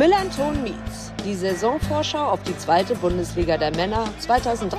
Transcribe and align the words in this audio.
Millanton 0.00 0.62
Meets, 0.62 1.12
die 1.26 1.34
Saisonvorschau 1.34 2.30
auf 2.30 2.42
die 2.44 2.56
zweite 2.56 2.94
Bundesliga 2.94 3.58
der 3.58 3.70
Männer 3.76 4.08
2023-24. 4.22 4.72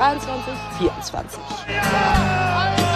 Ja, 0.81 0.97
Alter, 2.57 2.89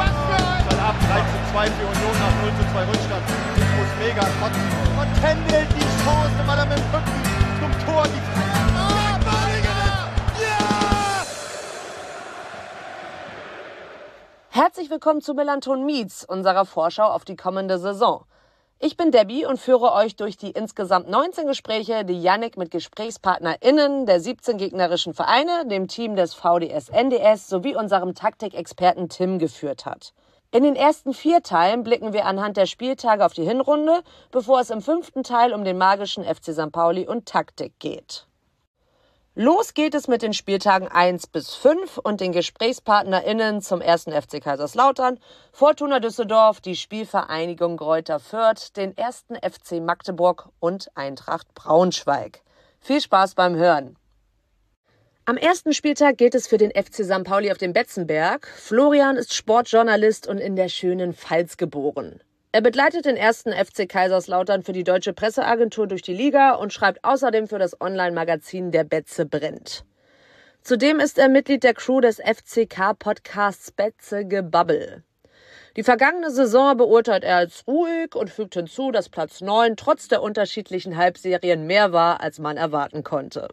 was 0.00 0.10
für 0.26 0.34
ein... 0.34 0.80
ab 0.80 0.96
3 0.98 1.20
zu 1.20 1.38
2 1.52 1.66
für 1.70 1.86
Union 1.86 2.18
nach 2.18 2.34
0 2.42 2.50
zu 2.58 2.64
2 2.72 2.84
Rückstand. 2.86 3.22
Infos 3.54 3.90
mega. 4.00 4.22
Und, 4.42 4.54
und 4.98 5.10
Kendall 5.22 5.66
die 5.70 5.86
Chance, 6.02 6.34
weil 6.44 6.58
er 6.58 6.66
mit 6.66 6.78
dem 6.78 6.84
zum 7.60 7.86
Tor 7.86 8.02
die 8.02 8.24
Herzlich 14.50 14.90
willkommen 14.90 15.20
zu 15.20 15.34
Melanton 15.34 15.86
Meets, 15.86 16.24
unserer 16.24 16.64
Vorschau 16.64 17.06
auf 17.06 17.24
die 17.24 17.36
kommende 17.36 17.78
Saison. 17.78 18.24
Ich 18.86 18.98
bin 18.98 19.10
Debbie 19.10 19.46
und 19.46 19.58
führe 19.58 19.94
euch 19.94 20.14
durch 20.14 20.36
die 20.36 20.50
insgesamt 20.50 21.08
19 21.08 21.46
Gespräche, 21.46 22.04
die 22.04 22.20
Yannick 22.20 22.58
mit 22.58 22.70
GesprächspartnerInnen 22.70 24.04
der 24.04 24.20
17 24.20 24.58
gegnerischen 24.58 25.14
Vereine, 25.14 25.66
dem 25.66 25.88
Team 25.88 26.16
des 26.16 26.34
VDS 26.34 26.90
NDS 26.90 27.48
sowie 27.48 27.74
unserem 27.74 28.14
Taktikexperten 28.14 29.08
Tim 29.08 29.38
geführt 29.38 29.86
hat. 29.86 30.12
In 30.50 30.64
den 30.64 30.76
ersten 30.76 31.14
vier 31.14 31.42
Teilen 31.42 31.82
blicken 31.82 32.12
wir 32.12 32.26
anhand 32.26 32.58
der 32.58 32.66
Spieltage 32.66 33.24
auf 33.24 33.32
die 33.32 33.46
Hinrunde, 33.46 34.02
bevor 34.30 34.60
es 34.60 34.68
im 34.68 34.82
fünften 34.82 35.22
Teil 35.22 35.54
um 35.54 35.64
den 35.64 35.78
magischen 35.78 36.22
FC 36.22 36.52
St. 36.52 36.70
Pauli 36.70 37.08
und 37.08 37.24
Taktik 37.24 37.78
geht. 37.78 38.26
Los 39.36 39.74
geht 39.74 39.96
es 39.96 40.06
mit 40.06 40.22
den 40.22 40.32
Spieltagen 40.32 40.86
1 40.86 41.26
bis 41.26 41.56
5 41.56 41.98
und 41.98 42.20
den 42.20 42.30
GesprächspartnerInnen 42.30 43.62
zum 43.62 43.80
ersten 43.80 44.12
FC 44.12 44.40
Kaiserslautern, 44.40 45.18
Fortuna 45.50 45.98
Düsseldorf, 45.98 46.60
die 46.60 46.76
Spielvereinigung 46.76 47.76
Gräuter 47.76 48.20
Fürth, 48.20 48.76
den 48.76 48.96
ersten 48.96 49.34
FC 49.34 49.82
Magdeburg 49.82 50.50
und 50.60 50.88
Eintracht 50.94 51.52
Braunschweig. 51.52 52.42
Viel 52.78 53.00
Spaß 53.00 53.34
beim 53.34 53.56
Hören! 53.56 53.96
Am 55.24 55.36
ersten 55.36 55.72
Spieltag 55.72 56.16
geht 56.16 56.36
es 56.36 56.46
für 56.46 56.58
den 56.58 56.70
FC 56.70 57.04
St. 57.04 57.24
Pauli 57.24 57.50
auf 57.50 57.58
dem 57.58 57.72
Betzenberg. 57.72 58.46
Florian 58.46 59.16
ist 59.16 59.34
Sportjournalist 59.34 60.28
und 60.28 60.38
in 60.38 60.54
der 60.54 60.68
schönen 60.68 61.12
Pfalz 61.12 61.56
geboren. 61.56 62.20
Er 62.54 62.60
begleitet 62.60 63.04
den 63.04 63.16
ersten 63.16 63.52
FC 63.52 63.88
Kaiserslautern 63.88 64.62
für 64.62 64.72
die 64.72 64.84
deutsche 64.84 65.12
Presseagentur 65.12 65.88
durch 65.88 66.02
die 66.02 66.14
Liga 66.14 66.52
und 66.52 66.72
schreibt 66.72 67.02
außerdem 67.02 67.48
für 67.48 67.58
das 67.58 67.80
Online-Magazin 67.80 68.70
Der 68.70 68.84
Betze 68.84 69.26
brennt. 69.26 69.84
Zudem 70.62 71.00
ist 71.00 71.18
er 71.18 71.28
Mitglied 71.28 71.64
der 71.64 71.74
Crew 71.74 72.00
des 72.00 72.20
FCK-Podcasts 72.20 73.72
Betze 73.72 74.24
Gebabbel. 74.24 75.02
Die 75.76 75.82
vergangene 75.82 76.30
Saison 76.30 76.76
beurteilt 76.76 77.24
er 77.24 77.38
als 77.38 77.66
ruhig 77.66 78.14
und 78.14 78.30
fügt 78.30 78.54
hinzu, 78.54 78.92
dass 78.92 79.08
Platz 79.08 79.40
9 79.40 79.74
trotz 79.74 80.06
der 80.06 80.22
unterschiedlichen 80.22 80.96
Halbserien 80.96 81.66
mehr 81.66 81.92
war, 81.92 82.20
als 82.20 82.38
man 82.38 82.56
erwarten 82.56 83.02
konnte. 83.02 83.48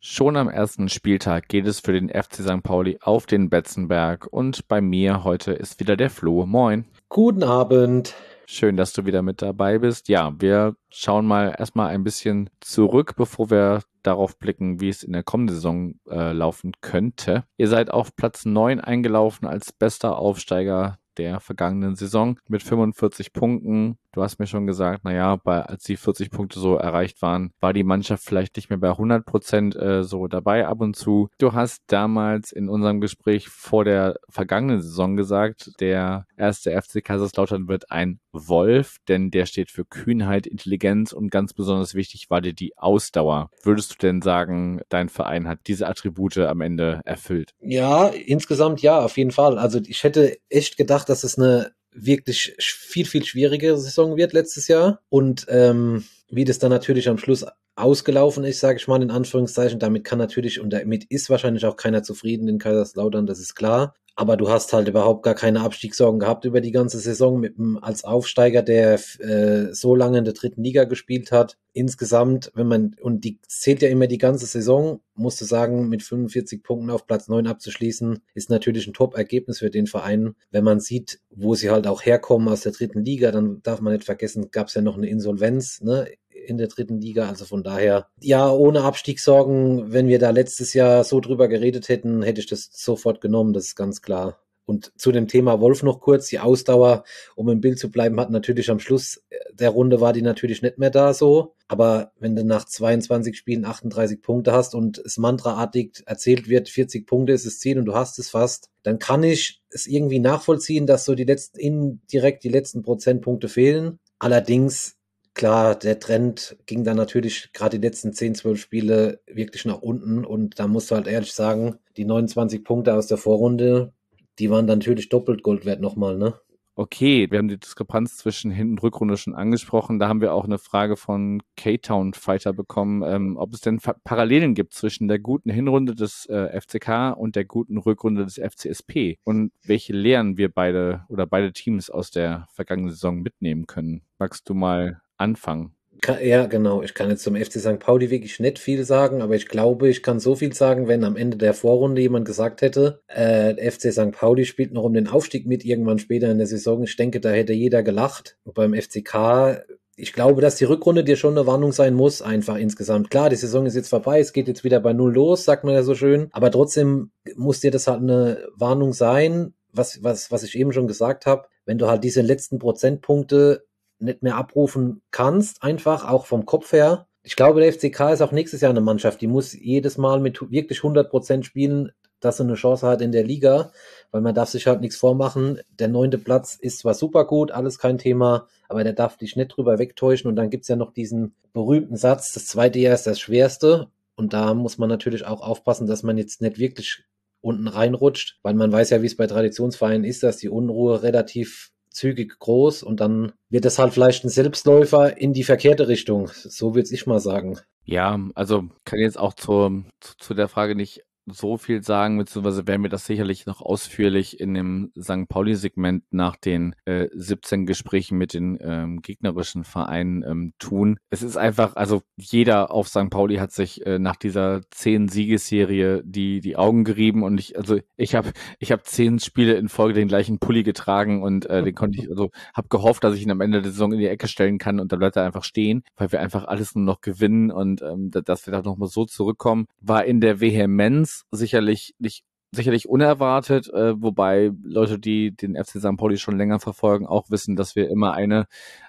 Schon 0.00 0.36
am 0.36 0.50
ersten 0.50 0.90
Spieltag 0.90 1.48
geht 1.48 1.66
es 1.66 1.80
für 1.80 1.94
den 1.94 2.10
FC 2.10 2.42
St. 2.42 2.62
Pauli 2.62 2.98
auf 3.00 3.24
den 3.24 3.48
Betzenberg 3.48 4.26
und 4.30 4.68
bei 4.68 4.82
mir 4.82 5.24
heute 5.24 5.54
ist 5.54 5.80
wieder 5.80 5.96
der 5.96 6.10
Flo. 6.10 6.44
Moin. 6.44 6.84
Guten 7.08 7.44
Abend. 7.44 8.14
Schön, 8.46 8.76
dass 8.76 8.92
du 8.92 9.06
wieder 9.06 9.22
mit 9.22 9.40
dabei 9.40 9.78
bist. 9.78 10.08
Ja, 10.08 10.34
wir 10.38 10.74
schauen 10.90 11.24
mal 11.24 11.54
erstmal 11.56 11.88
ein 11.88 12.04
bisschen 12.04 12.50
zurück, 12.60 13.14
bevor 13.16 13.50
wir 13.50 13.82
darauf 14.02 14.38
blicken, 14.38 14.80
wie 14.80 14.88
es 14.88 15.02
in 15.02 15.12
der 15.12 15.22
kommenden 15.22 15.54
Saison 15.54 15.94
äh, 16.08 16.32
laufen 16.32 16.72
könnte. 16.80 17.44
Ihr 17.56 17.68
seid 17.68 17.90
auf 17.90 18.14
Platz 18.16 18.44
9 18.44 18.80
eingelaufen 18.80 19.46
als 19.46 19.72
bester 19.72 20.18
Aufsteiger 20.18 20.98
der 21.18 21.40
vergangenen 21.40 21.96
Saison 21.96 22.38
mit 22.48 22.62
45 22.62 23.32
Punkten. 23.32 23.98
Du 24.12 24.22
hast 24.22 24.38
mir 24.38 24.46
schon 24.46 24.66
gesagt, 24.66 25.04
naja, 25.04 25.36
bei, 25.36 25.62
als 25.62 25.84
die 25.84 25.96
40 25.96 26.30
Punkte 26.30 26.58
so 26.58 26.76
erreicht 26.76 27.20
waren, 27.20 27.52
war 27.60 27.72
die 27.72 27.84
Mannschaft 27.84 28.24
vielleicht 28.24 28.56
nicht 28.56 28.70
mehr 28.70 28.78
bei 28.78 28.90
100 28.90 29.26
Prozent 29.26 29.76
äh, 29.76 30.04
so 30.04 30.26
dabei 30.26 30.66
ab 30.66 30.80
und 30.80 30.96
zu. 30.96 31.28
Du 31.38 31.52
hast 31.52 31.82
damals 31.88 32.52
in 32.52 32.68
unserem 32.68 33.00
Gespräch 33.00 33.48
vor 33.48 33.84
der 33.84 34.16
vergangenen 34.28 34.80
Saison 34.80 35.16
gesagt, 35.16 35.72
der 35.80 36.26
erste 36.36 36.70
FC 36.80 37.04
Kaiserslautern 37.04 37.68
wird 37.68 37.90
ein 37.90 38.20
Wolf, 38.48 38.96
denn 39.08 39.30
der 39.30 39.46
steht 39.46 39.70
für 39.70 39.84
Kühnheit, 39.84 40.46
Intelligenz 40.46 41.12
und 41.12 41.30
ganz 41.30 41.52
besonders 41.52 41.94
wichtig 41.94 42.30
war 42.30 42.40
dir 42.40 42.52
die 42.52 42.76
Ausdauer. 42.76 43.50
Würdest 43.62 43.92
du 43.92 43.96
denn 43.98 44.22
sagen, 44.22 44.80
dein 44.88 45.08
Verein 45.08 45.48
hat 45.48 45.60
diese 45.66 45.86
Attribute 45.86 46.38
am 46.38 46.60
Ende 46.60 47.00
erfüllt? 47.04 47.54
Ja, 47.60 48.08
insgesamt 48.08 48.82
ja, 48.82 49.00
auf 49.00 49.16
jeden 49.16 49.30
Fall. 49.30 49.58
Also 49.58 49.80
ich 49.84 50.04
hätte 50.04 50.36
echt 50.48 50.76
gedacht, 50.76 51.08
dass 51.08 51.24
es 51.24 51.38
eine 51.38 51.72
wirklich 51.92 52.54
viel, 52.58 53.06
viel 53.06 53.24
schwierigere 53.24 53.78
Saison 53.78 54.16
wird 54.16 54.32
letztes 54.32 54.68
Jahr. 54.68 55.00
Und 55.08 55.46
ähm, 55.48 56.04
wie 56.28 56.44
das 56.44 56.58
dann 56.58 56.70
natürlich 56.70 57.08
am 57.08 57.18
Schluss 57.18 57.46
ausgelaufen 57.74 58.44
ist, 58.44 58.60
sage 58.60 58.78
ich 58.78 58.88
mal 58.88 59.02
in 59.02 59.10
Anführungszeichen, 59.10 59.78
damit 59.78 60.04
kann 60.04 60.18
natürlich 60.18 60.60
und 60.60 60.70
damit 60.70 61.04
ist 61.04 61.30
wahrscheinlich 61.30 61.66
auch 61.66 61.76
keiner 61.76 62.02
zufrieden 62.02 62.48
in 62.48 62.58
Kaiserslautern, 62.58 63.26
das 63.26 63.38
ist 63.38 63.54
klar 63.54 63.94
aber 64.16 64.38
du 64.38 64.48
hast 64.48 64.72
halt 64.72 64.88
überhaupt 64.88 65.22
gar 65.22 65.34
keine 65.34 65.60
Abstiegssorgen 65.60 66.18
gehabt 66.18 66.46
über 66.46 66.62
die 66.62 66.72
ganze 66.72 66.98
Saison 66.98 67.38
mit 67.38 67.58
dem, 67.58 67.76
als 67.76 68.02
Aufsteiger, 68.02 68.62
der 68.62 68.94
äh, 69.20 69.74
so 69.74 69.94
lange 69.94 70.18
in 70.18 70.24
der 70.24 70.32
dritten 70.32 70.64
Liga 70.64 70.84
gespielt 70.84 71.32
hat. 71.32 71.58
Insgesamt, 71.74 72.50
wenn 72.54 72.66
man, 72.66 72.96
und 73.02 73.24
die 73.24 73.38
zählt 73.46 73.82
ja 73.82 73.90
immer 73.90 74.06
die 74.06 74.16
ganze 74.16 74.46
Saison, 74.46 75.00
musst 75.14 75.42
du 75.42 75.44
sagen, 75.44 75.90
mit 75.90 76.02
45 76.02 76.62
Punkten 76.62 76.88
auf 76.88 77.06
Platz 77.06 77.28
9 77.28 77.46
abzuschließen, 77.46 78.20
ist 78.32 78.48
natürlich 78.48 78.86
ein 78.86 78.94
Top-Ergebnis 78.94 79.58
für 79.58 79.70
den 79.70 79.86
Verein. 79.86 80.34
Wenn 80.50 80.64
man 80.64 80.80
sieht, 80.80 81.20
wo 81.28 81.54
sie 81.54 81.70
halt 81.70 81.86
auch 81.86 82.02
herkommen 82.02 82.48
aus 82.48 82.62
der 82.62 82.72
dritten 82.72 83.04
Liga, 83.04 83.30
dann 83.32 83.60
darf 83.62 83.82
man 83.82 83.92
nicht 83.92 84.04
vergessen, 84.04 84.50
gab 84.50 84.68
es 84.68 84.74
ja 84.74 84.80
noch 84.80 84.96
eine 84.96 85.08
Insolvenz, 85.08 85.82
ne? 85.82 86.08
In 86.46 86.58
der 86.58 86.68
dritten 86.68 87.00
Liga. 87.00 87.28
Also 87.28 87.44
von 87.44 87.62
daher, 87.62 88.08
ja, 88.20 88.50
ohne 88.50 88.82
Abstiegssorgen, 88.82 89.92
wenn 89.92 90.08
wir 90.08 90.18
da 90.18 90.30
letztes 90.30 90.74
Jahr 90.74 91.04
so 91.04 91.20
drüber 91.20 91.48
geredet 91.48 91.88
hätten, 91.88 92.22
hätte 92.22 92.40
ich 92.40 92.46
das 92.46 92.68
sofort 92.72 93.20
genommen, 93.20 93.52
das 93.52 93.66
ist 93.66 93.76
ganz 93.76 94.02
klar. 94.02 94.38
Und 94.66 94.92
zu 94.96 95.12
dem 95.12 95.28
Thema 95.28 95.60
Wolf 95.60 95.84
noch 95.84 96.00
kurz, 96.00 96.26
die 96.26 96.40
Ausdauer, 96.40 97.04
um 97.36 97.48
im 97.48 97.60
Bild 97.60 97.78
zu 97.78 97.88
bleiben, 97.88 98.18
hat 98.20 98.30
natürlich 98.30 98.68
am 98.68 98.80
Schluss 98.80 99.22
der 99.52 99.70
Runde 99.70 100.00
war 100.00 100.12
die 100.12 100.22
natürlich 100.22 100.60
nicht 100.60 100.78
mehr 100.78 100.90
da 100.90 101.14
so. 101.14 101.54
Aber 101.68 102.12
wenn 102.18 102.36
du 102.36 102.44
nach 102.44 102.64
22 102.64 103.36
Spielen 103.36 103.64
38 103.64 104.20
Punkte 104.20 104.52
hast 104.52 104.74
und 104.74 104.98
es 104.98 105.18
mantraartig 105.18 106.02
erzählt 106.06 106.48
wird, 106.48 106.68
40 106.68 107.06
Punkte 107.06 107.32
ist 107.32 107.46
das 107.46 107.58
Ziel 107.58 107.78
und 107.78 107.86
du 107.86 107.94
hast 107.94 108.18
es 108.18 108.30
fast, 108.30 108.70
dann 108.82 108.98
kann 108.98 109.22
ich 109.22 109.62
es 109.70 109.86
irgendwie 109.86 110.18
nachvollziehen, 110.18 110.86
dass 110.86 111.04
so 111.04 111.14
die 111.14 111.24
letzten, 111.24 111.58
indirekt 111.58 112.44
die 112.44 112.48
letzten 112.48 112.82
Prozentpunkte 112.82 113.48
fehlen. 113.48 113.98
Allerdings 114.18 114.95
Klar, 115.36 115.74
der 115.74 116.00
Trend 116.00 116.56
ging 116.64 116.82
dann 116.82 116.96
natürlich 116.96 117.52
gerade 117.52 117.78
die 117.78 117.86
letzten 117.86 118.14
10, 118.14 118.36
12 118.36 118.58
Spiele 118.58 119.20
wirklich 119.26 119.66
nach 119.66 119.82
unten 119.82 120.24
und 120.24 120.58
da 120.58 120.66
musst 120.66 120.90
du 120.90 120.94
halt 120.94 121.06
ehrlich 121.06 121.34
sagen, 121.34 121.76
die 121.98 122.06
29 122.06 122.64
Punkte 122.64 122.94
aus 122.94 123.06
der 123.06 123.18
Vorrunde, 123.18 123.92
die 124.38 124.48
waren 124.48 124.66
dann 124.66 124.78
natürlich 124.78 125.10
doppelt 125.10 125.42
Gold 125.42 125.66
wert 125.66 125.82
nochmal, 125.82 126.16
ne? 126.16 126.40
Okay, 126.74 127.30
wir 127.30 127.38
haben 127.38 127.48
die 127.48 127.60
Diskrepanz 127.60 128.16
zwischen 128.16 128.50
Hin- 128.50 128.70
und 128.70 128.82
Rückrunde 128.82 129.18
schon 129.18 129.34
angesprochen. 129.34 129.98
Da 129.98 130.08
haben 130.08 130.22
wir 130.22 130.32
auch 130.32 130.44
eine 130.44 130.58
Frage 130.58 130.96
von 130.96 131.42
K-Town 131.56 132.14
Fighter 132.14 132.54
bekommen, 132.54 133.02
ähm, 133.02 133.36
ob 133.36 133.52
es 133.52 133.60
denn 133.60 133.78
Parallelen 134.04 134.54
gibt 134.54 134.72
zwischen 134.72 135.06
der 135.06 135.18
guten 135.18 135.50
Hinrunde 135.50 135.94
des 135.94 136.24
äh, 136.30 136.58
FCK 136.58 137.14
und 137.14 137.36
der 137.36 137.44
guten 137.44 137.76
Rückrunde 137.76 138.24
des 138.24 138.38
FCSP 138.38 139.18
und 139.24 139.52
welche 139.62 139.92
Lehren 139.92 140.38
wir 140.38 140.50
beide 140.50 141.04
oder 141.08 141.26
beide 141.26 141.52
Teams 141.52 141.90
aus 141.90 142.10
der 142.10 142.46
vergangenen 142.52 142.90
Saison 142.90 143.20
mitnehmen 143.20 143.66
können. 143.66 144.00
Magst 144.18 144.48
du 144.48 144.54
mal 144.54 145.02
anfangen. 145.16 145.76
Ja, 146.22 146.46
genau. 146.46 146.82
Ich 146.82 146.94
kann 146.94 147.10
jetzt 147.10 147.22
zum 147.22 147.36
FC 147.36 147.58
St. 147.58 147.78
Pauli 147.78 148.10
wirklich 148.10 148.38
nicht 148.38 148.58
viel 148.58 148.84
sagen, 148.84 149.22
aber 149.22 149.34
ich 149.34 149.48
glaube, 149.48 149.88
ich 149.88 150.02
kann 150.02 150.20
so 150.20 150.36
viel 150.36 150.52
sagen, 150.52 150.88
wenn 150.88 151.04
am 151.04 151.16
Ende 151.16 151.36
der 151.36 151.54
Vorrunde 151.54 152.00
jemand 152.00 152.26
gesagt 152.26 152.62
hätte, 152.62 153.00
äh, 153.08 153.54
FC 153.70 153.92
St. 153.92 154.12
Pauli 154.12 154.44
spielt 154.44 154.72
noch 154.72 154.84
um 154.84 154.94
den 154.94 155.08
Aufstieg 155.08 155.46
mit 155.46 155.64
irgendwann 155.64 155.98
später 155.98 156.30
in 156.30 156.38
der 156.38 156.46
Saison. 156.46 156.82
Ich 156.82 156.96
denke, 156.96 157.20
da 157.20 157.30
hätte 157.30 157.52
jeder 157.52 157.82
gelacht. 157.82 158.36
Und 158.44 158.54
beim 158.54 158.74
FCK, 158.74 159.64
ich 159.96 160.12
glaube, 160.12 160.42
dass 160.42 160.56
die 160.56 160.64
Rückrunde 160.64 161.02
dir 161.02 161.16
schon 161.16 161.36
eine 161.36 161.46
Warnung 161.46 161.72
sein 161.72 161.94
muss, 161.94 162.22
einfach 162.22 162.56
insgesamt. 162.56 163.10
Klar, 163.10 163.30
die 163.30 163.36
Saison 163.36 163.66
ist 163.66 163.74
jetzt 163.74 163.88
vorbei, 163.88 164.20
es 164.20 164.32
geht 164.32 164.48
jetzt 164.48 164.64
wieder 164.64 164.80
bei 164.80 164.92
Null 164.92 165.14
los, 165.14 165.44
sagt 165.44 165.64
man 165.64 165.74
ja 165.74 165.82
so 165.82 165.94
schön. 165.94 166.28
Aber 166.32 166.50
trotzdem 166.50 167.10
muss 167.34 167.60
dir 167.60 167.70
das 167.70 167.86
halt 167.86 168.02
eine 168.02 168.46
Warnung 168.54 168.92
sein, 168.92 169.54
was, 169.72 170.02
was, 170.04 170.30
was 170.30 170.42
ich 170.42 170.56
eben 170.56 170.72
schon 170.72 170.86
gesagt 170.86 171.26
habe. 171.26 171.48
Wenn 171.64 171.78
du 171.78 171.88
halt 171.88 172.04
diese 172.04 172.20
letzten 172.20 172.58
Prozentpunkte 172.58 173.64
nicht 173.98 174.22
mehr 174.22 174.36
abrufen 174.36 175.02
kannst, 175.10 175.62
einfach 175.62 176.08
auch 176.08 176.26
vom 176.26 176.46
Kopf 176.46 176.72
her. 176.72 177.06
Ich 177.22 177.36
glaube, 177.36 177.60
der 177.60 177.72
FCK 177.72 178.12
ist 178.12 178.22
auch 178.22 178.32
nächstes 178.32 178.60
Jahr 178.60 178.70
eine 178.70 178.80
Mannschaft, 178.80 179.20
die 179.20 179.26
muss 179.26 179.52
jedes 179.52 179.98
Mal 179.98 180.20
mit 180.20 180.40
wirklich 180.50 180.78
100 180.78 181.10
Prozent 181.10 181.44
spielen, 181.44 181.92
dass 182.20 182.38
sie 182.38 182.44
eine 182.44 182.54
Chance 182.54 182.86
hat 182.86 183.02
in 183.02 183.12
der 183.12 183.24
Liga, 183.24 183.72
weil 184.10 184.20
man 184.20 184.34
darf 184.34 184.48
sich 184.48 184.66
halt 184.66 184.80
nichts 184.80 184.96
vormachen. 184.96 185.60
Der 185.78 185.88
neunte 185.88 186.18
Platz 186.18 186.56
ist 186.56 186.78
zwar 186.78 186.94
super 186.94 187.26
gut, 187.26 187.50
alles 187.50 187.78
kein 187.78 187.98
Thema, 187.98 188.46
aber 188.68 188.84
der 188.84 188.92
darf 188.92 189.16
dich 189.16 189.36
nicht 189.36 189.48
drüber 189.48 189.78
wegtäuschen. 189.78 190.28
Und 190.28 190.36
dann 190.36 190.50
gibt's 190.50 190.68
ja 190.68 190.76
noch 190.76 190.92
diesen 190.92 191.34
berühmten 191.52 191.96
Satz, 191.96 192.32
das 192.32 192.46
zweite 192.46 192.78
Jahr 192.78 192.94
ist 192.94 193.06
das 193.06 193.20
schwerste. 193.20 193.88
Und 194.16 194.32
da 194.32 194.54
muss 194.54 194.78
man 194.78 194.88
natürlich 194.88 195.26
auch 195.26 195.42
aufpassen, 195.42 195.86
dass 195.86 196.02
man 196.02 196.16
jetzt 196.16 196.40
nicht 196.40 196.58
wirklich 196.58 197.04
unten 197.42 197.68
reinrutscht, 197.68 198.38
weil 198.42 198.54
man 198.54 198.72
weiß 198.72 198.90
ja, 198.90 199.02
wie 199.02 199.06
es 199.06 199.16
bei 199.16 199.26
Traditionsvereinen 199.26 200.04
ist, 200.04 200.22
dass 200.22 200.38
die 200.38 200.48
Unruhe 200.48 201.02
relativ 201.02 201.70
zügig 201.96 202.38
groß 202.38 202.82
und 202.82 203.00
dann 203.00 203.32
wird 203.48 203.64
das 203.64 203.78
halt 203.78 203.92
vielleicht 203.94 204.24
ein 204.24 204.28
Selbstläufer 204.28 205.16
in 205.18 205.32
die 205.32 205.44
verkehrte 205.44 205.88
Richtung. 205.88 206.30
So 206.32 206.74
würde 206.74 206.92
ich 206.92 207.06
mal 207.06 207.20
sagen. 207.20 207.58
Ja, 207.84 208.20
also 208.34 208.68
kann 208.84 208.98
jetzt 208.98 209.18
auch 209.18 209.34
zur, 209.34 209.84
zu, 210.00 210.16
zu 210.18 210.34
der 210.34 210.48
Frage 210.48 210.74
nicht 210.74 211.02
so 211.26 211.56
viel 211.56 211.82
sagen, 211.82 212.18
beziehungsweise 212.18 212.66
werden 212.66 212.82
wir 212.82 212.90
das 212.90 213.06
sicherlich 213.06 213.46
noch 213.46 213.60
ausführlich 213.60 214.40
in 214.40 214.54
dem 214.54 214.92
St. 214.98 215.28
Pauli-Segment 215.28 216.04
nach 216.10 216.36
den 216.36 216.74
äh, 216.84 217.08
17 217.12 217.66
Gesprächen 217.66 218.16
mit 218.16 218.32
den 218.32 218.58
ähm, 218.60 219.02
gegnerischen 219.02 219.64
Vereinen 219.64 220.22
ähm, 220.22 220.52
tun. 220.58 220.98
Es 221.10 221.22
ist 221.22 221.36
einfach, 221.36 221.76
also 221.76 222.02
jeder 222.16 222.70
auf 222.70 222.88
St. 222.88 223.10
Pauli 223.10 223.36
hat 223.36 223.52
sich 223.52 223.84
äh, 223.84 223.98
nach 223.98 224.16
dieser 224.16 224.62
zehn 224.70 225.08
Siegesserie 225.08 226.02
die 226.04 226.40
die 226.40 226.56
Augen 226.56 226.84
gerieben 226.84 227.22
und 227.22 227.38
ich, 227.38 227.56
also 227.56 227.78
ich 227.96 228.14
habe 228.14 228.32
ich 228.58 228.72
habe 228.72 228.82
zehn 228.84 229.18
Spiele 229.18 229.54
in 229.54 229.68
Folge 229.68 229.94
den 229.94 230.08
gleichen 230.08 230.38
Pulli 230.38 230.62
getragen 230.62 231.22
und 231.22 231.46
äh, 231.46 231.62
den 231.62 231.74
konnte 231.74 232.00
ich, 232.00 232.08
also 232.08 232.30
habe 232.54 232.68
gehofft, 232.68 233.02
dass 233.04 233.14
ich 233.14 233.22
ihn 233.22 233.30
am 233.30 233.40
Ende 233.40 233.62
der 233.62 233.72
Saison 233.72 233.92
in 233.92 233.98
die 233.98 234.06
Ecke 234.06 234.28
stellen 234.28 234.58
kann 234.58 234.80
und 234.80 234.92
dann 234.92 234.98
bleibt 234.98 235.16
er 235.16 235.24
einfach 235.24 235.44
stehen, 235.44 235.82
weil 235.96 236.12
wir 236.12 236.20
einfach 236.20 236.44
alles 236.44 236.74
nur 236.74 236.84
noch 236.84 237.00
gewinnen 237.00 237.50
und 237.50 237.82
ähm, 237.82 238.10
dass 238.10 238.46
wir 238.46 238.52
da 238.52 238.62
nochmal 238.62 238.88
so 238.88 239.04
zurückkommen, 239.04 239.66
war 239.80 240.04
in 240.04 240.20
der 240.20 240.40
Vehemenz 240.40 241.15
sicherlich 241.30 241.94
nicht 241.98 242.24
sicherlich 242.52 242.88
unerwartet, 242.88 243.68
äh, 243.72 244.00
wobei 244.00 244.52
Leute, 244.62 244.98
die 244.98 245.34
den 245.34 245.56
FC 245.56 245.80
St. 245.80 245.96
Pauli 245.96 246.16
schon 246.16 246.38
länger 246.38 246.60
verfolgen, 246.60 247.06
auch 247.06 247.30
wissen, 247.30 247.56
dass 247.56 247.76
wir 247.76 247.88
immer 247.90 248.12
eine 248.14 248.46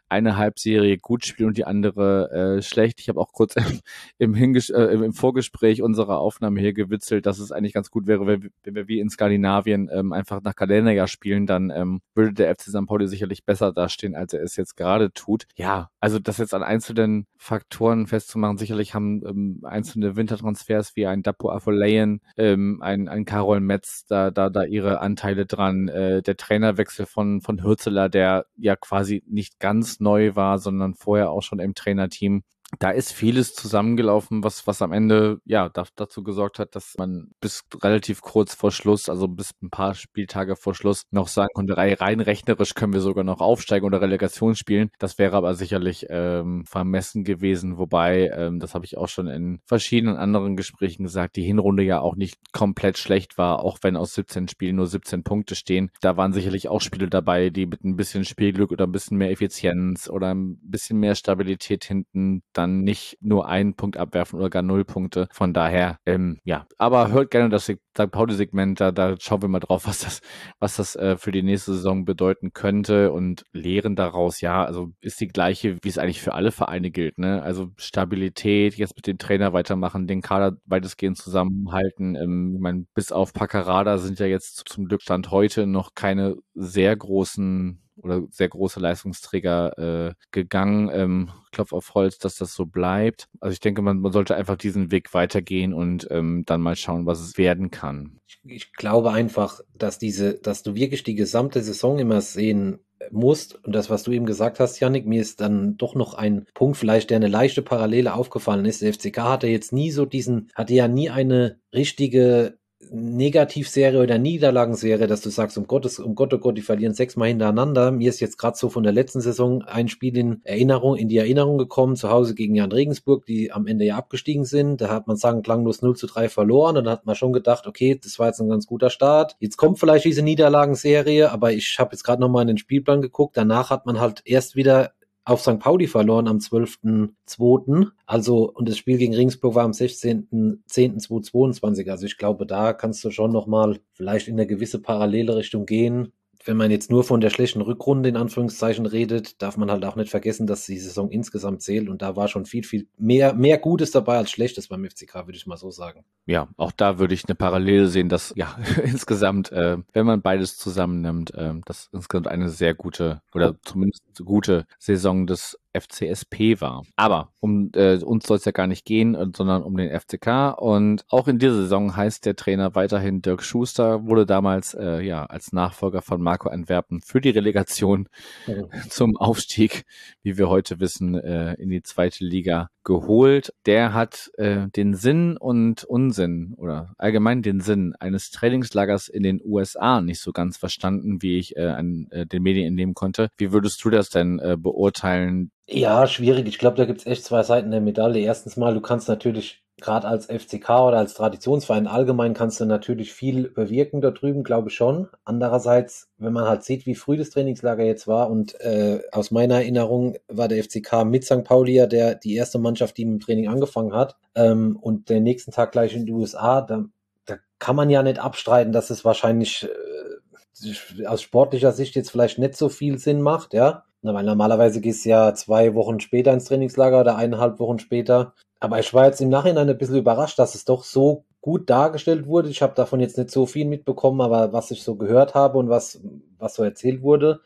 eine 0.10 0.38
Halbserie 0.38 0.98
gut 0.98 1.26
spielen 1.26 1.50
und 1.50 1.58
die 1.58 1.66
andere 1.66 2.58
äh, 2.58 2.62
schlecht. 2.62 3.00
Ich 3.00 3.10
habe 3.10 3.20
auch 3.20 3.32
kurz 3.34 3.56
im, 3.56 3.80
im, 4.18 4.34
Hinges 4.34 4.70
äh, 4.70 4.84
im 4.84 5.14
Vorgespräch 5.14 5.82
unserer 5.82 6.20
Aufnahme 6.20 6.60
hier 6.60 6.74
gewitzelt, 6.74 7.26
dass 7.26 7.40
es 7.40 7.52
eigentlich 7.52 7.74
ganz 7.74 7.92
gut 7.92 8.08
wäre, 8.08 8.26
wenn, 8.28 8.52
wenn 8.64 8.76
wir 8.76 8.88
wie 8.88 9.00
in 9.00 9.10
Skandinavien 9.10 9.90
ähm, 9.92 10.14
einfach 10.14 10.42
nach 10.42 10.56
Kalenderjahr 10.56 11.08
spielen, 11.08 11.46
dann 11.46 11.70
ähm, 11.70 12.02
würde 12.16 12.34
der 12.34 12.56
FC 12.56 12.64
St. 12.64 12.86
Pauli 12.88 13.08
sicherlich 13.08 13.46
besser 13.46 13.74
dastehen, 13.74 14.16
als 14.16 14.34
er 14.34 14.44
es 14.44 14.56
jetzt 14.56 14.78
gerade 14.78 15.12
tut. 15.12 15.46
Ja, 15.56 15.90
also 16.00 16.20
das 16.20 16.38
jetzt 16.38 16.54
an 16.54 16.64
einzelnen 16.64 17.28
Faktoren 17.38 18.08
festzumachen, 18.08 18.58
sicherlich 18.58 18.94
haben 18.94 19.24
ähm, 19.26 19.62
einzelne 19.64 20.16
Wintertransfers 20.16 20.96
wie 20.96 21.06
ein 21.06 21.24
Dapo 21.24 21.52
Afolayan, 21.52 22.22
ähm, 22.38 22.82
ein, 22.82 23.08
ein 23.08 23.26
Karol 23.26 23.60
Metz 23.60 24.06
da, 24.08 24.32
da, 24.32 24.50
da 24.50 24.64
ihre 24.64 25.02
Anteile 25.02 25.46
dran, 25.46 25.88
äh, 25.88 26.22
der 26.22 26.38
Trainerwechsel 26.38 27.06
von, 27.06 27.42
von 27.42 27.64
Hürzeler, 27.64 28.10
der 28.10 28.46
ja 28.58 28.76
quasi 28.76 29.24
nicht 29.28 29.60
ganz 29.60 29.97
neu 30.00 30.36
war, 30.36 30.60
sondern 30.60 30.94
vorher 30.96 31.32
auch 31.32 31.44
schon 31.44 31.60
im 31.60 31.76
Trainerteam 31.76 32.44
da 32.80 32.92
ist 32.92 33.14
vieles 33.14 33.54
zusammengelaufen, 33.54 34.44
was, 34.44 34.68
was 34.68 34.82
am 34.82 34.92
Ende, 34.92 35.40
ja, 35.46 35.70
da, 35.70 35.86
dazu 35.96 36.22
gesorgt 36.22 36.60
hat, 36.60 36.76
dass 36.76 36.96
man 36.98 37.32
bis 37.40 37.64
relativ 37.82 38.22
kurz 38.22 38.54
vor 38.54 38.72
Schluss, 38.72 39.08
also 39.08 39.28
bis 39.30 39.52
ein 39.62 39.70
paar 39.70 39.96
Spieltage 39.96 40.58
vor 40.58 40.76
Schluss 40.76 41.04
noch 41.10 41.30
sagen 41.30 41.50
konnte, 41.54 41.78
rein 41.78 42.20
rechnerisch 42.20 42.74
können 42.74 42.92
wir 42.92 43.00
sogar 43.00 43.24
noch 43.24 43.40
aufsteigen 43.40 43.86
oder 43.86 44.02
Relegation 44.02 44.56
spielen. 44.56 44.90
Das 45.00 45.18
wäre 45.18 45.38
aber 45.38 45.56
sicherlich 45.56 46.08
ähm, 46.10 46.66
vermessen 46.66 47.24
gewesen, 47.24 47.78
wobei, 47.78 48.30
ähm, 48.36 48.60
das 48.60 48.76
habe 48.76 48.84
ich 48.84 48.98
auch 48.98 49.08
schon 49.08 49.28
in 49.28 49.60
verschiedenen 49.66 50.18
anderen 50.18 50.58
Gesprächen 50.58 51.04
gesagt, 51.04 51.38
die 51.38 51.44
Hinrunde 51.44 51.84
ja 51.84 52.02
auch 52.02 52.16
nicht 52.16 52.38
komplett 52.52 52.98
schlecht 52.98 53.38
war, 53.38 53.64
auch 53.64 53.78
wenn 53.82 53.96
aus 53.96 54.14
17 54.14 54.50
Spielen 54.50 54.76
nur 54.76 54.88
17 54.88 55.24
Punkte 55.24 55.56
stehen. 55.56 55.90
Da 56.02 56.18
waren 56.18 56.34
sicherlich 56.34 56.68
auch 56.68 56.82
Spiele 56.82 57.08
dabei, 57.08 57.50
die 57.50 57.66
mit 57.66 57.86
ein 57.86 57.96
bisschen 57.96 58.26
Spielglück 58.26 58.72
oder 58.72 58.88
ein 58.88 58.92
bisschen 58.92 59.18
mehr 59.18 59.32
Effizienz 59.32 60.10
oder 60.10 60.34
ein 60.34 60.60
bisschen 60.62 61.00
mehr 61.00 61.16
Stabilität 61.16 61.86
hinten 61.86 62.42
dann 62.58 62.82
nicht 62.82 63.18
nur 63.22 63.48
einen 63.48 63.76
Punkt 63.76 63.98
abwerfen 63.98 64.40
oder 64.40 64.50
gar 64.50 64.62
null 64.62 64.86
Punkte. 64.86 65.28
Von 65.32 65.54
daher, 65.54 66.00
ähm, 66.06 66.40
ja, 66.44 66.66
aber 66.78 67.12
hört 67.12 67.32
gerne 67.32 67.50
das 67.50 67.66
St. 67.66 68.12
Pauli-Segment, 68.12 68.80
da, 68.80 68.92
da 68.92 69.16
schauen 69.20 69.42
wir 69.42 69.50
mal 69.50 69.60
drauf, 69.60 69.86
was 69.88 70.00
das, 70.00 70.22
was 70.60 70.78
das 70.78 70.96
äh, 70.96 71.18
für 71.18 71.32
die 71.32 71.44
nächste 71.44 71.74
Saison 71.74 72.06
bedeuten 72.06 72.54
könnte 72.54 73.12
und 73.12 73.44
lehren 73.52 73.96
daraus, 73.96 74.42
ja, 74.42 74.64
also 74.64 74.92
ist 75.02 75.20
die 75.20 75.28
gleiche, 75.28 75.78
wie 75.82 75.90
es 75.90 75.98
eigentlich 75.98 76.22
für 76.22 76.34
alle 76.34 76.52
Vereine 76.52 76.92
gilt, 76.92 77.18
ne? 77.18 77.42
Also 77.44 77.72
Stabilität, 77.78 78.76
jetzt 78.76 78.96
mit 78.96 79.08
dem 79.08 79.18
Trainer 79.18 79.54
weitermachen, 79.54 80.08
den 80.08 80.22
Kader 80.22 80.58
weitestgehend 80.66 81.18
zusammenhalten. 81.18 82.16
Ähm, 82.16 82.54
ich 82.56 82.62
meine, 82.62 82.86
bis 82.94 83.12
auf 83.12 83.34
Paccarada 83.34 83.98
sind 83.98 84.20
ja 84.20 84.26
jetzt 84.26 84.64
zum 84.68 84.86
Glück 84.86 85.02
Stand 85.02 85.32
heute 85.32 85.68
noch 85.68 85.96
keine 85.96 86.36
sehr 86.54 86.96
großen 86.96 87.82
oder 88.02 88.24
sehr 88.30 88.50
große 88.50 88.80
Leistungsträger 88.80 90.10
äh, 90.10 90.14
gegangen. 90.32 90.90
Ähm, 90.92 91.32
Klopf 91.52 91.74
auf 91.74 91.94
Holz, 91.94 92.18
dass 92.18 92.36
das 92.36 92.54
so 92.54 92.66
bleibt. 92.66 93.28
Also 93.40 93.54
ich 93.54 93.60
denke, 93.60 93.82
man, 93.82 94.00
man 94.00 94.12
sollte 94.12 94.36
einfach 94.36 94.58
diesen 94.58 94.92
Weg 94.92 95.14
weitergehen 95.14 95.74
und 95.74 96.08
ähm, 96.12 96.44
dann 96.46 96.62
mal 96.62 96.76
schauen, 96.76 97.06
was 97.06 97.20
es 97.20 97.38
werden 97.38 97.72
kann. 97.72 98.20
Ich, 98.28 98.40
ich 98.44 98.74
glaube 98.74 99.12
einfach, 99.12 99.62
dass 99.76 99.98
diese, 99.98 100.36
dass 100.36 100.64
du 100.64 100.76
wirklich 100.76 101.04
die 101.04 101.16
gesamte 101.16 101.62
Saison 101.62 102.00
immer 102.00 102.22
sehen 102.22 102.80
musst. 103.12 103.64
Und 103.64 103.74
das, 103.74 103.90
was 103.90 104.04
du 104.04 104.12
eben 104.12 104.26
gesagt 104.26 104.60
hast, 104.60 104.80
Yannick, 104.80 105.06
mir 105.06 105.22
ist 105.22 105.42
dann 105.42 105.78
doch 105.78 105.96
noch 105.96 106.14
ein 106.14 106.46
Punkt 106.54 106.78
vielleicht, 106.78 107.10
der 107.10 107.18
eine 107.18 107.28
leichte 107.28 107.62
Parallele 107.62 108.14
aufgefallen 108.14 108.66
ist. 108.66 108.82
Der 108.82 108.94
FCK 108.94 109.18
hatte 109.20 109.48
jetzt 109.48 109.74
nie 109.74 109.92
so 109.92 110.06
diesen, 110.06 110.50
hatte 110.56 110.74
ja 110.74 110.88
nie 110.88 111.10
eine 111.10 111.60
richtige 111.74 112.58
Negativserie 112.92 114.02
oder 114.02 114.18
Niederlagenserie, 114.18 115.08
dass 115.08 115.22
du 115.22 115.30
sagst, 115.30 115.58
um 115.58 115.66
Gottes, 115.66 116.00
um 116.00 116.16
Gott, 116.16 116.34
oh 116.34 116.38
Gott, 116.38 116.58
die 116.58 116.62
verlieren 116.62 116.94
sechsmal 116.94 117.30
hintereinander. 117.30 117.92
Mir 117.92 118.10
ist 118.10 118.20
jetzt 118.20 118.38
gerade 118.38 118.58
so 118.58 118.70
von 118.70 118.84
der 118.84 118.94
letzten 118.94 119.20
Saison 119.20 119.64
ein 119.64 119.88
Spiel 119.88 120.16
in 120.16 120.42
Erinnerung, 120.44 120.96
in 120.96 121.10
die 121.10 121.18
Erinnerung 121.18 121.58
gekommen, 121.58 121.96
zu 121.96 122.10
Hause 122.10 122.36
gegen 122.36 122.56
Jan 122.56 122.72
Regensburg, 122.72 123.26
die 123.26 123.52
am 123.52 123.68
Ende 123.68 123.86
ja 123.86 123.98
abgestiegen 123.98 124.46
sind. 124.46 124.80
Da 124.80 124.90
hat 124.90 125.08
man 125.08 125.18
sagen, 125.18 125.42
klanglos 125.42 125.82
0 125.82 125.96
zu 125.96 126.08
3 126.08 126.30
verloren 126.30 126.78
und 126.78 126.86
dann 126.86 126.94
hat 126.94 127.06
man 127.06 127.16
schon 127.16 127.34
gedacht, 127.34 127.68
okay, 127.68 128.00
das 128.02 128.20
war 128.20 128.28
jetzt 128.28 128.40
ein 128.40 128.50
ganz 128.50 128.68
guter 128.68 128.90
Start. 128.90 129.36
Jetzt 129.40 129.58
kommt 129.58 129.80
vielleicht 129.80 130.06
diese 130.06 130.22
Niederlagenserie, 130.22 131.32
aber 131.32 131.52
ich 131.54 131.78
habe 131.80 131.94
jetzt 131.94 132.04
gerade 132.04 132.22
nochmal 132.22 132.44
in 132.44 132.50
den 132.50 132.58
Spielplan 132.58 133.02
geguckt. 133.02 133.36
Danach 133.38 133.70
hat 133.72 133.86
man 133.86 134.00
halt 134.00 134.22
erst 134.26 134.56
wieder 134.56 134.92
auf 135.28 135.42
St. 135.42 135.60
Pauli 135.60 135.88
verloren 135.88 136.28
am 136.28 136.38
12.02. 136.38 137.88
Also, 138.06 138.50
und 138.50 138.70
das 138.70 138.78
Spiel 138.78 138.98
gegen 138.98 139.14
Ringsburg 139.14 139.56
war 139.56 139.66
am 139.66 139.72
16.10.2022. 139.72 141.90
Also 141.90 142.06
ich 142.06 142.18
glaube, 142.18 142.46
da 142.46 142.72
kannst 142.72 143.04
du 143.04 143.12
schon 143.12 143.34
nochmal 143.34 143.82
vielleicht 143.92 144.30
in 144.30 144.36
eine 144.36 144.48
gewisse 144.48 144.82
parallele 144.82 145.36
Richtung 145.36 145.66
gehen 145.66 146.14
wenn 146.48 146.58
man 146.58 146.72
jetzt 146.72 146.90
nur 146.90 147.04
von 147.04 147.22
der 147.22 147.30
schlechten 147.30 147.62
Rückrunde 147.62 148.10
in 148.10 148.18
Anführungszeichen 148.18 148.86
redet, 148.86 149.42
darf 149.42 149.58
man 149.58 149.70
halt 149.70 149.84
auch 149.86 149.96
nicht 149.96 150.10
vergessen, 150.10 150.48
dass 150.48 150.66
die 150.66 150.80
Saison 150.80 151.12
insgesamt 151.12 151.62
zählt 151.62 151.90
und 151.90 152.02
da 152.02 152.16
war 152.16 152.28
schon 152.28 152.46
viel, 152.46 152.64
viel 152.64 152.88
mehr, 152.98 153.34
mehr 153.34 153.58
Gutes 153.58 153.92
dabei 153.92 154.18
als 154.18 154.32
Schlechtes 154.32 154.68
beim 154.68 154.86
FCK, 154.86 155.28
würde 155.28 155.36
ich 155.38 155.46
mal 155.46 155.58
so 155.58 155.72
sagen. 155.72 156.06
Ja, 156.26 156.48
auch 156.58 156.72
da 156.72 157.00
würde 157.00 157.14
ich 157.14 157.26
eine 157.26 157.36
Parallele 157.36 157.88
sehen, 157.88 158.10
dass 158.10 158.34
ja 158.36 158.58
insgesamt, 158.84 159.52
äh, 159.52 159.78
wenn 159.94 160.06
man 160.06 160.22
beides 160.22 160.58
zusammennimmt, 160.58 161.34
äh, 161.34 161.54
das 161.66 161.90
insgesamt 161.92 162.28
eine 162.28 162.50
sehr 162.50 162.74
gute 162.74 163.22
oder 163.34 163.56
zumindest 163.64 164.04
gute 164.24 164.66
Saison 164.80 165.28
des 165.28 165.60
FCSP 165.80 166.62
war. 166.62 166.84
Aber 166.96 167.32
um 167.40 167.72
äh, 167.76 167.98
uns 167.98 168.26
soll 168.26 168.38
es 168.38 168.46
ja 168.46 168.52
gar 168.52 168.68
nicht 168.68 168.86
gehen, 168.86 169.16
äh, 169.16 169.28
sondern 169.36 169.64
um 169.64 169.76
den 169.78 169.90
FCK. 169.90 170.58
Und 170.58 171.06
auch 171.10 171.28
in 171.28 171.40
dieser 171.40 171.56
Saison 171.56 171.96
heißt 171.96 172.26
der 172.26 172.36
Trainer 172.36 172.76
weiterhin 172.76 173.22
Dirk 173.22 173.44
Schuster, 173.44 174.06
wurde 174.06 174.26
damals 174.26 174.74
äh, 174.74 175.02
ja 175.02 175.26
als 175.26 175.54
Nachfolger 175.54 176.02
von 176.02 176.22
Marco 176.22 176.50
Antwerpen 176.50 177.02
für 177.02 177.22
die 177.22 177.30
Relegation 177.30 178.10
ja. 178.48 178.56
zum 178.90 179.18
Aufstieg, 179.18 179.86
wie 180.24 180.38
wir 180.38 180.50
heute 180.50 180.80
wissen, 180.80 181.16
äh, 181.16 181.54
in 181.56 181.70
die 181.70 181.84
zweite 181.84 182.24
Liga 182.24 182.70
geholt. 182.88 183.54
Der 183.66 183.94
hat 183.94 184.32
äh, 184.38 184.70
den 184.70 184.96
Sinn 184.96 185.36
und 185.36 185.84
Unsinn 185.84 186.54
oder 186.56 186.94
allgemein 186.98 187.42
den 187.42 187.60
Sinn 187.60 187.94
eines 188.00 188.32
Trainingslagers 188.32 189.10
in 189.10 189.24
den 189.24 189.42
USA 189.44 190.00
nicht 190.00 190.22
so 190.22 190.32
ganz 190.32 190.56
verstanden, 190.56 191.22
wie 191.22 191.38
ich 191.38 191.58
äh, 191.58 191.66
an 191.66 192.08
äh, 192.12 192.26
den 192.26 192.44
Medien 192.44 192.66
entnehmen 192.66 192.94
konnte. 192.94 193.28
Wie 193.38 193.52
würdest 193.52 193.84
du 193.84 193.90
das 193.90 194.10
denn 194.10 194.40
äh, 194.40 194.56
beurteilen? 194.58 195.52
Ja, 195.68 196.08
schwierig. 196.08 196.48
Ich 196.48 196.60
glaube, 196.60 196.78
da 196.78 196.86
gibt 196.86 197.02
es 197.02 197.06
echt 197.06 197.26
zwei 197.26 197.44
Seiten 197.44 197.72
der 197.72 197.82
Medaille. 197.82 198.24
Erstens 198.24 198.56
mal, 198.56 198.74
du 198.74 198.80
kannst 198.80 199.10
natürlich 199.10 199.66
gerade 199.80 200.08
als 200.08 200.26
FCK 200.26 200.70
oder 200.70 200.98
als 200.98 201.14
Traditionsverein 201.14 201.88
allgemein 201.88 202.34
kannst 202.34 202.60
du 202.60 202.66
natürlich 202.66 203.14
viel 203.14 203.50
bewirken 203.50 204.02
da 204.02 204.12
drüben, 204.12 204.44
glaube 204.44 204.70
ich 204.70 204.76
schon. 204.76 205.08
Andererseits, 205.24 206.10
wenn 206.18 206.34
man 206.34 206.46
halt 206.46 206.64
sieht, 206.64 206.86
wie 206.88 206.96
früh 206.96 207.16
das 207.16 207.30
Trainingslager 207.30 207.84
jetzt 207.84 208.08
war 208.08 208.30
und 208.30 208.60
äh, 208.62 209.02
aus 209.12 209.30
meiner 209.30 209.56
Erinnerung 209.56 210.18
war 210.28 210.48
der 210.48 210.64
FCK 210.64 211.06
mit 211.06 211.26
St. 211.26 211.44
Pauli 211.44 211.74
ja 211.74 211.86
der, 211.86 212.16
die 212.16 212.36
erste 212.36 212.58
Mannschaft, 212.58 212.98
die 212.98 213.06
dem 213.06 213.20
Training 213.20 213.48
angefangen 213.48 213.94
hat 213.94 214.18
ähm, 214.36 214.78
und 214.82 215.10
den 215.10 215.24
nächsten 215.24 215.52
Tag 215.52 215.72
gleich 215.72 215.96
in 215.96 216.08
die 216.08 216.14
USA, 216.14 216.62
da, 216.62 216.86
da 217.26 217.38
kann 217.60 217.76
man 217.76 217.92
ja 217.92 218.02
nicht 218.02 218.20
abstreiten, 218.20 218.74
dass 218.74 218.90
es 218.90 219.06
wahrscheinlich 219.06 219.68
äh, 219.68 221.06
aus 221.06 221.22
sportlicher 221.22 221.72
Sicht 221.72 221.96
jetzt 221.96 222.10
vielleicht 222.10 222.40
nicht 222.40 222.56
so 222.56 222.70
viel 222.70 222.98
Sinn 222.98 223.22
macht, 223.22 223.54
ja. 223.54 223.84
Weil 224.02 224.24
normalerweise 224.24 224.80
gehst 224.80 225.06
du 225.06 225.10
ja 225.10 225.34
zwei 225.34 225.74
Wochen 225.76 226.00
später 226.00 226.32
ins 226.32 226.46
Trainingslager 226.46 227.02
oder 227.02 227.18
eineinhalb 227.18 227.60
Wochen 227.60 227.80
später. 227.80 228.34
Aber 228.60 228.80
ich 228.80 228.94
war 228.94 229.06
jetzt 229.06 229.22
im 229.22 229.30
Nachhinein 229.30 229.70
ein 229.70 229.78
bisschen 229.78 229.98
überrascht, 229.98 230.40
dass 230.40 230.56
es 230.56 230.66
doch 230.66 230.84
so 230.84 231.26
gut 231.42 231.70
dargestellt 231.70 232.26
wurde. 232.26 232.50
Ich 232.50 232.62
habe 232.62 232.74
davon 232.76 233.00
jetzt 233.00 233.18
nicht 233.18 233.32
so 233.32 233.46
viel 233.46 233.66
mitbekommen, 233.66 234.22
aber 234.22 234.54
was 234.54 234.72
ich 234.72 234.84
so 234.84 234.96
gehört 234.96 235.36
habe 235.36 235.58
und 235.58 235.70
was, 235.70 236.00
was 236.38 236.56
so 236.56 236.64
erzählt 236.64 237.02
wurde, 237.02 237.42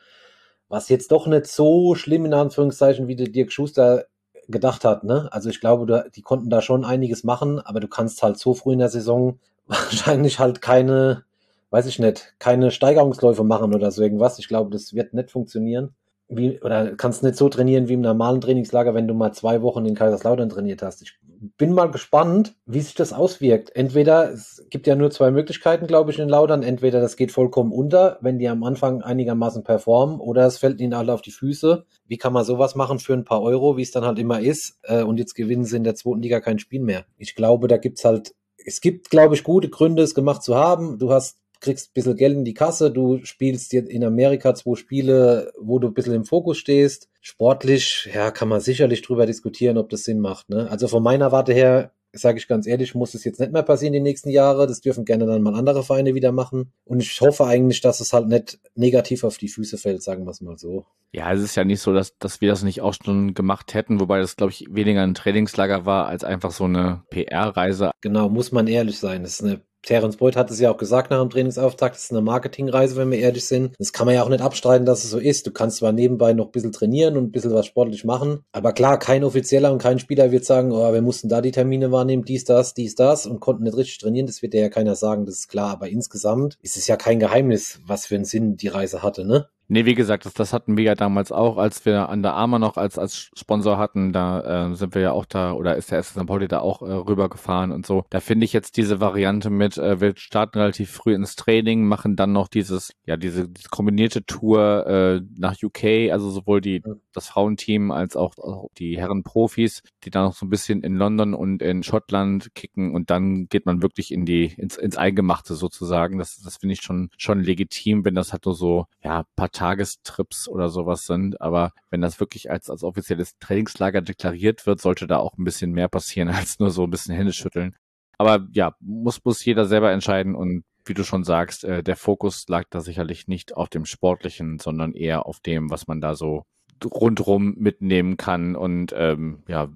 was 0.69 0.89
jetzt 0.89 1.11
doch 1.11 1.27
nicht 1.27 1.47
so 1.47 1.95
schlimm 1.95 2.25
in 2.25 2.33
Anführungszeichen, 2.33 3.07
wie 3.07 3.15
der 3.15 3.27
Dirk 3.27 3.51
Schuster 3.51 4.05
gedacht 4.47 4.85
hat. 4.85 5.03
Ne? 5.03 5.29
Also 5.31 5.49
ich 5.49 5.59
glaube, 5.59 6.09
die 6.15 6.21
konnten 6.21 6.49
da 6.49 6.61
schon 6.61 6.85
einiges 6.85 7.23
machen, 7.23 7.59
aber 7.59 7.79
du 7.79 7.87
kannst 7.87 8.23
halt 8.23 8.37
so 8.37 8.53
früh 8.53 8.73
in 8.73 8.79
der 8.79 8.89
Saison 8.89 9.39
wahrscheinlich 9.67 10.39
halt 10.39 10.61
keine 10.61 11.23
weiß 11.71 11.85
ich 11.87 11.99
nicht, 11.99 12.35
keine 12.37 12.69
Steigerungsläufe 12.69 13.43
machen 13.43 13.73
oder 13.73 13.91
so 13.91 14.03
irgendwas. 14.03 14.37
Ich 14.37 14.47
glaube, 14.47 14.69
das 14.69 14.93
wird 14.93 15.13
nicht 15.13 15.31
funktionieren. 15.31 15.95
Wie, 16.33 16.61
oder 16.61 16.95
kannst 16.95 17.23
nicht 17.23 17.35
so 17.35 17.49
trainieren 17.49 17.89
wie 17.89 17.93
im 17.93 18.01
normalen 18.01 18.39
Trainingslager, 18.39 18.93
wenn 18.93 19.07
du 19.07 19.13
mal 19.13 19.33
zwei 19.33 19.61
Wochen 19.61 19.85
in 19.85 19.95
Kaiserslautern 19.95 20.47
trainiert 20.47 20.81
hast. 20.81 21.01
Ich 21.01 21.19
bin 21.57 21.73
mal 21.73 21.91
gespannt, 21.91 22.55
wie 22.65 22.79
sich 22.79 22.95
das 22.95 23.11
auswirkt. 23.11 23.75
Entweder, 23.75 24.31
es 24.31 24.65
gibt 24.69 24.87
ja 24.87 24.95
nur 24.95 25.11
zwei 25.11 25.29
Möglichkeiten, 25.29 25.87
glaube 25.87 26.11
ich, 26.11 26.19
in 26.19 26.29
Lautern. 26.29 26.63
Entweder 26.63 27.01
das 27.01 27.17
geht 27.17 27.33
vollkommen 27.33 27.73
unter, 27.73 28.17
wenn 28.21 28.39
die 28.39 28.47
am 28.47 28.63
Anfang 28.63 29.01
einigermaßen 29.01 29.63
performen, 29.63 30.21
oder 30.21 30.45
es 30.45 30.57
fällt 30.57 30.79
ihnen 30.79 30.93
alle 30.93 31.13
auf 31.13 31.21
die 31.21 31.31
Füße. 31.31 31.85
Wie 32.07 32.17
kann 32.17 32.31
man 32.31 32.45
sowas 32.45 32.75
machen 32.75 32.99
für 32.99 33.13
ein 33.13 33.25
paar 33.25 33.41
Euro, 33.41 33.75
wie 33.75 33.81
es 33.81 33.91
dann 33.91 34.05
halt 34.05 34.17
immer 34.17 34.39
ist? 34.39 34.79
Äh, 34.83 35.03
und 35.03 35.17
jetzt 35.17 35.33
gewinnen 35.33 35.65
sie 35.65 35.77
in 35.77 35.83
der 35.83 35.95
zweiten 35.95 36.21
Liga 36.21 36.39
kein 36.39 36.59
Spiel 36.59 36.81
mehr. 36.81 37.05
Ich 37.17 37.35
glaube, 37.35 37.67
da 37.67 37.77
gibt's 37.77 38.05
halt 38.05 38.33
es 38.65 38.81
gibt, 38.81 39.09
glaube 39.09 39.35
ich, 39.35 39.43
gute 39.43 39.69
Gründe, 39.69 40.03
es 40.03 40.15
gemacht 40.15 40.43
zu 40.43 40.55
haben. 40.55 40.99
Du 40.99 41.11
hast 41.11 41.40
kriegst 41.61 41.89
ein 41.89 41.93
bisschen 41.93 42.15
Geld 42.17 42.35
in 42.35 42.45
die 42.45 42.53
Kasse, 42.53 42.91
du 42.91 43.23
spielst 43.23 43.71
jetzt 43.71 43.89
in 43.89 44.03
Amerika 44.03 44.53
zwei 44.53 44.75
Spiele, 44.75 45.53
wo 45.59 45.79
du 45.79 45.87
ein 45.87 45.93
bisschen 45.93 46.15
im 46.15 46.25
Fokus 46.25 46.57
stehst. 46.57 47.07
Sportlich, 47.21 48.09
ja, 48.13 48.31
kann 48.31 48.49
man 48.49 48.59
sicherlich 48.59 49.01
drüber 49.01 49.25
diskutieren, 49.25 49.77
ob 49.77 49.89
das 49.89 50.03
Sinn 50.03 50.19
macht. 50.19 50.49
Ne? 50.49 50.69
Also 50.69 50.87
von 50.87 51.03
meiner 51.03 51.31
Warte 51.31 51.53
her, 51.53 51.91
sage 52.13 52.39
ich 52.39 52.47
ganz 52.47 52.67
ehrlich, 52.67 52.95
muss 52.95 53.13
es 53.13 53.23
jetzt 53.23 53.39
nicht 53.39 53.51
mehr 53.51 53.63
passieren 53.63 53.93
die 53.93 54.01
nächsten 54.01 54.29
Jahre. 54.29 54.67
Das 54.67 54.81
dürfen 54.81 55.05
gerne 55.05 55.25
dann 55.25 55.41
mal 55.41 55.55
andere 55.55 55.83
Vereine 55.83 56.13
wieder 56.15 56.31
machen. 56.31 56.73
Und 56.83 57.01
ich 57.01 57.21
hoffe 57.21 57.45
eigentlich, 57.45 57.81
dass 57.81 58.01
es 58.01 58.11
halt 58.11 58.27
nicht 58.27 58.59
negativ 58.75 59.23
auf 59.23 59.37
die 59.37 59.47
Füße 59.47 59.77
fällt, 59.77 60.03
sagen 60.03 60.25
wir 60.25 60.31
es 60.31 60.41
mal 60.41 60.57
so. 60.57 60.85
Ja, 61.13 61.31
es 61.31 61.41
ist 61.41 61.55
ja 61.55 61.63
nicht 61.63 61.81
so, 61.81 61.93
dass, 61.93 62.17
dass 62.17 62.41
wir 62.41 62.49
das 62.49 62.63
nicht 62.63 62.81
auch 62.81 62.93
schon 62.93 63.33
gemacht 63.33 63.73
hätten, 63.73 63.99
wobei 63.99 64.19
das, 64.19 64.35
glaube 64.35 64.51
ich, 64.51 64.65
weniger 64.69 65.03
ein 65.03 65.13
Trainingslager 65.13 65.85
war, 65.85 66.07
als 66.07 66.23
einfach 66.23 66.51
so 66.51 66.65
eine 66.65 67.03
PR-Reise. 67.09 67.91
Genau, 68.01 68.29
muss 68.29 68.51
man 68.51 68.67
ehrlich 68.67 68.97
sein. 68.97 69.23
Das 69.23 69.33
ist 69.33 69.43
eine 69.43 69.61
Terence 69.83 70.17
Boyd 70.17 70.35
hat 70.35 70.51
es 70.51 70.59
ja 70.59 70.71
auch 70.71 70.77
gesagt 70.77 71.11
nach 71.11 71.19
dem 71.21 71.29
Trainingsauftakt, 71.29 71.95
das 71.95 72.05
ist 72.05 72.11
eine 72.11 72.21
Marketingreise, 72.21 72.95
wenn 72.95 73.11
wir 73.11 73.19
ehrlich 73.19 73.45
sind. 73.45 73.75
Das 73.79 73.93
kann 73.93 74.05
man 74.05 74.15
ja 74.15 74.23
auch 74.23 74.29
nicht 74.29 74.41
abstreiten, 74.41 74.85
dass 74.85 75.03
es 75.03 75.09
so 75.09 75.17
ist. 75.17 75.47
Du 75.47 75.51
kannst 75.51 75.77
zwar 75.77 75.91
nebenbei 75.91 76.33
noch 76.33 76.45
ein 76.45 76.51
bisschen 76.51 76.71
trainieren 76.71 77.17
und 77.17 77.25
ein 77.25 77.31
bisschen 77.31 77.53
was 77.53 77.65
sportlich 77.65 78.03
machen, 78.03 78.43
aber 78.51 78.73
klar, 78.73 78.99
kein 78.99 79.23
Offizieller 79.23 79.71
und 79.71 79.81
kein 79.81 79.99
Spieler 79.99 80.31
wird 80.31 80.45
sagen, 80.45 80.71
oh, 80.71 80.93
wir 80.93 81.01
mussten 81.01 81.29
da 81.29 81.41
die 81.41 81.51
Termine 81.51 81.91
wahrnehmen, 81.91 82.23
dies, 82.23 82.45
das, 82.45 82.73
dies, 82.73 82.95
das 82.95 83.25
und 83.25 83.39
konnten 83.39 83.63
nicht 83.63 83.77
richtig 83.77 83.97
trainieren. 83.99 84.27
Das 84.27 84.41
wird 84.41 84.53
ja 84.53 84.69
keiner 84.69 84.95
sagen, 84.95 85.25
das 85.25 85.35
ist 85.35 85.47
klar. 85.47 85.71
Aber 85.71 85.89
insgesamt 85.89 86.57
ist 86.61 86.77
es 86.77 86.87
ja 86.87 86.95
kein 86.95 87.19
Geheimnis, 87.19 87.79
was 87.85 88.05
für 88.05 88.15
einen 88.15 88.25
Sinn 88.25 88.57
die 88.57 88.67
Reise 88.67 89.01
hatte, 89.03 89.25
ne? 89.25 89.47
Nee, 89.73 89.85
wie 89.85 89.95
gesagt, 89.95 90.25
das, 90.25 90.33
das 90.33 90.51
hatten 90.51 90.75
wir 90.75 90.83
ja 90.83 90.95
damals 90.95 91.31
auch, 91.31 91.55
als 91.55 91.85
wir 91.85 92.09
an 92.09 92.23
der 92.23 92.33
Arma 92.33 92.59
noch 92.59 92.75
als, 92.75 92.99
als 92.99 93.31
Sponsor 93.37 93.77
hatten, 93.77 94.11
da 94.11 94.71
äh, 94.71 94.75
sind 94.75 94.93
wir 94.93 95.01
ja 95.01 95.11
auch 95.13 95.23
da, 95.23 95.53
oder 95.53 95.77
ist 95.77 95.91
der 95.91 96.03
SC 96.03 96.19
St. 96.19 96.27
Pauli 96.27 96.49
da 96.49 96.59
auch 96.59 96.81
äh, 96.81 96.91
rübergefahren 96.91 97.71
und 97.71 97.85
so. 97.85 98.03
Da 98.09 98.19
finde 98.19 98.43
ich 98.43 98.51
jetzt 98.51 98.75
diese 98.75 98.99
Variante 98.99 99.49
mit, 99.49 99.77
äh, 99.77 100.01
wir 100.01 100.11
starten 100.17 100.59
relativ 100.59 100.91
früh 100.91 101.15
ins 101.15 101.37
Training, 101.37 101.85
machen 101.85 102.17
dann 102.17 102.33
noch 102.33 102.49
dieses, 102.49 102.91
ja, 103.05 103.15
diese, 103.15 103.47
diese 103.47 103.69
kombinierte 103.69 104.25
Tour 104.25 104.85
äh, 104.87 105.21
nach 105.37 105.55
UK, 105.63 106.11
also 106.11 106.29
sowohl 106.31 106.59
die, 106.59 106.83
das 107.13 107.29
Frauenteam 107.29 107.91
als 107.91 108.17
auch, 108.17 108.37
auch 108.39 108.67
die 108.77 108.97
Herrenprofis, 108.97 109.83
die 110.03 110.09
dann 110.09 110.25
noch 110.25 110.35
so 110.35 110.45
ein 110.45 110.49
bisschen 110.49 110.83
in 110.83 110.97
London 110.97 111.33
und 111.33 111.61
in 111.61 111.83
Schottland 111.83 112.53
kicken 112.55 112.93
und 112.93 113.09
dann 113.09 113.47
geht 113.47 113.65
man 113.65 113.81
wirklich 113.81 114.11
in 114.11 114.25
die, 114.25 114.53
ins, 114.57 114.75
ins 114.75 114.97
Eingemachte 114.97 115.55
sozusagen. 115.55 116.17
Das, 116.17 116.41
das 116.43 116.57
finde 116.57 116.73
ich 116.73 116.81
schon, 116.81 117.09
schon 117.17 117.39
legitim, 117.39 118.03
wenn 118.03 118.15
das 118.15 118.33
halt 118.33 118.45
nur 118.45 118.55
so, 118.55 118.87
ja, 119.01 119.23
paar 119.37 119.51
Tagestrips 119.61 120.47
oder 120.47 120.69
sowas 120.69 121.05
sind. 121.05 121.39
Aber 121.39 121.71
wenn 121.91 122.01
das 122.01 122.19
wirklich 122.19 122.49
als, 122.49 122.69
als 122.69 122.83
offizielles 122.83 123.37
Trainingslager 123.37 124.01
deklariert 124.01 124.65
wird, 124.65 124.81
sollte 124.81 125.05
da 125.05 125.17
auch 125.17 125.37
ein 125.37 125.43
bisschen 125.43 125.71
mehr 125.71 125.87
passieren 125.87 126.29
als 126.29 126.59
nur 126.59 126.71
so 126.71 126.83
ein 126.83 126.89
bisschen 126.89 127.15
Hände 127.15 127.33
schütteln. 127.33 127.75
Aber 128.17 128.47
ja, 128.51 128.75
muss, 128.79 129.23
muss 129.23 129.45
jeder 129.45 129.65
selber 129.65 129.91
entscheiden 129.91 130.35
und 130.35 130.63
wie 130.85 130.95
du 130.95 131.03
schon 131.03 131.23
sagst, 131.23 131.63
äh, 131.63 131.83
der 131.83 131.95
Fokus 131.95 132.45
lag 132.47 132.65
da 132.71 132.81
sicherlich 132.81 133.27
nicht 133.27 133.55
auf 133.55 133.69
dem 133.69 133.85
Sportlichen, 133.85 134.57
sondern 134.57 134.93
eher 134.93 135.27
auf 135.27 135.39
dem, 135.39 135.69
was 135.69 135.87
man 135.87 136.01
da 136.01 136.15
so 136.15 136.43
rundrum 136.83 137.53
mitnehmen 137.57 138.17
kann 138.17 138.55
und 138.55 138.93
ähm, 138.97 139.43
ja, 139.47 139.69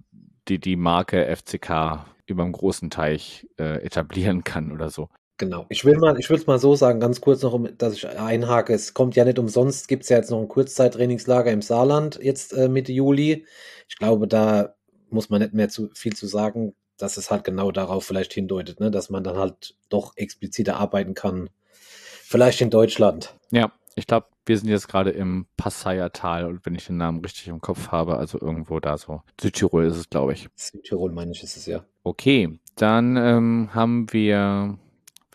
die, 0.47 0.57
die 0.57 0.75
Marke 0.75 1.35
FCK 1.35 2.05
über 2.25 2.43
dem 2.43 2.53
großen 2.53 2.89
Teich 2.89 3.47
äh, 3.59 3.83
etablieren 3.83 4.43
kann 4.43 4.71
oder 4.71 4.89
so. 4.89 5.09
Genau. 5.37 5.65
Ich 5.69 5.83
will 5.83 5.97
mal, 5.97 6.17
ich 6.17 6.29
will 6.29 6.37
es 6.37 6.47
mal 6.47 6.59
so 6.59 6.75
sagen, 6.75 6.99
ganz 6.99 7.19
kurz 7.19 7.41
noch, 7.41 7.59
dass 7.77 7.93
ich 7.93 8.07
einhake. 8.07 8.73
Es 8.73 8.93
kommt 8.93 9.15
ja 9.15 9.25
nicht 9.25 9.37
umsonst, 9.37 9.87
gibt 9.87 10.03
es 10.03 10.09
ja 10.09 10.17
jetzt 10.17 10.31
noch 10.31 10.39
ein 10.39 10.47
Kurzzeittrainingslager 10.47 11.51
im 11.51 11.61
Saarland 11.61 12.19
jetzt 12.21 12.53
äh, 12.53 12.69
Mitte 12.69 12.93
Juli. 12.93 13.45
Ich 13.89 13.97
glaube, 13.97 14.27
da 14.27 14.75
muss 15.09 15.29
man 15.29 15.41
nicht 15.41 15.53
mehr 15.53 15.69
zu 15.69 15.89
viel 15.93 16.15
zu 16.15 16.27
sagen, 16.27 16.73
dass 16.97 17.17
es 17.17 17.29
halt 17.31 17.43
genau 17.43 17.71
darauf 17.71 18.05
vielleicht 18.05 18.33
hindeutet, 18.33 18.79
ne? 18.79 18.91
dass 18.91 19.09
man 19.09 19.23
dann 19.23 19.37
halt 19.37 19.75
doch 19.89 20.13
expliziter 20.15 20.77
arbeiten 20.77 21.13
kann. 21.13 21.49
Vielleicht 22.23 22.61
in 22.61 22.69
Deutschland. 22.69 23.35
Ja, 23.51 23.71
ich 23.95 24.07
glaube, 24.07 24.27
wir 24.45 24.57
sind 24.57 24.69
jetzt 24.69 24.87
gerade 24.87 25.11
im 25.11 25.47
Passayer 25.57 26.11
Tal 26.11 26.45
und 26.45 26.65
wenn 26.65 26.75
ich 26.75 26.87
den 26.87 26.97
Namen 26.97 27.19
richtig 27.19 27.47
im 27.47 27.61
Kopf 27.61 27.89
habe, 27.89 28.17
also 28.17 28.39
irgendwo 28.39 28.79
da 28.79 28.97
so. 28.97 29.21
Südtirol 29.39 29.85
ist 29.85 29.97
es, 29.97 30.09
glaube 30.09 30.33
ich. 30.33 30.47
Südtirol 30.55 31.11
meine 31.11 31.31
ich, 31.31 31.43
ist 31.43 31.57
es 31.57 31.65
ja. 31.65 31.83
Okay, 32.03 32.59
dann 32.75 33.17
ähm, 33.17 33.69
haben 33.73 34.11
wir 34.11 34.77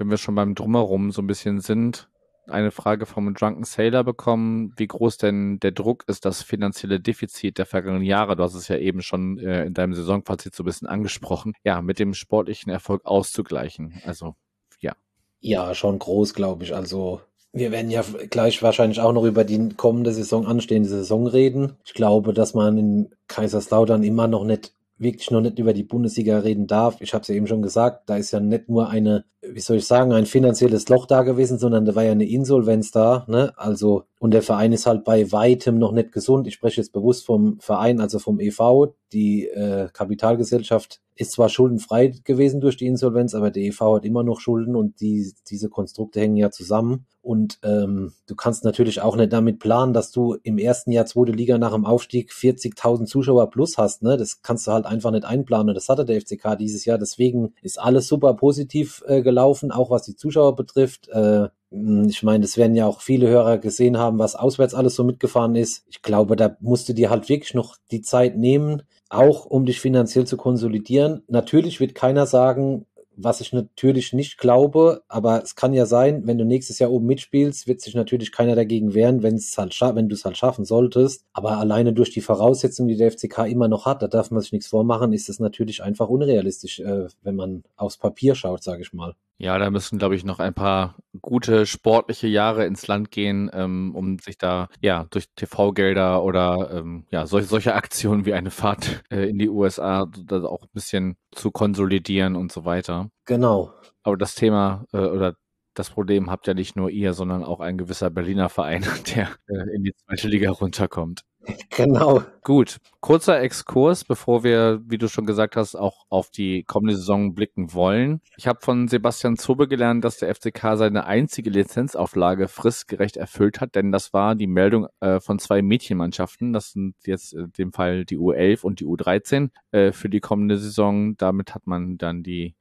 wenn 0.00 0.10
wir 0.10 0.16
schon 0.16 0.34
beim 0.34 0.54
Drumherum 0.54 1.12
so 1.12 1.22
ein 1.22 1.26
bisschen 1.26 1.60
sind, 1.60 2.08
eine 2.48 2.70
Frage 2.70 3.06
vom 3.06 3.32
Drunken 3.34 3.64
Sailor 3.64 4.02
bekommen, 4.02 4.72
wie 4.76 4.86
groß 4.86 5.18
denn 5.18 5.60
der 5.60 5.72
Druck 5.72 6.04
ist, 6.08 6.24
das 6.24 6.42
finanzielle 6.42 6.98
Defizit 6.98 7.58
der 7.58 7.66
vergangenen 7.66 8.02
Jahre, 8.02 8.34
du 8.34 8.42
hast 8.42 8.54
es 8.54 8.68
ja 8.68 8.76
eben 8.76 9.02
schon 9.02 9.38
äh, 9.38 9.66
in 9.66 9.74
deinem 9.74 9.94
Saisonfazit 9.94 10.54
so 10.54 10.62
ein 10.62 10.66
bisschen 10.66 10.88
angesprochen, 10.88 11.52
ja, 11.64 11.82
mit 11.82 11.98
dem 11.98 12.14
sportlichen 12.14 12.72
Erfolg 12.72 13.04
auszugleichen. 13.04 14.00
Also, 14.04 14.34
ja. 14.80 14.94
Ja, 15.40 15.74
schon 15.74 15.98
groß, 15.98 16.34
glaube 16.34 16.64
ich. 16.64 16.74
Also, 16.74 17.20
wir 17.52 17.70
werden 17.70 17.90
ja 17.90 18.02
gleich 18.30 18.62
wahrscheinlich 18.62 19.00
auch 19.00 19.12
noch 19.12 19.24
über 19.24 19.44
die 19.44 19.68
kommende 19.76 20.12
Saison, 20.12 20.46
anstehende 20.46 20.88
Saison 20.88 21.26
reden. 21.26 21.76
Ich 21.84 21.94
glaube, 21.94 22.32
dass 22.32 22.54
man 22.54 22.78
in 22.78 23.10
Kaiserslautern 23.28 24.02
immer 24.02 24.28
noch 24.28 24.44
nicht 24.44 24.72
wirklich 25.00 25.30
noch 25.30 25.40
nicht 25.40 25.58
über 25.58 25.72
die 25.72 25.82
Bundesliga 25.82 26.38
reden 26.38 26.66
darf. 26.66 27.00
Ich 27.00 27.14
habe 27.14 27.22
es 27.22 27.28
ja 27.28 27.34
eben 27.34 27.46
schon 27.46 27.62
gesagt, 27.62 28.08
da 28.08 28.16
ist 28.16 28.30
ja 28.30 28.40
nicht 28.40 28.68
nur 28.68 28.90
eine, 28.90 29.24
wie 29.40 29.60
soll 29.60 29.78
ich 29.78 29.86
sagen, 29.86 30.12
ein 30.12 30.26
finanzielles 30.26 30.88
Loch 30.88 31.06
da 31.06 31.22
gewesen, 31.22 31.58
sondern 31.58 31.86
da 31.86 31.94
war 31.94 32.04
ja 32.04 32.12
eine 32.12 32.28
Insolvenz 32.28 32.90
da. 32.90 33.24
Ne? 33.26 33.52
Also 33.56 34.04
und 34.20 34.32
der 34.32 34.42
Verein 34.42 34.74
ist 34.74 34.84
halt 34.84 35.02
bei 35.04 35.32
weitem 35.32 35.78
noch 35.78 35.92
nicht 35.92 36.12
gesund. 36.12 36.46
Ich 36.46 36.52
spreche 36.52 36.82
jetzt 36.82 36.92
bewusst 36.92 37.24
vom 37.24 37.58
Verein, 37.58 38.02
also 38.02 38.18
vom 38.18 38.38
EV. 38.38 38.92
Die 39.14 39.46
äh, 39.46 39.88
Kapitalgesellschaft 39.94 41.00
ist 41.14 41.32
zwar 41.32 41.48
schuldenfrei 41.48 42.08
gewesen 42.22 42.60
durch 42.60 42.76
die 42.76 42.86
Insolvenz, 42.86 43.34
aber 43.34 43.50
der 43.50 43.62
EV 43.62 43.96
hat 43.96 44.04
immer 44.04 44.22
noch 44.22 44.38
Schulden 44.38 44.76
und 44.76 45.00
die, 45.00 45.32
diese 45.48 45.70
Konstrukte 45.70 46.20
hängen 46.20 46.36
ja 46.36 46.50
zusammen. 46.50 47.06
Und 47.22 47.60
ähm, 47.62 48.12
du 48.26 48.34
kannst 48.34 48.62
natürlich 48.62 49.00
auch 49.00 49.16
nicht 49.16 49.32
damit 49.32 49.58
planen, 49.58 49.94
dass 49.94 50.10
du 50.10 50.36
im 50.42 50.58
ersten 50.58 50.92
Jahr 50.92 51.06
zweite 51.06 51.32
Liga 51.32 51.56
nach 51.56 51.72
dem 51.72 51.86
Aufstieg 51.86 52.30
40.000 52.30 53.06
Zuschauer 53.06 53.48
plus 53.48 53.78
hast. 53.78 54.02
Ne? 54.02 54.18
Das 54.18 54.42
kannst 54.42 54.66
du 54.66 54.72
halt 54.72 54.84
einfach 54.84 55.12
nicht 55.12 55.24
einplanen. 55.24 55.74
Das 55.74 55.88
hatte 55.88 56.04
der 56.04 56.20
FCK 56.20 56.58
dieses 56.58 56.84
Jahr. 56.84 56.98
Deswegen 56.98 57.54
ist 57.62 57.80
alles 57.80 58.06
super 58.06 58.34
positiv 58.34 59.02
äh, 59.06 59.22
gelaufen, 59.22 59.70
auch 59.70 59.88
was 59.90 60.02
die 60.02 60.16
Zuschauer 60.16 60.56
betrifft. 60.56 61.08
Äh, 61.08 61.48
ich 61.70 62.22
meine, 62.24 62.40
das 62.40 62.56
werden 62.56 62.74
ja 62.74 62.86
auch 62.86 63.00
viele 63.00 63.28
Hörer 63.28 63.58
gesehen 63.58 63.96
haben, 63.96 64.18
was 64.18 64.34
auswärts 64.34 64.74
alles 64.74 64.96
so 64.96 65.04
mitgefahren 65.04 65.54
ist. 65.54 65.84
Ich 65.88 66.02
glaube, 66.02 66.34
da 66.34 66.56
musst 66.60 66.88
du 66.88 66.94
dir 66.94 67.10
halt 67.10 67.28
wirklich 67.28 67.54
noch 67.54 67.76
die 67.92 68.02
Zeit 68.02 68.36
nehmen, 68.36 68.82
auch 69.08 69.46
um 69.46 69.66
dich 69.66 69.80
finanziell 69.80 70.26
zu 70.26 70.36
konsolidieren. 70.36 71.22
Natürlich 71.28 71.78
wird 71.78 71.94
keiner 71.94 72.26
sagen, 72.26 72.86
was 73.22 73.40
ich 73.40 73.52
natürlich 73.52 74.12
nicht 74.12 74.38
glaube, 74.38 75.02
aber 75.08 75.42
es 75.42 75.54
kann 75.54 75.72
ja 75.72 75.86
sein, 75.86 76.26
wenn 76.26 76.38
du 76.38 76.44
nächstes 76.44 76.78
Jahr 76.78 76.90
oben 76.90 77.06
mitspielst, 77.06 77.66
wird 77.66 77.80
sich 77.80 77.94
natürlich 77.94 78.32
keiner 78.32 78.54
dagegen 78.56 78.94
wehren, 78.94 79.22
wenn 79.22 79.34
es 79.34 79.56
halt 79.58 79.78
wenn 79.80 80.08
du 80.08 80.14
es 80.14 80.24
halt 80.24 80.38
schaffen 80.38 80.64
solltest. 80.64 81.24
Aber 81.32 81.58
alleine 81.58 81.92
durch 81.92 82.10
die 82.10 82.20
Voraussetzungen, 82.20 82.88
die 82.88 82.96
der 82.96 83.10
FCK 83.12 83.46
immer 83.46 83.68
noch 83.68 83.86
hat, 83.86 84.02
da 84.02 84.08
darf 84.08 84.30
man 84.30 84.40
sich 84.40 84.52
nichts 84.52 84.68
vormachen, 84.68 85.12
ist 85.12 85.28
es 85.28 85.38
natürlich 85.38 85.82
einfach 85.82 86.08
unrealistisch, 86.08 86.80
äh, 86.80 87.06
wenn 87.22 87.36
man 87.36 87.64
aufs 87.76 87.98
Papier 87.98 88.34
schaut, 88.34 88.62
sage 88.62 88.82
ich 88.82 88.92
mal. 88.92 89.14
Ja, 89.40 89.56
da 89.58 89.70
müssen, 89.70 89.98
glaube 89.98 90.16
ich, 90.16 90.24
noch 90.24 90.38
ein 90.38 90.52
paar 90.52 90.96
gute 91.22 91.64
sportliche 91.64 92.26
Jahre 92.26 92.66
ins 92.66 92.86
Land 92.86 93.10
gehen, 93.10 93.50
ähm, 93.54 93.94
um 93.94 94.18
sich 94.18 94.36
da 94.36 94.68
ja 94.82 95.06
durch 95.08 95.30
TV-Gelder 95.34 96.22
oder 96.22 96.70
ähm, 96.74 97.06
ja 97.10 97.26
solche, 97.26 97.48
solche 97.48 97.74
Aktionen 97.74 98.26
wie 98.26 98.34
eine 98.34 98.50
Fahrt 98.50 99.02
äh, 99.10 99.30
in 99.30 99.38
die 99.38 99.48
USA 99.48 100.06
da 100.26 100.44
auch 100.44 100.64
ein 100.64 100.74
bisschen 100.74 101.16
zu 101.32 101.50
konsolidieren 101.50 102.36
und 102.36 102.52
so 102.52 102.66
weiter. 102.66 103.08
Genau. 103.24 103.72
Aber 104.02 104.18
das 104.18 104.34
Thema 104.34 104.84
äh, 104.92 104.98
oder 104.98 105.36
das 105.72 105.88
Problem 105.88 106.30
habt 106.30 106.46
ja 106.46 106.52
nicht 106.52 106.76
nur 106.76 106.90
ihr, 106.90 107.14
sondern 107.14 107.42
auch 107.42 107.60
ein 107.60 107.78
gewisser 107.78 108.10
Berliner 108.10 108.50
Verein, 108.50 108.84
der 109.16 109.30
äh, 109.46 109.74
in 109.74 109.84
die 109.84 109.94
zweite 109.94 110.28
Liga 110.28 110.50
runterkommt. 110.50 111.22
Genau. 111.70 112.22
Gut, 112.42 112.78
kurzer 113.00 113.40
Exkurs, 113.40 114.04
bevor 114.04 114.44
wir, 114.44 114.80
wie 114.86 114.98
du 114.98 115.08
schon 115.08 115.26
gesagt 115.26 115.56
hast, 115.56 115.74
auch 115.74 116.04
auf 116.08 116.30
die 116.30 116.64
kommende 116.64 116.96
Saison 116.96 117.34
blicken 117.34 117.74
wollen. 117.74 118.20
Ich 118.36 118.46
habe 118.46 118.60
von 118.62 118.88
Sebastian 118.88 119.36
Zobe 119.36 119.68
gelernt, 119.68 120.04
dass 120.04 120.18
der 120.18 120.34
FCK 120.34 120.76
seine 120.76 121.06
einzige 121.06 121.50
Lizenzauflage 121.50 122.48
fristgerecht 122.48 123.16
erfüllt 123.16 123.60
hat, 123.60 123.74
denn 123.74 123.92
das 123.92 124.12
war 124.12 124.34
die 124.34 124.46
Meldung 124.46 124.86
äh, 125.00 125.20
von 125.20 125.38
zwei 125.38 125.62
Mädchenmannschaften. 125.62 126.52
Das 126.52 126.72
sind 126.72 126.94
jetzt 127.04 127.34
in 127.34 127.52
dem 127.52 127.72
Fall 127.72 128.04
die 128.04 128.18
U11 128.18 128.62
und 128.62 128.80
die 128.80 128.86
U13 128.86 129.50
äh, 129.72 129.92
für 129.92 130.08
die 130.08 130.20
kommende 130.20 130.58
Saison. 130.58 131.16
Damit 131.16 131.54
hat 131.54 131.66
man 131.66 131.98
dann 131.98 132.22
die 132.22 132.54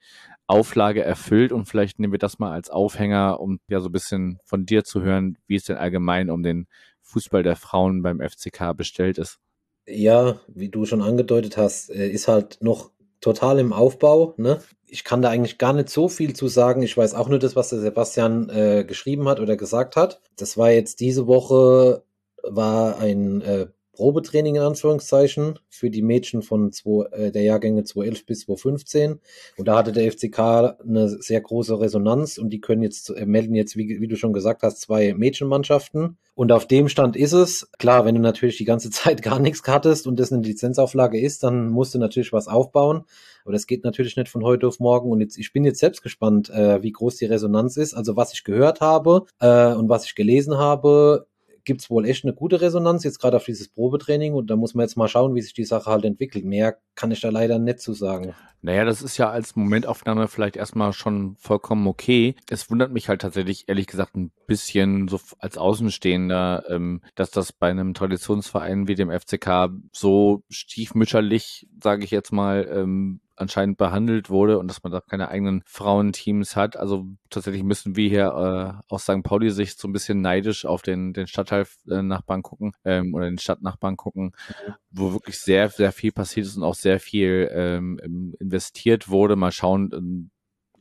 Auflage 0.50 1.03
erfüllt 1.03 1.51
und 1.51 1.67
vielleicht 1.67 2.00
nehmen 2.00 2.12
wir 2.12 2.19
das 2.19 2.39
mal 2.39 2.51
als 2.51 2.71
Aufhänger, 2.71 3.39
um 3.39 3.59
ja 3.67 3.79
so 3.81 3.89
ein 3.89 3.91
bisschen 3.91 4.39
von 4.45 4.65
dir 4.65 4.83
zu 4.83 5.01
hören, 5.03 5.38
wie 5.45 5.55
es 5.55 5.65
denn 5.65 5.77
allgemein 5.77 6.31
um 6.31 6.41
den 6.41 6.67
Fußball 7.10 7.44
der 7.44 7.56
Frauen 7.56 8.01
beim 8.01 8.22
FCK 8.22 8.74
bestellt 8.75 9.18
ist. 9.18 9.39
Ja, 9.88 10.39
wie 10.48 10.70
du 10.70 10.86
schon 10.86 11.01
angedeutet 11.01 11.58
hast, 11.58 11.89
äh, 11.89 12.08
ist 12.10 12.28
halt 12.28 12.58
noch 12.62 12.92
total 13.22 13.60
im 13.60 13.74
Aufbau. 13.74 14.34
Ne? 14.38 14.62
Ich 14.86 15.04
kann 15.04 15.22
da 15.22 15.30
eigentlich 15.30 15.58
gar 15.58 15.74
nicht 15.74 15.89
so 15.89 16.08
viel 16.08 16.36
zu 16.36 16.48
sagen. 16.48 16.84
Ich 16.84 16.96
weiß 16.96 17.16
auch 17.16 17.28
nur 17.28 17.39
das, 17.39 17.56
was 17.56 17.70
der 17.70 17.80
Sebastian 17.80 18.50
äh, 18.50 18.86
geschrieben 18.88 19.28
hat 19.28 19.39
oder 19.39 19.58
gesagt 19.58 19.96
hat. 19.96 20.22
Das 20.38 20.58
war 20.58 20.72
jetzt 20.72 21.00
diese 21.00 21.28
Woche, 21.28 22.04
war 22.44 22.98
ein 23.00 23.42
äh, 23.42 23.68
Probetraining 24.00 24.56
in 24.56 24.62
Anführungszeichen 24.62 25.60
für 25.68 25.89
die 25.89 26.01
Mädchen 26.01 26.41
von 26.41 26.72
zwei, 26.72 27.06
äh, 27.12 27.32
der 27.34 27.44
Jahrgänge 27.44 27.84
2011 27.84 28.25
bis 28.25 28.39
2015. 28.46 29.20
Und 29.58 29.68
da 29.68 29.77
hatte 29.77 29.91
der 29.91 30.10
FCK 30.10 30.39
eine 30.39 31.10
sehr 31.10 31.41
große 31.41 31.77
Resonanz 31.77 32.38
und 32.38 32.50
die 32.51 32.62
können 32.62 32.82
jetzt, 32.82 33.10
äh, 33.10 33.25
melden 33.25 33.56
jetzt, 33.56 33.75
wie, 33.75 34.00
wie 34.00 34.08
du 34.08 34.15
schon 34.15 34.32
gesagt 34.32 34.63
hast, 34.63 34.79
zwei 34.79 35.13
Mädchenmannschaften. 35.13 36.18
Und 36.34 36.53
auf 36.53 36.65
dem 36.65 36.88
Stand 36.88 37.18
ist 37.18 37.34
es. 37.34 37.70
Klar, 37.77 38.06
wenn 38.06 38.15
du 38.15 38.22
natürlich 38.22 38.56
die 38.56 38.63
ganze 38.63 38.89
Zeit 38.89 39.22
gar 39.22 39.38
nichts 39.38 39.63
hattest 39.68 40.08
und 40.08 40.18
das 40.18 40.32
eine 40.32 40.44
Lizenzauflage 40.44 41.20
ist, 41.20 41.44
dann 41.44 41.68
musst 41.68 41.94
du 41.94 42.00
natürlich 42.00 42.32
was 42.32 42.48
aufbauen. 42.48 43.03
Aber 43.44 43.51
das 43.51 43.68
geht 43.68 43.84
natürlich 43.84 44.15
nicht 44.15 44.29
von 44.29 44.46
heute 44.46 44.65
auf 44.65 44.79
morgen. 44.79 45.12
Und 45.12 45.20
jetzt, 45.20 45.38
ich 45.38 45.51
bin 45.51 45.65
jetzt 45.65 45.79
selbst 45.82 46.01
gespannt, 46.01 46.50
äh, 46.50 46.82
wie 46.82 46.94
groß 46.94 47.18
die 47.18 47.25
Resonanz 47.25 47.75
ist. 47.75 47.96
Also 47.96 48.15
was 48.15 48.32
ich 48.32 48.46
gehört 48.46 48.79
habe 48.79 49.25
äh, 49.41 49.74
und 49.74 49.89
was 49.89 50.06
ich 50.06 50.15
gelesen 50.15 50.58
habe, 50.58 51.27
gibt 51.69 51.81
es 51.81 51.89
wohl 51.91 52.07
echt 52.07 52.25
eine 52.25 52.33
gute 52.33 52.61
Resonanz, 52.61 53.03
jetzt 53.03 53.19
gerade 53.19 53.38
auf 53.38 53.45
dieses 53.45 53.67
Probetraining. 53.67 54.33
Und 54.33 54.49
da 54.49 54.55
muss 54.55 54.73
man 54.73 54.85
jetzt 54.85 54.95
mal 54.95 55.07
schauen, 55.07 55.35
wie 55.35 55.41
sich 55.41 55.53
die 55.53 55.65
Sache 55.65 55.91
halt 55.91 56.03
entwickelt. 56.03 56.43
Mehr 56.43 56.79
kann 56.95 57.11
ich 57.11 57.21
da 57.21 57.29
leider 57.29 57.59
nicht 57.59 57.79
zu 57.79 57.93
sagen. 57.93 58.33
Naja, 58.63 58.85
das 58.85 59.03
ist 59.03 59.17
ja 59.17 59.29
als 59.29 59.55
Momentaufnahme 59.55 60.27
vielleicht 60.27 60.57
erstmal 60.57 60.93
schon 60.93 61.35
vollkommen 61.38 61.85
okay. 61.85 62.33
Es 62.49 62.71
wundert 62.71 62.91
mich 62.91 63.07
halt 63.07 63.21
tatsächlich, 63.21 63.69
ehrlich 63.69 63.85
gesagt, 63.85 64.15
ein 64.15 64.31
bisschen 64.47 65.07
so 65.09 65.19
als 65.38 65.59
Außenstehender, 65.59 66.63
ähm, 66.69 67.01
dass 67.13 67.29
das 67.29 67.53
bei 67.53 67.69
einem 67.69 67.93
Traditionsverein 67.93 68.88
wie 68.88 68.95
dem 68.95 69.11
FCK 69.11 69.69
so 69.91 70.41
stiefmütterlich, 70.49 71.67
sage 71.83 72.03
ich 72.03 72.09
jetzt 72.09 72.31
mal, 72.31 72.67
ähm, 72.73 73.21
anscheinend 73.39 73.77
behandelt 73.77 74.29
wurde 74.29 74.60
und 74.60 74.67
dass 74.67 74.84
man 74.84 74.91
da 74.91 75.01
keine 75.01 75.29
eigenen 75.29 75.63
Frauenteams 75.65 76.55
hat. 76.55 76.77
Also 76.77 77.08
tatsächlich 77.29 77.63
müssen 77.63 77.96
wir 77.96 78.10
hier 78.10 78.27
äh, 78.27 78.93
aus 78.93 79.03
St. 79.03 79.24
Pauli 79.24 79.50
sich 79.51 79.75
so 79.75 79.88
ein 79.88 79.93
bisschen 79.93 80.22
neidisch 80.22 80.65
auf 80.65 80.81
den, 80.81 81.13
den 81.13 81.27
Stadtteil-Nachbarn 81.27 82.43
gucken 82.43 82.74
ähm, 82.84 83.13
oder 83.13 83.25
den 83.25 83.38
Stadtnachbarn 83.38 83.98
gucken, 83.98 84.34
mhm. 84.67 84.74
wo 84.91 85.13
wirklich 85.13 85.39
sehr, 85.39 85.69
sehr 85.69 85.91
viel 85.91 86.12
passiert 86.12 86.46
ist 86.46 86.58
und 86.58 86.63
auch 86.63 86.75
sehr 86.75 87.00
viel 87.00 87.50
ähm, 87.53 88.36
investiert 88.39 89.10
wurde. 89.10 89.36
Mal 89.36 89.51
schauen, 89.51 89.91
ähm, 89.93 90.31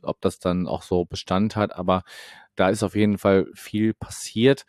ob 0.01 0.21
das 0.21 0.39
dann 0.39 0.67
auch 0.67 0.81
so 0.81 1.05
Bestand 1.05 1.55
hat. 1.55 1.75
Aber 1.75 2.03
da 2.55 2.69
ist 2.69 2.83
auf 2.83 2.95
jeden 2.95 3.17
Fall 3.17 3.47
viel 3.53 3.93
passiert. 3.93 4.65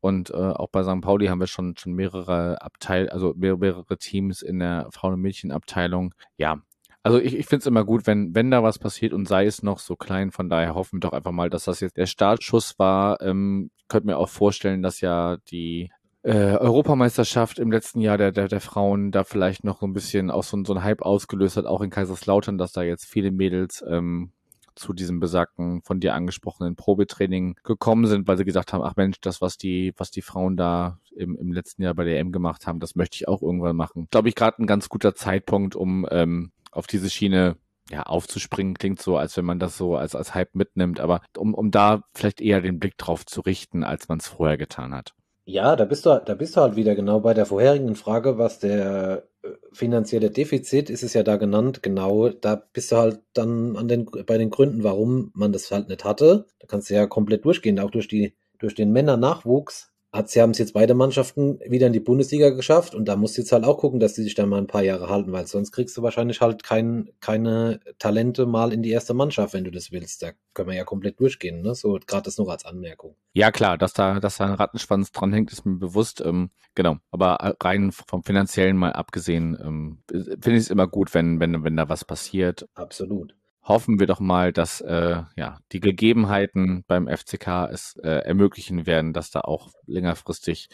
Und 0.00 0.30
äh, 0.30 0.34
auch 0.34 0.68
bei 0.68 0.82
St. 0.82 1.00
Pauli 1.00 1.28
haben 1.28 1.38
wir 1.38 1.46
schon, 1.46 1.76
schon 1.76 1.92
mehrere 1.92 2.60
Abteil, 2.60 3.08
also 3.08 3.34
mehrere 3.36 3.96
Teams 3.98 4.42
in 4.42 4.58
der 4.58 4.88
Frauen- 4.90 5.14
und 5.14 5.20
Mädchenabteilung. 5.20 6.12
Ja, 6.36 6.60
also 7.02 7.18
ich, 7.18 7.36
ich 7.36 7.46
finde 7.46 7.62
es 7.62 7.66
immer 7.66 7.84
gut, 7.84 8.06
wenn, 8.06 8.34
wenn 8.34 8.50
da 8.50 8.62
was 8.62 8.78
passiert 8.78 9.12
und 9.12 9.26
sei 9.26 9.46
es 9.46 9.62
noch 9.62 9.78
so 9.78 9.96
klein. 9.96 10.30
Von 10.30 10.48
daher 10.48 10.74
hoffen 10.74 10.96
wir 10.96 11.00
doch 11.00 11.12
einfach 11.12 11.32
mal, 11.32 11.50
dass 11.50 11.64
das 11.64 11.80
jetzt 11.80 11.96
der 11.96 12.06
Startschuss 12.06 12.78
war. 12.78 13.20
Ähm, 13.20 13.70
könnt 13.88 14.06
mir 14.06 14.16
auch 14.16 14.28
vorstellen, 14.28 14.82
dass 14.82 15.00
ja 15.00 15.36
die 15.50 15.90
äh, 16.22 16.56
Europameisterschaft 16.56 17.58
im 17.58 17.72
letzten 17.72 18.00
Jahr 18.00 18.18
der, 18.18 18.30
der, 18.30 18.46
der 18.46 18.60
Frauen 18.60 19.10
da 19.10 19.24
vielleicht 19.24 19.64
noch 19.64 19.80
so 19.80 19.86
ein 19.86 19.92
bisschen 19.92 20.30
auch 20.30 20.44
so, 20.44 20.62
so 20.64 20.74
ein 20.74 20.84
Hype 20.84 21.02
ausgelöst 21.02 21.56
hat, 21.56 21.66
auch 21.66 21.80
in 21.80 21.90
Kaiserslautern, 21.90 22.58
dass 22.58 22.72
da 22.72 22.82
jetzt 22.82 23.06
viele 23.06 23.32
Mädels 23.32 23.84
ähm, 23.88 24.30
zu 24.74 24.92
diesem 24.92 25.20
besagten, 25.20 25.82
von 25.82 26.00
dir 26.00 26.14
angesprochenen 26.14 26.76
Probetraining 26.76 27.56
gekommen 27.64 28.06
sind, 28.06 28.26
weil 28.28 28.38
sie 28.38 28.44
gesagt 28.44 28.72
haben, 28.72 28.82
ach 28.82 28.96
Mensch, 28.96 29.20
das, 29.20 29.40
was 29.40 29.58
die, 29.58 29.92
was 29.96 30.10
die 30.10 30.22
Frauen 30.22 30.56
da 30.56 30.98
im, 31.14 31.36
im 31.36 31.52
letzten 31.52 31.82
Jahr 31.82 31.94
bei 31.94 32.04
der 32.04 32.18
EM 32.18 32.32
gemacht 32.32 32.66
haben, 32.66 32.80
das 32.80 32.94
möchte 32.94 33.16
ich 33.16 33.28
auch 33.28 33.42
irgendwann 33.42 33.76
machen. 33.76 34.06
Glaube 34.10 34.28
ich, 34.28 34.34
gerade 34.34 34.62
ein 34.62 34.66
ganz 34.66 34.88
guter 34.88 35.14
Zeitpunkt, 35.14 35.76
um 35.76 36.06
ähm, 36.10 36.52
auf 36.72 36.86
diese 36.86 37.10
Schiene 37.10 37.56
ja, 37.90 38.04
aufzuspringen 38.04 38.74
klingt 38.74 39.00
so, 39.02 39.16
als 39.16 39.36
wenn 39.36 39.44
man 39.44 39.58
das 39.58 39.76
so 39.76 39.96
als, 39.96 40.14
als 40.14 40.34
Hype 40.34 40.54
mitnimmt, 40.54 41.00
aber 41.00 41.20
um, 41.36 41.54
um 41.54 41.70
da 41.70 42.02
vielleicht 42.14 42.40
eher 42.40 42.60
den 42.60 42.78
Blick 42.78 42.96
drauf 42.96 43.26
zu 43.26 43.40
richten, 43.40 43.84
als 43.84 44.08
man 44.08 44.18
es 44.18 44.28
vorher 44.28 44.56
getan 44.56 44.94
hat. 44.94 45.14
Ja, 45.44 45.74
da 45.74 45.84
bist 45.84 46.06
du, 46.06 46.22
da 46.24 46.34
bist 46.34 46.56
du 46.56 46.60
halt 46.60 46.76
wieder 46.76 46.94
genau 46.94 47.20
bei 47.20 47.34
der 47.34 47.46
vorherigen 47.46 47.96
Frage, 47.96 48.38
was 48.38 48.60
der 48.60 49.26
äh, 49.42 49.48
finanzielle 49.72 50.30
Defizit 50.30 50.88
ist 50.88 51.02
es 51.02 51.14
ja 51.14 51.24
da 51.24 51.36
genannt, 51.36 51.82
genau, 51.82 52.28
da 52.28 52.54
bist 52.54 52.92
du 52.92 52.96
halt 52.96 53.20
dann 53.34 53.76
an 53.76 53.88
den, 53.88 54.06
bei 54.06 54.38
den 54.38 54.50
Gründen, 54.50 54.84
warum 54.84 55.32
man 55.34 55.52
das 55.52 55.70
halt 55.72 55.88
nicht 55.88 56.04
hatte. 56.04 56.46
Da 56.60 56.66
kannst 56.68 56.90
du 56.90 56.94
ja 56.94 57.06
komplett 57.06 57.44
durchgehen, 57.44 57.80
auch 57.80 57.90
durch 57.90 58.06
die, 58.06 58.36
durch 58.58 58.76
den 58.76 58.92
Männernachwuchs 58.92 59.91
hat, 60.12 60.28
sie 60.28 60.42
haben 60.42 60.50
es 60.50 60.58
jetzt 60.58 60.74
beide 60.74 60.94
Mannschaften 60.94 61.58
wieder 61.66 61.86
in 61.86 61.94
die 61.94 62.00
Bundesliga 62.00 62.50
geschafft 62.50 62.94
und 62.94 63.06
da 63.06 63.16
musst 63.16 63.36
du 63.36 63.40
jetzt 63.40 63.52
halt 63.52 63.64
auch 63.64 63.78
gucken, 63.78 63.98
dass 63.98 64.12
die 64.12 64.22
sich 64.22 64.34
da 64.34 64.44
mal 64.44 64.58
ein 64.58 64.66
paar 64.66 64.82
Jahre 64.82 65.08
halten, 65.08 65.32
weil 65.32 65.46
sonst 65.46 65.72
kriegst 65.72 65.96
du 65.96 66.02
wahrscheinlich 66.02 66.42
halt 66.42 66.62
kein, 66.62 67.08
keine 67.20 67.80
Talente 67.98 68.44
mal 68.44 68.72
in 68.72 68.82
die 68.82 68.90
erste 68.90 69.14
Mannschaft, 69.14 69.54
wenn 69.54 69.64
du 69.64 69.70
das 69.70 69.90
willst. 69.90 70.22
Da 70.22 70.32
können 70.52 70.68
wir 70.68 70.76
ja 70.76 70.84
komplett 70.84 71.18
durchgehen, 71.18 71.62
ne? 71.62 71.74
So 71.74 71.98
gerade 72.06 72.24
das 72.24 72.36
noch 72.36 72.48
als 72.48 72.66
Anmerkung. 72.66 73.16
Ja 73.32 73.50
klar, 73.50 73.78
dass 73.78 73.94
da, 73.94 74.20
dass 74.20 74.36
da 74.36 74.46
ein 74.46 74.54
Rattenschwanz 74.54 75.12
dranhängt, 75.12 75.50
ist 75.50 75.64
mir 75.64 75.78
bewusst. 75.78 76.20
Ähm, 76.20 76.50
genau, 76.74 76.98
aber 77.10 77.56
rein 77.62 77.90
vom 77.90 78.22
finanziellen 78.22 78.76
mal 78.76 78.92
abgesehen, 78.92 79.56
ähm, 79.60 80.02
finde 80.10 80.52
ich 80.52 80.64
es 80.64 80.70
immer 80.70 80.86
gut, 80.86 81.14
wenn, 81.14 81.40
wenn, 81.40 81.64
wenn 81.64 81.76
da 81.76 81.88
was 81.88 82.04
passiert. 82.04 82.68
Absolut 82.74 83.34
hoffen 83.62 84.00
wir 84.00 84.06
doch 84.06 84.20
mal, 84.20 84.52
dass 84.52 84.80
äh, 84.80 85.22
ja, 85.36 85.58
die 85.72 85.80
Gegebenheiten 85.80 86.84
beim 86.86 87.08
FCK 87.08 87.68
es 87.70 87.96
äh, 88.02 88.08
ermöglichen 88.08 88.86
werden, 88.86 89.12
dass 89.12 89.30
da 89.30 89.40
auch 89.40 89.70
längerfristig 89.86 90.68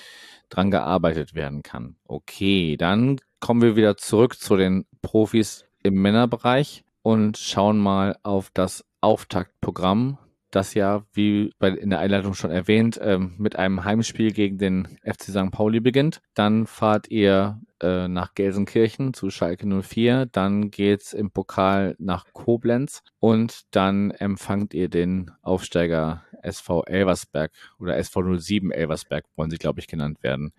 dran 0.48 0.70
gearbeitet 0.70 1.34
werden 1.34 1.62
kann. 1.62 1.96
Okay, 2.04 2.76
dann 2.76 3.20
kommen 3.40 3.62
wir 3.62 3.76
wieder 3.76 3.96
zurück 3.96 4.38
zu 4.38 4.56
den 4.56 4.86
Profis 5.02 5.66
im 5.82 5.94
Männerbereich 5.94 6.84
und 7.02 7.36
schauen 7.36 7.78
mal 7.78 8.16
auf 8.22 8.50
das 8.52 8.84
Auftaktprogramm, 9.00 10.18
das 10.50 10.74
ja, 10.74 11.04
wie 11.12 11.52
bei, 11.58 11.68
in 11.68 11.90
der 11.90 11.98
Einleitung 11.98 12.34
schon 12.34 12.50
erwähnt, 12.50 12.98
ähm, 13.02 13.34
mit 13.38 13.56
einem 13.56 13.84
Heimspiel 13.84 14.32
gegen 14.32 14.58
den 14.58 14.98
FC 15.04 15.24
St. 15.24 15.50
Pauli 15.50 15.80
beginnt. 15.80 16.20
Dann 16.34 16.66
fahrt 16.66 17.08
ihr 17.10 17.60
äh, 17.80 18.08
nach 18.08 18.34
Gelsenkirchen 18.34 19.14
zu 19.14 19.30
Schalke 19.30 19.66
04. 19.66 20.26
Dann 20.26 20.70
geht's 20.70 21.12
im 21.12 21.30
Pokal 21.30 21.96
nach 21.98 22.26
Koblenz 22.32 23.02
und 23.20 23.62
dann 23.70 24.10
empfangt 24.10 24.74
ihr 24.74 24.88
den 24.88 25.30
Aufsteiger 25.42 26.24
SV 26.42 26.84
Elversberg 26.84 27.52
oder 27.78 27.96
SV 27.96 28.38
07 28.38 28.70
Elversberg, 28.70 29.24
wollen 29.36 29.50
sie, 29.50 29.58
glaube 29.58 29.80
ich, 29.80 29.86
genannt 29.86 30.22
werden. 30.22 30.52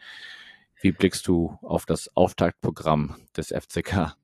Wie 0.82 0.92
blickst 0.92 1.28
du 1.28 1.58
auf 1.62 1.86
das 1.86 2.16
Auftaktprogramm 2.16 3.16
des 3.36 3.50
FCK? 3.50 4.16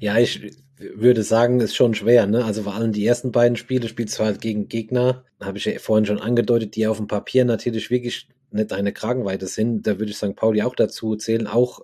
ja, 0.00 0.18
ich 0.18 0.56
würde 0.80 1.22
sagen, 1.22 1.60
ist 1.60 1.76
schon 1.76 1.94
schwer, 1.94 2.26
ne? 2.26 2.44
Also 2.44 2.62
vor 2.62 2.74
allem 2.74 2.92
die 2.92 3.06
ersten 3.06 3.32
beiden 3.32 3.56
Spiele 3.56 3.88
spielst 3.88 4.18
du 4.18 4.24
halt 4.24 4.40
gegen 4.40 4.68
Gegner, 4.68 5.24
habe 5.40 5.58
ich 5.58 5.66
ja 5.66 5.78
vorhin 5.78 6.06
schon 6.06 6.18
angedeutet, 6.18 6.74
die 6.74 6.86
auf 6.86 6.96
dem 6.96 7.06
Papier 7.06 7.44
natürlich 7.44 7.90
wirklich 7.90 8.28
nicht 8.50 8.72
eine 8.72 8.92
Kragenweite 8.92 9.46
sind. 9.46 9.86
Da 9.86 9.98
würde 9.98 10.10
ich 10.10 10.16
St. 10.16 10.36
Pauli 10.36 10.62
auch 10.62 10.74
dazu 10.74 11.16
zählen, 11.16 11.46
auch 11.46 11.80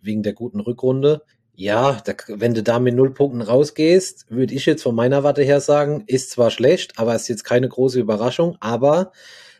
wegen 0.00 0.22
der 0.22 0.32
guten 0.32 0.60
Rückrunde. 0.60 1.22
Ja, 1.54 2.02
da, 2.04 2.12
wenn 2.28 2.54
du 2.54 2.62
da 2.62 2.78
mit 2.78 2.94
null 2.94 3.14
Punkten 3.14 3.40
rausgehst, 3.40 4.26
würde 4.28 4.54
ich 4.54 4.66
jetzt 4.66 4.82
von 4.82 4.94
meiner 4.94 5.24
Warte 5.24 5.42
her 5.42 5.60
sagen, 5.60 6.04
ist 6.06 6.30
zwar 6.30 6.50
schlecht, 6.50 6.98
aber 6.98 7.14
ist 7.14 7.28
jetzt 7.28 7.44
keine 7.44 7.68
große 7.68 7.98
Überraschung. 7.98 8.56
Aber 8.60 9.12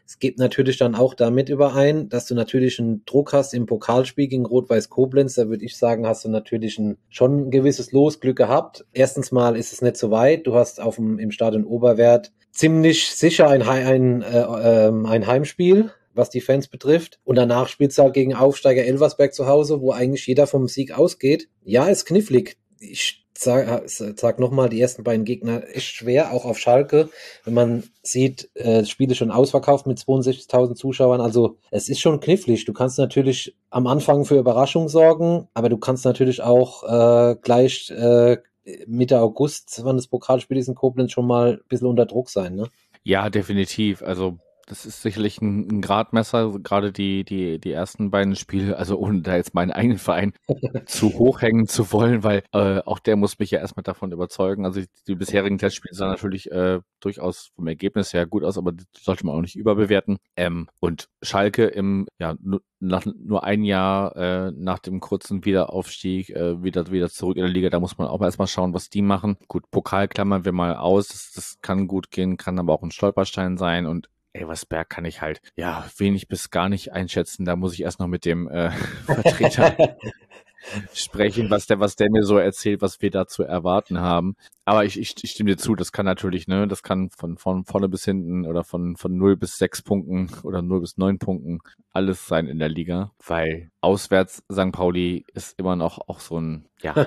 es 0.07 0.21
geht 0.21 0.39
natürlich 0.39 0.79
dann 0.79 0.95
auch 0.95 1.15
damit 1.15 1.49
überein, 1.49 2.09
dass 2.09 2.27
du 2.27 2.35
natürlich 2.35 2.79
einen 2.79 3.05
Druck 3.07 3.33
hast 3.33 3.55
im 3.55 3.67
Pokalspiel 3.67 4.29
gegen 4.29 4.47
Rot-Weiß 4.47 4.89
Koblenz. 4.89 5.35
Da 5.35 5.49
würde 5.49 5.65
ich 5.65 5.77
sagen, 5.77 6.07
hast 6.07 6.25
du 6.25 6.29
natürlich 6.29 6.79
ein, 6.79 6.97
schon 7.09 7.49
ein 7.49 7.51
gewisses 7.51 7.91
Losglück 7.91 8.37
gehabt. 8.37 8.85
Erstens 8.93 9.33
mal 9.33 9.57
ist 9.57 9.73
es 9.73 9.83
nicht 9.83 9.97
so 9.97 10.13
weit. 10.13 10.47
Du 10.47 10.55
hast 10.55 10.81
auf 10.81 10.97
dem, 10.97 11.19
im 11.19 11.33
Stadion 11.33 11.65
Oberwert 11.65 12.33
ziemlich 12.53 13.11
sicher 13.11 13.49
ein, 13.49 13.63
ein, 13.63 14.23
äh, 14.23 14.41
äh, 14.41 14.89
ein 14.89 15.27
Heimspiel 15.27 15.91
was 16.17 16.31
die 16.31 16.41
Fans 16.41 16.69
betrifft. 16.69 17.21
Und 17.25 17.37
danach 17.37 17.69
spielt 17.69 17.91
es 17.91 17.99
halt 17.99 18.15
gegen 18.15 18.35
Aufsteiger 18.35 18.85
Elversberg 18.85 19.35
zu 19.35 19.47
Hause, 19.47 19.83
wo 19.83 19.93
eigentlich 19.93 20.27
jeder 20.27 20.47
vom 20.47 20.67
Sieg 20.67 20.97
ausgeht. 20.97 21.49
Ja, 21.63 21.87
ist 21.89 22.07
knifflig. 22.07 22.57
Ich 22.81 23.27
sag, 23.39 23.83
sag 23.87 24.39
nochmal, 24.39 24.69
die 24.69 24.81
ersten 24.81 25.05
beiden 25.05 25.25
Gegner 25.25 25.63
echt 25.73 25.95
schwer, 25.95 26.33
auch 26.33 26.45
auf 26.45 26.59
Schalke. 26.59 27.11
Wenn 27.45 27.55
man 27.55 27.85
sieht, 28.03 28.51
äh, 28.55 28.85
Spiele 28.85 29.15
schon 29.15 29.31
ausverkauft 29.31 29.87
mit 29.87 29.99
62.000 29.99 30.75
Zuschauern. 30.75 31.21
Also 31.21 31.59
es 31.71 31.89
ist 31.89 32.01
schon 32.01 32.21
knifflig. 32.21 32.65
Du 32.65 32.73
kannst 32.73 32.99
natürlich 32.99 33.55
am 33.71 33.87
Anfang 33.87 34.25
für 34.25 34.39
Überraschung 34.39 34.89
sorgen, 34.89 35.49
aber 35.55 35.69
du 35.69 35.77
kannst 35.77 36.05
natürlich 36.05 36.43
auch 36.43 36.83
äh, 36.85 37.37
gleich 37.43 37.91
äh, 37.91 38.39
Mitte 38.87 39.21
August, 39.21 39.81
wann 39.85 39.97
das 39.97 40.09
Pokalspiel 40.09 40.57
ist 40.57 40.69
in 40.69 40.75
Koblenz, 40.75 41.13
schon 41.13 41.27
mal 41.27 41.53
ein 41.55 41.61
bisschen 41.69 41.87
unter 41.87 42.07
Druck 42.07 42.31
sein. 42.31 42.57
Ne? 42.57 42.69
Ja, 43.05 43.31
definitiv. 43.31 44.03
Also 44.03 44.39
das 44.67 44.85
ist 44.85 45.01
sicherlich 45.01 45.41
ein, 45.41 45.69
ein 45.69 45.81
Gradmesser, 45.81 46.59
gerade 46.59 46.93
die, 46.93 47.25
die, 47.25 47.61
die 47.61 47.71
ersten 47.71 48.11
beiden 48.11 48.35
Spiele, 48.35 48.77
also 48.77 48.99
ohne 48.99 49.23
da 49.23 49.37
jetzt 49.37 49.55
meinen 49.55 49.71
eigenen 49.71 49.99
Verein 49.99 50.33
zu 50.87 51.15
hoch 51.19 51.41
hängen 51.41 51.69
zu 51.69 51.93
wollen, 51.93 52.25
weil 52.25 52.43
äh, 52.53 52.81
auch 52.81 52.99
der 52.99 53.17
muss 53.17 53.39
mich 53.39 53.53
ja 53.53 53.61
erstmal 53.61 53.85
davon 53.85 54.11
überzeugen. 54.11 54.65
Also 54.65 54.83
die, 55.07 55.15
bisherigen 55.15 55.59
Testspiele 55.59 55.95
sahen 55.95 56.11
natürlich 56.11 56.51
äh, 56.51 56.81
durchaus 57.01 57.53
vom 57.55 57.69
Ergebnis 57.69 58.13
her 58.13 58.27
gut 58.27 58.43
aus, 58.43 58.59
aber 58.59 58.73
das 58.73 58.87
sollte 59.01 59.25
man 59.25 59.37
auch 59.37 59.41
nicht 59.41 59.57
überbewerten. 59.57 60.19
Ähm, 60.37 60.69
und 60.81 61.09
Schalke 61.23 61.67
im, 61.67 62.09
ja, 62.19 62.35
nach, 62.81 63.07
nur 63.07 63.45
ein 63.45 63.63
Jahr 63.63 64.17
äh, 64.17 64.53
nach 64.53 64.81
dem 64.81 65.01
kurzen 65.01 65.45
Wiederaufstieg 65.45 66.31
äh, 66.31 66.63
wieder, 66.63 66.91
wieder 66.91 67.09
zurück 67.09 67.37
in 67.37 67.45
der 67.45 67.53
Liga, 67.53 67.71
da 67.71 67.81
muss 67.81 67.99
man 67.99 68.09
auch 68.09 68.21
erstmal 68.21 68.49
schauen, 68.49 68.75
was 68.75 68.91
die 68.91 69.03
machen. 69.03 69.37
Gut, 69.47 69.71
Pokal 69.71 70.09
klammern 70.09 70.45
wir 70.45 70.53
mal 70.53 70.75
aus, 70.77 71.09
das, 71.09 71.33
das 71.33 71.59
kann 71.63 71.87
gut 71.87 72.11
gehen, 72.11 72.37
kann 72.37 72.59
aber 72.59 72.73
auch 72.73 72.83
ein 72.83 72.91
Stolperstein 72.91 73.57
sein 73.57 73.87
und 73.87 74.09
Elversberg 74.37 74.89
kann 74.89 75.05
ich 75.05 75.21
halt, 75.23 75.41
ja, 75.57 75.87
wenig 75.97 76.29
bis 76.29 76.51
gar 76.51 76.69
nicht 76.69 76.93
einschätzen. 76.93 77.45
Da 77.45 77.57
muss 77.57 77.75
ich 77.75 77.83
erst 77.83 78.01
noch 78.01 78.07
mit 78.07 78.25
dem 78.25 78.49
äh, 78.49 78.71
Vertreter 79.07 79.97
sprechen, 80.93 81.51
was 81.51 81.67
der, 81.67 81.81
was 81.81 81.97
der 81.97 82.11
mir 82.11 82.25
so 82.25 82.39
erzählt, 82.39 82.83
was 82.83 83.01
wir 83.01 83.11
da 83.11 83.27
zu 83.27 83.43
erwarten 83.43 84.01
haben. 84.01 84.37
Aber 84.65 84.85
ich, 84.85 84.99
ich, 84.99 85.15
ich 85.23 85.31
stimme 85.31 85.51
dir 85.51 85.57
zu, 85.57 85.75
das 85.75 85.93
kann 85.93 86.07
natürlich, 86.07 86.49
ne, 86.49 86.67
das 86.67 86.83
kann 86.83 87.11
von, 87.11 87.39
von 87.39 87.65
vorne 87.65 87.89
bis 87.89 88.05
hinten 88.05 88.47
oder 88.47 88.65
von, 88.65 88.97
von 88.97 89.17
0 89.17 89.37
bis 89.37 89.57
6 89.57 89.83
Punkten 89.83 90.31
oder 90.43 90.63
0 90.63 90.81
bis 90.81 90.97
9 90.97 91.19
Punkten 91.19 91.59
alles 91.93 92.27
sein 92.27 92.47
in 92.47 92.59
der 92.59 92.69
Liga, 92.69 93.13
weil 93.25 93.71
auswärts 93.81 94.43
St. 94.53 94.73
Pauli 94.73 95.25
ist 95.33 95.59
immer 95.59 95.77
noch 95.77 96.09
auch 96.09 96.21
so 96.21 96.39
ein, 96.41 96.69
ja. 96.83 96.95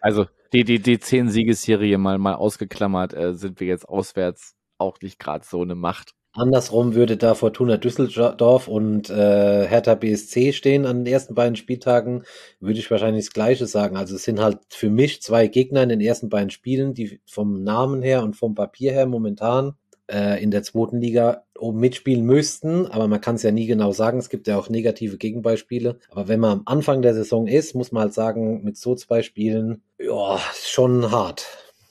also 0.00 0.26
die, 0.52 0.64
die, 0.64 0.80
die 0.80 0.98
10 0.98 1.28
Siegesserie 1.28 1.98
mal, 1.98 2.18
mal 2.18 2.34
ausgeklammert, 2.34 3.14
äh, 3.14 3.34
sind 3.34 3.60
wir 3.60 3.66
jetzt 3.66 3.88
auswärts 3.88 4.56
auch 4.80 5.00
nicht 5.00 5.18
gerade 5.18 5.44
so 5.48 5.62
eine 5.62 5.74
Macht. 5.74 6.14
Andersrum 6.32 6.94
würde 6.94 7.16
da 7.16 7.34
Fortuna 7.34 7.76
Düsseldorf 7.76 8.68
und 8.68 9.10
äh, 9.10 9.66
Hertha 9.66 9.96
BSC 9.96 10.52
stehen 10.52 10.86
an 10.86 11.04
den 11.04 11.12
ersten 11.12 11.34
beiden 11.34 11.56
Spieltagen, 11.56 12.22
würde 12.60 12.78
ich 12.78 12.88
wahrscheinlich 12.88 13.24
das 13.24 13.34
Gleiche 13.34 13.66
sagen. 13.66 13.96
Also 13.96 14.14
es 14.14 14.22
sind 14.22 14.40
halt 14.40 14.58
für 14.68 14.90
mich 14.90 15.22
zwei 15.22 15.48
Gegner 15.48 15.82
in 15.82 15.88
den 15.88 16.00
ersten 16.00 16.28
beiden 16.28 16.50
Spielen, 16.50 16.94
die 16.94 17.20
vom 17.26 17.64
Namen 17.64 18.00
her 18.02 18.22
und 18.22 18.36
vom 18.36 18.54
Papier 18.54 18.92
her 18.92 19.06
momentan 19.06 19.74
äh, 20.06 20.40
in 20.40 20.52
der 20.52 20.62
zweiten 20.62 21.00
Liga 21.00 21.44
oben 21.58 21.80
mitspielen 21.80 22.24
müssten, 22.24 22.86
aber 22.86 23.08
man 23.08 23.20
kann 23.20 23.34
es 23.34 23.42
ja 23.42 23.50
nie 23.50 23.66
genau 23.66 23.90
sagen. 23.90 24.18
Es 24.18 24.28
gibt 24.28 24.46
ja 24.46 24.56
auch 24.56 24.68
negative 24.68 25.18
Gegenbeispiele. 25.18 25.98
Aber 26.10 26.28
wenn 26.28 26.40
man 26.40 26.52
am 26.52 26.62
Anfang 26.66 27.02
der 27.02 27.14
Saison 27.14 27.48
ist, 27.48 27.74
muss 27.74 27.90
man 27.90 28.04
halt 28.04 28.14
sagen, 28.14 28.62
mit 28.62 28.76
so 28.76 28.94
zwei 28.94 29.22
Spielen, 29.22 29.82
ja, 29.98 30.38
schon 30.54 31.10
hart. 31.10 31.46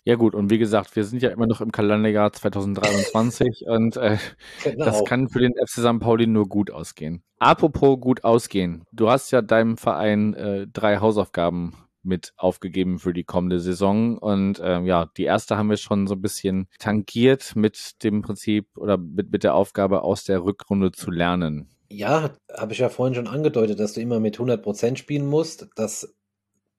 Ja 0.09 0.15
gut, 0.15 0.33
und 0.33 0.49
wie 0.49 0.57
gesagt, 0.57 0.95
wir 0.95 1.03
sind 1.03 1.21
ja 1.21 1.29
immer 1.29 1.45
noch 1.45 1.61
im 1.61 1.71
Kalenderjahr 1.71 2.33
2023 2.33 3.65
und 3.67 3.95
äh, 3.95 4.17
genau. 4.63 4.85
das 4.85 5.05
kann 5.05 5.29
für 5.29 5.37
den 5.37 5.53
FC 5.53 5.81
St. 5.81 5.99
Pauli 5.99 6.25
nur 6.25 6.49
gut 6.49 6.71
ausgehen. 6.71 7.21
Apropos 7.37 7.99
gut 7.99 8.23
ausgehen, 8.23 8.85
du 8.91 9.11
hast 9.11 9.29
ja 9.29 9.43
deinem 9.43 9.77
Verein 9.77 10.33
äh, 10.33 10.65
drei 10.65 10.97
Hausaufgaben 10.97 11.75
mit 12.01 12.33
aufgegeben 12.37 12.97
für 12.97 13.13
die 13.13 13.23
kommende 13.23 13.59
Saison. 13.59 14.17
Und 14.17 14.57
äh, 14.57 14.81
ja, 14.81 15.11
die 15.15 15.25
erste 15.25 15.57
haben 15.57 15.69
wir 15.69 15.77
schon 15.77 16.07
so 16.07 16.15
ein 16.15 16.21
bisschen 16.23 16.69
tangiert 16.79 17.55
mit 17.55 18.03
dem 18.03 18.23
Prinzip 18.23 18.65
oder 18.77 18.97
mit, 18.97 19.31
mit 19.31 19.43
der 19.43 19.53
Aufgabe 19.53 20.01
aus 20.01 20.23
der 20.23 20.43
Rückrunde 20.43 20.91
zu 20.91 21.11
lernen. 21.11 21.69
Ja, 21.91 22.31
habe 22.51 22.73
ich 22.73 22.79
ja 22.79 22.89
vorhin 22.89 23.13
schon 23.13 23.27
angedeutet, 23.27 23.79
dass 23.79 23.93
du 23.93 24.01
immer 24.01 24.19
mit 24.19 24.37
100 24.37 24.63
Prozent 24.63 24.97
spielen 24.97 25.27
musst. 25.27 25.67
Das 25.75 26.15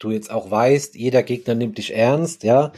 du 0.01 0.11
jetzt 0.11 0.31
auch 0.31 0.51
weißt, 0.51 0.97
jeder 0.97 1.23
Gegner 1.23 1.55
nimmt 1.55 1.79
dich 1.79 1.95
ernst, 1.95 2.43
ja. 2.43 2.73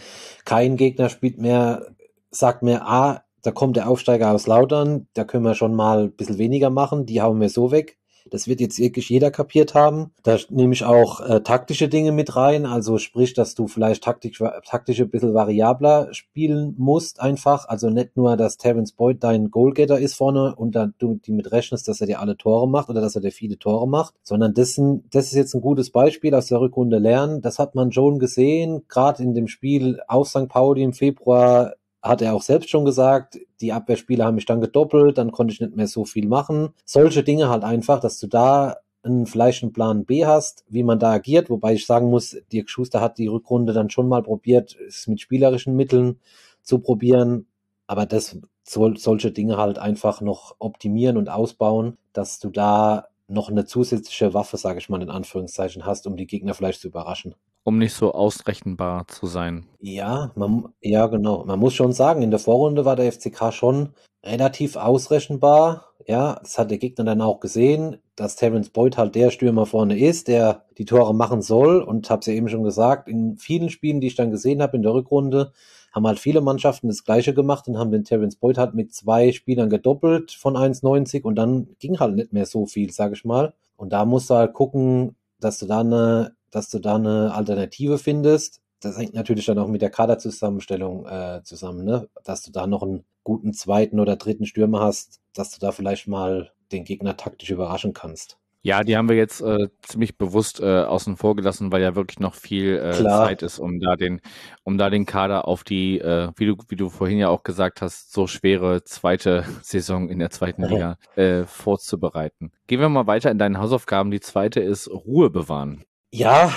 Kein 0.44 0.76
Gegner 0.76 1.08
spielt 1.08 1.38
mehr, 1.38 1.87
sagt 2.30 2.62
mir, 2.62 2.82
ah, 2.87 3.24
da 3.42 3.50
kommt 3.50 3.76
der 3.76 3.88
Aufsteiger 3.88 4.30
aus 4.30 4.46
Lautern, 4.46 5.08
da 5.14 5.24
können 5.24 5.44
wir 5.44 5.54
schon 5.54 5.74
mal 5.74 6.04
ein 6.04 6.12
bisschen 6.12 6.38
weniger 6.38 6.70
machen, 6.70 7.06
die 7.06 7.22
hauen 7.22 7.40
wir 7.40 7.48
so 7.48 7.70
weg. 7.70 7.98
Das 8.30 8.48
wird 8.48 8.61
jetzt 8.61 8.78
wirklich 8.78 9.08
jeder 9.08 9.30
kapiert 9.30 9.74
haben. 9.74 10.12
Da 10.22 10.38
nehme 10.50 10.72
ich 10.72 10.85
auch 10.85 11.20
äh, 11.20 11.40
taktische 11.40 11.88
Dinge 11.88 12.12
mit 12.12 12.37
rein, 12.37 12.66
also 12.66 12.98
sprich, 12.98 13.35
dass 13.35 13.54
du 13.54 13.66
vielleicht 13.66 14.04
taktisch, 14.04 14.42
taktisch 14.66 15.00
ein 15.00 15.11
bisschen 15.11 15.35
variabler 15.35 16.12
spielen 16.12 16.74
musst 16.78 17.20
einfach. 17.20 17.68
Also 17.68 17.90
nicht 17.90 18.16
nur, 18.16 18.37
dass 18.37 18.56
Terence 18.56 18.92
Boyd 18.92 19.22
dein 19.22 19.50
Goalgetter 19.50 19.98
ist 19.98 20.14
vorne 20.14 20.54
und 20.56 20.74
dann 20.74 20.94
du 20.98 21.14
die 21.14 21.32
mit 21.32 21.52
rechnest, 21.52 21.88
dass 21.88 22.00
er 22.00 22.06
dir 22.06 22.20
alle 22.20 22.37
Tore 22.37 22.68
macht 22.68 22.88
oder 22.88 23.00
dass 23.00 23.14
er 23.14 23.22
dir 23.22 23.32
viele 23.32 23.58
Tore 23.58 23.88
macht, 23.88 24.14
sondern 24.22 24.54
das, 24.54 24.80
das 25.11 25.26
ist 25.26 25.35
jetzt 25.35 25.54
ein 25.54 25.61
gutes 25.61 25.90
Beispiel 25.90 26.35
aus 26.35 26.46
der 26.46 26.61
Rückrunde 26.61 26.98
lernen. 26.98 27.42
Das 27.42 27.58
hat 27.58 27.74
man 27.74 27.92
schon 27.92 28.18
gesehen, 28.18 28.82
gerade 28.88 29.22
in 29.22 29.35
dem 29.35 29.48
Spiel 29.48 30.00
auf 30.08 30.28
St. 30.28 30.48
Pauli 30.48 30.82
im 30.82 30.92
Februar 30.92 31.74
hat 32.02 32.20
er 32.20 32.34
auch 32.34 32.42
selbst 32.42 32.68
schon 32.68 32.84
gesagt, 32.84 33.38
die 33.60 33.72
Abwehrspieler 33.72 34.24
haben 34.24 34.34
mich 34.34 34.46
dann 34.46 34.60
gedoppelt, 34.60 35.18
dann 35.18 35.30
konnte 35.30 35.54
ich 35.54 35.60
nicht 35.60 35.76
mehr 35.76 35.86
so 35.86 36.04
viel 36.04 36.26
machen. 36.26 36.70
Solche 36.84 37.22
Dinge 37.22 37.48
halt 37.48 37.62
einfach, 37.62 38.00
dass 38.00 38.18
du 38.18 38.26
da 38.26 38.78
einen, 39.04 39.26
vielleicht 39.26 39.62
einen 39.62 39.72
Plan 39.72 40.04
B 40.04 40.26
hast, 40.26 40.64
wie 40.68 40.82
man 40.82 40.98
da 40.98 41.12
agiert, 41.12 41.50
wobei 41.50 41.74
ich 41.74 41.86
sagen 41.86 42.10
muss, 42.10 42.36
Dirk 42.52 42.70
Schuster 42.70 43.00
hat 43.00 43.18
die 43.18 43.28
Rückrunde 43.28 43.72
dann 43.72 43.90
schon 43.90 44.08
mal 44.08 44.22
probiert, 44.22 44.76
es 44.86 45.06
mit 45.06 45.20
spielerischen 45.20 45.76
Mitteln 45.76 46.18
zu 46.62 46.78
probieren, 46.78 47.46
aber 47.86 48.06
das 48.06 48.38
soll 48.64 48.96
solche 48.96 49.32
Dinge 49.32 49.56
halt 49.56 49.78
einfach 49.78 50.20
noch 50.20 50.56
optimieren 50.58 51.16
und 51.16 51.28
ausbauen, 51.28 51.98
dass 52.12 52.38
du 52.38 52.50
da 52.50 53.08
noch 53.28 53.48
eine 53.48 53.64
zusätzliche 53.64 54.35
Waffe, 54.35 54.56
sage 54.56 54.78
ich 54.78 54.88
mal 54.88 55.02
in 55.02 55.11
Anführungszeichen, 55.11 55.87
hast, 55.87 56.06
um 56.06 56.16
die 56.16 56.26
Gegner 56.26 56.54
vielleicht 56.54 56.80
zu 56.80 56.88
überraschen 56.88 57.35
um 57.64 57.78
nicht 57.78 57.94
so 57.94 58.12
ausrechenbar 58.12 59.06
zu 59.08 59.26
sein. 59.26 59.66
Ja, 59.80 60.32
man, 60.35 60.68
ja, 60.80 61.06
genau. 61.06 61.44
Man 61.44 61.58
muss 61.58 61.74
schon 61.74 61.92
sagen, 61.92 62.22
in 62.22 62.30
der 62.30 62.40
Vorrunde 62.40 62.85
war 62.85 62.96
der 62.96 63.11
FCK 63.12 63.52
schon 63.52 63.90
relativ 64.24 64.76
ausrechenbar. 64.76 65.87
Ja, 66.06 66.40
das 66.42 66.58
hat 66.58 66.70
der 66.70 66.78
Gegner 66.78 67.04
dann 67.04 67.20
auch 67.20 67.38
gesehen, 67.38 67.98
dass 68.16 68.37
Terence 68.37 68.70
Boyd 68.70 68.96
halt 68.96 69.14
der 69.14 69.30
Stürmer 69.30 69.66
vorne 69.66 69.98
ist, 69.98 70.26
der 70.26 70.64
die 70.76 70.85
Tore 70.85 71.14
machen 71.14 71.42
soll. 71.42 71.80
Und 71.80 72.11
hab's 72.11 72.26
ja 72.26 72.32
eben 72.32 72.48
schon 72.48 72.64
gesagt, 72.64 73.08
in 73.08 73.37
vielen 73.37 73.70
Spielen, 73.70 74.00
die 74.00 74.08
ich 74.08 74.16
dann 74.16 74.32
gesehen 74.32 74.62
habe 74.62 74.76
in 74.76 74.82
der 74.82 74.94
Rückrunde, 74.94 75.52
haben 75.92 76.07
halt 76.07 76.18
viele 76.18 76.40
Mannschaften 76.40 76.88
das 76.88 77.05
Gleiche 77.05 77.35
gemacht 77.35 77.68
und 77.68 77.78
haben 77.78 77.90
den 77.90 78.05
Terence 78.05 78.37
Boyd 78.37 78.59
halt 78.59 78.74
mit 78.74 78.94
zwei 78.94 79.33
Spielern 79.33 79.70
gedoppelt 79.70 80.33
von 80.33 80.57
1,90 80.57 81.22
und 81.22 81.37
dann 81.37 81.68
ging 81.78 82.00
halt 82.00 82.16
nicht 82.16 82.33
mehr 82.33 82.46
so 82.46 82.66
viel, 82.66 82.92
sag 82.92 83.12
ich 83.12 83.24
mal. 83.24 83.55
Und 83.76 83.92
da 83.92 84.05
musst 84.05 84.31
du 84.31 84.35
halt 84.35 84.55
gucken, 84.55 85.16
dass 85.40 85.59
du 85.59 85.66
da 85.66 85.81
eine 85.81 86.35
dass 86.52 86.68
du 86.68 86.78
da 86.78 86.94
eine 86.94 87.35
Alternative 87.35 87.98
findest. 87.98 88.61
Das 88.81 88.96
hängt 88.96 89.14
natürlich 89.14 89.46
dann 89.46 89.59
auch 89.59 89.68
mit 89.68 89.83
der 89.83 89.90
Kaderzusammenstellung 89.90 91.07
äh, 91.07 91.40
zusammen, 91.42 91.85
ne? 91.85 92.09
dass 92.24 92.42
du 92.42 92.52
da 92.52 92.66
noch 92.66 92.83
einen 92.83 93.05
guten 93.24 93.52
zweiten 93.52 93.98
oder 93.98 94.16
dritten 94.16 94.46
Stürmer 94.46 94.81
hast, 94.81 95.20
dass 95.35 95.50
du 95.50 95.61
da 95.61 95.72
vielleicht 95.72 96.07
mal 96.07 96.52
den 96.70 96.85
Gegner 96.85 97.16
taktisch 97.16 97.50
überraschen 97.50 97.92
kannst. 97.92 98.38
Ja, 98.64 98.85
die 98.85 98.96
haben 98.96 99.09
wir 99.09 99.16
jetzt 99.16 99.40
äh, 99.40 99.68
ziemlich 99.83 100.16
bewusst 100.16 100.61
äh, 100.61 100.83
außen 100.83 101.16
vor 101.16 101.35
gelassen, 101.35 101.72
weil 101.72 101.83
ja 101.83 101.96
wirklich 101.96 102.20
noch 102.20 102.35
viel 102.37 102.77
äh, 102.77 102.92
Zeit 102.92 103.42
ist, 103.42 103.59
um 103.59 103.81
da 103.81 103.96
den, 103.96 104.20
um 104.62 104.79
da 104.79 104.88
den 104.88 105.05
Kader 105.05 105.48
auf 105.48 105.64
die, 105.64 105.98
äh, 105.98 106.31
wie 106.37 106.46
du, 106.46 106.57
wie 106.68 106.77
du 106.77 106.88
vorhin 106.88 107.18
ja 107.18 107.29
auch 107.29 107.42
gesagt 107.42 107.83
hast, 107.83 108.12
so 108.12 108.29
schwere 108.29 108.85
zweite 108.85 109.44
Saison 109.62 110.09
in 110.09 110.20
der 110.20 110.31
zweiten 110.31 110.62
Liga 110.62 110.96
äh, 111.16 111.42
vorzubereiten. 111.42 112.53
Gehen 112.68 112.79
wir 112.79 112.88
mal 112.88 113.09
weiter 113.09 113.33
in 113.33 113.38
deinen 113.38 113.59
Hausaufgaben. 113.59 114.12
Die 114.12 114.20
zweite 114.20 114.61
ist 114.61 114.88
Ruhe 114.88 115.31
bewahren. 115.31 115.85
Ja, 116.12 116.53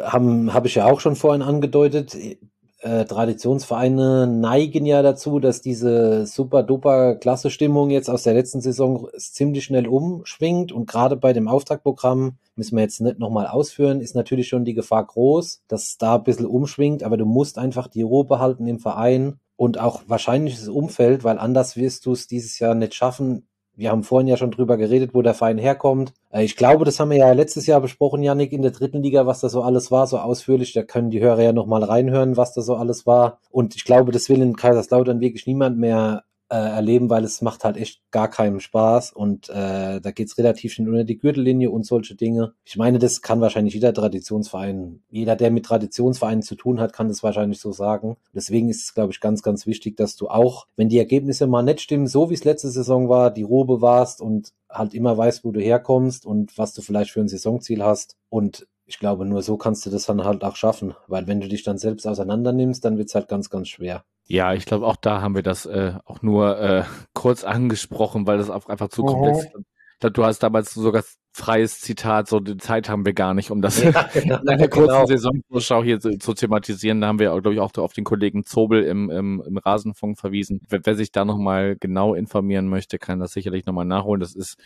habe 0.00 0.54
hab 0.54 0.64
ich 0.64 0.76
ja 0.76 0.86
auch 0.86 1.00
schon 1.00 1.16
vorhin 1.16 1.42
angedeutet. 1.42 2.16
Äh, 2.82 3.04
Traditionsvereine 3.04 4.26
neigen 4.26 4.86
ja 4.86 5.02
dazu, 5.02 5.38
dass 5.38 5.60
diese 5.60 6.26
super 6.26 6.64
duper 6.64 7.14
klasse 7.14 7.48
Stimmung 7.48 7.90
jetzt 7.90 8.10
aus 8.10 8.24
der 8.24 8.34
letzten 8.34 8.60
Saison 8.60 9.06
ziemlich 9.16 9.62
schnell 9.62 9.86
umschwingt. 9.86 10.72
Und 10.72 10.88
gerade 10.88 11.16
bei 11.16 11.32
dem 11.32 11.46
Auftragprogramm 11.46 12.38
müssen 12.56 12.74
wir 12.76 12.82
jetzt 12.82 13.00
nicht 13.00 13.20
nochmal 13.20 13.46
ausführen, 13.46 14.00
ist 14.00 14.16
natürlich 14.16 14.48
schon 14.48 14.64
die 14.64 14.74
Gefahr 14.74 15.06
groß, 15.06 15.62
dass 15.68 15.90
es 15.90 15.98
da 15.98 16.16
ein 16.16 16.24
bisschen 16.24 16.46
umschwingt, 16.46 17.04
aber 17.04 17.16
du 17.16 17.24
musst 17.24 17.56
einfach 17.56 17.86
die 17.86 18.02
Ruhe 18.02 18.24
behalten 18.24 18.66
im 18.66 18.80
Verein 18.80 19.38
und 19.54 19.78
auch 19.78 20.02
wahrscheinlich 20.08 20.58
das 20.58 20.68
Umfeld, 20.68 21.22
weil 21.22 21.38
anders 21.38 21.76
wirst 21.76 22.04
du 22.06 22.12
es 22.12 22.26
dieses 22.26 22.58
Jahr 22.58 22.74
nicht 22.74 22.94
schaffen, 22.94 23.46
wir 23.74 23.90
haben 23.90 24.02
vorhin 24.02 24.28
ja 24.28 24.36
schon 24.36 24.50
drüber 24.50 24.76
geredet, 24.76 25.14
wo 25.14 25.22
der 25.22 25.34
Verein 25.34 25.58
herkommt. 25.58 26.12
Äh, 26.30 26.44
ich 26.44 26.56
glaube, 26.56 26.84
das 26.84 27.00
haben 27.00 27.10
wir 27.10 27.18
ja 27.18 27.32
letztes 27.32 27.66
Jahr 27.66 27.80
besprochen, 27.80 28.22
Janik, 28.22 28.52
in 28.52 28.62
der 28.62 28.70
dritten 28.70 29.02
Liga, 29.02 29.26
was 29.26 29.40
da 29.40 29.48
so 29.48 29.62
alles 29.62 29.90
war, 29.90 30.06
so 30.06 30.18
ausführlich. 30.18 30.72
Da 30.72 30.82
können 30.82 31.10
die 31.10 31.20
Hörer 31.20 31.42
ja 31.42 31.52
nochmal 31.52 31.82
reinhören, 31.82 32.36
was 32.36 32.52
da 32.52 32.62
so 32.62 32.74
alles 32.76 33.06
war. 33.06 33.38
Und 33.50 33.74
ich 33.74 33.84
glaube, 33.84 34.12
das 34.12 34.28
will 34.28 34.42
in 34.42 34.56
Kaiserslautern 34.56 35.20
wirklich 35.20 35.46
niemand 35.46 35.78
mehr 35.78 36.24
äh, 36.52 36.54
erleben, 36.54 37.08
weil 37.08 37.24
es 37.24 37.40
macht 37.40 37.64
halt 37.64 37.78
echt 37.78 38.02
gar 38.10 38.28
keinen 38.28 38.60
Spaß 38.60 39.12
und 39.12 39.48
äh, 39.48 40.02
da 40.02 40.10
geht's 40.14 40.36
relativ 40.36 40.74
schnell 40.74 40.90
unter 40.90 41.04
die 41.04 41.16
Gürtellinie 41.16 41.70
und 41.70 41.86
solche 41.86 42.14
Dinge. 42.14 42.52
Ich 42.66 42.76
meine, 42.76 42.98
das 42.98 43.22
kann 43.22 43.40
wahrscheinlich 43.40 43.72
jeder 43.72 43.94
Traditionsverein, 43.94 45.00
jeder, 45.08 45.34
der 45.34 45.50
mit 45.50 45.64
Traditionsvereinen 45.64 46.42
zu 46.42 46.54
tun 46.54 46.78
hat, 46.78 46.92
kann 46.92 47.08
das 47.08 47.22
wahrscheinlich 47.22 47.58
so 47.58 47.72
sagen. 47.72 48.18
Deswegen 48.34 48.68
ist 48.68 48.82
es, 48.82 48.92
glaube 48.92 49.12
ich, 49.12 49.20
ganz, 49.20 49.42
ganz 49.42 49.66
wichtig, 49.66 49.96
dass 49.96 50.14
du 50.16 50.28
auch, 50.28 50.66
wenn 50.76 50.90
die 50.90 50.98
Ergebnisse 50.98 51.46
mal 51.46 51.62
nicht 51.62 51.80
stimmen, 51.80 52.06
so 52.06 52.28
wie 52.28 52.34
es 52.34 52.44
letzte 52.44 52.68
Saison 52.68 53.08
war, 53.08 53.30
die 53.30 53.44
Ruhe 53.44 53.64
bewahrst 53.64 54.20
und 54.20 54.52
halt 54.68 54.92
immer 54.92 55.16
weißt, 55.16 55.44
wo 55.44 55.52
du 55.52 55.60
herkommst 55.60 56.26
und 56.26 56.58
was 56.58 56.74
du 56.74 56.82
vielleicht 56.82 57.12
für 57.12 57.22
ein 57.22 57.28
Saisonziel 57.28 57.82
hast 57.82 58.16
und 58.28 58.66
ich 58.84 58.98
glaube, 58.98 59.24
nur 59.24 59.40
so 59.42 59.56
kannst 59.56 59.86
du 59.86 59.90
das 59.90 60.04
dann 60.04 60.22
halt 60.22 60.44
auch 60.44 60.56
schaffen, 60.56 60.94
weil 61.06 61.26
wenn 61.26 61.40
du 61.40 61.48
dich 61.48 61.62
dann 61.62 61.78
selbst 61.78 62.06
auseinander 62.06 62.52
nimmst, 62.52 62.84
dann 62.84 62.98
wird's 62.98 63.14
halt 63.14 63.28
ganz, 63.28 63.48
ganz 63.48 63.68
schwer. 63.68 64.04
Ja, 64.24 64.54
ich 64.54 64.64
glaube, 64.64 64.86
auch 64.86 64.96
da 64.96 65.20
haben 65.20 65.34
wir 65.34 65.42
das 65.42 65.66
äh, 65.66 65.94
auch 66.04 66.22
nur 66.22 66.58
äh, 66.58 66.84
kurz 67.14 67.44
angesprochen, 67.44 68.26
weil 68.26 68.38
das 68.38 68.50
auch 68.50 68.68
einfach 68.68 68.88
zu 68.88 69.04
komplex 69.04 69.44
ist. 69.44 69.46
Ich 69.54 70.00
glaube, 70.00 70.14
du 70.14 70.24
hast 70.24 70.40
damals 70.40 70.74
sogar 70.74 71.04
freies 71.32 71.80
Zitat, 71.80 72.28
so 72.28 72.40
die 72.40 72.58
Zeit 72.58 72.88
haben 72.88 73.06
wir 73.06 73.14
gar 73.14 73.34
nicht, 73.34 73.50
um 73.50 73.62
das 73.62 73.82
ja, 73.82 73.90
genau, 74.12 74.40
in 74.40 74.48
einer 74.48 74.68
kurzen 74.68 74.94
genau. 74.94 75.06
Saisonvorschau 75.06 75.82
hier 75.82 75.98
zu, 75.98 76.18
zu, 76.18 76.34
thematisieren. 76.34 77.00
Da 77.00 77.06
haben 77.06 77.18
wir, 77.18 77.30
glaube 77.40 77.54
ich, 77.54 77.60
auch 77.60 77.72
auf 77.78 77.92
den 77.92 78.04
Kollegen 78.04 78.44
Zobel 78.44 78.82
im, 78.84 79.10
im, 79.10 79.42
im 79.46 79.56
Rasenfunk 79.56 80.18
verwiesen. 80.18 80.60
Wer, 80.68 80.80
wer 80.84 80.94
sich 80.94 81.12
da 81.12 81.24
nochmal 81.24 81.76
genau 81.76 82.14
informieren 82.14 82.68
möchte, 82.68 82.98
kann 82.98 83.20
das 83.20 83.32
sicherlich 83.32 83.64
nochmal 83.64 83.86
nachholen. 83.86 84.20
Das 84.20 84.34
ist 84.34 84.58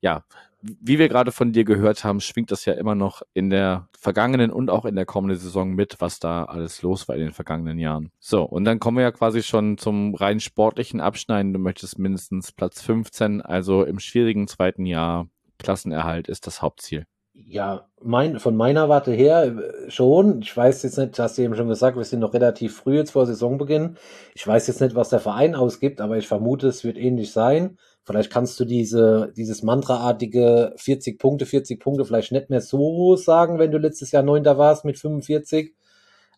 ja 0.00 0.24
wie 0.64 0.98
wir 0.98 1.08
gerade 1.08 1.30
von 1.30 1.52
dir 1.52 1.64
gehört 1.64 2.04
haben, 2.04 2.20
schwingt 2.20 2.50
das 2.50 2.64
ja 2.64 2.72
immer 2.72 2.94
noch 2.94 3.22
in 3.34 3.50
der 3.50 3.88
vergangenen 3.98 4.50
und 4.50 4.70
auch 4.70 4.84
in 4.84 4.96
der 4.96 5.04
kommenden 5.04 5.38
Saison 5.38 5.74
mit, 5.74 5.96
was 6.00 6.20
da 6.20 6.44
alles 6.44 6.82
los 6.82 7.06
war 7.08 7.16
in 7.16 7.22
den 7.22 7.32
vergangenen 7.32 7.78
Jahren. 7.78 8.10
So, 8.18 8.42
und 8.42 8.64
dann 8.64 8.80
kommen 8.80 8.96
wir 8.96 9.04
ja 9.04 9.12
quasi 9.12 9.42
schon 9.42 9.76
zum 9.76 10.14
rein 10.14 10.40
sportlichen 10.40 11.00
Abschneiden. 11.00 11.52
Du 11.52 11.58
möchtest 11.58 11.98
mindestens 11.98 12.52
Platz 12.52 12.80
15, 12.82 13.42
also 13.42 13.84
im 13.84 13.98
schwierigen 13.98 14.48
zweiten 14.48 14.86
Jahr. 14.86 15.28
Klassenerhalt 15.58 16.28
ist 16.28 16.46
das 16.46 16.62
Hauptziel. 16.62 17.06
Ja, 17.36 17.88
mein, 18.00 18.38
von 18.38 18.56
meiner 18.56 18.88
Warte 18.88 19.10
her 19.10 19.46
äh, 19.46 19.90
schon. 19.90 20.40
Ich 20.40 20.56
weiß 20.56 20.84
jetzt 20.84 20.98
nicht, 20.98 21.18
hast 21.18 21.36
du 21.36 21.42
eben 21.42 21.56
schon 21.56 21.68
gesagt, 21.68 21.96
wir 21.96 22.04
sind 22.04 22.20
noch 22.20 22.32
relativ 22.32 22.76
früh 22.76 22.96
jetzt 22.96 23.10
vor 23.10 23.26
Saisonbeginn. 23.26 23.96
Ich 24.34 24.46
weiß 24.46 24.68
jetzt 24.68 24.80
nicht, 24.80 24.94
was 24.94 25.08
der 25.08 25.18
Verein 25.18 25.56
ausgibt, 25.56 26.00
aber 26.00 26.16
ich 26.16 26.28
vermute, 26.28 26.68
es 26.68 26.84
wird 26.84 26.96
ähnlich 26.96 27.32
sein. 27.32 27.76
Vielleicht 28.06 28.30
kannst 28.30 28.60
du 28.60 28.64
diese, 28.66 29.32
dieses 29.36 29.62
Mantraartige 29.62 30.74
40 30.76 31.18
Punkte, 31.18 31.46
40 31.46 31.80
Punkte 31.80 32.04
vielleicht 32.04 32.32
nicht 32.32 32.50
mehr 32.50 32.60
so 32.60 33.16
sagen, 33.16 33.58
wenn 33.58 33.70
du 33.70 33.78
letztes 33.78 34.12
Jahr 34.12 34.22
Neunter 34.22 34.58
warst 34.58 34.84
mit 34.84 34.98
45. 34.98 35.74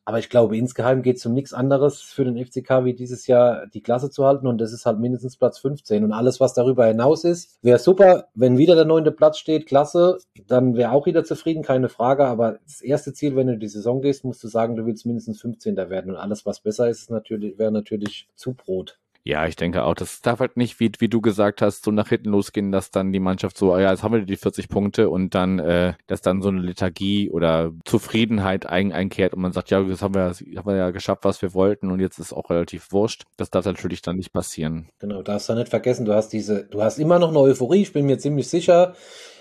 Aber 0.08 0.20
ich 0.20 0.30
glaube, 0.30 0.56
insgeheim 0.56 1.02
geht 1.02 1.16
es 1.16 1.26
um 1.26 1.34
nichts 1.34 1.52
anderes 1.52 2.00
für 2.00 2.24
den 2.24 2.36
FCK, 2.38 2.84
wie 2.84 2.94
dieses 2.94 3.26
Jahr 3.26 3.66
die 3.66 3.82
Klasse 3.82 4.08
zu 4.08 4.24
halten. 4.24 4.46
Und 4.46 4.60
das 4.60 4.72
ist 4.72 4.86
halt 4.86 5.00
mindestens 5.00 5.36
Platz 5.36 5.58
15. 5.58 6.04
Und 6.04 6.12
alles, 6.12 6.38
was 6.38 6.54
darüber 6.54 6.86
hinaus 6.86 7.24
ist, 7.24 7.58
wäre 7.62 7.80
super. 7.80 8.28
Wenn 8.32 8.56
wieder 8.56 8.76
der 8.76 8.84
neunte 8.84 9.10
Platz 9.10 9.38
steht, 9.38 9.66
klasse, 9.66 10.18
dann 10.46 10.76
wäre 10.76 10.92
auch 10.92 11.06
wieder 11.06 11.24
zufrieden, 11.24 11.64
keine 11.64 11.88
Frage. 11.88 12.24
Aber 12.26 12.60
das 12.64 12.82
erste 12.82 13.14
Ziel, 13.14 13.34
wenn 13.34 13.48
du 13.48 13.58
die 13.58 13.66
Saison 13.66 14.00
gehst, 14.00 14.24
musst 14.24 14.44
du 14.44 14.46
sagen, 14.46 14.76
du 14.76 14.86
willst 14.86 15.06
mindestens 15.06 15.40
15. 15.40 15.76
werden. 15.76 16.12
Und 16.12 16.16
alles, 16.16 16.46
was 16.46 16.60
besser 16.60 16.88
ist, 16.88 17.10
natürlich, 17.10 17.58
wäre 17.58 17.72
natürlich 17.72 18.28
zu 18.36 18.54
Brot. 18.54 19.00
Ja, 19.26 19.44
ich 19.48 19.56
denke 19.56 19.82
auch, 19.82 19.94
das 19.94 20.22
darf 20.22 20.38
halt 20.38 20.56
nicht, 20.56 20.78
wie, 20.78 20.92
wie 21.00 21.08
du 21.08 21.20
gesagt 21.20 21.60
hast, 21.60 21.84
so 21.84 21.90
nach 21.90 22.10
hinten 22.10 22.28
losgehen, 22.28 22.70
dass 22.70 22.92
dann 22.92 23.12
die 23.12 23.18
Mannschaft 23.18 23.58
so, 23.58 23.76
ja, 23.76 23.90
jetzt 23.90 24.04
haben 24.04 24.14
wir 24.14 24.20
die 24.20 24.36
40 24.36 24.68
Punkte 24.68 25.10
und 25.10 25.34
dann, 25.34 25.58
äh, 25.58 25.94
dass 26.06 26.20
dann 26.20 26.42
so 26.42 26.48
eine 26.48 26.60
Lethargie 26.60 27.28
oder 27.32 27.72
Zufriedenheit 27.84 28.66
ein, 28.66 28.92
einkehrt 28.92 29.34
und 29.34 29.42
man 29.42 29.50
sagt, 29.50 29.72
ja, 29.72 29.82
das 29.82 30.00
haben 30.00 30.14
wir, 30.14 30.26
haben 30.30 30.66
wir 30.66 30.76
ja 30.76 30.92
geschafft, 30.92 31.24
was 31.24 31.42
wir 31.42 31.54
wollten 31.54 31.90
und 31.90 31.98
jetzt 31.98 32.20
ist 32.20 32.32
auch 32.32 32.50
relativ 32.50 32.92
wurscht. 32.92 33.24
Das 33.36 33.50
darf 33.50 33.64
natürlich 33.64 34.00
dann 34.00 34.14
nicht 34.14 34.32
passieren. 34.32 34.90
Genau, 35.00 35.22
darfst 35.22 35.48
du 35.48 35.54
nicht 35.54 35.70
vergessen, 35.70 36.04
du 36.04 36.14
hast 36.14 36.28
diese, 36.28 36.62
du 36.62 36.80
hast 36.80 37.00
immer 37.00 37.18
noch 37.18 37.30
eine 37.30 37.40
Euphorie, 37.40 37.82
ich 37.82 37.92
bin 37.92 38.06
mir 38.06 38.18
ziemlich 38.18 38.46
sicher, 38.46 38.94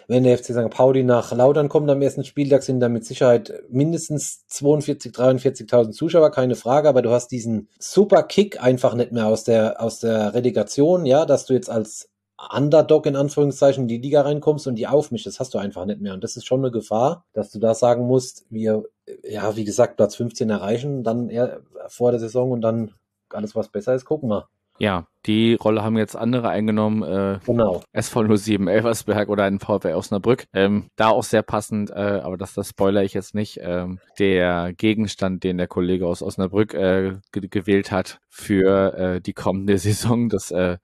wenn 0.08 0.24
der 0.24 0.38
FC 0.38 0.46
St. 0.46 0.70
Pauli 0.70 1.04
nach 1.04 1.32
Lautern 1.32 1.70
kommt 1.70 1.90
am 1.90 2.02
ersten 2.02 2.24
Spieltag, 2.24 2.64
sind 2.64 2.80
da 2.80 2.90
mit 2.90 3.06
Sicherheit 3.06 3.64
mindestens 3.70 4.46
42, 4.48 5.12
43.000 5.14 5.92
Zuschauer, 5.92 6.32
keine 6.32 6.56
Frage, 6.56 6.90
aber 6.90 7.02
du 7.02 7.12
hast 7.12 7.30
diesen 7.30 7.70
super 7.80 8.24
Kick 8.24 8.62
einfach 8.62 8.96
nicht 8.96 9.12
mehr 9.12 9.28
aus 9.28 9.44
der, 9.44 9.82
aus 9.82 10.00
der 10.00 10.34
Relegation, 10.34 11.06
ja, 11.06 11.26
dass 11.26 11.46
du 11.46 11.54
jetzt 11.54 11.70
als 11.70 12.10
Underdog 12.54 13.06
in 13.06 13.16
Anführungszeichen 13.16 13.84
in 13.84 13.88
die 13.88 13.98
Liga 13.98 14.22
reinkommst 14.22 14.68
und 14.68 14.76
die 14.76 14.88
aufmischt, 14.88 15.26
das 15.26 15.40
hast 15.40 15.54
du 15.54 15.58
einfach 15.58 15.86
nicht 15.86 16.02
mehr. 16.02 16.14
Und 16.14 16.24
das 16.24 16.36
ist 16.36 16.46
schon 16.46 16.60
eine 16.60 16.72
Gefahr, 16.72 17.26
dass 17.34 17.50
du 17.50 17.60
da 17.60 17.74
sagen 17.74 18.06
musst, 18.06 18.46
wir, 18.50 18.84
ja, 19.24 19.56
wie 19.56 19.64
gesagt, 19.64 19.96
Platz 19.96 20.16
15 20.16 20.50
erreichen, 20.50 21.04
dann 21.04 21.30
eher 21.30 21.62
vor 21.88 22.12
der 22.12 22.20
Saison 22.20 22.52
und 22.52 22.62
dann 22.62 22.92
alles, 23.30 23.56
was 23.56 23.70
besser 23.70 23.96
ist, 23.96 24.06
gucken 24.06 24.30
wir. 24.30 24.50
Ja, 24.78 25.08
die 25.26 25.56
Rolle 25.56 25.84
haben 25.84 25.98
jetzt 25.98 26.16
andere 26.16 26.50
eingenommen. 26.50 27.02
Äh, 27.02 27.40
genau. 27.46 27.82
SV 27.94 28.36
07 28.36 28.68
Elversberg 28.68 29.30
oder 29.30 29.46
ein 29.46 29.60
VfL 29.60 29.94
Osnabrück. 29.94 30.46
Ähm, 30.54 30.88
da 30.96 31.10
auch 31.10 31.24
sehr 31.24 31.44
passend, 31.44 31.90
äh, 31.92 32.22
aber 32.24 32.38
das, 32.38 32.54
das 32.54 32.70
spoiler 32.70 33.04
ich 33.04 33.14
jetzt 33.14 33.34
nicht. 33.34 33.60
Ähm, 33.62 34.00
der 34.20 34.74
Gegenstand, 34.74 35.44
den 35.44 35.58
der 35.58 35.68
Kollege 35.68 36.08
aus 36.08 36.22
Osnabrück 36.22 36.74
äh, 36.74 37.16
gewählt 37.32 37.92
hat 37.92 38.20
für 38.30 38.94
äh, 38.94 39.22
die 39.22 39.34
kommende 39.34 39.78
Saison, 39.80 40.30
das 40.30 40.52
äh, 40.52 40.78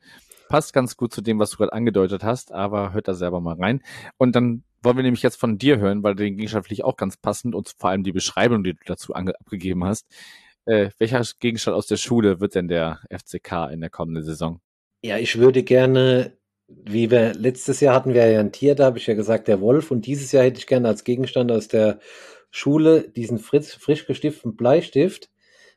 passt 0.48 0.74
ganz 0.74 0.98
gut 0.98 1.14
zu 1.14 1.22
dem, 1.22 1.40
was 1.40 1.52
du 1.52 1.58
gerade 1.58 1.74
angedeutet 1.74 2.24
hast, 2.24 2.52
aber 2.52 2.94
hört 2.94 3.08
da 3.08 3.14
selber 3.14 3.42
mal 3.42 3.56
rein. 3.56 3.82
Und 4.18 4.36
dann 4.36 4.64
wollen 4.84 4.98
wir 4.98 5.04
nämlich 5.04 5.22
jetzt 5.22 5.40
von 5.40 5.58
dir 5.58 5.80
hören, 5.80 6.04
weil 6.04 6.16
den 6.16 6.38
Gegenstand 6.38 6.66
finde 6.66 6.74
ich 6.74 6.84
auch 6.84 6.98
ganz 6.98 7.18
passend 7.18 7.56
und 7.56 7.74
vor 7.78 7.90
allem 7.90 8.04
die 8.04 8.12
Beschreibung, 8.12 8.64
die 8.64 8.74
du 8.74 8.80
dazu 8.86 9.14
abgegeben 9.14 9.84
hast. 9.84 10.08
Äh, 10.66 10.90
welcher 11.00 11.24
Gegenstand 11.40 11.76
aus 11.76 11.88
der 11.88 11.98
Schule 11.98 12.40
wird 12.40 12.56
denn 12.56 12.68
der 12.68 13.00
FCK 13.10 13.72
in 13.72 13.82
der 13.82 13.90
kommenden 13.90 14.24
Saison? 14.24 14.60
Ja, 15.04 15.18
ich 15.18 15.40
würde 15.40 15.64
gerne, 15.64 16.38
wie 16.68 17.10
wir 17.10 17.34
letztes 17.34 17.80
Jahr 17.80 17.96
hatten 17.96 18.14
wir 18.14 18.30
ja 18.30 18.40
ein 18.40 18.52
Tier, 18.52 18.76
da 18.76 18.86
habe 18.86 19.00
ich 19.00 19.08
ja 19.08 19.16
gesagt, 19.16 19.48
der 19.48 19.62
Wolf. 19.62 19.92
Und 19.92 20.06
dieses 20.06 20.32
Jahr 20.32 20.44
hätte 20.44 20.60
ich 20.60 20.68
gerne 20.68 20.88
als 20.88 21.04
Gegenstand 21.04 21.52
aus 21.52 21.68
der 21.68 22.00
Schule 22.52 23.10
diesen 23.10 23.40
frisch, 23.40 23.78
frisch 23.78 24.06
gestifteten 24.06 24.56
Bleistift, 24.56 25.30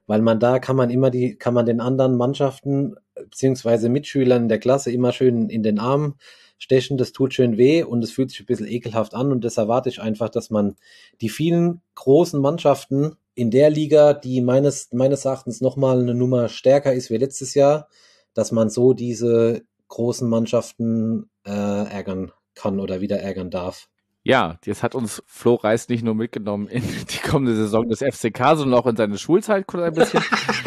weil 0.07 0.21
man 0.21 0.41
da 0.41 0.59
kann 0.59 0.77
man 0.77 0.91
immer 0.91 1.11
die, 1.11 1.37
kann 1.37 1.55
man 1.55 1.65
den 1.65 1.81
anderen 1.81 2.17
Mannschaften 2.17 2.97
beziehungsweise 3.15 3.89
Mitschülern 3.89 4.49
der 4.49 4.59
Klasse 4.59 4.91
immer 4.91 5.13
schön 5.13 5.49
in 5.49 5.63
den 5.63 5.79
Arm 5.79 6.17
stechen. 6.59 6.99
Das 6.99 7.13
tut 7.13 7.33
schön 7.33 7.57
weh 7.57 7.83
und 7.83 8.03
es 8.03 8.11
fühlt 8.11 8.31
sich 8.31 8.41
ein 8.41 8.47
bisschen 8.47 8.69
ekelhaft 8.69 9.15
an. 9.15 9.33
Und 9.33 9.45
das 9.45 9.57
erwarte 9.57 9.89
ich 9.89 10.03
einfach, 10.03 10.29
dass 10.29 10.51
man 10.51 10.77
die 11.21 11.29
vielen 11.29 11.81
großen 11.95 12.41
Mannschaften 12.41 13.17
in 13.35 13.51
der 13.51 13.71
Liga, 13.71 14.15
die 14.15 14.41
meines, 14.41 14.93
meines 14.93 15.25
Erachtens 15.25 15.61
nochmal 15.61 16.01
eine 16.01 16.15
Nummer 16.15 16.49
stärker 16.49 16.93
ist 16.93 17.11
wie 17.11 17.17
letztes 17.17 17.55
Jahr, 17.55 17.89
dass 18.33 18.53
man 18.53 18.71
so 18.71 18.95
diese 18.95 19.63
großen 19.89 20.29
Mannschaften 20.29 21.31
äh, 21.47 21.51
ärgern 21.51 22.33
kann 22.55 22.81
oder 22.81 23.01
wieder 23.01 23.21
ärgern 23.21 23.51
darf. 23.51 23.89
Ja, 24.23 24.59
jetzt 24.65 24.83
hat 24.83 24.95
uns 24.95 25.23
Flo 25.27 25.55
Reis 25.55 25.89
nicht 25.89 26.03
nur 26.03 26.15
mitgenommen 26.15 26.69
in 26.69 26.83
die 26.83 27.29
kommende 27.29 27.55
Saison 27.55 27.89
des 27.89 27.99
FCK, 27.99 28.57
sondern 28.57 28.75
auch 28.75 28.87
in 28.87 28.97
seine 28.97 29.19
Schulzeit 29.19 29.67
kurz 29.67 29.83
ein 29.83 29.95
bisschen. 29.95 30.23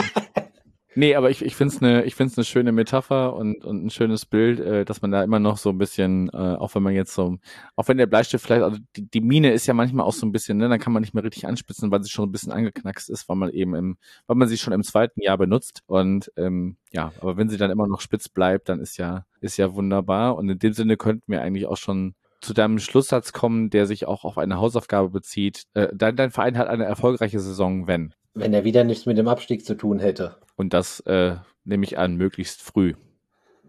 Nee, 0.97 1.13
aber 1.13 1.29
ich, 1.29 1.45
ich 1.45 1.55
finde 1.55 1.75
es 1.75 1.83
eine 1.83 2.03
ne 2.03 2.43
schöne 2.43 2.71
Metapher 2.71 3.35
und, 3.35 3.63
und 3.63 3.85
ein 3.85 3.91
schönes 3.91 4.25
Bild, 4.25 4.59
äh, 4.59 4.83
dass 4.83 5.03
man 5.03 5.11
da 5.11 5.23
immer 5.23 5.37
noch 5.37 5.57
so 5.57 5.69
ein 5.69 5.77
bisschen, 5.77 6.27
äh, 6.29 6.37
auch 6.37 6.73
wenn 6.73 6.81
man 6.81 6.95
jetzt 6.95 7.13
so, 7.13 7.37
auch 7.75 7.87
wenn 7.87 7.97
der 7.97 8.07
Bleistift 8.07 8.43
vielleicht, 8.43 8.63
also 8.63 8.79
die, 8.95 9.07
die 9.07 9.21
Mine 9.21 9.51
ist 9.51 9.67
ja 9.67 9.75
manchmal 9.75 10.07
auch 10.07 10.13
so 10.13 10.25
ein 10.25 10.31
bisschen, 10.31 10.57
ne, 10.57 10.67
dann 10.67 10.79
kann 10.79 10.93
man 10.93 11.01
nicht 11.01 11.13
mehr 11.13 11.23
richtig 11.23 11.45
anspitzen, 11.45 11.91
weil 11.91 12.01
sie 12.01 12.09
schon 12.09 12.27
ein 12.27 12.31
bisschen 12.31 12.51
angeknackst 12.51 13.11
ist, 13.11 13.29
weil 13.29 13.35
man 13.35 13.51
eben 13.51 13.75
im, 13.75 13.97
weil 14.25 14.37
man 14.37 14.47
sie 14.47 14.57
schon 14.57 14.73
im 14.73 14.81
zweiten 14.81 15.21
Jahr 15.21 15.37
benutzt. 15.37 15.83
Und 15.85 16.31
ähm, 16.35 16.77
ja, 16.91 17.13
aber 17.21 17.37
wenn 17.37 17.49
sie 17.49 17.57
dann 17.57 17.69
immer 17.69 17.87
noch 17.87 18.01
spitz 18.01 18.27
bleibt, 18.27 18.67
dann 18.67 18.79
ist 18.79 18.97
ja, 18.97 19.27
ist 19.39 19.57
ja 19.57 19.75
wunderbar. 19.75 20.35
Und 20.35 20.49
in 20.49 20.57
dem 20.57 20.73
Sinne 20.73 20.97
könnten 20.97 21.31
wir 21.31 21.43
eigentlich 21.43 21.67
auch 21.67 21.77
schon 21.77 22.15
zu 22.41 22.53
deinem 22.53 22.79
Schlusssatz 22.79 23.33
kommen, 23.33 23.69
der 23.69 23.85
sich 23.85 24.07
auch 24.07 24.23
auf 24.23 24.37
eine 24.37 24.57
Hausaufgabe 24.57 25.09
bezieht. 25.09 25.63
Äh, 25.73 25.89
dein, 25.93 26.15
dein 26.15 26.31
Verein 26.31 26.57
hat 26.57 26.67
eine 26.67 26.85
erfolgreiche 26.85 27.39
Saison, 27.39 27.87
wenn? 27.87 28.13
Wenn 28.33 28.53
er 28.53 28.63
wieder 28.63 28.83
nichts 28.83 29.05
mit 29.05 29.17
dem 29.17 29.27
Abstieg 29.27 29.65
zu 29.65 29.75
tun 29.75 29.99
hätte. 29.99 30.35
Und 30.55 30.73
das 30.73 30.99
äh, 31.01 31.35
nehme 31.63 31.83
ich 31.83 31.97
an, 31.97 32.15
möglichst 32.15 32.61
früh. 32.61 32.93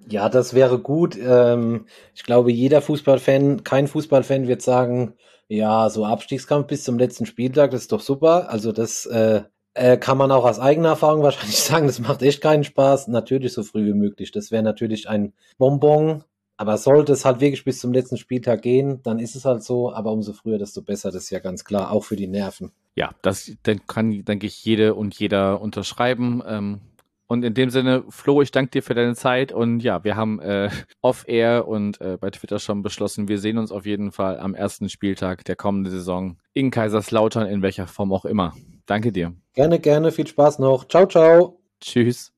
Ja, 0.09 0.29
das 0.29 0.55
wäre 0.55 0.79
gut. 0.79 1.19
Ähm, 1.21 1.87
ich 2.15 2.25
glaube, 2.25 2.53
jeder 2.53 2.81
Fußballfan, 2.81 3.65
kein 3.65 3.89
Fußballfan 3.89 4.49
wird 4.49 4.63
sagen, 4.63 5.15
ja, 5.49 5.89
so 5.91 6.05
Abstiegskampf 6.05 6.67
bis 6.67 6.85
zum 6.85 6.99
letzten 6.99 7.27
Spieltag, 7.27 7.71
das 7.71 7.83
ist 7.83 7.93
doch 7.93 8.01
super. 8.01 8.51
Also 8.51 8.73
das 8.73 9.07
äh, 9.07 9.43
äh, 9.75 9.97
kann 9.97 10.19
man 10.19 10.31
auch 10.31 10.45
aus 10.45 10.59
eigener 10.59 10.91
Erfahrung 10.91 11.23
wahrscheinlich 11.25 11.61
sagen, 11.61 11.87
das 11.87 12.01
macht 12.01 12.23
echt 12.23 12.41
keinen 12.43 12.65
Spaß. 12.65 13.09
Natürlich 13.09 13.53
so 13.53 13.63
früh 13.63 13.87
wie 13.87 13.95
möglich. 13.95 14.33
Das 14.33 14.51
wäre 14.51 14.63
natürlich 14.63 15.09
ein 15.09 15.33
Bonbon. 15.59 16.25
Aber 16.59 16.77
sollte 16.77 17.13
es 17.13 17.25
halt 17.25 17.41
wirklich 17.41 17.65
bis 17.65 17.79
zum 17.79 17.93
letzten 17.93 18.17
Spieltag 18.17 18.63
gehen, 18.63 19.01
dann 19.05 19.21
ist 19.21 19.37
es 19.37 19.45
halt 19.45 19.63
so. 19.63 19.93
Aber 19.93 20.13
umso 20.13 20.33
früher, 20.33 20.59
desto 20.59 20.83
besser. 20.83 21.13
Das 21.13 21.23
ist 21.23 21.31
ja 21.31 21.39
ganz 21.39 21.65
klar, 21.65 21.93
auch 21.93 22.03
für 22.05 22.17
die 22.17 22.27
Nerven. 22.27 22.73
Ja, 22.97 23.13
das 23.23 23.53
dann 23.63 23.87
kann, 23.87 24.25
denke 24.25 24.49
ich, 24.49 24.65
jede 24.65 24.95
und 24.95 25.15
jeder 25.19 25.61
unterschreiben. 25.61 26.43
Ähm, 26.45 26.81
und 27.29 27.45
in 27.45 27.55
dem 27.55 27.71
Sinne, 27.71 28.03
Flo, 28.09 28.43
ich 28.43 28.51
danke 28.51 28.73
dir 28.73 28.83
für 28.83 28.95
deine 28.95 29.15
Zeit. 29.15 29.53
Und 29.53 29.81
ja, 29.81 30.03
wir 30.03 30.17
haben 30.17 30.41
äh, 30.41 30.69
off-air 31.01 31.69
und 31.69 32.01
äh, 32.01 32.17
bei 32.21 32.31
Twitter 32.31 32.59
schon 32.59 32.83
beschlossen, 32.83 33.29
wir 33.29 33.39
sehen 33.39 33.57
uns 33.59 33.71
auf 33.71 33.87
jeden 33.87 34.11
Fall 34.11 34.41
am 34.41 34.55
ersten 34.55 34.89
Spieltag 34.89 35.45
der 35.45 35.55
kommenden 35.55 35.93
Saison 35.93 36.39
in 36.55 36.73
Kaiserslautern, 36.73 37.47
in 37.47 37.63
welcher 37.63 37.87
Form 37.87 38.13
auch 38.13 38.25
immer. 38.25 38.55
Danke 38.87 39.13
dir. 39.13 39.33
Gerne, 39.53 39.79
gerne. 39.79 40.11
Viel 40.11 40.27
Spaß 40.27 40.59
noch. 40.59 40.89
Ciao, 40.89 41.07
ciao. 41.07 41.61
Tschüss. 41.81 42.33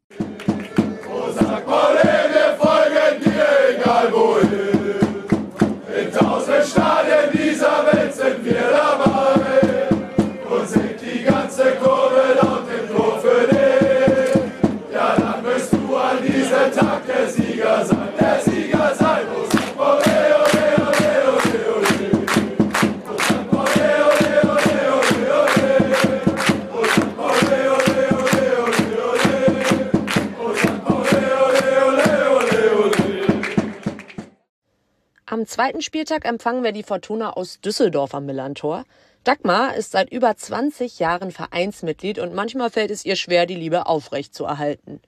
Zweiten 35.50 35.82
Spieltag 35.82 36.24
empfangen 36.24 36.64
wir 36.64 36.72
die 36.72 36.82
Fortuna 36.82 37.32
aus 37.32 37.60
Düsseldorf 37.60 38.14
am 38.14 38.24
Millantor. 38.24 38.84
Dagmar 39.24 39.74
ist 39.74 39.92
seit 39.92 40.10
über 40.10 40.34
20 40.34 40.98
Jahren 40.98 41.30
Vereinsmitglied 41.30 42.18
und 42.18 42.34
manchmal 42.34 42.70
fällt 42.70 42.90
es 42.90 43.04
ihr 43.04 43.16
schwer, 43.16 43.44
die 43.44 43.56
Liebe 43.56 43.86
aufrecht 43.86 44.34
zu 44.34 44.44
erhalten. 44.44 45.00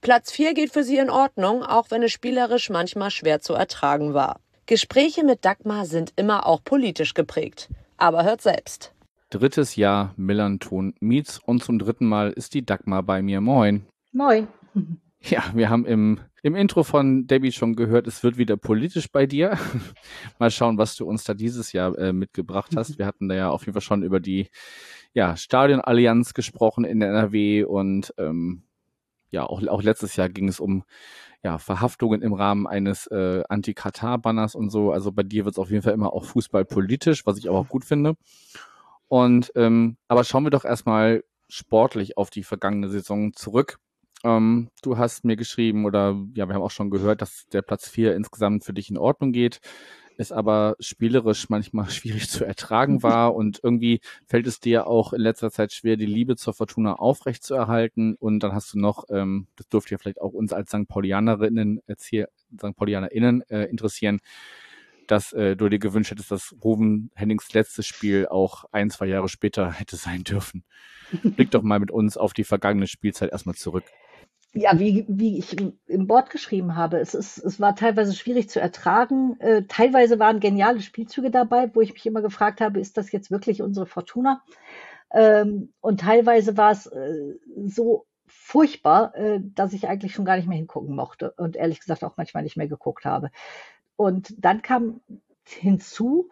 Platz 0.00 0.30
4 0.30 0.54
geht 0.54 0.72
für 0.72 0.84
sie 0.84 0.98
in 0.98 1.10
Ordnung, 1.10 1.64
auch 1.64 1.90
wenn 1.90 2.04
es 2.04 2.12
spielerisch 2.12 2.70
manchmal 2.70 3.10
schwer 3.10 3.40
zu 3.40 3.54
ertragen 3.54 4.14
war. 4.14 4.40
Gespräche 4.66 5.24
mit 5.24 5.44
Dagmar 5.44 5.86
sind 5.86 6.12
immer 6.14 6.46
auch 6.46 6.62
politisch 6.62 7.14
geprägt. 7.14 7.68
Aber 7.96 8.22
hört 8.22 8.42
selbst. 8.42 8.92
Drittes 9.30 9.74
Jahr 9.74 10.14
Millanton 10.16 10.94
Meets 11.00 11.40
und 11.44 11.64
zum 11.64 11.78
dritten 11.78 12.06
Mal 12.06 12.30
ist 12.30 12.54
die 12.54 12.64
Dagmar 12.64 13.02
bei 13.02 13.22
mir. 13.22 13.40
Moin. 13.40 13.86
Moin. 14.12 14.46
Ja, 15.20 15.42
wir 15.52 15.68
haben 15.68 15.84
im, 15.84 16.20
im 16.42 16.54
Intro 16.54 16.82
von 16.82 17.26
Debbie 17.26 17.52
schon 17.52 17.74
gehört, 17.74 18.06
es 18.06 18.22
wird 18.22 18.38
wieder 18.38 18.56
politisch 18.56 19.10
bei 19.10 19.26
dir. 19.26 19.58
Mal 20.38 20.50
schauen, 20.50 20.78
was 20.78 20.96
du 20.96 21.06
uns 21.06 21.24
da 21.24 21.34
dieses 21.34 21.72
Jahr 21.72 21.96
äh, 21.98 22.12
mitgebracht 22.12 22.74
hast. 22.76 22.98
Wir 22.98 23.06
hatten 23.06 23.28
da 23.28 23.34
ja 23.34 23.50
auf 23.50 23.62
jeden 23.62 23.72
Fall 23.72 23.82
schon 23.82 24.02
über 24.02 24.20
die 24.20 24.48
ja, 25.14 25.36
Stadionallianz 25.36 26.34
gesprochen 26.34 26.84
in 26.84 27.00
der 27.00 27.10
NRW 27.10 27.64
und 27.64 28.14
ähm, 28.18 28.62
ja, 29.30 29.44
auch, 29.44 29.66
auch 29.66 29.82
letztes 29.82 30.16
Jahr 30.16 30.28
ging 30.28 30.48
es 30.48 30.60
um 30.60 30.84
ja, 31.42 31.58
Verhaftungen 31.58 32.22
im 32.22 32.32
Rahmen 32.32 32.66
eines 32.66 33.06
äh, 33.08 33.42
Anti-Katar-Banners 33.48 34.54
und 34.54 34.70
so. 34.70 34.90
Also 34.90 35.12
bei 35.12 35.22
dir 35.22 35.44
wird 35.44 35.54
es 35.54 35.58
auf 35.58 35.70
jeden 35.70 35.82
Fall 35.82 35.92
immer 35.92 36.12
auch 36.12 36.24
fußballpolitisch, 36.24 37.26
was 37.26 37.38
ich 37.38 37.48
aber 37.48 37.58
auch 37.58 37.68
gut 37.68 37.84
finde. 37.84 38.14
Und 39.08 39.52
ähm, 39.54 39.96
aber 40.08 40.24
schauen 40.24 40.44
wir 40.44 40.50
doch 40.50 40.64
erstmal 40.64 41.24
sportlich 41.48 42.16
auf 42.16 42.30
die 42.30 42.42
vergangene 42.42 42.88
Saison 42.88 43.32
zurück. 43.32 43.78
Ähm, 44.24 44.68
du 44.82 44.98
hast 44.98 45.24
mir 45.24 45.36
geschrieben, 45.36 45.84
oder 45.84 46.16
ja, 46.34 46.48
wir 46.48 46.54
haben 46.54 46.62
auch 46.62 46.70
schon 46.70 46.90
gehört, 46.90 47.22
dass 47.22 47.46
der 47.52 47.62
Platz 47.62 47.88
4 47.88 48.14
insgesamt 48.16 48.64
für 48.64 48.72
dich 48.72 48.90
in 48.90 48.98
Ordnung 48.98 49.32
geht, 49.32 49.60
es 50.18 50.32
aber 50.32 50.76
spielerisch 50.80 51.48
manchmal 51.48 51.88
schwierig 51.90 52.28
zu 52.28 52.44
ertragen 52.44 53.02
war 53.02 53.34
und 53.34 53.60
irgendwie 53.62 54.00
fällt 54.26 54.46
es 54.46 54.60
dir 54.60 54.86
auch 54.86 55.12
in 55.12 55.20
letzter 55.20 55.50
Zeit 55.50 55.72
schwer, 55.72 55.96
die 55.96 56.06
Liebe 56.06 56.36
zur 56.36 56.52
Fortuna 56.52 56.94
aufrecht 56.94 57.42
zu 57.42 57.54
erhalten. 57.54 58.16
Und 58.18 58.40
dann 58.40 58.52
hast 58.52 58.74
du 58.74 58.78
noch, 58.78 59.04
ähm, 59.10 59.46
das 59.56 59.68
dürfte 59.68 59.92
ja 59.92 59.98
vielleicht 59.98 60.20
auch 60.20 60.32
uns 60.32 60.52
als 60.52 60.70
St. 60.70 60.88
Paulianerinnen 60.88 61.80
erzählen, 61.86 62.26
St. 62.58 62.76
Paulianerinnen 62.76 63.42
äh, 63.48 63.64
interessieren, 63.64 64.20
dass 65.06 65.32
äh, 65.32 65.56
du 65.56 65.68
dir 65.68 65.78
gewünscht 65.78 66.10
hättest, 66.10 66.30
dass 66.30 66.54
Ruben 66.62 67.10
Hennings 67.14 67.52
letztes 67.54 67.86
Spiel 67.86 68.26
auch 68.26 68.64
ein, 68.72 68.90
zwei 68.90 69.06
Jahre 69.06 69.28
später 69.28 69.72
hätte 69.72 69.96
sein 69.96 70.24
dürfen. 70.24 70.64
Blick 71.22 71.50
doch 71.52 71.62
mal 71.62 71.78
mit 71.78 71.90
uns 71.90 72.16
auf 72.18 72.34
die 72.34 72.44
vergangene 72.44 72.86
Spielzeit 72.86 73.30
erstmal 73.30 73.54
zurück 73.54 73.84
ja, 74.60 74.78
wie, 74.78 75.04
wie 75.08 75.38
ich 75.38 75.56
im 75.86 76.06
Board 76.06 76.30
geschrieben 76.30 76.76
habe, 76.76 76.98
es, 76.98 77.14
ist, 77.14 77.38
es 77.38 77.60
war 77.60 77.74
teilweise 77.76 78.14
schwierig 78.14 78.50
zu 78.50 78.60
ertragen. 78.60 79.38
Äh, 79.40 79.64
teilweise 79.68 80.18
waren 80.18 80.40
geniale 80.40 80.80
Spielzüge 80.80 81.30
dabei, 81.30 81.70
wo 81.74 81.80
ich 81.80 81.92
mich 81.92 82.06
immer 82.06 82.22
gefragt 82.22 82.60
habe, 82.60 82.80
ist 82.80 82.96
das 82.96 83.12
jetzt 83.12 83.30
wirklich 83.30 83.62
unsere 83.62 83.86
Fortuna? 83.86 84.42
Ähm, 85.12 85.72
und 85.80 86.00
teilweise 86.00 86.56
war 86.56 86.72
es 86.72 86.86
äh, 86.86 87.34
so 87.66 88.06
furchtbar, 88.26 89.14
äh, 89.14 89.40
dass 89.42 89.72
ich 89.72 89.88
eigentlich 89.88 90.12
schon 90.12 90.24
gar 90.24 90.36
nicht 90.36 90.48
mehr 90.48 90.58
hingucken 90.58 90.94
mochte 90.94 91.32
und 91.36 91.56
ehrlich 91.56 91.80
gesagt 91.80 92.04
auch 92.04 92.16
manchmal 92.16 92.42
nicht 92.42 92.56
mehr 92.56 92.68
geguckt 92.68 93.04
habe. 93.04 93.30
Und 93.96 94.34
dann 94.38 94.62
kam 94.62 95.00
hinzu, 95.46 96.28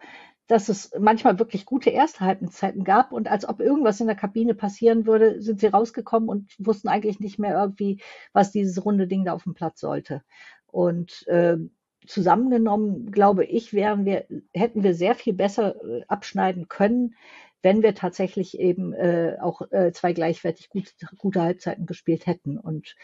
dass 0.47 0.69
es 0.69 0.91
manchmal 0.97 1.39
wirklich 1.39 1.65
gute 1.65 1.89
erste 1.89 2.21
Halbzeiten 2.21 2.83
gab 2.83 3.11
und 3.11 3.29
als 3.29 3.47
ob 3.47 3.59
irgendwas 3.59 3.99
in 3.99 4.07
der 4.07 4.15
Kabine 4.15 4.55
passieren 4.55 5.05
würde, 5.05 5.41
sind 5.41 5.59
sie 5.59 5.67
rausgekommen 5.67 6.29
und 6.29 6.55
wussten 6.57 6.87
eigentlich 6.87 7.19
nicht 7.19 7.37
mehr 7.37 7.59
irgendwie, 7.59 8.01
was 8.33 8.51
dieses 8.51 8.83
runde 8.83 9.07
Ding 9.07 9.25
da 9.25 9.33
auf 9.33 9.43
dem 9.43 9.53
Platz 9.53 9.79
sollte. 9.79 10.23
Und 10.67 11.27
äh, 11.27 11.57
zusammengenommen, 12.05 13.11
glaube 13.11 13.43
ich, 13.45 13.73
wären 13.73 14.05
wir, 14.05 14.25
hätten 14.53 14.83
wir 14.83 14.93
sehr 14.93 15.15
viel 15.15 15.33
besser 15.33 15.75
äh, 15.83 16.03
abschneiden 16.07 16.67
können, 16.67 17.15
wenn 17.61 17.83
wir 17.83 17.95
tatsächlich 17.95 18.59
eben 18.59 18.93
äh, 18.93 19.37
auch 19.41 19.61
äh, 19.71 19.91
zwei 19.91 20.13
gleichwertig 20.13 20.69
gut, 20.69 20.93
gute 21.17 21.41
Halbzeiten 21.41 21.85
gespielt 21.85 22.25
hätten. 22.25 22.57
Und 22.57 22.95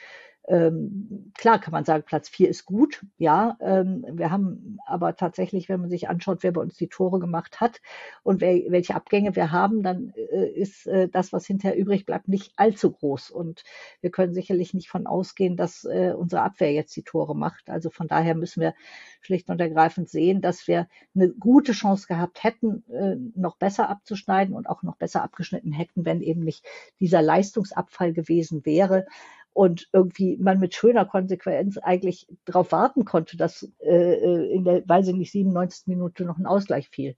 ähm, 0.45 1.31
klar 1.37 1.59
kann 1.59 1.71
man 1.71 1.85
sagen, 1.85 2.03
Platz 2.05 2.27
vier 2.27 2.49
ist 2.49 2.65
gut, 2.65 3.05
ja. 3.17 3.57
Ähm, 3.61 4.05
wir 4.11 4.29
haben 4.29 4.77
aber 4.85 5.15
tatsächlich, 5.15 5.69
wenn 5.69 5.79
man 5.79 5.89
sich 5.89 6.09
anschaut, 6.09 6.39
wer 6.41 6.51
bei 6.51 6.59
uns 6.59 6.75
die 6.75 6.89
Tore 6.89 7.19
gemacht 7.19 7.61
hat 7.61 7.79
und 8.23 8.41
wer, 8.41 8.53
welche 8.69 8.95
Abgänge 8.95 9.37
wir 9.37 9.53
haben, 9.53 9.83
dann 9.83 10.11
äh, 10.15 10.49
ist 10.49 10.85
äh, 10.87 11.07
das, 11.07 11.31
was 11.31 11.45
hinterher 11.45 11.77
übrig 11.77 12.05
bleibt, 12.05 12.27
nicht 12.27 12.51
allzu 12.57 12.91
groß. 12.91 13.29
Und 13.31 13.63
wir 14.01 14.11
können 14.11 14.33
sicherlich 14.33 14.73
nicht 14.73 14.89
von 14.89 15.07
ausgehen, 15.07 15.55
dass 15.55 15.85
äh, 15.85 16.13
unsere 16.13 16.41
Abwehr 16.41 16.73
jetzt 16.73 16.95
die 16.97 17.03
Tore 17.03 17.37
macht. 17.37 17.69
Also 17.69 17.89
von 17.89 18.09
daher 18.09 18.35
müssen 18.35 18.59
wir 18.59 18.73
schlicht 19.21 19.49
und 19.49 19.61
ergreifend 19.61 20.09
sehen, 20.09 20.41
dass 20.41 20.67
wir 20.67 20.89
eine 21.15 21.29
gute 21.29 21.71
Chance 21.71 22.07
gehabt 22.07 22.43
hätten, 22.43 22.83
äh, 22.91 23.15
noch 23.39 23.55
besser 23.55 23.89
abzuschneiden 23.89 24.53
und 24.53 24.69
auch 24.69 24.83
noch 24.83 24.97
besser 24.97 25.23
abgeschnitten 25.23 25.71
hätten, 25.71 26.03
wenn 26.03 26.21
eben 26.21 26.43
nicht 26.43 26.65
dieser 26.99 27.21
Leistungsabfall 27.21 28.11
gewesen 28.11 28.65
wäre 28.65 29.05
und 29.53 29.87
irgendwie 29.93 30.37
man 30.37 30.59
mit 30.59 30.73
schöner 30.73 31.05
Konsequenz 31.05 31.77
eigentlich 31.77 32.27
darauf 32.45 32.71
warten 32.71 33.05
konnte, 33.05 33.37
dass 33.37 33.63
äh, 33.79 34.15
äh, 34.15 34.51
in 34.53 34.63
der, 34.63 34.87
weiß 34.87 35.07
ich 35.07 35.15
nicht, 35.15 35.31
97. 35.31 35.87
Minute 35.87 36.25
noch 36.25 36.37
ein 36.37 36.45
Ausgleich 36.45 36.89
fiel. 36.89 37.15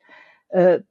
Äh, 0.49 0.81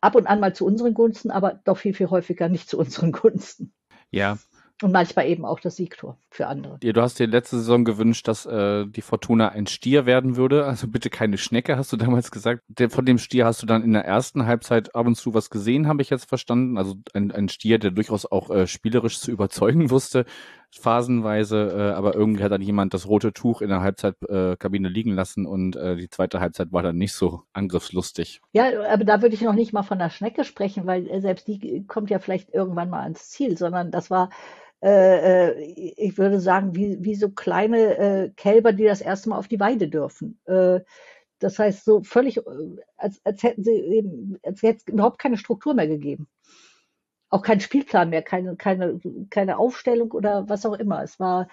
ab 0.00 0.14
und 0.14 0.26
an 0.26 0.40
mal 0.40 0.54
zu 0.54 0.64
unseren 0.64 0.94
Gunsten, 0.94 1.30
aber 1.30 1.60
doch 1.64 1.78
viel, 1.78 1.94
viel 1.94 2.10
häufiger 2.10 2.48
nicht 2.48 2.70
zu 2.70 2.78
unseren 2.78 3.12
Gunsten. 3.12 3.72
Ja, 4.10 4.38
und 4.80 4.92
manchmal 4.92 5.26
eben 5.26 5.44
auch 5.44 5.58
das 5.58 5.74
Siegtor 5.74 6.18
für 6.30 6.46
andere. 6.46 6.78
Ja, 6.84 6.92
du 6.92 7.02
hast 7.02 7.18
dir 7.18 7.26
letzte 7.26 7.56
Saison 7.56 7.84
gewünscht, 7.84 8.28
dass 8.28 8.46
äh, 8.46 8.86
die 8.86 9.02
Fortuna 9.02 9.48
ein 9.48 9.66
Stier 9.66 10.06
werden 10.06 10.36
würde. 10.36 10.66
Also 10.66 10.86
bitte 10.86 11.10
keine 11.10 11.36
Schnecke, 11.36 11.76
hast 11.76 11.92
du 11.92 11.96
damals 11.96 12.30
gesagt. 12.30 12.62
Der, 12.68 12.88
von 12.88 13.04
dem 13.04 13.18
Stier 13.18 13.44
hast 13.44 13.60
du 13.60 13.66
dann 13.66 13.82
in 13.82 13.92
der 13.92 14.04
ersten 14.04 14.46
Halbzeit 14.46 14.94
ab 14.94 15.06
und 15.06 15.16
zu 15.16 15.34
was 15.34 15.50
gesehen, 15.50 15.88
habe 15.88 16.02
ich 16.02 16.10
jetzt 16.10 16.28
verstanden. 16.28 16.78
Also 16.78 16.94
ein, 17.12 17.32
ein 17.32 17.48
Stier, 17.48 17.80
der 17.80 17.90
durchaus 17.90 18.24
auch 18.24 18.50
äh, 18.50 18.68
spielerisch 18.68 19.18
zu 19.18 19.32
überzeugen 19.32 19.90
wusste, 19.90 20.26
phasenweise. 20.70 21.72
Äh, 21.74 21.94
aber 21.94 22.14
irgendwie 22.14 22.42
hat 22.42 22.52
dann 22.52 22.62
jemand 22.62 22.94
das 22.94 23.08
rote 23.08 23.32
Tuch 23.32 23.62
in 23.62 23.68
der 23.68 23.80
Halbzeitkabine 23.80 24.88
äh, 24.88 24.90
liegen 24.90 25.12
lassen 25.12 25.46
und 25.46 25.76
äh, 25.76 25.96
die 25.96 26.10
zweite 26.10 26.40
Halbzeit 26.40 26.72
war 26.72 26.82
dann 26.82 26.96
nicht 26.96 27.12
so 27.12 27.42
angriffslustig. 27.52 28.40
Ja, 28.52 28.70
aber 28.88 29.04
da 29.04 29.22
würde 29.22 29.34
ich 29.34 29.42
noch 29.42 29.54
nicht 29.54 29.72
mal 29.72 29.82
von 29.82 29.98
der 29.98 30.10
Schnecke 30.10 30.44
sprechen, 30.44 30.86
weil 30.86 31.08
äh, 31.08 31.20
selbst 31.20 31.48
die 31.48 31.86
kommt 31.86 32.10
ja 32.10 32.18
vielleicht 32.18 32.52
irgendwann 32.52 32.90
mal 32.90 33.02
ans 33.02 33.30
Ziel, 33.30 33.56
sondern 33.56 33.90
das 33.90 34.10
war 34.10 34.30
äh, 34.80 35.50
äh, 35.50 35.94
ich 35.96 36.18
würde 36.18 36.38
sagen, 36.38 36.76
wie, 36.76 36.98
wie 37.00 37.16
so 37.16 37.30
kleine 37.30 38.32
Kälber, 38.36 38.72
die 38.72 38.84
das 38.84 39.00
erste 39.00 39.30
Mal 39.30 39.38
auf 39.38 39.48
die 39.48 39.58
Weide 39.58 39.88
dürfen. 39.88 40.38
Das 41.40 41.58
heißt, 41.58 41.84
so 41.84 42.02
völlig, 42.02 42.40
als, 42.96 43.20
als 43.24 43.42
hätten 43.42 43.64
sie 43.64 43.72
eben, 43.72 44.38
als 44.44 44.62
hätte 44.62 44.78
es 44.86 44.92
überhaupt 44.92 45.18
keine 45.18 45.36
Struktur 45.36 45.74
mehr 45.74 45.88
gegeben. 45.88 46.28
Auch 47.30 47.42
kein 47.42 47.60
Spielplan 47.60 48.10
mehr, 48.10 48.22
keine, 48.22 48.56
keine, 48.56 49.00
keine 49.30 49.58
Aufstellung 49.58 50.12
oder 50.12 50.48
was 50.48 50.64
auch 50.66 50.74
immer. 50.74 51.02
Es 51.02 51.20
war 51.20 51.48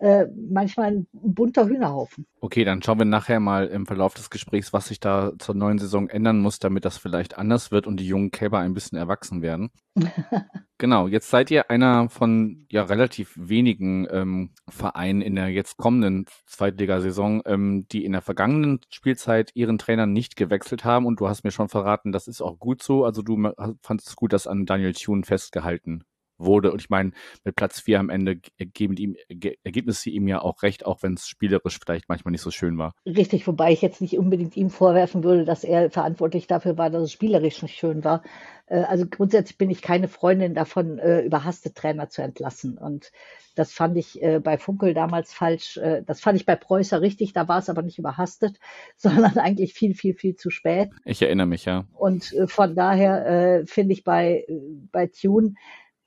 äh, 0.00 0.26
manchmal 0.34 0.92
ein 0.92 1.06
bunter 1.12 1.68
Hühnerhaufen. 1.68 2.26
Okay, 2.40 2.64
dann 2.64 2.82
schauen 2.82 2.98
wir 2.98 3.04
nachher 3.04 3.38
mal 3.38 3.66
im 3.66 3.84
Verlauf 3.86 4.14
des 4.14 4.30
Gesprächs, 4.30 4.72
was 4.72 4.88
sich 4.88 4.98
da 4.98 5.32
zur 5.38 5.54
neuen 5.54 5.78
Saison 5.78 6.08
ändern 6.08 6.40
muss, 6.40 6.58
damit 6.58 6.86
das 6.86 6.96
vielleicht 6.96 7.36
anders 7.36 7.70
wird 7.70 7.86
und 7.86 8.00
die 8.00 8.06
jungen 8.06 8.30
Kälber 8.30 8.58
ein 8.60 8.72
bisschen 8.72 8.96
erwachsen 8.96 9.42
werden. 9.42 9.70
genau, 10.78 11.06
jetzt 11.06 11.28
seid 11.28 11.50
ihr 11.50 11.70
einer 11.70 12.08
von 12.08 12.66
ja 12.70 12.84
relativ 12.84 13.34
wenigen 13.36 14.08
ähm, 14.10 14.54
Vereinen 14.70 15.20
in 15.20 15.36
der 15.36 15.48
jetzt 15.48 15.76
kommenden 15.76 16.24
Zweitligasaison, 16.46 17.42
ähm, 17.44 17.86
die 17.92 18.04
in 18.06 18.12
der 18.12 18.22
vergangenen 18.22 18.80
Spielzeit 18.88 19.50
ihren 19.54 19.76
Trainer 19.76 20.06
nicht 20.06 20.34
gewechselt 20.36 20.86
haben 20.86 21.04
und 21.04 21.20
du 21.20 21.28
hast 21.28 21.44
mir 21.44 21.50
schon 21.50 21.68
verraten, 21.68 22.10
das 22.10 22.26
ist 22.26 22.40
auch 22.40 22.58
gut 22.58 22.82
so. 22.82 23.04
Also 23.04 23.20
du 23.20 23.36
fandest 23.82 24.08
es 24.08 24.16
gut, 24.16 24.32
dass 24.32 24.46
an 24.46 24.64
Daniel 24.64 24.94
Thune 24.94 25.24
festgehalten 25.24 26.04
wurde. 26.40 26.72
Und 26.72 26.80
ich 26.80 26.90
meine, 26.90 27.12
mit 27.44 27.56
Platz 27.56 27.80
4 27.80 28.00
am 28.00 28.10
Ende 28.10 28.36
geben 28.58 28.96
ihm 28.96 29.16
Ergebnisse 29.64 30.10
ihm 30.10 30.28
ja 30.28 30.40
auch 30.42 30.62
recht, 30.62 30.86
auch 30.86 31.02
wenn 31.02 31.14
es 31.14 31.26
spielerisch 31.26 31.78
vielleicht 31.82 32.08
manchmal 32.08 32.32
nicht 32.32 32.42
so 32.42 32.50
schön 32.50 32.78
war. 32.78 32.94
Richtig, 33.06 33.46
wobei 33.46 33.72
ich 33.72 33.82
jetzt 33.82 34.00
nicht 34.00 34.18
unbedingt 34.18 34.56
ihm 34.56 34.70
vorwerfen 34.70 35.24
würde, 35.24 35.44
dass 35.44 35.64
er 35.64 35.90
verantwortlich 35.90 36.46
dafür 36.46 36.76
war, 36.78 36.90
dass 36.90 37.02
es 37.02 37.12
spielerisch 37.12 37.62
nicht 37.62 37.78
schön 37.78 38.04
war. 38.04 38.22
Äh, 38.70 38.82
also 38.82 39.06
grundsätzlich 39.06 39.58
bin 39.58 39.70
ich 39.70 39.82
keine 39.82 40.08
Freundin 40.08 40.54
davon, 40.54 40.98
äh, 40.98 41.20
überhastet 41.20 41.74
Trainer 41.74 42.08
zu 42.08 42.22
entlassen. 42.22 42.78
Und 42.78 43.12
das 43.56 43.72
fand 43.72 43.98
ich 43.98 44.22
äh, 44.22 44.38
bei 44.38 44.56
Funkel 44.56 44.94
damals 44.94 45.34
falsch. 45.34 45.78
Das 46.06 46.20
fand 46.20 46.36
ich 46.36 46.46
bei 46.46 46.56
Preußer 46.56 47.02
richtig. 47.02 47.32
Da 47.32 47.48
war 47.48 47.58
es 47.58 47.68
aber 47.68 47.82
nicht 47.82 47.98
überhastet, 47.98 48.58
sondern 48.96 49.36
eigentlich 49.38 49.74
viel, 49.74 49.94
viel, 49.94 50.14
viel 50.14 50.36
zu 50.36 50.50
spät. 50.50 50.90
Ich 51.04 51.20
erinnere 51.20 51.46
mich, 51.46 51.64
ja. 51.64 51.84
Und 51.92 52.34
von 52.46 52.74
daher 52.74 53.64
finde 53.66 53.92
ich 53.92 54.04
bei, 54.04 54.46
bei 54.92 55.08
Tune, 55.08 55.54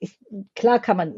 ich, 0.04 0.20
klar 0.54 0.82
kann 0.82 0.97
man, 0.97 1.16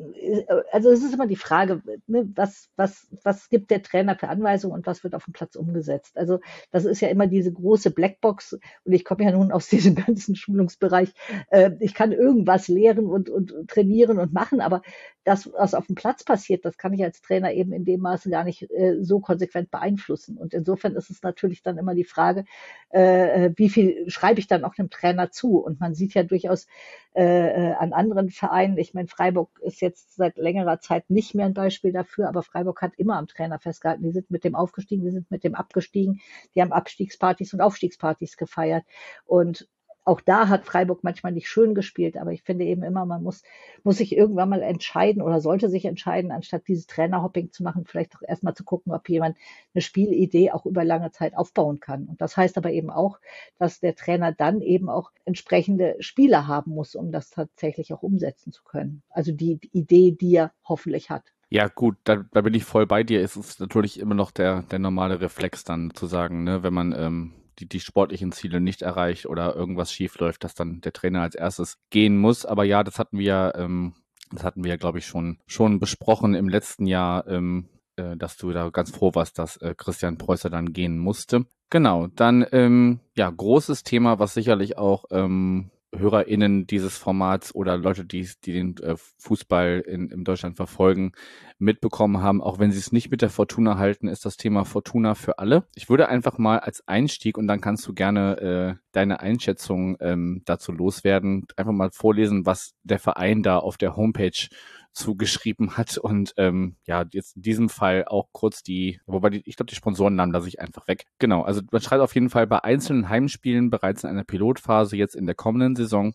also 0.71 0.91
es 0.91 1.03
ist 1.03 1.13
immer 1.13 1.25
die 1.25 1.35
Frage, 1.35 1.81
ne, 2.05 2.29
was, 2.35 2.69
was, 2.75 3.07
was 3.23 3.49
gibt 3.49 3.71
der 3.71 3.81
Trainer 3.81 4.15
für 4.15 4.27
Anweisungen 4.27 4.75
und 4.75 4.85
was 4.85 5.03
wird 5.03 5.15
auf 5.15 5.25
dem 5.25 5.33
Platz 5.33 5.55
umgesetzt? 5.55 6.15
Also 6.17 6.39
das 6.69 6.85
ist 6.85 7.01
ja 7.01 7.07
immer 7.07 7.25
diese 7.25 7.51
große 7.51 7.89
Blackbox 7.89 8.59
und 8.83 8.93
ich 8.93 9.03
komme 9.03 9.23
ja 9.23 9.31
nun 9.31 9.51
aus 9.51 9.67
diesem 9.69 9.95
ganzen 9.95 10.35
Schulungsbereich. 10.35 11.13
Äh, 11.49 11.71
ich 11.79 11.95
kann 11.95 12.11
irgendwas 12.11 12.67
lehren 12.67 13.07
und, 13.07 13.31
und 13.31 13.53
trainieren 13.67 14.19
und 14.19 14.33
machen, 14.33 14.61
aber 14.61 14.83
das, 15.25 15.51
was 15.51 15.73
auf 15.73 15.87
dem 15.87 15.95
Platz 15.95 16.23
passiert, 16.23 16.65
das 16.65 16.77
kann 16.77 16.93
ich 16.93 17.03
als 17.03 17.19
Trainer 17.19 17.51
eben 17.51 17.73
in 17.73 17.83
dem 17.83 17.99
Maße 17.99 18.29
gar 18.29 18.43
nicht 18.43 18.69
äh, 18.71 18.97
so 19.01 19.19
konsequent 19.19 19.71
beeinflussen. 19.71 20.37
Und 20.37 20.53
insofern 20.53 20.95
ist 20.95 21.09
es 21.09 21.23
natürlich 21.23 21.63
dann 21.63 21.79
immer 21.79 21.95
die 21.95 22.03
Frage, 22.03 22.45
äh, 22.91 23.49
wie 23.55 23.69
viel 23.69 24.09
schreibe 24.09 24.39
ich 24.39 24.47
dann 24.47 24.63
auch 24.63 24.75
dem 24.75 24.91
Trainer 24.91 25.31
zu? 25.31 25.57
Und 25.57 25.79
man 25.79 25.95
sieht 25.95 26.13
ja 26.13 26.21
durchaus 26.21 26.67
äh, 27.15 27.23
äh, 27.23 27.73
an 27.73 27.91
anderen 27.91 28.29
Vereinen, 28.29 28.77
ich 28.77 28.93
meine, 28.93 29.07
Freiburg 29.07 29.49
ist 29.61 29.81
jetzt 29.81 30.15
seit 30.15 30.37
längerer 30.37 30.79
Zeit 30.79 31.09
nicht 31.09 31.33
mehr 31.33 31.47
ein 31.47 31.55
Beispiel 31.55 31.91
dafür, 31.91 32.29
aber 32.29 32.43
Freiburg 32.43 32.81
hat 32.83 32.93
immer 32.95 33.17
am 33.17 33.27
Trainer 33.27 33.57
festgehalten. 33.57 34.03
Die 34.03 34.11
sind 34.11 34.29
mit 34.29 34.43
dem 34.43 34.53
aufgestiegen, 34.53 35.03
die 35.03 35.11
sind 35.11 35.31
mit 35.31 35.43
dem 35.43 35.55
abgestiegen, 35.55 36.21
die 36.53 36.61
haben 36.61 36.71
Abstiegspartys 36.71 37.51
und 37.53 37.61
Aufstiegspartys 37.61 38.37
gefeiert. 38.37 38.85
Und 39.25 39.67
auch 40.05 40.21
da 40.21 40.47
hat 40.47 40.65
Freiburg 40.65 41.03
manchmal 41.03 41.31
nicht 41.31 41.49
schön 41.49 41.73
gespielt, 41.73 42.15
aber 42.15 42.31
ich 42.31 42.43
finde 42.43 42.65
eben 42.65 42.83
immer, 42.83 43.05
man 43.05 43.23
muss, 43.23 43.43
muss 43.83 43.97
sich 43.97 44.15
irgendwann 44.15 44.49
mal 44.49 44.61
entscheiden 44.61 45.21
oder 45.21 45.41
sollte 45.41 45.67
sich 45.67 45.85
entscheiden, 45.85 46.31
anstatt 46.31 46.67
dieses 46.67 46.85
Trainerhopping 46.85 47.51
zu 47.51 47.63
machen, 47.63 47.85
vielleicht 47.85 48.15
auch 48.15 48.21
erstmal 48.21 48.53
zu 48.53 48.63
gucken, 48.63 48.93
ob 48.93 49.09
jemand 49.09 49.35
eine 49.73 49.81
Spielidee 49.81 50.51
auch 50.51 50.65
über 50.65 50.83
lange 50.83 51.11
Zeit 51.11 51.35
aufbauen 51.35 51.79
kann. 51.79 52.05
Und 52.05 52.21
das 52.21 52.37
heißt 52.37 52.57
aber 52.57 52.71
eben 52.71 52.91
auch, 52.91 53.19
dass 53.57 53.79
der 53.79 53.95
Trainer 53.95 54.31
dann 54.31 54.61
eben 54.61 54.89
auch 54.89 55.11
entsprechende 55.25 55.95
Spieler 55.99 56.47
haben 56.47 56.71
muss, 56.71 56.95
um 56.95 57.11
das 57.11 57.31
tatsächlich 57.31 57.91
auch 57.91 58.03
umsetzen 58.03 58.51
zu 58.51 58.63
können. 58.63 59.01
Also 59.09 59.31
die 59.31 59.59
Idee, 59.73 60.11
die 60.11 60.35
er 60.35 60.51
hoffentlich 60.63 61.09
hat. 61.09 61.23
Ja, 61.49 61.67
gut, 61.67 61.97
da, 62.03 62.25
da 62.31 62.41
bin 62.41 62.53
ich 62.53 62.63
voll 62.63 62.85
bei 62.85 63.03
dir. 63.03 63.21
Es 63.21 63.35
ist 63.37 63.59
natürlich 63.59 63.99
immer 63.99 64.15
noch 64.15 64.31
der, 64.31 64.63
der 64.63 64.79
normale 64.79 65.21
Reflex 65.21 65.63
dann 65.63 65.91
zu 65.93 66.05
sagen, 66.05 66.43
ne, 66.43 66.63
wenn 66.63 66.73
man 66.73 66.91
ähm, 66.91 67.33
die, 67.59 67.67
die 67.67 67.79
sportlichen 67.79 68.31
Ziele 68.31 68.61
nicht 68.61 68.81
erreicht 68.81 69.25
oder 69.25 69.55
irgendwas 69.55 69.91
schief 69.91 70.17
läuft, 70.19 70.43
dass 70.43 70.55
dann 70.55 70.81
der 70.81 70.93
Trainer 70.93 71.21
als 71.21 71.35
erstes 71.35 71.77
gehen 71.89 72.17
muss. 72.17 72.45
Aber 72.45 72.63
ja, 72.63 72.83
das 72.83 72.99
hatten 72.99 73.17
wir, 73.17 73.53
ähm, 73.55 73.93
das 74.31 74.43
hatten 74.43 74.63
wir, 74.63 74.77
glaube 74.77 74.99
ich, 74.99 75.05
schon, 75.05 75.39
schon 75.47 75.79
besprochen 75.79 76.33
im 76.33 76.49
letzten 76.49 76.85
Jahr, 76.85 77.27
ähm, 77.27 77.69
äh, 77.95 78.17
dass 78.17 78.37
du 78.37 78.51
da 78.51 78.69
ganz 78.69 78.91
froh 78.91 79.11
warst, 79.13 79.39
dass 79.39 79.57
äh, 79.57 79.75
Christian 79.77 80.17
Preußer 80.17 80.49
dann 80.49 80.73
gehen 80.73 80.97
musste. 80.97 81.45
Genau, 81.69 82.07
dann 82.07 82.45
ähm, 82.51 82.99
ja, 83.15 83.29
großes 83.29 83.83
Thema, 83.83 84.19
was 84.19 84.33
sicherlich 84.33 84.77
auch 84.77 85.05
ähm, 85.09 85.71
HörerInnen 85.97 86.67
dieses 86.67 86.97
Formats 86.97 87.53
oder 87.53 87.77
Leute, 87.77 88.05
die, 88.05 88.29
die 88.43 88.53
den 88.53 88.77
äh, 88.77 88.95
Fußball 89.17 89.83
in, 89.85 90.09
in 90.09 90.23
Deutschland 90.23 90.55
verfolgen, 90.57 91.13
mitbekommen 91.57 92.21
haben. 92.21 92.41
Auch 92.41 92.59
wenn 92.59 92.71
sie 92.71 92.79
es 92.79 92.91
nicht 92.91 93.11
mit 93.11 93.21
der 93.21 93.29
Fortuna 93.29 93.77
halten, 93.77 94.07
ist 94.07 94.25
das 94.25 94.37
Thema 94.37 94.65
Fortuna 94.65 95.15
für 95.15 95.39
alle. 95.39 95.67
Ich 95.75 95.89
würde 95.89 96.09
einfach 96.09 96.37
mal 96.37 96.59
als 96.59 96.87
Einstieg 96.87 97.37
und 97.37 97.47
dann 97.47 97.61
kannst 97.61 97.87
du 97.87 97.93
gerne 97.93 98.77
äh, 98.77 98.81
deine 98.91 99.19
Einschätzung 99.19 99.97
ähm, 99.99 100.41
dazu 100.45 100.71
loswerden, 100.71 101.45
einfach 101.55 101.73
mal 101.73 101.91
vorlesen, 101.91 102.45
was 102.45 102.73
der 102.83 102.99
Verein 102.99 103.43
da 103.43 103.57
auf 103.57 103.77
der 103.77 103.95
Homepage 103.95 104.47
zugeschrieben 104.95 105.77
hat 105.77 105.97
und 105.97 106.33
ähm, 106.37 106.77
ja, 106.85 107.05
jetzt 107.11 107.35
in 107.35 107.41
diesem 107.41 107.69
Fall 107.69 108.05
auch 108.05 108.29
kurz 108.31 108.63
die, 108.63 108.99
wobei 109.05 109.29
die, 109.29 109.43
ich 109.45 109.57
glaube, 109.57 109.69
die 109.69 109.75
Sponsorennamen 109.75 110.33
lasse 110.33 110.47
ich 110.47 110.59
einfach 110.61 110.87
weg. 110.87 111.05
Genau, 111.19 111.43
also 111.43 111.61
man 111.71 111.81
schreibt 111.81 112.01
auf 112.01 112.15
jeden 112.15 112.29
Fall 112.29 112.47
bei 112.47 112.63
einzelnen 112.63 113.09
Heimspielen 113.09 113.69
bereits 113.69 114.03
in 114.03 114.09
einer 114.09 114.23
Pilotphase 114.23 114.95
jetzt 114.95 115.15
in 115.15 115.25
der 115.25 115.35
kommenden 115.35 115.75
Saison 115.75 116.13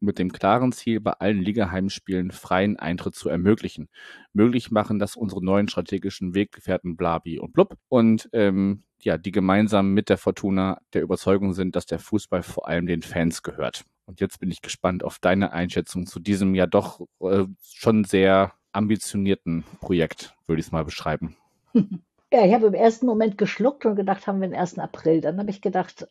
mit 0.00 0.18
dem 0.18 0.32
klaren 0.32 0.72
Ziel, 0.72 1.00
bei 1.00 1.12
allen 1.12 1.40
Ligaheimspielen 1.40 2.30
freien 2.30 2.78
Eintritt 2.78 3.14
zu 3.14 3.28
ermöglichen. 3.28 3.88
Möglich 4.32 4.70
machen 4.70 4.98
das 4.98 5.16
unsere 5.16 5.44
neuen 5.44 5.68
strategischen 5.68 6.34
Weggefährten 6.34 6.96
Blabi 6.96 7.38
und 7.38 7.52
Blub 7.52 7.76
und 7.88 8.28
ähm, 8.32 8.84
ja, 9.00 9.18
die 9.18 9.32
gemeinsam 9.32 9.92
mit 9.92 10.08
der 10.08 10.18
Fortuna 10.18 10.80
der 10.92 11.02
Überzeugung 11.02 11.52
sind, 11.52 11.76
dass 11.76 11.86
der 11.86 11.98
Fußball 11.98 12.42
vor 12.42 12.66
allem 12.66 12.86
den 12.86 13.02
Fans 13.02 13.42
gehört. 13.42 13.84
Und 14.06 14.20
jetzt 14.20 14.40
bin 14.40 14.50
ich 14.50 14.62
gespannt 14.62 15.04
auf 15.04 15.18
deine 15.18 15.52
Einschätzung 15.52 16.06
zu 16.06 16.20
diesem 16.20 16.54
ja 16.54 16.66
doch 16.66 17.00
äh, 17.20 17.44
schon 17.62 18.04
sehr 18.04 18.52
ambitionierten 18.72 19.64
Projekt, 19.80 20.36
würde 20.46 20.60
ich 20.60 20.66
es 20.66 20.72
mal 20.72 20.84
beschreiben. 20.84 21.36
Ja, 22.32 22.44
ich 22.44 22.52
habe 22.52 22.66
im 22.66 22.74
ersten 22.74 23.06
Moment 23.06 23.38
geschluckt 23.38 23.86
und 23.86 23.94
gedacht, 23.94 24.26
haben 24.26 24.40
wir 24.40 24.48
den 24.48 24.58
1. 24.58 24.80
April. 24.80 25.20
Dann 25.20 25.38
habe 25.38 25.50
ich 25.50 25.60
gedacht, 25.60 26.08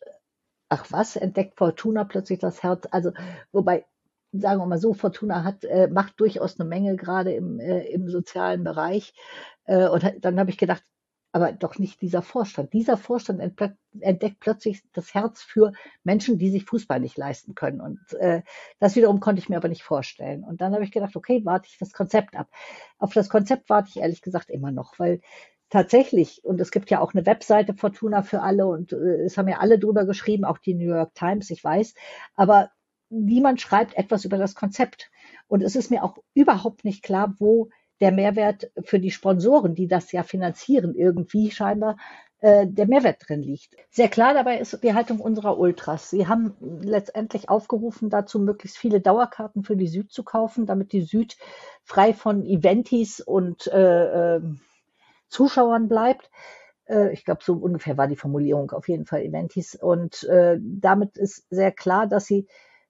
ach 0.70 0.86
was, 0.90 1.16
entdeckt 1.16 1.58
Fortuna 1.58 2.04
plötzlich 2.04 2.38
das 2.38 2.62
Herz. 2.62 2.88
Also, 2.90 3.12
wobei, 3.52 3.84
sagen 4.32 4.60
wir 4.60 4.66
mal 4.66 4.78
so, 4.78 4.94
Fortuna 4.94 5.44
hat, 5.44 5.64
äh, 5.64 5.88
macht 5.88 6.18
durchaus 6.18 6.58
eine 6.58 6.68
Menge 6.68 6.96
gerade 6.96 7.32
im, 7.34 7.60
äh, 7.60 7.84
im 7.88 8.08
sozialen 8.08 8.64
Bereich. 8.64 9.12
Äh, 9.64 9.88
und 9.88 10.04
dann 10.22 10.40
habe 10.40 10.48
ich 10.50 10.56
gedacht, 10.56 10.82
aber 11.36 11.52
doch 11.52 11.78
nicht 11.78 12.00
dieser 12.00 12.22
Vorstand. 12.22 12.72
Dieser 12.72 12.96
Vorstand 12.96 13.42
entdeckt 14.00 14.40
plötzlich 14.40 14.82
das 14.94 15.12
Herz 15.12 15.42
für 15.42 15.74
Menschen, 16.02 16.38
die 16.38 16.48
sich 16.48 16.64
Fußball 16.64 16.98
nicht 16.98 17.18
leisten 17.18 17.54
können. 17.54 17.82
Und 17.82 18.00
äh, 18.14 18.40
das 18.78 18.96
wiederum 18.96 19.20
konnte 19.20 19.40
ich 19.40 19.50
mir 19.50 19.58
aber 19.58 19.68
nicht 19.68 19.82
vorstellen. 19.82 20.44
Und 20.44 20.62
dann 20.62 20.72
habe 20.72 20.82
ich 20.82 20.92
gedacht, 20.92 21.14
okay, 21.14 21.42
warte 21.44 21.68
ich 21.70 21.76
das 21.76 21.92
Konzept 21.92 22.36
ab. 22.36 22.48
Auf 22.98 23.12
das 23.12 23.28
Konzept 23.28 23.68
warte 23.68 23.90
ich 23.90 23.98
ehrlich 23.98 24.22
gesagt 24.22 24.48
immer 24.48 24.70
noch, 24.70 24.98
weil 24.98 25.20
tatsächlich, 25.68 26.42
und 26.42 26.58
es 26.58 26.70
gibt 26.70 26.88
ja 26.88 27.00
auch 27.00 27.12
eine 27.12 27.26
Webseite 27.26 27.74
Fortuna 27.74 28.22
für 28.22 28.40
alle 28.40 28.66
und 28.66 28.94
äh, 28.94 29.24
es 29.24 29.36
haben 29.36 29.48
ja 29.48 29.58
alle 29.58 29.78
drüber 29.78 30.06
geschrieben, 30.06 30.46
auch 30.46 30.56
die 30.56 30.72
New 30.72 30.88
York 30.88 31.14
Times, 31.14 31.50
ich 31.50 31.62
weiß, 31.62 31.92
aber 32.34 32.70
niemand 33.10 33.60
schreibt 33.60 33.94
etwas 33.98 34.24
über 34.24 34.38
das 34.38 34.54
Konzept. 34.54 35.10
Und 35.48 35.62
es 35.62 35.76
ist 35.76 35.90
mir 35.90 36.02
auch 36.02 36.16
überhaupt 36.32 36.86
nicht 36.86 37.02
klar, 37.02 37.34
wo 37.38 37.68
der 38.00 38.12
Mehrwert 38.12 38.70
für 38.84 39.00
die 39.00 39.10
Sponsoren, 39.10 39.74
die 39.74 39.88
das 39.88 40.12
ja 40.12 40.22
finanzieren, 40.22 40.94
irgendwie 40.94 41.50
scheinbar 41.50 41.96
äh, 42.40 42.66
der 42.66 42.86
Mehrwert 42.86 43.26
drin 43.26 43.42
liegt. 43.42 43.74
Sehr 43.90 44.08
klar 44.08 44.34
dabei 44.34 44.58
ist 44.58 44.82
die 44.82 44.94
Haltung 44.94 45.20
unserer 45.20 45.58
Ultras. 45.58 46.10
Sie 46.10 46.26
haben 46.26 46.54
letztendlich 46.82 47.48
aufgerufen, 47.48 48.10
dazu 48.10 48.38
möglichst 48.38 48.76
viele 48.76 49.00
Dauerkarten 49.00 49.64
für 49.64 49.76
die 49.76 49.88
Süd 49.88 50.12
zu 50.12 50.22
kaufen, 50.22 50.66
damit 50.66 50.92
die 50.92 51.02
Süd 51.02 51.36
frei 51.82 52.12
von 52.12 52.44
Eventis 52.44 53.20
und 53.20 53.66
äh, 53.68 54.36
äh, 54.36 54.40
Zuschauern 55.28 55.88
bleibt. 55.88 56.30
Äh, 56.84 57.12
ich 57.12 57.24
glaube, 57.24 57.40
so 57.42 57.54
ungefähr 57.54 57.96
war 57.96 58.06
die 58.06 58.16
Formulierung 58.16 58.70
auf 58.72 58.88
jeden 58.88 59.06
Fall 59.06 59.22
Eventis. 59.22 59.74
Und 59.74 60.24
äh, 60.24 60.58
damit 60.60 61.16
ist 61.16 61.46
sehr 61.48 61.72
klar, 61.72 62.06
dass 62.06 62.26
sie 62.26 62.46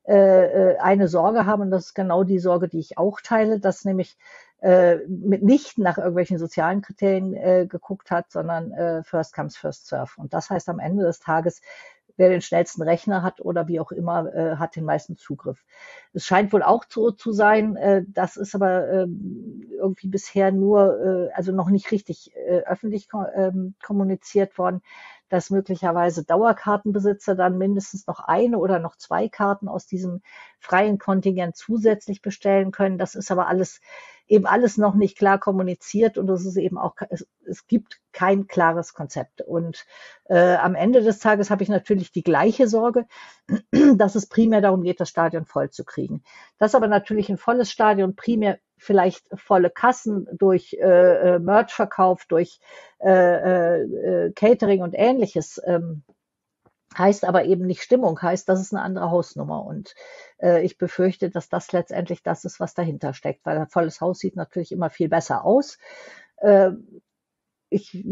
äh, 0.08 0.72
äh, 0.72 0.78
eine 0.78 1.08
Sorge 1.08 1.46
haben, 1.46 1.62
und 1.62 1.70
das 1.70 1.86
ist 1.86 1.94
genau 1.94 2.22
die 2.22 2.38
Sorge, 2.38 2.68
die 2.68 2.78
ich 2.78 2.96
auch 2.96 3.20
teile, 3.20 3.58
dass 3.58 3.84
nämlich 3.84 4.16
äh, 4.66 4.98
nicht 5.06 5.78
nach 5.78 5.96
irgendwelchen 5.96 6.38
sozialen 6.38 6.82
Kriterien 6.82 7.34
äh, 7.34 7.66
geguckt 7.68 8.10
hat, 8.10 8.32
sondern 8.32 8.72
äh, 8.72 9.04
first 9.04 9.32
comes, 9.32 9.56
first 9.56 9.86
serve. 9.86 10.10
Und 10.16 10.34
das 10.34 10.50
heißt 10.50 10.68
am 10.68 10.80
Ende 10.80 11.04
des 11.04 11.20
Tages, 11.20 11.60
wer 12.16 12.30
den 12.30 12.40
schnellsten 12.42 12.82
Rechner 12.82 13.22
hat 13.22 13.40
oder 13.40 13.68
wie 13.68 13.78
auch 13.78 13.92
immer, 13.92 14.34
äh, 14.34 14.56
hat 14.56 14.74
den 14.74 14.84
meisten 14.84 15.16
Zugriff. 15.16 15.64
Es 16.14 16.24
scheint 16.24 16.52
wohl 16.52 16.64
auch 16.64 16.82
so 16.88 17.12
zu 17.12 17.30
sein, 17.30 17.76
äh, 17.76 18.02
das 18.08 18.36
ist 18.36 18.56
aber 18.56 18.88
äh, 18.88 19.06
irgendwie 19.78 20.08
bisher 20.08 20.50
nur, 20.50 21.28
äh, 21.30 21.32
also 21.34 21.52
noch 21.52 21.70
nicht 21.70 21.92
richtig 21.92 22.34
äh, 22.34 22.62
öffentlich 22.66 23.08
ko 23.08 23.22
äh, 23.22 23.52
kommuniziert 23.84 24.58
worden, 24.58 24.82
dass 25.28 25.50
möglicherweise 25.50 26.24
Dauerkartenbesitzer 26.24 27.36
dann 27.36 27.56
mindestens 27.56 28.08
noch 28.08 28.18
eine 28.18 28.58
oder 28.58 28.80
noch 28.80 28.96
zwei 28.96 29.28
Karten 29.28 29.68
aus 29.68 29.86
diesem 29.86 30.22
freien 30.58 30.98
Kontingent 30.98 31.54
zusätzlich 31.56 32.20
bestellen 32.20 32.72
können. 32.72 32.98
Das 32.98 33.14
ist 33.14 33.30
aber 33.30 33.46
alles 33.46 33.80
eben 34.28 34.46
alles 34.46 34.76
noch 34.76 34.94
nicht 34.94 35.16
klar 35.16 35.38
kommuniziert 35.38 36.18
und 36.18 36.28
es 36.30 36.44
ist 36.44 36.56
eben 36.56 36.78
auch, 36.78 36.94
es, 37.10 37.26
es 37.44 37.66
gibt 37.66 38.00
kein 38.12 38.46
klares 38.46 38.94
Konzept. 38.94 39.40
Und 39.40 39.84
äh, 40.24 40.56
am 40.56 40.74
Ende 40.74 41.02
des 41.02 41.18
Tages 41.18 41.50
habe 41.50 41.62
ich 41.62 41.68
natürlich 41.68 42.12
die 42.12 42.22
gleiche 42.22 42.66
Sorge, 42.68 43.06
dass 43.96 44.14
es 44.14 44.28
primär 44.28 44.60
darum 44.60 44.82
geht, 44.82 45.00
das 45.00 45.10
Stadion 45.10 45.44
voll 45.44 45.70
zu 45.70 45.84
kriegen. 45.84 46.22
Dass 46.58 46.74
aber 46.74 46.88
natürlich 46.88 47.28
ein 47.28 47.38
volles 47.38 47.70
Stadion 47.70 48.16
primär 48.16 48.58
vielleicht 48.78 49.26
volle 49.34 49.70
Kassen 49.70 50.28
durch 50.32 50.76
äh, 50.80 51.36
äh 51.36 51.38
Merchverkauf, 51.38 52.26
durch 52.26 52.60
äh, 52.98 53.10
äh, 53.10 53.82
äh, 53.82 54.32
Catering 54.32 54.82
und 54.82 54.94
ähnliches 54.94 55.60
ähm, 55.64 56.02
heißt 56.96 57.24
aber 57.24 57.44
eben 57.44 57.66
nicht 57.66 57.82
Stimmung, 57.82 58.20
heißt, 58.20 58.48
das 58.48 58.60
ist 58.60 58.74
eine 58.74 58.82
andere 58.82 59.10
Hausnummer. 59.10 59.64
Und 59.64 59.94
äh, 60.38 60.62
ich 60.64 60.78
befürchte, 60.78 61.30
dass 61.30 61.48
das 61.48 61.72
letztendlich 61.72 62.22
das 62.22 62.44
ist, 62.44 62.60
was 62.60 62.74
dahinter 62.74 63.14
steckt, 63.14 63.44
weil 63.44 63.58
ein 63.58 63.68
volles 63.68 64.00
Haus 64.00 64.18
sieht 64.18 64.36
natürlich 64.36 64.72
immer 64.72 64.90
viel 64.90 65.08
besser 65.08 65.44
aus. 65.44 65.78
Äh, 66.38 66.72
ich 67.68 68.06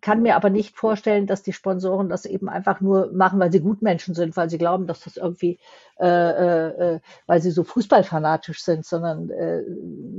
kann 0.00 0.22
mir 0.22 0.34
aber 0.34 0.50
nicht 0.50 0.76
vorstellen, 0.76 1.26
dass 1.26 1.42
die 1.44 1.52
Sponsoren 1.52 2.08
das 2.08 2.24
eben 2.26 2.48
einfach 2.48 2.80
nur 2.80 3.12
machen, 3.12 3.38
weil 3.38 3.52
sie 3.52 3.60
Gutmenschen 3.60 4.14
sind, 4.14 4.36
weil 4.36 4.50
sie 4.50 4.58
glauben, 4.58 4.88
dass 4.88 5.00
das 5.00 5.16
irgendwie, 5.16 5.60
äh, 6.00 6.06
äh, 6.06 6.94
äh 6.96 7.00
weil 7.26 7.40
sie 7.40 7.52
so 7.52 7.62
fußballfanatisch 7.62 8.62
sind, 8.64 8.84
sondern 8.84 9.30
äh, 9.30 9.62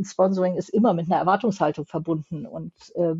Sponsoring 0.03 0.55
ist 0.55 0.69
immer 0.69 0.93
mit 0.93 1.11
einer 1.11 1.19
Erwartungshaltung 1.19 1.85
verbunden. 1.85 2.45
Und 2.45 2.71
äh, 2.95 3.15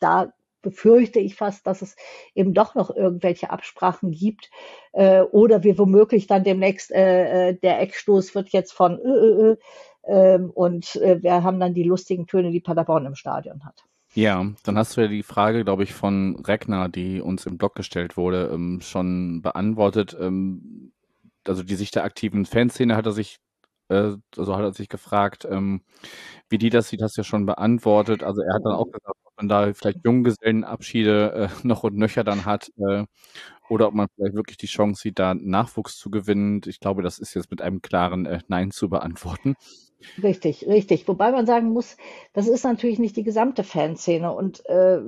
da 0.00 0.32
befürchte 0.62 1.18
ich 1.20 1.34
fast, 1.34 1.66
dass 1.66 1.82
es 1.82 1.96
eben 2.34 2.54
doch 2.54 2.74
noch 2.74 2.94
irgendwelche 2.94 3.50
Absprachen 3.50 4.10
gibt 4.10 4.50
äh, 4.92 5.20
oder 5.20 5.62
wir 5.62 5.78
womöglich 5.78 6.26
dann 6.26 6.44
demnächst 6.44 6.90
äh, 6.92 7.50
äh 7.50 7.54
der 7.54 7.80
Eckstoß 7.80 8.34
wird 8.34 8.50
jetzt 8.50 8.72
von 8.72 8.98
äh, 8.98 9.08
äh, 9.08 9.56
äh, 10.02 10.38
und 10.38 10.96
äh, 10.96 11.22
wir 11.22 11.42
haben 11.42 11.60
dann 11.60 11.74
die 11.74 11.84
lustigen 11.84 12.26
Töne, 12.26 12.50
die 12.50 12.60
Paderborn 12.60 13.06
im 13.06 13.14
Stadion 13.14 13.64
hat. 13.64 13.84
Ja, 14.14 14.44
dann 14.64 14.76
hast 14.76 14.96
du 14.96 15.02
ja 15.02 15.08
die 15.08 15.22
Frage, 15.22 15.64
glaube 15.64 15.84
ich, 15.84 15.94
von 15.94 16.42
Regner, 16.44 16.88
die 16.88 17.20
uns 17.20 17.46
im 17.46 17.58
Blog 17.58 17.76
gestellt 17.76 18.16
wurde, 18.16 18.50
ähm, 18.52 18.80
schon 18.80 19.40
beantwortet. 19.40 20.16
Ähm, 20.20 20.92
also 21.46 21.62
die 21.62 21.76
Sicht 21.76 21.94
der 21.94 22.04
aktiven 22.04 22.44
Fanszene 22.44 22.96
hat 22.96 23.06
er 23.06 23.12
sich 23.12 23.38
äh, 23.90 24.16
also 24.36 24.56
hat 24.56 24.62
er 24.62 24.72
sich 24.72 24.88
gefragt, 24.88 25.46
ähm, 25.50 25.82
wie 26.48 26.58
die 26.58 26.70
das 26.70 26.88
sieht, 26.88 27.02
hast 27.02 27.16
du 27.16 27.20
ja 27.20 27.24
schon 27.24 27.46
beantwortet. 27.46 28.22
Also 28.22 28.42
er 28.42 28.54
hat 28.54 28.64
dann 28.64 28.74
auch 28.74 28.86
gesagt, 28.86 29.16
man 29.40 29.48
da 29.48 29.72
vielleicht 29.74 30.04
Junggesellenabschiede 30.04 31.32
äh, 31.32 31.48
noch 31.66 31.82
und 31.82 31.96
nöcher 31.96 32.24
dann 32.24 32.44
hat 32.44 32.70
äh, 32.78 33.04
oder 33.68 33.88
ob 33.88 33.94
man 33.94 34.08
vielleicht 34.14 34.34
wirklich 34.34 34.56
die 34.56 34.66
Chance 34.66 35.02
sieht, 35.02 35.18
da 35.18 35.34
Nachwuchs 35.34 35.96
zu 35.96 36.10
gewinnen. 36.10 36.60
Ich 36.66 36.80
glaube, 36.80 37.02
das 37.02 37.18
ist 37.18 37.34
jetzt 37.34 37.50
mit 37.50 37.62
einem 37.62 37.82
klaren 37.82 38.26
äh, 38.26 38.40
Nein 38.48 38.70
zu 38.70 38.88
beantworten. 38.88 39.54
Richtig, 40.22 40.66
richtig. 40.66 41.06
Wobei 41.08 41.30
man 41.30 41.46
sagen 41.46 41.72
muss, 41.72 41.96
das 42.32 42.48
ist 42.48 42.64
natürlich 42.64 42.98
nicht 42.98 43.16
die 43.16 43.22
gesamte 43.22 43.64
Fanszene 43.64 44.32
und 44.32 44.64
äh, 44.66 45.00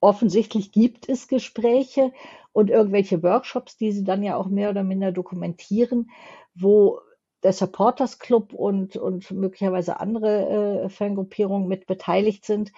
offensichtlich 0.00 0.72
gibt 0.72 1.08
es 1.08 1.28
Gespräche 1.28 2.12
und 2.52 2.70
irgendwelche 2.70 3.22
Workshops, 3.22 3.76
die 3.76 3.92
sie 3.92 4.04
dann 4.04 4.22
ja 4.22 4.36
auch 4.36 4.48
mehr 4.48 4.70
oder 4.70 4.82
minder 4.82 5.12
dokumentieren, 5.12 6.10
wo 6.54 7.00
der 7.42 7.52
Supporters 7.52 8.18
Club 8.18 8.52
und, 8.52 8.96
und 8.96 9.30
möglicherweise 9.30 10.00
andere 10.00 10.84
äh, 10.84 10.88
Fangruppierungen 10.88 11.68
mit 11.68 11.86
beteiligt 11.86 12.44
sind. 12.44 12.72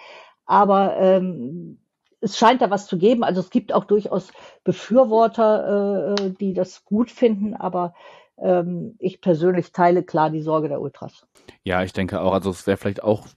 Aber 0.45 0.97
ähm, 0.97 1.79
es 2.19 2.37
scheint 2.37 2.61
da 2.61 2.69
was 2.69 2.87
zu 2.87 2.97
geben. 2.97 3.23
Also 3.23 3.41
es 3.41 3.49
gibt 3.49 3.73
auch 3.73 3.85
durchaus 3.85 4.31
Befürworter, 4.63 6.15
äh, 6.15 6.29
die 6.39 6.53
das 6.53 6.85
gut 6.85 7.09
finden, 7.09 7.55
aber 7.55 7.93
ähm, 8.37 8.95
ich 8.99 9.21
persönlich 9.21 9.71
teile 9.71 10.03
klar 10.03 10.29
die 10.29 10.41
Sorge 10.41 10.69
der 10.69 10.81
Ultras. 10.81 11.25
Ja, 11.63 11.83
ich 11.83 11.93
denke 11.93 12.21
auch. 12.21 12.33
Also 12.33 12.49
es 12.51 12.67
wäre 12.67 12.77
vielleicht 12.77 13.03
auch 13.03 13.27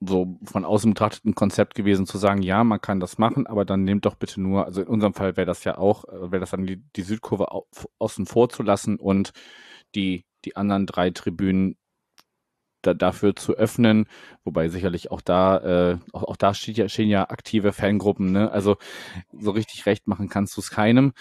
so 0.00 0.38
von 0.44 0.64
außen 0.64 0.92
betrachtet 0.92 1.26
ein 1.26 1.34
Konzept 1.34 1.74
gewesen 1.74 2.06
zu 2.06 2.16
sagen, 2.16 2.42
ja, 2.42 2.64
man 2.64 2.80
kann 2.80 3.00
das 3.00 3.18
machen, 3.18 3.46
aber 3.46 3.66
dann 3.66 3.84
nehmt 3.84 4.06
doch 4.06 4.14
bitte 4.14 4.40
nur, 4.40 4.64
also 4.64 4.80
in 4.80 4.88
unserem 4.88 5.12
Fall 5.12 5.36
wäre 5.36 5.46
das 5.46 5.64
ja 5.64 5.76
auch, 5.76 6.04
äh, 6.04 6.32
wäre 6.32 6.40
das 6.40 6.50
dann 6.50 6.66
die, 6.66 6.82
die 6.96 7.02
Südkurve 7.02 7.48
außen 7.98 8.26
vor 8.26 8.48
zu 8.48 8.62
lassen 8.62 8.98
und 8.98 9.32
die, 9.94 10.24
die 10.44 10.56
anderen 10.56 10.86
drei 10.86 11.10
Tribünen 11.10 11.76
da, 12.82 12.94
dafür 12.94 13.36
zu 13.36 13.54
öffnen, 13.54 14.06
wobei 14.44 14.68
sicherlich 14.68 15.10
auch 15.10 15.20
da, 15.20 15.58
äh, 15.58 15.98
auch, 16.12 16.24
auch 16.24 16.36
da 16.36 16.54
steht 16.54 16.78
ja, 16.78 16.88
stehen 16.88 17.08
ja 17.08 17.28
aktive 17.28 17.72
Fangruppen, 17.72 18.32
ne? 18.32 18.50
Also 18.50 18.76
so 19.32 19.50
richtig 19.50 19.86
recht 19.86 20.06
machen 20.06 20.28
kannst 20.28 20.56
du 20.56 20.60
es 20.60 20.70
keinem. 20.70 21.12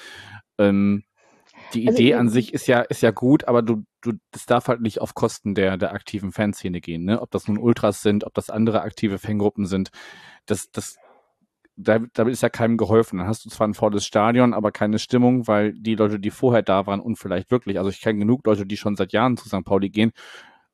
Ähm, 0.57 1.03
die 1.73 1.87
also 1.87 1.99
Idee 1.99 2.15
an 2.15 2.29
sich 2.29 2.53
ist 2.53 2.67
ja, 2.67 2.81
ist 2.81 3.01
ja 3.01 3.11
gut, 3.11 3.45
aber 3.45 3.61
du, 3.61 3.83
du, 4.01 4.13
das 4.31 4.45
darf 4.45 4.67
halt 4.67 4.81
nicht 4.81 5.01
auf 5.01 5.13
Kosten 5.13 5.53
der, 5.53 5.77
der 5.77 5.93
aktiven 5.93 6.31
Fanszene 6.31 6.81
gehen, 6.81 7.03
ne? 7.03 7.21
Ob 7.21 7.31
das 7.31 7.47
nun 7.47 7.57
Ultras 7.57 8.01
sind, 8.01 8.23
ob 8.23 8.33
das 8.33 8.49
andere 8.49 8.81
aktive 8.81 9.19
Fangruppen 9.19 9.65
sind. 9.65 9.89
Das, 10.45 10.71
das, 10.71 10.97
da, 11.81 11.99
damit 12.13 12.33
ist 12.33 12.43
ja 12.43 12.49
keinem 12.49 12.77
geholfen. 12.77 13.17
Dann 13.17 13.27
hast 13.27 13.45
du 13.45 13.49
zwar 13.49 13.67
ein 13.67 13.73
volles 13.73 14.05
Stadion, 14.05 14.53
aber 14.53 14.71
keine 14.71 14.99
Stimmung, 14.99 15.47
weil 15.47 15.73
die 15.73 15.95
Leute, 15.95 16.19
die 16.19 16.29
vorher 16.29 16.61
da 16.61 16.85
waren 16.85 16.99
und 16.99 17.15
vielleicht 17.15 17.51
wirklich, 17.51 17.77
also 17.77 17.89
ich 17.89 18.01
kenne 18.01 18.19
genug 18.19 18.45
Leute, 18.45 18.65
die 18.65 18.77
schon 18.77 18.95
seit 18.95 19.13
Jahren 19.13 19.37
zu 19.37 19.47
St. 19.47 19.63
Pauli 19.63 19.89
gehen, 19.89 20.11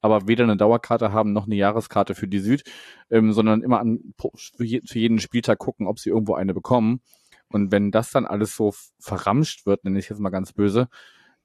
aber 0.02 0.28
weder 0.28 0.44
eine 0.44 0.58
Dauerkarte 0.58 1.12
haben 1.14 1.32
noch 1.32 1.46
eine 1.46 1.56
Jahreskarte 1.56 2.16
für 2.16 2.28
die 2.28 2.40
Süd, 2.40 2.64
ähm, 3.12 3.34
sondern 3.34 3.62
immer 3.62 3.80
an, 3.80 4.14
für, 4.36 4.64
je, 4.64 4.82
für 4.86 5.00
jeden 5.00 5.20
Spieltag 5.20 5.60
gucken, 5.60 5.88
ob 5.88 6.00
sie 6.00 6.10
irgendwo 6.10 6.34
eine 6.36 6.54
bekommen. 6.54 7.02
Und 7.50 7.72
wenn 7.72 7.92
das 7.92 8.12
dann 8.12 8.26
alles 8.26 8.56
so 8.56 8.74
verramscht 9.00 9.66
wird, 9.66 9.84
nenne 9.84 10.00
ich 10.00 10.10
jetzt 10.10 10.20
mal 10.20 10.30
ganz 10.30 10.54
böse, 10.54 10.90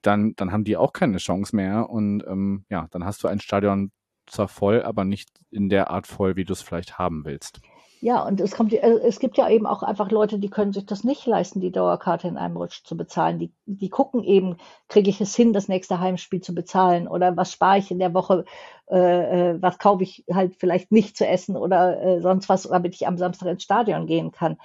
dann, 0.01 0.33
dann 0.35 0.51
haben 0.51 0.63
die 0.63 0.77
auch 0.77 0.93
keine 0.93 1.17
Chance 1.17 1.55
mehr. 1.55 1.89
Und 1.89 2.23
ähm, 2.27 2.65
ja, 2.69 2.87
dann 2.91 3.05
hast 3.05 3.23
du 3.23 3.27
ein 3.27 3.39
Stadion 3.39 3.91
zwar 4.25 4.47
voll, 4.47 4.81
aber 4.83 5.05
nicht 5.05 5.29
in 5.51 5.69
der 5.69 5.91
Art 5.91 6.07
voll, 6.07 6.35
wie 6.35 6.45
du 6.45 6.53
es 6.53 6.61
vielleicht 6.61 6.97
haben 6.97 7.25
willst. 7.25 7.61
Ja, 8.03 8.23
und 8.23 8.41
es 8.41 8.53
kommt, 8.53 8.73
äh, 8.73 8.79
es 8.79 9.19
gibt 9.19 9.37
ja 9.37 9.47
eben 9.47 9.67
auch 9.67 9.83
einfach 9.83 10.09
Leute, 10.09 10.39
die 10.39 10.49
können 10.49 10.73
sich 10.73 10.87
das 10.87 11.03
nicht 11.03 11.27
leisten, 11.27 11.61
die 11.61 11.71
Dauerkarte 11.71 12.27
in 12.27 12.35
einem 12.35 12.57
Rutsch 12.57 12.83
zu 12.83 12.97
bezahlen. 12.97 13.37
Die, 13.37 13.53
die 13.67 13.89
gucken 13.89 14.23
eben, 14.23 14.57
kriege 14.87 15.11
ich 15.11 15.21
es 15.21 15.35
hin, 15.35 15.53
das 15.53 15.67
nächste 15.67 15.99
Heimspiel 15.99 16.41
zu 16.41 16.55
bezahlen 16.55 17.07
oder 17.07 17.37
was 17.37 17.51
spare 17.51 17.77
ich 17.77 17.91
in 17.91 17.99
der 17.99 18.15
Woche, 18.15 18.45
äh, 18.89 19.51
äh 19.51 19.61
was 19.61 19.77
kaufe 19.77 20.01
ich 20.01 20.25
halt 20.33 20.55
vielleicht 20.57 20.91
nicht 20.91 21.15
zu 21.15 21.27
essen 21.27 21.55
oder 21.55 22.01
äh, 22.01 22.21
sonst 22.21 22.49
was, 22.49 22.63
damit 22.63 22.95
ich 22.95 23.07
am 23.07 23.19
Samstag 23.19 23.49
ins 23.49 23.63
Stadion 23.63 24.07
gehen 24.07 24.31
kann. 24.31 24.57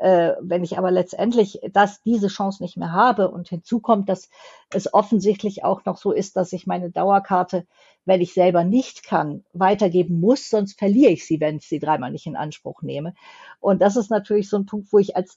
Äh, 0.00 0.36
wenn 0.40 0.64
ich 0.64 0.78
aber 0.78 0.90
letztendlich 0.90 1.60
das, 1.72 2.02
diese 2.02 2.28
Chance 2.28 2.62
nicht 2.62 2.78
mehr 2.78 2.92
habe 2.92 3.30
und 3.30 3.50
hinzu 3.50 3.80
kommt, 3.80 4.08
dass 4.08 4.30
es 4.72 4.94
offensichtlich 4.94 5.62
auch 5.62 5.84
noch 5.84 5.98
so 5.98 6.10
ist, 6.10 6.36
dass 6.36 6.54
ich 6.54 6.66
meine 6.66 6.90
Dauerkarte, 6.90 7.66
wenn 8.06 8.22
ich 8.22 8.32
selber 8.32 8.64
nicht 8.64 9.04
kann, 9.04 9.44
weitergeben 9.52 10.18
muss, 10.18 10.48
sonst 10.48 10.78
verliere 10.78 11.12
ich 11.12 11.26
sie, 11.26 11.38
wenn 11.38 11.58
ich 11.58 11.68
sie 11.68 11.78
dreimal 11.78 12.10
nicht 12.10 12.26
in 12.26 12.34
Anspruch 12.34 12.80
nehme. 12.80 13.12
Und 13.60 13.82
das 13.82 13.96
ist 13.96 14.10
natürlich 14.10 14.48
so 14.48 14.56
ein 14.56 14.64
Punkt, 14.64 14.90
wo 14.90 14.98
ich 14.98 15.16
als 15.16 15.36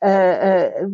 äh, 0.00 0.66
äh, 0.66 0.88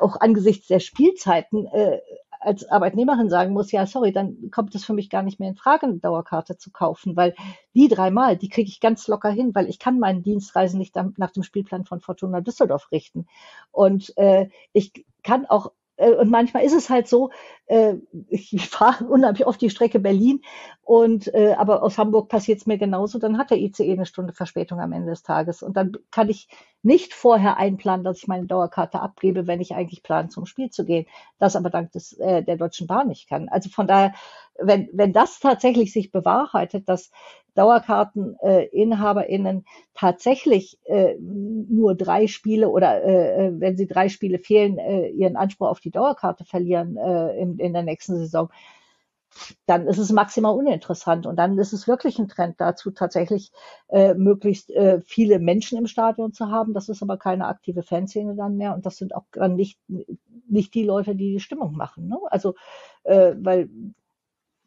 auch 0.00 0.20
angesichts 0.20 0.66
der 0.66 0.80
Spielzeiten 0.80 1.66
äh, 1.66 2.00
als 2.46 2.68
Arbeitnehmerin 2.70 3.28
sagen 3.28 3.52
muss, 3.52 3.72
ja, 3.72 3.86
sorry, 3.86 4.12
dann 4.12 4.50
kommt 4.52 4.74
es 4.76 4.84
für 4.84 4.92
mich 4.92 5.10
gar 5.10 5.22
nicht 5.22 5.40
mehr 5.40 5.48
in 5.48 5.56
Frage, 5.56 5.86
eine 5.86 5.98
Dauerkarte 5.98 6.56
zu 6.56 6.70
kaufen, 6.70 7.16
weil 7.16 7.34
die 7.74 7.88
dreimal, 7.88 8.36
die 8.36 8.48
kriege 8.48 8.68
ich 8.68 8.78
ganz 8.78 9.08
locker 9.08 9.30
hin, 9.30 9.54
weil 9.54 9.68
ich 9.68 9.80
kann 9.80 9.98
meinen 9.98 10.22
Dienstreisen 10.22 10.78
nicht 10.78 10.94
nach 11.16 11.32
dem 11.32 11.42
Spielplan 11.42 11.84
von 11.84 12.00
Fortuna 12.00 12.40
Düsseldorf 12.40 12.92
richten. 12.92 13.26
Und 13.72 14.16
äh, 14.16 14.48
ich 14.72 14.92
kann 15.24 15.44
auch 15.46 15.72
und 15.96 16.30
manchmal 16.30 16.64
ist 16.64 16.74
es 16.74 16.90
halt 16.90 17.08
so, 17.08 17.30
äh, 17.66 17.94
ich 18.28 18.68
fahre 18.68 19.04
unheimlich 19.08 19.46
oft 19.46 19.60
die 19.60 19.70
Strecke 19.70 19.98
Berlin 19.98 20.42
und 20.82 21.32
äh, 21.34 21.54
aber 21.58 21.82
aus 21.82 21.98
Hamburg 21.98 22.28
passiert 22.28 22.60
es 22.60 22.66
mir 22.66 22.78
genauso, 22.78 23.18
dann 23.18 23.38
hat 23.38 23.50
der 23.50 23.58
ICE 23.58 23.92
eine 23.92 24.06
Stunde 24.06 24.32
Verspätung 24.32 24.80
am 24.80 24.92
Ende 24.92 25.10
des 25.10 25.22
Tages 25.22 25.62
und 25.62 25.76
dann 25.76 25.92
kann 26.10 26.28
ich 26.28 26.48
nicht 26.82 27.14
vorher 27.14 27.56
einplanen, 27.56 28.04
dass 28.04 28.18
ich 28.18 28.28
meine 28.28 28.46
Dauerkarte 28.46 29.00
abgebe, 29.00 29.46
wenn 29.46 29.60
ich 29.60 29.74
eigentlich 29.74 30.02
plane, 30.02 30.28
zum 30.28 30.46
Spiel 30.46 30.70
zu 30.70 30.84
gehen. 30.84 31.06
Das 31.38 31.56
aber 31.56 31.70
dank 31.70 31.92
des, 31.92 32.12
äh, 32.12 32.44
der 32.44 32.56
Deutschen 32.56 32.86
Bahn 32.86 33.08
nicht 33.08 33.28
kann. 33.28 33.48
Also 33.48 33.70
von 33.70 33.88
daher, 33.88 34.14
wenn, 34.58 34.88
wenn 34.92 35.12
das 35.12 35.40
tatsächlich 35.40 35.92
sich 35.92 36.12
bewahrheitet, 36.12 36.88
dass 36.88 37.10
DauerkarteninhaberInnen 37.56 39.64
tatsächlich 39.94 40.78
äh, 40.84 41.14
nur 41.18 41.94
drei 41.94 42.26
Spiele 42.26 42.68
oder 42.68 43.02
äh, 43.02 43.46
äh, 43.46 43.52
wenn 43.58 43.76
sie 43.76 43.86
drei 43.86 44.08
Spiele 44.08 44.38
fehlen, 44.38 44.78
ihren 45.14 45.36
Anspruch 45.36 45.68
auf 45.68 45.80
die 45.80 45.90
Dauerkarte 45.90 46.44
verlieren 46.44 46.96
in, 46.96 47.58
in 47.58 47.72
der 47.72 47.82
nächsten 47.82 48.16
Saison, 48.16 48.50
dann 49.66 49.86
ist 49.86 49.98
es 49.98 50.12
maximal 50.12 50.54
uninteressant. 50.54 51.26
Und 51.26 51.36
dann 51.36 51.58
ist 51.58 51.72
es 51.72 51.88
wirklich 51.88 52.18
ein 52.18 52.28
Trend 52.28 52.60
dazu, 52.60 52.90
tatsächlich 52.90 53.52
äh, 53.88 54.14
möglichst 54.14 54.70
äh, 54.70 55.00
viele 55.02 55.38
Menschen 55.38 55.78
im 55.78 55.86
Stadion 55.86 56.32
zu 56.32 56.50
haben. 56.50 56.74
Das 56.74 56.88
ist 56.88 57.02
aber 57.02 57.16
keine 57.16 57.46
aktive 57.46 57.82
Fanszene 57.82 58.34
dann 58.34 58.56
mehr. 58.56 58.74
Und 58.74 58.86
das 58.86 58.96
sind 58.96 59.14
auch 59.14 59.24
dann 59.32 59.56
nicht, 59.56 59.78
nicht 60.48 60.74
die 60.74 60.84
Leute, 60.84 61.14
die 61.14 61.32
die 61.32 61.40
Stimmung 61.40 61.76
machen. 61.76 62.08
Ne? 62.08 62.18
Also, 62.30 62.54
äh, 63.04 63.34
weil 63.38 63.68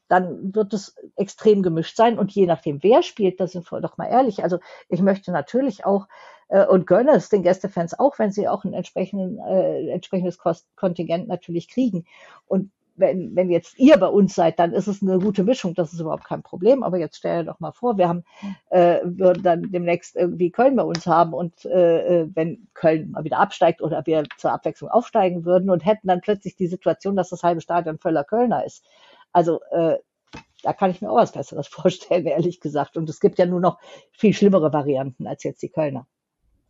dann 0.09 0.53
wird 0.53 0.73
es 0.73 0.95
extrem 1.15 1.63
gemischt 1.63 1.95
sein. 1.95 2.19
Und 2.19 2.31
je 2.31 2.45
nachdem, 2.45 2.83
wer 2.83 3.03
spielt, 3.03 3.39
da 3.39 3.47
sind 3.47 3.71
wir 3.71 3.79
doch 3.79 3.97
mal 3.97 4.07
ehrlich. 4.07 4.43
Also 4.43 4.59
ich 4.89 5.01
möchte 5.01 5.31
natürlich 5.31 5.85
auch 5.85 6.07
äh, 6.49 6.65
und 6.65 6.87
gönne 6.87 7.11
es 7.11 7.29
den 7.29 7.43
Gästefans 7.43 7.97
auch, 7.97 8.19
wenn 8.19 8.31
sie 8.31 8.47
auch 8.47 8.65
ein 8.65 8.73
entsprechenden, 8.73 9.39
äh, 9.39 9.89
entsprechendes 9.91 10.37
Kost 10.37 10.67
Kontingent 10.75 11.27
natürlich 11.27 11.69
kriegen. 11.69 12.05
Und 12.47 12.71
wenn, 12.99 13.35
wenn 13.35 13.49
jetzt 13.49 13.79
ihr 13.79 13.97
bei 13.97 14.07
uns 14.07 14.35
seid, 14.35 14.59
dann 14.59 14.73
ist 14.73 14.87
es 14.87 15.01
eine 15.01 15.19
gute 15.19 15.43
Mischung, 15.43 15.73
das 15.73 15.93
ist 15.93 16.01
überhaupt 16.01 16.25
kein 16.25 16.43
Problem. 16.43 16.83
Aber 16.83 16.97
jetzt 16.97 17.17
stell 17.17 17.39
dir 17.39 17.51
doch 17.51 17.59
mal 17.59 17.71
vor, 17.71 17.97
wir 17.97 18.09
haben, 18.09 18.23
äh, 18.69 18.99
würden 19.03 19.43
dann 19.43 19.71
demnächst 19.71 20.15
irgendwie 20.15 20.51
Köln 20.51 20.75
bei 20.75 20.83
uns 20.83 21.07
haben 21.07 21.33
und 21.33 21.65
äh, 21.65 22.21
äh, 22.21 22.29
wenn 22.33 22.67
Köln 22.73 23.11
mal 23.11 23.23
wieder 23.23 23.39
absteigt 23.39 23.81
oder 23.81 24.05
wir 24.05 24.23
zur 24.37 24.51
Abwechslung 24.51 24.89
aufsteigen 24.89 25.45
würden 25.45 25.69
und 25.69 25.85
hätten 25.85 26.07
dann 26.07 26.21
plötzlich 26.21 26.55
die 26.55 26.67
Situation, 26.67 27.15
dass 27.15 27.29
das 27.29 27.43
halbe 27.43 27.61
Stadion 27.61 27.97
voller 27.97 28.23
Kölner 28.23 28.65
ist. 28.65 28.83
Also 29.31 29.59
äh, 29.71 29.97
da 30.63 30.73
kann 30.73 30.91
ich 30.91 31.01
mir 31.01 31.09
auch 31.09 31.17
was 31.17 31.31
Besseres 31.31 31.67
vorstellen, 31.69 32.25
ehrlich 32.25 32.59
gesagt. 32.59 32.97
Und 32.97 33.09
es 33.09 33.19
gibt 33.19 33.37
ja 33.37 33.45
nur 33.45 33.59
noch 33.59 33.79
viel 34.11 34.33
schlimmere 34.33 34.73
Varianten 34.73 35.27
als 35.27 35.43
jetzt 35.43 35.61
die 35.61 35.69
Kölner. 35.69 36.07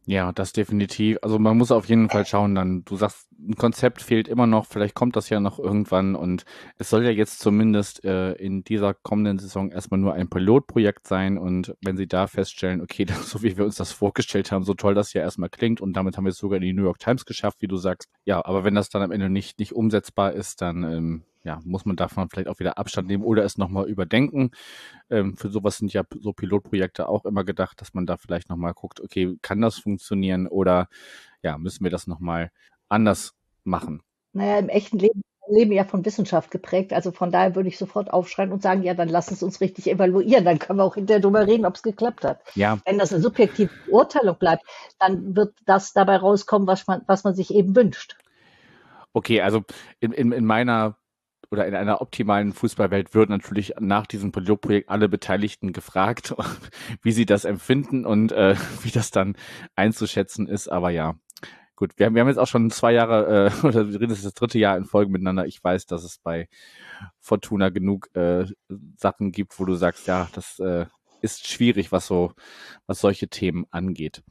Ja, 0.05 0.31
das 0.31 0.53
definitiv. 0.53 1.19
Also 1.21 1.37
man 1.37 1.55
muss 1.55 1.71
auf 1.71 1.87
jeden 1.87 2.09
Fall 2.09 2.25
schauen, 2.25 2.55
dann, 2.55 2.83
du 2.83 2.95
sagst, 2.95 3.27
ein 3.37 3.55
Konzept 3.55 4.01
fehlt 4.01 4.27
immer 4.27 4.47
noch, 4.47 4.65
vielleicht 4.65 4.95
kommt 4.95 5.15
das 5.15 5.29
ja 5.29 5.39
noch 5.39 5.59
irgendwann 5.59 6.15
und 6.15 6.45
es 6.79 6.89
soll 6.89 7.05
ja 7.05 7.11
jetzt 7.11 7.39
zumindest 7.39 8.03
äh, 8.05 8.31
in 8.31 8.63
dieser 8.63 8.95
kommenden 8.95 9.37
Saison 9.37 9.69
erstmal 9.69 9.99
nur 9.99 10.13
ein 10.13 10.27
Pilotprojekt 10.27 11.07
sein 11.07 11.37
und 11.37 11.75
wenn 11.81 11.95
sie 11.95 12.07
da 12.07 12.25
feststellen, 12.25 12.81
okay, 12.81 13.05
das, 13.05 13.29
so 13.29 13.43
wie 13.43 13.55
wir 13.55 13.65
uns 13.65 13.75
das 13.75 13.91
vorgestellt 13.91 14.51
haben, 14.51 14.63
so 14.63 14.73
toll 14.73 14.95
das 14.95 15.13
ja 15.13 15.21
erstmal 15.21 15.49
klingt 15.49 15.79
und 15.79 15.93
damit 15.93 16.17
haben 16.17 16.25
wir 16.25 16.31
es 16.31 16.37
sogar 16.37 16.57
in 16.57 16.63
die 16.63 16.73
New 16.73 16.85
York 16.85 16.97
Times 16.97 17.25
geschafft, 17.25 17.61
wie 17.61 17.67
du 17.67 17.77
sagst, 17.77 18.09
ja, 18.25 18.43
aber 18.43 18.63
wenn 18.63 18.73
das 18.73 18.89
dann 18.89 19.03
am 19.03 19.11
Ende 19.11 19.29
nicht, 19.29 19.59
nicht 19.59 19.73
umsetzbar 19.73 20.33
ist, 20.33 20.61
dann 20.61 20.83
ähm, 20.83 21.23
ja, 21.43 21.59
muss 21.63 21.85
man 21.85 21.95
davon 21.95 22.29
vielleicht 22.29 22.49
auch 22.49 22.59
wieder 22.59 22.77
Abstand 22.77 23.07
nehmen 23.07 23.23
oder 23.23 23.43
es 23.43 23.57
nochmal 23.57 23.87
überdenken. 23.87 24.51
Ähm, 25.09 25.37
für 25.37 25.49
sowas 25.49 25.77
sind 25.77 25.93
ja 25.93 26.03
so 26.19 26.33
Pilotprojekte 26.33 27.07
auch 27.07 27.25
immer 27.25 27.43
gedacht, 27.43 27.79
dass 27.81 27.93
man 27.93 28.05
da 28.05 28.17
vielleicht 28.17 28.49
nochmal 28.49 28.73
guckt, 28.73 28.99
okay, 28.99 29.35
kann 29.41 29.61
das 29.61 29.77
funktionieren 29.77 30.47
oder 30.47 30.87
ja, 31.41 31.57
müssen 31.57 31.83
wir 31.83 31.91
das 31.91 32.07
nochmal 32.07 32.51
anders 32.89 33.35
machen? 33.63 34.01
Naja, 34.33 34.59
im 34.59 34.69
echten 34.69 34.99
Leben 34.99 35.21
Leben 35.49 35.71
ja 35.71 35.83
von 35.83 36.05
Wissenschaft 36.05 36.51
geprägt. 36.51 36.93
Also 36.93 37.11
von 37.11 37.31
daher 37.31 37.55
würde 37.55 37.69
ich 37.69 37.77
sofort 37.77 38.11
aufschreien 38.11 38.51
und 38.51 38.61
sagen, 38.61 38.83
ja, 38.83 38.93
dann 38.93 39.09
lass 39.09 39.31
es 39.31 39.43
uns 39.43 39.61
richtig 39.61 39.89
evaluieren. 39.89 40.45
Dann 40.45 40.59
können 40.59 40.79
wir 40.79 40.83
auch 40.83 40.95
hinterher 40.95 41.21
drüber 41.21 41.47
reden, 41.47 41.65
ob 41.65 41.75
es 41.75 41.83
geklappt 41.83 42.23
hat. 42.23 42.41
Ja. 42.55 42.77
Wenn 42.85 42.99
das 42.99 43.11
eine 43.11 43.21
subjektive 43.21 43.71
Beurteilung 43.87 44.37
bleibt, 44.37 44.63
dann 44.99 45.35
wird 45.35 45.55
das 45.65 45.93
dabei 45.93 46.17
rauskommen, 46.17 46.67
was 46.67 46.87
man, 46.87 47.01
was 47.07 47.23
man 47.23 47.35
sich 47.35 47.53
eben 47.53 47.75
wünscht. 47.75 48.15
Okay, 49.13 49.41
also 49.41 49.63
in, 49.99 50.11
in, 50.11 50.31
in 50.31 50.45
meiner 50.45 50.98
oder 51.51 51.65
in 51.65 51.75
einer 51.75 52.01
optimalen 52.01 52.53
Fußballwelt 52.53 53.13
würden 53.13 53.31
natürlich 53.31 53.73
nach 53.79 54.05
diesem 54.05 54.31
Pilotprojekt 54.31 54.89
alle 54.89 55.09
Beteiligten 55.09 55.73
gefragt, 55.73 56.35
wie 57.01 57.11
sie 57.11 57.25
das 57.25 57.45
empfinden 57.45 58.05
und 58.05 58.31
äh, 58.31 58.55
wie 58.83 58.91
das 58.91 59.11
dann 59.11 59.35
einzuschätzen 59.75 60.47
ist. 60.47 60.67
Aber 60.67 60.89
ja, 60.89 61.15
gut, 61.75 61.97
wir 61.97 62.05
haben, 62.05 62.15
wir 62.15 62.21
haben 62.21 62.27
jetzt 62.27 62.37
auch 62.37 62.47
schon 62.47 62.69
zwei 62.71 62.93
Jahre, 62.93 63.51
äh, 63.51 63.51
oder 63.65 63.89
wir 63.89 63.99
reden 63.99 64.11
jetzt 64.11 64.25
das 64.25 64.33
dritte 64.33 64.59
Jahr 64.59 64.77
in 64.77 64.85
Folge 64.85 65.11
miteinander. 65.11 65.45
Ich 65.45 65.63
weiß, 65.63 65.85
dass 65.85 66.03
es 66.03 66.19
bei 66.19 66.47
Fortuna 67.19 67.69
genug 67.69 68.13
äh, 68.15 68.45
Sachen 68.97 69.31
gibt, 69.31 69.59
wo 69.59 69.65
du 69.65 69.75
sagst, 69.75 70.07
ja, 70.07 70.29
das 70.33 70.59
äh, 70.59 70.85
ist 71.21 71.47
schwierig, 71.47 71.91
was 71.91 72.05
so, 72.05 72.33
was 72.85 72.99
solche 72.99 73.27
Themen 73.27 73.65
angeht. 73.71 74.23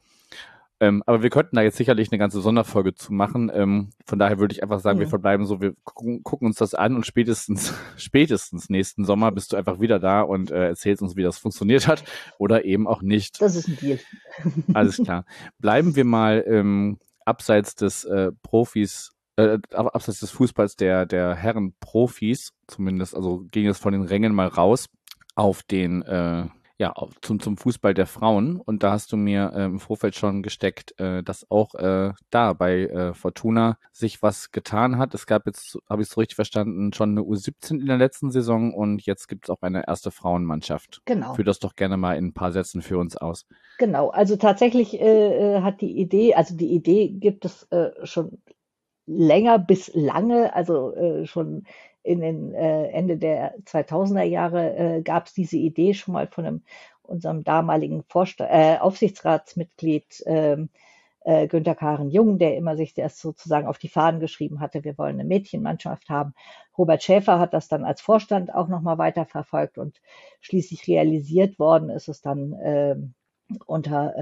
Ähm, 0.81 1.03
aber 1.05 1.21
wir 1.21 1.29
könnten 1.29 1.57
da 1.57 1.61
jetzt 1.61 1.77
sicherlich 1.77 2.11
eine 2.11 2.19
ganze 2.19 2.39
Sonderfolge 2.39 2.95
zu 2.95 3.13
machen. 3.13 3.51
Ähm, 3.53 3.89
von 4.05 4.17
daher 4.17 4.39
würde 4.39 4.53
ich 4.53 4.63
einfach 4.63 4.79
sagen, 4.79 4.97
mhm. 4.97 5.01
wir 5.01 5.07
verbleiben 5.09 5.45
so, 5.45 5.59
wir 5.59 5.73
gucken, 5.83 6.23
gucken, 6.23 6.47
uns 6.47 6.57
das 6.57 6.73
an 6.73 6.95
und 6.95 7.05
spätestens, 7.05 7.73
spätestens 7.97 8.69
nächsten 8.69 9.03
Sommer 9.03 9.31
bist 9.31 9.51
du 9.51 9.57
einfach 9.57 9.79
wieder 9.79 9.99
da 9.99 10.21
und 10.21 10.51
äh, 10.51 10.67
erzählst 10.67 11.01
uns, 11.01 11.15
wie 11.15 11.23
das 11.23 11.37
funktioniert 11.37 11.87
hat 11.87 12.03
oder 12.37 12.63
eben 12.63 12.87
auch 12.87 13.01
nicht. 13.01 13.41
Das 13.41 13.55
ist 13.55 13.67
ein 13.67 13.77
Deal. 13.77 13.99
Alles 14.73 14.97
klar. 14.97 15.25
Bleiben 15.59 15.95
wir 15.95 16.05
mal 16.05 16.43
ähm, 16.47 16.97
abseits 17.25 17.75
des 17.75 18.05
äh, 18.05 18.31
Profis, 18.41 19.11
äh, 19.35 19.57
abseits 19.71 20.21
des 20.21 20.31
Fußballs 20.31 20.77
der, 20.77 21.05
der 21.05 21.35
Herren 21.35 21.73
Profis, 21.81 22.53
zumindest, 22.67 23.15
also 23.15 23.45
ging 23.51 23.67
es 23.67 23.77
von 23.77 23.91
den 23.91 24.03
Rängen 24.03 24.33
mal 24.33 24.47
raus 24.47 24.87
auf 25.35 25.63
den 25.63 26.01
äh, 26.03 26.45
ja, 26.79 26.93
zum, 27.21 27.41
zum 27.41 27.57
Fußball 27.57 27.93
der 27.93 28.07
Frauen. 28.07 28.55
Und 28.55 28.83
da 28.83 28.91
hast 28.91 29.11
du 29.11 29.17
mir 29.17 29.51
äh, 29.53 29.65
im 29.65 29.79
Vorfeld 29.79 30.15
schon 30.15 30.41
gesteckt, 30.41 30.97
äh, 30.97 31.21
dass 31.21 31.45
auch 31.51 31.75
äh, 31.75 32.13
da 32.29 32.53
bei 32.53 32.85
äh, 32.85 33.13
Fortuna 33.13 33.77
sich 33.91 34.23
was 34.23 34.51
getan 34.51 34.97
hat. 34.97 35.13
Es 35.13 35.27
gab 35.27 35.45
jetzt, 35.45 35.77
habe 35.89 36.01
ich 36.01 36.07
es 36.07 36.13
so 36.13 36.21
richtig 36.21 36.37
verstanden, 36.37 36.93
schon 36.93 37.11
eine 37.11 37.21
U17 37.21 37.81
in 37.81 37.85
der 37.85 37.97
letzten 37.97 38.31
Saison 38.31 38.73
und 38.73 39.05
jetzt 39.05 39.27
gibt 39.27 39.45
es 39.45 39.49
auch 39.49 39.61
eine 39.61 39.87
erste 39.87 40.09
Frauenmannschaft. 40.09 41.01
Genau. 41.03 41.33
Führ 41.33 41.43
das 41.43 41.59
doch 41.59 41.75
gerne 41.75 41.97
mal 41.97 42.13
in 42.13 42.27
ein 42.27 42.33
paar 42.33 42.53
Sätzen 42.53 42.81
für 42.81 42.97
uns 42.97 43.17
aus. 43.17 43.45
Genau, 43.77 44.09
also 44.09 44.37
tatsächlich 44.37 44.99
äh, 44.99 45.57
äh 45.57 45.61
hat 45.61 45.81
die 45.81 45.99
Idee, 45.99 46.33
also 46.35 46.55
die 46.55 46.73
Idee 46.73 47.09
gibt 47.09 47.43
es 47.43 47.63
äh, 47.71 47.91
schon 48.03 48.41
länger 49.05 49.59
bis 49.59 49.91
lange, 49.93 50.53
also 50.55 50.95
äh, 50.95 51.25
schon 51.25 51.65
in 52.03 52.21
den 52.21 52.53
äh, 52.53 52.87
Ende 52.87 53.17
der 53.17 53.57
2000er 53.59 54.23
Jahre 54.23 54.75
äh, 54.75 55.01
gab 55.01 55.27
es 55.27 55.33
diese 55.33 55.57
Idee 55.57 55.93
schon 55.93 56.13
mal 56.13 56.27
von 56.27 56.45
einem, 56.45 56.63
unserem 57.03 57.43
damaligen 57.43 58.03
Vorsta 58.03 58.47
äh, 58.49 58.77
Aufsichtsratsmitglied 58.77 60.23
ähm, 60.25 60.69
äh, 61.25 61.47
Günter 61.47 61.75
Karen 61.75 62.09
Jung, 62.09 62.37
der 62.37 62.55
immer 62.55 62.77
sich 62.77 62.93
das 62.93 63.19
sozusagen 63.19 63.67
auf 63.67 63.77
die 63.77 63.89
Fahnen 63.89 64.19
geschrieben 64.19 64.59
hatte, 64.59 64.83
wir 64.83 64.97
wollen 64.97 65.19
eine 65.19 65.25
Mädchenmannschaft 65.25 66.09
haben. 66.09 66.33
Robert 66.77 67.03
Schäfer 67.03 67.39
hat 67.39 67.53
das 67.53 67.67
dann 67.67 67.83
als 67.83 68.01
Vorstand 68.01 68.53
auch 68.53 68.67
nochmal 68.67 68.97
weiterverfolgt 68.97 69.77
und 69.77 70.01
schließlich 70.39 70.87
realisiert 70.87 71.59
worden 71.59 71.89
ist 71.89 72.07
es 72.07 72.21
dann 72.21 72.53
äh, 72.53 72.95
unter 73.65 74.15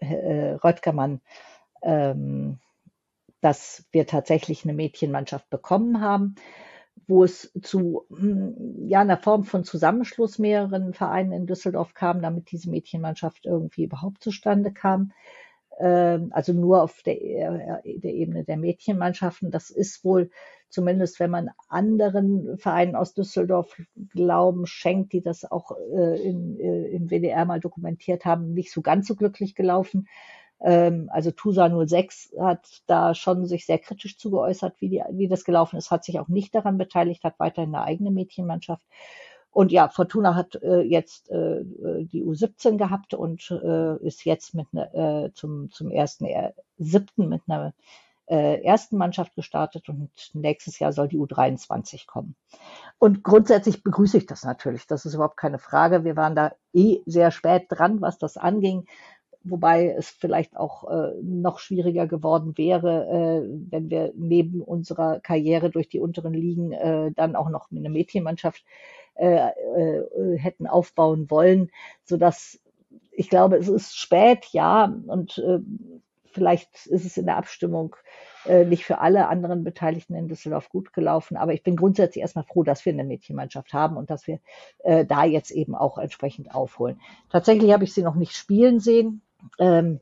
äh, 0.00 0.04
äh, 0.04 0.52
Röttgermann, 0.54 1.20
ähm, 1.82 2.58
dass 3.40 3.84
wir 3.92 4.06
tatsächlich 4.06 4.64
eine 4.64 4.72
Mädchenmannschaft 4.72 5.50
bekommen 5.50 6.00
haben 6.00 6.36
wo 7.08 7.24
es 7.24 7.52
zu 7.62 8.04
hm, 8.14 8.86
ja, 8.86 9.00
einer 9.00 9.16
Form 9.16 9.44
von 9.44 9.64
Zusammenschluss 9.64 10.38
mehreren 10.38 10.92
Vereinen 10.92 11.32
in 11.32 11.46
Düsseldorf 11.46 11.94
kam, 11.94 12.22
damit 12.22 12.50
diese 12.52 12.70
Mädchenmannschaft 12.70 13.46
irgendwie 13.46 13.84
überhaupt 13.84 14.22
zustande 14.22 14.72
kam. 14.72 15.12
Ähm, 15.80 16.28
also 16.32 16.52
nur 16.52 16.82
auf 16.82 17.02
der, 17.02 17.20
äh, 17.84 17.98
der 17.98 18.12
Ebene 18.12 18.44
der 18.44 18.58
Mädchenmannschaften. 18.58 19.50
Das 19.50 19.70
ist 19.70 20.04
wohl 20.04 20.30
zumindest, 20.68 21.18
wenn 21.18 21.30
man 21.30 21.50
anderen 21.68 22.58
Vereinen 22.58 22.94
aus 22.94 23.14
Düsseldorf 23.14 23.80
Glauben 24.10 24.66
schenkt, 24.66 25.12
die 25.14 25.22
das 25.22 25.50
auch 25.50 25.72
äh, 25.94 26.20
in, 26.22 26.60
äh, 26.60 26.88
im 26.88 27.08
WDR 27.10 27.44
mal 27.46 27.60
dokumentiert 27.60 28.24
haben, 28.24 28.52
nicht 28.52 28.70
so 28.70 28.82
ganz 28.82 29.06
so 29.08 29.14
glücklich 29.14 29.54
gelaufen. 29.54 30.08
Ähm, 30.60 31.08
also 31.12 31.30
TUSA 31.30 31.70
06 31.86 32.34
hat 32.40 32.82
da 32.86 33.14
schon 33.14 33.46
sich 33.46 33.66
sehr 33.66 33.78
kritisch 33.78 34.18
zugeäußert, 34.18 34.80
wie, 34.80 34.88
die, 34.88 35.02
wie 35.12 35.28
das 35.28 35.44
gelaufen 35.44 35.76
ist, 35.76 35.90
hat 35.90 36.04
sich 36.04 36.18
auch 36.18 36.28
nicht 36.28 36.54
daran 36.54 36.78
beteiligt, 36.78 37.24
hat 37.24 37.38
weiterhin 37.38 37.74
eine 37.74 37.84
eigene 37.84 38.10
Mädchenmannschaft. 38.10 38.84
Und 39.50 39.72
ja, 39.72 39.88
Fortuna 39.88 40.34
hat 40.34 40.56
äh, 40.62 40.82
jetzt 40.82 41.30
äh, 41.30 41.64
die 41.64 42.24
U17 42.24 42.76
gehabt 42.76 43.14
und 43.14 43.50
äh, 43.50 43.96
ist 44.06 44.24
jetzt 44.24 44.54
mit 44.54 44.72
ne, 44.72 44.92
äh, 44.94 45.32
zum, 45.32 45.70
zum 45.70 45.90
ersten 45.90 46.26
äh, 46.26 46.52
siebten 46.76 47.28
mit 47.28 47.42
einer 47.48 47.72
äh, 48.26 48.62
ersten 48.62 48.98
Mannschaft 48.98 49.34
gestartet 49.34 49.88
und 49.88 50.10
nächstes 50.34 50.78
Jahr 50.78 50.92
soll 50.92 51.08
die 51.08 51.18
U23 51.18 52.06
kommen. 52.06 52.36
Und 52.98 53.24
grundsätzlich 53.24 53.82
begrüße 53.82 54.18
ich 54.18 54.26
das 54.26 54.44
natürlich. 54.44 54.86
Das 54.86 55.06
ist 55.06 55.14
überhaupt 55.14 55.38
keine 55.38 55.58
Frage. 55.58 56.04
Wir 56.04 56.16
waren 56.16 56.36
da 56.36 56.52
eh 56.74 57.00
sehr 57.06 57.30
spät 57.30 57.66
dran, 57.68 58.00
was 58.02 58.18
das 58.18 58.36
anging 58.36 58.86
wobei 59.44 59.88
es 59.90 60.10
vielleicht 60.10 60.56
auch 60.56 60.90
äh, 60.90 61.12
noch 61.22 61.58
schwieriger 61.58 62.06
geworden 62.06 62.56
wäre, 62.56 63.06
äh, 63.06 63.70
wenn 63.70 63.90
wir 63.90 64.12
neben 64.16 64.62
unserer 64.62 65.20
Karriere 65.20 65.70
durch 65.70 65.88
die 65.88 66.00
unteren 66.00 66.34
Ligen 66.34 66.72
äh, 66.72 67.12
dann 67.12 67.36
auch 67.36 67.48
noch 67.48 67.70
eine 67.70 67.90
Mädchenmannschaft 67.90 68.64
äh, 69.14 69.48
äh, 69.48 70.38
hätten 70.38 70.66
aufbauen 70.66 71.30
wollen, 71.30 71.70
so 72.04 72.16
dass 72.16 72.60
ich 73.10 73.28
glaube, 73.28 73.56
es 73.56 73.68
ist 73.68 73.96
spät, 73.96 74.46
ja, 74.52 74.94
und 75.08 75.38
äh, 75.38 75.58
vielleicht 76.32 76.86
ist 76.86 77.04
es 77.04 77.16
in 77.16 77.26
der 77.26 77.36
Abstimmung 77.36 77.96
äh, 78.46 78.64
nicht 78.64 78.84
für 78.84 78.98
alle 78.98 79.26
anderen 79.26 79.64
Beteiligten 79.64 80.14
in 80.14 80.28
Düsseldorf 80.28 80.68
gut 80.68 80.92
gelaufen. 80.92 81.36
Aber 81.36 81.52
ich 81.52 81.64
bin 81.64 81.74
grundsätzlich 81.74 82.22
erstmal 82.22 82.44
froh, 82.44 82.62
dass 82.62 82.84
wir 82.84 82.92
eine 82.92 83.02
Mädchenmannschaft 83.02 83.72
haben 83.72 83.96
und 83.96 84.10
dass 84.10 84.26
wir 84.28 84.38
äh, 84.84 85.04
da 85.04 85.24
jetzt 85.24 85.50
eben 85.50 85.74
auch 85.74 85.98
entsprechend 85.98 86.54
aufholen. 86.54 87.00
Tatsächlich 87.28 87.72
habe 87.72 87.84
ich 87.84 87.92
sie 87.92 88.02
noch 88.02 88.14
nicht 88.14 88.36
spielen 88.36 88.78
sehen 88.78 89.22
ähm, 89.58 90.00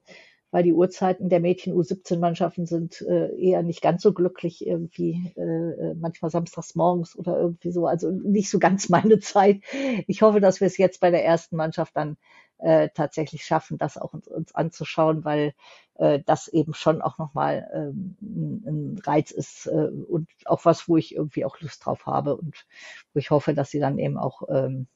weil 0.50 0.62
die 0.62 0.72
Uhrzeiten 0.72 1.28
der 1.28 1.40
Mädchen 1.40 1.74
U17-Mannschaften 1.74 2.66
sind 2.66 3.02
äh, 3.02 3.34
eher 3.36 3.62
nicht 3.62 3.82
ganz 3.82 4.02
so 4.02 4.12
glücklich 4.12 4.66
irgendwie, 4.66 5.32
äh, 5.36 5.94
manchmal 5.94 6.30
samstags 6.30 6.74
morgens 6.74 7.14
oder 7.16 7.38
irgendwie 7.38 7.72
so, 7.72 7.86
also 7.86 8.10
nicht 8.10 8.48
so 8.48 8.58
ganz 8.58 8.88
meine 8.88 9.18
Zeit. 9.20 9.60
Ich 10.06 10.22
hoffe, 10.22 10.40
dass 10.40 10.60
wir 10.60 10.66
es 10.66 10.78
jetzt 10.78 11.00
bei 11.00 11.10
der 11.10 11.24
ersten 11.24 11.56
Mannschaft 11.56 11.96
dann 11.96 12.16
äh, 12.58 12.88
tatsächlich 12.94 13.44
schaffen, 13.44 13.76
das 13.76 13.98
auch 13.98 14.14
uns, 14.14 14.28
uns 14.28 14.54
anzuschauen, 14.54 15.24
weil 15.24 15.52
äh, 15.96 16.20
das 16.24 16.48
eben 16.48 16.74
schon 16.74 17.02
auch 17.02 17.18
nochmal 17.18 17.68
ähm, 17.74 18.16
ein 18.20 18.98
Reiz 19.04 19.30
ist 19.30 19.66
äh, 19.66 19.90
und 20.08 20.28
auch 20.46 20.64
was, 20.64 20.88
wo 20.88 20.96
ich 20.96 21.14
irgendwie 21.14 21.44
auch 21.44 21.60
Lust 21.60 21.84
drauf 21.84 22.06
habe 22.06 22.36
und 22.36 22.66
wo 23.12 23.18
ich 23.18 23.30
hoffe, 23.30 23.52
dass 23.52 23.70
sie 23.70 23.80
dann 23.80 23.98
eben 23.98 24.16
auch 24.16 24.42
ähm, 24.48 24.86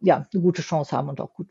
ja, 0.00 0.26
eine 0.32 0.42
gute 0.42 0.62
Chance 0.62 0.96
haben 0.96 1.08
und 1.08 1.20
auch 1.20 1.34
gut, 1.34 1.48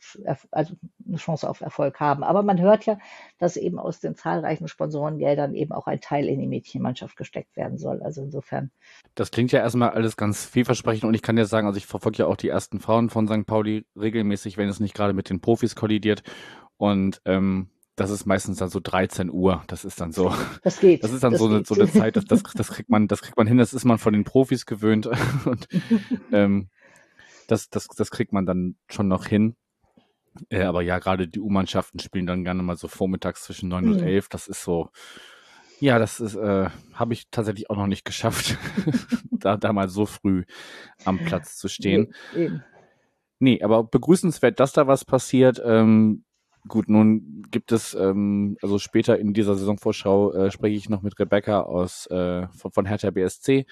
also 0.51 0.75
eine 1.07 1.17
Chance 1.17 1.49
auf 1.49 1.61
Erfolg 1.61 1.99
haben. 1.99 2.23
Aber 2.23 2.43
man 2.43 2.59
hört 2.59 2.85
ja, 2.85 2.97
dass 3.37 3.57
eben 3.57 3.79
aus 3.79 3.99
den 3.99 4.15
zahlreichen 4.15 4.67
Sponsorengeldern 4.67 5.53
eben 5.53 5.71
auch 5.71 5.87
ein 5.87 6.01
Teil 6.01 6.27
in 6.27 6.39
die 6.39 6.47
Mädchenmannschaft 6.47 7.15
gesteckt 7.15 7.55
werden 7.55 7.77
soll. 7.77 8.01
Also 8.01 8.21
insofern. 8.21 8.71
Das 9.15 9.31
klingt 9.31 9.51
ja 9.51 9.59
erstmal 9.59 9.91
alles 9.91 10.17
ganz 10.17 10.45
vielversprechend 10.45 11.05
und 11.05 11.13
ich 11.13 11.21
kann 11.21 11.35
dir 11.35 11.45
sagen, 11.45 11.67
also 11.67 11.77
ich 11.77 11.85
verfolge 11.85 12.19
ja 12.19 12.25
auch 12.27 12.37
die 12.37 12.49
ersten 12.49 12.79
Frauen 12.79 13.09
von 13.09 13.27
St. 13.27 13.45
Pauli 13.45 13.85
regelmäßig, 13.95 14.57
wenn 14.57 14.69
es 14.69 14.79
nicht 14.79 14.95
gerade 14.95 15.13
mit 15.13 15.29
den 15.29 15.41
Profis 15.41 15.75
kollidiert. 15.75 16.23
Und 16.77 17.21
ähm, 17.25 17.69
das 17.99 18.11
ist 18.11 18.25
meistens 18.25 18.57
dann 18.57 18.69
so 18.69 18.79
13 18.81 19.29
Uhr. 19.29 19.63
Das 19.67 19.83
ist 19.83 19.99
dann 19.99 20.11
so. 20.11 20.33
Das 20.63 20.79
geht. 20.79 21.03
Das 21.03 21.11
ist 21.11 21.23
dann 21.23 21.33
das 21.33 21.41
so, 21.41 21.47
eine, 21.47 21.65
so 21.65 21.75
eine 21.75 21.91
Zeit, 21.91 22.15
das, 22.15 22.25
das, 22.25 22.43
das 22.43 22.69
kriegt 22.69 22.89
man, 22.89 23.07
das 23.07 23.21
kriegt 23.21 23.37
man 23.37 23.47
hin, 23.47 23.57
das 23.57 23.73
ist 23.73 23.85
man 23.85 23.97
von 23.97 24.13
den 24.13 24.23
Profis 24.23 24.65
gewöhnt. 24.65 25.09
Und 25.45 25.67
ähm, 26.31 26.69
das, 27.51 27.69
das, 27.69 27.87
das 27.87 28.11
kriegt 28.11 28.33
man 28.33 28.45
dann 28.45 28.75
schon 28.89 29.07
noch 29.07 29.25
hin. 29.25 29.55
Äh, 30.49 30.63
aber 30.63 30.81
ja, 30.81 30.99
gerade 30.99 31.27
die 31.27 31.39
U-Mannschaften 31.39 31.99
spielen 31.99 32.27
dann 32.27 32.43
gerne 32.43 32.63
mal 32.63 32.77
so 32.77 32.87
vormittags 32.87 33.43
zwischen 33.43 33.69
9 33.69 33.85
mhm. 33.85 33.91
und 33.91 34.01
11. 34.01 34.29
Das 34.29 34.47
ist 34.47 34.63
so, 34.63 34.89
ja, 35.79 35.97
das 35.97 36.19
ist, 36.19 36.35
äh, 36.35 36.69
habe 36.93 37.13
ich 37.13 37.29
tatsächlich 37.31 37.69
auch 37.69 37.77
noch 37.77 37.87
nicht 37.87 38.05
geschafft, 38.05 38.57
da, 39.31 39.57
da 39.57 39.73
mal 39.73 39.89
so 39.89 40.05
früh 40.05 40.43
am 41.05 41.19
Platz 41.19 41.57
zu 41.57 41.67
stehen. 41.67 42.13
Nee, 42.35 42.51
nee 43.39 43.63
aber 43.63 43.83
begrüßenswert, 43.83 44.59
dass 44.59 44.73
da 44.73 44.87
was 44.87 45.05
passiert. 45.05 45.61
Ähm, 45.63 46.25
gut, 46.67 46.89
nun 46.89 47.43
gibt 47.49 47.71
es, 47.71 47.93
ähm, 47.93 48.57
also 48.61 48.77
später 48.77 49.17
in 49.17 49.33
dieser 49.33 49.55
Saisonvorschau 49.55 50.33
äh, 50.33 50.51
spreche 50.51 50.75
ich 50.75 50.89
noch 50.89 51.01
mit 51.01 51.17
Rebecca 51.17 51.61
aus 51.61 52.07
äh, 52.07 52.47
von, 52.49 52.71
von 52.71 52.85
Hertha 52.85 53.09
BSC. 53.11 53.65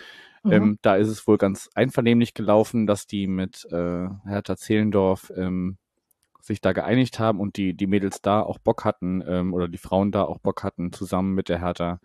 Mhm. 0.44 0.52
Ähm, 0.52 0.80
da 0.82 0.96
ist 0.96 1.08
es 1.08 1.28
wohl 1.28 1.38
ganz 1.38 1.70
einvernehmlich 1.74 2.34
gelaufen, 2.34 2.88
dass 2.88 3.08
die 3.08 3.28
mit 3.28 3.66
äh, 3.72 4.08
Hertha 4.26 4.56
Zehlendorf 4.56 5.32
ähm, 5.36 5.78
sich 6.42 6.62
da 6.62 6.74
geeinigt 6.74 7.20
haben 7.20 7.40
und 7.40 7.58
die, 7.58 7.74
die 7.76 7.88
Mädels 7.88 8.22
da 8.22 8.42
auch 8.42 8.58
Bock 8.58 8.86
hatten 8.86 9.24
ähm, 9.28 9.54
oder 9.54 9.68
die 9.68 9.78
Frauen 9.78 10.12
da 10.12 10.24
auch 10.24 10.40
Bock 10.40 10.64
hatten, 10.64 10.92
zusammen 10.92 11.34
mit 11.34 11.50
der 11.50 11.60
Hertha 11.60 12.00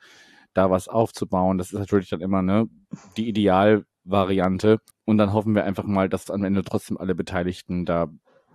da 0.53 0.70
was 0.70 0.89
aufzubauen. 0.89 1.59
Das 1.59 1.72
ist 1.72 1.78
natürlich 1.78 2.11
dann 2.11 2.20
immer 2.20 2.43
ne, 2.43 2.68
die 3.16 3.28
Idealvariante. 3.28 4.80
Und 5.05 5.18
dann 5.18 5.33
hoffen 5.33 5.55
wir 5.55 5.64
einfach 5.64 5.85
mal, 5.85 6.09
dass 6.09 6.30
am 6.30 6.45
Ende 6.45 6.62
trotzdem 6.62 6.99
alle 6.99 7.14
Beteiligten 7.14 7.87
da 7.87 8.09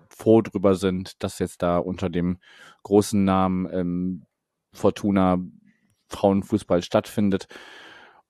froh 0.10 0.42
drüber 0.42 0.76
sind, 0.76 1.22
dass 1.24 1.40
jetzt 1.40 1.62
da 1.62 1.78
unter 1.78 2.10
dem 2.10 2.38
großen 2.84 3.24
Namen 3.24 3.68
ähm, 3.72 4.26
Fortuna 4.74 5.40
Frauenfußball 6.10 6.82
stattfindet 6.82 7.48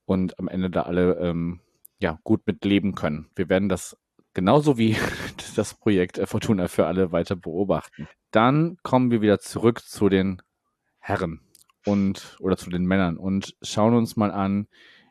und 0.08 0.40
am 0.40 0.48
Ende 0.48 0.70
da 0.70 0.84
alle 0.84 1.18
ähm, 1.20 1.60
ja, 2.00 2.20
gut 2.24 2.48
mitleben 2.48 2.96
können. 2.96 3.30
Wir 3.36 3.50
werden 3.50 3.70
das 3.70 3.98
genauso 4.34 4.78
wie 4.78 4.96
das 5.56 5.74
Projekt 5.74 6.20
Fortuna 6.26 6.68
für 6.68 6.88
alle 6.88 7.12
weiter 7.12 7.36
beobachten. 7.36 8.08
Dann 8.32 8.78
kommen 8.84 9.12
wir 9.12 9.22
wieder 9.22 9.40
zurück 9.40 9.82
zu 9.82 10.10
den 10.10 10.42
Herren 11.00 11.42
und 11.86 12.38
oder 12.40 12.58
zu 12.58 12.70
den 12.70 12.86
Männern 12.86 13.18
und 13.18 13.56
schauen 13.62 13.94
uns 13.94 14.16
mal 14.16 14.32
an, 14.32 14.68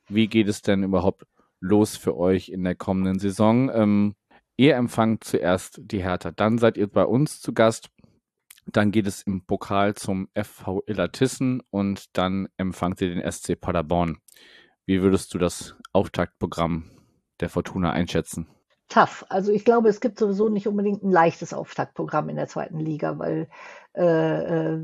wie 0.09 0.29
geht 0.29 0.49
es 0.49 0.63
denn 0.63 0.83
überhaupt 0.83 1.25
los 1.61 1.97
für 1.97 2.17
euch 2.17 2.49
in 2.49 2.65
der 2.65 2.75
kommenden 2.75 3.19
Saison? 3.19 3.71
Ähm, 3.73 4.15
ihr 4.57 4.77
empfangt 4.77 5.25
zuerst 5.25 5.81
die 5.83 6.03
Hertha, 6.03 6.31
dann 6.31 6.59
seid 6.59 6.77
ihr 6.77 6.87
bei 6.87 7.05
uns 7.05 7.41
zu 7.41 7.53
Gast. 7.53 7.91
Dann 8.69 8.91
geht 8.91 9.07
es 9.07 9.23
im 9.23 9.45
Pokal 9.45 9.95
zum 9.95 10.29
FV 10.35 10.83
Illertissen 10.87 11.63
und 11.71 12.17
dann 12.17 12.49
empfangt 12.57 13.01
ihr 13.01 13.15
den 13.15 13.31
SC 13.31 13.61
Paderborn. 13.61 14.19
Wie 14.87 15.03
würdest 15.03 15.35
du 15.35 15.39
das 15.39 15.75
Auftaktprogramm 15.93 16.91
der 17.41 17.49
Fortuna 17.49 17.91
einschätzen? 17.91 18.47
Tough. 18.89 19.27
Also 19.29 19.51
ich 19.51 19.65
glaube, 19.65 19.89
es 19.89 20.01
gibt 20.01 20.17
sowieso 20.17 20.49
nicht 20.49 20.69
unbedingt 20.69 21.03
ein 21.03 21.11
leichtes 21.11 21.53
Auftaktprogramm 21.53 22.29
in 22.29 22.37
der 22.37 22.47
zweiten 22.47 22.79
Liga, 22.79 23.19
weil 23.19 23.49
äh, 23.95 24.75
äh, 24.75 24.81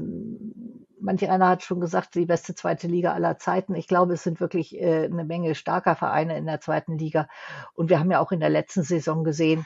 manche 1.00 1.30
einer 1.30 1.48
hat 1.48 1.62
schon 1.62 1.80
gesagt, 1.80 2.16
die 2.16 2.26
beste 2.26 2.56
zweite 2.56 2.88
Liga 2.88 3.12
aller 3.12 3.38
Zeiten. 3.38 3.76
Ich 3.76 3.86
glaube, 3.86 4.14
es 4.14 4.24
sind 4.24 4.40
wirklich 4.40 4.76
äh, 4.76 5.04
eine 5.04 5.24
Menge 5.24 5.54
starker 5.54 5.94
Vereine 5.94 6.36
in 6.36 6.46
der 6.46 6.60
zweiten 6.60 6.98
Liga. 6.98 7.28
Und 7.74 7.90
wir 7.90 8.00
haben 8.00 8.10
ja 8.10 8.18
auch 8.18 8.32
in 8.32 8.40
der 8.40 8.50
letzten 8.50 8.82
Saison 8.82 9.22
gesehen, 9.22 9.64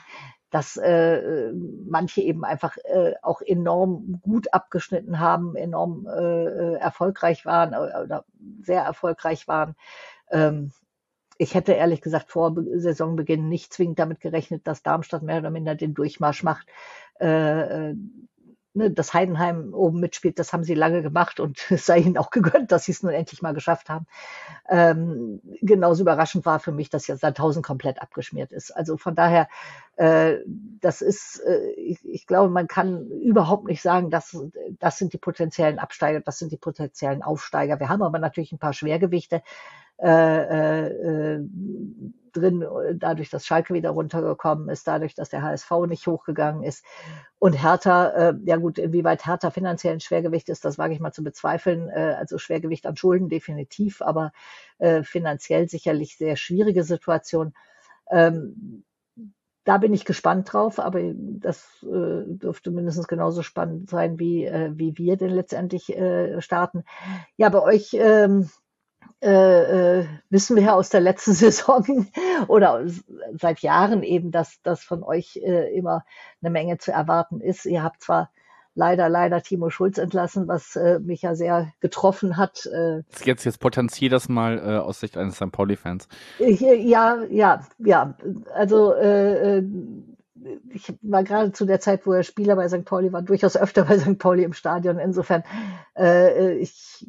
dass 0.51 0.76
äh, 0.76 1.53
manche 1.89 2.20
eben 2.20 2.45
einfach 2.45 2.76
äh, 2.84 3.14
auch 3.22 3.41
enorm 3.41 4.20
gut 4.22 4.53
abgeschnitten 4.53 5.18
haben, 5.18 5.57
enorm 5.57 6.07
äh, 6.07 6.74
erfolgreich 6.74 7.45
waren 7.47 7.70
oder 7.74 8.24
sehr 8.61 8.82
erfolgreich 8.82 9.49
waren. 9.49 9.74
Ähm, 10.30 10.72
ich 11.38 11.54
hätte 11.54 11.72
ehrlich 11.72 12.00
gesagt 12.00 12.30
vor 12.30 12.54
Saisonbeginn 12.76 13.48
nicht 13.48 13.72
zwingend 13.72 13.98
damit 13.98 14.20
gerechnet, 14.20 14.66
dass 14.66 14.82
Darmstadt 14.82 15.22
mehr 15.22 15.38
oder 15.38 15.50
minder 15.50 15.74
den 15.74 15.94
Durchmarsch 15.94 16.42
macht. 16.42 16.66
Äh, 17.20 17.90
äh 17.90 17.96
ne, 18.76 18.90
dass 18.90 19.14
Heidenheim 19.14 19.74
oben 19.74 19.98
mitspielt, 19.98 20.38
das 20.38 20.52
haben 20.52 20.62
sie 20.62 20.74
lange 20.74 21.02
gemacht 21.02 21.40
und 21.40 21.58
es 21.70 21.86
sei 21.86 21.98
ihnen 21.98 22.18
auch 22.18 22.30
gegönnt, 22.30 22.70
dass 22.70 22.84
sie 22.84 22.92
es 22.92 23.02
nun 23.02 23.12
endlich 23.12 23.42
mal 23.42 23.54
geschafft 23.54 23.88
haben. 23.88 24.06
Ähm, 24.68 25.40
genauso 25.62 26.02
überraschend 26.02 26.44
war 26.46 26.60
für 26.60 26.72
mich, 26.72 26.90
dass 26.90 27.06
ja 27.06 27.16
Sandhausen 27.16 27.62
komplett 27.62 28.00
abgeschmiert 28.00 28.52
ist. 28.52 28.70
Also 28.70 28.96
von 28.96 29.14
daher, 29.14 29.48
äh, 29.96 30.36
das 30.80 31.00
ist, 31.00 31.40
äh, 31.40 31.70
ich, 31.72 32.04
ich, 32.04 32.26
glaube, 32.26 32.50
man 32.50 32.68
kann 32.68 33.08
überhaupt 33.10 33.66
nicht 33.66 33.82
sagen, 33.82 34.10
dass 34.10 34.36
das 34.78 34.98
sind 34.98 35.12
die 35.12 35.18
potenziellen 35.18 35.78
Absteiger, 35.78 36.20
das 36.20 36.38
sind 36.38 36.52
die 36.52 36.58
potenziellen 36.58 37.22
Aufsteiger. 37.22 37.80
Wir 37.80 37.88
haben 37.88 38.02
aber 38.02 38.18
natürlich 38.18 38.52
ein 38.52 38.58
paar 38.58 38.74
Schwergewichte. 38.74 39.42
Äh, 39.99 40.86
äh, 40.86 41.40
drin, 42.36 42.64
dadurch, 42.94 43.30
dass 43.30 43.47
Schalke 43.47 43.74
wieder 43.74 43.90
runtergekommen 43.90 44.68
ist, 44.68 44.86
dadurch, 44.86 45.14
dass 45.14 45.30
der 45.30 45.42
HSV 45.42 45.70
nicht 45.88 46.07
hochgegangen 46.07 46.62
ist. 46.62 46.84
Und 47.38 47.55
Hertha, 47.55 48.09
äh, 48.09 48.34
ja 48.44 48.57
gut, 48.57 48.78
inwieweit 48.78 49.26
Hertha 49.26 49.51
finanziell 49.51 49.94
ein 49.94 50.01
Schwergewicht 50.01 50.49
ist, 50.49 50.64
das 50.64 50.78
wage 50.78 50.94
ich 50.94 51.01
mal 51.01 51.12
zu 51.12 51.22
bezweifeln. 51.22 51.88
Äh, 51.88 52.14
also 52.18 52.38
Schwergewicht 52.38 52.86
an 52.86 52.97
Schulden 52.97 53.28
definitiv, 53.28 54.03
aber 54.03 54.32
äh, 54.78 55.03
finanziell 55.03 55.68
sicherlich 55.68 56.16
sehr 56.16 56.36
schwierige 56.36 56.84
Situation. 56.84 57.55
Ähm, 58.11 58.84
da 59.64 59.78
bin 59.78 59.92
ich 59.92 60.05
gespannt 60.05 60.53
drauf, 60.53 60.78
aber 60.78 61.01
das 61.14 61.82
äh, 61.82 62.22
dürfte 62.26 62.70
mindestens 62.70 63.09
genauso 63.09 63.42
spannend 63.42 63.90
sein, 63.90 64.18
wie, 64.18 64.44
äh, 64.44 64.70
wie 64.74 64.97
wir 64.97 65.16
denn 65.16 65.30
letztendlich 65.30 65.97
äh, 65.97 66.40
starten. 66.40 66.84
Ja, 67.36 67.49
bei 67.49 67.61
euch 67.61 67.92
ähm, 67.94 68.49
äh, 69.22 70.00
äh, 70.00 70.06
wissen 70.30 70.56
wir 70.56 70.62
ja 70.62 70.74
aus 70.74 70.90
der 70.90 71.00
letzten 71.00 71.32
Saison 71.34 72.06
oder 72.48 72.84
seit 73.34 73.60
Jahren 73.60 74.02
eben, 74.02 74.30
dass 74.30 74.60
das 74.62 74.82
von 74.82 75.02
euch 75.02 75.36
äh, 75.36 75.74
immer 75.76 76.04
eine 76.42 76.50
Menge 76.50 76.78
zu 76.78 76.92
erwarten 76.92 77.40
ist. 77.40 77.64
Ihr 77.64 77.82
habt 77.82 78.02
zwar 78.02 78.30
leider, 78.74 79.08
leider 79.08 79.42
Timo 79.42 79.70
Schulz 79.70 79.98
entlassen, 79.98 80.46
was 80.46 80.76
äh, 80.76 81.00
mich 81.00 81.22
ja 81.22 81.34
sehr 81.34 81.72
getroffen 81.80 82.36
hat. 82.36 82.66
Äh, 82.66 83.02
jetzt, 83.24 83.44
jetzt 83.44 83.58
potenziert 83.58 84.12
das 84.12 84.28
mal 84.28 84.58
äh, 84.58 84.78
aus 84.78 85.00
Sicht 85.00 85.16
eines 85.16 85.36
St. 85.36 85.50
Pauli-Fans. 85.50 86.08
Ja, 86.38 87.22
ja, 87.24 87.60
ja. 87.78 88.16
Also 88.54 88.92
äh, 88.94 89.58
äh 89.58 89.64
ich 90.70 90.93
war 91.03 91.24
gerade 91.24 91.53
zu 91.53 91.64
der 91.64 91.80
Zeit, 91.80 92.07
wo 92.07 92.12
er 92.12 92.22
Spieler 92.22 92.57
bei 92.57 92.68
St. 92.68 92.84
Pauli 92.84 93.12
war, 93.12 93.22
durchaus 93.22 93.57
öfter 93.57 93.84
bei 93.84 93.99
St. 93.99 94.18
Pauli 94.18 94.45
im 94.45 94.53
Stadion. 94.53 94.99
Insofern, 94.99 95.45
äh, 95.97 96.55
ich 96.55 97.07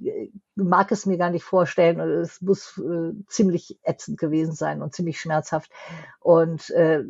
mag 0.56 0.92
es 0.92 1.06
mir 1.06 1.18
gar 1.18 1.30
nicht 1.30 1.44
vorstellen. 1.44 2.00
Es 2.00 2.42
muss 2.42 2.78
äh, 2.78 3.14
ziemlich 3.28 3.80
ätzend 3.84 4.18
gewesen 4.18 4.54
sein 4.54 4.82
und 4.82 4.94
ziemlich 4.94 5.20
schmerzhaft. 5.20 5.72
Und 6.20 6.70
äh, 6.72 7.04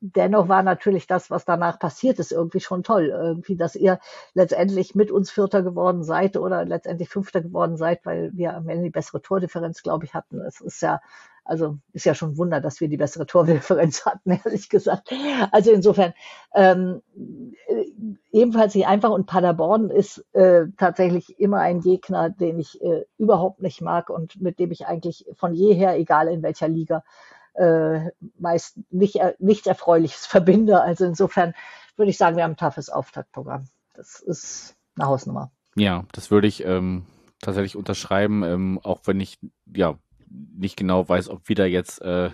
dennoch 0.00 0.48
war 0.48 0.62
natürlich 0.62 1.06
das, 1.06 1.30
was 1.30 1.44
danach 1.44 1.78
passiert 1.78 2.18
ist, 2.18 2.32
irgendwie 2.32 2.60
schon 2.60 2.82
toll. 2.82 3.08
Irgendwie, 3.08 3.56
dass 3.56 3.76
ihr 3.76 4.00
letztendlich 4.34 4.94
mit 4.94 5.10
uns 5.10 5.30
Vierter 5.30 5.62
geworden 5.62 6.02
seid 6.02 6.36
oder 6.36 6.64
letztendlich 6.64 7.08
Fünfter 7.08 7.40
geworden 7.40 7.76
seid, 7.76 8.04
weil 8.04 8.30
wir 8.34 8.54
am 8.54 8.68
Ende 8.68 8.84
die 8.84 8.90
bessere 8.90 9.22
Tordifferenz, 9.22 9.82
glaube 9.82 10.04
ich, 10.04 10.14
hatten. 10.14 10.40
Es 10.40 10.60
ist 10.60 10.80
ja 10.82 11.00
also 11.44 11.78
ist 11.92 12.06
ja 12.06 12.14
schon 12.14 12.32
ein 12.32 12.38
Wunder, 12.38 12.60
dass 12.60 12.80
wir 12.80 12.88
die 12.88 12.96
bessere 12.96 13.26
Tordifferenz 13.26 14.04
hatten, 14.06 14.30
ehrlich 14.44 14.68
gesagt. 14.68 15.12
Also 15.50 15.72
insofern 15.72 16.14
ähm, 16.54 17.02
äh, 17.14 17.84
ebenfalls 18.30 18.74
nicht 18.74 18.86
einfach 18.86 19.10
und 19.10 19.26
Paderborn 19.26 19.90
ist 19.90 20.24
äh, 20.34 20.66
tatsächlich 20.76 21.38
immer 21.40 21.58
ein 21.58 21.80
Gegner, 21.80 22.30
den 22.30 22.58
ich 22.58 22.80
äh, 22.82 23.04
überhaupt 23.18 23.60
nicht 23.60 23.80
mag 23.80 24.10
und 24.10 24.40
mit 24.40 24.58
dem 24.58 24.70
ich 24.70 24.86
eigentlich 24.86 25.26
von 25.34 25.54
jeher, 25.54 25.98
egal 25.98 26.28
in 26.28 26.42
welcher 26.42 26.68
Liga, 26.68 27.02
äh, 27.54 28.10
meist 28.38 28.78
nicht, 28.90 29.16
äh, 29.16 29.34
nichts 29.38 29.66
Erfreuliches 29.66 30.26
verbinde. 30.26 30.80
Also 30.80 31.04
insofern 31.04 31.54
würde 31.96 32.10
ich 32.10 32.18
sagen, 32.18 32.36
wir 32.36 32.44
haben 32.44 32.52
ein 32.52 32.56
toughes 32.56 32.88
Auftaktprogramm. 32.88 33.66
Das 33.94 34.20
ist 34.20 34.76
eine 34.96 35.08
Hausnummer. 35.08 35.50
Ja, 35.74 36.04
das 36.12 36.30
würde 36.30 36.48
ich 36.48 36.64
ähm, 36.64 37.06
tatsächlich 37.40 37.76
unterschreiben, 37.76 38.42
ähm, 38.42 38.80
auch 38.82 39.00
wenn 39.04 39.20
ich 39.20 39.38
ja 39.74 39.98
nicht 40.56 40.76
genau 40.76 41.08
weiß, 41.08 41.28
ob 41.28 41.48
wieder 41.48 41.66
jetzt 41.66 42.00
äh, 42.02 42.30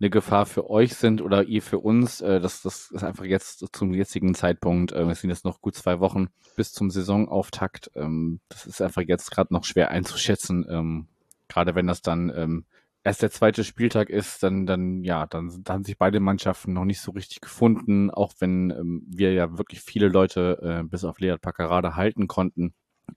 eine 0.00 0.10
Gefahr 0.10 0.46
für 0.46 0.70
euch 0.70 0.94
sind 0.94 1.22
oder 1.22 1.44
ihr 1.44 1.62
für 1.62 1.78
uns. 1.78 2.20
Äh, 2.20 2.40
das, 2.40 2.62
das 2.62 2.90
ist 2.90 3.02
einfach 3.02 3.24
jetzt 3.24 3.64
zum 3.72 3.92
jetzigen 3.92 4.34
Zeitpunkt, 4.34 4.92
äh, 4.92 5.02
es 5.10 5.20
sind 5.20 5.30
jetzt 5.30 5.44
noch 5.44 5.60
gut 5.60 5.74
zwei 5.74 6.00
Wochen 6.00 6.28
bis 6.56 6.72
zum 6.72 6.90
Saisonauftakt. 6.90 7.90
Ähm, 7.94 8.40
das 8.48 8.66
ist 8.66 8.80
einfach 8.80 9.02
jetzt 9.02 9.30
gerade 9.30 9.52
noch 9.52 9.64
schwer 9.64 9.90
einzuschätzen. 9.90 10.66
Ähm, 10.68 11.08
gerade 11.48 11.74
wenn 11.74 11.86
das 11.86 12.02
dann 12.02 12.32
ähm, 12.34 12.64
erst 13.02 13.22
der 13.22 13.30
zweite 13.30 13.64
Spieltag 13.64 14.10
ist, 14.10 14.42
dann, 14.42 14.66
dann, 14.66 15.02
ja, 15.02 15.26
dann, 15.26 15.48
dann 15.64 15.74
haben 15.74 15.84
sich 15.84 15.98
beide 15.98 16.20
Mannschaften 16.20 16.72
noch 16.72 16.84
nicht 16.84 17.00
so 17.00 17.12
richtig 17.12 17.40
gefunden, 17.40 18.10
auch 18.10 18.34
wenn 18.38 18.70
ähm, 18.70 19.02
wir 19.08 19.32
ja 19.32 19.58
wirklich 19.58 19.80
viele 19.80 20.08
Leute 20.08 20.58
äh, 20.62 20.82
bis 20.84 21.04
auf 21.04 21.18
Lead 21.18 21.40
Paccarada 21.40 21.96
halten 21.96 22.28
konnten. 22.28 22.74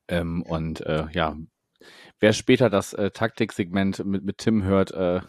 Ähm, 0.07 0.41
und 0.43 0.81
äh, 0.81 1.05
ja, 1.11 1.35
wer 2.19 2.33
später 2.33 2.69
das 2.69 2.93
äh, 2.93 3.11
Taktiksegment 3.11 4.03
mit, 4.05 4.23
mit 4.23 4.37
Tim 4.37 4.63
hört, 4.63 4.91
äh, 4.91 5.21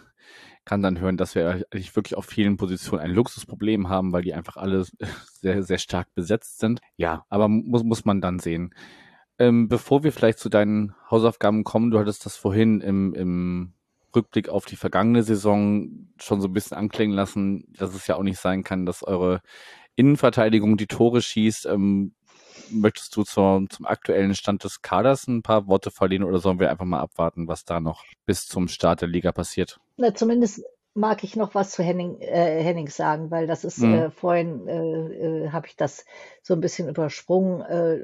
kann 0.64 0.82
dann 0.82 1.00
hören, 1.00 1.16
dass 1.16 1.34
wir 1.34 1.64
eigentlich 1.70 1.96
wirklich 1.96 2.16
auf 2.16 2.24
vielen 2.24 2.56
Positionen 2.56 3.02
ein 3.02 3.10
Luxusproblem 3.10 3.88
haben, 3.88 4.12
weil 4.12 4.22
die 4.22 4.34
einfach 4.34 4.56
alle 4.56 4.84
sehr, 5.32 5.62
sehr 5.62 5.78
stark 5.78 6.14
besetzt 6.14 6.58
sind. 6.58 6.80
Ja, 6.96 7.24
aber 7.28 7.48
muss, 7.48 7.82
muss 7.82 8.04
man 8.04 8.20
dann 8.20 8.38
sehen. 8.38 8.74
Ähm, 9.38 9.68
bevor 9.68 10.04
wir 10.04 10.12
vielleicht 10.12 10.38
zu 10.38 10.48
deinen 10.48 10.94
Hausaufgaben 11.10 11.64
kommen, 11.64 11.90
du 11.90 11.98
hattest 11.98 12.26
das 12.26 12.36
vorhin 12.36 12.80
im, 12.80 13.12
im 13.14 13.72
Rückblick 14.14 14.48
auf 14.48 14.66
die 14.66 14.76
vergangene 14.76 15.22
Saison 15.22 16.10
schon 16.18 16.40
so 16.40 16.48
ein 16.48 16.52
bisschen 16.52 16.76
anklingen 16.76 17.16
lassen, 17.16 17.64
dass 17.76 17.94
es 17.94 18.06
ja 18.06 18.16
auch 18.16 18.22
nicht 18.22 18.38
sein 18.38 18.62
kann, 18.62 18.86
dass 18.86 19.02
eure 19.02 19.40
Innenverteidigung 19.96 20.76
die 20.76 20.86
Tore 20.86 21.22
schießt. 21.22 21.66
Ähm, 21.66 22.14
möchtest 22.70 23.16
du 23.16 23.22
zur, 23.22 23.66
zum 23.68 23.86
aktuellen 23.86 24.34
Stand 24.34 24.64
des 24.64 24.82
Kaders 24.82 25.26
ein 25.26 25.42
paar 25.42 25.66
Worte 25.66 25.90
verlieren 25.90 26.24
oder 26.24 26.38
sollen 26.38 26.58
wir 26.58 26.70
einfach 26.70 26.84
mal 26.84 27.00
abwarten, 27.00 27.48
was 27.48 27.64
da 27.64 27.80
noch 27.80 28.04
bis 28.26 28.46
zum 28.46 28.68
Start 28.68 29.00
der 29.00 29.08
Liga 29.08 29.32
passiert? 29.32 29.80
Na, 29.96 30.14
zumindest 30.14 30.62
mag 30.94 31.24
ich 31.24 31.36
noch 31.36 31.54
was 31.54 31.70
zu 31.70 31.82
Henning, 31.82 32.20
äh, 32.20 32.62
Hennings 32.62 32.96
sagen, 32.96 33.30
weil 33.30 33.46
das 33.46 33.64
ist 33.64 33.78
mhm. 33.78 33.94
äh, 33.94 34.10
vorhin 34.10 34.68
äh, 34.68 35.44
äh, 35.44 35.50
habe 35.50 35.66
ich 35.66 35.76
das 35.76 36.04
so 36.42 36.54
ein 36.54 36.60
bisschen 36.60 36.88
übersprungen. 36.88 37.62
Äh, 37.62 38.00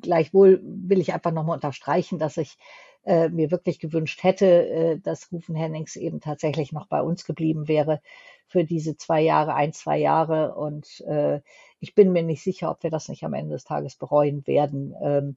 gleichwohl 0.00 0.60
will 0.62 1.00
ich 1.00 1.12
einfach 1.12 1.32
nochmal 1.32 1.56
unterstreichen, 1.56 2.18
dass 2.18 2.36
ich 2.36 2.58
äh, 3.04 3.28
mir 3.28 3.50
wirklich 3.50 3.80
gewünscht 3.80 4.22
hätte, 4.22 5.00
dass 5.02 5.32
Rufen 5.32 5.56
Hennings 5.56 5.96
eben 5.96 6.20
tatsächlich 6.20 6.70
noch 6.70 6.86
bei 6.86 7.02
uns 7.02 7.24
geblieben 7.24 7.66
wäre 7.66 8.00
für 8.46 8.64
diese 8.64 8.96
zwei 8.96 9.20
Jahre, 9.20 9.54
ein, 9.54 9.72
zwei 9.72 9.98
Jahre. 9.98 10.54
Und 10.54 11.00
äh, 11.02 11.40
ich 11.80 11.94
bin 11.94 12.12
mir 12.12 12.22
nicht 12.22 12.42
sicher, 12.42 12.70
ob 12.70 12.82
wir 12.82 12.90
das 12.90 13.08
nicht 13.08 13.24
am 13.24 13.34
Ende 13.34 13.54
des 13.54 13.64
Tages 13.64 13.96
bereuen 13.96 14.46
werden. 14.46 14.94
Ähm, 15.02 15.36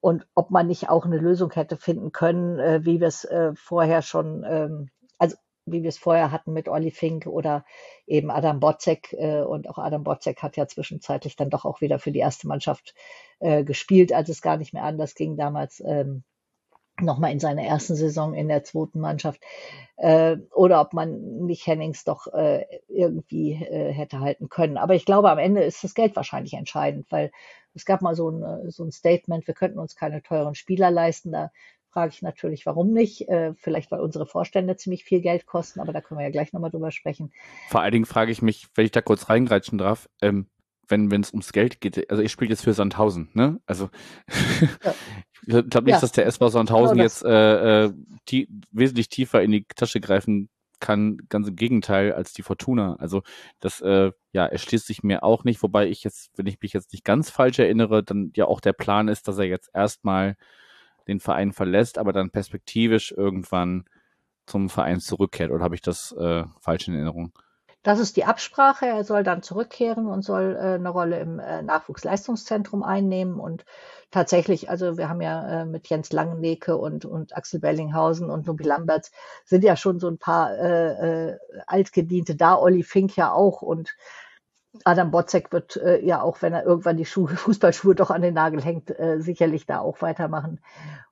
und 0.00 0.26
ob 0.34 0.50
man 0.50 0.66
nicht 0.66 0.88
auch 0.88 1.04
eine 1.04 1.18
Lösung 1.18 1.52
hätte 1.52 1.76
finden 1.76 2.12
können, 2.12 2.58
äh, 2.58 2.84
wie 2.84 3.00
wir 3.00 3.08
es 3.08 3.24
äh, 3.24 3.52
vorher 3.54 4.02
schon, 4.02 4.44
ähm, 4.48 4.90
also 5.18 5.36
wie 5.66 5.82
wir 5.82 5.88
es 5.88 5.98
vorher 5.98 6.30
hatten 6.30 6.52
mit 6.52 6.68
Olli 6.68 6.90
Fink 6.90 7.26
oder 7.26 7.64
eben 8.06 8.30
Adam 8.30 8.60
Botzek. 8.60 9.12
Äh, 9.12 9.42
und 9.42 9.68
auch 9.68 9.78
Adam 9.78 10.04
Botzek 10.04 10.42
hat 10.42 10.56
ja 10.56 10.66
zwischenzeitlich 10.66 11.36
dann 11.36 11.50
doch 11.50 11.64
auch 11.64 11.80
wieder 11.80 11.98
für 11.98 12.12
die 12.12 12.20
erste 12.20 12.46
Mannschaft 12.46 12.94
äh, 13.40 13.64
gespielt, 13.64 14.12
als 14.12 14.28
es 14.28 14.40
gar 14.40 14.56
nicht 14.56 14.72
mehr 14.72 14.84
anders 14.84 15.14
ging 15.14 15.36
damals. 15.36 15.82
Ähm, 15.84 16.22
nochmal 17.00 17.32
in 17.32 17.40
seiner 17.40 17.62
ersten 17.62 17.96
Saison 17.96 18.34
in 18.34 18.48
der 18.48 18.64
zweiten 18.64 19.00
Mannschaft, 19.00 19.42
äh, 19.96 20.36
oder 20.54 20.80
ob 20.80 20.92
man 20.92 21.44
nicht 21.46 21.66
Hennings 21.66 22.04
doch 22.04 22.26
äh, 22.32 22.64
irgendwie 22.88 23.52
äh, 23.52 23.92
hätte 23.92 24.20
halten 24.20 24.48
können. 24.48 24.76
Aber 24.76 24.94
ich 24.94 25.04
glaube, 25.04 25.30
am 25.30 25.38
Ende 25.38 25.62
ist 25.62 25.82
das 25.82 25.94
Geld 25.94 26.16
wahrscheinlich 26.16 26.54
entscheidend, 26.54 27.06
weil 27.10 27.30
es 27.74 27.84
gab 27.84 28.02
mal 28.02 28.14
so 28.14 28.30
ein, 28.30 28.42
äh, 28.42 28.70
so 28.70 28.84
ein 28.84 28.92
Statement, 28.92 29.46
wir 29.46 29.54
könnten 29.54 29.78
uns 29.78 29.96
keine 29.96 30.22
teuren 30.22 30.54
Spieler 30.54 30.90
leisten. 30.90 31.32
Da 31.32 31.50
frage 31.90 32.12
ich 32.12 32.22
natürlich, 32.22 32.66
warum 32.66 32.92
nicht? 32.92 33.28
Äh, 33.28 33.54
vielleicht, 33.54 33.90
weil 33.90 34.00
unsere 34.00 34.26
Vorstände 34.26 34.76
ziemlich 34.76 35.04
viel 35.04 35.20
Geld 35.20 35.46
kosten, 35.46 35.80
aber 35.80 35.92
da 35.92 36.00
können 36.00 36.20
wir 36.20 36.24
ja 36.24 36.30
gleich 36.30 36.52
nochmal 36.52 36.70
drüber 36.70 36.90
sprechen. 36.90 37.32
Vor 37.68 37.80
allen 37.80 37.92
Dingen 37.92 38.06
frage 38.06 38.30
ich 38.30 38.42
mich, 38.42 38.68
wenn 38.74 38.84
ich 38.84 38.92
da 38.92 39.00
kurz 39.00 39.28
reingreitschen 39.28 39.78
darf, 39.78 40.08
ähm, 40.22 40.46
wenn 40.90 41.10
es 41.20 41.32
ums 41.32 41.52
Geld 41.52 41.80
geht, 41.80 42.10
also 42.10 42.22
ich 42.22 42.32
spiele 42.32 42.50
jetzt 42.50 42.64
für 42.64 42.74
Sandhausen, 42.74 43.28
ne? 43.34 43.60
Also 43.66 43.90
ja. 44.82 44.94
ich 45.60 45.70
glaube 45.70 45.86
nicht, 45.86 45.94
ja. 45.94 46.00
dass 46.00 46.12
der 46.12 46.26
SV 46.26 46.48
Sandhausen 46.48 46.96
genau 46.96 47.04
jetzt 47.04 47.24
äh, 47.24 47.84
äh, 47.84 47.92
tie 48.26 48.48
wesentlich 48.72 49.08
tiefer 49.08 49.42
in 49.42 49.50
die 49.50 49.64
Tasche 49.64 50.00
greifen 50.00 50.48
kann, 50.80 51.18
ganz 51.28 51.48
im 51.48 51.56
Gegenteil, 51.56 52.12
als 52.12 52.32
die 52.32 52.42
Fortuna. 52.42 52.96
Also 52.96 53.22
das 53.60 53.80
äh, 53.80 54.12
ja 54.32 54.46
erschließt 54.46 54.86
sich 54.86 55.02
mir 55.02 55.22
auch 55.22 55.44
nicht, 55.44 55.62
wobei 55.62 55.88
ich 55.88 56.04
jetzt, 56.04 56.30
wenn 56.36 56.46
ich 56.46 56.60
mich 56.60 56.72
jetzt 56.72 56.92
nicht 56.92 57.04
ganz 57.04 57.30
falsch 57.30 57.58
erinnere, 57.58 58.02
dann 58.02 58.32
ja 58.36 58.46
auch 58.46 58.60
der 58.60 58.72
Plan 58.72 59.08
ist, 59.08 59.28
dass 59.28 59.38
er 59.38 59.46
jetzt 59.46 59.70
erstmal 59.74 60.36
den 61.08 61.20
Verein 61.20 61.52
verlässt, 61.52 61.98
aber 61.98 62.12
dann 62.12 62.30
perspektivisch 62.30 63.12
irgendwann 63.12 63.84
zum 64.46 64.68
Verein 64.68 65.00
zurückkehrt. 65.00 65.50
Oder 65.50 65.64
habe 65.64 65.74
ich 65.74 65.82
das 65.82 66.12
äh, 66.12 66.44
falsch 66.60 66.88
in 66.88 66.94
Erinnerung? 66.94 67.32
Das 67.82 68.00
ist 68.00 68.16
die 68.16 68.24
Absprache. 68.24 68.86
Er 68.86 69.04
soll 69.04 69.22
dann 69.22 69.42
zurückkehren 69.42 70.06
und 70.06 70.22
soll 70.22 70.56
äh, 70.56 70.74
eine 70.74 70.88
Rolle 70.88 71.20
im 71.20 71.38
äh, 71.38 71.62
Nachwuchsleistungszentrum 71.62 72.82
einnehmen. 72.82 73.38
Und 73.38 73.64
tatsächlich, 74.10 74.68
also 74.68 74.98
wir 74.98 75.08
haben 75.08 75.20
ja 75.20 75.62
äh, 75.62 75.64
mit 75.64 75.88
Jens 75.88 76.12
Langeneke 76.12 76.76
und, 76.76 77.04
und 77.04 77.36
Axel 77.36 77.60
Bellinghausen 77.60 78.30
und 78.30 78.46
Nubi 78.46 78.64
Lamberts 78.64 79.12
sind 79.44 79.62
ja 79.64 79.76
schon 79.76 80.00
so 80.00 80.08
ein 80.08 80.18
paar 80.18 80.56
äh, 80.58 81.30
äh, 81.30 81.38
Altgediente 81.66 82.34
da. 82.34 82.56
Olli 82.58 82.82
Fink 82.82 83.16
ja 83.16 83.32
auch 83.32 83.62
und 83.62 83.94
Adam 84.84 85.10
Botzek 85.10 85.52
wird 85.52 85.76
äh, 85.76 86.04
ja 86.04 86.20
auch, 86.20 86.42
wenn 86.42 86.52
er 86.52 86.64
irgendwann 86.64 86.96
die 86.96 87.06
Schuhe, 87.06 87.28
Fußballschuhe 87.36 87.94
doch 87.94 88.10
an 88.10 88.22
den 88.22 88.34
Nagel 88.34 88.62
hängt, 88.62 88.90
äh, 88.98 89.20
sicherlich 89.20 89.66
da 89.66 89.80
auch 89.80 90.02
weitermachen. 90.02 90.60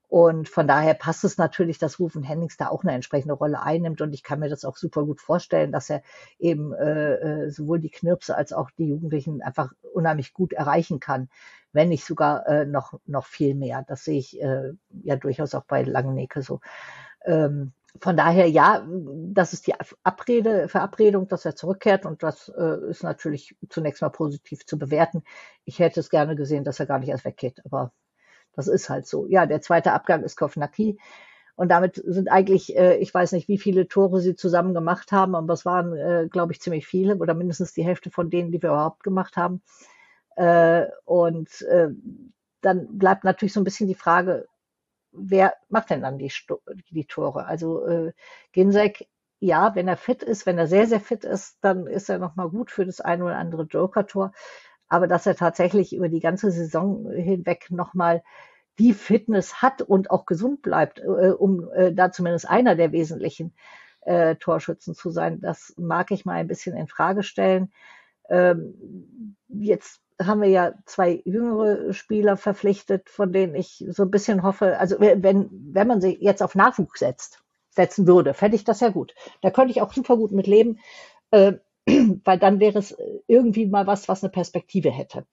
Und 0.09 0.49
von 0.49 0.69
daher 0.69 0.95
passt 0.95 1.25
es 1.25 1.37
natürlich, 1.37 1.79
dass 1.79 1.99
Rufen 1.99 2.23
Hennings 2.23 2.57
da 2.57 2.69
auch 2.69 2.85
eine 2.85 2.93
entsprechende 2.93 3.35
Rolle 3.35 3.61
einnimmt. 3.63 4.01
Und 4.01 4.13
ich 4.13 4.23
kann 4.23 4.39
mir 4.39 4.49
das 4.49 4.65
auch 4.65 4.77
super 4.77 5.05
gut 5.05 5.21
vorstellen, 5.21 5.73
dass 5.73 5.91
er 5.91 6.03
eben 6.39 6.73
äh, 6.75 7.15
äh, 7.47 7.51
sowohl 7.51 7.81
die 7.81 7.91
Knirpse 7.91 8.37
als 8.37 8.53
auch 8.53 8.71
die 8.71 8.89
Jugendlichen 8.89 9.43
einfach 9.43 9.73
unheimlich 9.93 10.33
gut 10.33 10.53
erreichen 10.53 11.01
kann, 11.01 11.29
wenn 11.73 11.89
nicht 11.89 12.05
sogar 12.05 12.47
äh, 12.47 12.67
noch, 12.67 13.01
noch 13.07 13.27
viel 13.27 13.55
mehr. 13.55 13.85
Das 13.87 14.05
sehe 14.05 14.19
ich 14.19 14.41
äh, 14.41 14.73
ja 15.03 15.17
durchaus 15.17 15.55
auch 15.55 15.65
bei 15.65 15.83
Langenecke 15.83 16.43
so. 16.43 16.61
Ähm, 17.25 17.73
von 18.01 18.17
daher, 18.17 18.49
ja, 18.49 18.87
das 18.89 19.53
ist 19.53 19.67
die 19.67 19.75
Abrede, 20.03 20.69
Verabredung, 20.69 21.29
dass 21.29 21.45
er 21.45 21.57
zurückkehrt 21.57 22.05
und 22.07 22.23
das 22.23 22.49
äh, 22.57 22.91
ist 22.91 23.03
natürlich 23.03 23.57
zunächst 23.69 24.03
mal 24.03 24.11
positiv 24.11 24.67
zu 24.67 24.79
bewerten. 24.79 25.23
Ich 25.65 25.79
hätte 25.79 26.01
es 26.01 26.11
gerne 26.11 26.37
gesehen, 26.37 26.65
dass 26.65 26.79
er 26.79 26.87
gar 26.87 26.99
nicht 26.99 27.09
erst 27.09 27.25
weggeht, 27.25 27.63
aber 27.65 27.93
das 28.57 28.69
ist 28.69 28.89
halt 28.89 29.07
so. 29.07 29.27
Ja, 29.29 29.47
der 29.47 29.61
zweite 29.61 29.93
Abgang 29.93 30.23
ist 30.25 30.37
Kovnacki. 30.37 30.99
Und 31.57 31.71
damit 31.71 32.03
sind 32.05 32.29
eigentlich, 32.31 32.77
äh, 32.77 32.97
ich 32.99 33.13
weiß 33.15 33.33
nicht, 33.33 33.49
wie 33.49 33.59
viele 33.59 33.89
Tore 33.89 34.21
sie 34.21 34.37
zusammen 34.37 34.75
gemacht 34.75 35.11
haben, 35.13 35.35
aber 35.35 35.55
es 35.55 35.65
waren, 35.65 35.95
äh, 35.97 36.29
glaube 36.31 36.53
ich, 36.53 36.61
ziemlich 36.61 36.87
viele 36.87 37.17
oder 37.17 37.35
mindestens 37.35 37.73
die 37.73 37.85
Hälfte 37.85 38.11
von 38.11 38.29
denen, 38.31 38.53
die 38.53 38.63
wir 38.63 38.71
überhaupt 38.71 39.03
gemacht 39.03 39.37
haben. 39.37 39.63
Äh, 40.37 40.87
und 41.05 41.63
äh, 41.63 41.89
dann 42.61 42.99
bleibt 42.99 43.25
natürlich 43.25 43.55
so 43.55 43.61
ein 43.61 43.65
bisschen 43.65 43.89
die 43.89 43.95
Frage, 43.95 44.47
wer 45.13 45.55
macht 45.69 45.91
denn 45.91 46.03
dann 46.03 46.19
die, 46.19 46.33
die 46.91 47.07
Tore? 47.07 47.47
Also 47.47 47.87
äh, 47.87 48.13
Ginsek, 48.53 49.09
ja, 49.41 49.75
wenn 49.75 49.89
er 49.89 49.97
fit 49.97 50.23
ist, 50.23 50.47
wenn 50.47 50.59
er 50.59 50.67
sehr, 50.67 50.87
sehr 50.87 51.01
fit 51.01 51.25
ist, 51.25 51.59
dann 51.63 51.87
ist 51.87 52.09
er 52.11 52.19
nochmal 52.19 52.51
gut 52.51 52.71
für 52.71 52.87
das 52.87 53.01
ein 53.01 53.23
oder 53.23 53.37
andere 53.37 53.63
Joker-Tor 53.65 54.33
aber 54.89 55.07
dass 55.07 55.27
er 55.27 55.37
tatsächlich 55.37 55.95
über 55.95 56.09
die 56.09 56.21
ganze 56.21 56.51
Saison 56.51 57.11
hinweg 57.11 57.71
nochmal 57.71 58.23
die 58.79 58.93
Fitness 58.93 59.63
hat 59.63 59.83
und 59.83 60.11
auch 60.11 60.27
gesund 60.27 60.63
bleibt, 60.63 60.99
äh, 61.01 61.31
um 61.31 61.71
äh, 61.73 61.93
da 61.93 62.13
zumindest 62.13 62.49
einer 62.49 62.77
der 62.77 62.93
wesentlichen 62.93 63.55
äh, 64.03 64.37
Torschützen 64.37 64.95
zu 64.95 65.11
sein, 65.11 65.41
das 65.41 65.75
mag 65.77 66.11
ich 66.11 66.25
mal 66.25 66.35
ein 66.35 66.47
bisschen 66.47 66.77
in 66.77 66.87
Frage 66.87 67.23
stellen. 67.23 67.73
Ähm, 68.29 69.37
jetzt 69.49 70.01
haben 70.21 70.43
wir 70.43 70.49
ja 70.49 70.73
zwei 70.87 71.21
jüngere 71.25 71.93
Spieler 71.93 72.37
verpflichtet, 72.37 73.11
von 73.11 73.33
denen 73.33 73.55
ich 73.55 73.85
so 73.89 74.05
ein 74.05 74.11
bisschen 74.11 74.43
hoffe, 74.43 74.79
also 74.79 74.97
wenn, 74.99 75.49
wenn 75.51 75.89
man 75.89 76.01
sie 76.01 76.17
jetzt 76.21 76.43
auf 76.43 76.55
Nachwuchs 76.55 77.01
setzt, 77.01 77.43
setzen 77.71 78.07
würde, 78.07 78.33
fände 78.33 78.57
ich 78.57 78.65
das 78.65 78.81
ja 78.81 78.89
gut. 78.89 79.15
Da 79.43 79.51
könnte 79.51 79.73
ich 79.73 79.83
auch 79.83 79.93
super 79.93 80.17
gut 80.17 80.33
mit 80.33 80.47
leben. 80.47 80.79
Äh, 81.31 81.55
weil 82.25 82.39
dann 82.39 82.61
wäre 82.61 82.79
es 82.79 82.97
irgendwie 83.27 83.67
mal 83.67 83.87
was, 83.87 84.09
was 84.09 84.23
eine 84.23 84.31
Perspektive 84.31 84.91
hätte. 84.91 85.25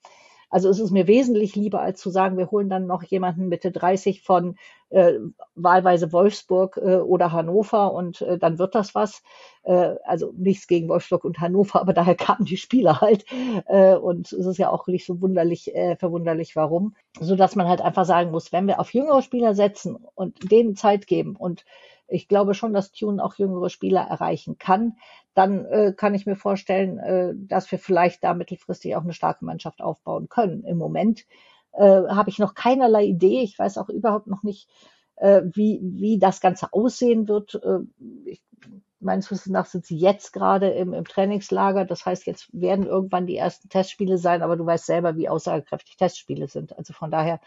Also 0.53 0.69
es 0.69 0.79
ist 0.79 0.91
mir 0.91 1.07
wesentlich 1.07 1.55
lieber, 1.55 1.81
als 1.81 1.99
zu 1.99 2.11
sagen, 2.11 2.37
wir 2.37 2.51
holen 2.51 2.69
dann 2.69 2.85
noch 2.85 3.01
jemanden 3.01 3.49
Mitte 3.49 3.71
30 3.71 4.21
von 4.21 4.55
äh, 4.91 5.13
wahlweise 5.55 6.13
Wolfsburg 6.13 6.77
äh, 6.77 6.97
oder 6.97 7.31
Hannover 7.31 7.91
und 7.91 8.21
äh, 8.21 8.37
dann 8.37 8.59
wird 8.59 8.75
das 8.75 8.93
was. 8.93 9.23
Äh, 9.63 9.95
also 10.05 10.31
nichts 10.37 10.67
gegen 10.67 10.89
Wolfsburg 10.89 11.25
und 11.25 11.39
Hannover, 11.39 11.81
aber 11.81 11.93
daher 11.93 12.13
kamen 12.15 12.45
die 12.45 12.57
Spieler 12.57 13.01
halt. 13.01 13.25
Äh, 13.65 13.95
und 13.95 14.31
es 14.31 14.45
ist 14.45 14.59
ja 14.59 14.69
auch 14.69 14.85
nicht 14.85 15.07
so 15.07 15.19
wunderlich, 15.21 15.73
äh, 15.73 15.95
verwunderlich, 15.95 16.55
warum. 16.55 16.95
So 17.19 17.35
dass 17.35 17.55
man 17.55 17.67
halt 17.67 17.81
einfach 17.81 18.05
sagen 18.05 18.29
muss, 18.29 18.51
wenn 18.51 18.67
wir 18.67 18.79
auf 18.79 18.93
jüngere 18.93 19.23
Spieler 19.23 19.55
setzen 19.55 19.97
und 20.13 20.51
denen 20.51 20.75
Zeit 20.75 21.07
geben 21.07 21.35
und 21.35 21.65
ich 22.07 22.27
glaube 22.27 22.53
schon, 22.53 22.73
dass 22.73 22.91
Tune 22.91 23.23
auch 23.23 23.35
jüngere 23.35 23.71
Spieler 23.71 24.01
erreichen 24.01 24.59
kann. 24.59 24.97
Dann 25.33 25.65
äh, 25.65 25.93
kann 25.95 26.13
ich 26.13 26.25
mir 26.25 26.35
vorstellen, 26.35 26.99
äh, 26.99 27.33
dass 27.35 27.71
wir 27.71 27.79
vielleicht 27.79 28.23
da 28.23 28.33
mittelfristig 28.33 28.95
auch 28.95 29.03
eine 29.03 29.13
starke 29.13 29.45
Mannschaft 29.45 29.81
aufbauen 29.81 30.29
können. 30.29 30.63
Im 30.63 30.77
Moment 30.77 31.25
äh, 31.73 31.83
habe 31.83 32.29
ich 32.29 32.39
noch 32.39 32.53
keinerlei 32.53 33.05
Idee. 33.05 33.41
Ich 33.41 33.57
weiß 33.57 33.77
auch 33.77 33.89
überhaupt 33.89 34.27
noch 34.27 34.43
nicht, 34.43 34.69
äh, 35.15 35.41
wie, 35.45 35.79
wie 35.83 36.19
das 36.19 36.39
Ganze 36.39 36.71
aussehen 36.71 37.27
wird. 37.27 37.55
Äh, 37.55 37.79
ich, 38.25 38.41
meines 38.99 39.29
Wissens 39.29 39.51
nach 39.51 39.65
sind 39.65 39.85
sie 39.85 39.97
jetzt 39.97 40.31
gerade 40.31 40.69
im, 40.69 40.93
im 40.93 41.05
Trainingslager. 41.05 41.85
Das 41.85 42.05
heißt, 42.05 42.25
jetzt 42.25 42.47
werden 42.53 42.85
irgendwann 42.85 43.27
die 43.27 43.37
ersten 43.37 43.69
Testspiele 43.69 44.17
sein, 44.17 44.41
aber 44.41 44.55
du 44.55 44.65
weißt 44.65 44.85
selber, 44.85 45.17
wie 45.17 45.29
aussagekräftig 45.29 45.97
Testspiele 45.97 46.47
sind. 46.47 46.77
Also 46.77 46.93
von 46.93 47.11
daher 47.11 47.39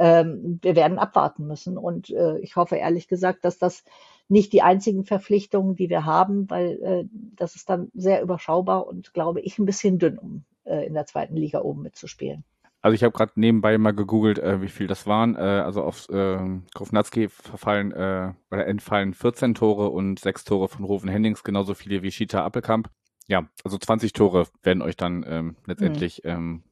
ähm, 0.00 0.58
wir 0.62 0.74
werden 0.76 0.98
abwarten 0.98 1.46
müssen. 1.46 1.76
Und 1.76 2.08
äh, 2.10 2.38
ich 2.38 2.56
hoffe 2.56 2.76
ehrlich 2.76 3.06
gesagt, 3.06 3.44
dass 3.44 3.58
das 3.58 3.84
nicht 4.28 4.52
die 4.52 4.62
einzigen 4.62 5.04
Verpflichtungen, 5.04 5.76
die 5.76 5.90
wir 5.90 6.06
haben, 6.06 6.48
weil 6.48 6.82
äh, 6.82 7.04
das 7.36 7.54
ist 7.54 7.68
dann 7.68 7.90
sehr 7.94 8.22
überschaubar 8.22 8.86
und 8.86 9.12
glaube 9.12 9.42
ich 9.42 9.58
ein 9.58 9.66
bisschen 9.66 9.98
dünn, 9.98 10.18
um 10.18 10.44
äh, 10.64 10.86
in 10.86 10.94
der 10.94 11.04
zweiten 11.04 11.36
Liga 11.36 11.60
oben 11.60 11.82
mitzuspielen. 11.82 12.44
Also 12.80 12.94
ich 12.94 13.04
habe 13.04 13.12
gerade 13.12 13.32
nebenbei 13.34 13.76
mal 13.76 13.90
gegoogelt, 13.90 14.38
äh, 14.38 14.62
wie 14.62 14.68
viel 14.68 14.86
das 14.86 15.06
waren. 15.06 15.36
Äh, 15.36 15.40
also 15.40 15.82
auf 15.82 16.08
äh, 16.08 16.38
Krofnatski 16.74 17.28
verfallen 17.28 17.92
äh, 17.92 18.32
oder 18.50 18.66
entfallen 18.66 19.12
14 19.12 19.54
Tore 19.54 19.90
und 19.90 20.18
6 20.18 20.44
Tore 20.44 20.68
von 20.68 20.86
Rufen 20.86 21.10
Hennings, 21.10 21.44
genauso 21.44 21.74
viele 21.74 22.02
wie 22.02 22.10
Shita 22.10 22.42
Appelkamp. 22.42 22.88
Ja, 23.26 23.50
also 23.64 23.76
20 23.76 24.14
Tore 24.14 24.46
werden 24.62 24.80
euch 24.80 24.96
dann 24.96 25.26
ähm, 25.28 25.56
letztendlich 25.66 26.22
mhm. 26.24 26.30
ähm, 26.30 26.62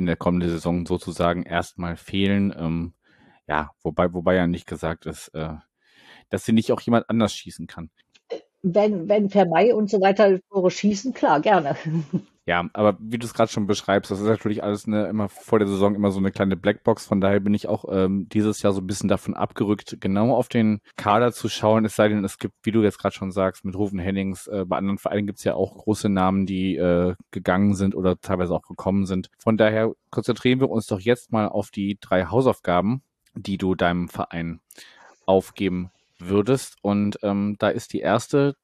in 0.00 0.06
der 0.06 0.16
kommenden 0.16 0.48
Saison 0.48 0.86
sozusagen 0.86 1.42
erstmal 1.42 1.94
fehlen. 1.94 2.54
Ähm, 2.56 2.94
ja, 3.46 3.70
wobei, 3.82 4.12
wobei 4.14 4.34
ja 4.34 4.46
nicht 4.46 4.66
gesagt 4.66 5.04
ist, 5.04 5.28
äh, 5.34 5.56
dass 6.30 6.46
sie 6.46 6.52
nicht 6.52 6.72
auch 6.72 6.80
jemand 6.80 7.10
anders 7.10 7.34
schießen 7.34 7.66
kann. 7.66 7.90
Wenn, 8.62 9.08
wenn 9.08 9.30
Vermei 9.30 9.74
und 9.74 9.88
so 9.90 10.00
weiter 10.00 10.38
Tore 10.50 10.70
schießen, 10.70 11.14
klar, 11.14 11.40
gerne. 11.40 11.76
Ja, 12.46 12.68
aber 12.72 12.96
wie 12.98 13.16
du 13.16 13.26
es 13.26 13.34
gerade 13.34 13.52
schon 13.52 13.68
beschreibst, 13.68 14.10
das 14.10 14.18
ist 14.18 14.26
natürlich 14.26 14.64
alles 14.64 14.84
eine, 14.84 15.06
immer 15.06 15.28
vor 15.28 15.60
der 15.60 15.68
Saison 15.68 15.94
immer 15.94 16.10
so 16.10 16.18
eine 16.18 16.32
kleine 16.32 16.56
Blackbox. 16.56 17.06
Von 17.06 17.20
daher 17.20 17.38
bin 17.38 17.54
ich 17.54 17.68
auch 17.68 17.84
ähm, 17.92 18.28
dieses 18.28 18.60
Jahr 18.62 18.72
so 18.72 18.80
ein 18.80 18.88
bisschen 18.88 19.08
davon 19.08 19.34
abgerückt, 19.34 19.98
genau 20.00 20.34
auf 20.34 20.48
den 20.48 20.80
Kader 20.96 21.30
zu 21.30 21.48
schauen. 21.48 21.84
Es 21.84 21.94
sei 21.94 22.08
denn, 22.08 22.24
es 22.24 22.38
gibt, 22.38 22.54
wie 22.64 22.72
du 22.72 22.82
jetzt 22.82 22.98
gerade 22.98 23.14
schon 23.14 23.30
sagst, 23.30 23.64
mit 23.64 23.76
Rufen 23.76 24.00
Hennings, 24.00 24.48
äh, 24.48 24.64
bei 24.66 24.78
anderen 24.78 24.98
Vereinen 24.98 25.28
gibt 25.28 25.38
es 25.38 25.44
ja 25.44 25.54
auch 25.54 25.76
große 25.76 26.08
Namen, 26.08 26.44
die 26.44 26.74
äh, 26.74 27.14
gegangen 27.30 27.76
sind 27.76 27.94
oder 27.94 28.18
teilweise 28.18 28.52
auch 28.52 28.66
gekommen 28.66 29.06
sind. 29.06 29.30
Von 29.38 29.56
daher 29.56 29.92
konzentrieren 30.10 30.58
wir 30.58 30.70
uns 30.70 30.86
doch 30.86 30.98
jetzt 30.98 31.30
mal 31.30 31.46
auf 31.46 31.70
die 31.70 31.98
drei 32.00 32.24
Hausaufgaben, 32.24 33.02
die 33.34 33.58
du 33.58 33.76
deinem 33.76 34.08
Verein 34.08 34.58
aufgeben 35.24 35.92
würdest. 36.20 36.76
Und 36.82 37.18
ähm, 37.22 37.56
da 37.58 37.68
ist 37.68 37.92
die 37.92 38.00
erste 38.00 38.56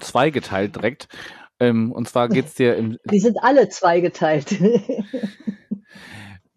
zweigeteilt 0.00 0.76
direkt. 0.76 1.08
Ähm, 1.60 1.92
und 1.92 2.08
zwar 2.08 2.28
geht 2.28 2.46
es 2.46 2.54
dir 2.54 2.76
im. 2.76 2.98
Die 3.10 3.20
sind 3.20 3.38
alle 3.42 3.68
zweigeteilt. 3.68 4.50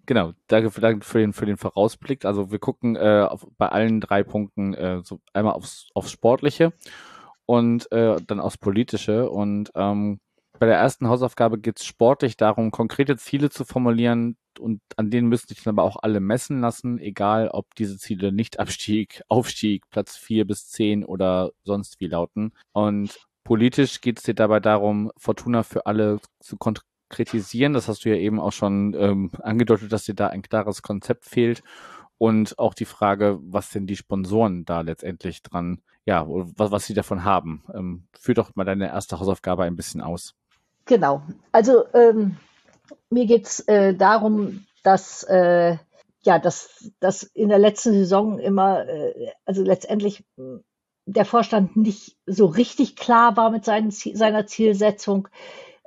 genau, 0.06 0.34
danke 0.48 0.72
für, 0.72 0.82
danke 0.82 1.06
für, 1.06 1.20
den, 1.20 1.34
für 1.34 1.46
den 1.46 1.58
Vorausblick. 1.58 2.26
Also 2.26 2.52
wir 2.52 2.60
gucken 2.60 2.96
äh, 2.96 3.26
auf, 3.30 3.46
bei 3.58 3.70
allen 3.70 4.02
drei 4.02 4.24
Punkten 4.24 4.74
äh, 4.74 5.02
so 5.04 5.20
einmal 5.34 5.54
aufs, 5.54 5.90
aufs 5.94 6.12
Sportliche 6.12 6.74
und 7.46 7.92
äh, 7.92 8.18
dann 8.26 8.40
aufs 8.40 8.58
Politische. 8.58 9.30
Und 9.30 9.72
ähm, 9.76 10.20
bei 10.60 10.66
der 10.66 10.78
ersten 10.78 11.08
Hausaufgabe 11.08 11.60
geht 11.60 11.80
es 11.80 11.86
sportlich 11.86 12.38
darum, 12.38 12.72
konkrete 12.72 13.18
Ziele 13.18 13.50
zu 13.50 13.66
formulieren, 13.66 14.38
und 14.60 14.82
an 14.95 15.10
denen 15.10 15.28
müssen 15.28 15.47
sich 15.47 15.64
dann 15.64 15.76
aber 15.76 15.84
auch 15.84 15.97
alle 16.01 16.20
messen 16.20 16.62
lassen, 16.62 16.99
egal 16.99 17.49
ob 17.49 17.76
diese 17.76 17.97
Ziele 17.97 18.32
nicht 18.32 18.60
Abstieg, 18.60 19.22
Aufstieg, 19.30 19.89
Platz 19.89 20.16
vier 20.16 20.45
bis 20.45 20.70
zehn 20.70 21.03
oder 21.03 21.51
sonst 21.64 21.99
wie 21.99 22.08
lauten. 22.08 22.53
Und 22.74 23.18
politisch 23.43 24.01
geht 24.01 24.18
es 24.18 24.24
dir 24.24 24.34
dabei 24.34 24.60
darum, 24.60 25.12
Fortuna 25.18 25.64
für 25.64 25.86
alle 25.86 26.20
zu 26.39 26.58
konkretisieren. 26.58 27.74
Das 27.74 27.88
hast 27.88 28.05
du 28.05 28.10
ja 28.10 28.16
eben 28.16 28.39
auch 28.39 28.51
schon 28.51 28.93
ähm, 28.93 29.32
angedeutet, 29.41 29.91
dass 29.91 30.05
dir 30.05 30.16
da 30.16 30.28
ein 30.28 30.41
klares 30.41 30.82
Konzept 30.82 31.26
fehlt. 31.26 31.64
Und 32.20 32.58
auch 32.58 32.74
die 32.74 32.86
Frage, 32.86 33.38
was 33.43 33.70
denn 33.70 33.86
die 33.86 33.95
Sponsoren 33.95 34.66
da 34.66 34.82
letztendlich 34.82 35.43
dran, 35.43 35.82
ja, 36.05 36.26
was, 36.28 36.72
was 36.72 36.86
sie 36.88 36.95
davon 36.95 37.24
haben. 37.24 37.64
Ähm, 37.74 38.08
führ 38.20 38.34
doch 38.34 38.55
mal 38.55 38.64
deine 38.64 38.88
erste 38.88 39.20
Hausaufgabe 39.20 39.64
ein 39.64 39.76
bisschen 39.76 40.01
aus. 40.01 40.34
Genau. 40.86 41.22
Also 41.51 41.86
ähm, 41.93 42.38
mir 43.10 43.26
geht 43.26 43.46
es 43.46 43.60
äh, 43.68 43.94
darum, 43.94 44.66
dass 44.84 45.24
äh, 45.24 45.78
ja, 46.22 46.40
dass, 46.40 46.92
dass 47.00 47.24
in 47.24 47.50
der 47.50 47.60
letzten 47.60 47.94
Saison 47.94 48.38
immer, 48.38 48.88
äh, 48.88 49.32
also 49.46 49.64
letztendlich 49.64 50.26
hm, 50.36 50.64
der 51.06 51.24
Vorstand 51.24 51.78
nicht 51.78 52.18
so 52.26 52.48
richtig 52.48 52.98
klar 52.98 53.38
war 53.38 53.50
mit 53.50 53.64
seinen, 53.64 53.92
seiner 53.92 54.46
Zielsetzung 54.46 55.30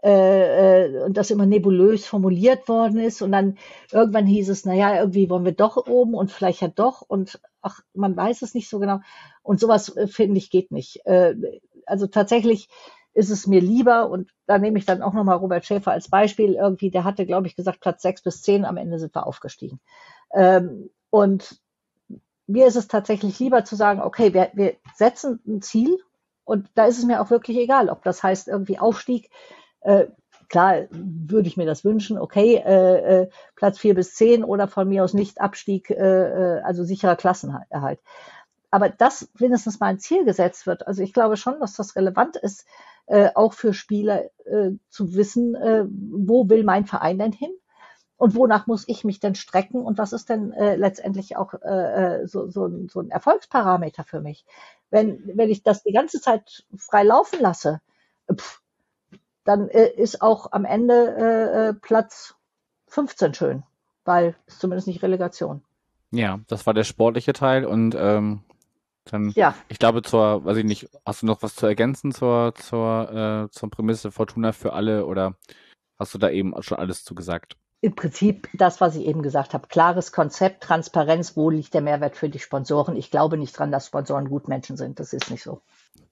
äh, 0.02 0.86
äh, 0.86 1.02
und 1.02 1.18
das 1.18 1.30
immer 1.30 1.44
nebulös 1.44 2.06
formuliert 2.06 2.68
worden 2.68 2.98
ist. 3.00 3.20
Und 3.20 3.32
dann 3.32 3.58
irgendwann 3.92 4.26
hieß 4.26 4.48
es, 4.48 4.64
naja, 4.64 4.98
irgendwie 4.98 5.28
wollen 5.28 5.44
wir 5.44 5.52
doch 5.52 5.76
oben 5.86 6.14
und 6.14 6.32
vielleicht 6.32 6.62
ja 6.62 6.68
doch 6.68 7.02
und 7.02 7.38
ach, 7.60 7.80
man 7.92 8.16
weiß 8.16 8.40
es 8.40 8.54
nicht 8.54 8.70
so 8.70 8.78
genau. 8.78 9.00
Und 9.42 9.60
sowas, 9.60 9.94
äh, 9.94 10.06
finde 10.06 10.38
ich, 10.38 10.50
geht 10.50 10.72
nicht. 10.72 11.04
Äh, 11.04 11.34
also 11.84 12.06
tatsächlich 12.06 12.68
ist 13.12 13.30
es 13.30 13.46
mir 13.46 13.60
lieber, 13.60 14.08
und 14.08 14.30
da 14.46 14.58
nehme 14.58 14.78
ich 14.78 14.86
dann 14.86 15.02
auch 15.02 15.12
nochmal 15.12 15.36
Robert 15.36 15.64
Schäfer 15.64 15.92
als 15.92 16.08
Beispiel, 16.08 16.54
irgendwie, 16.54 16.90
der 16.90 17.04
hatte, 17.04 17.26
glaube 17.26 17.46
ich, 17.46 17.56
gesagt, 17.56 17.80
Platz 17.80 18.02
sechs 18.02 18.22
bis 18.22 18.42
zehn, 18.42 18.64
am 18.64 18.76
Ende 18.76 18.98
sind 18.98 19.14
wir 19.14 19.26
aufgestiegen. 19.26 19.80
Ähm, 20.32 20.90
und 21.10 21.60
mir 22.46 22.66
ist 22.66 22.76
es 22.76 22.88
tatsächlich 22.88 23.38
lieber 23.38 23.64
zu 23.64 23.76
sagen, 23.76 24.00
okay, 24.00 24.34
wir, 24.34 24.50
wir 24.54 24.74
setzen 24.94 25.40
ein 25.46 25.62
Ziel 25.62 25.98
und 26.44 26.68
da 26.74 26.86
ist 26.86 26.98
es 26.98 27.04
mir 27.04 27.20
auch 27.20 27.30
wirklich 27.30 27.56
egal, 27.56 27.88
ob 27.88 28.02
das 28.02 28.22
heißt 28.22 28.48
irgendwie 28.48 28.78
Aufstieg. 28.78 29.30
Äh, 29.82 30.06
klar 30.48 30.82
würde 30.90 31.48
ich 31.48 31.56
mir 31.56 31.66
das 31.66 31.84
wünschen, 31.84 32.18
okay, 32.18 32.56
äh, 32.56 33.22
äh, 33.22 33.30
Platz 33.54 33.78
vier 33.78 33.94
bis 33.94 34.14
zehn 34.14 34.44
oder 34.44 34.66
von 34.68 34.88
mir 34.88 35.04
aus 35.04 35.14
nicht 35.14 35.40
Abstieg, 35.40 35.90
äh, 35.90 35.94
äh 35.94 36.60
also 36.62 36.84
sicherer 36.84 37.16
Klassenerhalt. 37.16 38.00
Aber 38.70 38.88
das 38.88 39.28
wenigstens 39.34 39.80
mal 39.80 39.88
ein 39.88 39.98
Ziel 39.98 40.24
gesetzt 40.24 40.66
wird. 40.66 40.86
Also 40.86 41.02
ich 41.02 41.12
glaube 41.12 41.36
schon, 41.36 41.58
dass 41.60 41.74
das 41.74 41.96
relevant 41.96 42.36
ist, 42.36 42.66
äh, 43.06 43.30
auch 43.34 43.52
für 43.52 43.74
Spieler 43.74 44.24
äh, 44.44 44.70
zu 44.88 45.14
wissen, 45.14 45.54
äh, 45.56 45.84
wo 45.88 46.48
will 46.48 46.62
mein 46.62 46.86
Verein 46.86 47.18
denn 47.18 47.32
hin? 47.32 47.50
Und 48.16 48.34
wonach 48.36 48.66
muss 48.66 48.86
ich 48.86 49.02
mich 49.02 49.18
denn 49.18 49.34
strecken? 49.34 49.82
Und 49.82 49.98
was 49.98 50.12
ist 50.12 50.28
denn 50.28 50.52
äh, 50.52 50.76
letztendlich 50.76 51.36
auch 51.36 51.54
äh, 51.54 52.20
äh, 52.20 52.26
so, 52.26 52.48
so, 52.48 52.70
so 52.86 53.00
ein 53.00 53.10
Erfolgsparameter 53.10 54.04
für 54.04 54.20
mich? 54.20 54.44
Wenn, 54.90 55.22
wenn 55.36 55.48
ich 55.48 55.62
das 55.62 55.82
die 55.82 55.92
ganze 55.92 56.20
Zeit 56.20 56.64
frei 56.76 57.02
laufen 57.02 57.40
lasse, 57.40 57.80
pff, 58.32 58.60
dann 59.44 59.68
äh, 59.70 59.88
ist 59.88 60.20
auch 60.20 60.52
am 60.52 60.64
Ende 60.64 60.94
äh, 60.94 61.68
äh 61.68 61.72
Platz 61.72 62.34
15 62.88 63.34
schön, 63.34 63.62
weil 64.04 64.36
es 64.46 64.58
zumindest 64.58 64.86
nicht 64.86 65.02
Relegation. 65.02 65.62
Ja, 66.10 66.40
das 66.48 66.66
war 66.66 66.74
der 66.74 66.84
sportliche 66.84 67.32
Teil 67.32 67.64
und 67.64 67.96
ähm, 67.98 68.42
dann, 69.04 69.32
ja. 69.34 69.54
ich 69.68 69.78
glaube, 69.78 70.02
zur, 70.02 70.44
weiß 70.44 70.58
ich 70.58 70.64
nicht, 70.64 70.88
hast 71.04 71.22
du 71.22 71.26
noch 71.26 71.42
was 71.42 71.54
zu 71.54 71.66
ergänzen 71.66 72.12
zur, 72.12 72.54
zur, 72.54 73.48
äh, 73.48 73.50
zur 73.50 73.70
Prämisse 73.70 74.10
Fortuna 74.10 74.52
für 74.52 74.72
alle 74.72 75.06
oder 75.06 75.36
hast 75.98 76.14
du 76.14 76.18
da 76.18 76.30
eben 76.30 76.54
schon 76.62 76.78
alles 76.78 77.04
zu 77.04 77.14
gesagt? 77.14 77.56
Im 77.82 77.94
Prinzip 77.94 78.48
das, 78.52 78.80
was 78.82 78.94
ich 78.94 79.06
eben 79.06 79.22
gesagt 79.22 79.54
habe. 79.54 79.68
Klares 79.68 80.12
Konzept, 80.12 80.62
Transparenz, 80.62 81.34
wo 81.36 81.48
liegt 81.48 81.72
der 81.72 81.80
Mehrwert 81.80 82.14
für 82.14 82.28
die 82.28 82.38
Sponsoren? 82.38 82.94
Ich 82.94 83.10
glaube 83.10 83.38
nicht 83.38 83.58
dran, 83.58 83.72
dass 83.72 83.86
Sponsoren 83.86 84.28
Gutmenschen 84.28 84.76
sind. 84.76 85.00
Das 85.00 85.14
ist 85.14 85.30
nicht 85.30 85.42
so. 85.42 85.62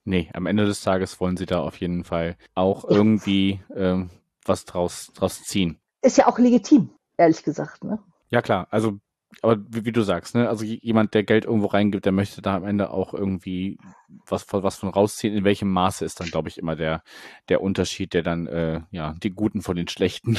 Nee, 0.03 0.29
am 0.33 0.47
Ende 0.47 0.65
des 0.65 0.81
Tages 0.81 1.19
wollen 1.19 1.37
sie 1.37 1.45
da 1.45 1.61
auf 1.61 1.79
jeden 1.79 2.03
Fall 2.03 2.37
auch 2.55 2.85
irgendwie 2.89 3.61
ähm, 3.75 4.09
was 4.43 4.65
draus, 4.65 5.11
draus 5.13 5.43
ziehen. 5.43 5.77
Ist 6.01 6.17
ja 6.17 6.27
auch 6.27 6.39
legitim, 6.39 6.89
ehrlich 7.17 7.43
gesagt. 7.43 7.83
Ne? 7.83 7.99
Ja, 8.29 8.41
klar. 8.41 8.67
Also 8.71 8.97
aber 9.41 9.57
wie, 9.69 9.85
wie, 9.85 9.91
du 9.91 10.01
sagst, 10.01 10.35
ne, 10.35 10.49
also 10.49 10.65
jemand, 10.65 11.13
der 11.13 11.23
Geld 11.23 11.45
irgendwo 11.45 11.67
reingibt, 11.67 12.05
der 12.05 12.11
möchte 12.11 12.41
da 12.41 12.55
am 12.55 12.65
Ende 12.65 12.89
auch 12.89 13.13
irgendwie 13.13 13.77
was, 14.25 14.45
was 14.51 14.77
von 14.77 14.89
rausziehen. 14.89 15.35
In 15.35 15.43
welchem 15.43 15.71
Maße 15.71 16.03
ist 16.03 16.19
dann, 16.19 16.29
glaube 16.29 16.49
ich, 16.49 16.57
immer 16.57 16.75
der, 16.75 17.03
der 17.47 17.61
Unterschied, 17.61 18.13
der 18.13 18.23
dann 18.23 18.47
äh, 18.47 18.81
ja 18.91 19.15
die 19.21 19.29
Guten 19.29 19.61
von 19.61 19.75
den 19.75 19.87
Schlechten 19.87 20.37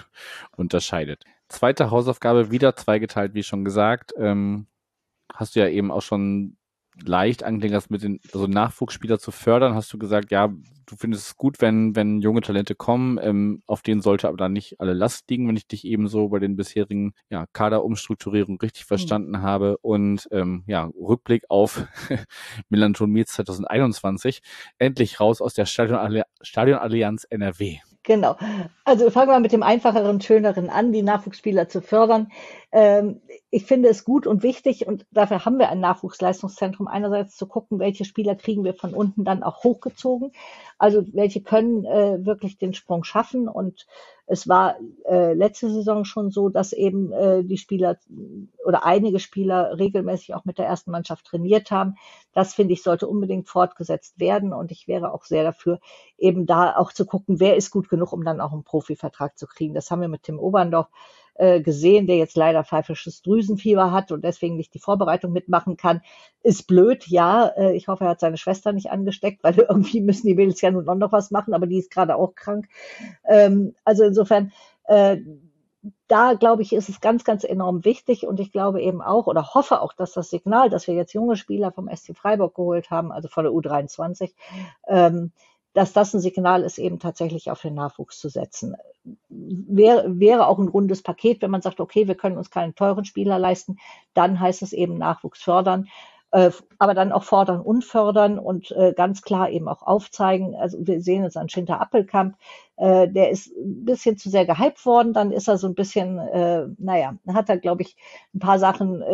unterscheidet. 0.56 1.24
Zweite 1.48 1.90
Hausaufgabe, 1.90 2.50
wieder 2.50 2.76
zweigeteilt, 2.76 3.34
wie 3.34 3.42
schon 3.42 3.64
gesagt. 3.64 4.12
Ähm, 4.18 4.66
hast 5.32 5.56
du 5.56 5.60
ja 5.60 5.68
eben 5.68 5.90
auch 5.90 6.02
schon 6.02 6.55
leicht 7.04 7.42
angeklingen 7.42 7.76
hast, 7.76 7.90
mit 7.90 8.02
den 8.02 8.20
also 8.32 8.46
Nachwuchsspieler 8.46 9.18
zu 9.18 9.30
fördern, 9.30 9.74
hast 9.74 9.92
du 9.92 9.98
gesagt, 9.98 10.30
ja, 10.30 10.48
du 10.86 10.96
findest 10.96 11.26
es 11.26 11.36
gut, 11.36 11.60
wenn, 11.60 11.94
wenn 11.96 12.20
junge 12.20 12.40
Talente 12.40 12.74
kommen, 12.74 13.18
ähm, 13.20 13.62
auf 13.66 13.82
denen 13.82 14.00
sollte 14.00 14.28
aber 14.28 14.36
dann 14.36 14.52
nicht 14.52 14.80
alle 14.80 14.94
Last 14.94 15.28
liegen, 15.30 15.48
wenn 15.48 15.56
ich 15.56 15.66
dich 15.66 15.84
eben 15.84 16.08
so 16.08 16.28
bei 16.28 16.38
den 16.38 16.56
bisherigen 16.56 17.12
ja, 17.28 17.46
Kaderumstrukturierungen 17.52 18.58
richtig 18.60 18.84
mhm. 18.84 18.88
verstanden 18.88 19.30
mhm. 19.32 19.42
habe. 19.42 19.78
Und 19.78 20.28
ähm, 20.30 20.64
ja, 20.66 20.84
Rückblick 20.98 21.44
auf 21.48 21.86
Melanton 22.68 23.10
Mietz 23.10 23.32
2021, 23.32 24.40
endlich 24.78 25.20
raus 25.20 25.40
aus 25.40 25.54
der 25.54 25.66
Stadionallianz 25.66 27.24
NRW. 27.28 27.78
Genau. 28.06 28.36
Also 28.84 29.10
fangen 29.10 29.30
wir 29.30 29.40
mit 29.40 29.50
dem 29.50 29.64
einfacheren, 29.64 30.20
schöneren 30.20 30.70
an, 30.70 30.92
die 30.92 31.02
Nachwuchsspieler 31.02 31.68
zu 31.68 31.82
fördern. 31.82 32.30
Ähm, 32.70 33.20
ich 33.50 33.66
finde 33.66 33.88
es 33.88 34.04
gut 34.04 34.28
und 34.28 34.44
wichtig 34.44 34.86
und 34.86 35.06
dafür 35.10 35.44
haben 35.44 35.58
wir 35.58 35.70
ein 35.70 35.80
Nachwuchsleistungszentrum. 35.80 36.86
Einerseits 36.86 37.36
zu 37.36 37.48
gucken, 37.48 37.80
welche 37.80 38.04
Spieler 38.04 38.36
kriegen 38.36 38.62
wir 38.62 38.74
von 38.74 38.94
unten 38.94 39.24
dann 39.24 39.42
auch 39.42 39.64
hochgezogen. 39.64 40.30
Also 40.78 41.02
welche 41.12 41.40
können 41.40 41.84
äh, 41.84 42.24
wirklich 42.24 42.58
den 42.58 42.74
Sprung 42.74 43.02
schaffen 43.04 43.48
und 43.48 43.86
es 44.26 44.48
war 44.48 44.76
äh, 45.08 45.34
letzte 45.34 45.70
Saison 45.70 46.04
schon 46.04 46.30
so, 46.30 46.48
dass 46.48 46.72
eben 46.72 47.12
äh, 47.12 47.44
die 47.44 47.58
Spieler 47.58 47.96
oder 48.64 48.84
einige 48.84 49.20
Spieler 49.20 49.78
regelmäßig 49.78 50.34
auch 50.34 50.44
mit 50.44 50.58
der 50.58 50.66
ersten 50.66 50.90
Mannschaft 50.90 51.24
trainiert 51.24 51.70
haben. 51.70 51.94
Das 52.32 52.52
finde 52.52 52.74
ich 52.74 52.82
sollte 52.82 53.06
unbedingt 53.06 53.48
fortgesetzt 53.48 54.18
werden 54.18 54.52
und 54.52 54.72
ich 54.72 54.88
wäre 54.88 55.14
auch 55.14 55.24
sehr 55.24 55.44
dafür, 55.44 55.78
eben 56.18 56.44
da 56.44 56.76
auch 56.76 56.92
zu 56.92 57.06
gucken, 57.06 57.40
wer 57.40 57.56
ist 57.56 57.70
gut 57.70 57.88
genug, 57.88 58.12
um 58.12 58.24
dann 58.24 58.40
auch 58.40 58.52
einen 58.52 58.64
Profivertrag 58.64 59.38
zu 59.38 59.46
kriegen. 59.46 59.74
Das 59.74 59.90
haben 59.90 60.00
wir 60.00 60.08
mit 60.08 60.24
Tim 60.24 60.38
Oberndorf 60.40 60.88
äh, 61.38 61.60
gesehen, 61.60 62.06
der 62.06 62.16
jetzt 62.16 62.36
leider 62.36 62.64
pfeifisches 62.64 63.22
Drüsenfieber 63.22 63.92
hat 63.92 64.12
und 64.12 64.24
deswegen 64.24 64.56
nicht 64.56 64.74
die 64.74 64.78
Vorbereitung 64.78 65.32
mitmachen 65.32 65.76
kann. 65.76 66.00
Ist 66.42 66.66
blöd, 66.66 67.06
ja. 67.06 67.48
Äh, 67.48 67.76
ich 67.76 67.88
hoffe, 67.88 68.04
er 68.04 68.10
hat 68.10 68.20
seine 68.20 68.38
Schwester 68.38 68.72
nicht 68.72 68.90
angesteckt, 68.90 69.42
weil 69.44 69.54
irgendwie 69.68 70.00
müssen 70.00 70.26
die 70.26 70.34
Mädels 70.34 70.60
ja 70.60 70.70
nun 70.70 70.84
noch 70.84 71.12
was 71.12 71.30
machen, 71.30 71.54
aber 71.54 71.66
die 71.66 71.78
ist 71.78 71.90
gerade 71.90 72.16
auch 72.16 72.34
krank. 72.34 72.68
Ähm, 73.28 73.74
also 73.84 74.04
insofern, 74.04 74.52
äh, 74.84 75.18
da 76.08 76.34
glaube 76.34 76.62
ich, 76.62 76.72
ist 76.72 76.88
es 76.88 77.00
ganz, 77.00 77.24
ganz 77.24 77.44
enorm 77.44 77.84
wichtig 77.84 78.26
und 78.26 78.40
ich 78.40 78.52
glaube 78.52 78.80
eben 78.82 79.02
auch 79.02 79.26
oder 79.26 79.54
hoffe 79.54 79.80
auch, 79.80 79.92
dass 79.92 80.12
das 80.12 80.30
Signal, 80.30 80.70
dass 80.70 80.86
wir 80.86 80.94
jetzt 80.94 81.12
junge 81.12 81.36
Spieler 81.36 81.72
vom 81.72 81.88
SC 81.94 82.16
Freiburg 82.16 82.54
geholt 82.54 82.90
haben, 82.90 83.12
also 83.12 83.28
von 83.28 83.44
der 83.44 83.52
U23, 83.52 84.32
ähm, 84.88 85.32
dass 85.76 85.92
das 85.92 86.14
ein 86.14 86.20
Signal 86.20 86.62
ist, 86.62 86.78
eben 86.78 86.98
tatsächlich 86.98 87.50
auf 87.50 87.60
den 87.60 87.74
Nachwuchs 87.74 88.18
zu 88.18 88.30
setzen. 88.30 88.76
Wäre, 89.28 90.18
wäre 90.18 90.46
auch 90.46 90.58
ein 90.58 90.68
rundes 90.68 91.02
Paket, 91.02 91.42
wenn 91.42 91.50
man 91.50 91.60
sagt, 91.60 91.80
okay, 91.80 92.08
wir 92.08 92.14
können 92.14 92.38
uns 92.38 92.50
keinen 92.50 92.74
teuren 92.74 93.04
Spieler 93.04 93.38
leisten, 93.38 93.76
dann 94.14 94.40
heißt 94.40 94.62
es 94.62 94.72
eben 94.72 94.96
Nachwuchs 94.96 95.42
fördern, 95.42 95.88
äh, 96.30 96.50
aber 96.78 96.94
dann 96.94 97.12
auch 97.12 97.24
fordern 97.24 97.60
und 97.60 97.84
fördern 97.84 98.38
und 98.38 98.70
äh, 98.70 98.94
ganz 98.96 99.20
klar 99.20 99.50
eben 99.50 99.68
auch 99.68 99.82
aufzeigen. 99.82 100.54
Also 100.54 100.78
wir 100.80 101.02
sehen 101.02 101.24
es 101.24 101.36
an 101.36 101.50
Schinter 101.50 101.78
Appelkamp, 101.78 102.36
äh, 102.78 103.06
der 103.06 103.28
ist 103.28 103.48
ein 103.48 103.84
bisschen 103.84 104.16
zu 104.16 104.30
sehr 104.30 104.46
gehypt 104.46 104.86
worden, 104.86 105.12
dann 105.12 105.30
ist 105.30 105.46
er 105.46 105.58
so 105.58 105.66
ein 105.66 105.74
bisschen, 105.74 106.16
naja, 106.78 107.16
hat 107.34 107.50
er, 107.50 107.58
glaube 107.58 107.82
ich, 107.82 107.96
ein 108.34 108.38
paar 108.38 108.58
Sachen 108.58 109.04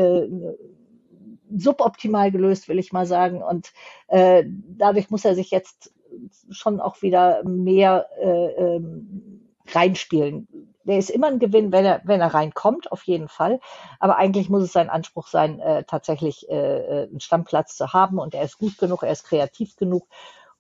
suboptimal 1.55 2.31
gelöst, 2.31 2.69
will 2.69 2.79
ich 2.79 2.93
mal 2.93 3.07
sagen. 3.07 3.43
Und 3.43 3.73
dadurch 4.09 5.11
muss 5.11 5.25
er 5.25 5.35
sich 5.35 5.51
jetzt 5.51 5.93
schon 6.51 6.81
auch 6.81 7.03
wieder 7.03 7.43
mehr 7.45 8.07
äh, 8.21 8.77
ähm, 8.77 9.51
reinspielen. 9.69 10.49
Der 10.85 10.99
ist 10.99 11.11
immer 11.11 11.29
ein 11.29 11.39
Gewinn, 11.39 11.71
wenn 11.71 11.85
er, 11.85 12.01
wenn 12.05 12.21
er 12.21 12.35
reinkommt, 12.35 12.91
auf 12.91 13.05
jeden 13.05 13.29
Fall. 13.29 13.61
Aber 14.01 14.17
eigentlich 14.17 14.49
muss 14.49 14.65
es 14.65 14.73
sein 14.73 14.91
Anspruch 14.91 15.29
sein, 15.29 15.61
äh, 15.61 15.85
tatsächlich 15.85 16.49
äh, 16.51 16.55
äh 16.55 17.09
einen 17.09 17.21
Stammplatz 17.21 17.77
zu 17.77 17.93
haben. 17.93 18.19
Und 18.19 18.35
er 18.35 18.43
ist 18.43 18.59
gut 18.59 18.79
genug, 18.79 19.03
er 19.03 19.13
ist 19.13 19.25
kreativ 19.25 19.77
genug. 19.77 20.09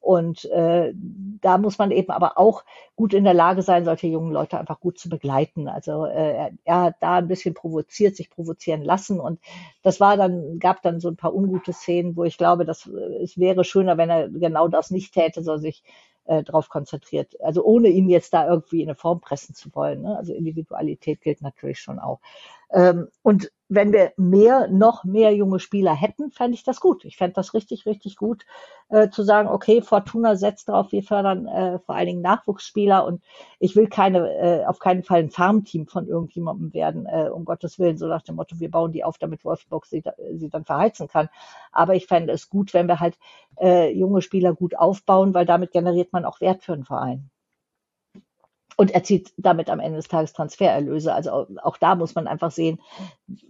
Und 0.03 0.47
äh, 0.47 0.93
da 1.41 1.59
muss 1.59 1.79
man 1.79 1.93
eben 1.93 2.11
aber 2.11 2.37
auch 2.37 2.65
gut 2.97 3.15
in 3.15 3.23
der 3.23 3.35
Lage 3.35 3.63
sein, 3.63 3.85
solche 3.85 4.09
jungen 4.09 4.33
Leute 4.33 4.59
einfach 4.59 4.81
gut 4.81 4.99
zu 4.99 5.09
begleiten. 5.09 5.69
Also 5.69 6.07
äh, 6.07 6.51
er, 6.65 6.81
hat 6.81 6.97
da 6.99 7.19
ein 7.19 7.29
bisschen 7.29 7.55
provoziert, 7.55 8.17
sich 8.17 8.29
provozieren 8.29 8.83
lassen. 8.83 9.21
Und 9.21 9.41
das 9.83 10.01
war 10.01 10.17
dann, 10.17 10.59
gab 10.59 10.83
dann 10.83 10.99
so 10.99 11.09
ein 11.09 11.17
paar 11.17 11.33
ungute 11.33 11.73
Szenen, 11.73 12.17
wo 12.17 12.25
ich 12.25 12.37
glaube, 12.37 12.65
dass 12.65 12.87
äh, 12.89 13.23
es 13.23 13.39
wäre 13.39 13.63
schöner, 13.63 13.97
wenn 13.97 14.11
er 14.11 14.29
genau 14.29 14.67
das 14.67 14.91
nicht 14.91 15.15
täte, 15.15 15.45
sondern 15.45 15.63
sich 15.63 15.85
äh, 16.25 16.43
drauf 16.43 16.69
konzentriert. 16.69 17.41
Also 17.41 17.65
ohne 17.65 17.89
ihn 17.89 18.09
jetzt 18.09 18.35
da 18.35 18.49
irgendwie 18.49 18.83
in 18.83 18.89
eine 18.89 18.97
Form 18.97 19.21
pressen 19.21 19.55
zu 19.55 19.73
wollen. 19.75 20.03
Ne? 20.03 20.17
Also 20.17 20.33
Individualität 20.35 21.21
gilt 21.21 21.43
natürlich 21.43 21.79
schon 21.79 22.01
auch. 22.01 22.19
Ähm, 22.73 23.09
und 23.23 23.51
wenn 23.75 23.93
wir 23.93 24.13
mehr, 24.19 24.69
noch 24.69 25.05
mehr 25.05 25.35
junge 25.35 25.59
Spieler 25.59 25.95
hätten, 25.95 26.31
fände 26.31 26.55
ich 26.55 26.63
das 26.63 26.79
gut. 26.81 27.05
Ich 27.07 27.17
fände 27.17 27.35
das 27.35 27.55
richtig, 27.55 27.87
richtig 27.87 28.17
gut, 28.17 28.45
äh, 28.91 29.09
zu 29.09 29.23
sagen, 29.23 29.49
okay, 29.49 29.81
Fortuna 29.81 30.37
setzt 30.37 30.69
darauf, 30.69 30.93
wir 30.93 31.03
fördern 31.03 31.47
äh, 31.47 31.79
vor 31.79 31.95
allen 31.95 32.07
Dingen 32.07 32.21
Nachwuchsspieler 32.21 33.07
und 33.07 33.23
ich 33.59 33.75
will 33.75 33.89
keine, 33.89 34.29
äh, 34.37 34.67
auf 34.67 34.79
keinen 34.79 35.03
Fall 35.03 35.21
ein 35.21 35.31
Farmteam 35.31 35.87
von 35.87 36.07
irgendjemandem 36.07 36.75
werden, 36.75 37.07
äh, 37.07 37.31
um 37.31 37.47
Gottes 37.47 37.79
Willen, 37.79 37.97
so 37.97 38.09
nach 38.09 38.23
dem 38.23 38.37
Motto, 38.37 38.61
wir 38.61 38.71
bauen 38.71 38.93
die 38.93 39.05
auf, 39.05 39.17
damit 39.17 39.45
Wolfsburg 39.45 39.87
sie, 39.87 40.03
sie 40.35 40.51
dann 40.51 40.65
verheizen 40.67 41.09
kann. 41.09 41.29
Aber 41.73 41.95
ich 41.95 42.07
fände 42.07 42.33
es 42.33 42.51
gut, 42.51 42.75
wenn 42.75 42.89
wir 42.89 43.01
halt 43.01 43.17
äh, 43.59 43.91
junge 43.91 44.21
Spieler 44.21 44.55
gut 44.55 44.77
aufbauen, 44.79 45.33
weil 45.33 45.47
damit 45.47 45.73
generiert 45.73 46.13
man 46.13 46.27
auch 46.27 46.41
Wert 46.43 46.63
für 46.63 46.75
einen 46.75 46.85
Verein 46.85 47.32
und 48.83 48.91
erzielt 48.91 49.33
damit 49.37 49.71
am 49.71 49.79
Ende 49.79 49.97
des 49.97 50.09
Tages 50.09 50.33
Transfererlöse. 50.33 51.15
Also 51.15 51.47
auch 51.63 51.77
da 51.77 51.95
muss 51.95 52.17
man 52.17 52.27
einfach 52.27 52.51
sehen, 52.51 52.81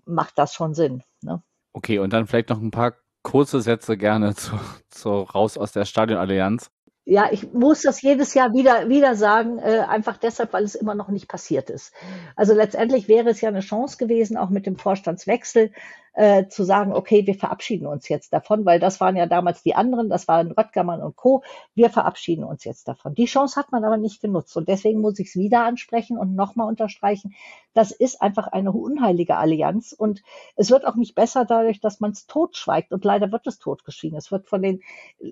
macht 0.05 0.37
das 0.37 0.53
schon 0.53 0.75
Sinn. 0.75 1.03
Ne? 1.23 1.43
Okay, 1.73 1.99
und 1.99 2.13
dann 2.13 2.27
vielleicht 2.27 2.51
noch 2.51 2.61
ein 2.61 2.71
paar 2.71 2.93
kurze 3.23 3.63
Sätze 3.63 3.97
gerne 3.97 4.35
zu, 4.35 4.61
zu 4.91 5.09
raus 5.09 5.57
aus 5.57 5.73
der 5.73 5.87
Stadionallianz. 5.87 6.71
Ja, 7.07 7.31
ich 7.33 7.51
muss 7.55 7.81
das 7.81 8.03
jedes 8.03 8.35
Jahr 8.35 8.53
wieder, 8.53 8.91
wieder 8.91 9.17
sagen, 9.17 9.59
äh, 9.59 9.81
einfach 9.89 10.19
deshalb, 10.19 10.53
weil 10.53 10.65
es 10.65 10.75
immer 10.75 10.95
noch 10.95 11.09
nicht 11.09 11.29
passiert 11.29 11.71
ist. 11.71 11.95
Also 12.37 12.53
letztendlich 12.53 13.09
wäre 13.09 13.31
es 13.31 13.41
ja 13.41 13.49
eine 13.49 13.61
Chance 13.61 13.97
gewesen, 13.97 14.37
auch 14.37 14.51
mit 14.51 14.67
dem 14.67 14.77
Vorstandswechsel, 14.77 15.73
äh, 16.15 16.47
zu 16.49 16.65
sagen, 16.65 16.93
okay, 16.93 17.27
wir 17.27 17.35
verabschieden 17.35 17.87
uns 17.87 18.09
jetzt 18.09 18.33
davon, 18.33 18.65
weil 18.65 18.79
das 18.81 19.01
waren 19.01 19.17
ja 19.17 19.27
damals 19.27 19.63
die 19.63 19.75
anderen, 19.75 20.09
das 20.09 20.29
waren 20.29 20.53
Röttgermann 20.53 21.03
und 21.03 21.17
Co. 21.17 21.43
Wir 21.75 21.91
verabschieden 21.91 22.45
uns 22.45 22.65
jetzt 22.65 22.87
davon. 22.89 23.15
Die 23.15 23.25
Chance 23.25 23.59
hat 23.59 23.73
man 23.73 23.85
aber 23.85 23.97
nicht 23.97 24.21
genutzt 24.21 24.57
und 24.57 24.69
deswegen 24.69 25.01
muss 25.01 25.19
ich 25.19 25.29
es 25.29 25.37
wieder 25.37 25.65
ansprechen 25.65 26.19
und 26.19 26.35
nochmal 26.35 26.69
unterstreichen. 26.69 27.35
Das 27.75 27.91
ist 27.91 28.21
einfach 28.21 28.49
eine 28.49 28.73
unheilige 28.73 29.37
Allianz 29.37 29.93
und 29.93 30.23
es 30.57 30.71
wird 30.71 30.87
auch 30.87 30.97
nicht 30.97 31.15
besser 31.15 31.47
dadurch, 31.47 31.81
dass 31.81 32.01
man 32.01 32.11
es 32.11 32.27
totschweigt 32.27 32.93
und 32.93 33.05
leider 33.05 33.33
wird 33.33 33.47
es 33.47 33.59
totgeschwiegen. 33.59 34.19
Es 34.19 34.31
wird 34.31 34.47
von 34.47 34.61
den 34.61 34.83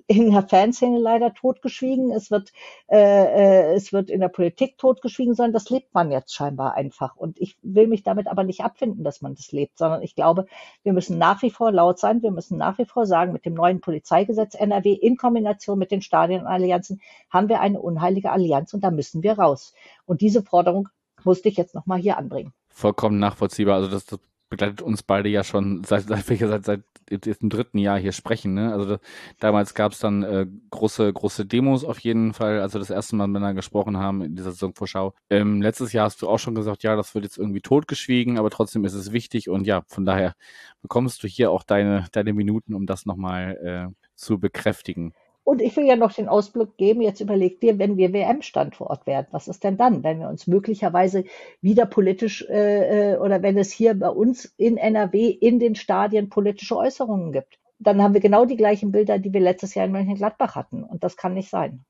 in 0.07 0.31
der 0.31 0.47
Fanszene 0.47 0.97
leider 0.97 1.33
totgeschwiegen, 1.33 2.11
es 2.11 2.31
wird 2.31 2.51
äh, 2.87 2.97
äh, 2.97 3.73
es 3.75 3.93
wird 3.93 4.09
in 4.09 4.21
der 4.21 4.29
Politik 4.29 4.79
totgeschwiegen, 4.79 5.35
sondern 5.35 5.53
das 5.53 5.69
lebt 5.69 5.93
man 5.93 6.11
jetzt 6.11 6.33
scheinbar 6.33 6.73
einfach 6.73 7.15
und 7.15 7.39
ich 7.39 7.57
will 7.61 7.87
mich 7.87 8.01
damit 8.01 8.27
aber 8.27 8.43
nicht 8.43 8.61
abfinden, 8.61 9.03
dass 9.03 9.21
man 9.21 9.35
das 9.35 9.51
lebt, 9.51 9.77
sondern 9.77 10.01
ich 10.01 10.15
glaube, 10.15 10.47
wir 10.83 10.93
müssen 10.93 11.17
nach 11.17 11.41
wie 11.41 11.51
vor 11.51 11.71
laut 11.71 11.99
sein. 11.99 12.21
Wir 12.21 12.31
müssen 12.31 12.57
nach 12.57 12.77
wie 12.77 12.85
vor 12.85 13.05
sagen, 13.05 13.33
mit 13.33 13.45
dem 13.45 13.53
neuen 13.53 13.81
Polizeigesetz 13.81 14.55
NRW 14.55 14.93
in 14.93 15.17
Kombination 15.17 15.77
mit 15.77 15.91
den 15.91 16.01
Stadionallianzen 16.01 17.01
haben 17.29 17.49
wir 17.49 17.61
eine 17.61 17.79
unheilige 17.79 18.31
Allianz 18.31 18.73
und 18.73 18.83
da 18.83 18.91
müssen 18.91 19.23
wir 19.23 19.33
raus. 19.33 19.73
Und 20.05 20.21
diese 20.21 20.43
Forderung 20.43 20.89
musste 21.23 21.49
ich 21.49 21.57
jetzt 21.57 21.75
nochmal 21.75 21.99
hier 21.99 22.17
anbringen. 22.17 22.53
Vollkommen 22.69 23.19
nachvollziehbar. 23.19 23.75
Also 23.75 23.89
das, 23.89 24.05
das 24.05 24.19
begleitet 24.51 24.83
uns 24.83 25.01
beide 25.01 25.29
ja 25.29 25.43
schon 25.43 25.83
seit, 25.83 26.03
seit, 26.03 26.25
seit, 26.25 26.65
seit 26.65 26.83
jetzt 27.09 27.41
im 27.41 27.49
dritten 27.49 27.79
Jahr 27.79 27.97
hier 27.97 28.11
sprechen. 28.11 28.53
Ne? 28.53 28.71
Also 28.71 28.85
das, 28.85 28.99
damals 29.39 29.73
gab 29.73 29.93
es 29.93 29.99
dann 29.99 30.23
äh, 30.23 30.45
große, 30.69 31.11
große 31.11 31.45
Demos 31.45 31.83
auf 31.83 31.99
jeden 31.99 32.33
Fall, 32.33 32.61
also 32.61 32.77
das 32.77 32.89
erste 32.89 33.15
Mal 33.15 33.27
miteinander 33.27 33.55
gesprochen 33.55 33.97
haben 33.97 34.21
in 34.21 34.35
dieser 34.35 34.51
Saisonvorschau. 34.51 35.15
Ähm, 35.29 35.61
letztes 35.61 35.93
Jahr 35.93 36.05
hast 36.05 36.21
du 36.21 36.29
auch 36.29 36.37
schon 36.37 36.53
gesagt, 36.53 36.83
ja, 36.83 36.95
das 36.95 37.15
wird 37.15 37.25
jetzt 37.25 37.37
irgendwie 37.37 37.61
totgeschwiegen, 37.61 38.37
aber 38.37 38.49
trotzdem 38.49 38.85
ist 38.85 38.93
es 38.93 39.11
wichtig 39.11 39.49
und 39.49 39.65
ja, 39.65 39.83
von 39.87 40.05
daher 40.05 40.35
bekommst 40.81 41.23
du 41.23 41.27
hier 41.27 41.49
auch 41.49 41.63
deine, 41.63 42.05
deine 42.11 42.33
Minuten, 42.33 42.75
um 42.75 42.85
das 42.85 43.05
nochmal 43.05 43.57
äh, 43.91 44.05
zu 44.15 44.39
bekräftigen. 44.39 45.13
Und 45.43 45.61
ich 45.61 45.75
will 45.75 45.85
ja 45.85 45.95
noch 45.95 46.13
den 46.13 46.29
Ausblick 46.29 46.77
geben, 46.77 47.01
jetzt 47.01 47.19
überlegt 47.19 47.63
dir, 47.63 47.79
wenn 47.79 47.97
wir 47.97 48.13
WM-Standort 48.13 49.07
werden, 49.07 49.27
was 49.31 49.47
ist 49.47 49.63
denn 49.63 49.75
dann, 49.75 50.03
wenn 50.03 50.19
wir 50.19 50.29
uns 50.29 50.45
möglicherweise 50.45 51.23
wieder 51.61 51.85
politisch 51.85 52.45
äh, 52.47 53.13
äh 53.13 53.17
oder 53.17 53.41
wenn 53.41 53.57
es 53.57 53.71
hier 53.71 53.95
bei 53.95 54.09
uns 54.09 54.45
in 54.57 54.77
NRW 54.77 55.29
in 55.29 55.59
den 55.59 55.75
Stadien 55.75 56.29
politische 56.29 56.77
Äußerungen 56.77 57.31
gibt. 57.31 57.59
Dann 57.79 58.01
haben 58.03 58.13
wir 58.13 58.21
genau 58.21 58.45
die 58.45 58.57
gleichen 58.57 58.91
Bilder, 58.91 59.17
die 59.17 59.33
wir 59.33 59.41
letztes 59.41 59.73
Jahr 59.73 59.87
in 59.87 59.91
Mönchengladbach 59.91 60.55
hatten. 60.55 60.83
Und 60.83 61.03
das 61.03 61.17
kann 61.17 61.33
nicht 61.33 61.49
sein. 61.49 61.83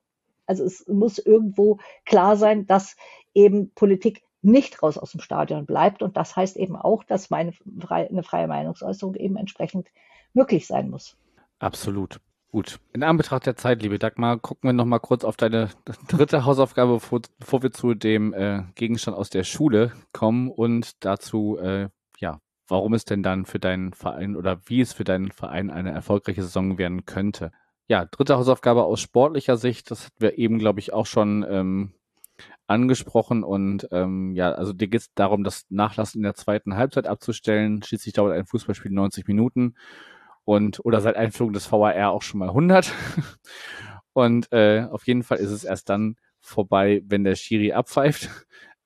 Also 0.46 0.64
es 0.64 0.86
muss 0.88 1.18
irgendwo 1.18 1.78
klar 2.06 2.36
sein, 2.36 2.66
dass 2.66 2.96
eben 3.34 3.70
Politik 3.74 4.22
nicht 4.40 4.82
raus 4.82 4.96
aus 4.96 5.12
dem 5.12 5.20
Stadion 5.20 5.66
bleibt. 5.66 6.02
Und 6.02 6.16
das 6.16 6.34
heißt 6.34 6.56
eben 6.56 6.76
auch, 6.76 7.04
dass 7.04 7.28
meine, 7.28 7.52
eine 7.90 8.22
freie 8.22 8.48
Meinungsäußerung 8.48 9.14
eben 9.14 9.36
entsprechend 9.36 9.88
möglich 10.32 10.66
sein 10.66 10.88
muss. 10.90 11.16
Absolut. 11.58 12.20
Gut, 12.54 12.80
in 12.92 13.02
Anbetracht 13.02 13.46
der 13.46 13.56
Zeit, 13.56 13.80
liebe 13.80 13.98
Dagmar, 13.98 14.38
gucken 14.38 14.68
wir 14.68 14.74
noch 14.74 14.84
mal 14.84 14.98
kurz 14.98 15.24
auf 15.24 15.38
deine 15.38 15.70
dritte 16.08 16.44
Hausaufgabe, 16.44 16.92
bevor, 16.92 17.22
bevor 17.38 17.62
wir 17.62 17.72
zu 17.72 17.94
dem 17.94 18.34
äh, 18.34 18.64
Gegenstand 18.74 19.16
aus 19.16 19.30
der 19.30 19.42
Schule 19.42 19.92
kommen 20.12 20.50
und 20.50 21.02
dazu, 21.02 21.56
äh, 21.56 21.88
ja, 22.18 22.42
warum 22.68 22.92
es 22.92 23.06
denn 23.06 23.22
dann 23.22 23.46
für 23.46 23.58
deinen 23.58 23.94
Verein 23.94 24.36
oder 24.36 24.60
wie 24.66 24.82
es 24.82 24.92
für 24.92 25.04
deinen 25.04 25.32
Verein 25.32 25.70
eine 25.70 25.92
erfolgreiche 25.92 26.42
Saison 26.42 26.76
werden 26.76 27.06
könnte. 27.06 27.52
Ja, 27.88 28.04
dritte 28.04 28.36
Hausaufgabe 28.36 28.84
aus 28.84 29.00
sportlicher 29.00 29.56
Sicht, 29.56 29.90
das 29.90 30.04
hatten 30.04 30.20
wir 30.20 30.36
eben, 30.36 30.58
glaube 30.58 30.80
ich, 30.80 30.92
auch 30.92 31.06
schon 31.06 31.46
ähm, 31.48 31.94
angesprochen 32.66 33.44
und 33.44 33.88
ähm, 33.92 34.34
ja, 34.34 34.52
also 34.52 34.74
dir 34.74 34.88
geht 34.88 35.00
es 35.00 35.14
darum, 35.14 35.42
das 35.42 35.64
Nachlassen 35.70 36.18
in 36.18 36.24
der 36.24 36.34
zweiten 36.34 36.76
Halbzeit 36.76 37.06
abzustellen. 37.06 37.82
Schließlich 37.82 38.12
dauert 38.12 38.36
ein 38.36 38.44
Fußballspiel 38.44 38.90
90 38.90 39.26
Minuten 39.26 39.74
und 40.44 40.84
oder 40.84 41.00
seit 41.00 41.16
Einführung 41.16 41.52
des 41.52 41.70
VAR 41.70 42.10
auch 42.10 42.22
schon 42.22 42.38
mal 42.38 42.48
100. 42.48 42.92
und 44.12 44.50
äh, 44.52 44.86
auf 44.90 45.06
jeden 45.06 45.22
Fall 45.22 45.38
ist 45.38 45.50
es 45.50 45.64
erst 45.64 45.88
dann 45.88 46.16
vorbei, 46.40 47.02
wenn 47.06 47.24
der 47.24 47.36
Schiri 47.36 47.72
abpfeift. 47.72 48.28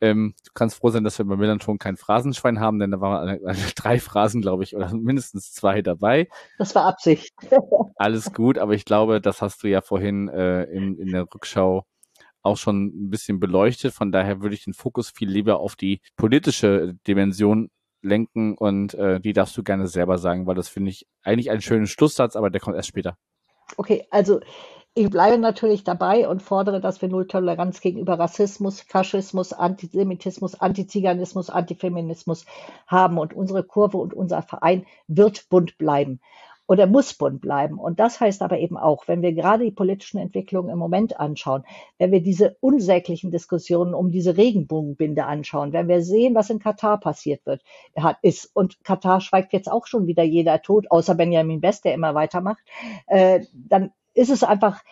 Ähm, 0.01 0.35
du 0.45 0.51
kannst 0.53 0.77
froh 0.77 0.91
sein, 0.91 1.05
dass 1.05 1.19
wir 1.19 1.25
bei 1.25 1.37
Millanton 1.37 1.79
kein 1.79 1.97
Phrasenschwein 1.97 2.61
haben, 2.61 2.79
denn 2.79 2.91
da 2.91 3.01
waren 3.01 3.29
eine, 3.29 3.41
eine, 3.47 3.59
drei 3.77 3.99
Phrasen, 3.99 4.43
glaube 4.43 4.63
ich, 4.63 4.77
oder 4.77 4.93
mindestens 4.95 5.53
zwei 5.53 5.81
dabei. 5.81 6.29
Das 6.59 6.75
war 6.75 6.85
Absicht. 6.85 7.33
Alles 7.97 8.33
gut, 8.33 8.59
aber 8.59 8.75
ich 8.75 8.85
glaube, 8.85 9.21
das 9.21 9.41
hast 9.41 9.63
du 9.63 9.69
ja 9.69 9.81
vorhin 9.81 10.29
äh, 10.29 10.65
in, 10.65 10.99
in 10.99 11.13
der 11.13 11.23
Rückschau 11.23 11.87
auch 12.43 12.57
schon 12.57 12.87
ein 12.87 13.11
bisschen 13.11 13.41
beleuchtet. 13.41 13.93
Von 13.93 14.13
daher 14.13 14.41
würde 14.43 14.55
ich 14.55 14.65
den 14.65 14.75
Fokus 14.75 15.11
viel 15.11 15.29
lieber 15.29 15.59
auf 15.59 15.77
die 15.77 16.01
politische 16.17 16.95
Dimension 17.07 17.71
lenken 18.07 18.57
und 18.57 18.95
äh, 18.95 19.21
die 19.21 19.33
darfst 19.33 19.57
du 19.57 19.63
gerne 19.63 19.87
selber 19.89 20.19
sagen, 20.19 20.47
weil 20.47 20.55
das 20.55 20.69
finde 20.69 20.91
ich 20.91 21.07
eigentlich 21.23 21.51
einen 21.51 21.61
schönen 21.61 21.87
Schlusssatz, 21.87 22.37
aber 22.37 22.51
der 22.51 22.61
kommt 22.61 22.77
erst 22.77 22.89
später. 22.89 23.17
Okay, 23.77 24.07
also 24.11 24.41
ich 24.95 25.11
bleibe 25.11 25.37
natürlich 25.37 25.85
dabei 25.85 26.27
und 26.27 26.41
fordere, 26.41 26.81
dass 26.81 27.03
wir 27.03 27.11
Null 27.11 27.27
Toleranz 27.27 27.81
gegenüber 27.83 28.19
Rassismus, 28.19 28.81
Faschismus, 28.81 29.53
Antisemitismus, 29.53 30.55
Antiziganismus, 30.59 31.51
Antifeminismus 31.51 32.47
haben 32.87 33.19
und 33.19 33.35
unsere 33.35 33.63
Kurve 33.63 33.99
und 33.99 34.15
unser 34.15 34.41
Verein 34.41 34.87
wird 35.07 35.51
bunt 35.51 35.77
bleiben 35.77 36.21
oder 36.67 36.87
muss 36.87 37.15
bunt 37.15 37.41
bleiben. 37.41 37.79
Und 37.79 38.01
das 38.01 38.21
heißt 38.21 38.43
aber 38.43 38.59
eben 38.59 38.77
auch, 38.77 39.07
wenn 39.09 39.23
wir 39.23 39.33
gerade 39.33 39.65
die 39.65 39.71
politischen 39.71 40.19
Entwicklungen 40.19 40.71
im 40.71 40.79
Moment 40.79 41.19
anschauen, 41.21 41.65
wenn 41.99 42.13
wir 42.13 42.21
diese 42.21 42.57
unsäglichen 42.61 43.31
Diskussionen 43.31 43.95
um 43.95 44.11
diese 44.11 44.37
Regenbogenbinde 44.37 45.25
anschauen, 45.25 45.73
wenn 45.73 45.89
wir 45.89 46.03
sehen, 46.03 46.35
was 46.35 46.51
in 46.51 46.59
Katar 46.59 46.99
passiert 46.99 47.47
wird, 47.47 47.63
hat, 47.97 48.19
ist, 48.23 48.51
und 48.55 48.83
Katar 48.85 49.21
schweigt 49.21 49.53
jetzt 49.53 49.71
auch 49.71 49.87
schon 49.87 50.07
wieder 50.07 50.25
jeder 50.25 50.61
tot, 50.63 50.91
außer 50.91 51.15
Benjamin 51.15 51.61
Best, 51.61 51.85
der 51.85 51.95
immer 51.95 52.15
weitermacht, 52.15 52.63
äh, 53.07 53.41
dann 53.53 53.93
ist 54.15 54.31
es 54.31 54.43
einfach 54.43 54.83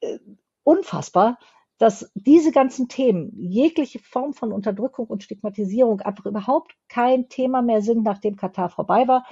äh, 0.00 0.18
unfassbar, 0.64 1.38
dass 1.78 2.10
diese 2.14 2.52
ganzen 2.52 2.88
Themen, 2.88 3.32
jegliche 3.38 3.98
Form 3.98 4.32
von 4.32 4.52
Unterdrückung 4.52 5.06
und 5.06 5.22
Stigmatisierung 5.22 6.00
einfach 6.00 6.24
überhaupt 6.24 6.74
kein 6.88 7.28
Thema 7.28 7.60
mehr 7.60 7.82
sind, 7.82 8.02
nachdem 8.02 8.36
Katar 8.36 8.70
vorbei 8.70 9.06
war. 9.06 9.26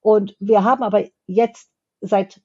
Und 0.00 0.36
wir 0.38 0.64
haben 0.64 0.82
aber 0.82 1.04
jetzt 1.26 1.70
seit 2.00 2.42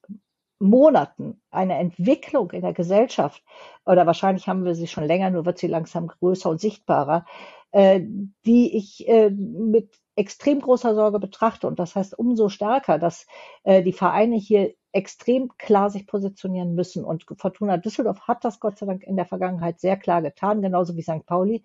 Monaten 0.58 1.40
eine 1.50 1.76
Entwicklung 1.78 2.50
in 2.52 2.62
der 2.62 2.72
Gesellschaft, 2.72 3.42
oder 3.84 4.06
wahrscheinlich 4.06 4.48
haben 4.48 4.64
wir 4.64 4.74
sie 4.74 4.86
schon 4.86 5.04
länger, 5.04 5.30
nur 5.30 5.44
wird 5.44 5.58
sie 5.58 5.66
langsam 5.66 6.06
größer 6.06 6.48
und 6.48 6.60
sichtbarer, 6.60 7.26
äh, 7.72 8.00
die 8.46 8.76
ich 8.76 9.06
äh, 9.08 9.30
mit 9.30 9.90
extrem 10.16 10.60
großer 10.60 10.94
Sorge 10.94 11.18
betrachte. 11.18 11.66
Und 11.66 11.78
das 11.78 11.94
heißt 11.94 12.18
umso 12.18 12.48
stärker, 12.48 12.98
dass 12.98 13.26
äh, 13.64 13.82
die 13.82 13.92
Vereine 13.92 14.36
hier 14.36 14.74
extrem 14.96 15.52
klar 15.58 15.90
sich 15.90 16.06
positionieren 16.06 16.74
müssen. 16.74 17.04
Und 17.04 17.26
Fortuna 17.36 17.76
Düsseldorf 17.76 18.22
hat 18.22 18.44
das 18.44 18.60
Gott 18.60 18.78
sei 18.78 18.86
Dank 18.86 19.02
in 19.02 19.16
der 19.16 19.26
Vergangenheit 19.26 19.78
sehr 19.78 19.98
klar 19.98 20.22
getan, 20.22 20.62
genauso 20.62 20.96
wie 20.96 21.02
St. 21.02 21.26
Pauli. 21.26 21.62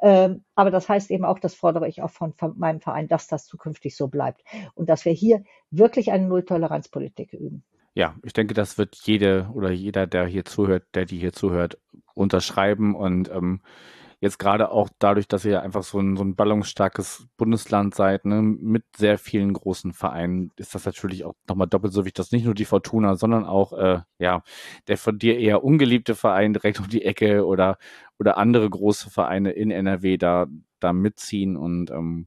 Ähm, 0.00 0.44
aber 0.54 0.70
das 0.70 0.88
heißt 0.88 1.10
eben 1.10 1.26
auch, 1.26 1.38
das 1.38 1.54
fordere 1.54 1.86
ich 1.88 2.00
auch 2.00 2.10
von, 2.10 2.32
von 2.32 2.58
meinem 2.58 2.80
Verein, 2.80 3.06
dass 3.06 3.28
das 3.28 3.46
zukünftig 3.46 3.94
so 3.94 4.08
bleibt 4.08 4.42
und 4.74 4.88
dass 4.88 5.04
wir 5.04 5.12
hier 5.12 5.44
wirklich 5.70 6.10
eine 6.10 6.26
Nulltoleranzpolitik 6.26 7.34
üben. 7.34 7.62
Ja, 7.92 8.14
ich 8.24 8.32
denke, 8.32 8.54
das 8.54 8.78
wird 8.78 8.96
jede 9.02 9.50
oder 9.52 9.70
jeder, 9.70 10.06
der 10.06 10.24
hier 10.24 10.46
zuhört, 10.46 10.84
der 10.94 11.04
die 11.04 11.18
hier 11.18 11.34
zuhört, 11.34 11.78
unterschreiben 12.14 12.94
und 12.94 13.30
ähm, 13.30 13.60
jetzt 14.20 14.38
gerade 14.38 14.70
auch 14.70 14.88
dadurch, 14.98 15.28
dass 15.28 15.44
ihr 15.44 15.62
einfach 15.62 15.82
so 15.82 15.98
ein, 15.98 16.16
so 16.16 16.22
ein 16.24 16.36
ballungsstarkes 16.36 17.26
Bundesland 17.36 17.94
seid, 17.94 18.26
ne, 18.26 18.42
mit 18.42 18.84
sehr 18.96 19.18
vielen 19.18 19.52
großen 19.54 19.92
Vereinen, 19.94 20.52
ist 20.56 20.74
das 20.74 20.84
natürlich 20.84 21.24
auch 21.24 21.34
nochmal 21.48 21.68
doppelt 21.68 21.92
so 21.92 22.04
wichtig, 22.04 22.14
dass 22.14 22.32
nicht 22.32 22.44
nur 22.44 22.54
die 22.54 22.66
Fortuna, 22.66 23.16
sondern 23.16 23.44
auch, 23.46 23.72
äh, 23.72 24.00
ja, 24.18 24.42
der 24.88 24.98
von 24.98 25.18
dir 25.18 25.38
eher 25.38 25.64
ungeliebte 25.64 26.14
Verein 26.14 26.52
direkt 26.52 26.80
um 26.80 26.88
die 26.88 27.04
Ecke 27.04 27.46
oder, 27.46 27.78
oder 28.18 28.36
andere 28.38 28.68
große 28.68 29.10
Vereine 29.10 29.52
in 29.52 29.70
NRW 29.70 30.18
da, 30.18 30.46
da 30.80 30.92
mitziehen 30.92 31.56
und, 31.56 31.90
ähm, 31.90 32.26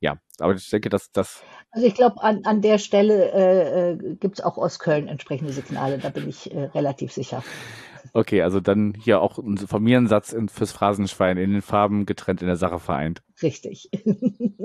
ja, 0.00 0.16
aber 0.38 0.54
ich 0.54 0.68
denke, 0.70 0.88
dass 0.88 1.10
das. 1.10 1.42
Also 1.70 1.86
ich 1.86 1.94
glaube, 1.94 2.22
an, 2.22 2.44
an 2.44 2.62
der 2.62 2.78
Stelle 2.78 3.32
äh, 3.32 3.92
äh 3.92 4.16
gibt 4.16 4.38
es 4.38 4.44
auch 4.44 4.58
aus 4.58 4.78
Köln 4.78 5.08
entsprechende 5.08 5.52
Signale, 5.52 5.98
da 5.98 6.10
bin 6.10 6.28
ich 6.28 6.52
äh, 6.52 6.64
relativ 6.64 7.12
sicher. 7.12 7.42
Okay, 8.12 8.42
also 8.42 8.60
dann 8.60 8.94
hier 8.94 9.20
auch 9.20 9.38
ein 9.38 9.58
Familiensatz 9.58 10.34
fürs 10.48 10.72
Phrasenschwein 10.72 11.36
in 11.36 11.52
den 11.52 11.62
Farben 11.62 12.06
getrennt 12.06 12.40
in 12.40 12.46
der 12.46 12.56
Sache 12.56 12.78
vereint. 12.78 13.22
Richtig. 13.42 13.90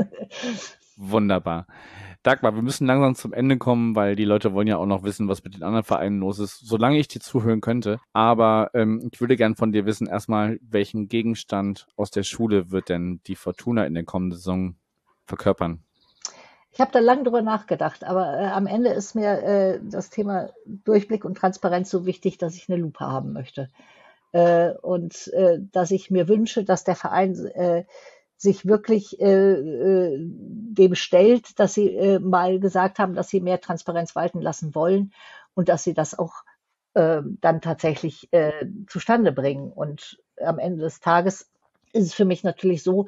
Wunderbar. 0.96 1.66
Dagmar, 2.24 2.54
wir 2.54 2.62
müssen 2.62 2.86
langsam 2.86 3.16
zum 3.16 3.34
Ende 3.34 3.58
kommen, 3.58 3.96
weil 3.96 4.16
die 4.16 4.26
Leute 4.26 4.54
wollen 4.54 4.68
ja 4.68 4.78
auch 4.78 4.86
noch 4.86 5.02
wissen, 5.02 5.28
was 5.28 5.44
mit 5.44 5.56
den 5.56 5.64
anderen 5.64 5.84
Vereinen 5.84 6.20
los 6.20 6.38
ist, 6.38 6.60
solange 6.60 7.00
ich 7.00 7.08
dir 7.08 7.20
zuhören 7.20 7.62
könnte. 7.62 8.00
Aber 8.14 8.70
ähm, 8.76 9.10
ich 9.12 9.20
würde 9.20 9.36
gern 9.36 9.56
von 9.56 9.72
dir 9.72 9.88
wissen, 9.88 10.06
erstmal, 10.06 10.60
welchen 10.62 11.08
Gegenstand 11.08 11.88
aus 11.96 12.12
der 12.12 12.22
Schule 12.22 12.70
wird 12.70 12.90
denn 12.90 13.22
die 13.26 13.36
Fortuna 13.36 13.86
in 13.86 13.96
der 13.96 14.04
kommenden 14.04 14.38
Saison 14.38 14.76
verkörpern? 15.26 15.84
Ich 16.74 16.80
habe 16.80 16.92
da 16.92 17.00
lange 17.00 17.24
drüber 17.24 17.42
nachgedacht, 17.42 18.04
aber 18.04 18.40
äh, 18.40 18.46
am 18.46 18.66
Ende 18.66 18.92
ist 18.92 19.14
mir 19.14 19.44
äh, 19.44 19.80
das 19.84 20.10
Thema 20.10 20.52
Durchblick 20.66 21.26
und 21.26 21.38
Transparenz 21.38 21.90
so 21.90 22.06
wichtig, 22.06 22.38
dass 22.38 22.56
ich 22.56 22.70
eine 22.70 22.80
Lupe 22.80 23.02
haben 23.02 23.34
möchte. 23.34 23.70
Äh, 24.32 24.72
und 24.82 25.28
äh, 25.34 25.60
dass 25.60 25.92
ich 25.92 26.10
mir 26.10 26.28
wünsche, 26.28 26.64
dass 26.64 26.84
der 26.84 26.96
Verein 26.96 27.36
äh, 27.48 27.84
sich 28.38 28.66
wirklich 28.66 29.20
äh, 29.20 30.16
dem 30.18 30.96
stellt, 30.96 31.60
dass 31.60 31.74
sie 31.74 32.20
mal 32.22 32.60
gesagt 32.60 32.98
haben, 32.98 33.14
dass 33.14 33.30
sie 33.30 33.42
mehr 33.42 33.62
Transparenz 33.62 34.16
walten 34.16 34.42
lassen 34.42 34.74
wollen 34.74 35.14
und 35.54 35.70
dass 35.70 35.84
sie 35.84 35.94
das 35.94 36.18
auch 36.18 36.44
dann 36.94 37.62
tatsächlich 37.62 38.30
zustande 38.88 39.32
bringen. 39.32 39.72
Und 39.72 40.22
am 40.44 40.60
Ende 40.60 40.82
des 40.84 41.00
Tages 41.00 41.50
ist 41.94 42.08
es 42.08 42.14
für 42.14 42.26
mich 42.26 42.44
natürlich 42.44 42.84
so, 42.84 43.06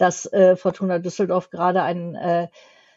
dass 0.00 0.26
äh, 0.32 0.56
Fortuna 0.56 0.98
Düsseldorf 0.98 1.50
gerade 1.50 1.82
einen 1.82 2.14
äh, 2.14 2.48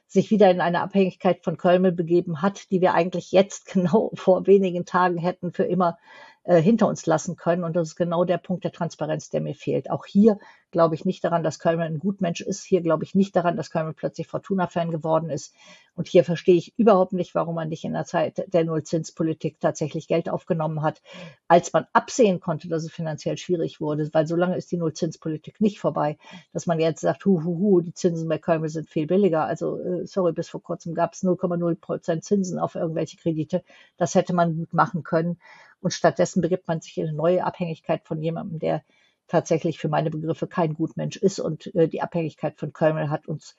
sich 0.08 0.30
wieder 0.32 0.50
in 0.50 0.62
eine 0.62 0.82
Abhängigkeit 0.82 1.44
von 1.44 1.58
Kölmel 1.58 1.92
begeben 1.92 2.42
hat, 2.42 2.72
die 2.72 2.82
wir 2.82 2.94
eigentlich 2.94 3.32
jetzt 3.32 3.66
genau 3.74 4.12
vor 4.14 4.48
wenigen 4.48 4.86
Tagen 4.86 5.18
hätten 5.18 5.52
für 5.52 5.64
immer 5.64 5.98
äh, 6.46 6.62
hinter 6.62 6.88
uns 6.88 7.06
lassen 7.06 7.36
können. 7.36 7.64
Und 7.64 7.76
das 7.76 7.90
ist 7.90 7.96
genau 7.96 8.26
der 8.26 8.38
Punkt 8.38 8.64
der 8.64 8.72
Transparenz, 8.72 9.30
der 9.30 9.42
mir 9.42 9.56
fehlt. 9.56 9.90
Auch 9.90 10.06
hier 10.06 10.38
glaube 10.72 10.96
ich 10.96 11.06
nicht 11.06 11.24
daran, 11.24 11.44
dass 11.44 11.60
Kölmel 11.60 11.86
ein 11.86 12.00
Gutmensch 12.00 12.42
ist. 12.42 12.64
Hier 12.64 12.82
glaube 12.82 13.06
ich 13.06 13.16
nicht 13.16 13.36
daran, 13.36 13.56
dass 13.56 13.70
Kölmel 13.70 13.94
plötzlich 13.94 14.28
Fortuna-Fan 14.28 14.92
geworden 14.92 15.30
ist. 15.30 15.54
Und 15.96 16.08
hier 16.08 16.24
verstehe 16.24 16.56
ich 16.56 16.74
überhaupt 16.78 17.14
nicht, 17.14 17.36
warum 17.36 17.56
man 17.56 17.70
nicht 17.70 17.86
in 17.86 17.94
der 17.94 18.06
Zeit 18.06 18.44
der 18.52 18.66
Nullzinspolitik 18.66 19.60
tatsächlich 19.60 20.08
Geld 20.08 20.28
aufgenommen 20.28 20.82
hat, 20.82 21.02
als 21.48 21.72
man 21.72 21.86
absehen 21.94 22.40
konnte, 22.40 22.68
dass 22.68 22.84
es 22.84 22.92
finanziell 22.92 23.38
schwierig 23.38 23.80
wurde. 23.80 24.10
Weil 24.12 24.28
so 24.28 24.36
lange 24.36 24.58
ist 24.58 24.72
die 24.72 24.78
Nullzinspolitik 24.78 25.62
nicht 25.62 25.80
vorbei, 25.80 26.18
dass 26.52 26.66
man 26.66 26.80
jetzt 26.80 27.02
sagt, 27.02 27.24
hu, 27.26 27.44
hu, 27.44 27.58
hu, 27.60 27.82
die 27.82 27.94
Zinsen 27.94 28.28
bei 28.28 28.40
Kölmel 28.40 28.70
sind 28.70 28.90
viel 28.90 29.06
billiger. 29.06 29.46
Also, 29.46 29.80
äh, 29.80 30.08
sorry, 30.08 30.34
bis 30.34 30.50
vor 30.50 30.64
kurzem 30.64 30.96
gab 30.96 31.14
es 31.14 31.24
0,0 31.24 31.76
Prozent 31.76 32.24
Zinsen 32.24 32.60
auf 32.60 32.76
irgendwelche 32.76 33.18
Kredite. 33.18 33.64
Das 33.96 34.16
hätte 34.16 34.34
man 34.34 34.58
gut 34.58 34.74
machen 34.74 35.04
können. 35.04 35.40
Und 35.84 35.92
stattdessen 35.92 36.42
begibt 36.42 36.68
man 36.68 36.82
sich 36.82 36.98
in 36.98 37.08
eine 37.08 37.18
neue 37.18 37.44
Abhängigkeit 37.44 38.06
von 38.06 38.22
jemandem, 38.22 38.60
der 38.60 38.84
tatsächlich 39.28 39.80
für 39.80 39.90
meine 39.90 40.10
Begriffe 40.10 40.48
kein 40.48 40.74
Gutmensch 40.74 41.18
ist. 41.18 41.40
Und 41.40 41.74
äh, 41.76 41.88
die 41.88 42.02
Abhängigkeit 42.02 42.58
von 42.58 42.74
Kölmel 42.74 43.10
hat 43.10 43.28
uns 43.28 43.56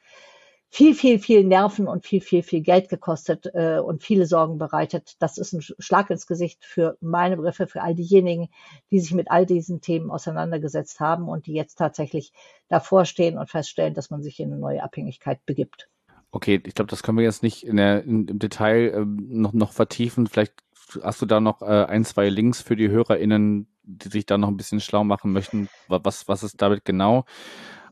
viel, 0.71 0.95
viel, 0.95 1.21
viel 1.21 1.45
Nerven 1.45 1.87
und 1.87 2.05
viel, 2.05 2.21
viel, 2.21 2.43
viel 2.43 2.61
Geld 2.61 2.89
gekostet 2.89 3.47
äh, 3.55 3.79
und 3.79 4.03
viele 4.03 4.27
Sorgen 4.27 4.59
bereitet. 4.59 5.15
Das 5.21 5.39
ist 5.39 5.53
ein 5.53 5.63
Schlag 5.63 6.11
ins 6.11 6.27
Gesicht 6.27 6.65
für 6.65 6.97
meine 7.01 7.37
Begriffe, 7.37 7.69
für 7.69 7.83
all 7.83 7.95
diejenigen, 7.95 8.49
die 8.91 8.99
sich 8.99 9.15
mit 9.15 9.31
all 9.31 9.47
diesen 9.47 9.81
Themen 9.81 10.11
auseinandergesetzt 10.11 10.99
haben 10.99 11.29
und 11.29 11.47
die 11.47 11.53
jetzt 11.53 11.77
tatsächlich 11.77 12.33
davor 12.69 13.05
stehen 13.05 13.39
und 13.39 13.51
feststellen, 13.51 13.95
dass 13.95 14.11
man 14.11 14.23
sich 14.23 14.41
in 14.41 14.51
eine 14.51 14.61
neue 14.61 14.83
Abhängigkeit 14.83 15.45
begibt. 15.47 15.89
Okay, 16.33 16.61
ich 16.67 16.75
glaube, 16.75 16.91
das 16.91 17.05
können 17.05 17.19
wir 17.19 17.25
jetzt 17.25 17.45
nicht 17.45 17.63
der, 17.69 18.03
im 18.03 18.41
Detail 18.41 18.89
äh, 18.89 19.05
noch, 19.05 19.53
noch 19.53 19.71
vertiefen. 19.71 20.27
Vielleicht 20.27 20.55
hast 21.03 21.23
du 21.23 21.27
da 21.27 21.41
noch 21.41 21.63
äh, 21.63 21.85
ein, 21.85 22.05
zwei 22.05 22.29
Links 22.29 22.63
für 22.63 22.77
die 22.77 22.89
HörerInnen, 22.89 23.67
die 23.83 24.09
sich 24.09 24.27
da 24.27 24.39
noch 24.39 24.49
ein 24.49 24.57
bisschen 24.57 24.81
schlau 24.81 25.05
machen 25.05 25.33
möchten, 25.33 25.69
was, 25.89 26.29
was 26.29 26.43
es 26.43 26.57
damit 26.57 26.85
genau 26.85 27.25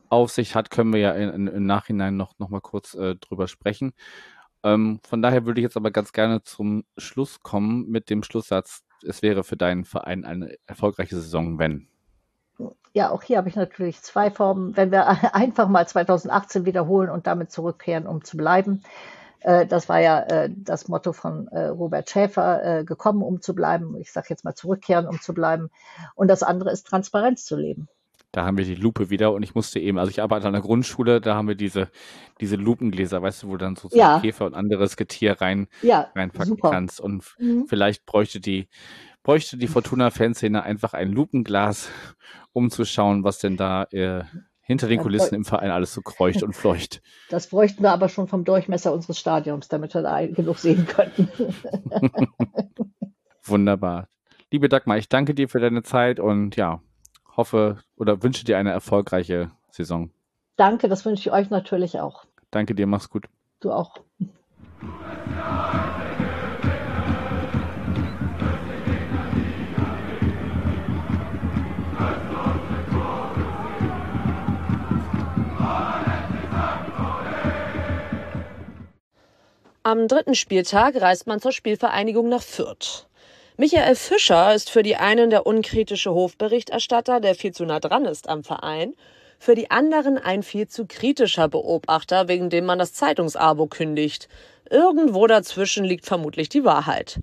auf 0.09 0.31
sich 0.31 0.55
hat, 0.55 0.71
können 0.71 0.93
wir 0.93 1.01
ja 1.01 1.13
in, 1.13 1.31
in, 1.31 1.47
im 1.47 1.67
Nachhinein 1.67 2.17
noch, 2.17 2.39
noch 2.39 2.51
mal 2.51 2.61
kurz 2.61 2.95
äh, 2.95 3.17
drüber 3.17 3.49
sprechen. 3.49 3.95
Ähm, 4.63 5.01
von 5.03 5.23
daher 5.23 5.47
würde 5.47 5.61
ich 5.61 5.65
jetzt 5.65 5.77
aber 5.77 5.91
ganz 5.91 6.13
gerne 6.13 6.43
zum 6.43 6.85
Schluss 6.99 7.43
kommen 7.43 7.89
mit 7.89 8.11
dem 8.11 8.23
Schlusssatz, 8.23 8.85
es 9.05 9.23
wäre 9.23 9.43
für 9.43 9.57
deinen 9.57 9.85
Verein 9.85 10.25
eine 10.25 10.55
erfolgreiche 10.67 11.17
Saison, 11.17 11.59
wenn. 11.59 11.89
Ja, 12.93 13.11
auch 13.11 13.23
hier 13.23 13.39
habe 13.39 13.49
ich 13.49 13.57
natürlich 13.57 14.03
zwei 14.03 14.31
Formen. 14.31 14.77
Wenn 14.77 14.93
wir 14.93 15.09
einfach 15.35 15.69
mal 15.69 15.87
2018 15.87 16.67
wiederholen 16.67 17.11
und 17.11 17.27
damit 17.27 17.51
zurückkehren, 17.51 18.07
um 18.07 18.23
zu 18.23 18.37
bleiben, 18.37 18.83
äh, 19.45 19.67
das 19.67 19.89
war 19.89 20.01
ja 20.01 20.21
äh, 20.21 20.51
das 20.55 20.89
Motto 20.89 21.13
von 21.13 21.49
äh, 21.49 21.67
Robert 21.67 22.11
Schäfer, 22.11 22.85
gekommen, 22.85 23.23
um 23.23 23.41
zu 23.41 23.55
bleiben. 23.55 23.97
Ich 23.99 24.13
sage 24.13 24.29
jetzt 24.31 24.45
mal 24.45 24.55
zurückkehren, 24.55 25.07
um 25.07 25.21
zu 25.21 25.35
bleiben. 25.35 25.71
Und 26.15 26.29
das 26.29 26.43
andere 26.43 26.71
ist 26.71 26.87
Transparenz 26.87 27.45
zu 27.45 27.57
leben. 27.57 27.89
Da 28.33 28.47
haben 28.47 28.57
wir 28.57 28.65
die 28.65 28.75
Lupe 28.75 29.11
wieder 29.11 29.33
und 29.33 29.43
ich 29.43 29.55
musste 29.55 29.79
eben, 29.79 29.99
also 29.99 30.11
ich 30.11 30.23
arbeite 30.23 30.47
an 30.47 30.55
der 30.55 30.63
Grundschule, 30.63 31.21
da 31.21 31.35
haben 31.35 31.49
wir 31.49 31.55
diese, 31.55 31.91
diese 32.41 32.57
Lupengläser, 32.57 33.21
weißt 33.21 33.43
du, 33.43 33.49
wo 33.49 33.57
dann 33.59 33.77
so 33.77 33.91
ja. 33.93 34.21
Käfer 34.21 34.47
und 34.47 34.55
anderes 34.55 34.97
Getier 34.97 35.41
rein, 35.41 35.69
ja, 35.83 36.11
reinpacken 36.15 36.49
super. 36.49 36.71
kannst. 36.71 36.99
Und 36.99 37.25
mhm. 37.39 37.67
vielleicht 37.69 38.07
bräuchte 38.07 38.41
die, 38.41 38.69
bräuchte 39.23 39.59
die 39.59 39.69
Fortuna-Fanszene 39.69 40.63
einfach 40.63 40.95
ein 40.95 41.13
Lupenglas, 41.13 41.91
um 42.53 42.71
zu 42.71 42.87
schauen, 42.87 43.23
was 43.23 43.39
denn 43.39 43.59
da 43.59 43.85
äh, 43.91 44.25
hinter 44.63 44.89
den 44.89 45.01
Kulissen 45.01 45.35
im 45.35 45.45
Verein 45.45 45.71
alles 45.71 45.93
so 45.93 46.01
kreucht 46.03 46.43
und 46.43 46.55
fleucht. 46.55 47.03
Das 47.31 47.49
bräuchten 47.49 47.83
wir 47.83 47.93
aber 47.93 48.09
schon 48.09 48.29
vom 48.29 48.45
Durchmesser 48.45 48.93
unseres 48.93 49.19
Stadions, 49.19 49.69
damit 49.69 49.95
wir 49.95 50.03
da 50.03 50.27
genug 50.27 50.59
sehen 50.59 50.87
könnten. 50.87 51.29
Wunderbar. 53.45 54.09
Liebe 54.51 54.69
Dagmar, 54.69 54.99
ich 54.99 55.09
danke 55.09 55.35
dir 55.35 55.49
für 55.49 55.61
deine 55.61 55.83
Zeit 55.83 56.21
und 56.21 56.57
ja, 56.57 56.83
hoffe 57.37 57.79
oder 57.97 58.23
wünsche 58.23 58.45
dir 58.45 58.59
eine 58.59 58.71
erfolgreiche 58.71 59.51
Saison. 59.71 60.11
Danke, 60.57 60.89
das 60.89 61.05
wünsche 61.07 61.29
ich 61.29 61.33
euch 61.33 61.49
natürlich 61.49 62.01
auch. 62.01 62.27
Danke 62.51 62.75
dir, 62.75 62.87
mach's 62.87 63.09
gut. 63.09 63.27
Du 63.61 63.73
auch. 63.73 63.97
Am 79.93 80.09
dritten 80.09 80.35
Spieltag 80.35 80.99
reist 81.03 81.27
man 81.27 81.39
zur 81.39 81.53
Spielvereinigung 81.53 82.27
nach 82.27 82.41
Fürth. 82.41 83.07
Michael 83.59 83.95
Fischer 83.95 84.55
ist 84.55 84.71
für 84.71 84.83
die 84.83 84.97
einen 84.97 85.29
der 85.29 85.47
unkritische 85.47 86.15
Hofberichterstatter, 86.15 87.21
der 87.21 87.35
viel 87.35 87.53
zu 87.53 87.67
nah 87.67 87.79
dran 87.79 88.07
ist 88.07 88.27
am 88.27 88.43
Verein, 88.43 88.95
für 89.39 89.55
die 89.55 89.71
anderen 89.71 90.17
ein 90.17 90.43
viel 90.43 90.67
zu 90.67 90.87
kritischer 90.87 91.47
Beobachter, 91.47 92.27
wegen 92.27 92.49
dem 92.49 92.65
man 92.65 92.79
das 92.79 92.95
Zeitungsabo 92.95 93.67
kündigt. 93.67 94.31
Irgendwo 94.71 95.27
dazwischen 95.27 95.85
liegt 95.85 96.07
vermutlich 96.07 96.49
die 96.49 96.65
Wahrheit. 96.65 97.21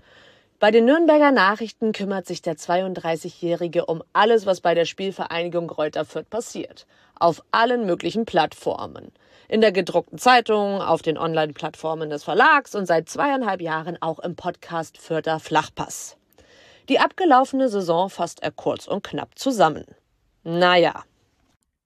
Bei 0.59 0.69
den 0.69 0.85
Nürnberger 0.85 1.31
Nachrichten 1.31 1.91
kümmert 1.91 2.27
sich 2.27 2.43
der 2.43 2.55
32-Jährige 2.55 3.87
um 3.87 4.03
alles, 4.13 4.45
was 4.45 4.61
bei 4.61 4.75
der 4.75 4.85
Spielvereinigung 4.85 5.69
Kräuter 5.69 6.05
Fürth 6.05 6.29
passiert. 6.29 6.85
Auf 7.15 7.41
allen 7.49 7.87
möglichen 7.87 8.25
Plattformen 8.25 9.11
in 9.49 9.61
der 9.61 9.71
gedruckten 9.73 10.19
Zeitung, 10.19 10.81
auf 10.81 11.01
den 11.01 11.17
Online-Plattformen 11.17 12.09
des 12.09 12.23
Verlags 12.23 12.75
und 12.75 12.85
seit 12.85 13.09
zweieinhalb 13.09 13.61
Jahren 13.61 13.97
auch 13.99 14.19
im 14.19 14.35
Podcast 14.35 14.97
Fürther 14.97 15.39
Flachpass. 15.39 16.15
Die 16.87 16.99
abgelaufene 16.99 17.67
Saison 17.67 18.09
fasst 18.09 18.41
er 18.41 18.51
kurz 18.51 18.87
und 18.87 19.03
knapp 19.03 19.37
zusammen. 19.37 19.85
Naja. 20.43 21.03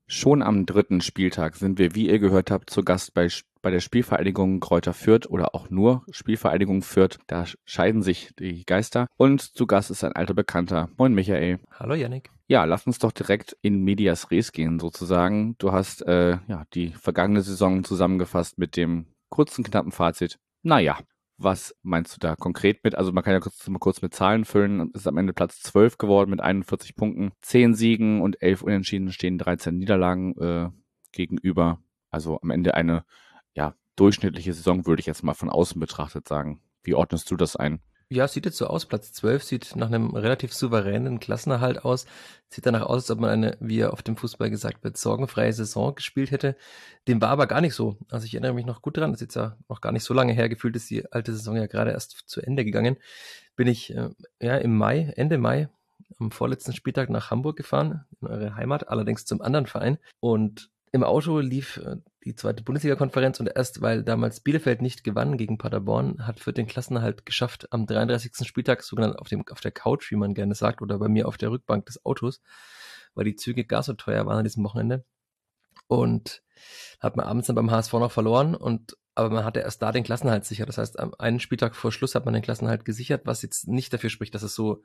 Schon 0.05 0.43
am 0.43 0.65
dritten 0.65 1.01
Spieltag 1.01 1.55
sind 1.55 1.79
wir, 1.79 1.95
wie 1.95 2.09
ihr 2.09 2.19
gehört 2.19 2.51
habt, 2.51 2.69
zu 2.69 2.83
Gast 2.83 3.13
bei, 3.13 3.29
bei 3.61 3.71
der 3.71 3.79
Spielvereinigung 3.79 4.59
Kräuter 4.59 4.93
Fürth 4.93 5.27
oder 5.27 5.55
auch 5.55 5.69
nur 5.69 6.03
Spielvereinigung 6.11 6.81
Fürth. 6.81 7.17
Da 7.27 7.45
scheiden 7.65 8.03
sich 8.03 8.31
die 8.37 8.65
Geister. 8.65 9.07
Und 9.15 9.41
zu 9.41 9.65
Gast 9.65 9.89
ist 9.89 10.03
ein 10.03 10.13
alter 10.13 10.33
Bekannter. 10.33 10.89
Moin 10.97 11.13
Michael. 11.13 11.59
Hallo 11.79 11.95
Yannick. 11.95 12.32
Ja, 12.47 12.65
lass 12.65 12.85
uns 12.85 12.99
doch 12.99 13.11
direkt 13.11 13.55
in 13.61 13.83
Medias 13.83 14.29
Res 14.29 14.51
gehen, 14.51 14.79
sozusagen. 14.79 15.55
Du 15.59 15.71
hast 15.71 16.01
äh, 16.05 16.37
ja 16.47 16.63
die 16.73 16.89
vergangene 16.89 17.41
Saison 17.41 17.83
zusammengefasst 17.83 18.57
mit 18.57 18.75
dem 18.75 19.07
kurzen, 19.29 19.63
knappen 19.63 19.91
Fazit. 19.91 20.39
Naja. 20.61 20.99
Was 21.37 21.75
meinst 21.81 22.15
du 22.15 22.19
da 22.19 22.35
konkret 22.35 22.83
mit? 22.83 22.95
Also 22.95 23.11
man 23.11 23.23
kann 23.23 23.33
ja 23.33 23.39
kurz, 23.39 23.67
mal 23.67 23.79
kurz 23.79 24.03
mit 24.03 24.13
Zahlen 24.13 24.45
füllen. 24.45 24.91
Es 24.93 25.01
ist 25.01 25.07
am 25.07 25.17
Ende 25.17 25.33
Platz 25.33 25.61
12 25.61 25.97
geworden 25.97 26.29
mit 26.29 26.41
41 26.41 26.95
Punkten. 26.95 27.31
10 27.41 27.73
Siegen 27.73 28.21
und 28.21 28.41
11 28.41 28.61
Unentschieden 28.61 29.11
stehen 29.11 29.39
13 29.39 29.75
Niederlagen 29.75 30.37
äh, 30.37 30.69
gegenüber. 31.11 31.81
Also 32.11 32.39
am 32.41 32.51
Ende 32.51 32.75
eine 32.75 33.03
ja, 33.55 33.73
durchschnittliche 33.95 34.53
Saison, 34.53 34.85
würde 34.85 34.99
ich 34.99 35.07
jetzt 35.07 35.23
mal 35.23 35.33
von 35.33 35.49
außen 35.49 35.79
betrachtet 35.79 36.27
sagen. 36.27 36.61
Wie 36.83 36.93
ordnest 36.93 37.31
du 37.31 37.35
das 37.35 37.55
ein? 37.55 37.81
Ja, 38.09 38.27
sieht 38.27 38.45
jetzt 38.45 38.57
so 38.57 38.67
aus. 38.67 38.85
Platz 38.85 39.11
12 39.13 39.43
sieht 39.43 39.75
nach 39.75 39.87
einem 39.87 40.15
relativ 40.15 40.53
souveränen 40.53 41.19
Klassenerhalt 41.19 41.83
aus. 41.83 42.05
Sieht 42.49 42.65
danach 42.65 42.83
aus, 42.83 43.03
als 43.03 43.11
ob 43.11 43.19
man 43.19 43.29
eine, 43.29 43.57
wie 43.59 43.79
er 43.79 43.93
auf 43.93 44.03
dem 44.03 44.17
Fußball 44.17 44.49
gesagt 44.49 44.83
wird, 44.83 44.97
sorgenfreie 44.97 45.53
Saison 45.53 45.95
gespielt 45.95 46.31
hätte. 46.31 46.55
Dem 47.07 47.21
war 47.21 47.29
aber 47.29 47.47
gar 47.47 47.61
nicht 47.61 47.73
so. 47.73 47.97
Also 48.09 48.25
ich 48.25 48.33
erinnere 48.33 48.53
mich 48.53 48.65
noch 48.65 48.81
gut 48.81 48.97
dran, 48.97 49.11
das 49.11 49.21
ist 49.21 49.27
jetzt 49.27 49.35
ja 49.35 49.57
noch 49.67 49.81
gar 49.81 49.91
nicht 49.91 50.03
so 50.03 50.13
lange 50.13 50.33
her, 50.33 50.49
gefühlt 50.49 50.75
ist 50.75 50.89
die 50.89 51.11
alte 51.11 51.33
Saison 51.33 51.55
ja 51.55 51.65
gerade 51.65 51.91
erst 51.91 52.23
zu 52.27 52.41
Ende 52.41 52.63
gegangen. 52.65 52.97
Bin 53.55 53.67
ich 53.67 53.95
äh, 53.95 54.09
ja 54.41 54.57
im 54.57 54.77
Mai, 54.77 55.13
Ende 55.15 55.37
Mai, 55.37 55.69
am 56.19 56.31
vorletzten 56.31 56.73
Spieltag 56.73 57.09
nach 57.09 57.31
Hamburg 57.31 57.57
gefahren, 57.57 58.05
in 58.21 58.27
eure 58.27 58.55
Heimat, 58.55 58.89
allerdings 58.89 59.25
zum 59.25 59.41
anderen 59.41 59.65
Verein. 59.65 59.97
Und 60.19 60.69
im 60.91 61.03
Auto 61.03 61.39
lief 61.39 61.77
äh, 61.77 61.97
die 62.25 62.35
zweite 62.35 62.63
Bundesliga-Konferenz 62.63 63.39
und 63.39 63.47
erst 63.53 63.81
weil 63.81 64.03
damals 64.03 64.39
Bielefeld 64.39 64.81
nicht 64.81 65.03
gewann 65.03 65.37
gegen 65.37 65.57
Paderborn, 65.57 66.25
hat 66.25 66.39
Fürth 66.39 66.57
den 66.57 66.67
Klassenerhalt 66.67 67.25
geschafft 67.25 67.71
am 67.71 67.85
33. 67.85 68.47
Spieltag, 68.47 68.83
sogar 68.83 69.19
auf, 69.19 69.27
dem, 69.27 69.43
auf 69.49 69.61
der 69.61 69.71
Couch, 69.71 70.11
wie 70.11 70.15
man 70.15 70.33
gerne 70.33 70.55
sagt, 70.55 70.81
oder 70.81 70.99
bei 70.99 71.07
mir 71.07 71.27
auf 71.27 71.37
der 71.37 71.51
Rückbank 71.51 71.85
des 71.85 72.05
Autos, 72.05 72.41
weil 73.13 73.25
die 73.25 73.35
Züge 73.35 73.65
gar 73.65 73.83
so 73.83 73.93
teuer 73.93 74.25
waren 74.25 74.37
an 74.37 74.43
diesem 74.43 74.63
Wochenende. 74.63 75.05
Und 75.87 76.43
hat 76.99 77.17
man 77.17 77.25
abends 77.25 77.47
dann 77.47 77.55
beim 77.55 77.71
HSV 77.71 77.93
noch 77.93 78.11
verloren 78.11 78.55
und 78.55 78.95
aber 79.15 79.29
man 79.29 79.45
hatte 79.45 79.59
erst 79.59 79.81
da 79.81 79.91
den 79.91 80.03
Klassenhalt 80.03 80.45
sicher. 80.45 80.65
Das 80.65 80.77
heißt, 80.77 80.99
am 80.99 81.13
einen 81.19 81.39
Spieltag 81.39 81.75
vor 81.75 81.91
Schluss 81.91 82.15
hat 82.15 82.25
man 82.25 82.33
den 82.33 82.43
Klassenhalt 82.43 82.83
gesichert, 82.83 83.21
was 83.25 83.43
jetzt 83.43 83.67
nicht 83.67 83.93
dafür 83.93 84.09
spricht, 84.09 84.33
dass 84.33 84.43
es 84.43 84.55
so 84.55 84.81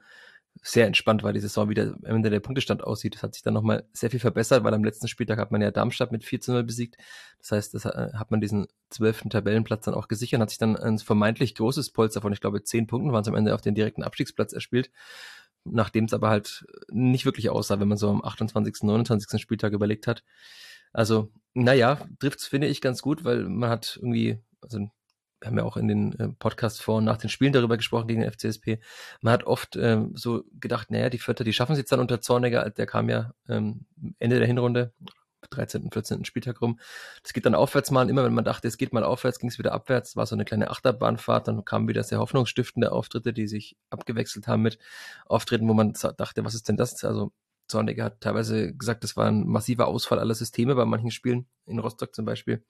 sehr 0.63 0.87
entspannt 0.87 1.23
war, 1.23 1.33
die 1.33 1.41
Saison 1.41 1.69
wieder 1.69 1.95
am 2.05 2.17
Ende 2.17 2.31
der 2.31 2.41
Punktestand 2.41 2.85
aussieht. 2.85 3.15
Das 3.15 3.23
hat 3.23 3.35
sich 3.35 3.43
dann 3.43 3.55
nochmal 3.55 3.85
sehr 3.93 4.11
viel 4.11 4.21
verbessert, 4.21 4.65
weil 4.65 4.75
am 4.75 4.85
letzten 4.85 5.09
Spieltag 5.09 5.39
hat 5.39 5.51
man 5.51 5.63
ja 5.63 5.71
Darmstadt 5.71 6.13
mit 6.13 6.25
4 6.25 6.41
zu 6.41 6.53
0 6.53 6.65
besiegt. 6.65 6.97
Das 7.39 7.53
heißt, 7.53 7.75
das 7.75 7.85
äh, 7.87 8.11
hat 8.15 8.31
man 8.31 8.41
diesen 8.41 8.67
zwölften 8.91 9.31
Tabellenplatz 9.31 9.85
dann 9.85 9.95
auch 9.95 10.09
gesichert, 10.09 10.41
hat 10.41 10.51
sich 10.51 10.59
dann 10.59 10.77
ein 10.77 10.99
vermeintlich 10.99 11.55
großes 11.55 11.91
Polster 11.91 12.21
von, 12.21 12.33
ich 12.33 12.41
glaube, 12.41 12.63
zehn 12.63 12.87
Punkten 12.87 13.13
waren 13.13 13.23
es 13.23 13.29
am 13.29 13.35
Ende 13.35 13.55
auf 13.55 13.61
den 13.61 13.75
direkten 13.75 14.03
Abstiegsplatz 14.03 14.53
erspielt. 14.53 14.91
Nachdem 15.65 16.05
es 16.05 16.13
aber 16.13 16.29
halt 16.29 16.67
nicht 16.91 17.25
wirklich 17.25 17.51
aussah, 17.51 17.81
wenn 17.81 17.89
man 17.89 17.99
so 17.99 18.11
am 18.11 18.25
28., 18.25 18.83
29. 18.83 19.41
Spieltag 19.41 19.73
überlegt 19.73 20.07
hat. 20.07 20.23
Also, 20.93 21.31
naja, 21.55 21.99
trifft's 22.21 22.47
finde 22.47 22.69
ich 22.69 22.81
ganz 22.81 23.03
gut, 23.03 23.25
weil 23.25 23.45
man 23.45 23.71
hat 23.71 23.99
irgendwie, 24.01 24.39
also 24.61 24.79
wir 25.41 25.49
haben 25.49 25.59
ja 25.59 25.65
auch 25.65 25.77
in 25.77 25.89
den 25.89 26.19
äh, 26.19 26.29
Podcasts 26.29 26.81
vor 26.81 26.97
und 26.97 27.05
nach 27.05 27.17
den 27.17 27.31
Spielen 27.31 27.53
darüber 27.53 27.77
gesprochen 27.77 28.09
gegen 28.09 28.21
den 28.21 28.31
FCSP. 28.31 28.81
Man 29.21 29.33
hat 29.33 29.45
oft 29.45 29.77
ähm, 29.77 30.13
so 30.17 30.45
gedacht, 30.53 30.91
naja, 30.91 31.11
die 31.11 31.19
Vierter, 31.19 31.45
die 31.45 31.53
schaffen 31.53 31.73
es 31.73 31.79
jetzt 31.79 31.93
dann 31.93 32.01
unter 32.01 32.21
Zorniger. 32.21 32.69
Der 32.71 32.87
kam 32.87 33.09
ja 33.09 33.33
ähm, 33.49 33.87
Ende 34.19 34.39
der 34.39 34.47
Hinrunde, 34.47 34.93
13., 35.51 35.91
14. 35.93 36.25
Spieltag 36.25 36.61
rum. 36.61 36.79
Das 37.23 37.33
geht 37.33 37.47
dann 37.47 37.55
aufwärts 37.55 37.91
mal. 37.91 38.03
Und 38.03 38.09
immer 38.09 38.25
wenn 38.25 38.35
man 38.35 38.45
dachte, 38.45 38.69
es 38.69 38.77
geht 38.77 38.93
mal 38.93 39.05
aufwärts, 39.05 39.39
ging 39.39 39.49
es 39.49 39.59
wieder 39.59 39.73
abwärts. 39.73 40.17
War 40.17 40.27
so 40.27 40.35
eine 40.35 40.45
kleine 40.45 40.71
Achterbahnfahrt. 40.71 41.49
Dann 41.49 41.65
kamen 41.65 41.89
wieder 41.89 42.03
sehr 42.03 42.19
hoffnungsstiftende 42.19 42.93
Auftritte, 42.93 43.33
die 43.33 43.47
sich 43.47 43.77
abgewechselt 43.91 44.49
haben 44.49 44.63
mit 44.63 44.79
Auftritten, 45.27 45.69
wo 45.69 45.75
man 45.75 45.93
dachte, 45.93 46.45
was 46.45 46.55
ist 46.55 46.69
denn 46.69 46.77
das? 46.77 47.05
Also 47.05 47.33
Zorniger 47.69 48.05
hat 48.05 48.21
teilweise 48.21 48.75
gesagt, 48.75 49.05
das 49.05 49.17
war 49.17 49.27
ein 49.27 49.47
massiver 49.47 49.87
Ausfall 49.87 50.19
aller 50.19 50.35
Systeme 50.35 50.75
bei 50.75 50.85
manchen 50.85 51.11
Spielen, 51.11 51.47
in 51.67 51.79
Rostock 51.79 52.15
zum 52.15 52.25
Beispiel. 52.25 52.65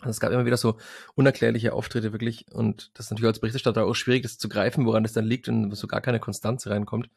Also 0.00 0.10
es 0.10 0.20
gab 0.20 0.30
immer 0.30 0.46
wieder 0.46 0.56
so 0.56 0.78
unerklärliche 1.16 1.72
Auftritte 1.72 2.12
wirklich 2.12 2.46
und 2.52 2.90
das 2.94 3.06
ist 3.06 3.10
natürlich 3.10 3.28
als 3.28 3.40
Berichterstatter 3.40 3.84
auch 3.84 3.94
schwierig, 3.94 4.22
das 4.22 4.38
zu 4.38 4.48
greifen, 4.48 4.86
woran 4.86 5.02
das 5.02 5.12
dann 5.12 5.24
liegt 5.24 5.48
und 5.48 5.74
so 5.74 5.88
gar 5.88 6.00
keine 6.00 6.20
Konstanz 6.20 6.66
reinkommt. 6.68 7.10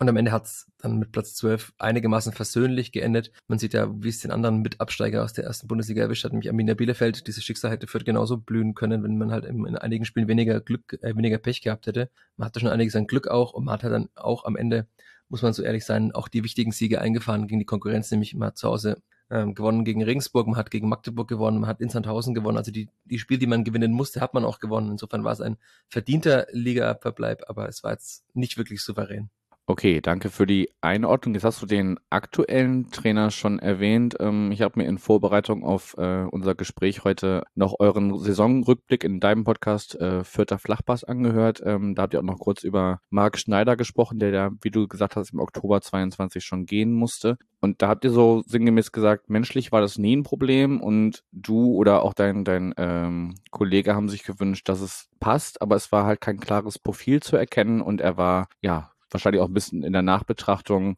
Und 0.00 0.08
am 0.08 0.16
Ende 0.16 0.32
hat 0.32 0.46
es 0.46 0.66
dann 0.78 0.98
mit 0.98 1.12
Platz 1.12 1.34
12 1.34 1.74
einigermaßen 1.76 2.32
versöhnlich 2.32 2.90
geendet. 2.90 3.32
Man 3.48 3.58
sieht 3.58 3.74
ja, 3.74 3.86
wie 4.02 4.08
es 4.08 4.20
den 4.20 4.30
anderen 4.30 4.62
Mitabsteiger 4.62 5.22
aus 5.22 5.34
der 5.34 5.44
ersten 5.44 5.68
Bundesliga 5.68 6.02
erwischt 6.02 6.24
hat, 6.24 6.32
nämlich 6.32 6.48
Arminia 6.48 6.72
Bielefeld. 6.72 7.26
Dieses 7.26 7.44
Schicksal 7.44 7.70
hätte 7.70 7.86
Fürth 7.86 8.06
genauso 8.06 8.38
blühen 8.38 8.74
können, 8.74 9.02
wenn 9.02 9.18
man 9.18 9.30
halt 9.30 9.44
in, 9.44 9.66
in 9.66 9.76
einigen 9.76 10.06
Spielen 10.06 10.26
weniger 10.26 10.62
Glück, 10.62 10.98
äh, 11.02 11.14
weniger 11.14 11.36
Pech 11.36 11.60
gehabt 11.60 11.86
hätte. 11.86 12.08
Man 12.38 12.46
hatte 12.46 12.60
schon 12.60 12.70
einiges 12.70 12.96
an 12.96 13.08
Glück 13.08 13.28
auch 13.28 13.52
und 13.52 13.66
man 13.66 13.74
hat 13.74 13.82
halt 13.82 13.92
dann 13.92 14.08
auch 14.14 14.46
am 14.46 14.56
Ende, 14.56 14.86
muss 15.30 15.42
man 15.42 15.52
so 15.52 15.62
ehrlich 15.62 15.84
sein, 15.84 16.12
auch 16.12 16.28
die 16.28 16.44
wichtigen 16.44 16.72
Siege 16.72 17.00
eingefahren 17.00 17.46
gegen 17.46 17.60
die 17.60 17.66
Konkurrenz, 17.66 18.10
nämlich 18.10 18.34
man 18.34 18.48
hat 18.48 18.58
zu 18.58 18.68
Hause 18.68 19.00
ähm, 19.30 19.54
gewonnen 19.54 19.84
gegen 19.84 20.02
Regensburg, 20.02 20.46
man 20.46 20.56
hat 20.56 20.70
gegen 20.70 20.88
Magdeburg 20.88 21.28
gewonnen, 21.28 21.60
man 21.60 21.70
hat 21.70 21.80
in 21.80 21.88
Sandhausen 21.88 22.34
gewonnen. 22.34 22.58
Also 22.58 22.72
die, 22.72 22.88
die 23.04 23.18
Spiele, 23.18 23.38
die 23.38 23.46
man 23.46 23.64
gewinnen 23.64 23.92
musste, 23.92 24.20
hat 24.20 24.34
man 24.34 24.44
auch 24.44 24.58
gewonnen. 24.58 24.90
Insofern 24.90 25.24
war 25.24 25.32
es 25.32 25.40
ein 25.40 25.56
verdienter 25.88 26.46
Liga-Verbleib, 26.50 27.44
aber 27.48 27.68
es 27.68 27.84
war 27.84 27.92
jetzt 27.92 28.24
nicht 28.34 28.58
wirklich 28.58 28.82
souverän. 28.82 29.30
Okay, 29.70 30.00
danke 30.00 30.30
für 30.30 30.48
die 30.48 30.68
Einordnung. 30.80 31.32
Jetzt 31.34 31.44
hast 31.44 31.62
du 31.62 31.66
den 31.66 32.00
aktuellen 32.10 32.90
Trainer 32.90 33.30
schon 33.30 33.60
erwähnt. 33.60 34.16
Ähm, 34.18 34.50
ich 34.50 34.62
habe 34.62 34.80
mir 34.80 34.88
in 34.88 34.98
Vorbereitung 34.98 35.62
auf 35.62 35.94
äh, 35.96 36.24
unser 36.24 36.56
Gespräch 36.56 37.04
heute 37.04 37.44
noch 37.54 37.76
euren 37.78 38.18
Saisonrückblick 38.18 39.04
in 39.04 39.20
deinem 39.20 39.44
Podcast 39.44 39.94
äh, 39.94 40.24
Vierter 40.24 40.58
Flachpass 40.58 41.04
angehört. 41.04 41.62
Ähm, 41.64 41.94
da 41.94 42.02
habt 42.02 42.14
ihr 42.14 42.18
auch 42.18 42.24
noch 42.24 42.40
kurz 42.40 42.64
über 42.64 42.98
Marc 43.10 43.38
Schneider 43.38 43.76
gesprochen, 43.76 44.18
der 44.18 44.30
ja, 44.30 44.50
wie 44.60 44.72
du 44.72 44.88
gesagt 44.88 45.14
hast, 45.14 45.32
im 45.32 45.38
Oktober 45.38 45.80
22 45.80 46.42
schon 46.42 46.66
gehen 46.66 46.92
musste. 46.92 47.38
Und 47.60 47.80
da 47.80 47.86
habt 47.86 48.04
ihr 48.04 48.10
so 48.10 48.42
sinngemäß 48.46 48.90
gesagt, 48.90 49.30
menschlich 49.30 49.70
war 49.70 49.82
das 49.82 49.98
nie 49.98 50.16
ein 50.16 50.24
Problem 50.24 50.80
und 50.80 51.22
du 51.30 51.76
oder 51.76 52.02
auch 52.02 52.14
dein, 52.14 52.44
dein 52.44 52.74
ähm, 52.76 53.36
Kollege 53.52 53.94
haben 53.94 54.08
sich 54.08 54.24
gewünscht, 54.24 54.68
dass 54.68 54.80
es 54.80 55.08
passt, 55.20 55.62
aber 55.62 55.76
es 55.76 55.92
war 55.92 56.06
halt 56.06 56.20
kein 56.20 56.40
klares 56.40 56.80
Profil 56.80 57.22
zu 57.22 57.36
erkennen 57.36 57.80
und 57.80 58.00
er 58.00 58.16
war, 58.16 58.48
ja, 58.62 58.90
wahrscheinlich 59.12 59.40
auch 59.40 59.48
ein 59.48 59.54
bisschen 59.54 59.82
in 59.82 59.92
der 59.92 60.02
Nachbetrachtung 60.02 60.96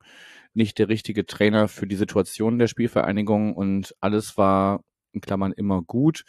nicht 0.55 0.79
der 0.79 0.89
richtige 0.89 1.27
Trainer 1.27 1.69
für 1.69 1.87
die 1.87 1.97
Situation 1.97 2.59
der 2.59 2.67
Spielvereinigung 2.67 3.55
und 3.55 3.95
alles 4.01 4.37
war 4.37 4.85
in 5.13 5.21
Klammern 5.21 5.53
immer 5.53 5.83
gut 5.83 6.25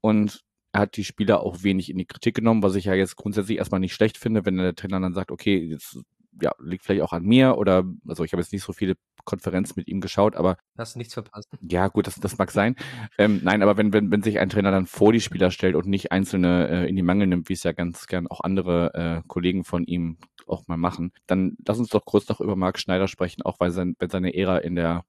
und 0.00 0.44
er 0.72 0.80
hat 0.82 0.96
die 0.96 1.04
Spieler 1.04 1.40
auch 1.40 1.62
wenig 1.62 1.90
in 1.90 1.98
die 1.98 2.04
Kritik 2.04 2.34
genommen, 2.34 2.62
was 2.62 2.74
ich 2.74 2.84
ja 2.84 2.94
jetzt 2.94 3.16
grundsätzlich 3.16 3.58
erstmal 3.58 3.80
nicht 3.80 3.94
schlecht 3.94 4.18
finde, 4.18 4.44
wenn 4.44 4.58
der 4.58 4.74
Trainer 4.74 5.00
dann 5.00 5.14
sagt, 5.14 5.30
okay, 5.30 5.56
jetzt 5.56 5.98
ja, 6.40 6.52
liegt 6.58 6.84
vielleicht 6.84 7.02
auch 7.02 7.12
an 7.12 7.24
mir 7.24 7.56
oder, 7.56 7.84
also 8.06 8.24
ich 8.24 8.32
habe 8.32 8.42
jetzt 8.42 8.52
nicht 8.52 8.62
so 8.62 8.72
viele 8.72 8.96
Konferenzen 9.24 9.74
mit 9.76 9.88
ihm 9.88 10.00
geschaut, 10.00 10.36
aber. 10.36 10.56
Hast 10.76 10.94
du 10.94 10.98
nichts 10.98 11.14
verpasst? 11.14 11.48
Ja, 11.60 11.88
gut, 11.88 12.06
das, 12.06 12.16
das 12.16 12.38
mag 12.38 12.50
sein. 12.50 12.76
ähm, 13.18 13.40
nein, 13.42 13.62
aber 13.62 13.76
wenn, 13.76 13.92
wenn, 13.92 14.10
wenn 14.10 14.22
sich 14.22 14.38
ein 14.38 14.48
Trainer 14.48 14.70
dann 14.70 14.86
vor 14.86 15.12
die 15.12 15.20
Spieler 15.20 15.50
stellt 15.50 15.74
und 15.74 15.86
nicht 15.86 16.12
einzelne 16.12 16.68
äh, 16.68 16.88
in 16.88 16.96
die 16.96 17.02
Mangel 17.02 17.26
nimmt, 17.26 17.48
wie 17.48 17.54
es 17.54 17.62
ja 17.62 17.72
ganz 17.72 18.06
gern 18.06 18.26
auch 18.26 18.40
andere 18.40 18.94
äh, 18.94 19.22
Kollegen 19.26 19.64
von 19.64 19.84
ihm 19.84 20.18
auch 20.46 20.66
mal 20.68 20.76
machen, 20.76 21.12
dann 21.26 21.56
lass 21.66 21.78
uns 21.78 21.90
doch 21.90 22.04
kurz 22.04 22.28
noch 22.28 22.40
über 22.40 22.56
Marc 22.56 22.78
Schneider 22.78 23.08
sprechen, 23.08 23.42
auch 23.42 23.60
weil 23.60 23.70
sein, 23.70 23.96
wenn 23.98 24.10
seine 24.10 24.34
Ära 24.34 24.58
in 24.58 24.76
der 24.76 25.04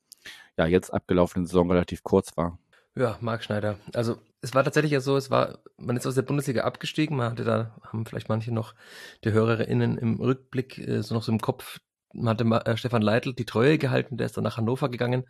ja 0.58 0.66
jetzt 0.66 0.94
abgelaufenen 0.94 1.46
Saison 1.46 1.72
relativ 1.72 2.04
kurz 2.04 2.36
war. 2.36 2.58
Ja, 2.96 3.18
Marc 3.22 3.44
Schneider. 3.44 3.78
Also 3.94 4.18
es 4.42 4.56
war 4.56 4.64
tatsächlich 4.64 4.92
ja 4.92 5.02
so, 5.02 5.18
es 5.18 5.30
war, 5.30 5.60
man 5.78 5.96
ist 5.98 6.08
aus 6.08 6.16
der 6.16 6.24
Bundesliga 6.24 6.64
abgestiegen, 6.64 7.16
man 7.16 7.32
hatte 7.32 7.44
da, 7.44 7.76
haben 7.84 8.06
vielleicht 8.06 8.30
manche 8.30 8.52
noch 8.52 8.74
die 9.24 9.32
HörerInnen 9.32 9.98
im 9.98 10.16
Rückblick 10.16 10.80
äh, 10.80 11.04
so 11.04 11.14
noch 11.14 11.24
so 11.24 11.32
im 11.32 11.40
Kopf, 11.40 11.80
man 12.14 12.30
hatte 12.30 12.44
äh, 12.44 12.78
Stefan 12.78 13.02
Leitl 13.02 13.34
die 13.34 13.46
Treue 13.46 13.78
gehalten, 13.78 14.18
der 14.18 14.26
ist 14.26 14.38
dann 14.38 14.44
nach 14.44 14.58
Hannover 14.58 14.90
gegangen 14.90 15.26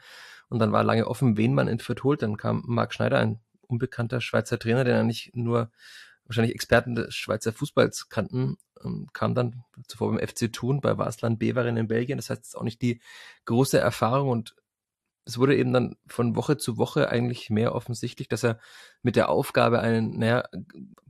und 0.49 0.59
dann 0.59 0.71
war 0.71 0.83
lange 0.83 1.07
offen, 1.07 1.37
wen 1.37 1.53
man 1.53 1.67
in 1.67 1.79
Fürth 1.79 2.03
holt. 2.03 2.21
Dann 2.21 2.37
kam 2.37 2.63
Marc 2.65 2.93
Schneider, 2.93 3.19
ein 3.19 3.39
unbekannter 3.67 4.21
Schweizer 4.21 4.59
Trainer, 4.59 4.83
der 4.83 5.03
nicht 5.03 5.35
nur 5.35 5.71
wahrscheinlich 6.27 6.55
Experten 6.55 6.95
des 6.95 7.15
Schweizer 7.15 7.53
Fußballs 7.53 8.09
kannten, 8.09 8.57
ähm, 8.83 9.07
kam 9.13 9.35
dann 9.35 9.63
zuvor 9.87 10.11
beim 10.11 10.25
FC 10.25 10.51
Thun 10.51 10.81
bei 10.81 10.97
Wasland 10.97 11.39
Beveren 11.39 11.77
in 11.77 11.87
Belgien. 11.87 12.17
Das 12.17 12.29
heißt, 12.29 12.41
es 12.41 12.47
ist 12.49 12.55
auch 12.55 12.63
nicht 12.63 12.81
die 12.81 13.01
große 13.45 13.79
Erfahrung 13.79 14.29
und 14.29 14.55
es 15.25 15.37
wurde 15.37 15.57
eben 15.57 15.73
dann 15.73 15.95
von 16.07 16.35
Woche 16.35 16.57
zu 16.57 16.77
Woche 16.77 17.09
eigentlich 17.09 17.49
mehr 17.49 17.75
offensichtlich, 17.75 18.29
dass 18.29 18.43
er 18.43 18.59
mit 19.07 19.15
der 19.15 19.29
Aufgabe 19.29 19.79
einen, 19.79 20.19
naja, 20.19 20.43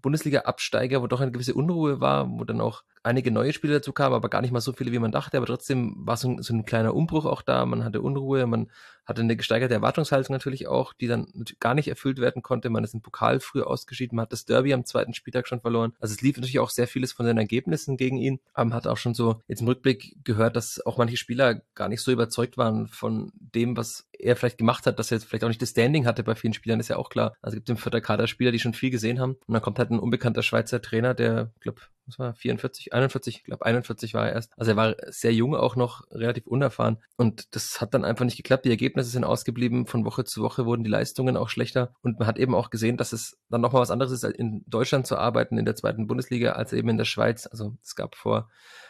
Bundesliga-Absteiger, 0.04 1.02
wo 1.02 1.08
doch 1.08 1.20
eine 1.20 1.32
gewisse 1.32 1.56
Unruhe 1.56 2.00
war, 2.00 2.30
wo 2.30 2.44
dann 2.44 2.62
auch 2.62 2.84
einige 3.02 3.32
neue 3.32 3.54
Spieler 3.54 3.76
dazu 3.76 3.92
kamen, 3.92 4.14
aber 4.14 4.30
gar 4.30 4.42
nicht 4.42 4.52
mal 4.52 4.62
so 4.62 4.72
viele, 4.72 4.92
wie 4.92 5.00
man 5.00 5.12
dachte. 5.12 5.38
Aber 5.38 5.48
trotzdem 5.48 5.96
war 5.98 6.16
so 6.16 6.30
ein, 6.30 6.44
so 6.44 6.54
ein 6.54 6.64
kleiner 6.64 6.94
Umbruch 6.94 7.26
auch 7.26 7.42
da. 7.42 7.66
Man 7.66 7.84
hatte 7.84 8.02
Unruhe, 8.02 8.46
man 8.46 8.70
hatte 9.08 9.22
eine 9.22 9.38
gesteigerte 9.38 9.74
Erwartungshaltung 9.74 10.34
natürlich 10.34 10.68
auch, 10.68 10.94
die 10.94 11.08
dann 11.08 11.28
gar 11.60 11.74
nicht 11.74 11.88
erfüllt 11.88 12.20
werden 12.20 12.44
konnte. 12.44 12.70
Man 12.70 12.84
ist 12.84 12.94
im 12.94 13.02
Pokal 13.02 13.40
früh 13.40 13.62
ausgeschieden, 13.62 14.18
man 14.18 14.24
hat 14.24 14.34
das 14.34 14.46
Derby 14.46 14.74
am 14.74 14.86
zweiten 14.86 15.14
Spieltag 15.14 15.48
schon 15.48 15.62
verloren. 15.62 15.94
Also 16.00 16.14
es 16.14 16.22
lief 16.22 16.36
natürlich 16.36 16.60
auch 16.60 16.70
sehr 16.70 16.88
vieles 16.88 17.14
von 17.14 17.26
seinen 17.26 17.38
Ergebnissen 17.38 17.96
gegen 17.96 18.18
ihn. 18.18 18.40
Man 18.56 18.74
hat 18.74 18.86
auch 18.86 18.98
schon 18.98 19.14
so 19.14 19.42
jetzt 19.48 19.62
im 19.62 19.68
Rückblick 19.68 20.18
gehört, 20.26 20.58
dass 20.58 20.86
auch 20.86 20.98
manche 20.98 21.18
Spieler 21.18 21.62
gar 21.74 21.88
nicht 21.88 22.02
so 22.02 22.12
überzeugt 22.12 22.58
waren 22.58 22.88
von 22.88 23.32
dem, 23.34 23.78
was 23.78 24.08
er 24.12 24.36
vielleicht 24.36 24.58
gemacht 24.58 24.86
hat, 24.86 25.00
dass 25.00 25.12
er 25.12 25.18
jetzt 25.18 25.26
vielleicht 25.26 25.44
auch 25.46 25.50
nicht 25.50 25.62
das 25.62 25.70
Standing 25.70 26.06
hatte 26.06 26.24
bei 26.24 26.36
vielen 26.36 26.54
Spielern, 26.54 26.80
ist 26.80 26.90
ja 26.90 26.98
auch 26.98 27.10
klar. 27.10 27.34
Also 27.42 27.56
es 27.56 27.60
gibt 27.60 27.70
im 27.70 27.78
vierter 27.88 28.02
Kader 28.02 28.28
Spieler, 28.28 28.52
die 28.52 28.60
schon 28.60 28.74
viel 28.74 28.90
gesehen 28.90 29.20
haben. 29.20 29.38
Und 29.46 29.54
dann 29.54 29.62
kommt 29.62 29.80
halt 29.80 29.90
ein 29.90 30.00
unbekannter 30.00 30.44
Schweizer 30.44 30.82
Trainer, 30.82 31.14
der, 31.14 31.52
glaube 31.60 31.82
was 32.06 32.20
war 32.20 32.34
44, 32.34 32.94
41, 32.94 33.38
ich 33.38 33.44
glaube 33.44 33.66
41 33.66 34.14
war 34.14 34.28
er 34.28 34.34
erst. 34.34 34.54
Also 34.58 34.72
er 34.72 34.78
war 34.78 34.96
sehr 35.08 35.34
jung, 35.34 35.56
auch 35.56 35.76
noch 35.76 36.10
relativ 36.12 36.48
unerfahren. 36.48 36.98
Und 37.18 37.54
das 37.56 37.82
hat 37.82 37.94
dann 37.94 38.06
einfach 38.06 38.24
nicht 38.24 38.38
geklappt. 38.38 38.66
Die 38.66 38.70
Ergebnisse 38.70 39.10
sind 39.10 39.26
ausgeblieben. 39.26 39.86
Von 39.86 40.06
Woche 40.06 40.24
zu 40.24 40.42
Woche 40.42 40.66
wurden 40.66 40.84
die 40.84 40.90
Leistungen 40.90 41.36
auch 41.36 41.50
schlechter. 41.50 41.94
Und 42.02 42.20
man 42.20 42.28
hat 42.28 42.38
eben 42.38 42.56
auch 42.56 42.70
gesehen, 42.70 42.98
dass 42.98 43.12
es 43.12 43.38
dann 43.50 43.62
nochmal 43.62 43.82
was 43.82 43.92
anderes 43.92 44.12
ist, 44.12 44.24
in 44.24 44.64
Deutschland 44.68 45.06
zu 45.06 45.18
arbeiten, 45.18 45.58
in 45.58 45.66
der 45.66 45.76
zweiten 45.76 46.08
Bundesliga, 46.08 46.54
als 46.54 46.72
eben 46.72 46.90
in 46.90 46.98
der 46.98 47.06
Schweiz. 47.06 47.46
Also 47.46 47.76
es 47.84 47.96
gab 47.96 48.16
vor 48.16 48.50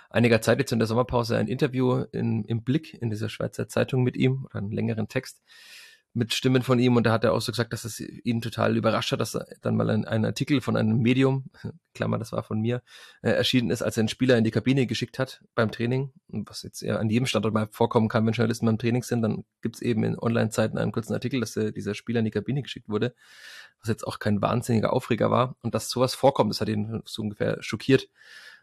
einiger 0.09 0.41
Zeit 0.41 0.59
jetzt 0.59 0.71
in 0.71 0.79
der 0.79 0.87
Sommerpause 0.87 1.37
ein 1.37 1.47
Interview 1.47 2.05
in, 2.11 2.45
im 2.45 2.63
Blick 2.63 2.93
in 2.93 3.09
dieser 3.09 3.29
Schweizer 3.29 3.67
Zeitung 3.67 4.03
mit 4.03 4.15
ihm 4.15 4.45
oder 4.45 4.57
einen 4.57 4.71
längeren 4.71 5.07
Text 5.07 5.41
mit 6.17 6.33
Stimmen 6.33 6.63
von 6.63 6.79
ihm 6.79 6.95
und 6.95 7.05
da 7.05 7.11
hat 7.11 7.23
er 7.23 7.33
auch 7.33 7.41
so 7.41 7.51
gesagt, 7.51 7.73
dass 7.73 7.85
es 7.85 7.99
ihn 7.99 8.41
total 8.41 8.75
überrascht 8.75 9.11
hat, 9.11 9.21
dass 9.21 9.37
dann 9.61 9.75
mal 9.75 9.89
ein, 9.89 10.05
ein 10.05 10.25
Artikel 10.25 10.61
von 10.61 10.75
einem 10.75 10.97
Medium, 10.97 11.45
Klammer, 11.93 12.17
das 12.17 12.31
war 12.31 12.43
von 12.43 12.59
mir, 12.59 12.81
äh, 13.21 13.29
erschienen 13.29 13.69
ist, 13.69 13.83
als 13.83 13.97
er 13.97 14.01
einen 14.01 14.09
Spieler 14.09 14.35
in 14.35 14.43
die 14.43 14.51
Kabine 14.51 14.87
geschickt 14.87 15.19
hat 15.19 15.43
beim 15.53 15.71
Training, 15.71 16.11
was 16.27 16.63
jetzt 16.63 16.81
eher 16.81 16.99
an 16.99 17.09
jedem 17.09 17.27
Standort 17.27 17.53
mal 17.53 17.67
vorkommen 17.71 18.09
kann, 18.09 18.25
wenn 18.25 18.33
Journalisten 18.33 18.65
beim 18.65 18.79
Training 18.79 19.03
sind, 19.03 19.21
dann 19.21 19.45
gibt's 19.61 19.81
eben 19.81 20.03
in 20.03 20.17
Online-Zeiten 20.17 20.79
einen 20.79 20.91
kurzen 20.91 21.13
Artikel, 21.13 21.39
dass 21.39 21.53
der, 21.53 21.71
dieser 21.71 21.93
Spieler 21.93 22.19
in 22.19 22.25
die 22.25 22.31
Kabine 22.31 22.63
geschickt 22.63 22.89
wurde, 22.89 23.13
was 23.79 23.89
jetzt 23.89 24.05
auch 24.05 24.17
kein 24.17 24.41
wahnsinniger 24.41 24.93
Aufreger 24.93 25.29
war 25.29 25.55
und 25.61 25.75
dass 25.75 25.89
sowas 25.89 26.15
vorkommt, 26.15 26.49
das 26.51 26.61
hat 26.61 26.69
ihn 26.69 27.01
so 27.05 27.21
ungefähr 27.21 27.57
schockiert. 27.61 28.09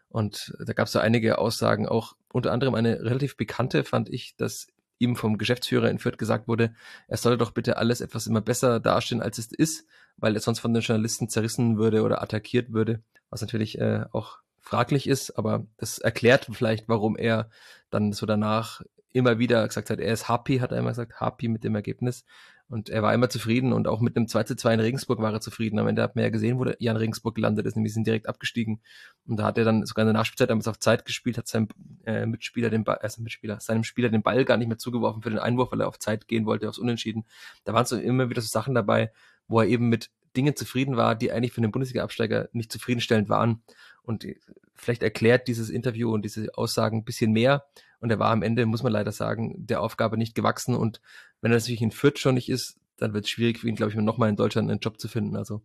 Und 0.09 0.53
da 0.65 0.73
gab 0.73 0.87
es 0.87 0.93
so 0.93 0.99
einige 0.99 1.39
Aussagen, 1.39 1.87
auch 1.87 2.15
unter 2.31 2.51
anderem 2.51 2.75
eine 2.75 3.01
relativ 3.01 3.37
bekannte, 3.37 3.83
fand 3.83 4.09
ich, 4.09 4.35
dass 4.35 4.67
ihm 4.99 5.15
vom 5.15 5.37
Geschäftsführer 5.37 5.89
in 5.89 5.99
Fürth 5.99 6.17
gesagt 6.17 6.47
wurde, 6.47 6.73
er 7.07 7.17
solle 7.17 7.37
doch 7.37 7.51
bitte 7.51 7.77
alles 7.77 8.01
etwas 8.01 8.27
immer 8.27 8.41
besser 8.41 8.79
dastehen, 8.79 9.21
als 9.21 9.37
es 9.37 9.51
ist, 9.51 9.85
weil 10.17 10.35
er 10.35 10.41
sonst 10.41 10.59
von 10.59 10.73
den 10.73 10.83
Journalisten 10.83 11.29
zerrissen 11.29 11.77
würde 11.77 12.03
oder 12.03 12.21
attackiert 12.21 12.71
würde, 12.71 13.01
was 13.29 13.41
natürlich 13.41 13.79
äh, 13.79 14.05
auch 14.11 14.39
fraglich 14.61 15.07
ist, 15.07 15.37
aber 15.37 15.67
das 15.77 15.99
erklärt 15.99 16.47
vielleicht, 16.51 16.89
warum 16.89 17.17
er 17.17 17.49
dann 17.89 18.13
so 18.13 18.25
danach 18.25 18.81
immer 19.13 19.39
wieder 19.39 19.65
gesagt 19.67 19.89
hat, 19.89 19.99
er 19.99 20.11
ist 20.11 20.27
happy, 20.27 20.57
hat 20.57 20.71
er 20.71 20.79
immer 20.79 20.89
gesagt, 20.89 21.21
happy 21.21 21.47
mit 21.47 21.63
dem 21.63 21.75
Ergebnis. 21.75 22.25
Und 22.67 22.89
er 22.89 23.03
war 23.03 23.13
immer 23.13 23.29
zufrieden 23.29 23.73
und 23.73 23.87
auch 23.87 24.01
mit 24.01 24.17
einem 24.17 24.27
2 24.27 24.43
zu 24.43 24.55
2 24.55 24.73
in 24.73 24.79
Regensburg 24.79 25.19
war 25.19 25.31
er 25.31 25.39
zufrieden. 25.39 25.77
Am 25.77 25.87
Ende 25.87 26.01
hat 26.01 26.15
man 26.15 26.23
ja 26.23 26.31
gesehen, 26.31 26.57
wo 26.57 26.63
der 26.63 26.77
Jan 26.79 26.97
Regensburg 26.97 27.35
gelandet 27.35 27.67
ist, 27.67 27.75
nämlich 27.75 27.93
sind 27.93 28.07
direkt 28.07 28.27
abgestiegen. 28.27 28.81
Und 29.27 29.37
da 29.37 29.43
hat 29.45 29.59
er 29.59 29.65
dann 29.65 29.85
sogar 29.85 30.01
in 30.03 30.07
der 30.07 30.13
Nachspielzeit 30.13 30.49
damals 30.49 30.67
auf 30.67 30.79
Zeit 30.79 31.05
gespielt, 31.05 31.37
hat 31.37 31.47
seinem 31.47 31.67
äh, 32.05 32.25
Mitspieler 32.25 32.71
den 32.71 32.83
Ball, 32.83 32.97
also 32.97 33.21
Mitspieler, 33.21 33.59
seinem 33.59 33.83
Spieler 33.83 34.09
den 34.09 34.23
Ball 34.23 34.45
gar 34.45 34.57
nicht 34.57 34.67
mehr 34.67 34.79
zugeworfen 34.79 35.21
für 35.21 35.29
den 35.29 35.37
Einwurf, 35.37 35.71
weil 35.71 35.81
er 35.81 35.87
auf 35.87 35.99
Zeit 35.99 36.27
gehen 36.27 36.47
wollte, 36.47 36.67
aufs 36.67 36.79
Unentschieden. 36.79 37.25
Da 37.65 37.73
waren 37.73 37.85
so 37.85 37.97
immer 37.97 38.31
wieder 38.31 38.41
so 38.41 38.47
Sachen 38.47 38.73
dabei, 38.73 39.11
wo 39.47 39.59
er 39.59 39.67
eben 39.67 39.87
mit 39.87 40.09
Dingen 40.35 40.55
zufrieden 40.55 40.97
war, 40.97 41.15
die 41.15 41.31
eigentlich 41.31 41.53
für 41.53 41.61
den 41.61 41.71
Bundesliga-Absteiger 41.71 42.49
nicht 42.51 42.71
zufriedenstellend 42.71 43.29
waren. 43.29 43.61
Und 44.05 44.25
vielleicht 44.73 45.03
erklärt 45.03 45.47
dieses 45.47 45.69
Interview 45.69 46.13
und 46.13 46.23
diese 46.23 46.49
Aussagen 46.55 46.99
ein 46.99 47.05
bisschen 47.05 47.31
mehr. 47.31 47.65
Und 47.99 48.11
er 48.11 48.19
war 48.19 48.31
am 48.31 48.43
Ende, 48.43 48.65
muss 48.65 48.83
man 48.83 48.93
leider 48.93 49.11
sagen, 49.11 49.65
der 49.65 49.81
Aufgabe 49.81 50.17
nicht 50.17 50.35
gewachsen. 50.35 50.75
Und 50.75 51.01
wenn 51.41 51.51
er 51.51 51.57
natürlich 51.57 51.81
in 51.81 51.91
Fürth 51.91 52.19
schon 52.19 52.35
nicht 52.35 52.49
ist, 52.49 52.77
dann 52.97 53.13
wird 53.13 53.25
es 53.25 53.29
schwierig 53.29 53.59
für 53.59 53.67
ihn, 53.67 53.75
glaube 53.75 53.91
ich, 53.91 53.97
nochmal 53.97 54.29
in 54.29 54.35
Deutschland 54.35 54.69
einen 54.69 54.79
Job 54.79 54.99
zu 54.99 55.07
finden. 55.07 55.35
Also 55.35 55.61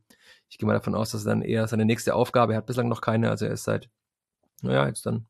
ich 0.49 0.59
gehe 0.59 0.67
mal 0.67 0.73
davon 0.73 0.95
aus, 0.95 1.13
dass 1.13 1.25
er 1.25 1.31
dann 1.31 1.43
eher 1.43 1.69
seine 1.69 1.85
nächste 1.85 2.15
Aufgabe, 2.15 2.55
er 2.55 2.59
hat 2.59 2.67
bislang 2.67 2.89
noch 2.89 3.01
keine, 3.01 3.31
also 3.31 3.45
er 3.45 3.53
ist 3.53 3.65
seit, 3.65 3.89
naja, 4.63 4.87
jetzt 4.89 5.07
dann 5.07 5.27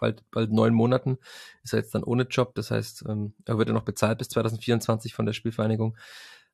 bald, 0.00 0.22
bald 0.30 0.52
neun 0.52 0.74
Monaten, 0.74 1.18
ist 1.62 1.72
er 1.72 1.80
jetzt 1.80 1.94
dann 1.94 2.04
ohne 2.04 2.24
Job. 2.24 2.54
Das 2.54 2.70
heißt, 2.70 3.04
ähm, 3.08 3.34
er 3.44 3.58
wird 3.58 3.68
ja 3.68 3.74
noch 3.74 3.84
bezahlt 3.84 4.18
bis 4.18 4.28
2024 4.28 5.14
von 5.14 5.26
der 5.26 5.32
Spielvereinigung. 5.32 5.96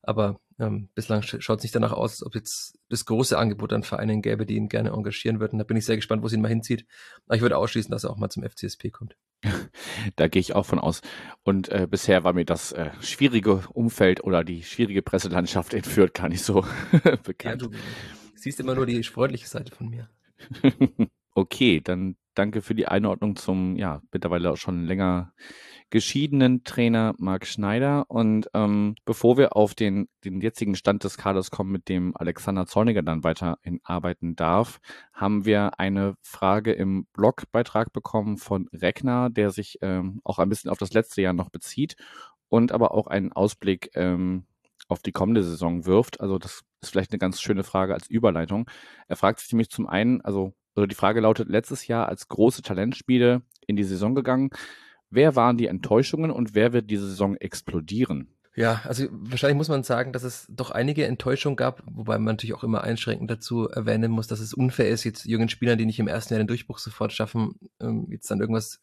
Aber 0.03 0.39
ähm, 0.59 0.89
bislang 0.95 1.21
schaut 1.21 1.59
es 1.59 1.63
nicht 1.63 1.75
danach 1.75 1.91
aus, 1.91 2.23
ob 2.23 2.35
jetzt 2.35 2.77
das 2.89 3.05
große 3.05 3.37
Angebot 3.37 3.73
an 3.73 3.83
Vereinen 3.83 4.21
gäbe, 4.21 4.45
die 4.45 4.55
ihn 4.55 4.69
gerne 4.69 4.91
engagieren 4.91 5.39
würden. 5.39 5.59
Da 5.59 5.63
bin 5.63 5.77
ich 5.77 5.85
sehr 5.85 5.95
gespannt, 5.95 6.21
wo 6.21 6.27
es 6.27 6.33
ihn 6.33 6.41
mal 6.41 6.47
hinzieht. 6.47 6.85
Aber 7.25 7.35
ich 7.35 7.41
würde 7.41 7.57
ausschließen, 7.57 7.91
dass 7.91 8.03
er 8.03 8.11
auch 8.11 8.17
mal 8.17 8.29
zum 8.29 8.43
FCSP 8.43 8.91
kommt. 8.91 9.15
Da 10.15 10.27
gehe 10.27 10.39
ich 10.39 10.55
auch 10.55 10.65
von 10.65 10.79
aus. 10.79 11.01
Und 11.43 11.69
äh, 11.69 11.87
bisher 11.89 12.23
war 12.23 12.33
mir 12.33 12.45
das 12.45 12.71
äh, 12.71 12.91
schwierige 13.01 13.63
Umfeld 13.73 14.23
oder 14.23 14.43
die 14.43 14.63
schwierige 14.63 15.01
Presselandschaft 15.01 15.73
in 15.73 15.83
Fürth 15.83 16.13
gar 16.13 16.29
nicht 16.29 16.43
so 16.43 16.65
bekannt. 17.23 17.61
Ja, 17.61 17.67
du 17.67 17.71
siehst 18.35 18.59
immer 18.59 18.75
nur 18.75 18.85
die 18.85 19.03
freundliche 19.03 19.47
Seite 19.47 19.75
von 19.75 19.89
mir. 19.89 20.09
okay, 21.35 21.81
dann 21.81 22.15
danke 22.41 22.63
für 22.63 22.73
die 22.73 22.87
Einordnung 22.87 23.35
zum, 23.35 23.75
ja, 23.75 24.01
mittlerweile 24.11 24.49
auch 24.49 24.57
schon 24.57 24.83
länger 24.83 25.31
geschiedenen 25.91 26.63
Trainer 26.63 27.13
Marc 27.19 27.45
Schneider. 27.45 28.05
Und 28.07 28.49
ähm, 28.55 28.95
bevor 29.05 29.37
wir 29.37 29.55
auf 29.55 29.75
den, 29.75 30.07
den 30.25 30.41
jetzigen 30.41 30.75
Stand 30.75 31.03
des 31.03 31.17
Kaders 31.17 31.51
kommen, 31.51 31.71
mit 31.71 31.87
dem 31.87 32.17
Alexander 32.17 32.65
Zorniger 32.65 33.03
dann 33.03 33.23
weiterhin 33.23 33.79
arbeiten 33.83 34.35
darf, 34.35 34.79
haben 35.13 35.45
wir 35.45 35.79
eine 35.79 36.15
Frage 36.23 36.71
im 36.71 37.05
Blogbeitrag 37.13 37.93
bekommen 37.93 38.37
von 38.37 38.67
Regner, 38.73 39.29
der 39.29 39.51
sich 39.51 39.77
ähm, 39.81 40.21
auch 40.23 40.39
ein 40.39 40.49
bisschen 40.49 40.71
auf 40.71 40.79
das 40.79 40.93
letzte 40.93 41.21
Jahr 41.21 41.33
noch 41.33 41.51
bezieht 41.51 41.95
und 42.49 42.71
aber 42.71 42.95
auch 42.95 43.05
einen 43.05 43.31
Ausblick 43.33 43.91
ähm, 43.93 44.45
auf 44.87 44.99
die 45.03 45.11
kommende 45.11 45.43
Saison 45.43 45.85
wirft. 45.85 46.21
Also 46.21 46.39
das 46.39 46.63
ist 46.81 46.89
vielleicht 46.89 47.11
eine 47.11 47.19
ganz 47.19 47.39
schöne 47.39 47.63
Frage 47.63 47.93
als 47.93 48.09
Überleitung. 48.09 48.67
Er 49.07 49.15
fragt 49.15 49.39
sich 49.39 49.51
nämlich 49.51 49.69
zum 49.69 49.87
einen, 49.87 50.21
also, 50.21 50.53
also 50.75 50.85
die 50.85 50.95
Frage 50.95 51.21
lautet, 51.21 51.49
letztes 51.49 51.87
Jahr 51.87 52.07
als 52.07 52.27
große 52.27 52.61
Talentspiele 52.61 53.41
in 53.67 53.75
die 53.75 53.83
Saison 53.83 54.15
gegangen. 54.15 54.49
Wer 55.09 55.35
waren 55.35 55.57
die 55.57 55.67
Enttäuschungen 55.67 56.31
und 56.31 56.55
wer 56.55 56.73
wird 56.73 56.89
diese 56.89 57.07
Saison 57.07 57.35
explodieren? 57.35 58.33
Ja, 58.53 58.81
also 58.83 59.05
wahrscheinlich 59.11 59.57
muss 59.57 59.69
man 59.69 59.83
sagen, 59.83 60.11
dass 60.11 60.23
es 60.23 60.45
doch 60.49 60.71
einige 60.71 61.05
Enttäuschungen 61.05 61.55
gab, 61.55 61.83
wobei 61.85 62.17
man 62.17 62.35
natürlich 62.35 62.53
auch 62.53 62.65
immer 62.65 62.83
einschränkend 62.83 63.31
dazu 63.31 63.69
erwähnen 63.69 64.11
muss, 64.11 64.27
dass 64.27 64.41
es 64.41 64.53
unfair 64.53 64.89
ist, 64.89 65.05
jetzt 65.05 65.25
jungen 65.25 65.47
Spielern, 65.47 65.77
die 65.77 65.85
nicht 65.85 65.99
im 65.99 66.09
ersten 66.09 66.33
Jahr 66.33 66.43
den 66.43 66.47
Durchbruch 66.47 66.77
sofort 66.77 67.13
schaffen, 67.13 67.55
ähm, 67.79 68.07
jetzt 68.09 68.29
dann 68.29 68.41
irgendwas, 68.41 68.81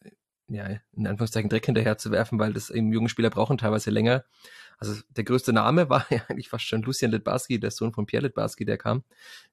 ja, 0.49 0.67
in 0.97 1.07
Anführungszeichen 1.07 1.51
Dreck 1.51 1.67
hinterher 1.67 1.99
zu 1.99 2.11
werfen, 2.11 2.39
weil 2.39 2.55
das 2.55 2.71
eben 2.71 2.93
junge 2.93 3.11
Spieler 3.11 3.29
brauchen 3.29 3.59
teilweise 3.59 3.91
länger. 3.91 4.25
Also 4.81 4.95
der 5.17 5.25
größte 5.25 5.53
Name 5.53 5.91
war 5.91 6.07
ja 6.11 6.21
eigentlich 6.29 6.49
fast 6.49 6.65
schon 6.65 6.83
Lucian 6.83 7.11
Litbarski, 7.11 7.59
der 7.59 7.73
Sohn 7.73 7.93
von 7.93 8.07
Pierre 8.07 8.27
Litbarski, 8.27 8.65
der 8.65 8.79
kam. 8.79 9.03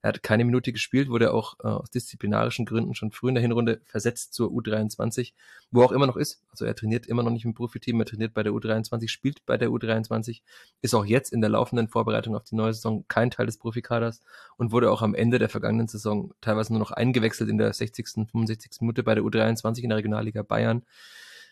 Er 0.02 0.10
hat 0.10 0.22
keine 0.22 0.46
Minute 0.46 0.72
gespielt, 0.72 1.10
wurde 1.10 1.34
auch 1.34 1.56
äh, 1.64 1.68
aus 1.68 1.90
disziplinarischen 1.90 2.66
Gründen 2.66 2.94
schon 2.94 3.12
früh 3.12 3.30
in 3.30 3.36
der 3.36 3.42
Hinrunde 3.42 3.82
versetzt 3.86 4.36
zur 4.36 4.52
U23, 4.52 5.34
wo 5.72 5.84
auch 5.84 5.92
immer 5.92 6.06
noch 6.06 6.16
ist. 6.16 6.44
Also 6.52 6.66
er 6.66 6.76
trainiert 6.76 7.08
immer 7.08 7.24
noch 7.24 7.32
nicht 7.32 7.44
im 7.44 7.56
Profiteam, 7.56 8.00
er 8.00 8.06
trainiert 8.06 8.36
bei 8.36 8.44
der 8.44 8.54
U23, 8.54 9.08
spielt 9.08 9.44
bei 9.48 9.58
der 9.58 9.70
U23, 9.70 10.42
ist 10.82 10.94
auch 10.94 11.06
jetzt 11.06 11.34
in 11.34 11.42
der 11.42 11.50
laufenden 11.50 11.88
Vorbereitung 11.88 12.36
auf 12.36 12.44
die 12.44 12.56
neue 12.56 12.74
Saison 12.74 13.04
kein 13.08 13.32
Teil 13.32 13.48
des 13.48 13.58
Profikaders 13.58 14.22
und 14.58 14.72
wurde 14.72 14.92
auch 14.92 15.02
am 15.02 15.16
Ende 15.16 15.40
der 15.40 15.50
vergangenen 15.50 15.88
Saison 15.88 16.34
teilweise 16.40 16.72
nur 16.72 16.80
noch 16.80 16.92
eingewechselt 16.92 17.50
in 17.50 17.58
der 17.58 17.74
60., 17.74 18.08
65. 18.32 18.82
Minute 18.82 19.02
bei 19.02 19.16
der 19.16 19.24
U23 19.24 19.82
in 19.82 19.90
der 19.90 19.98
Regionalliga 19.98 20.44
Bayern. 20.44 20.84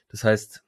Das 0.10 0.24
heißt, 0.24 0.64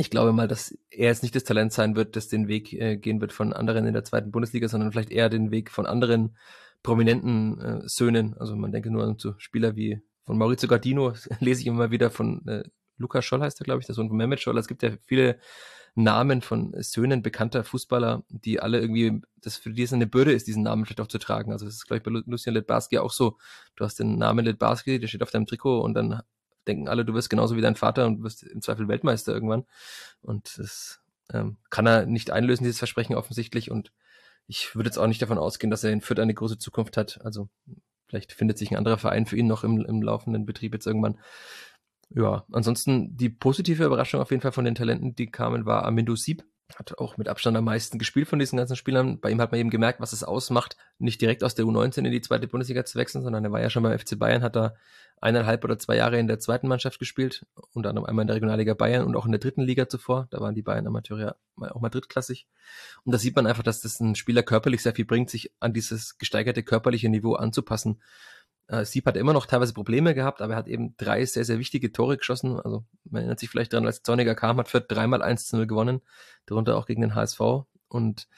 ich 0.00 0.10
glaube 0.10 0.32
mal, 0.32 0.48
dass 0.48 0.76
er 0.90 1.08
jetzt 1.08 1.22
nicht 1.22 1.34
das 1.34 1.44
Talent 1.44 1.72
sein 1.72 1.94
wird, 1.94 2.16
das 2.16 2.28
den 2.28 2.48
Weg 2.48 2.72
äh, 2.72 2.96
gehen 2.96 3.20
wird 3.20 3.32
von 3.32 3.52
anderen 3.52 3.86
in 3.86 3.92
der 3.92 4.04
zweiten 4.04 4.30
Bundesliga, 4.30 4.66
sondern 4.66 4.90
vielleicht 4.90 5.10
eher 5.10 5.28
den 5.28 5.50
Weg 5.50 5.70
von 5.70 5.86
anderen 5.86 6.36
prominenten 6.82 7.60
äh, 7.60 7.80
Söhnen. 7.84 8.34
Also 8.38 8.56
man 8.56 8.72
denke 8.72 8.90
nur 8.90 9.04
an 9.04 9.18
so 9.18 9.34
Spieler 9.36 9.76
wie 9.76 10.00
von 10.24 10.38
Maurizio 10.38 10.68
Gardino, 10.68 11.12
lese 11.40 11.60
ich 11.60 11.66
immer 11.66 11.90
wieder 11.90 12.10
von 12.10 12.46
äh, 12.48 12.62
Lukas 12.96 13.24
Scholl 13.24 13.40
heißt 13.40 13.60
er, 13.60 13.64
glaube 13.64 13.80
ich, 13.80 13.86
der 13.86 13.94
Sohn 13.94 14.08
von 14.08 14.16
Mehmet 14.16 14.40
Scholl. 14.40 14.58
Es 14.58 14.68
gibt 14.68 14.82
ja 14.82 14.90
viele 15.06 15.38
Namen 15.94 16.40
von 16.40 16.72
Söhnen 16.78 17.22
bekannter 17.22 17.64
Fußballer, 17.64 18.24
die 18.28 18.60
alle 18.60 18.80
irgendwie, 18.80 19.20
das 19.36 19.56
für 19.56 19.70
die 19.70 19.82
es 19.82 19.92
eine 19.92 20.06
Bürde 20.06 20.32
ist, 20.32 20.46
diesen 20.46 20.62
Namen 20.62 20.84
vielleicht 20.84 21.00
auch 21.00 21.08
zu 21.08 21.18
tragen. 21.18 21.52
Also 21.52 21.66
das 21.66 21.74
ist, 21.74 21.86
glaube 21.86 21.98
ich, 21.98 22.02
bei 22.04 22.30
Lucian 22.30 22.54
Litbarski 22.54 22.98
auch 22.98 23.10
so. 23.10 23.38
Du 23.76 23.84
hast 23.84 23.98
den 23.98 24.16
Namen 24.16 24.44
Litbarski, 24.44 24.98
der 24.98 25.08
steht 25.08 25.22
auf 25.22 25.30
deinem 25.30 25.46
Trikot 25.46 25.80
und 25.80 25.94
dann 25.94 26.20
denken 26.66 26.88
alle, 26.88 27.04
du 27.04 27.14
wirst 27.14 27.30
genauso 27.30 27.56
wie 27.56 27.60
dein 27.60 27.76
Vater 27.76 28.06
und 28.06 28.22
wirst 28.22 28.42
im 28.42 28.62
Zweifel 28.62 28.88
Weltmeister 28.88 29.32
irgendwann. 29.32 29.64
Und 30.22 30.58
das 30.58 31.00
ähm, 31.32 31.56
kann 31.70 31.86
er 31.86 32.06
nicht 32.06 32.30
einlösen, 32.30 32.64
dieses 32.64 32.78
Versprechen 32.78 33.14
offensichtlich. 33.14 33.70
Und 33.70 33.92
ich 34.46 34.74
würde 34.74 34.88
jetzt 34.88 34.98
auch 34.98 35.06
nicht 35.06 35.22
davon 35.22 35.38
ausgehen, 35.38 35.70
dass 35.70 35.84
er 35.84 35.92
in 35.92 36.00
Fürth 36.00 36.20
eine 36.20 36.34
große 36.34 36.58
Zukunft 36.58 36.96
hat. 36.96 37.20
Also 37.24 37.48
vielleicht 38.08 38.32
findet 38.32 38.58
sich 38.58 38.70
ein 38.70 38.76
anderer 38.76 38.98
Verein 38.98 39.26
für 39.26 39.36
ihn 39.36 39.46
noch 39.46 39.64
im, 39.64 39.84
im 39.84 40.02
laufenden 40.02 40.46
Betrieb 40.46 40.74
jetzt 40.74 40.86
irgendwann. 40.86 41.18
Ja, 42.10 42.44
ansonsten 42.50 43.16
die 43.16 43.28
positive 43.28 43.84
Überraschung 43.84 44.20
auf 44.20 44.30
jeden 44.30 44.40
Fall 44.40 44.52
von 44.52 44.64
den 44.64 44.74
Talenten, 44.74 45.14
die 45.14 45.30
kamen, 45.30 45.64
war 45.64 45.84
Amindo 45.84 46.16
Sieb, 46.16 46.44
hat 46.76 46.98
auch 46.98 47.16
mit 47.16 47.28
Abstand 47.28 47.56
am 47.56 47.64
meisten 47.64 47.98
gespielt 47.98 48.28
von 48.28 48.38
diesen 48.38 48.56
ganzen 48.56 48.76
Spielern. 48.76 49.20
Bei 49.20 49.30
ihm 49.30 49.40
hat 49.40 49.52
man 49.52 49.60
eben 49.60 49.70
gemerkt, 49.70 50.00
was 50.00 50.12
es 50.12 50.24
ausmacht, 50.24 50.76
nicht 50.98 51.20
direkt 51.20 51.44
aus 51.44 51.54
der 51.54 51.64
U19 51.64 52.04
in 52.04 52.12
die 52.12 52.20
zweite 52.20 52.46
Bundesliga 52.46 52.84
zu 52.84 52.98
wechseln, 52.98 53.22
sondern 53.22 53.44
er 53.44 53.52
war 53.52 53.60
ja 53.60 53.70
schon 53.70 53.82
beim 53.82 53.98
FC 53.98 54.18
Bayern, 54.18 54.42
hat 54.42 54.56
da 54.56 54.74
eineinhalb 55.20 55.64
oder 55.64 55.78
zwei 55.78 55.96
Jahre 55.96 56.18
in 56.18 56.28
der 56.28 56.38
zweiten 56.38 56.68
Mannschaft 56.68 56.98
gespielt, 56.98 57.46
unter 57.72 57.90
anderem 57.90 58.06
einmal 58.06 58.22
in 58.22 58.28
der 58.28 58.36
Regionalliga 58.36 58.74
Bayern 58.74 59.04
und 59.04 59.16
auch 59.16 59.26
in 59.26 59.32
der 59.32 59.40
dritten 59.40 59.62
Liga 59.62 59.88
zuvor. 59.88 60.28
Da 60.30 60.40
waren 60.40 60.54
die 60.54 60.62
Bayern 60.62 60.86
Amateure 60.86 61.20
ja 61.20 61.36
auch 61.72 61.80
mal 61.80 61.90
drittklassig. 61.90 62.46
Und 63.04 63.12
da 63.12 63.18
sieht 63.18 63.36
man 63.36 63.46
einfach, 63.46 63.62
dass 63.62 63.82
das 63.82 64.00
ein 64.00 64.14
Spieler 64.14 64.42
körperlich 64.42 64.82
sehr 64.82 64.94
viel 64.94 65.04
bringt, 65.04 65.30
sich 65.30 65.52
an 65.60 65.72
dieses 65.72 66.16
gesteigerte 66.18 66.62
körperliche 66.62 67.08
Niveau 67.08 67.34
anzupassen. 67.34 68.00
Äh, 68.70 68.84
Sieb 68.84 69.06
hat 69.06 69.16
immer 69.16 69.32
noch 69.32 69.46
teilweise 69.46 69.74
Probleme 69.74 70.14
gehabt, 70.14 70.40
aber 70.40 70.54
er 70.54 70.58
hat 70.58 70.68
eben 70.68 70.96
drei 70.96 71.24
sehr, 71.24 71.44
sehr 71.44 71.58
wichtige 71.58 71.90
Tore 71.90 72.16
geschossen. 72.16 72.58
Also 72.60 72.84
man 73.04 73.22
erinnert 73.22 73.40
sich 73.40 73.50
vielleicht 73.50 73.72
daran, 73.72 73.86
als 73.86 74.02
Zorniger 74.02 74.36
kam, 74.36 74.58
hat 74.58 74.68
Fürth 74.68 74.86
dreimal 74.88 75.22
1 75.22 75.48
zu 75.48 75.56
0 75.56 75.66
gewonnen, 75.66 76.02
darunter 76.46 76.76
auch 76.76 76.86
gegen 76.86 77.00
den 77.00 77.16
HSV. 77.16 77.40
Und 77.88 78.28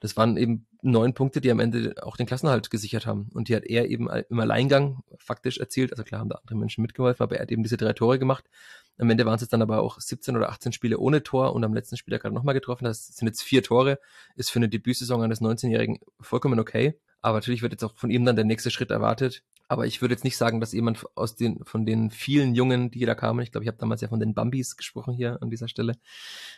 das 0.00 0.16
waren 0.16 0.38
eben 0.38 0.66
neun 0.80 1.12
Punkte, 1.12 1.42
die 1.42 1.50
am 1.50 1.60
Ende 1.60 1.94
auch 2.02 2.16
den 2.16 2.24
Klassenhalt 2.24 2.70
gesichert 2.70 3.06
haben. 3.06 3.28
Und 3.34 3.48
die 3.48 3.54
hat 3.54 3.64
er 3.64 3.90
eben 3.90 4.08
im 4.08 4.40
Alleingang 4.40 5.04
faktisch 5.18 5.58
erzielt. 5.58 5.92
Also 5.92 6.04
klar 6.04 6.22
haben 6.22 6.30
da 6.30 6.36
andere 6.36 6.56
Menschen 6.56 6.80
mitgeholfen, 6.80 7.22
aber 7.22 7.36
er 7.36 7.42
hat 7.42 7.52
eben 7.52 7.62
diese 7.62 7.76
drei 7.76 7.92
Tore 7.92 8.18
gemacht. 8.18 8.48
Am 8.96 9.10
Ende 9.10 9.26
waren 9.26 9.34
es 9.34 9.46
dann 9.46 9.60
aber 9.60 9.82
auch 9.82 10.00
17 10.00 10.34
oder 10.34 10.48
18 10.48 10.72
Spiele 10.72 10.98
ohne 10.98 11.22
Tor 11.22 11.54
und 11.54 11.64
am 11.64 11.74
letzten 11.74 11.98
Spiel 11.98 12.14
hat 12.14 12.20
er 12.20 12.22
gerade 12.22 12.34
nochmal 12.34 12.54
getroffen. 12.54 12.84
Das 12.84 13.08
sind 13.08 13.28
jetzt 13.28 13.42
vier 13.42 13.62
Tore. 13.62 13.98
Ist 14.36 14.50
für 14.50 14.58
eine 14.58 14.70
Debütsaison 14.70 15.22
eines 15.22 15.42
19-Jährigen 15.42 15.98
vollkommen 16.20 16.58
okay. 16.58 16.98
Aber 17.20 17.36
natürlich 17.36 17.60
wird 17.60 17.72
jetzt 17.72 17.84
auch 17.84 17.94
von 17.96 18.10
ihm 18.10 18.24
dann 18.24 18.36
der 18.36 18.46
nächste 18.46 18.70
Schritt 18.70 18.90
erwartet. 18.90 19.44
Aber 19.72 19.86
ich 19.86 20.02
würde 20.02 20.12
jetzt 20.12 20.22
nicht 20.22 20.36
sagen, 20.36 20.60
dass 20.60 20.72
jemand 20.72 21.02
aus 21.14 21.34
den, 21.34 21.64
von 21.64 21.86
den 21.86 22.10
vielen 22.10 22.54
Jungen, 22.54 22.90
die 22.90 23.06
da 23.06 23.14
kamen, 23.14 23.40
ich 23.40 23.52
glaube, 23.52 23.64
ich 23.64 23.68
habe 23.68 23.78
damals 23.78 24.02
ja 24.02 24.08
von 24.08 24.20
den 24.20 24.34
Bambis 24.34 24.76
gesprochen 24.76 25.14
hier 25.14 25.38
an 25.40 25.48
dieser 25.48 25.66
Stelle, 25.66 25.94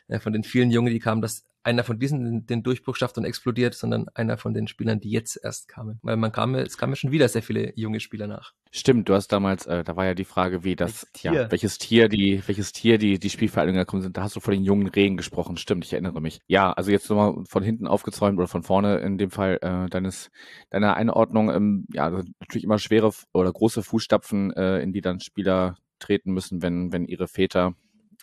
äh, 0.08 0.18
von 0.18 0.32
den 0.32 0.42
vielen 0.42 0.72
Jungen, 0.72 0.92
die 0.92 0.98
kamen, 0.98 1.22
dass 1.22 1.44
einer 1.64 1.82
von 1.82 1.98
diesen 1.98 2.46
den 2.46 2.62
Durchbruch 2.62 2.94
schafft 2.94 3.18
und 3.18 3.24
explodiert, 3.24 3.74
sondern 3.74 4.06
einer 4.14 4.36
von 4.36 4.54
den 4.54 4.68
Spielern, 4.68 5.00
die 5.00 5.10
jetzt 5.10 5.40
erst 5.42 5.66
kamen. 5.68 5.98
Weil 6.02 6.16
man 6.16 6.30
kam, 6.30 6.54
es 6.54 6.76
kamen 6.76 6.94
schon 6.94 7.10
wieder 7.10 7.28
sehr 7.28 7.42
viele 7.42 7.72
junge 7.74 8.00
Spieler 8.00 8.26
nach. 8.26 8.52
Stimmt, 8.70 9.08
du 9.08 9.14
hast 9.14 9.28
damals, 9.28 9.66
äh, 9.66 9.82
da 9.82 9.96
war 9.96 10.04
ja 10.04 10.14
die 10.14 10.24
Frage, 10.24 10.62
wie 10.62 10.76
das, 10.76 11.06
welches 11.06 11.12
Tier, 11.12 11.32
ja, 11.32 11.50
welches 11.50 11.78
Tier 11.78 12.08
die, 12.08 12.42
welches 12.46 12.72
Tier 12.72 12.98
die, 12.98 13.18
die 13.18 13.30
Spielvereinigung 13.30 13.78
gekommen 13.78 14.02
sind. 14.02 14.16
Da 14.16 14.22
hast 14.22 14.36
du 14.36 14.40
von 14.40 14.52
den 14.52 14.64
jungen 14.64 14.88
Rehen 14.88 15.16
gesprochen. 15.16 15.56
Stimmt, 15.56 15.84
ich 15.84 15.92
erinnere 15.92 16.20
mich. 16.20 16.40
Ja, 16.46 16.72
also 16.72 16.90
jetzt 16.90 17.08
nochmal 17.08 17.44
von 17.48 17.62
hinten 17.62 17.86
aufgezäumt 17.86 18.38
oder 18.38 18.48
von 18.48 18.62
vorne 18.62 18.98
in 18.98 19.16
dem 19.16 19.30
Fall 19.30 19.58
äh, 19.62 19.88
deines, 19.88 20.30
deiner 20.70 20.96
Einordnung. 20.96 21.50
Ähm, 21.50 21.86
ja, 21.92 22.10
natürlich 22.10 22.64
immer 22.64 22.78
schwere 22.78 23.10
oder 23.32 23.52
große 23.52 23.82
Fußstapfen, 23.82 24.52
äh, 24.52 24.80
in 24.80 24.92
die 24.92 25.00
dann 25.00 25.20
Spieler 25.20 25.76
treten 25.98 26.32
müssen, 26.32 26.60
wenn, 26.60 26.92
wenn 26.92 27.06
ihre 27.06 27.28
Väter 27.28 27.74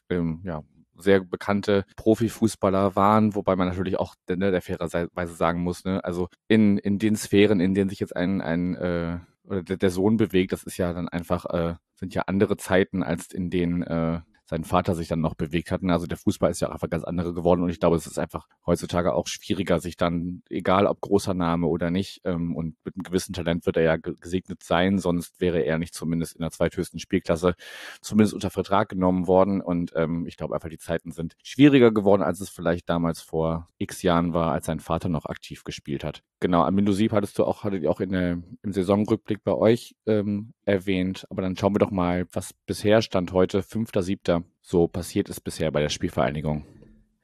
ähm, 0.09 0.41
ja, 0.43 0.63
sehr 1.01 1.21
bekannte 1.21 1.85
Profifußballer 1.95 2.95
waren, 2.95 3.35
wobei 3.35 3.55
man 3.55 3.67
natürlich 3.67 3.99
auch 3.99 4.15
ne, 4.29 4.51
der 4.51 4.61
fairerweise 4.61 5.33
sagen 5.33 5.61
muss, 5.61 5.83
ne, 5.83 6.03
also 6.03 6.27
in, 6.47 6.77
in 6.77 6.99
den 6.99 7.15
Sphären, 7.15 7.59
in 7.59 7.73
denen 7.73 7.89
sich 7.89 7.99
jetzt 7.99 8.15
ein, 8.15 8.41
ein 8.41 8.75
äh, 8.75 9.19
oder 9.43 9.63
der, 9.63 9.77
der 9.77 9.89
Sohn 9.89 10.17
bewegt, 10.17 10.53
das 10.53 10.63
ist 10.63 10.77
ja 10.77 10.93
dann 10.93 11.09
einfach, 11.09 11.45
äh, 11.45 11.75
sind 11.95 12.13
ja 12.13 12.23
andere 12.27 12.57
Zeiten, 12.57 13.03
als 13.03 13.31
in 13.33 13.49
denen 13.49 13.83
äh, 13.83 14.21
sein 14.51 14.65
Vater 14.65 14.95
sich 14.95 15.07
dann 15.07 15.21
noch 15.21 15.35
bewegt 15.35 15.71
hatten. 15.71 15.89
Also 15.89 16.07
der 16.07 16.17
Fußball 16.17 16.51
ist 16.51 16.59
ja 16.59 16.67
auch 16.67 16.73
einfach 16.73 16.89
ganz 16.89 17.05
andere 17.05 17.33
geworden 17.33 17.63
und 17.63 17.69
ich 17.69 17.79
glaube, 17.79 17.95
es 17.95 18.05
ist 18.05 18.19
einfach 18.19 18.47
heutzutage 18.65 19.13
auch 19.13 19.27
schwieriger, 19.27 19.79
sich 19.79 19.95
dann, 19.95 20.43
egal 20.49 20.87
ob 20.87 20.99
großer 20.99 21.33
Name 21.33 21.67
oder 21.67 21.89
nicht, 21.89 22.21
ähm, 22.25 22.53
und 22.55 22.75
mit 22.83 22.95
einem 22.95 23.03
gewissen 23.03 23.31
Talent 23.31 23.65
wird 23.65 23.77
er 23.77 23.83
ja 23.83 23.95
gesegnet 23.95 24.61
sein, 24.61 24.99
sonst 24.99 25.39
wäre 25.39 25.61
er 25.61 25.77
nicht 25.77 25.93
zumindest 25.93 26.35
in 26.35 26.41
der 26.41 26.51
zweithöchsten 26.51 26.99
Spielklasse 26.99 27.55
zumindest 28.01 28.33
unter 28.33 28.49
Vertrag 28.49 28.89
genommen 28.89 29.25
worden. 29.25 29.61
Und 29.61 29.93
ähm, 29.95 30.25
ich 30.27 30.35
glaube 30.35 30.53
einfach, 30.53 30.69
die 30.69 30.77
Zeiten 30.77 31.11
sind 31.11 31.37
schwieriger 31.41 31.91
geworden, 31.91 32.21
als 32.21 32.41
es 32.41 32.49
vielleicht 32.49 32.89
damals 32.89 33.21
vor 33.21 33.69
x 33.77 34.01
Jahren 34.01 34.33
war, 34.33 34.51
als 34.51 34.65
sein 34.65 34.81
Vater 34.81 35.07
noch 35.07 35.25
aktiv 35.25 35.63
gespielt 35.63 36.03
hat. 36.03 36.23
Genau, 36.41 36.63
Amindo 36.63 36.91
Sieb 36.91 37.13
hattest 37.13 37.39
du 37.39 37.45
auch, 37.45 37.63
hattet 37.63 37.83
ihr 37.83 37.91
auch 37.91 38.01
in 38.01 38.11
der, 38.11 38.41
im 38.63 38.71
Saisonrückblick 38.73 39.43
bei 39.45 39.53
euch 39.53 39.95
ähm, 40.07 40.53
erwähnt. 40.65 41.25
Aber 41.29 41.41
dann 41.41 41.55
schauen 41.55 41.75
wir 41.75 41.79
doch 41.79 41.91
mal, 41.91 42.27
was 42.33 42.53
bisher 42.65 43.01
stand 43.01 43.31
heute, 43.31 43.61
5.7 43.61 44.40
so 44.61 44.87
passiert 44.87 45.29
ist 45.29 45.41
bisher 45.41 45.71
bei 45.71 45.81
der 45.81 45.89
Spielvereinigung. 45.89 46.65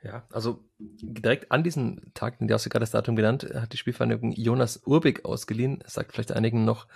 Ja, 0.03 0.25
also 0.31 0.63
direkt 0.79 1.51
an 1.51 1.63
diesem 1.63 2.13
Tag, 2.13 2.37
den 2.37 2.47
du 2.47 2.53
hast 2.53 2.65
ja 2.65 2.69
gerade 2.69 2.83
das 2.83 2.91
Datum 2.91 3.15
genannt, 3.15 3.47
hat 3.53 3.73
die 3.73 3.77
Spielvereinigung 3.77 4.31
Jonas 4.31 4.81
Urbig 4.85 5.25
ausgeliehen. 5.25 5.79
Das 5.79 5.95
sagt 5.95 6.13
vielleicht 6.13 6.31
einigen 6.31 6.65
noch 6.65 6.87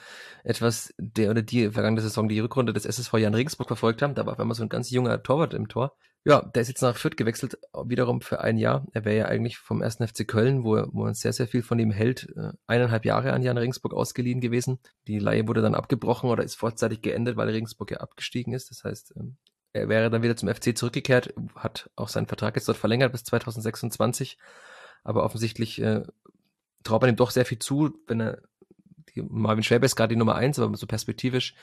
etwas, 0.44 0.94
der 0.98 1.32
oder 1.32 1.42
die 1.42 1.72
vergangene 1.72 2.02
Saison 2.02 2.30
die 2.30 2.40
Rückrunde 2.40 2.74
des 2.74 2.86
SSV 2.86 3.14
Jan 3.16 3.34
Regensburg 3.34 3.68
verfolgt 3.68 4.02
haben. 4.02 4.14
Da 4.14 4.26
war 4.26 4.34
auf 4.34 4.40
einmal 4.40 4.56
so 4.56 4.64
ein 4.64 4.70
ganz 4.70 4.92
junger 4.92 5.22
Torwart 5.24 5.54
im 5.56 5.68
Tor. 5.68 5.98
Ja, 6.24 6.44
der 6.44 6.62
ist 6.62 6.68
jetzt 6.68 6.84
nach 6.84 6.96
Fürth 6.96 7.18
gewechselt, 7.18 7.58
wiederum 7.86 8.22
für 8.22 8.42
ein 8.42 8.60
Jahr. 8.60 8.86
Er 8.94 9.04
wäre 9.06 9.18
ja 9.18 9.26
eigentlich 9.26 9.58
vom 9.58 9.82
1. 9.82 9.96
FC 9.96 10.28
Köln, 10.28 10.64
wo, 10.64 10.76
wo 10.92 11.04
man 11.06 11.16
sehr, 11.16 11.34
sehr 11.34 11.48
viel 11.48 11.64
von 11.64 11.80
ihm 11.80 11.90
hält, 11.90 12.30
äh, 12.38 12.52
eineinhalb 12.68 13.06
Jahre 13.06 13.34
an 13.34 13.42
Jan 13.42 13.58
Regensburg 13.58 13.96
ausgeliehen 13.96 14.40
gewesen. 14.40 14.78
Die 15.08 15.18
Laie 15.18 15.48
wurde 15.48 15.64
dann 15.64 15.74
abgebrochen 15.74 16.30
oder 16.30 16.44
ist 16.44 16.56
vorzeitig 16.56 17.02
geendet, 17.02 17.38
weil 17.38 17.50
Regensburg 17.50 17.90
ja 17.90 17.98
abgestiegen 17.98 18.54
ist. 18.54 18.70
Das 18.70 18.84
heißt, 18.84 19.16
ähm, 19.18 19.38
er 19.74 19.90
wäre 19.90 20.10
dann 20.10 20.24
wieder 20.24 20.36
zum 20.36 20.50
FC 20.50 20.78
zurückgekehrt, 20.78 21.34
hat 21.56 21.90
auch 21.96 22.10
seinen 22.10 22.28
Vertrag 22.28 22.56
jetzt 22.56 22.68
dort 22.68 22.78
verlängert 22.78 23.12
bis 23.12 23.24
2026. 23.24 24.38
Aber 25.04 25.24
offensichtlich 25.24 25.82
äh, 25.82 26.04
traut 26.84 27.02
man 27.02 27.10
ihm 27.10 27.16
doch 27.16 27.32
sehr 27.32 27.46
viel 27.46 27.60
zu, 27.60 27.94
wenn 28.08 28.20
er 28.20 28.42
die, 29.16 29.22
Marvin 29.22 29.64
Schwäbe 29.64 29.86
ist 29.86 29.96
gerade 29.96 30.14
die 30.14 30.20
Nummer 30.20 30.36
eins, 30.36 30.60
aber 30.60 30.76
so 30.78 30.88
perspektivisch 30.88 31.56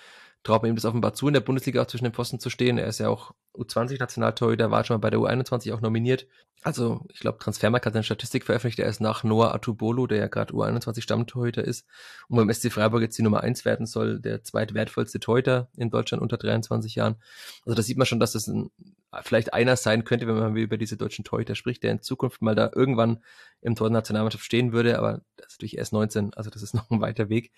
traut 0.44 0.62
man 0.62 0.70
ihm 0.70 0.76
das 0.76 0.84
offenbar 0.84 1.14
zu, 1.14 1.26
in 1.28 1.34
der 1.34 1.40
Bundesliga 1.40 1.82
auch 1.82 1.86
zwischen 1.86 2.04
den 2.04 2.12
Pfosten 2.12 2.40
zu 2.40 2.50
stehen. 2.50 2.78
Er 2.78 2.86
ist 2.86 3.00
ja 3.00 3.08
auch 3.08 3.34
U20-Nationaltorhüter, 3.56 4.70
war 4.70 4.84
schon 4.84 4.94
mal 4.94 5.00
bei 5.00 5.10
der 5.10 5.18
U21 5.18 5.74
auch 5.74 5.80
nominiert. 5.80 6.26
Also, 6.62 7.04
ich 7.12 7.20
glaube, 7.20 7.38
Transfermarkt 7.38 7.86
hat 7.86 7.94
eine 7.94 8.02
Statistik 8.02 8.44
veröffentlicht. 8.44 8.78
Er 8.80 8.88
ist 8.88 9.00
nach 9.00 9.22
Noah 9.22 9.54
Atubolo, 9.54 10.06
der 10.06 10.18
ja 10.18 10.26
gerade 10.26 10.54
U21-Stammtorhüter 10.54 11.62
ist 11.62 11.86
und 12.28 12.36
beim 12.36 12.52
SC 12.52 12.72
Freiburg 12.72 13.02
jetzt 13.02 13.16
die 13.18 13.22
Nummer 13.22 13.42
eins 13.42 13.64
werden 13.64 13.86
soll, 13.86 14.20
der 14.20 14.42
zweitwertvollste 14.42 15.20
Torhüter 15.20 15.68
in 15.76 15.90
Deutschland 15.90 16.20
unter 16.20 16.36
23 16.36 16.94
Jahren. 16.96 17.16
Also, 17.64 17.76
da 17.76 17.82
sieht 17.82 17.96
man 17.96 18.06
schon, 18.06 18.18
dass 18.18 18.32
das 18.32 18.48
ein, 18.48 18.70
vielleicht 19.22 19.54
einer 19.54 19.76
sein 19.76 20.04
könnte, 20.04 20.26
wenn 20.26 20.36
man 20.36 20.56
über 20.56 20.78
diese 20.78 20.96
deutschen 20.96 21.24
Torhüter 21.24 21.54
spricht, 21.54 21.82
der 21.82 21.92
in 21.92 22.02
Zukunft 22.02 22.42
mal 22.42 22.54
da 22.54 22.70
irgendwann 22.74 23.22
im 23.60 23.74
Tor 23.74 23.88
der 23.88 23.94
Nationalmannschaft 23.94 24.44
stehen 24.44 24.72
würde. 24.72 24.98
Aber 24.98 25.20
das 25.36 25.48
ist 25.48 25.58
natürlich 25.58 25.78
erst 25.78 25.92
19, 25.92 26.34
also 26.34 26.50
das 26.50 26.62
ist 26.62 26.74
noch 26.74 26.90
ein 26.90 27.00
weiter 27.00 27.28
Weg. 27.28 27.52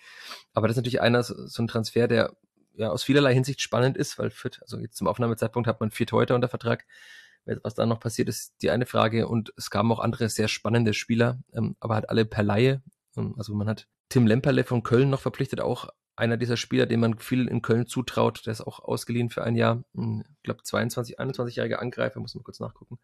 Aber 0.52 0.69
das 0.69 0.74
ist 0.74 0.78
natürlich 0.78 1.01
einer, 1.01 1.23
so 1.23 1.62
ein 1.62 1.69
Transfer, 1.69 2.07
der 2.07 2.36
ja 2.81 2.90
aus 2.90 3.02
vielerlei 3.02 3.35
Hinsicht 3.35 3.61
spannend 3.61 3.97
ist, 3.97 4.19
weil 4.19 4.31
Fürth, 4.31 4.61
also 4.62 4.78
jetzt 4.78 4.97
zum 4.97 5.07
Aufnahmezeitpunkt 5.07 5.69
hat 5.69 5.81
man 5.81 5.90
vier 5.90 6.07
Torhüter 6.07 6.35
unter 6.35 6.48
Vertrag. 6.48 6.86
Was 7.62 7.74
da 7.74 7.86
noch 7.86 8.01
passiert, 8.01 8.28
ist 8.28 8.55
die 8.62 8.70
eine 8.70 8.86
Frage. 8.86 9.27
Und 9.27 9.52
es 9.57 9.70
kamen 9.70 9.90
auch 9.93 9.98
andere 9.98 10.28
sehr 10.28 10.48
spannende 10.48 10.93
Spieler, 10.93 11.39
ähm, 11.55 11.77
aber 11.81 11.94
halt 11.94 12.09
alle 12.09 12.24
per 12.24 12.43
Laie. 12.43 12.82
Ähm, 13.16 13.35
also 13.39 13.55
man 13.55 13.69
hat 13.69 13.89
Tim 14.09 14.27
Lemperle 14.27 14.65
von 14.65 14.82
Köln 14.82 15.11
noch 15.11 15.20
verpflichtet, 15.20 15.61
auch 15.61 15.89
einer 16.16 16.36
dieser 16.36 16.57
Spieler, 16.57 16.86
dem 16.86 17.01
man 17.01 17.19
viel 17.19 17.48
in 17.48 17.62
Köln 17.62 17.86
zutraut. 17.86 18.44
Der 18.47 18.52
ist 18.52 18.61
auch 18.61 18.81
ausgeliehen 18.81 19.31
für 19.31 19.43
ein 19.43 19.57
Jahr. 19.57 19.82
Ich 19.94 20.43
glaube, 20.43 20.62
22, 20.62 21.19
21-jähriger 21.19 21.77
Angreifer, 21.77 22.20
muss 22.20 22.35
man 22.35 22.44
kurz 22.44 22.61
nachgucken. 22.61 22.98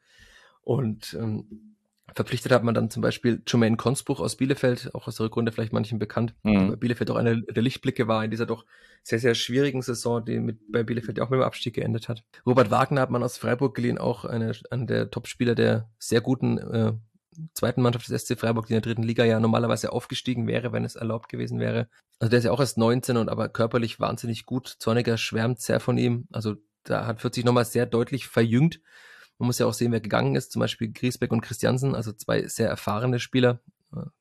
Und 0.61 1.15
ähm, 1.15 1.76
Verpflichtet 2.15 2.53
hat 2.53 2.63
man 2.63 2.75
dann 2.75 2.89
zum 2.89 3.03
Beispiel 3.03 3.43
Jermaine 3.47 3.77
Consbruch 3.77 4.21
aus 4.21 4.37
Bielefeld, 4.37 4.91
auch 4.95 5.09
aus 5.09 5.17
der 5.17 5.27
Rückrunde 5.27 5.53
vielleicht 5.53 5.73
manchen 5.73 5.99
bekannt. 5.99 6.35
Mhm. 6.45 6.79
Bielefeld 6.79 7.11
auch 7.11 7.17
einer 7.17 7.37
der 7.37 7.63
Lichtblicke 7.63 8.07
war 8.07 8.25
in 8.25 8.31
dieser 8.31 8.47
doch 8.47 8.65
sehr, 9.03 9.19
sehr 9.19 9.35
schwierigen 9.35 9.83
Saison, 9.83 10.25
die 10.25 10.39
mit, 10.39 10.61
bei 10.71 10.83
Bielefeld 10.83 11.19
ja 11.19 11.25
auch 11.25 11.31
mit 11.31 11.39
dem 11.39 11.45
Abstieg 11.45 11.75
geendet 11.75 12.09
hat. 12.09 12.25
Robert 12.47 12.71
Wagner 12.71 13.01
hat 13.01 13.11
man 13.11 13.23
aus 13.23 13.39
Freiburg 13.39 13.75
geliehen, 13.75 13.99
auch 13.99 14.25
eine, 14.25 14.53
einer 14.71 14.87
der 14.87 15.11
Topspieler 15.11 15.55
der 15.55 15.91
sehr 15.99 16.21
guten 16.21 16.59
äh, 16.59 16.93
zweiten 17.55 17.83
Mannschaft 17.83 18.09
des 18.09 18.23
SC 18.23 18.39
Freiburg, 18.39 18.67
die 18.67 18.75
in 18.75 18.81
der 18.81 18.89
dritten 18.89 19.03
Liga 19.03 19.25
ja 19.25 19.41
normalerweise 19.41 19.93
aufgestiegen 19.93 20.47
wäre, 20.47 20.73
wenn 20.73 20.85
es 20.85 20.97
erlaubt 20.97 21.29
gewesen 21.29 21.61
wäre. 21.61 21.89
Also 22.19 22.31
der 22.31 22.39
ist 22.39 22.45
ja 22.45 22.53
auch 22.53 22.61
erst 22.61 22.79
19 22.79 23.17
und 23.17 23.29
aber 23.29 23.49
körperlich 23.49 24.01
wahnsinnig 24.01 24.47
gut. 24.47 24.77
Zorniger 24.79 25.19
schwärmt 25.19 25.61
sehr 25.61 25.81
von 25.81 25.99
ihm. 25.99 26.29
Also 26.33 26.55
da 26.85 27.07
hat 27.07 27.21
40 27.21 27.45
nochmal 27.45 27.65
sehr 27.65 27.87
deutlich 27.87 28.27
verjüngt. 28.27 28.81
Man 29.39 29.47
muss 29.47 29.59
ja 29.59 29.67
auch 29.67 29.75
sehen, 29.75 29.93
wer 29.93 30.01
gegangen 30.01 30.35
ist, 30.35 30.53
zum 30.53 30.61
Beispiel 30.61 30.93
Griesbeck 30.93 31.33
und 31.33 31.43
Christiansen, 31.43 31.95
also 31.95 32.13
zwei 32.13 32.47
sehr 32.47 32.69
erfahrene 32.69 33.19
Spieler. 33.19 33.61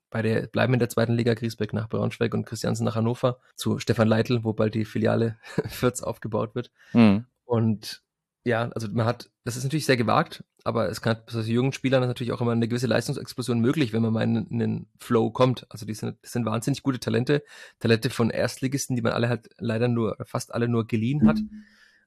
Beide 0.09 0.47
bleiben 0.47 0.73
in 0.73 0.79
der 0.79 0.89
zweiten 0.89 1.13
Liga, 1.13 1.33
Griesbeck 1.33 1.73
nach 1.73 1.89
Braunschweig 1.89 2.33
und 2.33 2.45
Christiansen 2.45 2.85
nach 2.85 2.95
Hannover, 2.95 3.39
zu 3.55 3.79
Stefan 3.79 4.07
Leitl, 4.07 4.43
wo 4.43 4.53
bald 4.53 4.75
die 4.75 4.85
Filiale 4.85 5.37
Fürth 5.69 6.03
aufgebaut 6.03 6.55
wird. 6.55 6.71
Mhm. 6.93 7.25
Und 7.43 8.03
ja, 8.45 8.69
also 8.75 8.87
man 8.91 9.07
hat, 9.07 9.29
das 9.43 9.57
ist 9.57 9.63
natürlich 9.63 9.85
sehr 9.85 9.97
gewagt, 9.97 10.43
aber 10.63 10.89
es 10.89 11.01
kann 11.01 11.17
bei 11.25 11.31
so 11.31 11.41
jungen 11.41 11.73
Spielern 11.73 12.01
natürlich 12.01 12.31
auch 12.31 12.41
immer 12.41 12.51
eine 12.51 12.67
gewisse 12.67 12.87
Leistungsexplosion 12.87 13.59
möglich, 13.59 13.91
wenn 13.91 14.03
man 14.03 14.13
mal 14.13 14.23
in, 14.23 14.47
in 14.47 14.59
den 14.59 14.87
Flow 14.99 15.31
kommt. 15.31 15.65
Also 15.69 15.85
die 15.85 15.95
sind, 15.95 16.17
das 16.21 16.31
sind 16.31 16.45
wahnsinnig 16.45 16.83
gute 16.83 16.99
Talente, 16.99 17.43
Talente 17.79 18.09
von 18.09 18.29
Erstligisten, 18.29 18.95
die 18.95 19.01
man 19.01 19.13
alle 19.13 19.29
halt 19.29 19.49
leider 19.57 19.87
nur, 19.87 20.15
fast 20.25 20.53
alle 20.53 20.67
nur 20.67 20.87
geliehen 20.87 21.27
hat. 21.27 21.37
Mhm. 21.37 21.63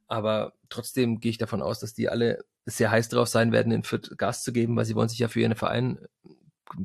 Aber 0.08 0.54
trotzdem 0.70 1.20
gehe 1.20 1.30
ich 1.30 1.38
davon 1.38 1.62
aus, 1.62 1.80
dass 1.80 1.94
die 1.94 2.08
alle 2.08 2.44
sehr 2.66 2.90
heiß 2.90 3.08
drauf 3.08 3.28
sein 3.28 3.52
werden, 3.52 3.72
in 3.72 3.84
Fürth 3.84 4.16
Gas 4.16 4.42
zu 4.42 4.52
geben, 4.52 4.76
weil 4.76 4.84
sie 4.84 4.94
wollen 4.94 5.08
sich 5.08 5.18
ja 5.18 5.28
für 5.28 5.40
ihren 5.40 5.54
Verein 5.54 5.98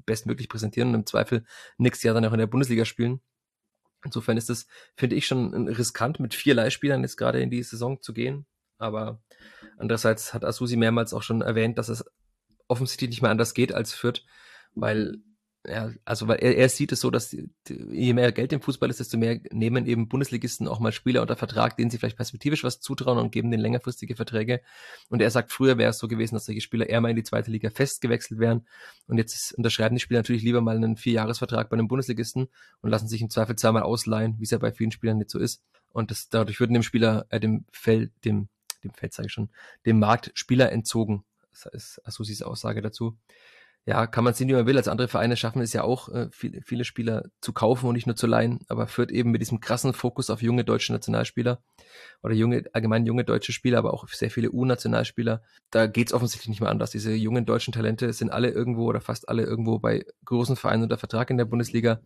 bestmöglich 0.06 0.50
präsentieren 0.50 0.90
und 0.90 0.96
im 0.96 1.06
Zweifel 1.06 1.46
nächstes 1.78 2.04
Jahr 2.04 2.14
dann 2.14 2.26
auch 2.26 2.34
in 2.34 2.40
der 2.40 2.48
Bundesliga 2.48 2.86
spielen. 2.86 3.22
Insofern 4.06 4.38
ist 4.38 4.50
es, 4.50 4.68
finde 4.96 5.16
ich, 5.16 5.26
schon 5.26 5.68
riskant, 5.68 6.20
mit 6.20 6.34
vier 6.34 6.56
Leihspielern 6.56 7.02
jetzt 7.02 7.18
gerade 7.18 7.42
in 7.42 7.50
die 7.50 7.64
Saison 7.64 8.02
zu 8.02 8.14
gehen. 8.14 8.46
Aber 8.78 9.22
andererseits 9.78 10.34
hat 10.34 10.44
Asusi 10.44 10.76
mehrmals 10.76 11.14
auch 11.14 11.24
schon 11.24 11.42
erwähnt, 11.42 11.78
dass 11.78 11.90
es 11.90 12.04
offensichtlich 12.68 13.10
nicht 13.10 13.22
mehr 13.22 13.32
anders 13.32 13.54
geht 13.54 13.74
als 13.74 13.94
Fürth, 13.94 14.26
weil 14.74 15.20
Ja, 15.66 15.92
also 16.04 16.28
weil 16.28 16.40
er, 16.40 16.58
er 16.58 16.68
sieht 16.68 16.92
es 16.92 17.00
so, 17.00 17.10
dass 17.10 17.32
je 17.70 18.14
mehr 18.14 18.34
Geld 18.34 18.52
im 18.52 18.60
Fußball 18.60 18.90
ist, 18.90 19.00
desto 19.00 19.18
mehr 19.18 19.40
nehmen 19.50 19.86
eben 19.86 20.10
Bundesligisten 20.10 20.68
auch 20.68 20.82
mal 20.82 20.92
Spieler 20.92 21.22
unter 21.22 21.38
Vertrag, 21.38 21.78
denen 21.78 21.90
sie 21.90 21.98
vielleicht 21.98 22.18
perspektivisch 22.18 22.66
was 22.66 22.82
zutrauen 22.82 23.18
und 23.18 23.32
geben 23.32 23.50
denen 23.50 23.64
längerfristige 23.64 24.18
Verträge. 24.18 24.60
Und 25.08 25.22
er 25.22 25.32
sagt, 25.32 25.54
früher 25.54 25.78
wäre 25.78 25.92
es 25.92 26.00
so 26.00 26.10
gewesen, 26.10 26.36
dass 26.36 26.46
solche 26.46 26.60
Spieler 26.60 26.90
eher 26.90 27.00
mal 27.00 27.12
in 27.12 27.16
die 27.16 27.24
zweite 27.24 27.50
Liga 27.50 27.70
festgewechselt 27.70 28.42
wären. 28.42 28.68
Und 29.08 29.18
jetzt 29.18 29.54
unterschreiben 29.54 29.96
die 29.96 30.02
Spieler 30.02 30.20
natürlich 30.20 30.44
lieber 30.44 30.60
mal 30.60 30.76
einen 30.76 30.98
Vierjahresvertrag 30.98 31.70
bei 31.70 31.76
einem 31.76 31.88
Bundesligisten 31.88 32.50
und 32.82 32.90
lassen 32.90 33.08
sich 33.08 33.22
im 33.22 33.30
Zweifel 33.30 33.56
zweimal 33.56 33.84
ausleihen, 33.84 34.36
wie 34.40 34.44
es 34.44 34.52
ja 34.52 34.58
bei 34.58 34.74
vielen 34.74 34.92
Spielern 34.92 35.18
nicht 35.18 35.30
so 35.30 35.40
ist. 35.40 35.64
Und 35.94 36.12
das, 36.12 36.28
dadurch 36.28 36.60
würden 36.60 36.74
dem 36.74 36.84
Spieler, 36.84 37.26
äh, 37.30 37.40
dem 37.40 37.64
Feld, 37.72 38.12
dem, 38.26 38.50
dem 38.84 38.92
Feld 38.92 39.14
sage 39.14 39.28
ich 39.28 39.34
schon, 39.34 39.50
dem 39.86 40.00
Markt 40.00 40.32
Spieler 40.34 40.74
entzogen. 40.74 41.24
Das 41.52 41.68
ist 41.68 42.02
Assusis 42.06 42.42
Aussage 42.42 42.82
dazu 42.82 43.18
ja, 43.86 44.08
kann 44.08 44.24
man 44.24 44.34
sehen, 44.34 44.48
wie 44.48 44.54
man 44.54 44.66
will. 44.66 44.78
Als 44.78 44.88
andere 44.88 45.10
Vereine 45.10 45.36
schaffen 45.36 45.62
es 45.62 45.74
ja 45.74 45.84
auch, 45.84 46.08
äh, 46.08 46.30
viele, 46.32 46.62
viele 46.62 46.86
Spieler 46.86 47.26
zu 47.42 47.52
kaufen 47.52 47.88
und 47.88 47.96
nicht 47.96 48.08
nur 48.08 48.16
zu 48.16 48.28
leihen, 48.28 48.60
aber 48.70 48.88
führt 48.88 49.12
eben 49.12 49.32
mit 49.32 49.42
diesem 49.42 49.60
krassen 49.60 49.94
Fokus 49.94 50.30
auf 50.30 50.42
junge 50.42 50.64
deutsche 50.64 50.94
Nationalspieler 50.94 51.62
oder 52.22 52.34
junge, 52.34 52.64
allgemein 52.72 53.06
junge 53.06 53.26
deutsche 53.26 53.52
Spieler, 53.52 53.80
aber 53.80 53.94
auch 53.94 54.08
sehr 54.08 54.32
viele 54.32 54.52
U-Nationalspieler. 54.52 55.42
Da 55.70 55.88
geht's 55.88 56.14
offensichtlich 56.14 56.48
nicht 56.48 56.62
mehr 56.62 56.70
anders. 56.70 56.92
Diese 56.92 57.14
jungen 57.14 57.46
deutschen 57.46 57.74
Talente 57.74 58.14
sind 58.14 58.30
alle 58.30 58.50
irgendwo 58.50 58.86
oder 58.86 59.02
fast 59.02 59.28
alle 59.28 59.44
irgendwo 59.44 59.80
bei 59.80 60.06
großen 60.24 60.56
Vereinen 60.56 60.84
unter 60.84 60.98
Vertrag 60.98 61.30
in 61.30 61.38
der 61.38 61.46
Bundesliga 61.46 62.00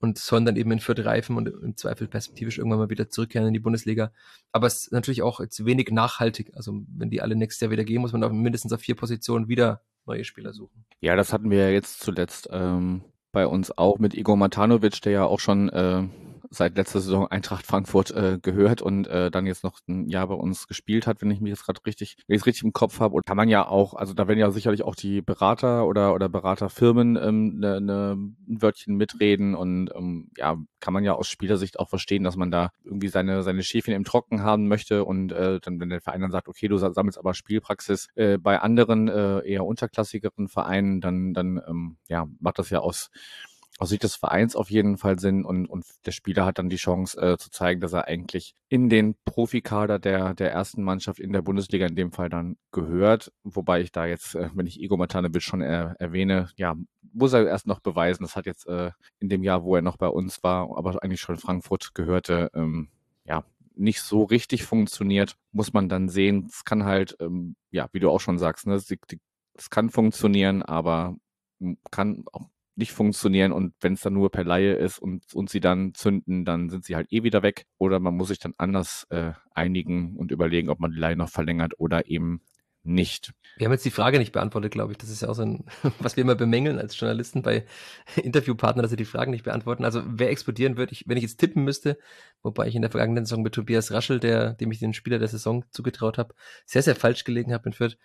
und 0.00 0.18
sollen 0.18 0.44
dann 0.44 0.56
eben 0.56 0.70
in 0.70 0.80
Fürth 0.80 1.04
reifen 1.04 1.36
und 1.36 1.48
im 1.48 1.76
Zweifel 1.76 2.08
perspektivisch 2.08 2.58
irgendwann 2.58 2.78
mal 2.78 2.90
wieder 2.90 3.08
zurückkehren 3.08 3.48
in 3.48 3.54
die 3.54 3.60
Bundesliga. 3.60 4.12
Aber 4.52 4.66
es 4.66 4.84
ist 4.84 4.92
natürlich 4.92 5.22
auch 5.22 5.40
jetzt 5.40 5.64
wenig 5.64 5.90
nachhaltig. 5.90 6.52
Also 6.54 6.82
wenn 6.88 7.10
die 7.10 7.22
alle 7.22 7.36
nächstes 7.36 7.60
Jahr 7.60 7.70
wieder 7.70 7.84
gehen, 7.84 8.02
muss 8.02 8.12
man 8.12 8.24
auf 8.24 8.32
mindestens 8.32 8.72
auf 8.72 8.80
vier 8.80 8.96
Positionen 8.96 9.48
wieder 9.48 9.82
neue 10.06 10.24
Spieler 10.24 10.52
suchen. 10.52 10.84
Ja, 11.00 11.16
das 11.16 11.32
hatten 11.32 11.50
wir 11.50 11.58
ja 11.58 11.70
jetzt 11.70 12.00
zuletzt 12.00 12.48
ähm, 12.52 13.02
bei 13.32 13.46
uns 13.46 13.76
auch 13.76 13.98
mit 13.98 14.14
Igor 14.14 14.36
Matanovic, 14.36 15.00
der 15.02 15.12
ja 15.12 15.24
auch 15.24 15.40
schon 15.40 15.68
äh, 15.70 16.02
seit 16.54 16.76
letzter 16.76 17.00
Saison 17.00 17.26
Eintracht 17.28 17.66
Frankfurt 17.66 18.10
äh, 18.10 18.38
gehört 18.40 18.82
und 18.82 19.06
äh, 19.06 19.30
dann 19.30 19.46
jetzt 19.46 19.64
noch 19.64 19.80
ein 19.88 20.08
Jahr 20.08 20.28
bei 20.28 20.34
uns 20.34 20.66
gespielt 20.66 21.06
hat, 21.06 21.20
wenn 21.20 21.30
ich 21.30 21.40
mich 21.40 21.50
jetzt 21.50 21.64
gerade 21.64 21.80
richtig, 21.86 22.16
richtig 22.28 22.62
im 22.62 22.72
Kopf 22.72 23.00
habe. 23.00 23.14
Und 23.14 23.26
kann 23.26 23.36
man 23.36 23.48
ja 23.48 23.66
auch, 23.66 23.94
also 23.94 24.14
da 24.14 24.28
werden 24.28 24.38
ja 24.38 24.50
sicherlich 24.50 24.82
auch 24.82 24.94
die 24.94 25.22
Berater 25.22 25.86
oder 25.86 26.14
oder 26.14 26.28
Beraterfirmen 26.28 27.16
ähm, 27.16 27.58
ne, 27.58 27.80
ne, 27.80 28.16
ein 28.16 28.62
Wörtchen 28.62 28.96
mitreden 28.96 29.54
und 29.54 29.90
ähm, 29.94 30.30
ja, 30.36 30.56
kann 30.80 30.94
man 30.94 31.04
ja 31.04 31.14
aus 31.14 31.28
Spielersicht 31.28 31.78
auch 31.78 31.88
verstehen, 31.88 32.24
dass 32.24 32.36
man 32.36 32.50
da 32.50 32.70
irgendwie 32.84 33.08
seine 33.08 33.42
seine 33.42 33.62
Schäfchen 33.62 33.94
im 33.94 34.04
Trocken 34.04 34.42
haben 34.42 34.68
möchte 34.68 35.04
und 35.04 35.32
äh, 35.32 35.60
dann, 35.60 35.80
wenn 35.80 35.88
der 35.88 36.00
Verein 36.00 36.20
dann 36.20 36.30
sagt, 36.30 36.48
okay, 36.48 36.68
du 36.68 36.76
sammelst 36.78 37.18
aber 37.18 37.34
Spielpraxis 37.34 38.08
äh, 38.14 38.38
bei 38.38 38.60
anderen 38.60 39.08
äh, 39.08 39.40
eher 39.40 39.64
unterklassigeren 39.64 40.48
Vereinen, 40.48 41.00
dann 41.00 41.34
dann 41.34 41.60
ähm, 41.66 41.96
ja 42.08 42.26
macht 42.40 42.58
das 42.58 42.70
ja 42.70 42.80
aus 42.80 43.10
aus 43.78 43.88
Sicht 43.88 44.04
des 44.04 44.14
Vereins 44.14 44.54
auf 44.54 44.70
jeden 44.70 44.98
Fall 44.98 45.18
Sinn 45.18 45.44
und, 45.44 45.66
und 45.66 45.84
der 46.06 46.12
Spieler 46.12 46.46
hat 46.46 46.58
dann 46.58 46.68
die 46.68 46.76
Chance 46.76 47.20
äh, 47.20 47.36
zu 47.36 47.50
zeigen, 47.50 47.80
dass 47.80 47.92
er 47.92 48.06
eigentlich 48.06 48.54
in 48.68 48.88
den 48.88 49.16
Profikader 49.24 49.98
der, 49.98 50.34
der 50.34 50.52
ersten 50.52 50.82
Mannschaft 50.82 51.18
in 51.18 51.32
der 51.32 51.42
Bundesliga 51.42 51.86
in 51.86 51.96
dem 51.96 52.12
Fall 52.12 52.28
dann 52.28 52.56
gehört. 52.70 53.32
Wobei 53.42 53.80
ich 53.80 53.90
da 53.90 54.06
jetzt, 54.06 54.36
äh, 54.36 54.50
wenn 54.54 54.66
ich 54.66 54.80
Igor 54.80 54.98
Matanovic 54.98 55.42
schon 55.42 55.60
er, 55.60 55.96
erwähne, 55.98 56.50
ja, 56.56 56.76
muss 57.12 57.32
er 57.32 57.46
erst 57.46 57.66
noch 57.66 57.80
beweisen. 57.80 58.22
Das 58.22 58.36
hat 58.36 58.46
jetzt 58.46 58.66
äh, 58.68 58.92
in 59.18 59.28
dem 59.28 59.42
Jahr, 59.42 59.64
wo 59.64 59.74
er 59.74 59.82
noch 59.82 59.96
bei 59.96 60.08
uns 60.08 60.42
war, 60.44 60.76
aber 60.76 61.02
eigentlich 61.02 61.20
schon 61.20 61.36
Frankfurt 61.36 61.94
gehörte, 61.94 62.50
ähm, 62.54 62.88
ja, 63.24 63.44
nicht 63.74 64.02
so 64.02 64.22
richtig 64.22 64.64
funktioniert, 64.64 65.36
muss 65.50 65.72
man 65.72 65.88
dann 65.88 66.08
sehen. 66.08 66.46
Es 66.48 66.64
kann 66.64 66.84
halt, 66.84 67.16
ähm, 67.20 67.56
ja, 67.72 67.88
wie 67.92 67.98
du 67.98 68.10
auch 68.10 68.20
schon 68.20 68.38
sagst, 68.38 68.68
ne, 68.68 68.80
es 69.54 69.70
kann 69.70 69.90
funktionieren, 69.90 70.62
aber 70.62 71.16
kann 71.90 72.24
auch 72.32 72.48
nicht 72.76 72.92
funktionieren 72.92 73.52
und 73.52 73.74
wenn 73.80 73.94
es 73.94 74.00
dann 74.00 74.14
nur 74.14 74.30
per 74.30 74.44
Laie 74.44 74.74
ist 74.74 74.98
und, 74.98 75.22
und 75.34 75.50
sie 75.50 75.60
dann 75.60 75.94
zünden, 75.94 76.44
dann 76.44 76.70
sind 76.70 76.84
sie 76.84 76.96
halt 76.96 77.12
eh 77.12 77.22
wieder 77.22 77.42
weg. 77.42 77.66
Oder 77.78 78.00
man 78.00 78.16
muss 78.16 78.28
sich 78.28 78.38
dann 78.38 78.54
anders 78.58 79.06
äh, 79.10 79.32
einigen 79.52 80.16
und 80.16 80.30
überlegen, 80.30 80.68
ob 80.68 80.80
man 80.80 80.92
die 80.92 80.98
Laie 80.98 81.16
noch 81.16 81.28
verlängert 81.28 81.74
oder 81.78 82.08
eben 82.08 82.40
nicht. 82.84 83.32
Wir 83.56 83.66
haben 83.66 83.72
jetzt 83.72 83.84
die 83.84 83.90
Frage 83.90 84.18
nicht 84.18 84.32
beantwortet, 84.32 84.72
glaube 84.72 84.92
ich. 84.92 84.98
Das 84.98 85.08
ist 85.08 85.22
ja 85.22 85.28
auch 85.28 85.34
so 85.34 85.42
ein, 85.42 85.64
was 86.00 86.16
wir 86.16 86.22
immer 86.22 86.34
bemängeln 86.34 86.78
als 86.78 86.98
Journalisten 86.98 87.42
bei 87.42 87.64
Interviewpartnern, 88.16 88.82
dass 88.82 88.90
sie 88.90 88.96
die 88.96 89.04
Fragen 89.04 89.30
nicht 89.30 89.44
beantworten. 89.44 89.84
Also 89.84 90.02
wer 90.06 90.30
explodieren 90.30 90.76
würde, 90.76 90.92
ich, 90.92 91.04
wenn 91.06 91.16
ich 91.16 91.22
jetzt 91.22 91.38
tippen 91.38 91.64
müsste, 91.64 91.98
wobei 92.42 92.68
ich 92.68 92.74
in 92.74 92.82
der 92.82 92.90
vergangenen 92.90 93.24
Saison 93.24 93.42
mit 93.42 93.54
Tobias 93.54 93.90
Raschel, 93.90 94.20
der, 94.20 94.52
dem 94.54 94.70
ich 94.70 94.80
den 94.80 94.92
Spieler 94.94 95.18
der 95.18 95.28
Saison 95.28 95.64
zugetraut 95.70 96.18
habe, 96.18 96.34
sehr, 96.66 96.82
sehr 96.82 96.96
falsch 96.96 97.24
gelegen 97.24 97.52
habe 97.52 97.68
in 97.68 97.72
Fürth, 97.72 97.96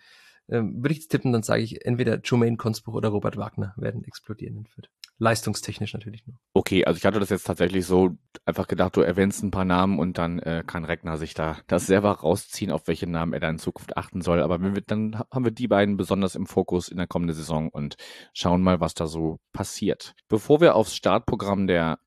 ähm, 0.50 0.82
würde 0.82 0.94
ich 0.94 1.08
tippen, 1.08 1.32
dann 1.32 1.42
sage 1.42 1.62
ich, 1.62 1.84
entweder 1.84 2.20
Jermaine 2.22 2.56
Konsbuch 2.56 2.94
oder 2.94 3.08
Robert 3.08 3.36
Wagner 3.36 3.74
werden 3.76 4.04
explodieren 4.04 4.56
in 4.56 4.66
Fürth. 4.66 4.90
Leistungstechnisch 5.18 5.92
natürlich 5.92 6.26
nur. 6.26 6.36
Okay, 6.54 6.84
also 6.86 6.96
ich 6.96 7.04
hatte 7.04 7.20
das 7.20 7.28
jetzt 7.28 7.46
tatsächlich 7.46 7.84
so 7.84 8.16
einfach 8.46 8.66
gedacht, 8.66 8.96
du 8.96 9.02
erwähnst 9.02 9.42
ein 9.42 9.50
paar 9.50 9.66
Namen 9.66 9.98
und 9.98 10.16
dann 10.16 10.38
äh, 10.38 10.64
kann 10.66 10.86
Regner 10.86 11.18
sich 11.18 11.34
da 11.34 11.58
das 11.66 11.86
selber 11.86 12.10
rausziehen, 12.12 12.72
auf 12.72 12.88
welche 12.88 13.06
Namen 13.06 13.34
er 13.34 13.40
da 13.40 13.50
in 13.50 13.58
Zukunft 13.58 13.96
achten 13.96 14.22
soll. 14.22 14.40
Aber 14.40 14.60
wir, 14.60 14.80
dann 14.80 15.22
haben 15.30 15.44
wir 15.44 15.52
die 15.52 15.68
beiden 15.68 15.96
besonders 15.96 16.34
im 16.34 16.46
Fokus 16.46 16.88
in 16.88 16.96
der 16.96 17.06
kommenden 17.06 17.36
Saison 17.36 17.68
und 17.68 17.96
schauen 18.32 18.62
mal, 18.62 18.80
was 18.80 18.94
da 18.94 19.06
so 19.06 19.38
passiert. 19.52 20.14
Bevor 20.28 20.60
wir 20.60 20.74
aufs 20.74 20.94
Startprogramm 20.94 21.66
der 21.66 21.98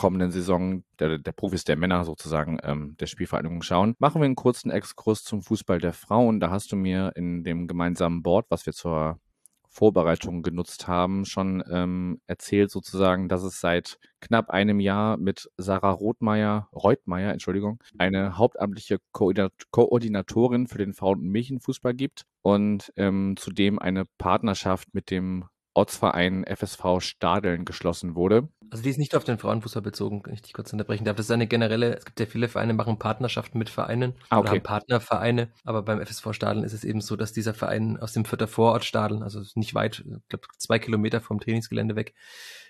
kommenden 0.00 0.30
Saison 0.30 0.82
der, 0.98 1.18
der 1.18 1.32
Profis 1.32 1.64
der 1.64 1.76
Männer 1.76 2.06
sozusagen 2.06 2.56
ähm, 2.62 2.96
der 2.98 3.04
Spielvereinigung 3.04 3.60
schauen, 3.60 3.96
machen 3.98 4.22
wir 4.22 4.24
einen 4.24 4.34
kurzen 4.34 4.70
Exkurs 4.70 5.24
zum 5.24 5.42
Fußball 5.42 5.78
der 5.78 5.92
Frauen. 5.92 6.40
Da 6.40 6.48
hast 6.48 6.72
du 6.72 6.76
mir 6.76 7.12
in 7.16 7.44
dem 7.44 7.68
gemeinsamen 7.68 8.22
Board, 8.22 8.46
was 8.48 8.64
wir 8.64 8.72
zur 8.72 9.20
Vorbereitung 9.68 10.42
genutzt 10.42 10.88
haben, 10.88 11.26
schon 11.26 11.62
ähm, 11.70 12.22
erzählt 12.26 12.70
sozusagen, 12.70 13.28
dass 13.28 13.42
es 13.42 13.60
seit 13.60 13.98
knapp 14.20 14.48
einem 14.48 14.80
Jahr 14.80 15.18
mit 15.18 15.50
Sarah 15.58 15.90
Rothmeier, 15.90 16.70
Reutmeier, 16.74 17.32
Entschuldigung, 17.32 17.82
eine 17.98 18.38
hauptamtliche 18.38 19.00
Koordinatorin 19.12 20.66
für 20.66 20.78
den 20.78 20.94
Frauen- 20.94 21.20
und 21.20 21.28
Mädchenfußball 21.28 21.92
gibt 21.92 22.24
und 22.40 22.90
ähm, 22.96 23.34
zudem 23.36 23.78
eine 23.78 24.06
Partnerschaft 24.16 24.94
mit 24.94 25.10
dem 25.10 25.44
Ortsverein 25.74 26.44
FSV 26.44 27.00
Stadeln 27.00 27.64
geschlossen 27.64 28.14
wurde. 28.14 28.48
Also 28.70 28.84
die 28.84 28.90
ist 28.90 28.98
nicht 28.98 29.16
auf 29.16 29.24
den 29.24 29.38
Frauenfußball 29.38 29.82
bezogen, 29.82 30.22
wenn 30.24 30.34
ich 30.34 30.42
dich 30.42 30.52
kurz 30.52 30.72
unterbrechen 30.72 31.04
darf. 31.04 31.16
Das 31.16 31.26
ist 31.26 31.32
eine 31.32 31.48
generelle, 31.48 31.96
es 31.96 32.04
gibt 32.04 32.20
ja 32.20 32.26
viele 32.26 32.48
Vereine, 32.48 32.72
machen 32.72 32.98
Partnerschaften 32.98 33.58
mit 33.58 33.68
Vereinen 33.68 34.14
ah, 34.28 34.38
okay. 34.38 34.40
oder 34.40 34.50
haben 34.50 34.62
Partnervereine, 34.62 35.48
aber 35.64 35.82
beim 35.82 36.04
FSV 36.04 36.32
Stadeln 36.32 36.64
ist 36.64 36.72
es 36.72 36.84
eben 36.84 37.00
so, 37.00 37.16
dass 37.16 37.32
dieser 37.32 37.52
Verein 37.52 37.98
aus 37.98 38.12
dem 38.12 38.24
Vierter 38.24 38.46
Vorort 38.46 38.84
Stadeln, 38.84 39.22
also 39.22 39.42
nicht 39.54 39.74
weit, 39.74 40.04
ich 40.06 40.28
glaube 40.28 40.46
zwei 40.56 40.78
Kilometer 40.78 41.20
vom 41.20 41.40
Trainingsgelände 41.40 41.96
weg, 41.96 42.14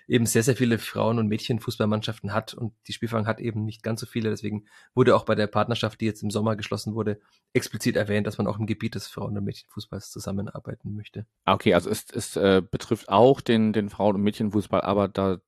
eben 0.07 0.25
sehr, 0.25 0.43
sehr 0.43 0.55
viele 0.55 0.77
Frauen- 0.77 1.19
und 1.19 1.27
Mädchenfußballmannschaften 1.27 2.33
hat 2.33 2.53
und 2.53 2.73
die 2.87 2.93
Spielverein 2.93 3.27
hat 3.27 3.39
eben 3.39 3.65
nicht 3.65 3.83
ganz 3.83 4.01
so 4.01 4.05
viele. 4.05 4.29
Deswegen 4.29 4.65
wurde 4.93 5.15
auch 5.15 5.25
bei 5.25 5.35
der 5.35 5.47
Partnerschaft, 5.47 6.01
die 6.01 6.05
jetzt 6.05 6.23
im 6.23 6.31
Sommer 6.31 6.55
geschlossen 6.55 6.95
wurde, 6.95 7.19
explizit 7.53 7.95
erwähnt, 7.95 8.27
dass 8.27 8.37
man 8.37 8.47
auch 8.47 8.59
im 8.59 8.65
Gebiet 8.65 8.95
des 8.95 9.07
Frauen- 9.07 9.37
und 9.37 9.43
Mädchenfußballs 9.43 10.11
zusammenarbeiten 10.11 10.95
möchte. 10.95 11.25
Ah, 11.45 11.53
okay, 11.53 11.73
also 11.73 11.89
es, 11.89 12.05
es 12.11 12.35
äh, 12.35 12.61
betrifft 12.61 13.09
auch 13.09 13.41
den, 13.41 13.73
den 13.73 13.89
Frauen- 13.89 14.15
und 14.15 14.21
Mädchenfußball, 14.21 14.81
aber 14.81 15.07
da 15.07 15.39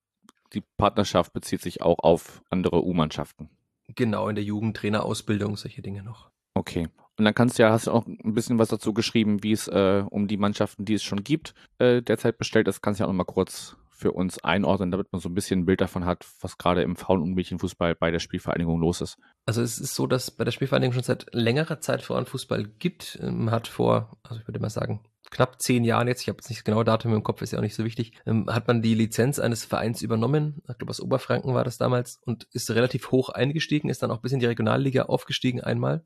die 0.54 0.64
Partnerschaft 0.78 1.34
bezieht 1.34 1.62
sich 1.62 1.82
auch 1.82 2.00
auf 2.00 2.44
andere 2.50 2.84
U-Mannschaften. 2.86 3.50
Genau, 3.96 4.30
in 4.30 4.36
der 4.36 4.44
Jugendtrainerausbildung, 4.44 5.58
solche 5.58 5.82
Dinge 5.82 6.04
noch. 6.04 6.30
Okay. 6.54 6.88
Und 7.18 7.26
dann 7.26 7.36
kannst 7.36 7.60
du 7.60 7.64
ja, 7.64 7.72
hast 7.72 7.88
du 7.88 7.92
auch 7.92 8.08
ein 8.08 8.34
bisschen 8.34 8.58
was 8.58 8.70
dazu 8.70 8.94
geschrieben, 8.94 9.44
wie 9.44 9.52
es 9.52 9.68
äh, 9.68 10.04
um 10.10 10.28
die 10.28 10.38
Mannschaften, 10.38 10.86
die 10.86 10.96
es 10.96 11.04
schon 11.04 11.24
gibt, 11.24 11.54
äh, 11.78 12.02
derzeit 12.02 12.38
bestellt 12.38 12.68
ist. 12.68 12.82
Kannst 12.82 13.00
du 13.00 13.04
ja 13.04 13.08
auch 13.08 13.12
noch 13.12 13.18
mal 13.18 13.32
kurz 13.32 13.78
für 13.94 14.12
uns 14.12 14.44
einordnen, 14.44 14.92
damit 14.92 15.12
man 15.12 15.22
so 15.22 15.30
ein 15.30 15.36
bisschen 15.36 15.62
ein 15.62 15.66
Bild 15.66 15.82
davon 15.82 16.06
hat, 16.06 16.26
was 16.42 16.58
gerade 16.58 16.82
im 16.82 16.96
Frauen- 16.96 17.22
und 17.22 17.34
Mädchenfußball 17.34 17.96
bei 17.96 18.12
der 18.12 18.20
Spielvereinigung 18.20 18.80
los 18.80 19.02
ist. 19.02 19.18
Also 19.46 19.62
es 19.62 19.80
ist 19.80 19.96
so, 19.96 20.08
dass 20.08 20.32
bei 20.32 20.44
der 20.44 20.52
Spielvereinigung 20.52 20.94
schon 20.94 21.04
seit 21.04 21.28
längerer 21.34 21.80
Zeit 21.80 22.02
Frauenfußball 22.02 22.66
gibt. 22.80 23.20
Man 23.22 23.52
hat 23.52 23.68
vor, 23.68 24.18
also 24.24 24.42
ich 24.42 24.48
würde 24.48 24.60
mal 24.60 24.70
sagen, 24.70 25.04
knapp 25.30 25.62
zehn 25.62 25.84
Jahren 25.84 26.08
jetzt, 26.08 26.22
ich 26.22 26.28
habe 26.28 26.38
jetzt 26.38 26.50
nicht 26.50 26.60
das 26.60 26.66
genaue 26.66 26.84
Datum 26.84 27.14
im 27.14 27.24
Kopf, 27.24 27.42
ist 27.42 27.52
ja 27.52 27.60
auch 27.60 27.64
nicht 27.64 27.76
so 27.76 27.84
wichtig, 27.84 28.14
ähm, 28.26 28.48
hat 28.50 28.68
man 28.68 28.82
die 28.82 28.94
Lizenz 28.94 29.40
eines 29.40 29.66
Vereins 29.66 30.02
übernommen, 30.02 30.62
ich 30.70 30.78
glaube 30.78 30.92
aus 30.92 31.02
Oberfranken 31.02 31.54
war 31.54 31.64
das 31.64 31.78
damals, 31.78 32.20
und 32.26 32.48
ist 32.52 32.70
relativ 32.72 33.12
hoch 33.12 33.30
eingestiegen, 33.30 33.90
ist 33.90 34.04
dann 34.04 34.12
auch 34.12 34.22
bis 34.22 34.32
in 34.32 34.40
die 34.40 34.46
Regionalliga 34.46 35.04
aufgestiegen 35.04 35.62
einmal. 35.62 36.06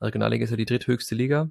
Regionalliga 0.00 0.44
ist 0.44 0.50
ja 0.50 0.56
die 0.56 0.64
dritthöchste 0.64 1.14
Liga. 1.14 1.50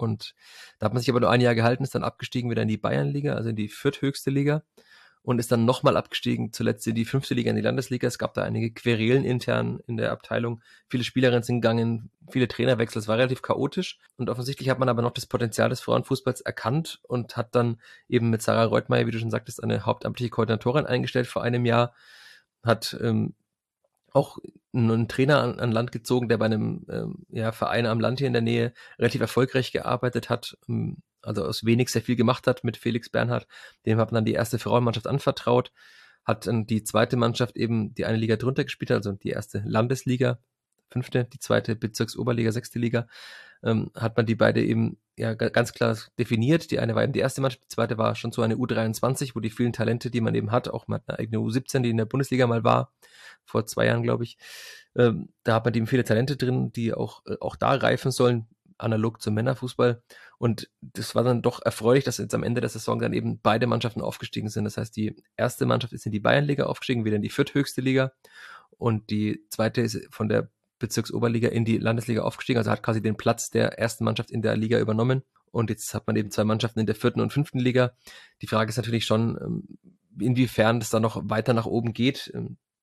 Und 0.00 0.34
da 0.78 0.86
hat 0.86 0.92
man 0.92 1.00
sich 1.00 1.10
aber 1.10 1.20
nur 1.20 1.30
ein 1.30 1.40
Jahr 1.40 1.54
gehalten, 1.54 1.84
ist 1.84 1.94
dann 1.94 2.04
abgestiegen 2.04 2.50
wieder 2.50 2.62
in 2.62 2.68
die 2.68 2.76
Bayernliga, 2.76 3.34
also 3.34 3.50
in 3.50 3.56
die 3.56 3.68
vierthöchste 3.68 4.30
Liga 4.30 4.62
und 5.22 5.38
ist 5.38 5.52
dann 5.52 5.64
nochmal 5.64 5.96
abgestiegen, 5.96 6.52
zuletzt 6.52 6.86
in 6.86 6.94
die 6.94 7.04
fünfte 7.04 7.34
Liga, 7.34 7.50
in 7.50 7.56
die 7.56 7.62
Landesliga. 7.62 8.08
Es 8.08 8.18
gab 8.18 8.34
da 8.34 8.42
einige 8.42 8.72
Querelen 8.72 9.24
intern 9.24 9.80
in 9.86 9.96
der 9.96 10.12
Abteilung. 10.12 10.62
Viele 10.88 11.04
Spielerinnen 11.04 11.42
sind 11.42 11.60
gegangen, 11.60 12.10
viele 12.30 12.48
Trainerwechsel. 12.48 13.00
Es 13.00 13.08
war 13.08 13.18
relativ 13.18 13.42
chaotisch 13.42 13.98
und 14.16 14.30
offensichtlich 14.30 14.70
hat 14.70 14.78
man 14.78 14.88
aber 14.88 15.02
noch 15.02 15.12
das 15.12 15.26
Potenzial 15.26 15.68
des 15.68 15.80
Frauenfußballs 15.80 16.40
erkannt 16.40 17.00
und 17.06 17.36
hat 17.36 17.54
dann 17.54 17.80
eben 18.08 18.30
mit 18.30 18.40
Sarah 18.40 18.64
Reutmeier, 18.64 19.06
wie 19.06 19.10
du 19.10 19.18
schon 19.18 19.30
sagtest, 19.30 19.62
eine 19.62 19.84
hauptamtliche 19.84 20.30
Koordinatorin 20.30 20.86
eingestellt 20.86 21.26
vor 21.26 21.42
einem 21.42 21.66
Jahr, 21.66 21.92
hat 22.62 22.96
ähm, 23.02 23.34
auch 24.12 24.38
einen 24.72 25.08
Trainer 25.08 25.42
an, 25.42 25.58
an 25.58 25.72
Land 25.72 25.92
gezogen, 25.92 26.28
der 26.28 26.38
bei 26.38 26.46
einem 26.46 26.86
ähm, 26.88 27.26
ja, 27.30 27.52
Verein 27.52 27.86
am 27.86 28.00
Land 28.00 28.18
hier 28.18 28.26
in 28.26 28.32
der 28.32 28.42
Nähe 28.42 28.72
relativ 28.98 29.20
erfolgreich 29.20 29.72
gearbeitet 29.72 30.30
hat, 30.30 30.56
ähm, 30.68 30.98
also 31.22 31.44
aus 31.44 31.64
wenig 31.64 31.90
sehr 31.90 32.02
viel 32.02 32.16
gemacht 32.16 32.46
hat 32.46 32.64
mit 32.64 32.76
Felix 32.76 33.10
Bernhard. 33.10 33.46
Dem 33.86 33.98
hat 33.98 34.12
man 34.12 34.18
dann 34.18 34.24
die 34.24 34.32
erste 34.32 34.58
Frauenmannschaft 34.58 35.06
anvertraut, 35.06 35.72
hat 36.24 36.46
dann 36.46 36.66
die 36.66 36.84
zweite 36.84 37.16
Mannschaft 37.16 37.56
eben 37.56 37.94
die 37.94 38.04
eine 38.04 38.18
Liga 38.18 38.36
drunter 38.36 38.64
gespielt, 38.64 38.90
also 38.90 39.12
die 39.12 39.30
erste 39.30 39.62
Landesliga, 39.66 40.38
fünfte, 40.90 41.24
die 41.24 41.38
zweite 41.38 41.76
Bezirksoberliga, 41.76 42.52
sechste 42.52 42.78
Liga, 42.78 43.06
ähm, 43.62 43.90
hat 43.94 44.16
man 44.16 44.26
die 44.26 44.34
beide 44.34 44.64
eben 44.64 44.98
ja 45.16 45.34
ganz 45.34 45.72
klar 45.72 45.96
definiert. 46.18 46.70
Die 46.70 46.78
eine 46.78 46.94
war 46.94 47.02
eben 47.02 47.12
die 47.12 47.20
erste 47.20 47.40
Mannschaft, 47.40 47.62
die 47.64 47.74
zweite 47.74 47.98
war 47.98 48.14
schon 48.14 48.32
so 48.32 48.42
eine 48.42 48.56
U23, 48.56 49.34
wo 49.34 49.40
die 49.40 49.50
vielen 49.50 49.72
Talente, 49.72 50.10
die 50.10 50.20
man 50.20 50.34
eben 50.34 50.50
hat, 50.50 50.68
auch 50.68 50.88
mal 50.88 51.00
eine 51.06 51.18
eigene 51.18 51.38
U17, 51.38 51.80
die 51.80 51.90
in 51.90 51.96
der 51.98 52.06
Bundesliga 52.06 52.46
mal 52.46 52.64
war, 52.64 52.92
vor 53.44 53.66
zwei 53.66 53.86
Jahren, 53.86 54.02
glaube 54.02 54.24
ich. 54.24 54.38
Ähm, 54.96 55.28
da 55.44 55.54
hat 55.54 55.64
man 55.64 55.74
eben 55.74 55.86
viele 55.86 56.04
Talente 56.04 56.36
drin, 56.36 56.72
die 56.72 56.94
auch, 56.94 57.22
äh, 57.26 57.36
auch 57.40 57.56
da 57.56 57.74
reifen 57.74 58.10
sollen, 58.10 58.46
analog 58.78 59.20
zum 59.20 59.34
Männerfußball. 59.34 60.02
Und 60.38 60.70
das 60.80 61.14
war 61.14 61.22
dann 61.22 61.42
doch 61.42 61.60
erfreulich, 61.62 62.04
dass 62.04 62.18
jetzt 62.18 62.34
am 62.34 62.42
Ende 62.42 62.60
der 62.60 62.70
Saison 62.70 62.98
dann 62.98 63.12
eben 63.12 63.38
beide 63.40 63.66
Mannschaften 63.66 64.00
aufgestiegen 64.00 64.48
sind. 64.48 64.64
Das 64.64 64.78
heißt, 64.78 64.96
die 64.96 65.22
erste 65.36 65.66
Mannschaft 65.66 65.92
ist 65.92 66.06
in 66.06 66.12
die 66.12 66.20
Bayernliga 66.20 66.64
aufgestiegen, 66.64 67.04
wieder 67.04 67.16
in 67.16 67.22
die 67.22 67.30
vierthöchste 67.30 67.82
Liga. 67.82 68.12
Und 68.70 69.10
die 69.10 69.44
zweite 69.50 69.82
ist 69.82 70.08
von 70.10 70.28
der 70.28 70.48
Bezirksoberliga 70.80 71.48
in 71.48 71.64
die 71.64 71.78
Landesliga 71.78 72.22
aufgestiegen, 72.22 72.58
also 72.58 72.72
hat 72.72 72.82
quasi 72.82 73.00
den 73.00 73.16
Platz 73.16 73.50
der 73.50 73.78
ersten 73.78 74.02
Mannschaft 74.02 74.32
in 74.32 74.42
der 74.42 74.56
Liga 74.56 74.80
übernommen. 74.80 75.22
Und 75.52 75.70
jetzt 75.70 75.94
hat 75.94 76.06
man 76.06 76.16
eben 76.16 76.30
zwei 76.30 76.44
Mannschaften 76.44 76.80
in 76.80 76.86
der 76.86 76.94
vierten 76.96 77.20
und 77.20 77.32
fünften 77.32 77.60
Liga. 77.60 77.92
Die 78.42 78.46
Frage 78.48 78.70
ist 78.70 78.76
natürlich 78.76 79.04
schon, 79.04 79.38
ähm, 79.40 79.78
inwiefern 80.18 80.80
das 80.80 80.90
da 80.90 80.98
noch 80.98 81.20
weiter 81.24 81.54
nach 81.54 81.66
oben 81.66 81.92
geht. 81.92 82.32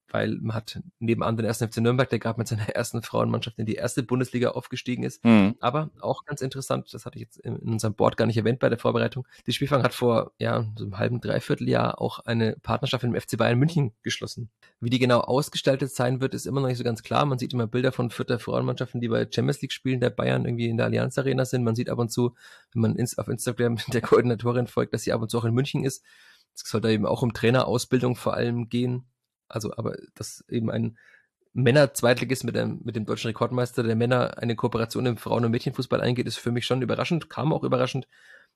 Weil 0.09 0.38
man 0.41 0.55
hat 0.55 0.79
nebenan 0.99 1.35
den 1.35 1.45
ersten 1.45 1.67
FC 1.69 1.77
Nürnberg, 1.77 2.09
der 2.09 2.19
gerade 2.19 2.39
mit 2.39 2.47
seiner 2.47 2.69
ersten 2.69 3.01
Frauenmannschaft 3.01 3.59
in 3.59 3.65
die 3.65 3.75
erste 3.75 4.03
Bundesliga 4.03 4.51
aufgestiegen 4.51 5.03
ist. 5.03 5.23
Mhm. 5.25 5.55
Aber 5.59 5.89
auch 5.99 6.23
ganz 6.25 6.41
interessant, 6.41 6.93
das 6.93 7.05
hatte 7.05 7.17
ich 7.17 7.23
jetzt 7.23 7.38
in 7.38 7.57
unserem 7.57 7.93
Board 7.93 8.15
gar 8.15 8.25
nicht 8.25 8.38
erwähnt 8.38 8.59
bei 8.59 8.69
der 8.69 8.79
Vorbereitung. 8.79 9.27
Die 9.45 9.51
Spielfang 9.51 9.84
hat 9.84 9.93
vor 9.93 10.31
ja, 10.39 10.65
so 10.77 10.85
einem 10.85 10.97
halben, 10.97 11.19
dreiviertel 11.19 11.67
Jahr 11.67 11.99
auch 12.01 12.19
eine 12.19 12.55
Partnerschaft 12.63 13.03
mit 13.03 13.13
dem 13.13 13.21
FC 13.21 13.38
Bayern 13.38 13.59
München 13.59 13.93
geschlossen. 14.01 14.49
Wie 14.79 14.89
die 14.89 14.99
genau 14.99 15.19
ausgestaltet 15.19 15.91
sein 15.91 16.21
wird, 16.21 16.34
ist 16.34 16.45
immer 16.45 16.61
noch 16.61 16.67
nicht 16.67 16.77
so 16.77 16.84
ganz 16.84 17.03
klar. 17.03 17.25
Man 17.25 17.38
sieht 17.38 17.53
immer 17.53 17.67
Bilder 17.67 17.91
von 17.91 18.09
vierter 18.09 18.39
Frauenmannschaften, 18.39 19.01
die 19.01 19.09
bei 19.09 19.27
Champions 19.29 19.61
League 19.61 19.73
spielen, 19.73 19.99
der 19.99 20.09
Bayern 20.09 20.45
irgendwie 20.45 20.69
in 20.69 20.77
der 20.77 20.85
Allianz 20.85 21.17
Arena 21.17 21.43
sind. 21.43 21.63
Man 21.63 21.75
sieht 21.75 21.89
ab 21.89 21.99
und 21.99 22.11
zu, 22.11 22.35
wenn 22.73 22.81
man 22.81 22.95
ins, 22.95 23.17
auf 23.17 23.27
Instagram 23.27 23.77
der 23.88 24.01
Koordinatorin 24.01 24.67
folgt, 24.67 24.93
dass 24.93 25.03
sie 25.03 25.11
ab 25.11 25.21
und 25.21 25.29
zu 25.29 25.38
auch 25.38 25.45
in 25.45 25.53
München 25.53 25.84
ist. 25.84 26.03
Es 26.55 26.67
soll 26.69 26.81
da 26.81 26.89
eben 26.89 27.05
auch 27.05 27.21
um 27.21 27.34
Trainerausbildung 27.34 28.15
vor 28.15 28.34
allem 28.34 28.69
gehen 28.69 29.05
also, 29.49 29.72
aber 29.76 29.95
dass 30.15 30.44
eben 30.49 30.69
ein 30.69 30.98
Männer-Zweitligist 31.53 32.44
mit 32.44 32.56
dem, 32.56 32.82
mit 32.84 32.95
dem 32.95 33.06
deutschen 33.06 33.28
Rekordmeister 33.28 33.82
der 33.82 33.95
Männer 33.95 34.38
eine 34.38 34.56
Kooperation 34.56 35.06
im 35.06 35.18
Frauen- 35.18 35.44
und 35.44 35.52
Mädchenfußball 35.52 36.02
eingeht, 36.02 36.28
ist 36.28 36.38
für 36.38 36.52
mich 36.52 36.65
schon 36.65 36.82
überraschend, 36.82 37.30
kam 37.30 37.52
auch 37.52 37.64
überraschend. 37.64 38.07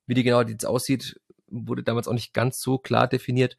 Wie 0.06 0.14
die 0.14 0.24
genau 0.24 0.42
jetzt 0.42 0.66
aussieht, 0.66 1.20
wurde 1.48 1.84
damals 1.84 2.08
auch 2.08 2.14
nicht 2.14 2.34
ganz 2.34 2.62
so 2.62 2.78
klar 2.78 3.08
definiert. 3.08 3.58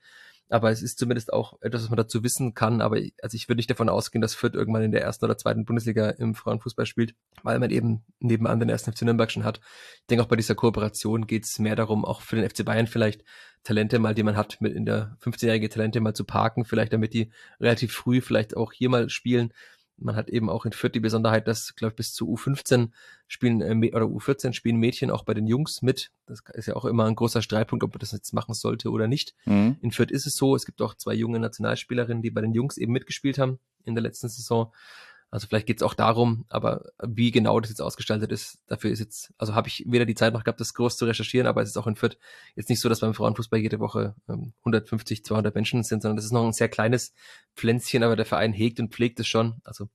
Aber 0.52 0.70
es 0.70 0.82
ist 0.82 0.98
zumindest 0.98 1.32
auch 1.32 1.56
etwas, 1.62 1.82
was 1.82 1.90
man 1.90 1.96
dazu 1.96 2.22
wissen 2.22 2.52
kann. 2.54 2.82
Aber 2.82 2.98
also 3.22 3.34
ich 3.34 3.48
würde 3.48 3.56
nicht 3.56 3.70
davon 3.70 3.88
ausgehen, 3.88 4.20
dass 4.20 4.34
Fürth 4.34 4.54
irgendwann 4.54 4.82
in 4.82 4.92
der 4.92 5.00
ersten 5.00 5.24
oder 5.24 5.38
zweiten 5.38 5.64
Bundesliga 5.64 6.10
im 6.10 6.34
Frauenfußball 6.34 6.84
spielt, 6.84 7.14
weil 7.42 7.58
man 7.58 7.70
eben 7.70 8.04
nebenan 8.20 8.60
den 8.60 8.68
ersten 8.68 8.92
FC 8.92 9.02
Nürnberg 9.02 9.30
schon 9.30 9.44
hat. 9.44 9.60
Ich 10.00 10.06
denke 10.10 10.22
auch 10.22 10.28
bei 10.28 10.36
dieser 10.36 10.54
Kooperation 10.54 11.26
geht 11.26 11.44
es 11.44 11.58
mehr 11.58 11.74
darum, 11.74 12.04
auch 12.04 12.20
für 12.20 12.36
den 12.36 12.48
FC 12.48 12.66
Bayern 12.66 12.86
vielleicht 12.86 13.24
Talente 13.64 13.98
mal, 13.98 14.14
die 14.14 14.24
man 14.24 14.36
hat, 14.36 14.60
mit 14.60 14.74
in 14.74 14.84
der 14.84 15.16
15-jährige 15.22 15.70
Talente 15.70 16.00
mal 16.00 16.14
zu 16.14 16.24
parken, 16.24 16.64
vielleicht 16.64 16.92
damit 16.92 17.14
die 17.14 17.32
relativ 17.58 17.92
früh 17.92 18.20
vielleicht 18.20 18.54
auch 18.56 18.72
hier 18.72 18.90
mal 18.90 19.08
spielen 19.08 19.54
man 20.02 20.16
hat 20.16 20.28
eben 20.28 20.50
auch 20.50 20.64
in 20.64 20.72
Fürth 20.72 20.94
die 20.94 21.00
Besonderheit, 21.00 21.48
dass, 21.48 21.74
glaube 21.74 21.92
ich, 21.92 21.96
bis 21.96 22.14
zu 22.14 22.28
U15 22.28 22.90
spielen 23.26 23.60
äh, 23.60 23.90
oder 23.94 24.06
U14 24.06 24.52
spielen 24.52 24.76
Mädchen 24.76 25.10
auch 25.10 25.24
bei 25.24 25.34
den 25.34 25.46
Jungs 25.46 25.82
mit. 25.82 26.10
Das 26.26 26.42
ist 26.54 26.66
ja 26.66 26.76
auch 26.76 26.84
immer 26.84 27.06
ein 27.06 27.14
großer 27.14 27.42
Streitpunkt, 27.42 27.84
ob 27.84 27.94
man 27.94 28.00
das 28.00 28.12
jetzt 28.12 28.32
machen 28.32 28.54
sollte 28.54 28.90
oder 28.90 29.08
nicht. 29.08 29.34
Mhm. 29.44 29.76
In 29.80 29.92
Fürth 29.92 30.10
ist 30.10 30.26
es 30.26 30.36
so, 30.36 30.54
es 30.54 30.66
gibt 30.66 30.82
auch 30.82 30.94
zwei 30.94 31.14
junge 31.14 31.38
Nationalspielerinnen, 31.38 32.22
die 32.22 32.30
bei 32.30 32.40
den 32.40 32.52
Jungs 32.52 32.76
eben 32.76 32.92
mitgespielt 32.92 33.38
haben 33.38 33.58
in 33.84 33.94
der 33.94 34.02
letzten 34.02 34.28
Saison. 34.28 34.72
Also 35.32 35.46
vielleicht 35.46 35.66
geht 35.66 35.78
es 35.78 35.82
auch 35.82 35.94
darum, 35.94 36.44
aber 36.50 36.92
wie 37.02 37.30
genau 37.30 37.58
das 37.58 37.70
jetzt 37.70 37.80
ausgestaltet 37.80 38.30
ist, 38.30 38.58
dafür 38.66 38.90
ist 38.90 38.98
jetzt, 38.98 39.32
also 39.38 39.54
habe 39.54 39.66
ich 39.66 39.82
weder 39.88 40.04
die 40.04 40.14
Zeit 40.14 40.34
noch 40.34 40.44
gehabt, 40.44 40.60
das 40.60 40.74
groß 40.74 40.98
zu 40.98 41.06
recherchieren, 41.06 41.46
aber 41.46 41.62
es 41.62 41.70
ist 41.70 41.78
auch 41.78 41.86
in 41.86 41.96
Fürth 41.96 42.18
jetzt 42.54 42.68
nicht 42.68 42.80
so, 42.80 42.90
dass 42.90 43.00
beim 43.00 43.14
Frauenfußball 43.14 43.58
jede 43.58 43.80
Woche 43.80 44.14
ähm, 44.28 44.52
150, 44.60 45.24
200 45.24 45.54
Menschen 45.54 45.84
sind, 45.84 46.02
sondern 46.02 46.16
das 46.16 46.26
ist 46.26 46.32
noch 46.32 46.44
ein 46.44 46.52
sehr 46.52 46.68
kleines 46.68 47.14
Pflänzchen, 47.56 48.02
aber 48.02 48.14
der 48.14 48.26
Verein 48.26 48.52
hegt 48.52 48.78
und 48.78 48.92
pflegt 48.92 49.20
es 49.20 49.26
schon. 49.26 49.54
Also 49.64 49.88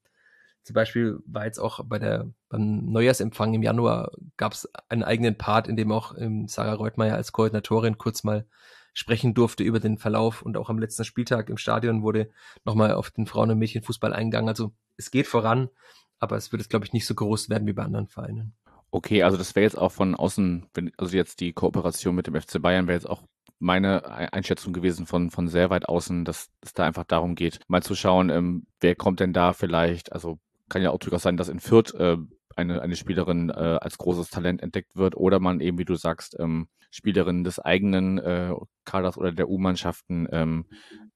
zum 0.64 0.74
Beispiel 0.74 1.20
war 1.28 1.46
jetzt 1.46 1.60
auch 1.60 1.82
bei 1.86 2.00
der, 2.00 2.32
beim 2.50 2.92
Neujahrsempfang 2.92 3.54
im 3.54 3.62
Januar 3.62 4.14
gab 4.38 4.54
es 4.54 4.68
einen 4.90 5.04
eigenen 5.04 5.38
Part, 5.38 5.68
in 5.68 5.78
dem 5.78 5.92
auch 5.92 6.18
ähm, 6.18 6.48
Sarah 6.48 6.74
Reutmeier 6.74 7.16
als 7.16 7.32
Koordinatorin 7.32 8.00
kurz 8.00 8.24
mal 8.24 8.48
sprechen 8.98 9.36
durfte 9.36 9.64
über 9.64 9.80
den 9.80 9.99
Verlauf 9.99 10.41
und 10.41 10.57
auch 10.57 10.72
am 10.72 10.80
letzten 10.80 11.06
Spieltag 11.06 11.49
im 11.49 11.57
Stadion 11.57 12.02
wurde 12.02 12.32
nochmal 12.65 12.94
auf 12.94 13.11
den 13.11 13.28
Frauen- 13.28 13.52
und 13.52 13.60
Mädchenfußball 13.60 14.11
eingegangen. 14.11 14.49
Also 14.49 14.74
es 14.98 15.11
geht 15.11 15.28
voran, 15.28 15.69
aber 16.18 16.36
es 16.36 16.52
wird 16.52 16.64
jetzt, 16.64 16.72
glaube 16.72 16.84
ich, 16.84 16.94
nicht 16.94 17.06
so 17.06 17.14
groß 17.14 17.48
werden 17.48 17.68
wie 17.68 17.74
bei 17.74 17.84
anderen 17.84 18.07
Vereinen. 18.07 18.53
Okay, 18.90 19.22
also 19.22 19.38
das 19.38 19.56
wäre 19.56 19.65
jetzt 19.65 19.78
auch 19.78 19.91
von 19.91 20.15
außen, 20.15 20.65
wenn, 20.74 20.91
also 20.98 21.15
jetzt 21.15 21.41
die 21.41 21.53
Kooperation 21.53 22.15
mit 22.15 22.26
dem 22.26 22.41
FC 22.41 22.60
Bayern 22.60 22.88
wäre 22.88 22.98
jetzt 22.98 23.07
auch 23.07 23.22
meine 23.60 24.34
Einschätzung 24.34 24.74
gewesen 24.74 25.06
von, 25.06 25.30
von 25.30 25.48
sehr 25.48 25.69
weit 25.69 25.88
außen, 25.88 26.26
dass 26.26 26.49
es 26.61 26.74
da 26.74 26.84
einfach 26.84 27.03
darum 27.03 27.36
geht, 27.36 27.60
mal 27.68 27.84
zu 27.84 27.94
schauen, 27.94 28.32
ähm, 28.32 28.65
wer 28.80 28.95
kommt 28.95 29.19
denn 29.19 29.32
da 29.32 29.53
vielleicht, 29.53 30.11
also 30.11 30.40
kann 30.69 30.82
ja 30.82 30.90
auch 30.90 30.98
durchaus 30.98 31.22
sein, 31.22 31.38
dass 31.38 31.49
in 31.49 31.60
Fürth 31.60 31.94
äh, 31.94 32.18
eine, 32.58 32.82
eine 32.82 32.96
Spielerin 32.96 33.50
äh, 33.50 33.54
als 33.54 33.98
großes 33.98 34.30
Talent 34.30 34.62
entdeckt 34.62 34.96
wird 34.96 35.16
oder 35.16 35.40
man 35.40 35.60
eben, 35.60 35.78
wie 35.78 35.86
du 35.86 35.96
sagst, 35.96 36.36
ähm, 36.40 36.68
Spielerinnen 36.90 37.44
des 37.44 37.60
eigenen 37.60 38.18
äh, 38.18 38.54
Kaders 38.86 39.18
oder 39.18 39.32
der 39.32 39.50
U-Mannschaften 39.50 40.28
ähm, 40.32 40.66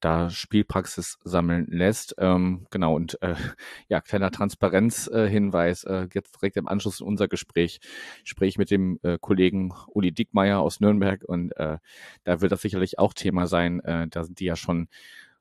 da 0.00 0.28
Spielpraxis 0.30 1.18
sammeln 1.24 1.66
lässt. 1.68 2.14
Ähm, 2.18 2.66
genau, 2.70 2.94
und 2.94 3.20
äh, 3.22 3.34
ja, 3.88 4.00
kleiner 4.00 4.30
Transparenzhinweis, 4.30 5.84
äh, 5.84 6.08
jetzt 6.12 6.36
direkt 6.36 6.56
im 6.56 6.68
Anschluss 6.68 7.00
in 7.00 7.06
unser 7.06 7.28
Gespräch, 7.28 7.80
Gespräch 8.22 8.58
mit 8.58 8.70
dem 8.70 8.98
äh, 9.02 9.18
Kollegen 9.20 9.72
Uli 9.88 10.12
Dickmeier 10.12 10.60
aus 10.60 10.80
Nürnberg 10.80 11.24
und 11.24 11.56
äh, 11.56 11.78
da 12.24 12.40
wird 12.40 12.52
das 12.52 12.62
sicherlich 12.62 12.98
auch 12.98 13.14
Thema 13.14 13.46
sein. 13.46 13.80
Äh, 13.80 14.08
da 14.08 14.24
sind 14.24 14.40
die 14.40 14.44
ja 14.44 14.56
schon 14.56 14.88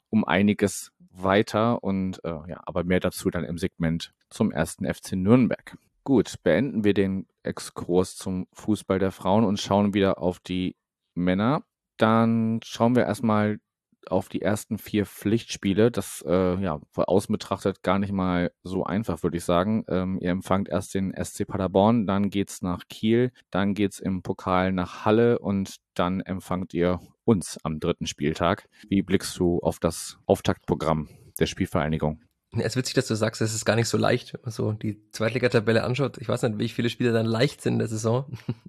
um 0.10 0.26
einiges 0.26 0.92
weiter 1.12 1.84
und 1.84 2.24
äh, 2.24 2.30
ja, 2.48 2.62
aber 2.66 2.84
mehr 2.84 3.00
dazu 3.00 3.30
dann 3.30 3.44
im 3.44 3.58
Segment 3.58 4.14
zum 4.30 4.52
ersten 4.52 4.92
FC 4.92 5.14
Nürnberg. 5.14 5.78
Gut, 6.04 6.36
beenden 6.44 6.84
wir 6.84 6.94
den 6.94 7.28
Exkurs 7.44 8.16
zum 8.16 8.48
Fußball 8.54 8.98
der 8.98 9.12
Frauen 9.12 9.44
und 9.44 9.60
schauen 9.60 9.94
wieder 9.94 10.20
auf 10.20 10.40
die 10.40 10.76
Männer. 11.14 11.64
Dann 11.98 12.60
schauen 12.64 12.96
wir 12.96 13.04
erstmal 13.04 13.60
auf 14.08 14.30
die 14.30 14.42
ersten 14.42 14.80
vier 14.80 15.06
Pflichtspiele. 15.06 15.92
Das 15.92 16.24
äh, 16.28 16.56
ja 16.60 16.80
von 16.92 17.06
außen 17.06 17.32
betrachtet 17.32 17.84
gar 17.84 18.00
nicht 18.00 18.12
mal 18.12 18.52
so 18.64 18.84
einfach, 18.84 19.22
würde 19.22 19.38
ich 19.38 19.44
sagen. 19.44 19.86
Ähm, 19.88 20.18
ihr 20.20 20.32
empfangt 20.32 20.70
erst 20.70 20.96
den 20.96 21.14
SC 21.14 21.46
Paderborn, 21.46 22.08
dann 22.08 22.30
geht's 22.30 22.64
nach 22.64 22.88
Kiel, 22.90 23.32
dann 23.52 23.76
geht's 23.76 24.00
im 24.00 24.24
Pokal 24.24 24.72
nach 24.72 25.06
Halle 25.06 25.38
und 25.38 25.78
dann 25.94 26.22
empfangt 26.22 26.74
ihr 26.74 27.00
uns 27.26 27.60
am 27.64 27.80
dritten 27.80 28.08
Spieltag. 28.08 28.68
Wie 28.90 29.04
blickst 29.04 29.38
du 29.38 29.60
auf 29.60 29.80
das 29.80 30.18
Auftaktprogramm 30.26 31.10
der 31.40 31.46
Spielvereinigung? 31.46 32.22
Ja, 32.54 32.62
es 32.62 32.74
ist 32.74 32.78
witzig, 32.78 32.96
dass 32.96 33.08
du 33.08 33.16
sagst, 33.16 33.42
es 33.42 33.54
ist 33.54 33.64
gar 33.64 33.78
nicht 33.78 33.88
so 33.88 33.98
leicht, 33.98 34.34
wenn 34.34 34.42
man 34.44 34.52
so 34.52 34.74
die 34.74 35.10
Zweitligatabelle 35.12 35.84
anschaut. 35.84 36.18
Ich 36.18 36.28
weiß 36.28 36.42
nicht, 36.44 36.60
wie 36.60 36.68
viele 36.68 36.90
Spiele 36.90 37.14
dann 37.14 37.26
leicht 37.26 37.62
sind 37.62 37.74
in 37.74 37.80
der 37.80 37.88
Saison. 37.88 38.26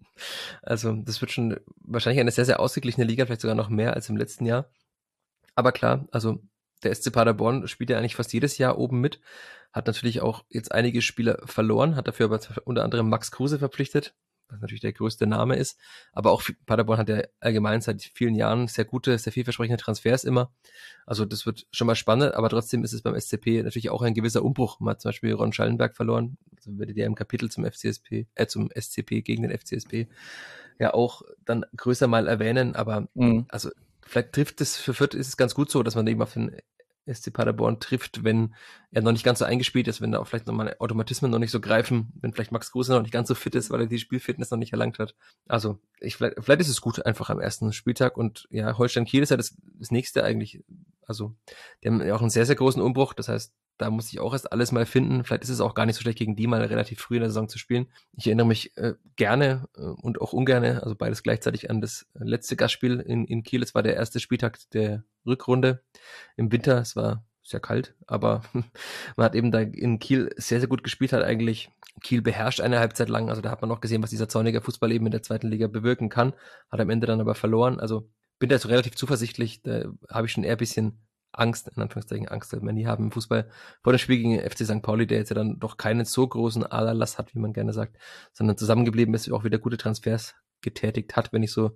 also 0.62 0.92
das 0.92 1.20
wird 1.20 1.32
schon 1.32 1.58
wahrscheinlich 1.80 2.20
eine 2.20 2.30
sehr, 2.30 2.44
sehr 2.44 2.60
ausgeglichene 2.60 3.06
Liga, 3.06 3.26
vielleicht 3.26 3.40
sogar 3.40 3.56
noch 3.56 3.68
mehr 3.68 3.94
als 3.94 4.08
im 4.08 4.16
letzten 4.16 4.46
Jahr. 4.46 4.70
Aber 5.56 5.72
klar, 5.72 6.06
also 6.12 6.40
der 6.84 6.94
SC 6.94 7.12
Paderborn 7.12 7.66
spielt 7.66 7.90
ja 7.90 7.98
eigentlich 7.98 8.16
fast 8.16 8.32
jedes 8.32 8.56
Jahr 8.58 8.78
oben 8.78 9.00
mit, 9.00 9.20
hat 9.72 9.86
natürlich 9.86 10.20
auch 10.20 10.44
jetzt 10.48 10.72
einige 10.72 11.02
Spieler 11.02 11.40
verloren, 11.44 11.96
hat 11.96 12.06
dafür 12.06 12.26
aber 12.26 12.40
unter 12.64 12.84
anderem 12.84 13.08
Max 13.08 13.32
Kruse 13.32 13.58
verpflichtet, 13.58 14.14
was 14.52 14.60
natürlich 14.60 14.80
der 14.80 14.92
größte 14.92 15.26
Name 15.26 15.56
ist. 15.56 15.78
Aber 16.12 16.30
auch 16.30 16.42
Paderborn 16.66 16.98
hat 16.98 17.08
ja 17.08 17.22
allgemein 17.40 17.80
seit 17.80 18.02
vielen 18.02 18.34
Jahren 18.34 18.68
sehr 18.68 18.84
gute, 18.84 19.16
sehr 19.18 19.32
vielversprechende 19.32 19.82
Transfers 19.82 20.24
immer. 20.24 20.52
Also 21.06 21.24
das 21.24 21.46
wird 21.46 21.66
schon 21.72 21.86
mal 21.86 21.96
spannend, 21.96 22.34
aber 22.34 22.48
trotzdem 22.48 22.84
ist 22.84 22.92
es 22.92 23.02
beim 23.02 23.18
SCP 23.18 23.62
natürlich 23.62 23.90
auch 23.90 24.02
ein 24.02 24.14
gewisser 24.14 24.44
Umbruch. 24.44 24.78
Man 24.80 24.92
hat 24.92 25.00
zum 25.00 25.08
Beispiel 25.10 25.32
Ron 25.32 25.52
Schallenberg 25.52 25.96
verloren, 25.96 26.36
also 26.56 26.78
werdet 26.78 26.96
ihr 26.96 27.06
im 27.06 27.14
Kapitel 27.14 27.50
zum 27.50 27.64
FCSP, 27.64 28.26
äh, 28.34 28.46
zum 28.46 28.70
SCP 28.70 29.22
gegen 29.22 29.42
den 29.42 29.56
FCSP 29.56 30.08
ja 30.78 30.94
auch 30.94 31.22
dann 31.44 31.64
größer 31.76 32.06
mal 32.06 32.28
erwähnen, 32.28 32.74
aber 32.74 33.08
mhm. 33.14 33.46
also 33.48 33.70
vielleicht 34.04 34.32
trifft 34.32 34.60
es 34.60 34.76
für 34.76 34.94
Fürth 34.94 35.14
ist 35.14 35.28
es 35.28 35.36
ganz 35.36 35.54
gut 35.54 35.70
so, 35.70 35.82
dass 35.82 35.94
man 35.94 36.06
eben 36.06 36.22
auf 36.22 36.32
den 36.32 36.56
SC 37.06 37.32
Paderborn 37.32 37.80
trifft, 37.80 38.24
wenn 38.24 38.54
er 38.90 39.02
noch 39.02 39.12
nicht 39.12 39.24
ganz 39.24 39.40
so 39.40 39.44
eingespielt 39.44 39.88
ist, 39.88 40.00
wenn 40.00 40.12
da 40.12 40.18
auch 40.18 40.26
vielleicht 40.26 40.46
nochmal 40.46 40.76
Automatismen 40.78 41.30
noch 41.30 41.38
nicht 41.38 41.50
so 41.50 41.60
greifen, 41.60 42.12
wenn 42.20 42.32
vielleicht 42.32 42.52
Max 42.52 42.70
Kruse 42.70 42.92
noch 42.92 43.02
nicht 43.02 43.12
ganz 43.12 43.28
so 43.28 43.34
fit 43.34 43.54
ist, 43.54 43.70
weil 43.70 43.80
er 43.80 43.86
die 43.86 43.98
Spielfitness 43.98 44.50
noch 44.50 44.58
nicht 44.58 44.72
erlangt 44.72 44.98
hat. 44.98 45.14
Also 45.48 45.78
ich, 46.00 46.16
vielleicht, 46.16 46.36
vielleicht 46.40 46.60
ist 46.60 46.68
es 46.68 46.80
gut 46.80 47.04
einfach 47.04 47.30
am 47.30 47.40
ersten 47.40 47.72
Spieltag 47.72 48.16
und 48.16 48.46
ja, 48.50 48.76
Holstein 48.78 49.04
Kiel 49.04 49.22
ist 49.22 49.30
ja 49.30 49.36
das, 49.36 49.56
das 49.78 49.90
nächste 49.90 50.24
eigentlich. 50.24 50.62
Also 51.06 51.34
die 51.82 51.88
haben 51.88 52.00
ja 52.00 52.14
auch 52.14 52.20
einen 52.20 52.30
sehr, 52.30 52.46
sehr 52.46 52.56
großen 52.56 52.80
Umbruch. 52.80 53.14
Das 53.14 53.28
heißt, 53.28 53.52
da 53.82 53.90
muss 53.90 54.12
ich 54.12 54.20
auch 54.20 54.32
erst 54.32 54.52
alles 54.52 54.72
mal 54.72 54.86
finden. 54.86 55.24
Vielleicht 55.24 55.42
ist 55.42 55.50
es 55.50 55.60
auch 55.60 55.74
gar 55.74 55.86
nicht 55.86 55.96
so 55.96 56.02
schlecht, 56.02 56.18
gegen 56.18 56.36
die 56.36 56.46
mal 56.46 56.62
relativ 56.62 57.00
früh 57.00 57.16
in 57.16 57.20
der 57.20 57.30
Saison 57.30 57.48
zu 57.48 57.58
spielen. 57.58 57.88
Ich 58.12 58.26
erinnere 58.26 58.46
mich 58.46 58.76
äh, 58.76 58.94
gerne 59.16 59.68
äh, 59.76 59.80
und 59.80 60.20
auch 60.20 60.32
ungerne, 60.32 60.82
also 60.82 60.94
beides 60.94 61.22
gleichzeitig 61.22 61.70
an 61.70 61.80
das 61.80 62.06
letzte 62.14 62.56
Gastspiel 62.56 63.00
in, 63.00 63.24
in 63.24 63.42
Kiel. 63.42 63.62
Es 63.62 63.74
war 63.74 63.82
der 63.82 63.96
erste 63.96 64.20
Spieltag 64.20 64.58
der 64.72 65.04
Rückrunde 65.26 65.82
im 66.36 66.52
Winter. 66.52 66.78
Es 66.78 66.96
war 66.96 67.24
sehr 67.42 67.60
kalt, 67.60 67.94
aber 68.06 68.42
man 69.16 69.24
hat 69.24 69.34
eben 69.34 69.50
da 69.50 69.60
in 69.60 69.98
Kiel 69.98 70.30
sehr, 70.36 70.60
sehr 70.60 70.68
gut 70.68 70.84
gespielt, 70.84 71.12
hat 71.12 71.24
eigentlich 71.24 71.70
Kiel 72.02 72.22
beherrscht 72.22 72.60
eine 72.60 72.78
Halbzeit 72.78 73.08
lang. 73.08 73.28
Also 73.28 73.42
da 73.42 73.50
hat 73.50 73.60
man 73.60 73.68
noch 73.68 73.80
gesehen, 73.80 74.02
was 74.02 74.10
dieser 74.10 74.28
zornige 74.28 74.60
Fußball 74.60 74.92
eben 74.92 75.06
in 75.06 75.12
der 75.12 75.22
zweiten 75.22 75.48
Liga 75.48 75.66
bewirken 75.66 76.08
kann. 76.08 76.32
Hat 76.70 76.80
am 76.80 76.90
Ende 76.90 77.06
dann 77.06 77.20
aber 77.20 77.34
verloren. 77.34 77.80
Also 77.80 78.08
bin 78.38 78.48
da 78.48 78.58
so 78.58 78.68
relativ 78.68 78.94
zuversichtlich. 78.94 79.62
Da 79.62 79.84
habe 80.08 80.26
ich 80.26 80.32
schon 80.32 80.44
eher 80.44 80.52
ein 80.52 80.58
bisschen 80.58 81.00
Angst, 81.32 81.68
in 81.68 81.82
Anführungszeichen 81.82 82.28
Angst, 82.28 82.52
wenn 82.52 82.76
die 82.76 82.86
haben 82.86 83.04
im 83.04 83.12
Fußball 83.12 83.48
vor 83.82 83.92
dem 83.92 83.98
Spiel 83.98 84.18
gegen 84.18 84.38
FC 84.38 84.64
St. 84.64 84.82
Pauli, 84.82 85.06
der 85.06 85.18
jetzt 85.18 85.30
ja 85.30 85.34
dann 85.34 85.58
doch 85.58 85.76
keinen 85.76 86.04
so 86.04 86.26
großen 86.26 86.64
Aderlass 86.64 87.18
hat, 87.18 87.34
wie 87.34 87.38
man 87.38 87.52
gerne 87.52 87.72
sagt, 87.72 87.96
sondern 88.32 88.56
zusammengeblieben 88.56 89.14
ist, 89.14 89.30
auch 89.32 89.44
wieder 89.44 89.58
gute 89.58 89.78
Transfers 89.78 90.34
getätigt 90.60 91.16
hat, 91.16 91.32
wenn 91.32 91.42
ich 91.42 91.52
so 91.52 91.72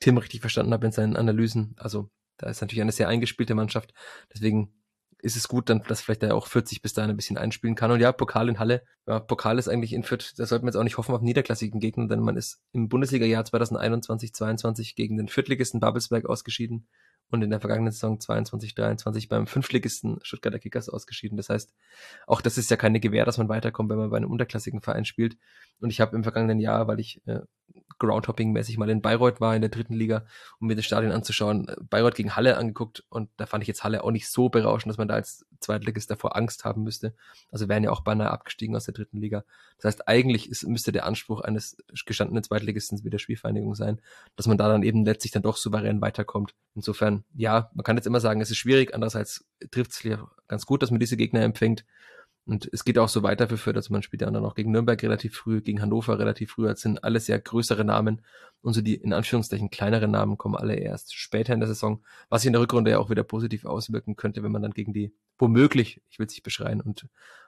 Tim 0.00 0.18
richtig 0.18 0.40
verstanden 0.40 0.72
habe 0.72 0.86
in 0.86 0.92
seinen 0.92 1.16
Analysen. 1.16 1.74
Also 1.76 2.10
da 2.38 2.48
ist 2.48 2.60
natürlich 2.60 2.82
eine 2.82 2.92
sehr 2.92 3.08
eingespielte 3.08 3.54
Mannschaft. 3.54 3.94
Deswegen 4.32 4.74
ist 5.18 5.36
es 5.36 5.48
gut, 5.48 5.70
dann, 5.70 5.82
dass 5.88 6.02
vielleicht 6.02 6.22
er 6.22 6.34
auch 6.34 6.46
40 6.46 6.82
bis 6.82 6.92
dahin 6.92 7.10
ein 7.10 7.16
bisschen 7.16 7.38
einspielen 7.38 7.76
kann. 7.76 7.90
Und 7.90 8.00
ja, 8.00 8.12
Pokal 8.12 8.48
in 8.48 8.58
Halle. 8.58 8.82
Ja, 9.06 9.20
Pokal 9.20 9.58
ist 9.58 9.68
eigentlich 9.68 9.94
in 9.94 10.02
Fürth, 10.02 10.34
da 10.36 10.44
sollte 10.44 10.64
man 10.64 10.72
jetzt 10.72 10.76
auch 10.76 10.84
nicht 10.84 10.98
hoffen 10.98 11.14
auf 11.14 11.22
niederklassigen 11.22 11.80
Gegner, 11.80 12.08
denn 12.08 12.20
man 12.20 12.36
ist 12.36 12.62
im 12.72 12.88
Bundesliga-Jahr 12.88 13.44
2021, 13.44 14.34
22 14.34 14.96
gegen 14.96 15.16
den 15.16 15.28
Viertligisten 15.28 15.80
Babelsberg 15.80 16.26
ausgeschieden 16.26 16.88
und 17.30 17.42
in 17.42 17.50
der 17.50 17.60
vergangenen 17.60 17.92
Saison 17.92 18.20
22, 18.20 18.74
23 18.74 19.28
beim 19.28 19.46
Fünftligisten 19.46 20.18
Stuttgarter 20.22 20.58
Kickers 20.58 20.88
ausgeschieden. 20.88 21.36
Das 21.36 21.48
heißt, 21.48 21.74
auch 22.26 22.40
das 22.40 22.58
ist 22.58 22.70
ja 22.70 22.76
keine 22.76 23.00
Gewähr, 23.00 23.24
dass 23.24 23.38
man 23.38 23.48
weiterkommt, 23.48 23.90
wenn 23.90 23.98
man 23.98 24.10
bei 24.10 24.16
einem 24.16 24.30
unterklassigen 24.30 24.80
Verein 24.80 25.04
spielt. 25.04 25.36
Und 25.80 25.90
ich 25.90 26.00
habe 26.00 26.16
im 26.16 26.22
vergangenen 26.22 26.60
Jahr, 26.60 26.86
weil 26.86 27.00
ich 27.00 27.20
äh, 27.26 27.40
Groundhopping-mäßig 27.98 28.78
mal 28.78 28.90
in 28.90 29.02
Bayreuth 29.02 29.40
war, 29.40 29.54
in 29.54 29.62
der 29.62 29.70
dritten 29.70 29.94
Liga, 29.94 30.26
um 30.58 30.66
mir 30.66 30.76
das 30.76 30.84
Stadion 30.84 31.12
anzuschauen, 31.12 31.66
Bayreuth 31.90 32.14
gegen 32.14 32.36
Halle 32.36 32.56
angeguckt 32.56 33.04
und 33.08 33.30
da 33.36 33.46
fand 33.46 33.62
ich 33.62 33.68
jetzt 33.68 33.84
Halle 33.84 34.02
auch 34.02 34.10
nicht 34.10 34.28
so 34.28 34.48
berauschend, 34.48 34.90
dass 34.90 34.98
man 34.98 35.08
da 35.08 35.14
als 35.14 35.46
Zweitligist 35.60 36.10
davor 36.10 36.36
Angst 36.36 36.64
haben 36.64 36.82
müsste. 36.82 37.14
Also 37.50 37.68
wären 37.68 37.84
ja 37.84 37.90
auch 37.90 38.02
beinahe 38.02 38.30
abgestiegen 38.30 38.76
aus 38.76 38.84
der 38.84 38.94
dritten 38.94 39.18
Liga. 39.18 39.44
Das 39.76 39.86
heißt, 39.86 40.08
eigentlich 40.08 40.50
ist, 40.50 40.66
müsste 40.66 40.92
der 40.92 41.06
Anspruch 41.06 41.40
eines 41.40 41.76
gestandenen 42.04 42.42
Zweitligisten 42.42 43.02
wie 43.04 43.10
der 43.10 43.18
Spielvereinigung 43.18 43.74
sein, 43.74 44.00
dass 44.36 44.46
man 44.46 44.58
da 44.58 44.68
dann 44.68 44.82
eben 44.82 45.04
letztlich 45.04 45.32
dann 45.32 45.42
doch 45.42 45.56
souverän 45.56 46.00
weiterkommt. 46.00 46.54
Insofern, 46.74 47.24
ja, 47.34 47.70
man 47.74 47.84
kann 47.84 47.96
jetzt 47.96 48.06
immer 48.06 48.20
sagen, 48.20 48.40
es 48.40 48.50
ist 48.50 48.58
schwierig, 48.58 48.92
andererseits 48.92 49.46
trifft 49.70 49.92
es 49.92 50.18
ganz 50.48 50.66
gut, 50.66 50.82
dass 50.82 50.90
man 50.90 51.00
diese 51.00 51.16
Gegner 51.16 51.42
empfängt. 51.42 51.84
Und 52.46 52.68
es 52.72 52.84
geht 52.84 52.98
auch 52.98 53.08
so 53.08 53.22
weiter 53.22 53.48
für 53.48 53.56
Fürth, 53.56 53.76
also 53.76 53.92
man 53.92 54.02
spielt 54.02 54.20
dann 54.22 54.36
auch 54.36 54.54
gegen 54.54 54.70
Nürnberg 54.70 55.02
relativ 55.02 55.34
früh, 55.34 55.62
gegen 55.62 55.80
Hannover 55.80 56.18
relativ 56.18 56.52
früh. 56.52 56.66
Das 56.66 56.82
sind 56.82 57.02
alles 57.02 57.26
sehr 57.26 57.38
größere 57.38 57.84
Namen. 57.84 58.20
Und 58.60 58.74
so 58.74 58.82
die 58.82 58.96
in 58.96 59.12
Anführungszeichen 59.14 59.70
kleineren 59.70 60.10
Namen 60.10 60.36
kommen 60.36 60.54
alle 60.54 60.74
erst 60.74 61.14
später 61.14 61.54
in 61.54 61.60
der 61.60 61.68
Saison, 61.68 62.02
was 62.28 62.42
sich 62.42 62.48
in 62.48 62.52
der 62.52 62.60
Rückrunde 62.60 62.90
ja 62.90 62.98
auch 62.98 63.08
wieder 63.08 63.22
positiv 63.22 63.64
auswirken 63.64 64.16
könnte, 64.16 64.42
wenn 64.42 64.52
man 64.52 64.62
dann 64.62 64.72
gegen 64.72 64.92
die, 64.92 65.14
womöglich, 65.38 66.02
ich 66.10 66.18
will 66.18 66.26
es 66.26 66.32
nicht 66.32 66.42
beschreien 66.42 66.80
und 66.80 67.06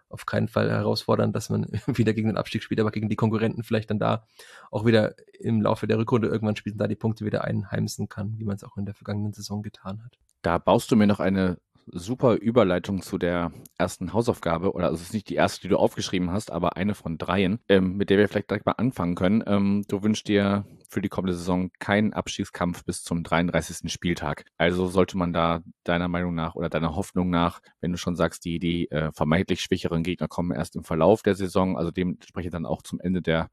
auf 0.08 0.24
keinen 0.24 0.48
Fall 0.48 0.70
herausfordern, 0.70 1.32
dass 1.32 1.50
man 1.50 1.66
wieder 1.86 2.14
gegen 2.14 2.28
den 2.28 2.36
Abstieg 2.36 2.62
spielt, 2.62 2.80
aber 2.80 2.90
gegen 2.90 3.08
die 3.08 3.16
Konkurrenten 3.16 3.64
vielleicht 3.64 3.90
dann 3.90 3.98
da 3.98 4.26
auch 4.70 4.86
wieder 4.86 5.14
im 5.38 5.60
Laufe 5.60 5.86
der 5.86 5.98
Rückrunde 5.98 6.28
irgendwann 6.28 6.56
spielt 6.56 6.74
und 6.74 6.78
da 6.78 6.86
die 6.86 6.96
Punkte 6.96 7.24
wieder 7.24 7.44
einheimsen 7.44 8.08
kann, 8.08 8.38
wie 8.38 8.44
man 8.44 8.56
es 8.56 8.64
auch 8.64 8.76
in 8.76 8.86
der 8.86 8.94
vergangenen 8.94 9.32
Saison 9.32 9.62
getan 9.62 10.02
hat. 10.04 10.18
Da 10.42 10.58
baust 10.58 10.90
du 10.90 10.96
mir 10.96 11.06
noch 11.06 11.20
eine 11.20 11.58
super 11.86 12.34
Überleitung 12.34 13.02
zu 13.02 13.18
der 13.18 13.52
ersten 13.78 14.12
Hausaufgabe, 14.12 14.72
oder 14.72 14.86
also 14.86 14.96
es 14.96 15.02
ist 15.02 15.14
nicht 15.14 15.28
die 15.28 15.34
erste, 15.34 15.62
die 15.62 15.68
du 15.68 15.76
aufgeschrieben 15.76 16.30
hast, 16.30 16.50
aber 16.50 16.76
eine 16.76 16.94
von 16.94 17.18
dreien, 17.18 17.60
ähm, 17.68 17.96
mit 17.96 18.10
der 18.10 18.18
wir 18.18 18.28
vielleicht 18.28 18.50
direkt 18.50 18.66
mal 18.66 18.72
anfangen 18.72 19.14
können. 19.14 19.44
Ähm, 19.46 19.84
du 19.88 20.02
wünschst 20.02 20.28
dir 20.28 20.66
für 20.88 21.00
die 21.00 21.08
kommende 21.08 21.34
Saison 21.34 21.70
keinen 21.78 22.12
Abstiegskampf 22.12 22.84
bis 22.84 23.02
zum 23.02 23.22
33. 23.22 23.90
Spieltag. 23.92 24.44
Also 24.56 24.86
sollte 24.86 25.16
man 25.16 25.32
da 25.32 25.62
deiner 25.84 26.08
Meinung 26.08 26.34
nach 26.34 26.54
oder 26.54 26.68
deiner 26.68 26.94
Hoffnung 26.94 27.30
nach, 27.30 27.60
wenn 27.80 27.92
du 27.92 27.98
schon 27.98 28.16
sagst, 28.16 28.44
die, 28.44 28.58
die 28.58 28.90
äh, 28.90 29.10
vermeintlich 29.12 29.60
schwächeren 29.60 30.02
Gegner 30.02 30.28
kommen 30.28 30.52
erst 30.52 30.76
im 30.76 30.84
Verlauf 30.84 31.22
der 31.22 31.34
Saison, 31.34 31.76
also 31.76 31.90
dementsprechend 31.90 32.54
dann 32.54 32.66
auch 32.66 32.82
zum 32.82 33.00
Ende 33.00 33.22
der 33.22 33.50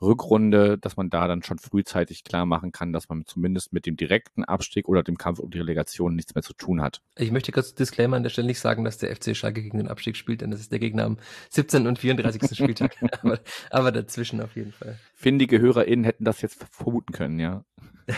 Rückrunde, 0.00 0.78
dass 0.78 0.96
man 0.96 1.10
da 1.10 1.26
dann 1.26 1.42
schon 1.42 1.58
frühzeitig 1.58 2.24
klar 2.24 2.46
machen 2.46 2.72
kann, 2.72 2.92
dass 2.92 3.08
man 3.08 3.24
zumindest 3.24 3.72
mit 3.72 3.86
dem 3.86 3.96
direkten 3.96 4.44
Abstieg 4.44 4.88
oder 4.88 5.02
dem 5.02 5.16
Kampf 5.16 5.38
um 5.38 5.50
die 5.50 5.58
Relegation 5.58 6.14
nichts 6.14 6.34
mehr 6.34 6.42
zu 6.42 6.52
tun 6.52 6.82
hat. 6.82 7.00
Ich 7.16 7.32
möchte 7.32 7.52
kurz 7.52 7.74
Disclaimer 7.74 8.16
an 8.16 8.22
der 8.22 8.30
Stelle 8.30 8.46
nicht 8.46 8.60
sagen, 8.60 8.84
dass 8.84 8.98
der 8.98 9.14
FC 9.14 9.36
Schalke 9.36 9.62
gegen 9.62 9.78
den 9.78 9.88
Abstieg 9.88 10.16
spielt, 10.16 10.40
denn 10.42 10.50
das 10.50 10.60
ist 10.60 10.72
der 10.72 10.78
Gegner 10.78 11.04
am 11.04 11.18
17. 11.50 11.86
und 11.86 11.98
34. 11.98 12.42
Spieltag. 12.56 12.96
aber, 13.22 13.40
aber 13.70 13.92
dazwischen 13.92 14.40
auf 14.40 14.54
jeden 14.56 14.72
Fall. 14.72 14.98
Findige 15.14 15.60
HörerInnen 15.60 16.04
hätten 16.04 16.24
das 16.24 16.42
jetzt 16.42 16.64
vermuten 16.70 17.12
können, 17.12 17.38
ja. 17.38 17.64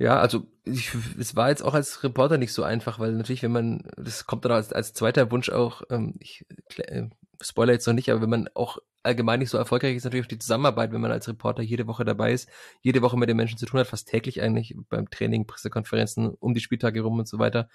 Ja, 0.00 0.18
also 0.18 0.46
ich, 0.64 0.94
es 1.18 1.36
war 1.36 1.50
jetzt 1.50 1.62
auch 1.62 1.74
als 1.74 2.02
Reporter 2.02 2.38
nicht 2.38 2.54
so 2.54 2.62
einfach, 2.62 2.98
weil 2.98 3.12
natürlich, 3.12 3.42
wenn 3.42 3.52
man, 3.52 3.82
das 3.98 4.24
kommt 4.24 4.46
dann 4.46 4.52
als, 4.52 4.72
als 4.72 4.94
zweiter 4.94 5.30
Wunsch 5.30 5.50
auch, 5.50 5.82
ähm, 5.90 6.14
ich 6.20 6.46
äh, 6.78 7.10
spoiler 7.40 7.72
jetzt 7.72 7.86
noch 7.86 7.94
nicht, 7.94 8.10
aber 8.10 8.22
wenn 8.22 8.30
man 8.30 8.48
auch 8.54 8.78
allgemein 9.02 9.38
nicht 9.38 9.50
so 9.50 9.56
erfolgreich 9.56 9.96
ist, 9.96 10.04
natürlich 10.04 10.26
auch 10.26 10.28
die 10.28 10.38
Zusammenarbeit, 10.38 10.92
wenn 10.92 11.00
man 11.00 11.10
als 11.10 11.26
Reporter 11.26 11.62
jede 11.62 11.86
Woche 11.86 12.04
dabei 12.04 12.32
ist, 12.32 12.48
jede 12.82 13.00
Woche 13.00 13.16
mit 13.16 13.28
den 13.28 13.36
Menschen 13.36 13.56
zu 13.58 13.66
tun 13.66 13.80
hat, 13.80 13.86
fast 13.86 14.08
täglich 14.08 14.42
eigentlich 14.42 14.76
beim 14.88 15.08
Training, 15.08 15.46
Pressekonferenzen, 15.46 16.28
um 16.28 16.52
die 16.52 16.60
Spieltage 16.60 17.00
rum 17.00 17.18
und 17.18 17.26
so 17.26 17.38
weiter, 17.38 17.68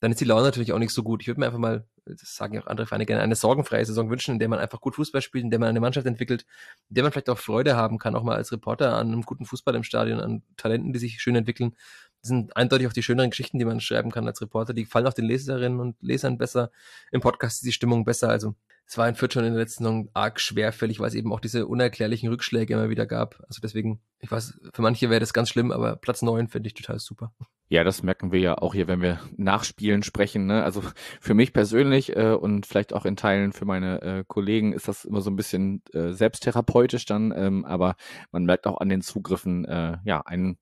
dann 0.00 0.12
ist 0.12 0.20
die 0.20 0.24
Laune 0.24 0.44
natürlich 0.44 0.72
auch 0.72 0.78
nicht 0.78 0.94
so 0.94 1.02
gut. 1.02 1.20
Ich 1.22 1.28
würde 1.28 1.40
mir 1.40 1.46
einfach 1.46 1.58
mal, 1.58 1.86
das 2.06 2.34
sagen 2.34 2.54
ja 2.54 2.62
auch 2.62 2.66
andere 2.66 2.86
Vereine 2.86 3.06
gerne, 3.06 3.22
eine 3.22 3.36
sorgenfreie 3.36 3.84
Saison 3.84 4.10
wünschen, 4.10 4.32
in 4.32 4.38
der 4.38 4.48
man 4.48 4.58
einfach 4.58 4.80
gut 4.80 4.94
Fußball 4.96 5.20
spielt, 5.20 5.44
in 5.44 5.50
der 5.50 5.60
man 5.60 5.68
eine 5.68 5.80
Mannschaft 5.80 6.06
entwickelt, 6.06 6.46
in 6.88 6.94
der 6.94 7.04
man 7.04 7.12
vielleicht 7.12 7.28
auch 7.28 7.38
Freude 7.38 7.76
haben 7.76 7.98
kann, 7.98 8.16
auch 8.16 8.22
mal 8.22 8.36
als 8.36 8.50
Reporter 8.52 8.94
an 8.96 9.08
einem 9.08 9.22
guten 9.22 9.44
Fußball 9.44 9.74
im 9.74 9.82
Stadion, 9.82 10.20
an 10.20 10.42
Talenten, 10.56 10.92
die 10.92 10.98
sich 10.98 11.20
schön 11.20 11.36
entwickeln. 11.36 11.76
Sind 12.22 12.56
eindeutig 12.56 12.86
auch 12.86 12.92
die 12.92 13.02
schöneren 13.02 13.30
Geschichten, 13.30 13.58
die 13.58 13.64
man 13.64 13.80
schreiben 13.80 14.10
kann 14.10 14.26
als 14.26 14.40
Reporter. 14.40 14.72
Die 14.72 14.84
gefallen 14.84 15.06
auch 15.06 15.12
den 15.12 15.24
Leserinnen 15.24 15.80
und 15.80 15.96
Lesern 16.00 16.38
besser. 16.38 16.70
Im 17.10 17.20
Podcast 17.20 17.56
ist 17.56 17.66
die 17.66 17.72
Stimmung 17.72 18.04
besser. 18.04 18.28
Also 18.28 18.54
es 18.86 18.98
war 18.98 19.08
in 19.08 19.14
Fürth 19.14 19.32
schon 19.32 19.44
in 19.44 19.54
der 19.54 19.62
letzten 19.62 19.84
Saison 19.84 20.08
arg 20.12 20.38
schwerfällig, 20.38 21.00
weil 21.00 21.08
es 21.08 21.14
eben 21.14 21.32
auch 21.32 21.40
diese 21.40 21.66
unerklärlichen 21.66 22.28
Rückschläge 22.28 22.74
immer 22.74 22.90
wieder 22.90 23.06
gab. 23.06 23.42
Also 23.48 23.60
deswegen, 23.62 24.00
ich 24.20 24.30
weiß, 24.30 24.60
für 24.72 24.82
manche 24.82 25.08
wäre 25.08 25.20
das 25.20 25.32
ganz 25.32 25.48
schlimm, 25.48 25.72
aber 25.72 25.96
Platz 25.96 26.22
neun 26.22 26.48
finde 26.48 26.66
ich 26.66 26.74
total 26.74 26.98
super. 26.98 27.32
Ja, 27.68 27.84
das 27.84 28.02
merken 28.02 28.32
wir 28.32 28.40
ja 28.40 28.58
auch 28.58 28.74
hier, 28.74 28.88
wenn 28.88 29.00
wir 29.00 29.18
nach 29.38 29.64
Spielen 29.64 30.02
sprechen. 30.02 30.44
Ne? 30.44 30.62
Also 30.62 30.82
für 31.22 31.32
mich 31.32 31.54
persönlich 31.54 32.14
äh, 32.14 32.32
und 32.32 32.66
vielleicht 32.66 32.92
auch 32.92 33.06
in 33.06 33.16
Teilen 33.16 33.54
für 33.54 33.64
meine 33.64 34.02
äh, 34.02 34.24
Kollegen 34.26 34.74
ist 34.74 34.88
das 34.88 35.06
immer 35.06 35.22
so 35.22 35.30
ein 35.30 35.36
bisschen 35.36 35.82
äh, 35.94 36.12
selbsttherapeutisch 36.12 37.06
dann, 37.06 37.32
ähm, 37.34 37.64
aber 37.64 37.96
man 38.30 38.44
merkt 38.44 38.66
auch 38.66 38.78
an 38.78 38.90
den 38.90 39.00
Zugriffen, 39.00 39.64
äh, 39.64 39.96
ja, 40.04 40.20
ein, 40.20 40.58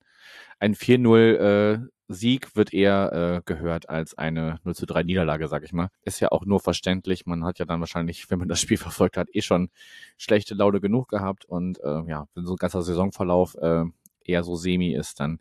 ein 0.61 0.75
4-0 0.75 1.19
äh, 1.37 1.79
Sieg 2.09 2.55
wird 2.57 2.75
eher 2.75 3.13
äh, 3.13 3.43
gehört 3.45 3.89
als 3.89 4.19
eine 4.19 4.61
0 4.65 4.75
zu 4.75 4.85
3 4.85 5.05
Niederlage, 5.05 5.49
sag 5.49 5.65
ich 5.65 5.73
mal. 5.73 5.89
Ist 6.03 6.21
ja 6.21 6.31
auch 6.33 6.45
nur 6.45 6.61
verständlich. 6.61 7.25
Man 7.25 7.45
hat 7.45 7.59
ja 7.59 7.65
dann 7.65 7.81
wahrscheinlich, 7.81 8.31
wenn 8.31 8.39
man 8.39 8.49
das 8.49 8.61
Spiel 8.61 8.77
verfolgt 8.79 9.17
hat, 9.17 9.29
eh 9.33 9.43
schon 9.43 9.71
schlechte 10.19 10.55
Laune 10.55 10.81
genug 10.81 11.09
gehabt. 11.09 11.45
Und 11.45 11.81
äh, 11.81 12.03
ja, 12.09 12.27
wenn 12.35 12.47
so 12.47 12.55
ein 12.55 12.57
ganzer 12.57 12.83
Saisonverlauf 12.83 13.55
äh, 13.57 13.85
eher 14.25 14.43
so 14.43 14.57
semi 14.57 14.93
ist, 14.93 15.21
dann 15.21 15.41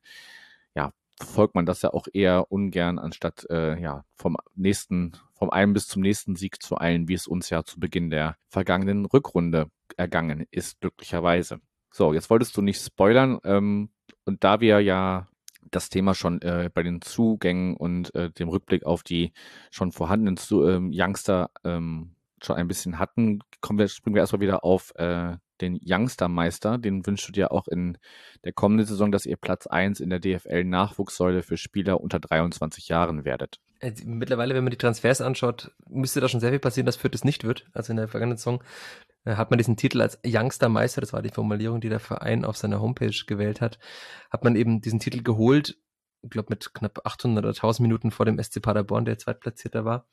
ja, 0.76 0.92
verfolgt 1.18 1.56
man 1.56 1.66
das 1.66 1.82
ja 1.82 1.92
auch 1.94 2.08
eher 2.14 2.52
ungern, 2.52 3.00
anstatt 3.00 3.46
äh, 3.50 3.80
ja 3.82 4.06
vom 4.16 4.38
nächsten, 4.56 5.14
vom 5.34 5.50
einen 5.50 5.74
bis 5.74 5.88
zum 5.88 6.02
nächsten 6.02 6.36
Sieg 6.36 6.62
zu 6.62 6.80
eilen, 6.80 7.08
wie 7.08 7.16
es 7.16 7.28
uns 7.28 7.50
ja 7.50 7.64
zu 7.64 7.80
Beginn 7.80 8.10
der 8.10 8.38
vergangenen 8.48 9.06
Rückrunde 9.06 9.70
ergangen 9.98 10.46
ist, 10.52 10.80
glücklicherweise. 10.80 11.60
So, 11.92 12.14
jetzt 12.14 12.30
wolltest 12.30 12.56
du 12.58 12.62
nicht 12.62 12.82
spoilern. 12.82 13.40
Ähm, 13.44 13.90
und 14.26 14.44
da 14.44 14.62
wir 14.62 14.80
ja 14.80 15.28
das 15.72 15.90
Thema 15.90 16.14
schon 16.16 16.42
äh, 16.42 16.70
bei 16.74 16.84
den 16.84 17.02
Zugängen 17.02 17.76
und 17.76 18.14
äh, 18.16 18.32
dem 18.32 18.50
Rückblick 18.50 18.86
auf 18.86 19.04
die 19.04 19.34
schon 19.72 19.92
vorhandenen 19.92 20.38
Zu 20.38 20.68
ähm, 20.68 20.92
Youngster 20.94 21.52
ähm, 21.64 22.16
schon 22.44 22.56
ein 22.56 22.68
bisschen 22.68 23.00
hatten, 23.00 23.40
kommen 23.62 23.80
wir, 23.80 23.88
springen 23.88 24.16
wir 24.16 24.22
erstmal 24.22 24.42
wieder 24.42 24.64
auf 24.64 24.94
äh, 24.96 25.36
den 25.62 25.80
Youngstermeister. 25.84 26.78
Den 26.78 27.06
wünschst 27.06 27.28
du 27.28 27.32
dir 27.34 27.52
auch 27.52 27.68
in 27.68 27.98
der 28.44 28.54
kommenden 28.54 28.88
Saison, 28.88 29.12
dass 29.12 29.26
ihr 29.26 29.36
Platz 29.36 29.68
1 29.68 30.00
in 30.00 30.10
der 30.10 30.20
DFL-Nachwuchssäule 30.20 31.44
für 31.44 31.58
Spieler 31.58 32.00
unter 32.00 32.20
23 32.20 32.88
Jahren 32.88 33.26
werdet. 33.26 33.60
Äh, 33.80 33.94
mittlerweile, 34.06 34.56
wenn 34.56 34.64
man 34.64 34.72
die 34.72 34.78
Transfers 34.78 35.22
anschaut, 35.22 35.72
müsste 35.90 36.22
da 36.22 36.30
schon 36.30 36.40
sehr 36.40 36.52
viel 36.52 36.60
passieren, 36.60 36.86
dass 36.86 36.96
Fürth 36.96 37.16
es 37.16 37.24
nicht 37.24 37.44
wird. 37.44 37.66
Also 37.74 37.92
in 37.92 37.98
der 37.98 38.08
vergangenen 38.08 38.38
Saison 38.38 38.64
hat 39.26 39.52
man 39.52 39.58
diesen 39.58 39.78
Titel 39.78 40.02
als 40.02 40.20
Youngstermeister, 40.26 41.02
das 41.02 41.14
war 41.14 41.22
die 41.22 41.30
Formulierung, 41.30 41.82
die 41.82 41.90
der 41.90 42.00
Verein 42.00 42.46
auf 42.46 42.58
seiner 42.58 42.82
Homepage 42.82 43.16
gewählt 43.28 43.62
hat, 43.62 43.80
hat 44.30 44.44
man 44.44 44.56
eben 44.56 44.82
diesen 44.82 45.00
Titel 45.00 45.22
geholt, 45.22 45.78
ich 46.22 46.30
glaube 46.30 46.48
mit 46.50 46.74
knapp 46.74 47.06
800 47.06 47.44
oder 47.44 47.54
1000 47.54 47.82
Minuten 47.82 48.12
vor 48.12 48.26
dem 48.26 48.42
SC 48.42 48.62
Paderborn, 48.62 49.06
der 49.06 49.18
Zweitplatzierter 49.18 49.86
war. 49.86 50.08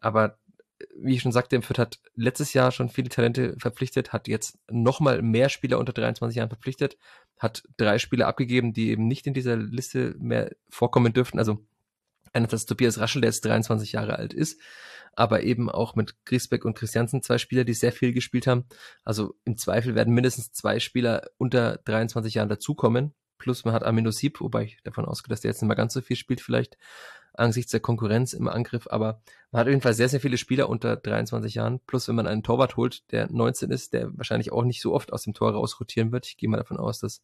Aber 0.00 0.38
äh, 0.78 0.84
wie 0.96 1.14
ich 1.14 1.22
schon 1.22 1.32
sagte, 1.32 1.60
Fürth 1.62 1.78
hat 1.78 2.00
letztes 2.14 2.52
Jahr 2.52 2.72
schon 2.72 2.88
viele 2.88 3.08
Talente 3.08 3.56
verpflichtet, 3.58 4.12
hat 4.12 4.28
jetzt 4.28 4.58
nochmal 4.70 5.22
mehr 5.22 5.48
Spieler 5.48 5.78
unter 5.78 5.92
23 5.92 6.36
Jahren 6.36 6.48
verpflichtet, 6.48 6.96
hat 7.38 7.64
drei 7.76 7.98
Spieler 7.98 8.28
abgegeben, 8.28 8.72
die 8.72 8.90
eben 8.90 9.06
nicht 9.06 9.26
in 9.26 9.34
dieser 9.34 9.56
Liste 9.56 10.14
mehr 10.18 10.54
vorkommen 10.68 11.12
dürften. 11.12 11.38
Also 11.38 11.66
Einerseits 12.32 12.66
Tobias 12.66 12.98
Raschel, 12.98 13.20
der 13.20 13.30
jetzt 13.30 13.44
23 13.44 13.92
Jahre 13.92 14.18
alt 14.18 14.32
ist, 14.32 14.60
aber 15.14 15.42
eben 15.42 15.70
auch 15.70 15.94
mit 15.94 16.16
Griesbeck 16.24 16.64
und 16.64 16.74
Christiansen 16.74 17.22
zwei 17.22 17.38
Spieler, 17.38 17.64
die 17.64 17.74
sehr 17.74 17.92
viel 17.92 18.12
gespielt 18.12 18.46
haben. 18.46 18.64
Also 19.04 19.34
im 19.44 19.56
Zweifel 19.56 19.94
werden 19.94 20.14
mindestens 20.14 20.52
zwei 20.52 20.80
Spieler 20.80 21.30
unter 21.38 21.78
23 21.84 22.34
Jahren 22.34 22.48
dazukommen. 22.48 23.14
Plus 23.38 23.64
man 23.64 23.74
hat 23.74 23.82
Amino 23.82 24.10
Sieb, 24.10 24.40
wobei 24.40 24.64
ich 24.64 24.78
davon 24.84 25.04
ausgehe, 25.04 25.30
dass 25.30 25.40
der 25.40 25.50
jetzt 25.50 25.60
nicht 25.60 25.68
mehr 25.68 25.76
ganz 25.76 25.92
so 25.92 26.00
viel 26.00 26.16
spielt 26.16 26.40
vielleicht 26.40 26.78
angesichts 27.34 27.72
der 27.72 27.80
Konkurrenz 27.80 28.32
im 28.32 28.48
Angriff. 28.48 28.86
Aber 28.90 29.20
man 29.50 29.66
hat 29.66 29.86
auf 29.86 29.94
sehr, 29.94 30.08
sehr 30.08 30.20
viele 30.20 30.38
Spieler 30.38 30.68
unter 30.68 30.96
23 30.96 31.54
Jahren. 31.54 31.80
Plus, 31.86 32.08
wenn 32.08 32.14
man 32.14 32.26
einen 32.26 32.42
Torwart 32.42 32.76
holt, 32.76 33.10
der 33.12 33.30
19 33.30 33.70
ist, 33.70 33.92
der 33.92 34.16
wahrscheinlich 34.16 34.52
auch 34.52 34.64
nicht 34.64 34.82
so 34.82 34.94
oft 34.94 35.12
aus 35.12 35.22
dem 35.22 35.34
Tor 35.34 35.52
raus 35.52 35.80
rotieren 35.80 36.12
wird. 36.12 36.26
Ich 36.26 36.36
gehe 36.36 36.48
mal 36.48 36.56
davon 36.56 36.78
aus, 36.78 36.98
dass 36.98 37.22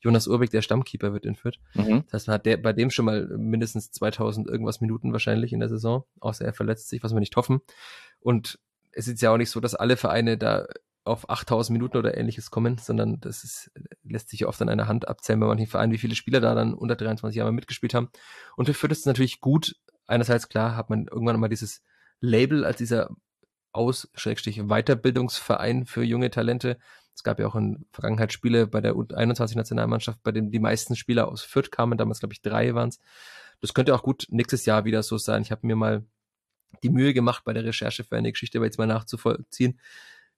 Jonas 0.00 0.26
Urbeck 0.26 0.50
der 0.50 0.62
Stammkeeper 0.62 1.12
wird 1.12 1.26
in 1.26 1.36
Fürth. 1.36 1.58
Mhm. 1.74 2.04
Das 2.04 2.14
heißt, 2.14 2.26
man 2.28 2.34
hat 2.34 2.46
der, 2.46 2.56
bei 2.56 2.72
dem 2.72 2.90
schon 2.90 3.04
mal 3.04 3.26
mindestens 3.36 3.90
2000 3.90 4.48
irgendwas 4.48 4.80
Minuten 4.80 5.12
wahrscheinlich 5.12 5.52
in 5.52 5.60
der 5.60 5.68
Saison, 5.68 6.04
außer 6.20 6.44
er 6.44 6.52
verletzt 6.52 6.88
sich, 6.88 7.02
was 7.02 7.12
wir 7.12 7.20
nicht 7.20 7.36
hoffen. 7.36 7.60
Und 8.20 8.58
es 8.92 9.08
ist 9.08 9.22
ja 9.22 9.30
auch 9.30 9.36
nicht 9.36 9.50
so, 9.50 9.60
dass 9.60 9.74
alle 9.74 9.96
Vereine 9.96 10.38
da 10.38 10.66
auf 11.04 11.30
8000 11.30 11.76
Minuten 11.76 11.96
oder 11.96 12.16
ähnliches 12.16 12.50
kommen, 12.50 12.78
sondern 12.78 13.20
das 13.20 13.42
ist, 13.42 13.70
lässt 14.04 14.28
sich 14.28 14.40
ja 14.40 14.48
oft 14.48 14.60
an 14.62 14.68
einer 14.68 14.88
Hand 14.88 15.08
abzählen 15.08 15.40
bei 15.40 15.46
manchen 15.46 15.66
Vereinen, 15.66 15.92
wie 15.92 15.98
viele 15.98 16.14
Spieler 16.14 16.40
da 16.40 16.54
dann 16.54 16.74
unter 16.74 16.96
23 16.96 17.38
Jahren 17.38 17.54
mitgespielt 17.54 17.94
haben. 17.94 18.10
Und 18.56 18.66
für 18.66 18.74
Fürth 18.74 18.92
ist 18.92 19.00
es 19.00 19.06
natürlich 19.06 19.40
gut. 19.40 19.76
Einerseits, 20.06 20.48
klar, 20.48 20.76
hat 20.76 20.90
man 20.90 21.06
irgendwann 21.06 21.40
mal 21.40 21.48
dieses 21.48 21.82
Label 22.20 22.64
als 22.64 22.78
dieser 22.78 23.10
Aus-Weiterbildungsverein 23.72 25.86
für 25.86 26.02
junge 26.02 26.30
Talente. 26.30 26.78
Es 27.18 27.24
gab 27.24 27.40
ja 27.40 27.48
auch 27.48 27.56
in 27.56 27.84
Vergangenheit 27.90 28.32
Spiele 28.32 28.68
bei 28.68 28.80
der 28.80 28.94
U21-Nationalmannschaft, 28.94 30.22
bei 30.22 30.30
denen 30.30 30.52
die 30.52 30.60
meisten 30.60 30.94
Spieler 30.94 31.26
aus 31.26 31.42
Fürth 31.42 31.72
kamen. 31.72 31.98
Damals, 31.98 32.20
glaube 32.20 32.32
ich, 32.32 32.42
drei 32.42 32.76
waren 32.76 32.90
es. 32.90 33.00
Das 33.60 33.74
könnte 33.74 33.92
auch 33.92 34.04
gut 34.04 34.28
nächstes 34.30 34.66
Jahr 34.66 34.84
wieder 34.84 35.02
so 35.02 35.18
sein. 35.18 35.42
Ich 35.42 35.50
habe 35.50 35.66
mir 35.66 35.74
mal 35.74 36.04
die 36.84 36.90
Mühe 36.90 37.12
gemacht, 37.14 37.42
bei 37.44 37.52
der 37.52 37.64
Recherche 37.64 38.04
für 38.04 38.16
eine 38.16 38.30
Geschichte 38.30 38.58
aber 38.58 38.66
jetzt 38.66 38.78
mal 38.78 38.86
nachzuvollziehen, 38.86 39.80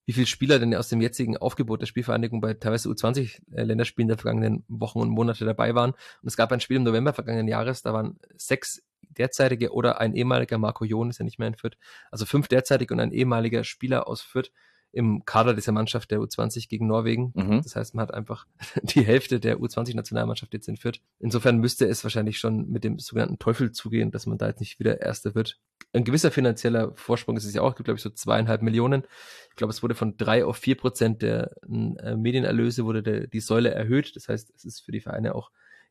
wie 0.07 0.15
viele 0.15 0.27
Spieler 0.27 0.59
denn 0.59 0.75
aus 0.75 0.89
dem 0.89 1.03
jetzigen 1.03 1.37
Aufgebot 1.37 1.83
der 1.83 1.87
Spielvereinigung 1.87 2.41
bei 2.41 2.55
teilweise 2.55 2.89
U20-Länderspielen 2.89 4.09
der 4.09 4.17
vergangenen 4.17 4.65
Wochen 4.69 5.01
und 5.01 5.11
Monate 5.11 5.45
dabei 5.45 5.75
waren. 5.75 5.91
Und 5.91 6.29
es 6.29 6.37
gab 6.39 6.51
ein 6.51 6.61
Spiel 6.61 6.79
im 6.79 6.85
November 6.85 7.13
vergangenen 7.13 7.47
Jahres, 7.47 7.83
da 7.83 7.93
waren 7.93 8.19
sechs 8.39 8.83
derzeitige 9.03 9.75
oder 9.75 10.01
ein 10.01 10.15
ehemaliger 10.15 10.57
Marco 10.57 10.87
Jon, 10.87 11.11
ist 11.11 11.19
ja 11.19 11.27
nicht 11.27 11.39
mehr 11.39 11.49
in 11.49 11.57
Fürth, 11.57 11.77
also 12.11 12.25
fünf 12.25 12.49
derzeitige 12.49 12.95
und 12.95 13.01
ein 13.01 13.13
ehemaliger 13.13 13.65
Spieler 13.65 14.09
aus 14.09 14.23
Fürth 14.23 14.51
im 14.93 15.25
Kader 15.25 15.55
dieser 15.55 15.73
Mannschaft 15.73 16.11
der 16.11 16.21
U20 16.21 16.69
gegen 16.69 16.87
Norwegen. 16.87 17.33
Mhm. 17.35 17.63
Das 17.63 17.77
heißt, 17.77 17.95
man 17.95 18.03
hat 18.03 18.15
einfach 18.15 18.47
die 18.83 19.03
Hälfte 19.03 19.41
der 19.41 19.59
U20-Nationalmannschaft 19.59 20.53
jetzt 20.53 20.69
entführt. 20.69 21.01
Insofern 21.19 21.59
müsste 21.59 21.87
es 21.87 22.03
wahrscheinlich 22.03 22.39
schon 22.39 22.69
mit 22.71 22.85
dem 22.85 22.99
sogenannten 22.99 23.39
Teufel 23.39 23.73
zugehen, 23.73 24.11
dass 24.11 24.27
man 24.27 24.39
da 24.39 24.49
jetzt 24.49 24.61
nicht 24.61 24.81
wieder 24.81 25.01
Erster 25.01 25.35
wird. 25.35 25.59
Ein 25.93 26.05
gewisser 26.05 26.31
finanzieller 26.31 26.93
Vorsprung 26.95 27.37
ist 27.37 27.45
es 27.45 27.55
ja 27.55 27.63
auch, 27.63 27.75
gibt 27.75 27.87
glaube 27.87 27.97
ich 27.97 28.03
so 28.03 28.11
zweieinhalb 28.11 28.63
Millionen. 28.63 29.05
Ich 29.51 29.57
glaube, 29.57 29.73
es 29.73 29.83
wurde 29.83 29.95
von 29.95 30.17
drei 30.17 30.45
auf 30.45 30.57
vier 30.57 30.77
Prozent 30.77 31.23
der 31.23 31.53
äh, 31.63 32.17
Medienerlöse 32.17 32.85
wurde 32.85 33.03
der, 33.03 33.27
die 33.27 33.41
Säule 33.41 33.71
erhöht. 33.71 34.15
Das 34.17 34.29
heißt, 34.29 34.53
es 34.55 34.65
ist 34.65 34.81
für 34.81 34.93
die 34.93 35.01
Vereine 35.01 35.35
auch 35.35 35.51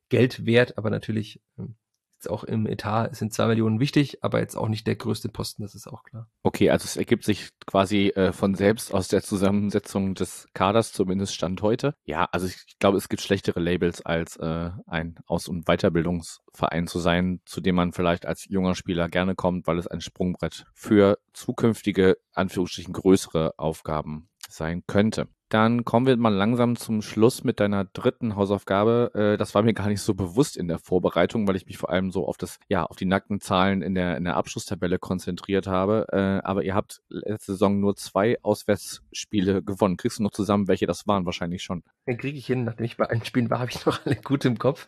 Geld 0.10 0.46
wert, 0.46 0.78
aber 0.78 0.90
natürlich 0.90 1.42
ähm, 1.58 1.76
jetzt 2.20 2.30
auch 2.30 2.44
im 2.44 2.68
Etat 2.68 3.16
sind 3.16 3.34
zwei 3.34 3.48
Millionen 3.48 3.80
wichtig, 3.80 4.24
aber 4.24 4.40
jetzt 4.40 4.58
auch 4.58 4.68
nicht 4.68 4.86
der 4.88 4.98
größte 4.98 5.30
Posten, 5.30 5.64
das 5.64 5.74
ist 5.74 5.88
auch 5.88 6.04
klar. 6.04 6.28
Okay, 6.44 6.70
also 6.70 6.84
es 6.84 6.98
ergibt 6.98 7.24
sich 7.24 7.50
quasi 7.66 8.10
äh, 8.10 8.34
von 8.34 8.56
selbst 8.56 8.94
aus 8.94 9.08
der 9.08 9.24
Zusammensetzung 9.24 10.16
des 10.16 10.48
Kaders, 10.54 10.92
zumindest 10.92 11.34
Stand 11.34 11.62
heute. 11.62 11.96
Ja, 12.04 12.28
also 12.32 12.48
ich 12.48 12.78
glaube, 12.80 12.98
es 12.98 13.08
gibt 13.08 13.22
schlechtere 13.22 13.62
Labels 13.62 14.02
als 14.02 14.36
äh, 14.36 14.72
ein 14.86 15.16
Aus- 15.28 15.48
und 15.48 15.66
Weiterbildungsverein 15.66 16.88
zu 16.88 17.00
sein, 17.00 17.40
zu 17.46 17.62
dem 17.62 17.76
man 17.76 17.94
vielleicht 17.94 18.26
als 18.26 18.46
junger 18.50 18.76
Spieler 18.76 19.08
gerne 19.08 19.36
kommt, 19.36 19.66
weil 19.68 19.78
es 19.78 19.88
ein 19.88 20.02
Sprungbrett 20.02 20.66
für 20.74 21.20
zukünftige, 21.32 22.18
Anführungsstrichen 22.34 22.94
größere 22.94 23.54
Aufgaben 23.58 24.28
sein 24.50 24.84
könnte. 24.88 25.30
Dann 25.50 25.84
kommen 25.84 26.06
wir 26.06 26.16
mal 26.16 26.34
langsam 26.34 26.76
zum 26.76 27.02
Schluss 27.02 27.44
mit 27.44 27.60
deiner 27.60 27.84
dritten 27.84 28.36
Hausaufgabe. 28.36 29.12
Äh, 29.16 29.38
das 29.38 29.56
war 29.56 29.64
mir 29.64 29.74
gar 29.74 29.88
nicht 29.88 30.02
so 30.02 30.14
bewusst 30.14 30.56
in 30.56 30.68
der 30.68 30.78
Vorbereitung, 30.78 31.48
weil 31.48 31.56
ich 31.56 31.66
mich 31.66 31.80
vor 31.80 31.90
allem 31.90 32.12
so 32.12 32.28
auf 32.28 32.38
das, 32.38 32.60
ja, 32.68 32.86
auf 32.86 32.98
die 32.98 33.06
nackten 33.06 33.42
Zahlen 33.42 33.82
in 33.82 33.96
der, 33.96 34.16
in 34.18 34.26
der 34.26 34.38
Abschlusstabelle 34.38 35.00
konzentriert 35.00 35.66
habe. 35.66 36.06
Äh, 36.12 36.46
aber 36.48 36.64
ihr 36.64 36.76
habt 36.76 37.02
letzte 37.10 37.54
Saison 37.54 37.80
nur 37.80 37.96
zwei 37.96 38.38
Auswärtsspiele 38.44 39.64
gewonnen. 39.64 39.98
Kriegst 39.98 40.20
du 40.20 40.24
noch 40.24 40.32
zusammen, 40.32 40.68
welche 40.68 40.86
das 40.86 41.08
waren? 41.08 41.26
Wahrscheinlich 41.26 41.64
schon. 41.64 41.84
Den 42.08 42.18
kriege 42.18 42.38
ich 42.38 42.46
hin. 42.46 42.64
Nachdem 42.64 42.86
ich 42.86 42.98
bei 42.98 43.06
allen 43.06 43.26
Spielen 43.26 43.50
war, 43.50 43.58
habe 43.58 43.72
ich 43.72 43.84
noch 43.88 44.06
alle 44.06 44.18
gut 44.18 44.46
im 44.46 44.60
Kopf. 44.60 44.86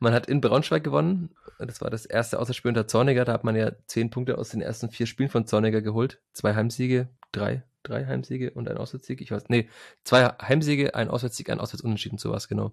Man 0.00 0.12
hat 0.12 0.26
in 0.26 0.40
Braunschweig 0.40 0.82
gewonnen. 0.82 1.30
Das 1.60 1.80
war 1.80 1.90
das 1.90 2.04
erste 2.04 2.40
Auswärtsspiel 2.40 2.70
unter 2.70 2.88
Zorniger. 2.88 3.24
Da 3.24 3.32
hat 3.32 3.44
man 3.44 3.54
ja 3.54 3.70
zehn 3.86 4.10
Punkte 4.10 4.38
aus 4.38 4.48
den 4.48 4.60
ersten 4.60 4.90
vier 4.90 5.06
Spielen 5.06 5.28
von 5.28 5.46
Zorniger 5.46 5.82
geholt. 5.82 6.20
Zwei 6.32 6.56
Heimsiege, 6.56 7.10
drei 7.30 7.62
drei 7.82 8.06
Heimsiege 8.06 8.50
und 8.52 8.68
ein 8.68 8.76
Auswärtssieg. 8.76 9.20
Ich 9.20 9.30
weiß, 9.30 9.44
nee, 9.48 9.68
zwei 10.04 10.24
Heimsiege, 10.40 10.94
ein 10.94 11.08
Auswärtssieg, 11.08 11.50
ein 11.50 11.60
Auswärtsunentschieden, 11.60 12.18
sowas, 12.18 12.48
genau. 12.48 12.72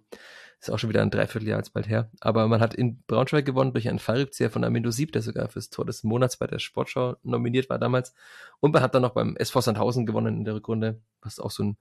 Ist 0.59 0.71
auch 0.71 0.79
schon 0.79 0.89
wieder 0.89 1.01
ein 1.01 1.11
Dreivierteljahr 1.11 1.59
jetzt 1.59 1.73
bald 1.73 1.88
her. 1.88 2.09
Aber 2.19 2.47
man 2.47 2.61
hat 2.61 2.73
in 2.73 3.03
Braunschweig 3.03 3.45
gewonnen 3.45 3.73
durch 3.73 3.88
einen 3.88 3.99
Fallrückzieher 3.99 4.49
von 4.49 4.63
Amindo 4.63 4.89
Sieb, 4.89 5.11
der 5.11 5.21
sogar 5.21 5.49
fürs 5.49 5.69
Tor 5.69 5.85
des 5.85 6.03
Monats 6.03 6.38
bei 6.38 6.47
der 6.47 6.59
Sportschau 6.59 7.15
nominiert 7.23 7.69
war 7.69 7.77
damals. 7.77 8.13
Und 8.59 8.73
man 8.73 8.81
hat 8.81 8.95
dann 8.95 9.03
noch 9.03 9.13
beim 9.13 9.35
SV 9.38 9.61
Sandhausen 9.61 10.05
gewonnen 10.05 10.38
in 10.38 10.45
der 10.45 10.55
Rückrunde, 10.55 10.99
was 11.21 11.39
auch 11.39 11.51
so 11.51 11.63
ein 11.63 11.77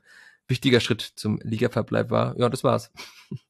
wichtiger 0.47 0.81
Schritt 0.81 1.01
zum 1.01 1.41
Ligaverbleib 1.43 2.11
war. 2.11 2.39
Ja, 2.39 2.49
das 2.49 2.65
war's. 2.65 2.93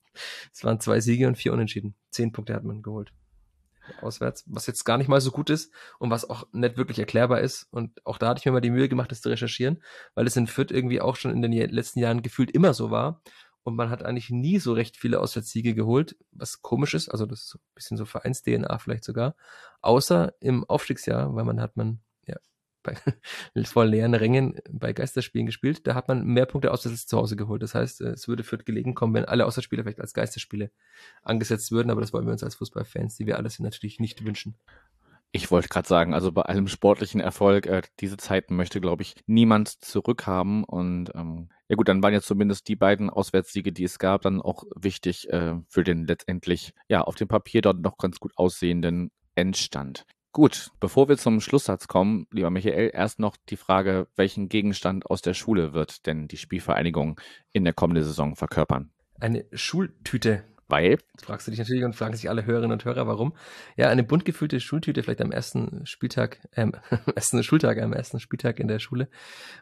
Es 0.50 0.64
waren 0.64 0.80
zwei 0.80 1.00
Siege 1.00 1.28
und 1.28 1.36
vier 1.36 1.52
Unentschieden. 1.52 1.94
Zehn 2.08 2.32
Punkte 2.32 2.54
hat 2.54 2.64
man 2.64 2.80
geholt 2.80 3.12
auswärts, 4.02 4.44
was 4.46 4.66
jetzt 4.66 4.84
gar 4.84 4.98
nicht 4.98 5.08
mal 5.08 5.20
so 5.20 5.30
gut 5.30 5.50
ist 5.50 5.72
und 5.98 6.10
was 6.10 6.28
auch 6.28 6.46
nicht 6.52 6.76
wirklich 6.76 6.98
erklärbar 6.98 7.40
ist. 7.40 7.68
Und 7.70 8.04
auch 8.04 8.18
da 8.18 8.28
hatte 8.28 8.40
ich 8.40 8.46
mir 8.46 8.52
mal 8.52 8.60
die 8.60 8.70
Mühe 8.70 8.88
gemacht, 8.88 9.10
das 9.10 9.20
zu 9.20 9.28
recherchieren, 9.28 9.82
weil 10.14 10.26
es 10.26 10.36
in 10.36 10.46
Fürth 10.46 10.70
irgendwie 10.70 11.00
auch 11.00 11.16
schon 11.16 11.30
in 11.30 11.42
den 11.42 11.52
letzten 11.52 12.00
Jahren 12.00 12.22
gefühlt 12.22 12.50
immer 12.50 12.74
so 12.74 12.90
war. 12.90 13.22
Und 13.62 13.74
man 13.74 13.90
hat 13.90 14.04
eigentlich 14.04 14.30
nie 14.30 14.60
so 14.60 14.74
recht 14.74 14.96
viele 14.96 15.20
Auswärtssiege 15.20 15.74
geholt, 15.74 16.16
was 16.30 16.62
komisch 16.62 16.94
ist. 16.94 17.08
Also 17.08 17.26
das 17.26 17.42
ist 17.42 17.54
ein 17.56 17.74
bisschen 17.74 17.96
so 17.96 18.04
Vereins-DNA 18.04 18.78
vielleicht 18.78 19.02
sogar. 19.02 19.34
Außer 19.82 20.34
im 20.38 20.62
Aufstiegsjahr, 20.64 21.34
weil 21.34 21.44
man 21.44 21.60
hat 21.60 21.76
man 21.76 22.00
bei, 22.86 23.64
vor 23.64 23.84
leeren 23.84 24.14
Rängen 24.14 24.58
bei 24.70 24.92
Geisterspielen 24.92 25.46
gespielt. 25.46 25.86
Da 25.86 25.94
hat 25.94 26.08
man 26.08 26.24
mehr 26.24 26.46
Punkte 26.46 26.72
auswärts 26.72 26.94
als 26.94 27.06
zu 27.06 27.16
Hause 27.16 27.36
geholt. 27.36 27.62
Das 27.62 27.74
heißt, 27.74 28.00
es 28.00 28.28
würde 28.28 28.44
Fürth 28.44 28.64
gelegen 28.64 28.94
kommen, 28.94 29.14
wenn 29.14 29.24
alle 29.24 29.46
Auswärtsspiele 29.46 29.82
vielleicht 29.82 30.00
als 30.00 30.14
Geisterspiele 30.14 30.70
angesetzt 31.22 31.72
würden. 31.72 31.90
Aber 31.90 32.00
das 32.00 32.12
wollen 32.12 32.26
wir 32.26 32.32
uns 32.32 32.42
als 32.42 32.54
Fußballfans, 32.56 33.16
die 33.16 33.26
wir 33.26 33.36
alle 33.36 33.50
sind, 33.50 33.64
natürlich 33.64 34.00
nicht 34.00 34.24
wünschen. 34.24 34.56
Ich 35.32 35.50
wollte 35.50 35.68
gerade 35.68 35.86
sagen, 35.86 36.14
also 36.14 36.32
bei 36.32 36.42
allem 36.42 36.66
sportlichen 36.68 37.20
Erfolg, 37.20 37.66
äh, 37.66 37.82
diese 38.00 38.16
Zeiten 38.16 38.56
möchte, 38.56 38.80
glaube 38.80 39.02
ich, 39.02 39.16
niemand 39.26 39.84
zurückhaben. 39.84 40.64
Und 40.64 41.10
ähm, 41.14 41.50
ja 41.68 41.76
gut, 41.76 41.88
dann 41.88 42.02
waren 42.02 42.14
jetzt 42.14 42.26
zumindest 42.26 42.68
die 42.68 42.76
beiden 42.76 43.10
Auswärtssiege, 43.10 43.72
die 43.72 43.84
es 43.84 43.98
gab, 43.98 44.22
dann 44.22 44.40
auch 44.40 44.64
wichtig 44.74 45.28
äh, 45.30 45.56
für 45.68 45.84
den 45.84 46.06
letztendlich, 46.06 46.72
ja, 46.88 47.02
auf 47.02 47.16
dem 47.16 47.28
Papier 47.28 47.60
dort 47.60 47.80
noch 47.80 47.98
ganz 47.98 48.18
gut 48.18 48.32
aussehenden 48.36 49.10
Endstand. 49.34 50.06
Gut, 50.36 50.70
bevor 50.80 51.08
wir 51.08 51.16
zum 51.16 51.40
Schlusssatz 51.40 51.88
kommen, 51.88 52.26
lieber 52.30 52.50
Michael, 52.50 52.90
erst 52.92 53.18
noch 53.18 53.38
die 53.48 53.56
Frage, 53.56 54.06
welchen 54.16 54.50
Gegenstand 54.50 55.06
aus 55.06 55.22
der 55.22 55.32
Schule 55.32 55.72
wird 55.72 56.04
denn 56.04 56.28
die 56.28 56.36
Spielvereinigung 56.36 57.18
in 57.54 57.64
der 57.64 57.72
kommenden 57.72 58.04
Saison 58.04 58.36
verkörpern? 58.36 58.90
Eine 59.18 59.46
Schultüte. 59.54 60.44
Weil? 60.68 60.98
Jetzt 61.12 61.24
fragst 61.24 61.46
du 61.46 61.52
dich 61.52 61.58
natürlich 61.60 61.84
und 61.84 61.94
fragen 61.94 62.16
sich 62.16 62.28
alle 62.28 62.44
Hörerinnen 62.44 62.72
und 62.72 62.84
Hörer, 62.84 63.06
warum. 63.06 63.34
Ja, 63.76 63.88
eine 63.88 64.02
bunt 64.02 64.24
gefüllte 64.24 64.58
Schultüte 64.58 65.02
vielleicht 65.02 65.20
am 65.20 65.30
ersten 65.30 65.86
Spieltag, 65.86 66.40
ähm, 66.56 66.72
ersten 67.14 67.42
Schultag, 67.42 67.80
am 67.80 67.92
ersten 67.92 68.18
Spieltag 68.18 68.58
in 68.58 68.68
der 68.68 68.80
Schule. 68.80 69.08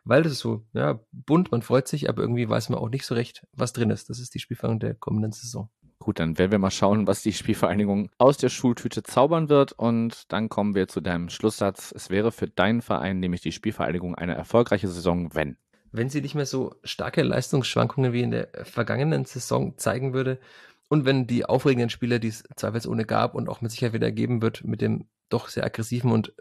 Weil 0.05 0.23
das 0.23 0.33
ist 0.33 0.39
so, 0.39 0.65
ja, 0.73 1.01
bunt, 1.13 1.53
man 1.53 1.63
freut 1.63 1.89
sich, 1.89 2.09
aber 2.09 2.23
irgendwie 2.23 2.49
weiß 2.49 2.71
man 2.71 2.79
auch 2.79 2.89
nicht 2.89 3.05
so 3.05 3.15
recht, 3.15 3.47
was 3.53 3.73
drin 3.73 3.91
ist. 3.91 4.09
Das 4.09 4.19
ist 4.19 4.35
die 4.35 4.39
Spielvereinigung 4.39 4.81
der 4.81 4.95
kommenden 4.95 5.33
Saison. 5.33 5.69
Gut, 5.99 6.19
dann 6.19 6.39
werden 6.39 6.51
wir 6.51 6.59
mal 6.59 6.71
schauen, 6.71 7.07
was 7.07 7.23
die 7.23 7.33
Spielvereinigung 7.33 8.11
aus 8.19 8.37
der 8.37 8.49
Schultüte 8.49 9.03
zaubern 9.03 9.49
wird. 9.49 9.73
Und 9.73 10.31
dann 10.33 10.49
kommen 10.49 10.75
wir 10.75 10.89
zu 10.89 11.01
deinem 11.01 11.29
Schlusssatz. 11.29 11.93
Es 11.97 12.11
wäre 12.11 12.33
für 12.33 12.47
deinen 12.49 12.83
Verein, 12.83 13.21
nämlich 13.21 13.41
die 13.41 13.53
Spielvereinigung, 13.53 14.15
eine 14.15 14.35
erfolgreiche 14.35 14.89
Saison, 14.89 15.35
wenn. 15.35 15.57
Wenn 15.93 16.09
sie 16.09 16.21
nicht 16.21 16.35
mehr 16.35 16.47
so 16.47 16.75
starke 16.83 17.23
Leistungsschwankungen 17.23 18.13
wie 18.13 18.23
in 18.23 18.33
der 18.33 18.49
vergangenen 18.65 19.25
Saison 19.25 19.79
zeigen 19.79 20.13
würde 20.13 20.41
und 20.89 21.05
wenn 21.05 21.27
die 21.27 21.45
aufregenden 21.45 21.91
Spiele, 21.91 22.21
die 22.21 22.29
es 22.29 22.45
zweifelsohne 22.57 23.05
gab 23.05 23.35
und 23.35 23.49
auch 23.49 23.61
mit 23.61 23.71
Sicherheit 23.71 23.95
wieder 23.95 24.13
geben 24.13 24.43
wird, 24.43 24.65
mit 24.65 24.81
dem 24.81 25.09
doch 25.29 25.49
sehr 25.49 25.65
aggressiven 25.65 26.13
und 26.13 26.33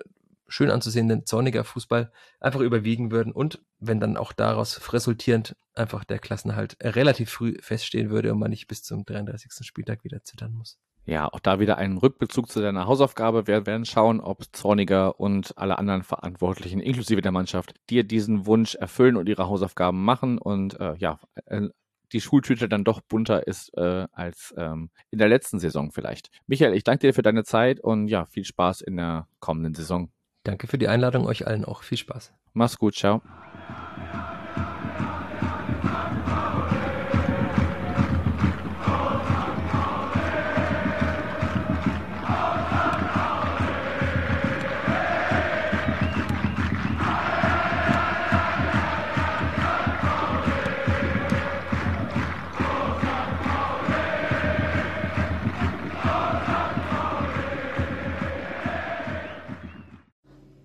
schön 0.48 0.70
anzusehenden 0.70 1.26
zorniger 1.26 1.64
Fußball 1.64 2.12
einfach 2.40 2.60
überwiegen 2.60 3.12
würden 3.12 3.32
und 3.32 3.62
wenn 3.80 4.00
dann 4.00 4.18
auch 4.18 4.34
daraus 4.34 4.94
resultierend 4.94 5.56
einfach 5.74 6.04
der 6.04 6.20
Klassenhalt 6.20 6.78
relativ 6.82 7.32
früh 7.32 7.58
feststehen 7.60 8.10
würde 8.10 8.32
und 8.32 8.40
man 8.40 8.52
nicht 8.52 8.68
bis 8.68 8.84
zum 8.84 9.06
33. 9.06 9.66
Spieltag 9.66 10.04
wieder 10.04 10.24
zittern 10.24 10.54
muss. 10.54 10.78
Ja, 11.06 11.28
auch 11.28 11.40
da 11.40 11.60
wieder 11.60 11.78
ein 11.78 11.98
Rückbezug 11.98 12.50
zu 12.50 12.62
deiner 12.62 12.88
Hausaufgabe. 12.88 13.46
Wir 13.46 13.66
werden 13.66 13.84
schauen, 13.84 14.22
ob 14.22 14.44
Zorniger 14.54 15.20
und 15.20 15.58
alle 15.58 15.78
anderen 15.78 16.04
Verantwortlichen, 16.04 16.80
inklusive 16.80 17.22
der 17.22 17.34
Mannschaft, 17.34 17.74
dir 17.90 18.06
diesen 18.06 18.46
Wunsch 18.46 18.76
erfüllen 18.76 19.18
und 19.18 19.28
ihre 19.28 19.48
Hausaufgaben 19.48 20.02
machen 20.02 20.38
und 20.38 20.80
äh, 20.80 20.96
ja, 20.98 21.20
äh, 21.46 21.68
die 22.14 22.22
Schultüte 22.22 22.70
dann 22.70 22.84
doch 22.84 23.02
bunter 23.02 23.48
ist 23.48 23.76
äh, 23.78 24.08
als 24.12 24.54
ähm, 24.58 24.90
in 25.10 25.18
der 25.18 25.28
letzten 25.28 25.60
Saison 25.60 25.92
vielleicht. 25.92 26.30
Michael, 26.48 26.74
ich 26.74 26.84
danke 26.84 27.08
dir 27.08 27.14
für 27.14 27.24
deine 27.24 27.44
Zeit 27.44 27.80
und 27.80 28.08
ja, 28.08 28.26
viel 28.26 28.46
Spaß 28.46 28.82
in 28.82 28.98
der 28.98 29.28
kommenden 29.40 29.74
Saison. 29.74 30.12
Danke 30.44 30.68
für 30.68 30.78
die 30.78 30.88
Einladung, 30.88 31.26
euch 31.26 31.48
allen 31.48 31.66
auch. 31.66 31.84
Viel 31.84 31.98
Spaß. 31.98 32.34
Mach's 32.54 32.78
gut, 32.78 32.96
ciao. 32.96 33.22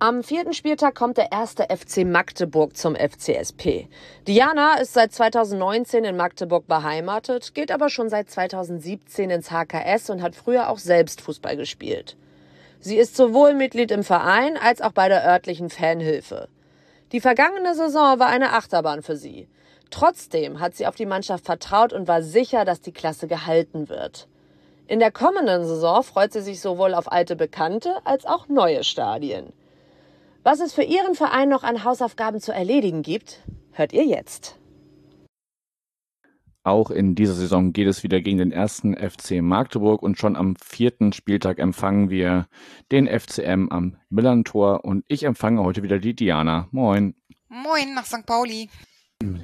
Am 0.01 0.23
vierten 0.23 0.53
Spieltag 0.53 0.95
kommt 0.95 1.17
der 1.17 1.33
erste 1.33 1.63
FC 1.63 2.05
Magdeburg 2.05 2.77
zum 2.77 2.95
FCSP. 2.95 3.89
Diana 4.29 4.75
ist 4.75 4.93
seit 4.93 5.11
2019 5.11 6.05
in 6.05 6.15
Magdeburg 6.15 6.67
beheimatet, 6.67 7.53
geht 7.53 7.69
aber 7.69 7.89
schon 7.89 8.07
seit 8.07 8.29
2017 8.29 9.29
ins 9.29 9.51
HKS 9.51 10.09
und 10.09 10.21
hat 10.21 10.37
früher 10.37 10.69
auch 10.69 10.77
selbst 10.77 11.19
Fußball 11.19 11.57
gespielt. 11.57 12.15
Sie 12.79 12.95
ist 12.95 13.17
sowohl 13.17 13.53
Mitglied 13.53 13.91
im 13.91 14.05
Verein 14.05 14.55
als 14.55 14.81
auch 14.81 14.93
bei 14.93 15.09
der 15.09 15.25
örtlichen 15.25 15.69
Fanhilfe. 15.69 16.47
Die 17.11 17.19
vergangene 17.19 17.75
Saison 17.75 18.19
war 18.19 18.27
eine 18.27 18.53
Achterbahn 18.53 19.01
für 19.01 19.17
sie. 19.17 19.49
Trotzdem 19.89 20.61
hat 20.61 20.75
sie 20.75 20.87
auf 20.87 20.95
die 20.95 21.07
Mannschaft 21.07 21.43
vertraut 21.43 21.91
und 21.91 22.07
war 22.07 22.21
sicher, 22.21 22.63
dass 22.63 22.79
die 22.79 22.93
Klasse 22.93 23.27
gehalten 23.27 23.89
wird. 23.89 24.29
In 24.87 24.99
der 24.99 25.11
kommenden 25.11 25.65
Saison 25.65 26.03
freut 26.03 26.31
sie 26.31 26.41
sich 26.41 26.61
sowohl 26.61 26.93
auf 26.93 27.11
alte 27.11 27.35
Bekannte 27.35 27.97
als 28.05 28.25
auch 28.25 28.47
neue 28.47 28.85
Stadien. 28.85 29.51
Was 30.51 30.61
es 30.61 30.73
für 30.73 30.81
Ihren 30.81 31.13
Verein 31.13 31.47
noch 31.47 31.61
an 31.61 31.83
Hausaufgaben 31.83 32.39
zu 32.39 32.51
erledigen 32.51 33.03
gibt, 33.03 33.43
hört 33.71 33.93
ihr 33.93 34.03
jetzt. 34.03 34.57
Auch 36.63 36.89
in 36.89 37.13
dieser 37.13 37.35
Saison 37.35 37.71
geht 37.71 37.87
es 37.87 38.01
wieder 38.01 38.19
gegen 38.19 38.39
den 38.39 38.51
ersten 38.51 38.95
FC 38.97 39.43
Magdeburg 39.43 40.01
und 40.01 40.17
schon 40.17 40.35
am 40.35 40.55
vierten 40.55 41.13
Spieltag 41.13 41.59
empfangen 41.59 42.09
wir 42.09 42.47
den 42.91 43.05
FCM 43.05 43.67
am 43.69 43.97
Millantor 44.09 44.83
und 44.85 45.05
ich 45.07 45.21
empfange 45.21 45.61
heute 45.63 45.83
wieder 45.83 45.99
die 45.99 46.15
Diana. 46.15 46.67
Moin. 46.71 47.13
Moin 47.47 47.93
nach 47.93 48.05
St. 48.05 48.25
Pauli. 48.25 48.71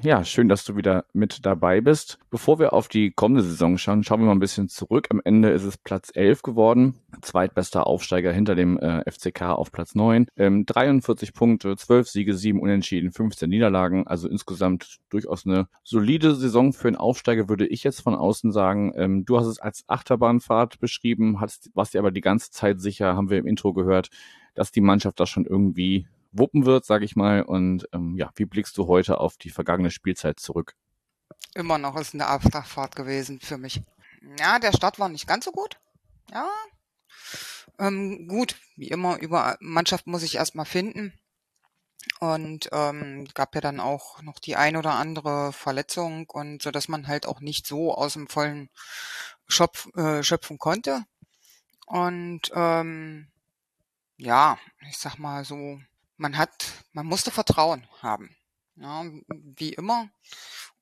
Ja, 0.02 0.23
schön, 0.23 0.47
dass 0.47 0.64
du 0.64 0.77
wieder 0.77 1.03
mit 1.11 1.45
dabei 1.45 1.81
bist. 1.81 2.18
Bevor 2.30 2.60
wir 2.60 2.72
auf 2.72 2.88
die 2.88 3.11
kommende 3.11 3.43
Saison 3.43 3.77
schauen, 3.77 4.06
schauen 4.06 4.22
wir 4.22 4.27
mal 4.27 4.31
ein 4.31 4.39
bisschen 4.39 4.69
zurück. 4.69 5.07
Am 5.10 5.19
Ende 5.26 5.49
ist 5.49 5.65
es 5.65 5.77
Platz 5.77 6.11
11 6.14 6.43
geworden, 6.43 6.95
zweitbester 7.22 7.85
Aufsteiger 7.85 8.31
hinter 8.31 8.56
dem 8.56 8.77
äh, 8.77 9.03
FCK 9.11 9.41
auf 9.41 9.73
Platz 9.73 9.93
9. 9.93 10.27
Ähm, 10.38 10.65
43 10.65 11.34
Punkte, 11.34 11.76
12 11.76 12.07
Siege, 12.07 12.34
7 12.34 12.61
Unentschieden, 12.61 13.11
15 13.11 13.49
Niederlagen. 13.49 14.07
Also 14.07 14.30
insgesamt 14.30 14.99
durchaus 15.10 15.45
eine 15.45 15.68
solide 15.84 16.35
Saison 16.35 16.72
für 16.72 16.88
einen 16.88 16.95
Aufsteiger, 16.95 17.49
würde 17.49 17.68
ich 17.68 17.84
jetzt 17.84 17.99
von 17.99 18.15
außen 18.15 18.53
sagen. 18.53 18.93
Ähm, 18.95 19.26
du 19.26 19.38
hast 19.38 19.47
es 19.47 19.60
als 19.60 19.84
Achterbahnfahrt 19.88 20.80
beschrieben, 20.80 21.41
hast, 21.41 21.69
warst 21.73 21.93
dir 21.93 21.99
aber 21.99 22.11
die 22.11 22.22
ganze 22.22 22.49
Zeit 22.49 22.80
sicher, 22.80 23.18
haben 23.18 23.30
wir 23.30 23.39
im 23.39 23.47
Intro 23.47 23.73
gehört, 23.73 24.07
dass 24.53 24.72
die 24.72 24.80
Mannschaft 24.80 25.19
das 25.19 25.30
schon 25.30 25.45
irgendwie 25.45 26.07
wuppen 26.37 26.65
wird, 26.65 26.85
sage 26.85 27.05
ich 27.05 27.15
mal. 27.15 27.41
Und 27.41 27.87
ähm, 27.93 28.15
ja, 28.15 28.31
wie 28.35 28.45
blickst 28.45 28.77
du 28.77 28.87
heute 28.87 29.19
auf 29.19 29.37
die 29.37 29.49
vergangene 29.49 29.91
Spielzeit 29.91 30.39
zurück? 30.39 30.75
Immer 31.53 31.77
noch 31.77 31.95
ist 31.97 32.13
eine 32.13 32.27
Abfahrt 32.27 32.95
gewesen 32.95 33.39
für 33.39 33.57
mich. 33.57 33.81
Ja, 34.39 34.59
der 34.59 34.73
Start 34.73 34.99
war 34.99 35.09
nicht 35.09 35.27
ganz 35.27 35.45
so 35.45 35.51
gut. 35.51 35.79
Ja. 36.31 36.49
Ähm, 37.79 38.27
gut, 38.27 38.55
wie 38.75 38.87
immer, 38.87 39.19
über 39.19 39.57
Mannschaft 39.59 40.07
muss 40.07 40.23
ich 40.23 40.35
erstmal 40.35 40.65
finden. 40.65 41.13
Und 42.19 42.69
ähm, 42.71 43.27
gab 43.33 43.55
ja 43.55 43.61
dann 43.61 43.79
auch 43.79 44.21
noch 44.21 44.39
die 44.39 44.55
ein 44.55 44.77
oder 44.77 44.93
andere 44.93 45.51
Verletzung 45.53 46.29
und 46.29 46.61
so 46.61 46.69
dass 46.69 46.87
man 46.87 47.07
halt 47.07 47.25
auch 47.25 47.41
nicht 47.41 47.65
so 47.65 47.95
aus 47.95 48.13
dem 48.13 48.27
vollen 48.27 48.69
Schopf, 49.47 49.87
äh, 49.95 50.23
schöpfen 50.23 50.59
konnte. 50.59 51.03
Und 51.87 52.51
ähm, 52.53 53.27
ja, 54.17 54.57
ich 54.87 54.97
sag 54.97 55.17
mal 55.17 55.45
so, 55.45 55.79
man 56.17 56.37
hat, 56.37 56.85
man 56.93 57.05
musste 57.05 57.31
Vertrauen 57.31 57.87
haben. 58.01 58.35
Ja, 58.75 59.05
wie 59.27 59.73
immer. 59.73 60.09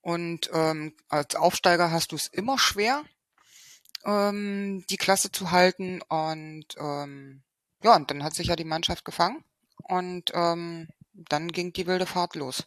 Und 0.02 0.50
ähm, 0.54 0.94
als 1.10 1.36
Aufsteiger 1.36 1.92
hast 1.92 2.12
du 2.12 2.16
es 2.16 2.28
immer 2.28 2.58
schwer, 2.58 3.04
ähm, 4.04 4.84
die 4.90 4.98
Klasse 4.98 5.32
zu 5.32 5.52
halten. 5.52 6.02
Und 6.10 6.66
ähm, 6.78 7.44
ja, 7.84 7.96
und 7.96 8.10
dann 8.10 8.24
hat 8.24 8.34
sich 8.34 8.48
ja 8.48 8.56
die 8.56 8.64
Mannschaft 8.64 9.06
gefangen. 9.06 9.44
Und 9.84 10.32
ähm, 10.34 10.88
dann 11.14 11.50
ging 11.50 11.74
die 11.74 11.88
wilde 11.88 12.06
Fahrt 12.06 12.36
los. 12.36 12.66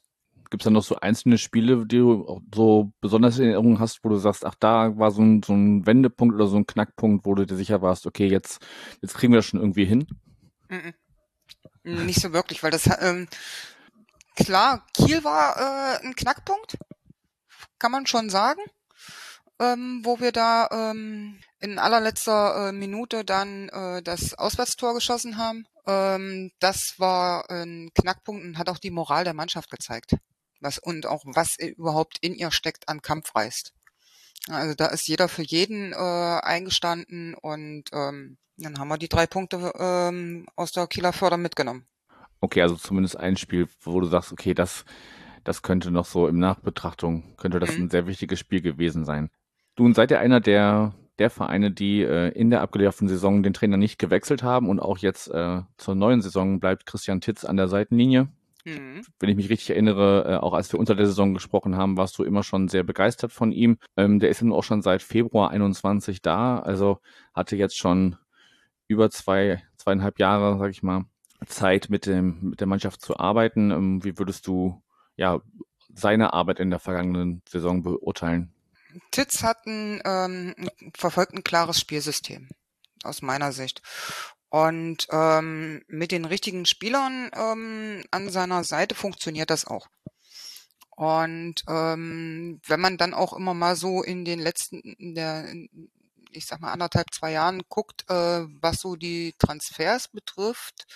Gibt 0.48 0.62
es 0.62 0.64
da 0.64 0.70
noch 0.70 0.84
so 0.84 0.97
einzelne 0.97 1.38
Spiele, 1.38 1.86
die 1.86 1.98
du 1.98 2.40
so 2.55 2.93
besonders 3.01 3.38
in 3.38 3.47
Erinnerung 3.47 3.80
hast, 3.80 4.05
wo 4.05 4.09
du 4.09 4.16
sagst, 4.16 4.44
ach, 4.44 4.55
da 4.55 4.97
war 4.97 5.10
so 5.10 5.22
ein, 5.22 5.43
so 5.43 5.52
ein 5.52 5.84
Wendepunkt 5.86 6.36
oder 6.36 6.47
so 6.47 6.56
ein 6.56 6.66
Knackpunkt, 6.66 7.26
wo 7.26 7.34
du 7.34 7.44
dir 7.44 7.56
sicher 7.56 7.82
warst, 7.82 8.06
okay, 8.06 8.28
jetzt, 8.28 8.64
jetzt 9.02 9.14
kriegen 9.14 9.32
wir 9.32 9.38
das 9.38 9.47
schon 9.47 9.59
irgendwie 9.59 9.86
hin? 9.86 10.06
Mm 10.68 10.74
-mm. 10.74 10.94
Nicht 11.86 12.20
so 12.20 12.32
wirklich, 12.32 12.64
weil 12.64 12.72
das 12.72 12.88
ähm, 13.00 13.28
klar, 14.34 14.84
Kiel 14.92 15.22
war 15.22 15.56
äh, 15.56 16.04
ein 16.04 16.16
Knackpunkt, 16.16 16.76
kann 17.78 17.92
man 17.92 18.06
schon 18.06 18.28
sagen, 18.28 18.60
ähm, 19.60 20.00
wo 20.02 20.18
wir 20.18 20.32
da 20.32 20.68
ähm, 20.72 21.38
in 21.60 21.78
allerletzter 21.78 22.68
äh, 22.68 22.72
Minute 22.72 23.24
dann 23.24 23.68
äh, 23.68 24.02
das 24.02 24.34
Auswärtstor 24.34 24.94
geschossen 24.94 25.36
haben. 25.38 25.64
Ähm, 25.86 26.50
das 26.58 26.94
war 26.98 27.48
ein 27.50 27.90
Knackpunkt 27.94 28.44
und 28.44 28.58
hat 28.58 28.68
auch 28.68 28.78
die 28.78 28.90
Moral 28.90 29.22
der 29.22 29.34
Mannschaft 29.34 29.70
gezeigt. 29.70 30.16
Was 30.60 30.78
und 30.78 31.06
auch 31.06 31.22
was 31.24 31.56
überhaupt 31.56 32.18
in 32.20 32.34
ihr 32.34 32.50
steckt 32.50 32.88
an 32.88 33.00
Kampfreist. 33.00 33.72
Also 34.48 34.74
da 34.74 34.86
ist 34.86 35.09
jeder 35.09 35.28
für 35.28 35.43
jeden 35.43 35.93
äh, 35.93 35.97
eingestanden 35.97 37.35
und 37.35 37.85
ähm, 37.93 38.39
dann 38.59 38.78
haben 38.78 38.89
wir 38.89 38.98
die 38.98 39.09
drei 39.09 39.27
Punkte 39.27 39.73
ähm, 39.78 40.47
aus 40.56 40.73
der 40.73 40.86
Kieler 40.86 41.12
Förder 41.12 41.36
mitgenommen. 41.36 41.86
Okay, 42.40 42.62
also 42.62 42.77
zumindest 42.77 43.18
ein 43.18 43.36
Spiel, 43.36 43.68
wo 43.82 44.01
du 44.01 44.06
sagst, 44.06 44.32
okay, 44.32 44.55
das, 44.55 44.85
das 45.44 45.62
könnte 45.62 45.90
noch 45.90 46.06
so 46.06 46.28
im 46.28 46.39
Nachbetrachtung, 46.39 47.36
könnte 47.36 47.59
das 47.59 47.77
mhm. 47.77 47.85
ein 47.85 47.90
sehr 47.90 48.06
wichtiges 48.06 48.39
Spiel 48.39 48.60
gewesen 48.60 49.05
sein. 49.05 49.31
Du 49.74 49.93
seid 49.93 50.10
ja 50.10 50.20
einer 50.20 50.40
der, 50.40 50.94
der 51.18 51.31
Vereine, 51.31 51.70
die 51.70 52.02
äh, 52.02 52.28
in 52.28 52.51
der 52.51 52.62
abgelaufenen 52.62 53.09
Saison 53.09 53.43
den 53.43 53.52
Trainer 53.52 53.77
nicht 53.77 53.98
gewechselt 53.98 54.43
haben 54.43 54.68
und 54.68 54.81
auch 54.81 54.98
jetzt 54.98 55.28
äh, 55.28 55.62
zur 55.77 55.94
neuen 55.94 56.23
Saison 56.23 56.60
bleibt 56.60 56.86
Christian 56.86 57.20
Titz 57.20 57.44
an 57.44 57.56
der 57.56 57.68
Seitenlinie. 57.68 58.28
Mhm. 58.66 59.06
Wenn 59.20 59.28
ich 59.28 59.36
mich 59.36 59.48
richtig 59.48 59.70
erinnere, 59.70 60.24
äh, 60.26 60.36
auch 60.38 60.52
als 60.52 60.72
wir 60.72 60.80
unter 60.80 60.97
der 60.97 61.06
Saison 61.06 61.34
gesprochen 61.34 61.76
haben, 61.76 61.97
warst 61.97 62.18
du 62.18 62.24
immer 62.24 62.43
schon 62.43 62.66
sehr 62.66 62.82
begeistert 62.82 63.30
von 63.30 63.52
ihm. 63.52 63.78
Ähm, 63.97 64.18
der 64.18 64.28
ist 64.28 64.40
ja 64.40 64.47
nun 64.47 64.59
auch 64.59 64.64
schon 64.64 64.82
seit 64.82 65.02
Februar 65.02 65.51
21 65.51 66.20
da, 66.20 66.59
also 66.59 66.98
hatte 67.32 67.55
jetzt 67.56 67.78
schon 67.78 68.16
über 68.88 69.09
zwei, 69.10 69.62
zweieinhalb 69.76 70.18
Jahre, 70.18 70.59
sag 70.59 70.70
ich 70.70 70.82
mal, 70.82 71.05
Zeit 71.47 71.90
mit 71.90 72.06
dem, 72.06 72.51
mit 72.51 72.60
der 72.60 72.66
Mannschaft 72.66 73.01
zu 73.01 73.16
arbeiten. 73.18 73.70
Ähm, 73.70 74.05
wie 74.05 74.18
würdest 74.18 74.48
du, 74.48 74.82
ja, 75.16 75.40
seine 75.94 76.32
Arbeit 76.32 76.59
in 76.59 76.70
der 76.70 76.80
vergangenen 76.80 77.43
Saison 77.48 77.82
beurteilen? 77.82 78.52
Titz 79.12 79.44
hat 79.44 79.64
ein, 79.66 80.01
ähm, 80.05 80.55
verfolgt 80.97 81.34
ein 81.34 81.44
klares 81.44 81.78
Spielsystem, 81.78 82.48
aus 83.05 83.22
meiner 83.22 83.52
Sicht. 83.52 83.80
Und 84.48 85.09
ähm, 85.10 85.82
mit 85.89 86.12
den 86.12 86.24
richtigen 86.24 86.66
Spielern 86.66 87.31
ähm, 87.35 88.05
an 88.10 88.31
seiner 88.31 88.64
Seite 88.64 88.94
funktioniert 88.94 89.51
das 89.51 89.66
auch. 89.66 89.89
Und 90.97 91.62
ähm, 91.68 92.60
wenn 92.66 92.81
man 92.81 92.97
dann 92.97 93.12
auch 93.12 93.35
immer 93.35 93.52
mal 93.52 93.77
so 93.77 94.02
in 94.02 94.24
den 94.24 94.39
letzten, 94.39 94.81
in 94.81 95.14
der, 95.14 95.52
ich 96.31 96.47
sag 96.47 96.60
mal, 96.60 96.73
anderthalb, 96.73 97.12
zwei 97.12 97.32
Jahren 97.32 97.62
guckt, 97.68 98.09
äh, 98.09 98.44
was 98.62 98.81
so 98.81 98.97
die 98.97 99.35
Transfers 99.39 100.09
betrifft, 100.09 100.86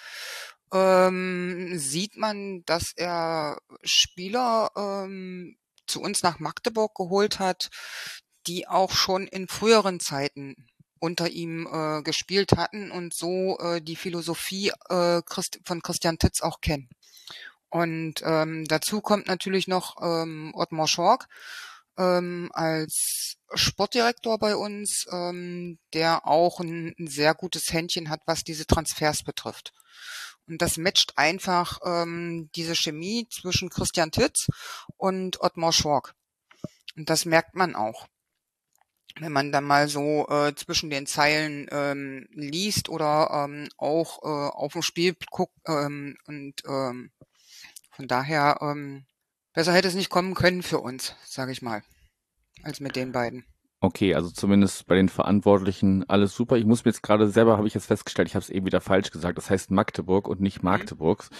ähm, 0.72 1.78
sieht 1.78 2.16
man, 2.16 2.64
dass 2.64 2.92
er 2.96 3.58
Spieler 3.82 4.70
ähm, 4.76 5.58
zu 5.86 6.00
uns 6.00 6.22
nach 6.22 6.38
Magdeburg 6.38 6.94
geholt 6.94 7.38
hat, 7.38 7.68
die 8.46 8.68
auch 8.68 8.92
schon 8.92 9.26
in 9.26 9.48
früheren 9.48 10.00
Zeiten 10.00 10.69
unter 11.00 11.28
ihm 11.28 11.66
äh, 11.66 12.02
gespielt 12.02 12.52
hatten 12.52 12.90
und 12.90 13.14
so 13.14 13.58
äh, 13.58 13.80
die 13.80 13.96
Philosophie 13.96 14.70
äh, 14.88 15.22
Christ 15.22 15.58
von 15.64 15.82
Christian 15.82 16.18
Titz 16.18 16.40
auch 16.42 16.60
kennen. 16.60 16.88
Und 17.70 18.22
ähm, 18.24 18.64
dazu 18.66 19.00
kommt 19.00 19.26
natürlich 19.26 19.68
noch 19.68 19.96
ähm, 20.02 20.52
Ottmar 20.54 20.88
Schork, 20.88 21.28
ähm, 21.96 22.50
als 22.52 23.36
Sportdirektor 23.54 24.38
bei 24.38 24.56
uns, 24.56 25.06
ähm, 25.10 25.78
der 25.92 26.26
auch 26.26 26.60
ein, 26.60 26.94
ein, 26.98 27.06
sehr 27.06 27.34
gutes 27.34 27.72
Händchen 27.72 28.10
hat, 28.10 28.22
was 28.26 28.44
diese 28.44 28.66
Transfers 28.66 29.22
betrifft. 29.22 29.72
Und 30.46 30.62
das 30.62 30.78
matcht 30.78 31.12
einfach 31.16 31.78
ähm, 31.84 32.50
diese 32.56 32.74
Chemie 32.74 33.28
zwischen 33.30 33.68
Christian 33.70 34.10
Titz 34.10 34.46
und 34.96 35.40
Ottmar 35.40 35.72
Schork. 35.72 36.14
Und 36.96 37.08
das 37.08 37.24
merkt 37.24 37.54
man 37.54 37.76
auch. 37.76 38.08
Wenn 39.18 39.32
man 39.32 39.52
dann 39.52 39.64
mal 39.64 39.88
so 39.88 40.26
äh, 40.28 40.54
zwischen 40.54 40.90
den 40.90 41.06
Zeilen 41.06 41.66
ähm, 41.70 42.28
liest 42.32 42.88
oder 42.88 43.44
ähm, 43.44 43.68
auch 43.76 44.22
äh, 44.22 44.50
auf 44.54 44.72
dem 44.72 44.82
Spiel 44.82 45.16
guckt 45.30 45.56
ähm, 45.66 46.16
und 46.26 46.62
ähm, 46.66 47.10
von 47.90 48.06
daher 48.06 48.58
ähm, 48.60 49.04
besser 49.52 49.72
hätte 49.72 49.88
es 49.88 49.94
nicht 49.94 50.10
kommen 50.10 50.34
können 50.34 50.62
für 50.62 50.78
uns, 50.78 51.16
sage 51.24 51.52
ich 51.52 51.60
mal, 51.60 51.82
als 52.62 52.80
mit 52.80 52.96
den 52.96 53.12
beiden. 53.12 53.44
Okay, 53.82 54.14
also 54.14 54.30
zumindest 54.30 54.86
bei 54.86 54.94
den 54.94 55.08
Verantwortlichen 55.08 56.06
alles 56.08 56.34
super. 56.34 56.56
Ich 56.58 56.66
muss 56.66 56.84
mir 56.84 56.90
jetzt 56.90 57.02
gerade 57.02 57.30
selber, 57.30 57.56
habe 57.56 57.66
ich 57.66 57.72
jetzt 57.72 57.86
festgestellt, 57.86 58.28
ich 58.28 58.34
habe 58.34 58.42
es 58.42 58.50
eben 58.50 58.66
wieder 58.66 58.82
falsch 58.82 59.10
gesagt. 59.10 59.38
Das 59.38 59.48
heißt 59.48 59.70
Magdeburg 59.70 60.28
und 60.28 60.42
nicht 60.42 60.58
mhm. 60.58 60.66
Magdeburgs. 60.66 61.30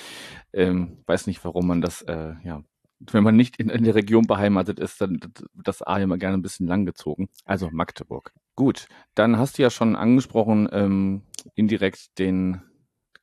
Ähm, 0.55 1.03
weiß 1.07 1.27
nicht, 1.27 1.45
warum 1.45 1.67
man 1.67 1.83
das, 1.83 2.01
äh, 2.03 2.33
ja, 2.43 2.63
wenn 3.01 3.25
man 3.25 3.37
nicht 3.37 3.57
in, 3.57 3.71
in 3.71 3.85
der 3.85 3.95
Region 3.95 4.27
beheimatet 4.27 4.79
ist, 4.79 5.01
dann 5.01 5.21
wird 5.23 5.45
das 5.55 5.83
A 5.83 5.99
immer 5.99 6.19
gerne 6.19 6.37
ein 6.37 6.43
bisschen 6.43 6.67
langgezogen. 6.67 7.29
Also 7.45 7.71
Magdeburg. 7.73 8.33
Gut, 8.57 8.87
dann 9.15 9.39
hast 9.39 9.59
du 9.59 9.63
ja 9.63 9.71
schon 9.71 9.97
angesprochen, 9.97 10.69
ähm, 10.71 11.23
indirekt 11.55 12.19
den 12.19 12.63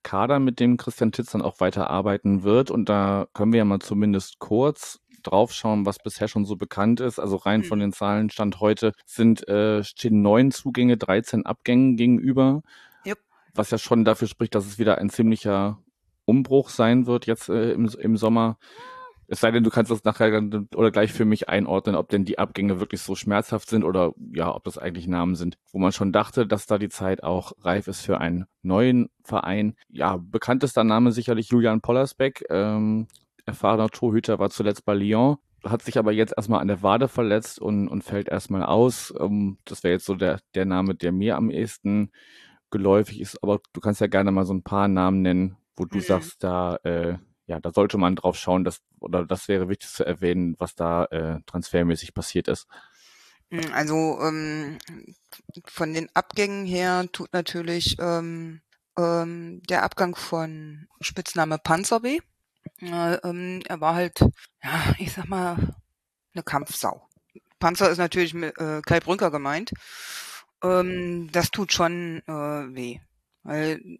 Kader, 0.03 0.39
mit 0.39 0.59
dem 0.59 0.77
Christian 0.77 1.11
Titz 1.11 1.31
dann 1.31 1.41
auch 1.41 1.59
weiter 1.59 1.89
arbeiten 1.89 2.43
wird. 2.43 2.71
Und 2.71 2.89
da 2.89 3.27
können 3.33 3.51
wir 3.51 3.59
ja 3.59 3.65
mal 3.65 3.79
zumindest 3.79 4.39
kurz 4.39 4.99
draufschauen, 5.23 5.85
was 5.85 5.97
bisher 5.99 6.27
schon 6.27 6.45
so 6.45 6.55
bekannt 6.55 6.99
ist. 6.99 7.19
Also 7.19 7.35
rein 7.35 7.61
mhm. 7.61 7.65
von 7.65 7.79
den 7.79 7.93
Zahlen 7.93 8.29
Stand 8.29 8.59
heute 8.59 8.93
sind 9.05 9.47
äh, 9.47 9.83
stehen 9.83 10.21
neun 10.21 10.51
Zugänge, 10.51 10.97
13 10.97 11.45
Abgängen 11.45 11.97
gegenüber. 11.97 12.61
Yep. 13.05 13.19
Was 13.53 13.71
ja 13.71 13.77
schon 13.77 14.05
dafür 14.05 14.27
spricht, 14.27 14.55
dass 14.55 14.65
es 14.65 14.79
wieder 14.79 14.97
ein 14.97 15.09
ziemlicher 15.09 15.79
Umbruch 16.25 16.69
sein 16.69 17.05
wird 17.05 17.25
jetzt 17.25 17.49
äh, 17.49 17.71
im, 17.71 17.89
im 17.99 18.17
Sommer. 18.17 18.57
Es 19.27 19.41
sei 19.41 19.51
denn, 19.51 19.63
du 19.63 19.69
kannst 19.69 19.91
das 19.91 20.05
nachher 20.05 20.31
dann 20.31 20.69
oder 20.73 20.89
gleich 20.89 21.11
für 21.11 21.25
mich 21.25 21.49
einordnen, 21.49 21.95
ob 21.95 22.09
denn 22.09 22.23
die 22.23 22.39
Abgänge 22.39 22.79
wirklich 22.79 23.01
so 23.01 23.13
schmerzhaft 23.15 23.69
sind 23.69 23.83
oder 23.83 24.13
ja, 24.33 24.53
ob 24.55 24.63
das 24.63 24.77
eigentlich 24.77 25.07
Namen 25.07 25.35
sind, 25.35 25.57
wo 25.71 25.79
man 25.79 25.91
schon 25.91 26.13
dachte, 26.13 26.47
dass 26.47 26.65
da 26.65 26.77
die 26.77 26.89
Zeit 26.89 27.23
auch 27.23 27.51
reif 27.61 27.87
ist 27.87 28.01
für 28.01 28.19
einen 28.19 28.45
neuen 28.61 29.09
Verein. 29.23 29.75
Ja, 29.89 30.17
bekanntester 30.17 30.85
Name 30.85 31.11
sicherlich 31.11 31.49
Julian 31.49 31.81
Pollersbeck, 31.81 32.45
ähm, 32.49 33.07
erfahrener 33.45 33.89
Torhüter, 33.89 34.39
war 34.39 34.49
zuletzt 34.49 34.85
bei 34.85 34.93
Lyon, 34.93 35.37
hat 35.63 35.81
sich 35.81 35.97
aber 35.97 36.13
jetzt 36.13 36.33
erstmal 36.37 36.61
an 36.61 36.69
der 36.69 36.81
Wade 36.81 37.09
verletzt 37.09 37.59
und, 37.59 37.89
und 37.89 38.03
fällt 38.03 38.29
erstmal 38.29 38.63
aus. 38.63 39.13
Ähm, 39.19 39.57
das 39.65 39.83
wäre 39.83 39.93
jetzt 39.93 40.05
so 40.05 40.15
der, 40.15 40.39
der 40.55 40.65
Name, 40.65 40.95
der 40.95 41.11
mir 41.11 41.35
am 41.35 41.49
ehesten 41.49 42.11
geläufig 42.69 43.21
ist, 43.21 43.41
aber 43.43 43.59
du 43.73 43.81
kannst 43.81 44.01
ja 44.01 44.07
gerne 44.07 44.31
mal 44.31 44.45
so 44.45 44.53
ein 44.53 44.63
paar 44.63 44.87
Namen 44.87 45.21
nennen, 45.21 45.57
wo 45.75 45.85
du 45.85 45.97
mhm. 45.97 46.01
sagst, 46.01 46.43
da, 46.43 46.77
äh, 46.83 47.17
ja, 47.47 47.59
da 47.59 47.71
sollte 47.71 47.97
man 47.97 48.15
drauf 48.15 48.37
schauen, 48.37 48.63
dass, 48.63 48.81
oder 48.99 49.25
das 49.25 49.47
wäre 49.47 49.69
wichtig 49.69 49.89
zu 49.89 50.05
erwähnen, 50.05 50.55
was 50.59 50.75
da 50.75 51.05
äh, 51.05 51.39
transfermäßig 51.45 52.13
passiert 52.13 52.47
ist. 52.49 52.67
Hm, 53.49 53.71
also 53.73 54.19
ähm, 54.21 54.77
von 55.65 55.93
den 55.93 56.09
Abgängen 56.13 56.65
her 56.65 57.07
tut 57.11 57.31
natürlich 57.31 57.97
ähm, 57.99 58.61
ähm, 58.97 59.61
der 59.69 59.83
Abgang 59.83 60.15
von 60.15 60.87
Spitzname 60.99 61.57
Panzer 61.57 62.03
weh. 62.03 62.19
Äh, 62.81 63.15
ähm, 63.23 63.61
er 63.65 63.79
war 63.79 63.95
halt, 63.95 64.19
ja, 64.61 64.95
ich 64.99 65.13
sag 65.13 65.29
mal, 65.29 65.75
eine 66.33 66.43
Kampfsau. 66.43 67.07
Panzer 67.59 67.89
ist 67.89 67.97
natürlich 67.97 68.33
mit 68.33 68.57
äh, 68.59 68.81
Kai 68.81 68.99
Brünker 68.99 69.31
gemeint. 69.31 69.71
Ähm, 70.61 71.29
das 71.31 71.49
tut 71.51 71.71
schon 71.71 72.21
äh, 72.27 72.75
weh, 72.75 72.99
weil 73.43 73.99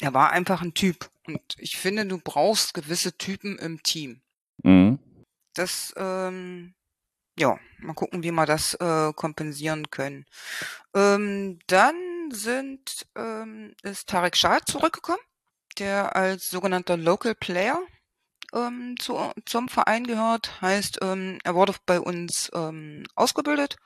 er 0.00 0.14
war 0.14 0.30
einfach 0.30 0.62
ein 0.62 0.74
Typ. 0.74 1.10
Und 1.26 1.40
ich 1.58 1.76
finde, 1.76 2.06
du 2.06 2.18
brauchst 2.18 2.74
gewisse 2.74 3.16
Typen 3.16 3.58
im 3.58 3.82
Team. 3.82 4.20
Mhm. 4.62 4.98
Das, 5.54 5.92
ähm, 5.96 6.74
ja, 7.38 7.58
mal 7.78 7.94
gucken, 7.94 8.22
wie 8.22 8.30
wir 8.30 8.46
das 8.46 8.74
äh, 8.74 9.12
kompensieren 9.14 9.90
können. 9.90 10.26
Ähm, 10.94 11.58
dann 11.66 11.96
sind, 12.30 13.06
ähm, 13.16 13.74
ist 13.82 14.08
Tarek 14.08 14.36
Schad 14.36 14.68
zurückgekommen, 14.68 15.20
der 15.78 16.14
als 16.16 16.48
sogenannter 16.48 16.96
Local 16.96 17.34
Player 17.34 17.78
ähm, 18.54 18.96
zu, 18.98 19.18
zum 19.44 19.68
Verein 19.68 20.06
gehört. 20.06 20.60
Heißt, 20.60 20.98
ähm, 21.02 21.38
er 21.44 21.54
wurde 21.54 21.74
bei 21.86 22.00
uns 22.00 22.50
ähm, 22.54 23.04
ausgebildet, 23.14 23.76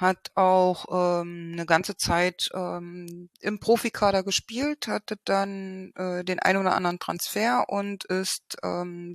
hat 0.00 0.30
auch 0.34 0.86
ähm, 0.90 1.50
eine 1.52 1.66
ganze 1.66 1.96
Zeit 1.96 2.50
ähm, 2.54 3.28
im 3.40 3.60
Profikader 3.60 4.22
gespielt, 4.22 4.88
hatte 4.88 5.16
dann 5.24 5.92
äh, 5.94 6.24
den 6.24 6.38
ein 6.38 6.56
oder 6.56 6.74
anderen 6.74 6.98
Transfer 6.98 7.68
und 7.68 8.04
ist 8.04 8.56
ähm, 8.62 9.14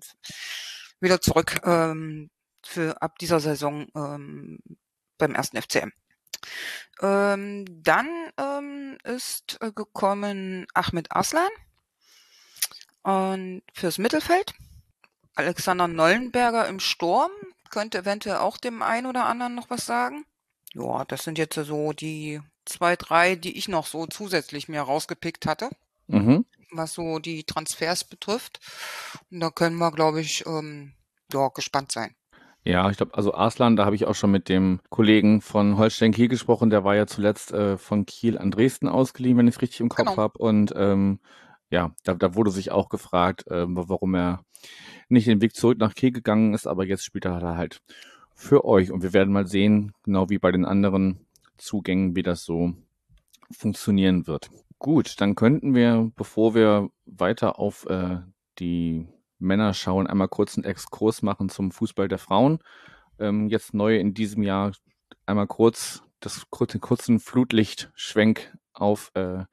wieder 1.00 1.22
zurück 1.22 1.60
ähm, 1.64 2.30
für 2.64 3.02
ab 3.02 3.18
dieser 3.20 3.40
Saison 3.40 3.88
ähm, 3.96 4.60
beim 5.18 5.34
ersten 5.34 5.62
FCM. 5.62 5.92
Ähm, 7.02 7.66
dann 7.84 8.08
ähm, 8.38 8.98
ist 9.04 9.58
äh, 9.62 9.72
gekommen 9.72 10.68
Ahmed 10.74 11.12
Aslan 11.12 11.50
und 13.04 13.64
fürs 13.74 13.98
Mittelfeld. 13.98 14.54
Alexander 15.36 15.88
Nollenberger 15.88 16.68
im 16.68 16.80
Sturm 16.80 17.32
könnte 17.70 18.00
eventuell 18.00 18.38
auch 18.38 18.58
dem 18.58 18.82
einen 18.82 19.08
oder 19.08 19.26
anderen 19.26 19.56
noch 19.56 19.70
was 19.70 19.86
sagen. 19.86 20.26
Ja, 20.76 21.06
das 21.06 21.24
sind 21.24 21.38
jetzt 21.38 21.56
so 21.56 21.94
die 21.94 22.42
zwei, 22.66 22.96
drei, 22.96 23.36
die 23.36 23.58
ich 23.58 23.68
noch 23.68 23.86
so 23.86 24.06
zusätzlich 24.08 24.68
mir 24.68 24.82
rausgepickt 24.82 25.46
hatte, 25.46 25.70
mhm. 26.08 26.46
was 26.72 26.94
so 26.94 27.20
die 27.20 27.44
Transfers 27.44 28.04
betrifft. 28.04 28.60
Und 29.32 29.40
da 29.40 29.50
können 29.50 29.78
wir, 29.78 29.92
glaube 29.92 30.22
ich, 30.22 30.46
ähm, 30.46 30.94
ja, 31.32 31.48
gespannt 31.50 31.92
sein. 31.92 32.16
Ja, 32.64 32.90
ich 32.90 32.98
glaube, 32.98 33.14
also 33.14 33.34
Arslan, 33.34 33.76
da 33.76 33.86
habe 33.86 33.96
ich 33.96 34.06
auch 34.06 34.16
schon 34.16 34.32
mit 34.32 34.50
dem 34.50 34.82
Kollegen 34.90 35.42
von 35.42 35.78
Holstein 35.78 36.12
Kiel 36.12 36.28
gesprochen, 36.28 36.72
der 36.72 36.84
war 36.84 36.96
ja 36.96 37.06
zuletzt 37.06 37.52
äh, 37.52 37.78
von 37.78 38.08
Kiel 38.08 38.40
an 38.40 38.50
Dresden 38.50 38.88
ausgeliehen, 38.90 39.38
wenn 39.38 39.48
ich 39.48 39.56
es 39.56 39.62
richtig 39.62 39.82
im 39.82 39.90
Kopf 39.90 40.08
genau. 40.08 40.18
habe. 40.18 40.40
Und 40.40 40.74
ähm, 40.76 41.20
ja, 41.70 41.94
da, 42.04 42.16
da 42.16 42.34
wurde 42.34 42.50
sich 42.50 42.72
auch 42.72 42.90
gefragt, 42.90 43.46
äh, 43.48 43.66
warum 43.68 44.16
er 44.16 44.44
nicht 45.10 45.28
den 45.28 45.42
Weg 45.42 45.56
zurück 45.56 45.78
nach 45.78 45.94
Kiel 45.94 46.12
gegangen 46.12 46.56
ist, 46.56 46.66
aber 46.66 46.86
jetzt 46.86 47.06
spielt 47.06 47.26
er 47.26 47.40
halt 47.56 47.82
für 48.36 48.66
euch. 48.66 48.92
Und 48.92 49.02
wir 49.02 49.14
werden 49.14 49.34
mal 49.34 49.48
sehen, 49.48 49.94
genau 50.04 50.30
wie 50.30 50.38
bei 50.38 50.52
den 50.52 50.66
anderen 50.66 51.26
Zugängen, 51.58 52.16
wie 52.16 52.24
das 52.24 52.44
so 52.44 52.74
funktionieren 53.50 54.28
wird. 54.28 54.50
Gut, 54.78 55.20
dann 55.22 55.36
könnten 55.36 55.74
wir, 55.74 56.12
bevor 56.16 56.54
wir 56.54 56.90
weiter 57.06 57.58
auf 57.58 57.86
äh, 57.88 58.18
die 58.60 59.08
Männer 59.40 59.74
schauen, 59.74 60.08
einmal 60.08 60.28
kurz 60.28 60.58
einen 60.58 60.66
Exkurs 60.66 61.22
machen 61.22 61.50
zum 61.50 61.72
Fußball 61.72 62.08
der 62.08 62.18
Frauen. 62.18 62.60
Ähm, 63.18 63.48
jetzt 63.48 63.74
neu 63.74 63.98
in 63.98 64.14
diesem 64.14 64.44
Jahr 64.44 64.74
einmal 65.26 65.48
kurz 65.48 66.04
das, 66.20 66.46
den 66.72 66.82
kurzen 66.82 67.20
Flutlichtschwenk 67.20 68.54
auf 68.74 69.12
äh, 69.14 69.46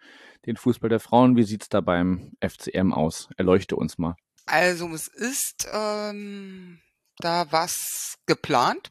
den 0.47 0.57
Fußball 0.57 0.91
der 0.91 1.01
Frauen. 1.01 1.37
Wie 1.37 1.45
sieht's 1.45 1.69
da 1.69 1.81
beim 1.81 2.33
FCM 2.41 2.93
aus? 2.93 3.29
Erleuchte 3.37 3.77
uns 3.77 3.99
mal. 3.99 4.17
Also 4.47 4.89
es 4.89 5.07
ist 5.07 5.69
ähm, 5.73 6.81
da 7.19 7.51
was 7.51 8.19
geplant, 8.27 8.91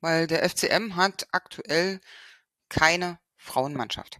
weil 0.00 0.26
der 0.26 0.48
FCM 0.48 0.96
hat 0.96 1.26
aktuell 1.32 2.00
keine 2.68 3.18
Frauenmannschaft. 3.36 4.18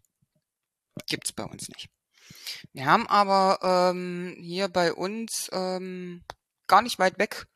Gibt's 1.07 1.33
bei 1.33 1.45
uns 1.45 1.69
nicht. 1.69 1.89
Wir 2.73 2.87
haben 2.87 3.07
aber 3.07 3.59
ähm, 3.63 4.37
hier 4.39 4.69
bei 4.69 4.93
uns 4.93 5.49
ähm, 5.53 6.25
gar 6.67 6.83
nicht 6.83 6.99
weit 6.99 7.19
weg 7.19 7.47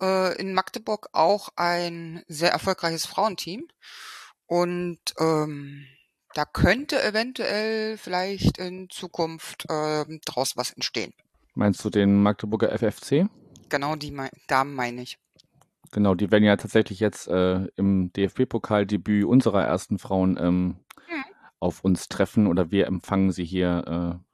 äh, 0.00 0.36
in 0.40 0.54
Magdeburg 0.54 1.08
auch 1.12 1.50
ein 1.56 2.22
sehr 2.28 2.52
erfolgreiches 2.52 3.06
Frauenteam. 3.06 3.66
Und 4.46 5.00
ähm, 5.18 5.86
da 6.34 6.44
könnte 6.44 7.02
eventuell 7.02 7.98
vielleicht 7.98 8.58
in 8.58 8.88
Zukunft 8.90 9.66
ähm, 9.68 10.20
daraus 10.24 10.56
was 10.56 10.72
entstehen. 10.72 11.12
Meinst 11.54 11.84
du 11.84 11.90
den 11.90 12.22
Magdeburger 12.22 12.70
FFC? 12.70 13.28
Genau, 13.68 13.96
die 13.96 14.10
mein, 14.10 14.30
Damen 14.46 14.74
meine 14.74 15.02
ich. 15.02 15.18
Genau, 15.90 16.14
die 16.14 16.30
werden 16.30 16.44
ja 16.44 16.56
tatsächlich 16.56 17.00
jetzt 17.00 17.28
äh, 17.28 17.66
im 17.76 18.12
DFB-Pokal-Debüt 18.12 19.24
unserer 19.24 19.64
ersten 19.64 19.98
Frauen 19.98 20.38
ähm, 20.38 20.76
hm. 21.06 21.24
auf 21.60 21.82
uns 21.82 22.08
treffen 22.08 22.46
oder 22.46 22.70
wir 22.70 22.86
empfangen 22.86 23.32
sie 23.32 23.44
hier. 23.44 24.20
Äh, 24.20 24.28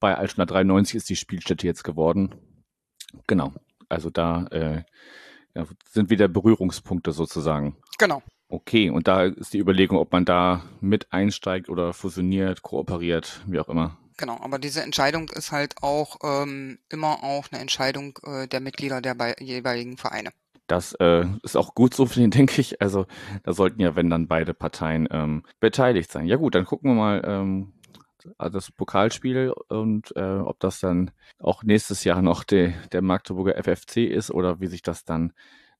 bei 0.00 0.16
Altona 0.16 0.46
93 0.46 0.94
ist 0.94 1.08
die 1.10 1.16
Spielstätte 1.16 1.66
jetzt 1.66 1.82
geworden. 1.82 2.36
Genau, 3.26 3.52
also 3.88 4.10
da 4.10 4.46
äh, 4.46 4.84
sind 5.90 6.10
wieder 6.10 6.28
Berührungspunkte 6.28 7.12
sozusagen. 7.12 7.76
Genau. 7.98 8.22
Okay, 8.48 8.90
und 8.90 9.08
da 9.08 9.24
ist 9.24 9.52
die 9.52 9.58
Überlegung, 9.58 9.98
ob 9.98 10.12
man 10.12 10.24
da 10.24 10.62
mit 10.80 11.12
einsteigt 11.12 11.68
oder 11.68 11.92
fusioniert, 11.92 12.62
kooperiert, 12.62 13.42
wie 13.46 13.58
auch 13.58 13.68
immer. 13.68 13.98
Genau, 14.18 14.36
aber 14.40 14.58
diese 14.58 14.82
Entscheidung 14.82 15.30
ist 15.30 15.52
halt 15.52 15.76
auch 15.80 16.16
ähm, 16.22 16.78
immer 16.90 17.22
auch 17.22 17.46
eine 17.50 17.60
Entscheidung 17.60 18.18
äh, 18.24 18.48
der 18.48 18.60
Mitglieder 18.60 19.00
der 19.00 19.16
jeweiligen 19.40 19.96
Vereine. 19.96 20.30
Das 20.66 20.92
äh, 20.94 21.24
ist 21.42 21.56
auch 21.56 21.74
gut 21.74 21.94
so, 21.94 22.04
denke 22.16 22.60
ich. 22.60 22.82
Also 22.82 23.06
da 23.44 23.52
sollten 23.52 23.80
ja, 23.80 23.96
wenn 23.96 24.10
dann 24.10 24.26
beide 24.26 24.54
Parteien 24.54 25.08
ähm, 25.10 25.44
beteiligt 25.60 26.10
sein. 26.10 26.26
Ja 26.26 26.36
gut, 26.36 26.56
dann 26.56 26.66
gucken 26.66 26.90
wir 26.90 26.94
mal 26.96 27.22
ähm, 27.24 27.72
das 28.38 28.72
Pokalspiel 28.72 29.54
und 29.68 30.14
äh, 30.16 30.38
ob 30.38 30.58
das 30.58 30.80
dann 30.80 31.12
auch 31.38 31.62
nächstes 31.62 32.02
Jahr 32.02 32.20
noch 32.20 32.42
de, 32.42 32.72
der 32.90 33.02
Magdeburger 33.02 33.56
FFC 33.56 33.98
ist 33.98 34.32
oder 34.32 34.60
wie 34.60 34.66
sich 34.66 34.82
das 34.82 35.04
dann 35.04 35.32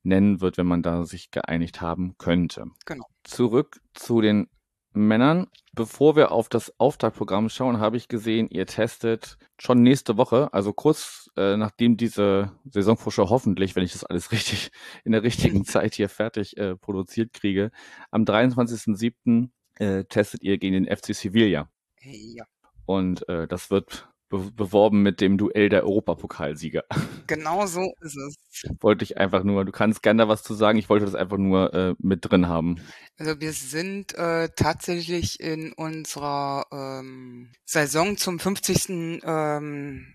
nennen 0.04 0.40
wird, 0.40 0.58
wenn 0.58 0.66
man 0.66 0.82
da 0.82 1.04
sich 1.04 1.32
geeinigt 1.32 1.80
haben 1.80 2.14
könnte. 2.18 2.66
Genau. 2.86 3.04
Zurück 3.24 3.80
zu 3.94 4.20
den 4.20 4.48
Männern. 4.92 5.46
Bevor 5.74 6.16
wir 6.16 6.32
auf 6.32 6.48
das 6.48 6.72
Auftaktprogramm 6.78 7.48
schauen, 7.48 7.78
habe 7.78 7.96
ich 7.96 8.08
gesehen, 8.08 8.48
ihr 8.50 8.66
testet 8.66 9.38
schon 9.58 9.82
nächste 9.82 10.16
Woche, 10.16 10.52
also 10.52 10.72
kurz 10.72 11.30
äh, 11.36 11.56
nachdem 11.56 11.96
diese 11.96 12.52
Saisonvorschau 12.70 13.30
hoffentlich, 13.30 13.76
wenn 13.76 13.84
ich 13.84 13.92
das 13.92 14.04
alles 14.04 14.32
richtig 14.32 14.70
in 15.04 15.12
der 15.12 15.22
richtigen 15.22 15.64
Zeit 15.66 15.94
hier 15.94 16.08
fertig 16.08 16.56
äh, 16.56 16.76
produziert 16.76 17.32
kriege, 17.32 17.70
am 18.10 18.24
23.07. 18.24 19.50
Äh, 19.76 20.04
testet 20.06 20.42
ihr 20.42 20.58
gegen 20.58 20.84
den 20.84 20.96
FC 20.96 21.14
Sevilla. 21.14 21.70
Ja. 22.02 22.44
Und 22.84 23.28
äh, 23.28 23.46
das 23.46 23.70
wird 23.70 24.08
be 24.28 24.50
beworben 24.54 25.02
mit 25.02 25.20
dem 25.20 25.38
Duell 25.38 25.68
der 25.68 25.84
Europapokalsieger. 25.84 26.84
Genau 27.26 27.66
so 27.66 27.92
ist 28.00 28.16
es. 28.16 28.36
Wollte 28.80 29.04
ich 29.04 29.18
einfach 29.18 29.44
nur, 29.44 29.66
du 29.66 29.70
kannst 29.70 30.02
gerne 30.02 30.22
da 30.22 30.28
was 30.28 30.42
zu 30.42 30.54
sagen, 30.54 30.78
ich 30.78 30.88
wollte 30.88 31.04
das 31.04 31.14
einfach 31.14 31.36
nur 31.36 31.74
äh, 31.74 31.94
mit 31.98 32.20
drin 32.22 32.48
haben. 32.48 32.76
Also 33.18 33.38
wir 33.38 33.52
sind 33.52 34.14
äh, 34.14 34.48
tatsächlich 34.56 35.38
in 35.38 35.74
unserer 35.74 36.64
ähm, 36.72 37.52
Saison 37.66 38.16
zum 38.16 38.38
50. 38.38 39.20
Ähm, 39.24 40.14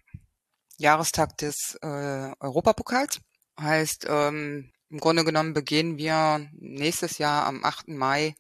Jahrestag 0.78 1.38
des 1.38 1.78
äh, 1.82 2.32
Europapokals. 2.40 3.22
Heißt, 3.60 4.08
ähm, 4.10 4.72
im 4.90 5.00
Grunde 5.00 5.24
genommen 5.24 5.54
beginnen 5.54 5.98
wir 5.98 6.48
nächstes 6.54 7.18
Jahr 7.18 7.46
am 7.46 7.64
8. 7.64 7.90
Mai, 7.90 8.36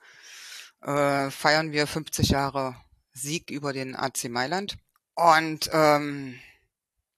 äh, 0.81 1.29
feiern 1.29 1.71
wir 1.71 1.87
50 1.87 2.29
Jahre 2.29 2.75
Sieg 3.13 3.51
über 3.51 3.73
den 3.73 3.95
AC 3.95 4.29
Mailand. 4.29 4.77
Und 5.15 5.69
ähm, 5.71 6.39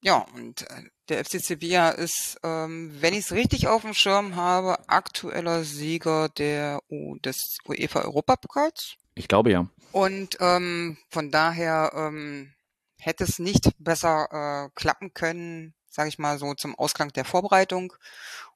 ja, 0.01 0.26
und 0.35 0.69
äh, 0.69 0.84
der 1.09 1.23
FC 1.23 1.39
Sevilla 1.39 1.89
ist, 1.89 2.38
ähm, 2.43 2.95
wenn 2.99 3.13
ich 3.13 3.22
es 3.22 3.31
richtig 3.31 3.67
auf 3.67 3.84
dem 3.84 3.93
Schirm 3.93 4.35
habe, 4.35 4.89
aktueller 4.89 5.63
Sieger 5.63 6.30
der 6.30 6.80
U 6.89 7.17
des 7.17 7.57
UEFA 7.67 8.01
Europapokals. 8.01 8.95
Ich 9.15 9.27
glaube 9.27 9.51
ja. 9.51 9.67
Und 9.91 10.38
ähm, 10.39 10.97
von 11.09 11.31
daher 11.31 11.91
ähm, 11.95 12.53
hätte 12.99 13.23
es 13.23 13.39
nicht 13.39 13.69
besser 13.80 14.27
äh, 14.65 14.69
klappen 14.76 15.13
können, 15.13 15.73
sage 15.89 16.09
ich 16.09 16.19
mal 16.19 16.38
so, 16.38 16.53
zum 16.53 16.76
Ausklang 16.76 17.13
der 17.13 17.26
Vorbereitung 17.26 17.93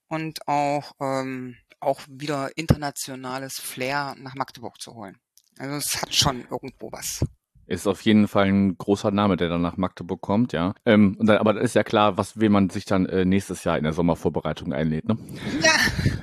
und 0.07 0.47
auch 0.47 0.93
ähm, 0.99 1.55
auch 1.79 2.01
wieder 2.09 2.57
internationales 2.57 3.57
Flair 3.59 4.15
nach 4.17 4.35
Magdeburg 4.35 4.81
zu 4.81 4.95
holen. 4.95 5.17
Also 5.57 5.75
es 5.75 6.01
hat 6.01 6.13
schon 6.13 6.45
irgendwo 6.49 6.91
was. 6.91 7.25
Ist 7.69 7.85
auf 7.85 8.01
jeden 8.01 8.27
Fall 8.27 8.47
ein 8.47 8.77
großer 8.79 9.11
Name, 9.11 9.37
der 9.37 9.47
dann 9.47 9.61
nach 9.61 9.77
Magdeburg 9.77 10.21
kommt, 10.21 10.53
ja. 10.53 10.73
Ähm, 10.87 11.15
dann, 11.19 11.37
aber 11.37 11.53
da 11.53 11.61
ist 11.61 11.75
ja 11.75 11.83
klar, 11.83 12.17
was 12.17 12.39
will 12.39 12.49
man 12.49 12.71
sich 12.71 12.85
dann 12.85 13.05
äh, 13.05 13.25
nächstes 13.25 13.63
Jahr 13.63 13.77
in 13.77 13.83
der 13.83 13.93
Sommervorbereitung 13.93 14.73
einlädt, 14.73 15.07
ne? 15.07 15.19
Ja, 15.61 15.73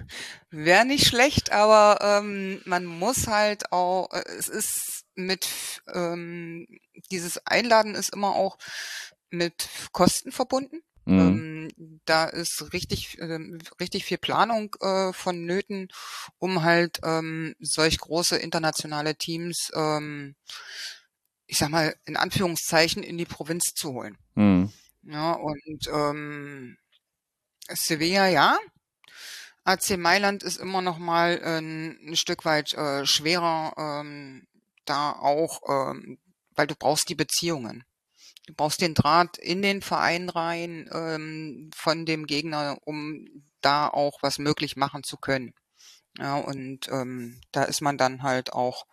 wäre 0.50 0.84
nicht 0.84 1.06
schlecht, 1.06 1.52
aber 1.52 1.98
ähm, 2.02 2.60
man 2.64 2.84
muss 2.84 3.28
halt 3.28 3.70
auch, 3.70 4.12
äh, 4.12 4.24
es 4.36 4.48
ist 4.48 5.04
mit, 5.14 5.48
ähm, 5.94 6.66
dieses 7.12 7.46
Einladen 7.46 7.94
ist 7.94 8.12
immer 8.12 8.34
auch 8.34 8.58
mit 9.30 9.68
Kosten 9.92 10.32
verbunden. 10.32 10.82
Mhm. 11.04 11.20
Ähm, 11.20 12.00
da 12.06 12.24
ist 12.24 12.72
richtig, 12.72 13.18
ähm, 13.20 13.60
richtig 13.80 14.04
viel 14.04 14.18
Planung 14.18 14.74
äh, 14.80 15.12
vonnöten, 15.12 15.90
um 16.38 16.64
halt 16.64 16.98
ähm, 17.04 17.54
solch 17.60 17.98
große 17.98 18.36
internationale 18.36 19.14
Teams 19.14 19.70
ähm, 19.76 20.34
ich 21.46 21.58
sag 21.58 21.70
mal, 21.70 21.94
in 22.04 22.16
Anführungszeichen 22.16 23.02
in 23.02 23.18
die 23.18 23.24
Provinz 23.24 23.74
zu 23.74 23.92
holen. 23.92 24.18
Mhm. 24.34 24.72
Ja, 25.02 25.32
und 25.32 25.88
ähm, 25.92 26.76
Sevilla, 27.68 28.28
ja. 28.28 28.58
AC 29.64 29.96
Mailand 29.96 30.42
ist 30.42 30.58
immer 30.58 30.80
noch 30.80 30.98
mal 30.98 31.40
äh, 31.42 31.58
ein 31.58 32.16
Stück 32.16 32.44
weit 32.44 32.72
äh, 32.74 33.04
schwerer, 33.04 33.74
ähm, 33.76 34.46
da 34.84 35.12
auch, 35.12 35.60
ähm, 35.68 36.18
weil 36.54 36.66
du 36.66 36.74
brauchst 36.76 37.08
die 37.08 37.16
Beziehungen. 37.16 37.84
Du 38.46 38.54
brauchst 38.54 38.80
den 38.80 38.94
Draht 38.94 39.38
in 39.38 39.62
den 39.62 39.82
Verein 39.82 40.28
rein 40.28 40.88
ähm, 40.92 41.70
von 41.74 42.06
dem 42.06 42.26
Gegner, 42.26 42.78
um 42.84 43.26
da 43.60 43.88
auch 43.88 44.22
was 44.22 44.38
möglich 44.38 44.76
machen 44.76 45.02
zu 45.02 45.16
können. 45.16 45.52
Ja, 46.18 46.36
und 46.36 46.88
ähm, 46.88 47.40
da 47.50 47.64
ist 47.64 47.82
man 47.82 47.98
dann 47.98 48.22
halt 48.22 48.52
auch 48.52 48.86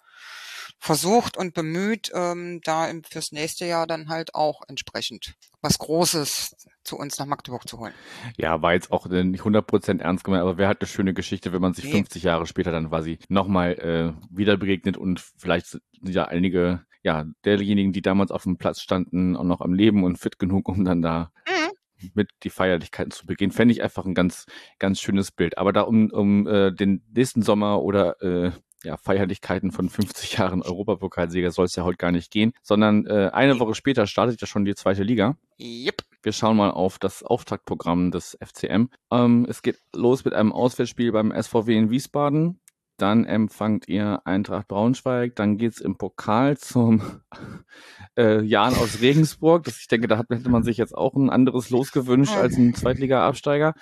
versucht 0.83 1.37
und 1.37 1.53
bemüht, 1.53 2.11
ähm, 2.13 2.59
da 2.65 2.87
im, 2.89 3.03
fürs 3.05 3.31
nächste 3.31 3.65
Jahr 3.65 3.87
dann 3.87 4.09
halt 4.09 4.35
auch 4.35 4.61
entsprechend 4.67 5.33
was 5.61 5.79
Großes 5.79 6.55
zu 6.83 6.97
uns 6.97 7.17
nach 7.17 7.25
Magdeburg 7.25 7.65
zu 7.69 7.79
holen. 7.79 7.93
Ja, 8.35 8.61
war 8.61 8.73
jetzt 8.73 8.91
auch 8.91 9.05
nicht 9.07 9.43
100% 9.43 10.01
ernst 10.01 10.25
gemeint, 10.25 10.41
aber 10.41 10.57
wäre 10.57 10.67
halt 10.67 10.81
eine 10.81 10.87
schöne 10.89 11.13
Geschichte, 11.13 11.53
wenn 11.53 11.61
man 11.61 11.73
sich 11.73 11.85
Nee. 11.85 11.91
50 11.91 12.23
Jahre 12.23 12.45
später 12.45 12.71
dann 12.71 12.89
quasi 12.89 13.17
nochmal 13.29 13.73
äh, 13.79 14.13
wieder 14.29 14.57
begegnet 14.57 14.97
und 14.97 15.21
vielleicht 15.37 15.67
sind 15.67 15.81
ja 16.01 16.25
einige, 16.25 16.81
ja, 17.01 17.25
derjenigen, 17.45 17.93
die 17.93 18.01
damals 18.01 18.31
auf 18.31 18.43
dem 18.43 18.57
Platz 18.57 18.81
standen, 18.81 19.37
auch 19.37 19.45
noch 19.45 19.61
am 19.61 19.73
Leben 19.73 20.03
und 20.03 20.17
fit 20.17 20.37
genug, 20.37 20.67
um 20.67 20.83
dann 20.83 21.01
da 21.01 21.31
Mhm. 21.47 22.09
mit 22.13 22.29
die 22.43 22.49
Feierlichkeiten 22.49 23.11
zu 23.11 23.25
beginnen. 23.25 23.53
Fände 23.53 23.71
ich 23.73 23.81
einfach 23.81 24.05
ein 24.05 24.13
ganz, 24.15 24.45
ganz 24.79 24.99
schönes 24.99 25.31
Bild. 25.31 25.57
Aber 25.57 25.71
da 25.71 25.81
um, 25.81 26.09
um 26.11 26.45
äh, 26.45 26.73
den 26.73 27.01
nächsten 27.15 27.41
Sommer 27.41 27.81
oder 27.81 28.21
äh, 28.21 28.51
ja, 28.83 28.97
Feierlichkeiten 28.97 29.71
von 29.71 29.89
50 29.89 30.37
Jahren 30.37 30.61
Europapokalsieger 30.61 31.51
soll 31.51 31.65
es 31.65 31.75
ja 31.75 31.83
heute 31.83 31.97
gar 31.97 32.11
nicht 32.11 32.31
gehen, 32.31 32.53
sondern 32.61 33.05
äh, 33.05 33.29
eine 33.33 33.59
Woche 33.59 33.75
später 33.75 34.07
startet 34.07 34.41
ja 34.41 34.47
schon 34.47 34.65
die 34.65 34.75
zweite 34.75 35.03
Liga. 35.03 35.37
Yep. 35.59 36.01
Wir 36.21 36.31
schauen 36.33 36.57
mal 36.57 36.71
auf 36.71 36.99
das 36.99 37.23
Auftaktprogramm 37.23 38.11
des 38.11 38.37
FCM. 38.41 38.89
Ähm, 39.11 39.45
es 39.49 39.61
geht 39.61 39.79
los 39.93 40.23
mit 40.25 40.33
einem 40.33 40.51
Auswärtsspiel 40.51 41.11
beim 41.11 41.31
SVW 41.31 41.77
in 41.77 41.89
Wiesbaden. 41.89 42.59
Dann 42.97 43.25
empfangt 43.25 43.87
ihr 43.87 44.21
Eintracht 44.25 44.67
Braunschweig. 44.67 45.35
Dann 45.35 45.57
geht's 45.57 45.81
im 45.81 45.97
Pokal 45.97 46.57
zum 46.57 47.01
äh, 48.17 48.41
Jan 48.41 48.75
aus 48.75 49.01
Regensburg. 49.01 49.63
Das, 49.63 49.79
ich 49.79 49.87
denke, 49.87 50.07
da 50.07 50.17
hat- 50.17 50.29
hätte 50.29 50.49
man 50.49 50.63
sich 50.63 50.77
jetzt 50.77 50.95
auch 50.95 51.13
ein 51.15 51.29
anderes 51.29 51.69
Los 51.69 51.91
gewünscht 51.91 52.35
als 52.35 52.55
ein 52.55 52.73
Zweitliga-Absteiger. 52.73 53.73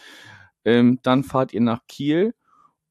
Ähm, 0.64 1.00
dann 1.04 1.24
fahrt 1.24 1.54
ihr 1.54 1.62
nach 1.62 1.82
Kiel 1.88 2.34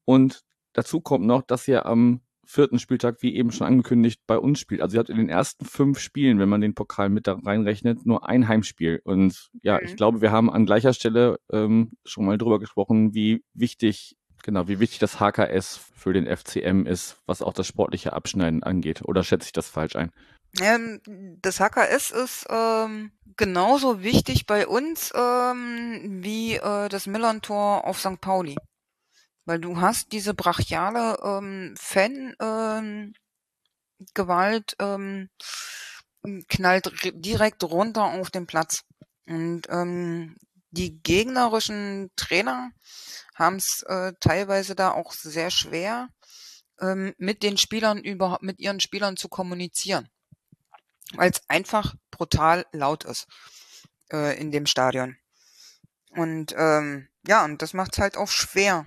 und 0.05 0.41
dazu 0.73 1.01
kommt 1.01 1.25
noch, 1.25 1.41
dass 1.41 1.67
ihr 1.67 1.85
am 1.85 2.21
vierten 2.45 2.79
Spieltag, 2.79 3.21
wie 3.21 3.35
eben 3.35 3.51
schon 3.51 3.67
angekündigt, 3.67 4.19
bei 4.27 4.37
uns 4.37 4.59
spielt. 4.59 4.81
Also 4.81 4.97
ihr 4.97 4.99
habt 4.99 5.09
in 5.09 5.17
den 5.17 5.29
ersten 5.29 5.63
fünf 5.65 5.99
Spielen, 5.99 6.37
wenn 6.39 6.49
man 6.49 6.59
den 6.59 6.75
Pokal 6.75 7.07
mit 7.09 7.25
da 7.27 7.33
reinrechnet, 7.33 8.05
nur 8.05 8.27
ein 8.27 8.47
Heimspiel. 8.47 8.99
Und 9.05 9.49
ja, 9.61 9.75
Mhm. 9.75 9.85
ich 9.85 9.95
glaube, 9.95 10.21
wir 10.21 10.31
haben 10.31 10.51
an 10.51 10.65
gleicher 10.65 10.93
Stelle 10.93 11.39
ähm, 11.51 11.91
schon 12.03 12.25
mal 12.25 12.37
drüber 12.37 12.59
gesprochen, 12.59 13.13
wie 13.13 13.43
wichtig, 13.53 14.17
genau, 14.43 14.67
wie 14.67 14.79
wichtig 14.79 14.99
das 14.99 15.19
HKS 15.19 15.79
für 15.95 16.11
den 16.11 16.25
FCM 16.27 16.85
ist, 16.87 17.17
was 17.25 17.41
auch 17.41 17.53
das 17.53 17.67
sportliche 17.67 18.11
Abschneiden 18.13 18.63
angeht. 18.63 19.01
Oder 19.05 19.23
schätze 19.23 19.45
ich 19.45 19.53
das 19.53 19.69
falsch 19.69 19.95
ein? 19.95 20.11
Ähm, 20.59 20.99
das 21.41 21.61
HKS 21.61 22.11
ist 22.11 22.45
ähm, 22.49 23.11
genauso 23.37 24.03
wichtig 24.03 24.45
bei 24.45 24.67
uns 24.67 25.13
ähm, 25.15 26.19
wie 26.21 26.55
äh, 26.55 26.89
das 26.89 27.07
Millern-Tor 27.07 27.85
auf 27.87 27.99
St. 27.99 28.19
Pauli. 28.19 28.57
Weil 29.45 29.59
du 29.59 29.81
hast 29.81 30.11
diese 30.11 30.33
brachiale 30.33 31.17
ähm, 31.23 31.75
Fan 31.77 32.35
ähm, 32.39 33.13
ähm, 34.79 35.29
knallt 36.47 36.91
direkt 37.15 37.63
runter 37.63 38.03
auf 38.03 38.29
den 38.29 38.45
Platz. 38.47 38.83
Und 39.27 39.63
ähm, 39.69 40.37
die 40.69 41.01
gegnerischen 41.01 42.11
Trainer 42.15 42.71
haben 43.35 43.57
es 43.57 43.83
äh, 43.87 44.13
teilweise 44.19 44.75
da 44.75 44.91
auch 44.91 45.11
sehr 45.13 45.51
schwer, 45.51 46.09
ähm, 46.79 47.13
mit 47.17 47.43
den 47.43 47.57
Spielern 47.57 47.99
über 47.99 48.37
mit 48.41 48.59
ihren 48.59 48.79
Spielern 48.79 49.17
zu 49.17 49.27
kommunizieren 49.27 50.09
weil 51.13 51.31
es 51.31 51.41
einfach 51.47 51.95
brutal 52.09 52.65
laut 52.71 53.03
ist 53.03 53.27
äh, 54.11 54.39
in 54.39 54.51
dem 54.51 54.65
Stadion. 54.65 55.17
Und 56.11 56.53
ähm, 56.57 57.07
ja, 57.25 57.45
und 57.45 57.61
das 57.61 57.73
macht 57.73 57.93
es 57.93 57.99
halt 57.99 58.17
auch 58.17 58.29
schwer, 58.29 58.85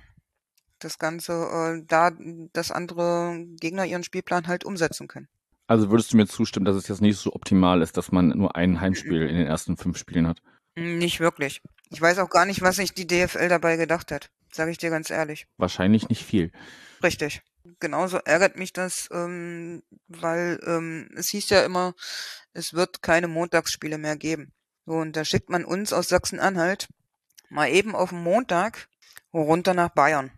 das 0.84 0.98
Ganze, 0.98 1.32
äh, 1.32 1.84
da, 1.86 2.12
dass 2.52 2.70
andere 2.70 3.44
Gegner 3.60 3.84
ihren 3.84 4.04
Spielplan 4.04 4.46
halt 4.46 4.64
umsetzen 4.64 5.08
können. 5.08 5.28
Also 5.66 5.90
würdest 5.90 6.12
du 6.12 6.16
mir 6.16 6.26
zustimmen, 6.26 6.66
dass 6.66 6.76
es 6.76 6.88
jetzt 6.88 7.00
nicht 7.00 7.16
so 7.16 7.32
optimal 7.32 7.80
ist, 7.80 7.96
dass 7.96 8.12
man 8.12 8.28
nur 8.28 8.54
ein 8.54 8.80
Heimspiel 8.80 9.22
in 9.22 9.36
den 9.36 9.46
ersten 9.46 9.76
fünf 9.76 9.96
Spielen 9.96 10.28
hat? 10.28 10.42
Nicht 10.76 11.20
wirklich. 11.20 11.62
Ich 11.90 12.00
weiß 12.00 12.18
auch 12.18 12.28
gar 12.28 12.44
nicht, 12.44 12.60
was 12.60 12.76
sich 12.76 12.92
die 12.92 13.06
DFL 13.06 13.48
dabei 13.48 13.76
gedacht 13.76 14.10
hat. 14.12 14.30
Sage 14.52 14.70
ich 14.70 14.78
dir 14.78 14.90
ganz 14.90 15.10
ehrlich. 15.10 15.46
Wahrscheinlich 15.56 16.08
nicht 16.08 16.24
viel. 16.24 16.52
Richtig. 17.02 17.42
Genauso 17.80 18.18
ärgert 18.18 18.56
mich 18.56 18.72
das, 18.72 19.08
ähm, 19.10 19.82
weil 20.06 20.60
ähm, 20.66 21.08
es 21.16 21.28
hieß 21.28 21.48
ja 21.50 21.64
immer, 21.64 21.94
es 22.52 22.74
wird 22.74 23.00
keine 23.02 23.26
Montagsspiele 23.26 23.96
mehr 23.96 24.16
geben. 24.16 24.52
So, 24.86 24.92
und 24.94 25.16
da 25.16 25.24
schickt 25.24 25.48
man 25.48 25.64
uns 25.64 25.92
aus 25.92 26.08
Sachsen-Anhalt 26.08 26.88
mal 27.48 27.70
eben 27.70 27.94
auf 27.94 28.10
den 28.10 28.22
Montag 28.22 28.88
runter 29.32 29.72
nach 29.74 29.88
Bayern. 29.90 30.30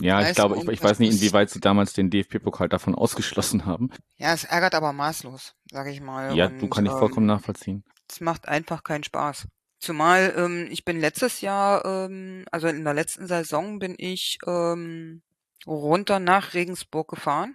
Ja, 0.00 0.26
ich 0.26 0.34
glaube, 0.34 0.56
ich, 0.56 0.68
ich 0.68 0.82
weiß 0.82 0.98
nicht, 0.98 1.12
inwieweit 1.14 1.50
sie 1.50 1.60
damals 1.60 1.92
den 1.92 2.10
DFB-Pokal 2.10 2.68
davon 2.68 2.94
ausgeschlossen 2.94 3.66
haben. 3.66 3.90
Ja, 4.16 4.32
es 4.32 4.44
ärgert 4.44 4.74
aber 4.74 4.92
maßlos, 4.92 5.54
sag 5.70 5.86
ich 5.88 6.00
mal. 6.00 6.34
Ja, 6.34 6.46
und, 6.46 6.60
du 6.60 6.68
kann 6.68 6.86
ich 6.86 6.92
vollkommen 6.92 7.28
ähm, 7.28 7.36
nachvollziehen. 7.36 7.84
Es 8.08 8.20
macht 8.20 8.48
einfach 8.48 8.84
keinen 8.84 9.04
Spaß. 9.04 9.46
Zumal 9.78 10.32
ähm, 10.36 10.68
ich 10.70 10.84
bin 10.84 11.00
letztes 11.00 11.40
Jahr, 11.40 11.84
ähm, 11.84 12.44
also 12.50 12.68
in 12.68 12.84
der 12.84 12.94
letzten 12.94 13.26
Saison 13.26 13.78
bin 13.78 13.94
ich 13.98 14.38
ähm, 14.46 15.22
runter 15.66 16.20
nach 16.20 16.54
Regensburg 16.54 17.08
gefahren. 17.08 17.54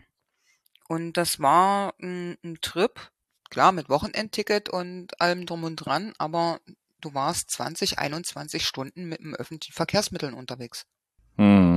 Und 0.87 1.13
das 1.13 1.39
war 1.39 1.93
ein, 2.01 2.37
ein 2.43 2.59
Trip, 2.61 3.11
klar 3.49 3.71
mit 3.71 3.89
Wochenendticket 3.89 4.69
und 4.69 5.19
allem 5.19 5.45
drum 5.45 5.63
und 5.63 5.77
dran, 5.77 6.13
aber 6.17 6.59
du 7.01 7.13
warst 7.13 7.51
20, 7.51 7.99
21 7.99 8.65
Stunden 8.65 9.09
mit 9.09 9.19
dem 9.19 9.35
öffentlichen 9.35 9.73
Verkehrsmitteln 9.73 10.33
unterwegs. 10.33 10.85
Hm. 11.37 11.76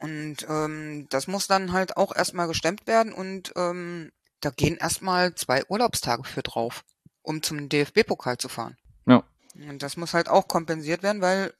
Und 0.00 0.46
ähm, 0.48 1.06
das 1.10 1.26
muss 1.26 1.46
dann 1.46 1.72
halt 1.72 1.96
auch 1.96 2.14
erstmal 2.14 2.48
gestemmt 2.48 2.86
werden 2.86 3.12
und 3.12 3.52
ähm, 3.56 4.10
da 4.40 4.50
gehen 4.50 4.76
erstmal 4.76 5.34
zwei 5.34 5.62
Urlaubstage 5.68 6.24
für 6.24 6.42
drauf, 6.42 6.84
um 7.22 7.42
zum 7.42 7.68
DFB-Pokal 7.68 8.38
zu 8.38 8.48
fahren. 8.48 8.76
Ja. 9.06 9.22
Und 9.68 9.82
das 9.82 9.96
muss 9.96 10.14
halt 10.14 10.28
auch 10.28 10.48
kompensiert 10.48 11.02
werden, 11.02 11.20
weil 11.20 11.52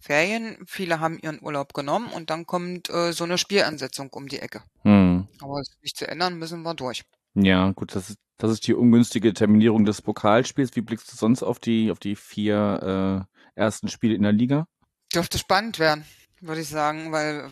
Ferien, 0.00 0.58
viele 0.66 1.00
haben 1.00 1.18
ihren 1.18 1.42
Urlaub 1.42 1.74
genommen 1.74 2.08
und 2.12 2.30
dann 2.30 2.46
kommt 2.46 2.88
äh, 2.90 3.12
so 3.12 3.24
eine 3.24 3.38
Spielansetzung 3.38 4.10
um 4.10 4.28
die 4.28 4.38
Ecke. 4.38 4.62
Hm. 4.82 5.28
Aber 5.40 5.60
es 5.60 5.76
nicht 5.82 5.96
zu 5.96 6.08
ändern, 6.08 6.38
müssen 6.38 6.62
wir 6.62 6.74
durch. 6.74 7.04
Ja, 7.34 7.72
gut, 7.72 7.94
das 7.94 8.10
ist, 8.10 8.18
das 8.38 8.50
ist 8.50 8.66
die 8.66 8.74
ungünstige 8.74 9.32
Terminierung 9.34 9.84
des 9.84 10.02
Pokalspiels. 10.02 10.74
Wie 10.76 10.80
blickst 10.80 11.12
du 11.12 11.16
sonst 11.16 11.42
auf 11.42 11.58
die, 11.58 11.90
auf 11.90 11.98
die 11.98 12.16
vier 12.16 13.26
äh, 13.56 13.60
ersten 13.60 13.88
Spiele 13.88 14.14
in 14.14 14.22
der 14.22 14.32
Liga? 14.32 14.66
Dürfte 15.12 15.38
spannend 15.38 15.78
werden, 15.78 16.04
würde 16.40 16.60
ich 16.60 16.68
sagen, 16.68 17.12
weil 17.12 17.50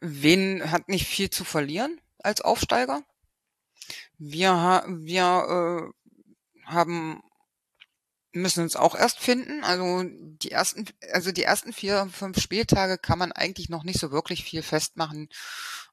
wen 0.00 0.70
hat 0.70 0.88
nicht 0.88 1.06
viel 1.06 1.30
zu 1.30 1.44
verlieren 1.44 2.00
als 2.18 2.40
Aufsteiger? 2.40 3.02
Wir, 4.18 4.52
ha 4.52 4.84
wir 4.88 5.92
äh, 5.92 6.66
haben 6.66 7.22
müssen 8.36 8.62
uns 8.62 8.76
auch 8.76 8.94
erst 8.94 9.18
finden. 9.18 9.64
Also 9.64 10.02
die 10.04 10.50
ersten, 10.50 10.84
also 11.12 11.32
die 11.32 11.42
ersten 11.42 11.72
vier, 11.72 12.08
fünf 12.12 12.40
Spieltage 12.40 12.98
kann 12.98 13.18
man 13.18 13.32
eigentlich 13.32 13.68
noch 13.68 13.82
nicht 13.82 13.98
so 13.98 14.12
wirklich 14.12 14.44
viel 14.44 14.62
festmachen, 14.62 15.28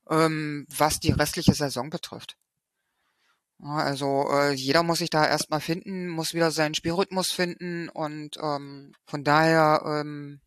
ähm, 0.09 0.67
was 0.69 0.99
die 0.99 1.11
restliche 1.11 1.53
Saison 1.53 1.89
betrifft. 1.89 2.37
Also 3.59 4.29
äh, 4.29 4.51
jeder 4.51 4.83
muss 4.83 4.99
sich 4.99 5.09
da 5.09 5.25
erstmal 5.25 5.61
finden, 5.61 6.09
muss 6.09 6.33
wieder 6.33 6.51
seinen 6.51 6.75
Spielrhythmus 6.75 7.31
finden 7.31 7.87
und 7.87 8.37
ähm, 8.41 8.93
von 9.05 9.23
daher 9.23 9.83
ähm, 9.85 10.41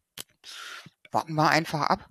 warten 1.10 1.32
wir 1.32 1.48
einfach 1.48 1.80
ab, 1.82 2.06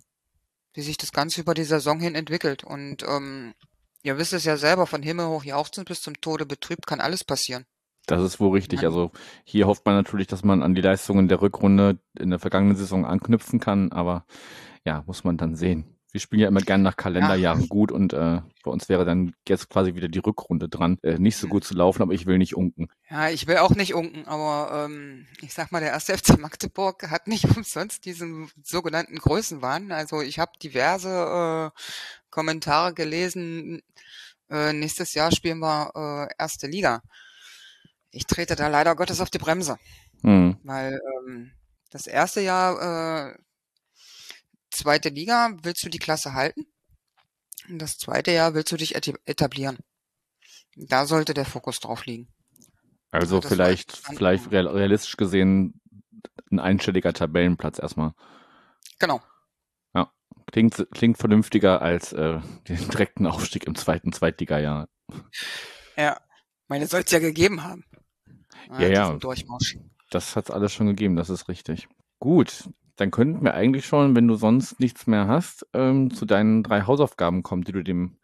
wie 0.76 0.82
sich 0.82 0.98
das 0.98 1.12
Ganze 1.12 1.40
über 1.40 1.54
die 1.54 1.64
Saison 1.64 1.98
hin 1.98 2.14
entwickelt. 2.14 2.62
Und 2.62 3.02
ähm, 3.02 3.54
ihr 4.02 4.18
wisst 4.18 4.32
es 4.32 4.44
ja 4.44 4.56
selber, 4.56 4.86
von 4.86 5.02
Himmel 5.02 5.26
hoch 5.26 5.44
jauchzend 5.44 5.88
bis 5.88 6.02
zum 6.02 6.20
Tode 6.20 6.46
betrübt 6.46 6.86
kann 6.86 7.00
alles 7.00 7.24
passieren. 7.24 7.64
Das 8.06 8.22
ist 8.22 8.38
wohl 8.38 8.52
richtig. 8.52 8.84
Also 8.84 9.10
hier 9.42 9.66
hofft 9.66 9.84
man 9.84 9.96
natürlich, 9.96 10.28
dass 10.28 10.44
man 10.44 10.62
an 10.62 10.74
die 10.74 10.80
Leistungen 10.80 11.26
der 11.26 11.42
Rückrunde 11.42 11.98
in 12.16 12.30
der 12.30 12.38
vergangenen 12.38 12.76
Saison 12.76 13.04
anknüpfen 13.04 13.58
kann, 13.58 13.90
aber 13.90 14.26
ja, 14.84 15.02
muss 15.06 15.24
man 15.24 15.36
dann 15.36 15.56
sehen. 15.56 15.95
Wir 16.12 16.20
spielen 16.20 16.40
ja 16.40 16.48
immer 16.48 16.60
gern 16.60 16.82
nach 16.82 16.96
Kalenderjahren 16.96 17.68
gut 17.68 17.92
und 17.92 18.12
äh, 18.12 18.40
bei 18.64 18.70
uns 18.70 18.88
wäre 18.88 19.04
dann 19.04 19.34
jetzt 19.46 19.68
quasi 19.68 19.94
wieder 19.94 20.08
die 20.08 20.20
Rückrunde 20.20 20.68
dran. 20.68 20.98
Äh, 21.02 21.18
nicht 21.18 21.36
so 21.36 21.46
gut 21.46 21.64
zu 21.64 21.74
laufen, 21.74 22.00
aber 22.02 22.12
ich 22.14 22.26
will 22.26 22.38
nicht 22.38 22.56
unken. 22.56 22.88
Ja, 23.10 23.28
ich 23.28 23.46
will 23.46 23.58
auch 23.58 23.74
nicht 23.74 23.94
unken, 23.94 24.24
aber 24.26 24.84
ähm, 24.86 25.26
ich 25.42 25.52
sag 25.52 25.72
mal, 25.72 25.80
der 25.80 25.90
erste 25.90 26.16
FC 26.16 26.38
Magdeburg 26.38 27.10
hat 27.10 27.26
nicht 27.26 27.44
umsonst 27.56 28.04
diesen 28.04 28.50
sogenannten 28.62 29.18
Größenwahn. 29.18 29.92
Also 29.92 30.22
ich 30.22 30.38
habe 30.38 30.52
diverse 30.62 31.72
äh, 31.74 31.80
Kommentare 32.30 32.94
gelesen. 32.94 33.82
Äh, 34.48 34.72
nächstes 34.72 35.12
Jahr 35.14 35.32
spielen 35.32 35.58
wir 35.58 36.28
äh, 36.30 36.34
erste 36.38 36.66
Liga. 36.68 37.02
Ich 38.10 38.26
trete 38.26 38.56
da 38.56 38.68
leider 38.68 38.94
Gottes 38.94 39.20
auf 39.20 39.28
die 39.30 39.38
Bremse, 39.38 39.76
Hm. 40.22 40.56
weil 40.62 40.98
ähm, 41.28 41.50
das 41.90 42.06
erste 42.06 42.40
Jahr 42.40 43.32
äh, 43.32 43.38
zweite 44.76 45.08
Liga 45.08 45.56
willst 45.62 45.84
du 45.84 45.88
die 45.88 45.98
Klasse 45.98 46.32
halten 46.34 46.66
und 47.68 47.80
das 47.80 47.98
zweite 47.98 48.30
Jahr 48.30 48.54
willst 48.54 48.72
du 48.72 48.76
dich 48.76 48.94
etablieren. 48.94 49.78
Da 50.76 51.06
sollte 51.06 51.34
der 51.34 51.44
Fokus 51.46 51.80
drauf 51.80 52.06
liegen. 52.06 52.28
Also 53.10 53.36
Ja, 53.36 53.42
war 53.42 53.48
vielleicht, 53.48 53.96
vielleicht 53.96 54.50
real- 54.50 54.68
realistisch 54.68 55.16
gesehen 55.16 55.80
ein 56.50 56.60
einstelliger 56.60 57.12
Tabellenplatz 57.12 57.78
erstmal. 57.78 58.12
Genau. 58.98 59.20
Klingt, 60.52 60.86
klingt 60.92 61.18
vernünftiger 61.18 61.82
als 61.82 62.12
äh, 62.12 62.38
den 62.68 62.88
direkten 62.88 63.26
Aufstieg 63.26 63.66
im 63.66 63.74
zweiten 63.74 64.12
Zweitligajahr. 64.12 64.88
Ja, 65.96 66.20
meine 66.68 66.86
soll 66.86 67.00
es 67.00 67.10
ja 67.10 67.18
gegeben 67.18 67.64
haben. 67.64 67.84
Ja, 68.70 68.86
ja. 68.86 69.12
Durchmarsch. 69.16 69.76
Das 70.10 70.36
hat's 70.36 70.52
alles 70.52 70.72
schon 70.72 70.86
gegeben, 70.86 71.16
das 71.16 71.30
ist 71.30 71.48
richtig. 71.48 71.88
Gut, 72.20 72.70
dann 72.96 73.10
könnten 73.10 73.44
wir 73.44 73.54
eigentlich 73.54 73.86
schon, 73.86 74.16
wenn 74.16 74.26
du 74.26 74.36
sonst 74.36 74.80
nichts 74.80 75.06
mehr 75.06 75.28
hast, 75.28 75.66
ähm, 75.74 76.12
zu 76.12 76.24
deinen 76.24 76.62
drei 76.62 76.82
Hausaufgaben 76.82 77.42
kommen, 77.42 77.62
die 77.62 77.72
du 77.72 77.82
dem 77.82 78.16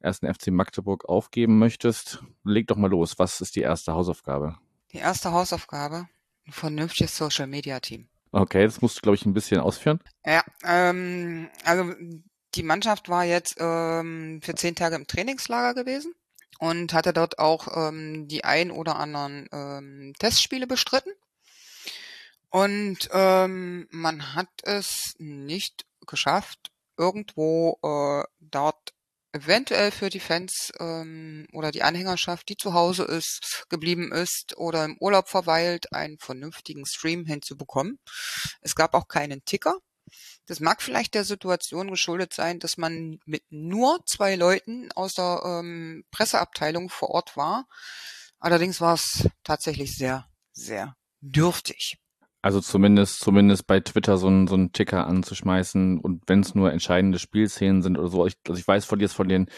ersten 0.00 0.32
FC 0.32 0.48
Magdeburg 0.48 1.08
aufgeben 1.08 1.58
möchtest. 1.58 2.22
Leg 2.44 2.66
doch 2.66 2.76
mal 2.76 2.90
los. 2.90 3.18
Was 3.18 3.40
ist 3.40 3.56
die 3.56 3.62
erste 3.62 3.94
Hausaufgabe? 3.94 4.56
Die 4.92 4.98
erste 4.98 5.32
Hausaufgabe, 5.32 6.08
ein 6.46 6.52
vernünftiges 6.52 7.16
Social 7.16 7.46
Media 7.46 7.80
Team. 7.80 8.08
Okay, 8.32 8.64
das 8.64 8.80
musst 8.80 8.98
du, 8.98 9.00
glaube 9.00 9.16
ich, 9.16 9.26
ein 9.26 9.34
bisschen 9.34 9.60
ausführen. 9.60 10.00
Ja, 10.24 10.42
ähm, 10.64 11.48
also 11.64 11.92
die 12.54 12.62
Mannschaft 12.62 13.08
war 13.08 13.24
jetzt 13.24 13.56
ähm, 13.58 14.40
für 14.42 14.54
zehn 14.54 14.74
Tage 14.74 14.96
im 14.96 15.06
Trainingslager 15.06 15.74
gewesen 15.74 16.12
und 16.58 16.92
hatte 16.92 17.12
dort 17.12 17.38
auch 17.38 17.68
ähm, 17.88 18.28
die 18.28 18.44
ein 18.44 18.70
oder 18.70 18.96
anderen 18.96 19.48
ähm, 19.52 20.12
Testspiele 20.18 20.66
bestritten. 20.66 21.12
Und 22.50 23.08
ähm, 23.12 23.86
man 23.90 24.34
hat 24.34 24.48
es 24.62 25.14
nicht 25.18 25.84
geschafft, 26.06 26.70
irgendwo 26.96 27.78
äh, 27.82 28.24
dort 28.40 28.94
eventuell 29.32 29.90
für 29.90 30.08
die 30.08 30.20
Fans 30.20 30.72
ähm, 30.80 31.46
oder 31.52 31.70
die 31.70 31.82
Anhängerschaft, 31.82 32.48
die 32.48 32.56
zu 32.56 32.72
Hause 32.72 33.04
ist, 33.04 33.66
geblieben 33.68 34.12
ist 34.12 34.56
oder 34.56 34.84
im 34.84 34.96
Urlaub 34.98 35.28
verweilt, 35.28 35.92
einen 35.92 36.18
vernünftigen 36.18 36.86
Stream 36.86 37.26
hinzubekommen. 37.26 37.98
Es 38.60 38.74
gab 38.74 38.94
auch 38.94 39.08
keinen 39.08 39.44
Ticker. 39.44 39.76
Das 40.46 40.60
mag 40.60 40.80
vielleicht 40.80 41.14
der 41.14 41.24
Situation 41.24 41.90
geschuldet 41.90 42.32
sein, 42.32 42.58
dass 42.58 42.78
man 42.78 43.20
mit 43.26 43.44
nur 43.50 44.04
zwei 44.06 44.36
Leuten 44.36 44.90
aus 44.92 45.12
der 45.12 45.42
ähm, 45.44 46.04
Presseabteilung 46.10 46.88
vor 46.88 47.10
Ort 47.10 47.36
war. 47.36 47.66
Allerdings 48.38 48.80
war 48.80 48.94
es 48.94 49.28
tatsächlich 49.44 49.94
sehr, 49.94 50.26
sehr 50.52 50.96
dürftig. 51.20 51.98
Also 52.40 52.60
zumindest, 52.60 53.20
zumindest 53.20 53.66
bei 53.66 53.80
Twitter 53.80 54.16
so 54.16 54.28
einen, 54.28 54.46
so 54.46 54.54
einen 54.54 54.72
Ticker 54.72 55.06
anzuschmeißen 55.06 55.98
und 55.98 56.22
wenn 56.28 56.40
es 56.40 56.54
nur 56.54 56.72
entscheidende 56.72 57.18
Spielszenen 57.18 57.82
sind 57.82 57.98
oder 57.98 58.08
so. 58.08 58.26
Ich, 58.26 58.36
also 58.48 58.58
ich 58.58 58.66
weiß 58.66 58.84
von 58.84 59.00
jetzt 59.00 59.14
von 59.14 59.28
den 59.28 59.48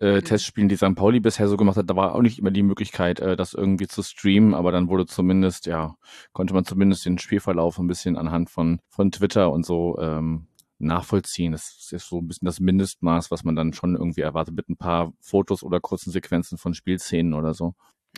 äh, 0.00 0.16
Mhm. 0.16 0.24
Testspielen, 0.24 0.68
die 0.68 0.76
St. 0.76 0.94
Pauli 0.96 1.20
bisher 1.20 1.46
so 1.48 1.56
gemacht 1.56 1.76
hat, 1.76 1.88
da 1.88 1.96
war 1.96 2.14
auch 2.14 2.22
nicht 2.22 2.38
immer 2.38 2.50
die 2.50 2.62
Möglichkeit, 2.62 3.20
äh, 3.20 3.36
das 3.36 3.54
irgendwie 3.54 3.86
zu 3.86 4.02
streamen, 4.02 4.54
aber 4.54 4.72
dann 4.72 4.88
wurde 4.88 5.06
zumindest, 5.06 5.66
ja, 5.66 5.94
konnte 6.32 6.54
man 6.54 6.64
zumindest 6.64 7.04
den 7.06 7.18
Spielverlauf 7.18 7.78
ein 7.78 7.86
bisschen 7.86 8.16
anhand 8.16 8.50
von, 8.50 8.80
von 8.88 9.12
Twitter 9.12 9.52
und 9.52 9.64
so 9.64 9.98
ähm, 10.00 10.48
nachvollziehen. 10.78 11.52
Das 11.52 11.90
ist 11.92 12.08
so 12.08 12.18
ein 12.18 12.26
bisschen 12.26 12.46
das 12.46 12.60
Mindestmaß, 12.60 13.30
was 13.30 13.44
man 13.44 13.54
dann 13.54 13.72
schon 13.72 13.94
irgendwie 13.94 14.22
erwartet, 14.22 14.54
mit 14.54 14.68
ein 14.68 14.76
paar 14.76 15.12
Fotos 15.20 15.62
oder 15.62 15.80
kurzen 15.80 16.10
Sequenzen 16.10 16.58
von 16.58 16.74
Spielszenen 16.74 17.34
oder 17.34 17.54
so. 17.54 17.74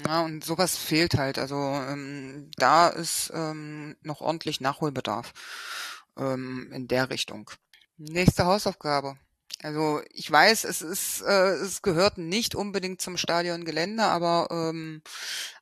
Ja, 0.07 0.23
und 0.23 0.45
sowas 0.45 0.77
fehlt 0.77 1.17
halt. 1.17 1.39
Also 1.39 1.57
ähm, 1.57 2.51
da 2.57 2.89
ist 2.89 3.31
ähm, 3.35 3.97
noch 4.03 4.21
ordentlich 4.21 4.61
Nachholbedarf 4.61 5.33
ähm, 6.17 6.71
in 6.73 6.89
der 6.89 7.11
Richtung. 7.11 7.51
Nächste 7.99 8.47
Hausaufgabe. 8.47 9.17
Also 9.63 10.01
ich 10.11 10.31
weiß, 10.31 10.65
es 10.65 10.83
ist, 10.83 11.23
äh, 11.23 11.53
es 11.53 11.83
gehört 11.83 12.19
nicht 12.19 12.55
unbedingt 12.55 13.01
zum 13.01 13.17
Stadiongelände, 13.17 14.03
aber 14.03 14.49
ähm, 14.51 15.03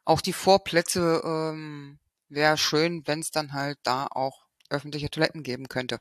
auch 0.04 0.20
die 0.20 0.32
Vorplätze 0.32 1.22
ähm, 1.24 1.98
wäre 2.28 2.56
schön, 2.56 3.02
wenn 3.06 3.20
es 3.20 3.30
dann 3.30 3.52
halt 3.52 3.78
da 3.82 4.06
auch 4.10 4.46
öffentliche 4.70 5.10
Toiletten 5.10 5.42
geben 5.42 5.68
könnte. 5.68 5.98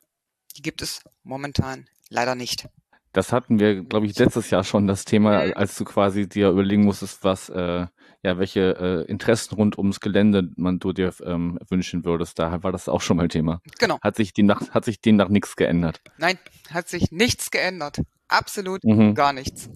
Die 0.55 0.61
gibt 0.61 0.81
es 0.81 1.01
momentan 1.23 1.89
leider 2.09 2.35
nicht. 2.35 2.67
Das 3.11 3.33
hatten 3.33 3.59
wir, 3.59 3.83
glaube 3.83 4.05
ich, 4.05 4.17
letztes 4.17 4.51
Jahr 4.51 4.63
schon 4.63 4.87
das 4.87 5.03
Thema, 5.03 5.39
als 5.55 5.75
du 5.75 5.83
quasi 5.83 6.29
dir 6.29 6.49
überlegen 6.49 6.85
musstest, 6.85 7.23
was, 7.23 7.49
äh, 7.49 7.87
ja, 8.21 8.37
welche 8.37 9.05
äh, 9.07 9.09
Interessen 9.09 9.55
rund 9.55 9.77
ums 9.77 9.99
Gelände 9.99 10.49
man 10.57 10.79
du 10.79 10.91
dir 10.91 11.13
ähm, 11.23 11.59
wünschen 11.69 12.03
würdest. 12.03 12.37
Da 12.39 12.63
war 12.63 12.71
das 12.71 12.89
auch 12.89 13.01
schon 13.01 13.17
mal 13.17 13.27
Thema. 13.29 13.61
Genau. 13.79 13.97
Hat 14.01 14.15
sich 14.15 14.33
demnach, 14.33 14.69
hat 14.71 14.85
sich 14.85 15.01
demnach 15.01 15.29
nichts 15.29 15.55
geändert. 15.55 16.01
Nein, 16.17 16.37
hat 16.69 16.89
sich 16.89 17.11
nichts 17.11 17.51
geändert. 17.51 18.01
Absolut 18.27 18.83
Mhm. 18.83 19.15
gar 19.15 19.33
nichts. 19.33 19.69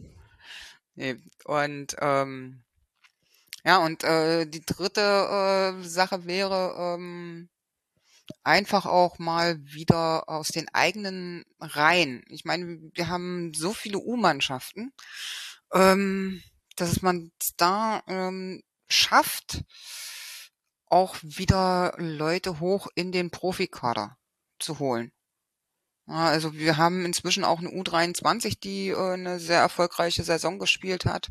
Nee. 0.96 1.16
Und 1.46 1.96
ähm, 2.00 2.64
ja, 3.66 3.78
und 3.78 4.04
äh, 4.04 4.46
die 4.46 4.66
dritte 4.66 5.02
äh, 5.80 5.84
Sache 5.84 6.26
wäre 6.26 6.76
ähm, 6.78 7.50
einfach 8.44 8.86
auch 8.86 9.20
mal 9.20 9.58
wieder 9.64 10.28
aus 10.30 10.50
den 10.50 10.68
eigenen 10.74 11.46
Reihen. 11.60 12.24
Ich 12.28 12.44
meine, 12.46 12.80
wir 12.94 13.08
haben 13.08 13.54
so 13.54 13.74
viele 13.74 14.00
U-Mannschaften, 14.00 14.92
ähm, 15.74 16.42
dass 16.76 17.02
man 17.02 17.32
da 17.58 18.04
ähm, 18.08 18.64
schafft, 18.88 19.64
auch 20.88 21.18
wieder 21.22 21.96
Leute 21.98 22.60
hoch 22.60 22.88
in 22.96 23.12
den 23.12 23.32
Profikader 23.32 24.18
zu 24.60 24.80
holen. 24.80 25.12
Ja, 26.08 26.28
also 26.28 26.54
wir 26.54 26.78
haben 26.78 27.06
inzwischen 27.06 27.44
auch 27.44 27.60
eine 27.60 27.70
U23, 27.70 28.60
die 28.60 28.90
äh, 28.90 29.14
eine 29.14 29.40
sehr 29.40 29.60
erfolgreiche 29.60 30.24
Saison 30.24 30.60
gespielt 30.60 31.06
hat. 31.06 31.30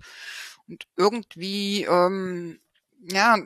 Und 0.66 0.86
irgendwie, 0.96 1.84
ähm, 1.84 2.60
ja, 3.00 3.36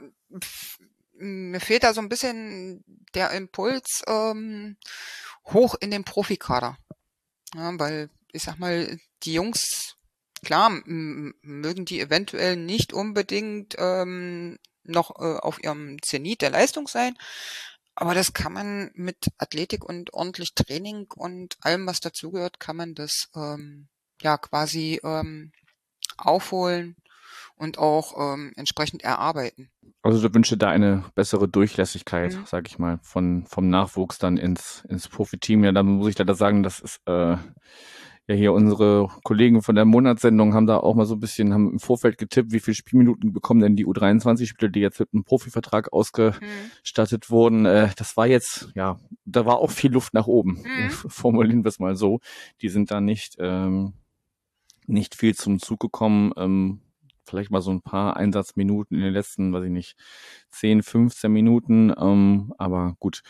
mir 1.14 1.60
fehlt 1.60 1.82
da 1.82 1.94
so 1.94 2.01
ein 2.01 2.09
bisschen 2.09 2.85
der 3.14 3.31
Impuls 3.32 4.02
ähm, 4.06 4.77
hoch 5.47 5.74
in 5.81 5.90
den 5.90 6.05
Profikader. 6.05 6.77
Ja, 7.55 7.78
weil 7.78 8.10
ich 8.32 8.43
sag 8.43 8.59
mal, 8.59 8.98
die 9.23 9.32
Jungs, 9.32 9.95
klar, 10.47 10.70
mögen 10.86 11.85
die 11.85 12.01
eventuell 12.01 12.56
nicht 12.56 12.93
unbedingt 12.93 13.74
ähm, 13.78 14.59
noch 14.85 15.10
äh, 15.18 15.39
auf 15.39 15.62
ihrem 15.62 16.01
Zenit 16.02 16.40
der 16.40 16.51
Leistung 16.51 16.86
sein, 16.86 17.16
aber 17.97 18.14
das 18.14 18.32
kann 18.32 18.52
man 18.52 18.90
mit 18.94 19.27
Athletik 19.39 19.85
und 19.85 20.14
ordentlich 20.14 20.55
Training 20.55 21.09
und 21.16 21.56
allem, 21.62 21.86
was 21.86 21.98
dazugehört, 21.98 22.60
kann 22.60 22.77
man 22.77 22.94
das 22.94 23.28
ähm, 23.35 23.89
ja 24.23 24.39
quasi 24.39 25.01
ähm, 25.02 25.51
aufholen 26.16 26.94
und 27.56 27.78
auch 27.78 28.35
ähm, 28.35 28.52
entsprechend 28.55 29.02
erarbeiten. 29.02 29.70
Also 30.02 30.28
du 30.28 30.32
wünsche 30.32 30.56
da 30.56 30.70
eine 30.70 31.05
bessere 31.16 31.48
Durchlässigkeit, 31.48 32.35
mhm. 32.35 32.47
sage 32.47 32.68
ich 32.68 32.78
mal, 32.78 33.01
von 33.02 33.47
vom 33.47 33.68
Nachwuchs 33.68 34.18
dann 34.18 34.36
ins 34.36 34.85
ins 34.89 35.09
Profiteam. 35.09 35.64
Ja, 35.64 35.73
da 35.73 35.82
muss 35.82 36.09
ich 36.09 36.18
leider 36.18 36.36
sagen, 36.36 36.62
das 36.62 36.78
ist 36.78 37.01
äh, 37.06 37.36
ja 38.28 38.35
hier 38.35 38.53
unsere 38.53 39.09
Kollegen 39.23 39.62
von 39.62 39.74
der 39.74 39.85
Monatssendung 39.85 40.55
haben 40.55 40.66
da 40.66 40.78
auch 40.78 40.94
mal 40.94 41.07
so 41.07 41.15
ein 41.15 41.20
bisschen 41.20 41.53
haben 41.53 41.73
im 41.73 41.78
Vorfeld 41.78 42.19
getippt, 42.19 42.53
wie 42.53 42.61
viele 42.61 42.74
Spielminuten 42.74 43.32
bekommen 43.32 43.61
denn 43.61 43.77
die 43.77 43.86
U23-Spieler, 43.86 44.70
die 44.70 44.81
jetzt 44.81 44.98
mit 44.98 45.12
einem 45.12 45.24
Profivertrag 45.24 45.93
ausgestattet 45.93 47.27
mhm. 47.28 47.32
wurden. 47.32 47.66
Äh, 47.66 47.90
das 47.97 48.16
war 48.16 48.27
jetzt, 48.27 48.70
ja, 48.74 48.98
da 49.24 49.47
war 49.47 49.59
auch 49.59 49.70
viel 49.70 49.93
Luft 49.93 50.15
nach 50.15 50.27
oben. 50.27 50.62
Mhm. 50.65 50.90
Formulieren 50.90 51.65
wir 51.65 51.69
es 51.69 51.78
mal 51.78 51.94
so. 51.94 52.20
Die 52.62 52.69
sind 52.69 52.90
da 52.90 53.01
nicht, 53.01 53.36
ähm, 53.39 53.94
nicht 54.86 55.15
viel 55.15 55.35
zum 55.35 55.61
Zug 55.61 55.81
gekommen. 55.81 56.32
Ähm, 56.36 56.81
vielleicht 57.24 57.51
mal 57.51 57.61
so 57.61 57.70
ein 57.70 57.82
paar 57.82 58.16
Einsatzminuten 58.16 58.97
in 58.97 59.05
den 59.05 59.12
letzten, 59.12 59.53
weiß 59.53 59.65
ich 59.65 59.70
nicht, 59.70 59.97
10, 60.51 60.82
15 60.82 61.31
Minuten. 61.31 61.93
Ähm, 61.97 62.53
aber 62.59 62.97
gut, 62.98 63.23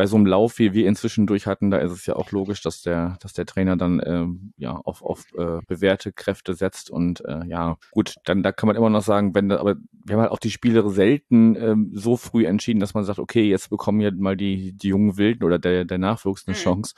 bei 0.00 0.06
so 0.06 0.16
einem 0.16 0.24
Lauf, 0.24 0.58
wie 0.58 0.72
wir 0.72 0.86
inzwischen 0.86 1.26
durch 1.26 1.46
hatten, 1.46 1.70
da 1.70 1.76
ist 1.76 1.92
es 1.92 2.06
ja 2.06 2.16
auch 2.16 2.30
logisch, 2.30 2.62
dass 2.62 2.80
der, 2.80 3.18
dass 3.20 3.34
der 3.34 3.44
Trainer 3.44 3.76
dann 3.76 4.00
ähm, 4.02 4.54
ja 4.56 4.72
auf, 4.72 5.02
auf 5.02 5.26
äh, 5.36 5.60
bewährte 5.66 6.10
Kräfte 6.10 6.54
setzt 6.54 6.88
und 6.88 7.22
äh, 7.26 7.44
ja 7.44 7.76
gut, 7.90 8.14
dann 8.24 8.42
da 8.42 8.50
kann 8.50 8.66
man 8.66 8.76
immer 8.76 8.88
noch 8.88 9.02
sagen, 9.02 9.34
wenn 9.34 9.50
da, 9.50 9.58
aber 9.58 9.74
wir 9.92 10.14
haben 10.14 10.22
halt 10.22 10.30
auch 10.30 10.38
die 10.38 10.50
Spiele 10.50 10.88
selten 10.88 11.54
ähm, 11.54 11.90
so 11.92 12.16
früh 12.16 12.46
entschieden, 12.46 12.80
dass 12.80 12.94
man 12.94 13.04
sagt, 13.04 13.18
okay, 13.18 13.46
jetzt 13.46 13.68
bekommen 13.68 14.00
ja 14.00 14.10
mal 14.10 14.38
die 14.38 14.72
die 14.72 14.88
jungen 14.88 15.18
Wilden 15.18 15.44
oder 15.44 15.58
der 15.58 15.84
der 15.84 15.98
Nachwuchs 15.98 16.48
eine 16.48 16.56
mhm. 16.56 16.60
Chance. 16.62 16.94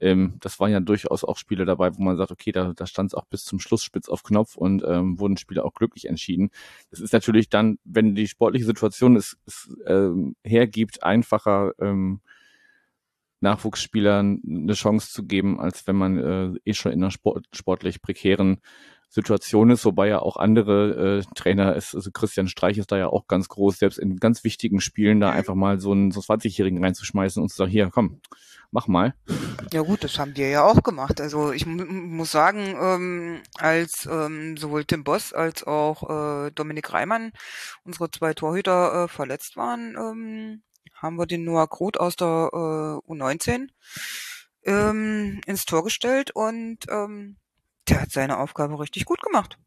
Ähm, 0.00 0.34
das 0.40 0.60
waren 0.60 0.70
ja 0.70 0.80
durchaus 0.80 1.24
auch 1.24 1.38
Spiele 1.38 1.64
dabei, 1.64 1.96
wo 1.96 2.02
man 2.02 2.18
sagt, 2.18 2.30
okay, 2.30 2.52
da, 2.52 2.74
da 2.76 2.86
stand 2.86 3.12
es 3.12 3.14
auch 3.14 3.24
bis 3.24 3.46
zum 3.46 3.58
Schluss 3.58 3.82
spitz 3.82 4.10
auf 4.10 4.22
Knopf 4.22 4.54
und 4.54 4.84
ähm, 4.86 5.18
wurden 5.18 5.38
Spiele 5.38 5.64
auch 5.64 5.72
glücklich 5.72 6.04
entschieden. 6.08 6.50
Das 6.90 7.00
ist 7.00 7.14
natürlich 7.14 7.48
dann, 7.48 7.78
wenn 7.84 8.14
die 8.14 8.28
sportliche 8.28 8.66
Situation 8.66 9.16
es, 9.16 9.38
es 9.46 9.74
ähm, 9.86 10.36
hergibt, 10.44 11.02
einfacher 11.02 11.72
ähm, 11.78 12.20
Nachwuchsspielern 13.44 14.42
eine 14.44 14.72
Chance 14.74 15.12
zu 15.12 15.24
geben, 15.26 15.60
als 15.60 15.86
wenn 15.86 15.96
man 15.96 16.18
äh, 16.18 16.58
eh 16.64 16.74
schon 16.74 16.92
in 16.92 17.02
einer 17.02 17.12
Sport, 17.12 17.46
sportlich 17.52 18.02
prekären 18.02 18.58
Situation 19.14 19.70
ist, 19.70 19.84
wobei 19.84 20.08
ja 20.08 20.18
auch 20.18 20.36
andere 20.36 21.20
äh, 21.20 21.34
Trainer 21.36 21.76
ist, 21.76 21.94
also 21.94 22.10
Christian 22.10 22.48
Streich 22.48 22.78
ist 22.78 22.90
da 22.90 22.98
ja 22.98 23.06
auch 23.06 23.28
ganz 23.28 23.48
groß, 23.48 23.78
selbst 23.78 23.98
in 23.98 24.16
ganz 24.16 24.42
wichtigen 24.42 24.80
Spielen 24.80 25.20
da 25.20 25.30
einfach 25.30 25.54
mal 25.54 25.78
so 25.78 25.92
einen 25.92 26.10
so 26.10 26.20
20-Jährigen 26.20 26.82
reinzuschmeißen 26.82 27.40
und 27.40 27.48
zu 27.48 27.56
sagen, 27.56 27.70
hier, 27.70 27.90
komm, 27.92 28.20
mach 28.72 28.88
mal. 28.88 29.14
Ja 29.72 29.82
gut, 29.82 30.02
das 30.02 30.18
haben 30.18 30.36
wir 30.36 30.48
ja 30.48 30.64
auch 30.64 30.82
gemacht. 30.82 31.20
Also 31.20 31.52
ich 31.52 31.64
muss 31.64 32.32
sagen, 32.32 32.74
ähm, 32.80 33.40
als 33.56 34.08
ähm, 34.10 34.56
sowohl 34.56 34.84
Tim 34.84 35.04
Boss 35.04 35.32
als 35.32 35.62
auch 35.64 36.46
äh, 36.46 36.50
Dominik 36.50 36.92
Reimann, 36.92 37.30
unsere 37.84 38.10
zwei 38.10 38.34
Torhüter, 38.34 39.04
äh, 39.04 39.08
verletzt 39.08 39.56
waren, 39.56 39.96
ähm, 39.96 40.62
haben 40.94 41.16
wir 41.16 41.26
den 41.26 41.44
Noah 41.44 41.68
Groth 41.68 41.98
aus 41.98 42.16
der 42.16 42.50
äh, 42.52 43.12
U19 43.12 43.68
ähm, 44.64 45.40
ins 45.46 45.64
Tor 45.64 45.84
gestellt 45.84 46.30
und 46.30 46.78
ähm, 46.88 47.36
der 47.88 48.02
hat 48.02 48.10
seine 48.10 48.38
Aufgabe 48.38 48.78
richtig 48.80 49.04
gut 49.04 49.20
gemacht. 49.20 49.58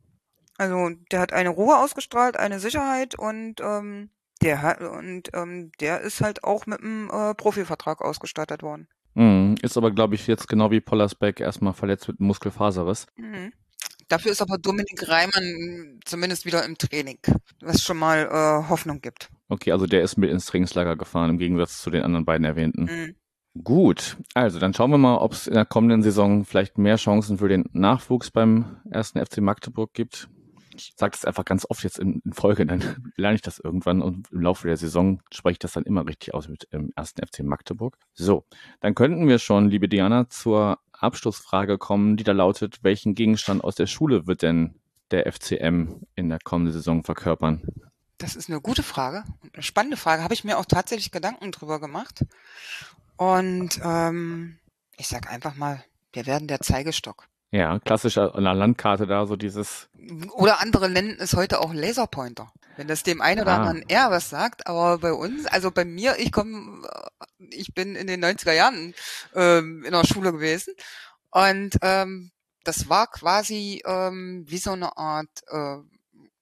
Also 0.58 0.90
der 1.12 1.20
hat 1.20 1.34
eine 1.34 1.50
Ruhe 1.50 1.78
ausgestrahlt, 1.78 2.38
eine 2.38 2.60
Sicherheit 2.60 3.16
und 3.18 3.62
ähm, 3.62 4.10
der 4.42 4.62
hat 4.62 4.82
und 4.82 5.30
ähm, 5.34 5.72
der 5.80 6.02
ist 6.02 6.22
halt 6.22 6.44
auch 6.44 6.66
mit 6.66 6.80
einem 6.80 7.10
äh, 7.12 7.34
Profivertrag 7.36 8.02
ausgestattet 8.02 8.64
worden. 8.64 8.88
Mhm. 9.14 9.56
Ist 9.62 9.78
aber, 9.78 9.92
glaube 9.92 10.16
ich, 10.16 10.28
jetzt 10.28 10.48
genau 10.48 10.72
wie 10.72 10.80
Pollersbeck 10.80 11.40
erstmal 11.40 11.74
verletzt 11.74 12.08
mit 12.08 12.20
einem 12.20 12.28
Muskelfaserriss. 12.28 13.08
Mhm. 13.16 13.52
Dafür 14.08 14.32
ist 14.32 14.42
aber 14.42 14.58
Dominik 14.58 15.08
Reimann 15.08 16.00
zumindest 16.06 16.46
wieder 16.46 16.64
im 16.64 16.78
Training, 16.78 17.20
was 17.62 17.84
schon 17.84 17.98
mal 17.98 18.28
äh, 18.28 18.70
Hoffnung 18.70 19.02
gibt. 19.02 19.30
Okay, 19.50 19.72
also 19.72 19.86
der 19.86 20.02
ist 20.02 20.18
mit 20.18 20.30
ins 20.30 20.46
Trainingslager 20.46 20.96
gefahren, 20.96 21.30
im 21.30 21.38
Gegensatz 21.38 21.82
zu 21.82 21.90
den 21.90 22.04
anderen 22.04 22.26
beiden 22.26 22.46
erwähnten. 22.46 22.84
Mhm. 22.84 23.16
Gut, 23.64 24.18
also 24.36 24.60
dann 24.60 24.74
schauen 24.74 24.92
wir 24.92 25.00
mal, 25.00 25.18
ob 25.18 25.34
es 25.34 25.48
in 25.48 25.56
der 25.56 25.66
kommenden 25.66 26.04
Saison 26.04 26.46
vielleicht 26.46 26.78
mehr 26.78 26.98
Chancen 26.98 27.40
für 27.40 27.48
den 27.48 27.66
Nachwuchs 27.74 28.30
beim 28.30 28.78
ersten 28.92 29.24
FC 29.26 29.40
Magdeburg 29.40 29.94
gibt 29.94 30.30
ich 30.78 30.94
sage 30.96 31.12
das 31.12 31.26
einfach 31.26 31.46
ganz 31.46 31.66
oft 31.70 31.84
jetzt 31.84 32.00
in, 32.00 32.22
in, 32.24 32.34
Folge, 32.34 32.66
dann 32.66 32.82
lerne 33.18 33.36
ich 33.36 33.42
das 33.42 33.60
irgendwann 33.60 34.02
und 34.02 34.32
im 34.32 34.42
Laufe 34.42 34.68
der 34.68 34.78
Saison 34.78 35.22
spreche 35.32 35.54
ich 35.54 35.60
das 35.60 35.74
dann 35.74 35.84
immer 35.84 36.08
richtig 36.08 36.34
aus 36.34 36.48
mit 36.48 36.72
dem 36.72 36.92
ersten 36.96 37.26
FC 37.26 37.44
Magdeburg. 37.44 37.98
So, 38.14 38.46
dann 38.80 38.96
könnten 38.96 39.28
wir 39.28 39.40
schon, 39.40 39.70
liebe 39.70 39.90
Diana, 39.90 40.30
zur 40.30 40.80
Abschlussfrage 40.94 41.78
kommen, 41.78 42.18
die 42.18 42.24
da 42.24 42.32
lautet, 42.32 42.84
welchen 42.84 43.16
Gegenstand 43.16 43.64
aus 43.64 43.76
der 43.76 43.88
Schule 43.88 44.28
wird 44.28 44.42
denn 44.42 44.76
der 45.12 45.32
FCM 45.32 46.02
in 46.16 46.30
der 46.30 46.40
kommenden 46.44 46.74
Saison 46.74 47.04
verkörpern? 47.04 47.62
Das 48.18 48.36
ist 48.36 48.50
eine 48.50 48.62
gute 48.62 48.84
Frage, 48.84 49.24
eine 49.54 49.64
spannende 49.64 49.98
Frage. 49.98 50.24
Habe 50.24 50.34
ich 50.34 50.44
mir 50.44 50.58
auch 50.58 50.66
tatsächlich 50.66 51.12
Gedanken 51.12 51.52
drüber 51.52 51.80
gemacht. 51.80 52.26
Und 53.16 53.80
ähm, 53.84 54.58
ich 54.98 55.08
sag 55.08 55.30
einfach 55.32 55.56
mal, 55.56 55.84
wir 56.14 56.26
werden 56.26 56.48
der 56.48 56.62
Zeigestock. 56.62 57.28
Ja, 57.52 57.80
klassisch 57.80 58.18
an 58.18 58.44
der 58.44 58.54
Landkarte 58.54 59.08
da, 59.08 59.26
so 59.26 59.36
dieses. 59.36 59.90
Oder 60.34 60.62
andere 60.62 60.90
nennen 60.90 61.18
es 61.20 61.34
heute 61.34 61.60
auch 61.60 61.74
Laserpointer. 61.74 62.52
Wenn 62.76 62.88
das 62.88 63.04
dem 63.04 63.22
einen 63.22 63.42
oder 63.42 63.54
ah. 63.54 63.58
anderen 63.58 63.84
eher 63.88 64.12
was 64.12 64.30
sagt, 64.30 64.68
aber 64.68 65.00
bei 65.00 65.14
uns, 65.14 65.46
also 65.48 65.72
bei 65.72 65.86
mir, 65.86 66.18
ich 66.20 66.32
komme, 66.32 66.88
ich 67.40 67.74
bin 67.74 67.96
in 67.96 68.08
den 68.08 68.24
90er 68.24 68.52
Jahren 68.52 68.94
ähm, 69.34 69.84
in 69.84 69.92
der 69.92 70.06
Schule 70.06 70.32
gewesen 70.32 70.74
und 71.32 71.78
ähm, 71.82 72.32
das 72.64 72.90
war 72.90 73.08
quasi 73.08 73.82
ähm, 73.86 74.44
wie 74.48 74.58
so 74.58 74.74
eine 74.74 74.98
Art 74.98 75.30
äh, 75.48 75.78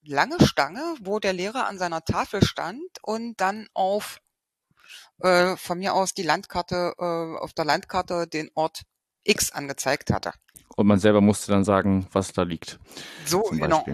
lange 0.05 0.45
Stange, 0.45 0.95
wo 1.01 1.19
der 1.19 1.33
Lehrer 1.33 1.67
an 1.67 1.77
seiner 1.77 2.03
Tafel 2.03 2.43
stand 2.43 2.81
und 3.01 3.39
dann 3.41 3.67
auf 3.73 4.19
äh, 5.19 5.55
von 5.55 5.79
mir 5.79 5.93
aus 5.93 6.13
die 6.13 6.23
Landkarte, 6.23 6.93
äh, 6.97 7.37
auf 7.39 7.53
der 7.53 7.65
Landkarte 7.65 8.27
den 8.27 8.49
Ort 8.53 8.83
X 9.23 9.51
angezeigt 9.51 10.11
hatte. 10.11 10.33
Und 10.75 10.87
man 10.87 10.99
selber 10.99 11.21
musste 11.21 11.51
dann 11.51 11.63
sagen, 11.63 12.07
was 12.11 12.33
da 12.33 12.43
liegt. 12.43 12.79
So, 13.25 13.43
genau. 13.43 13.85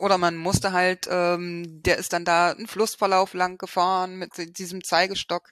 Oder 0.00 0.18
man 0.18 0.36
musste 0.36 0.72
halt, 0.72 1.08
ähm, 1.08 1.82
der 1.82 1.98
ist 1.98 2.12
dann 2.12 2.24
da 2.24 2.50
einen 2.50 2.66
Flussverlauf 2.66 3.34
lang 3.34 3.56
gefahren 3.56 4.16
mit 4.16 4.58
diesem 4.58 4.82
Zeigestock. 4.82 5.50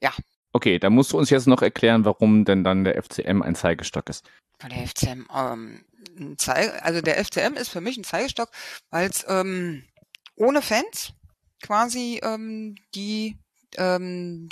Ja. 0.00 0.12
Okay, 0.54 0.78
da 0.78 0.88
musst 0.90 1.12
du 1.12 1.18
uns 1.18 1.30
jetzt 1.30 1.46
noch 1.46 1.62
erklären, 1.62 2.04
warum 2.04 2.44
denn 2.44 2.64
dann 2.64 2.84
der 2.84 3.02
FCM 3.02 3.42
ein 3.42 3.54
Zeigestock 3.54 4.08
ist. 4.08 4.24
Der 4.62 4.86
FCM, 4.86 5.26
ähm, 5.34 5.84
ein 6.16 6.38
Zeige, 6.38 6.82
also 6.82 7.00
der 7.00 7.22
FCM 7.24 7.54
ist 7.54 7.68
für 7.68 7.80
mich 7.80 7.96
ein 7.96 8.04
Zeigestock, 8.04 8.50
weil 8.90 9.08
es 9.08 9.24
ähm, 9.28 9.84
ohne 10.36 10.62
Fans 10.62 11.12
quasi 11.62 12.20
ähm, 12.22 12.76
die 12.94 13.38
ähm, 13.76 14.48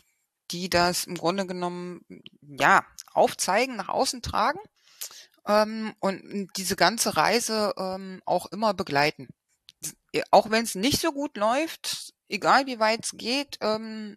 die 0.51 0.68
das 0.68 1.05
im 1.05 1.14
Grunde 1.16 1.47
genommen 1.47 2.05
ja 2.40 2.85
aufzeigen, 3.12 3.77
nach 3.77 3.89
außen 3.89 4.22
tragen 4.22 4.59
ähm, 5.47 5.94
und 6.01 6.48
diese 6.56 6.77
ganze 6.77 7.16
Reise 7.16 7.74
ähm, 7.77 8.20
auch 8.24 8.47
immer 8.47 8.74
begleiten. 8.74 9.28
Auch 10.31 10.51
wenn 10.51 10.64
es 10.64 10.74
nicht 10.74 11.01
so 11.01 11.12
gut 11.12 11.36
läuft, 11.36 12.12
egal 12.28 12.66
wie 12.66 12.81
weit 12.81 13.05
es 13.05 13.12
geht, 13.12 13.59
ähm, 13.60 14.16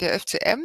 der 0.00 0.18
FCM 0.18 0.62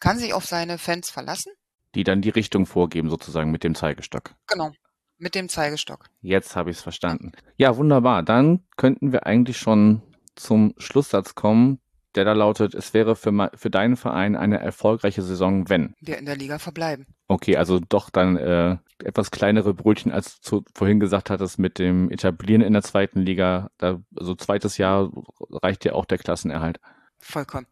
kann 0.00 0.18
sich 0.18 0.34
auf 0.34 0.44
seine 0.44 0.78
Fans 0.78 1.10
verlassen. 1.10 1.52
Die 1.94 2.04
dann 2.04 2.20
die 2.20 2.28
Richtung 2.28 2.66
vorgeben, 2.66 3.08
sozusagen 3.08 3.50
mit 3.50 3.64
dem 3.64 3.74
Zeigestock. 3.74 4.34
Genau, 4.48 4.72
mit 5.18 5.34
dem 5.34 5.48
Zeigestock. 5.48 6.06
Jetzt 6.20 6.56
habe 6.56 6.70
ich 6.70 6.76
es 6.76 6.82
verstanden. 6.82 7.32
Ja, 7.56 7.76
wunderbar. 7.76 8.22
Dann 8.22 8.64
könnten 8.76 9.12
wir 9.12 9.26
eigentlich 9.26 9.58
schon 9.58 10.02
zum 10.34 10.74
Schlusssatz 10.78 11.34
kommen, 11.34 11.80
der 12.14 12.24
da 12.24 12.32
lautet, 12.32 12.74
es 12.74 12.94
wäre 12.94 13.14
für, 13.14 13.50
für 13.54 13.70
deinen 13.70 13.96
Verein 13.96 14.36
eine 14.36 14.58
erfolgreiche 14.58 15.22
Saison, 15.22 15.68
wenn. 15.68 15.94
Wir 16.00 16.18
in 16.18 16.26
der 16.26 16.36
Liga 16.36 16.58
verbleiben. 16.58 17.06
Okay, 17.28 17.56
also 17.56 17.78
doch 17.78 18.10
dann 18.10 18.36
äh, 18.36 18.76
etwas 19.04 19.30
kleinere 19.30 19.74
Brötchen, 19.74 20.12
als 20.12 20.40
du 20.40 20.64
vorhin 20.74 21.00
gesagt 21.00 21.30
hattest, 21.30 21.58
mit 21.58 21.78
dem 21.78 22.10
Etablieren 22.10 22.62
in 22.62 22.72
der 22.72 22.82
zweiten 22.82 23.20
Liga. 23.20 23.70
Da, 23.78 24.00
also 24.16 24.34
zweites 24.34 24.78
Jahr 24.78 25.10
reicht 25.50 25.84
ja 25.84 25.92
auch 25.92 26.06
der 26.06 26.18
Klassenerhalt. 26.18 26.80
Vollkommen. 27.18 27.66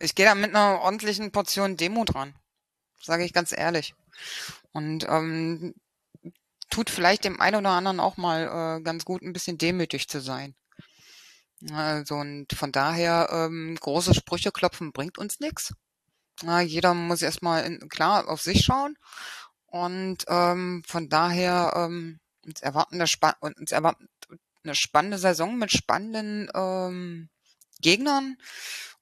Ich 0.00 0.14
gehe 0.14 0.26
da 0.26 0.34
mit 0.34 0.54
einer 0.54 0.80
ordentlichen 0.80 1.30
Portion 1.30 1.76
Demo 1.76 2.04
dran. 2.04 2.34
Sage 3.00 3.24
ich 3.24 3.32
ganz 3.32 3.56
ehrlich. 3.56 3.94
Und 4.72 5.06
ähm, 5.08 5.74
tut 6.70 6.90
vielleicht 6.90 7.24
dem 7.24 7.40
einen 7.40 7.56
oder 7.56 7.70
anderen 7.70 8.00
auch 8.00 8.16
mal 8.16 8.78
äh, 8.78 8.82
ganz 8.82 9.04
gut, 9.04 9.22
ein 9.22 9.32
bisschen 9.32 9.58
demütig 9.58 10.08
zu 10.08 10.20
sein. 10.20 10.54
Also 11.72 12.16
und 12.16 12.52
von 12.52 12.72
daher 12.72 13.28
ähm, 13.30 13.76
große 13.80 14.14
Sprüche 14.14 14.52
klopfen 14.52 14.92
bringt 14.92 15.18
uns 15.18 15.40
nichts. 15.40 15.72
Ja, 16.42 16.60
jeder 16.60 16.94
muss 16.94 17.22
erstmal 17.22 17.64
in, 17.64 17.88
klar 17.88 18.28
auf 18.28 18.42
sich 18.42 18.64
schauen 18.64 18.96
und 19.66 20.24
ähm, 20.28 20.82
von 20.86 21.08
daher 21.08 21.72
ähm, 21.76 22.20
uns 22.44 22.60
erwarten 22.60 23.00
eine, 23.00 23.06
uns 23.40 23.72
erwarten 23.72 24.08
eine 24.64 24.74
spannende 24.74 25.18
Saison 25.18 25.56
mit 25.56 25.72
spannenden 25.72 26.50
ähm, 26.54 27.28
Gegnern, 27.80 28.36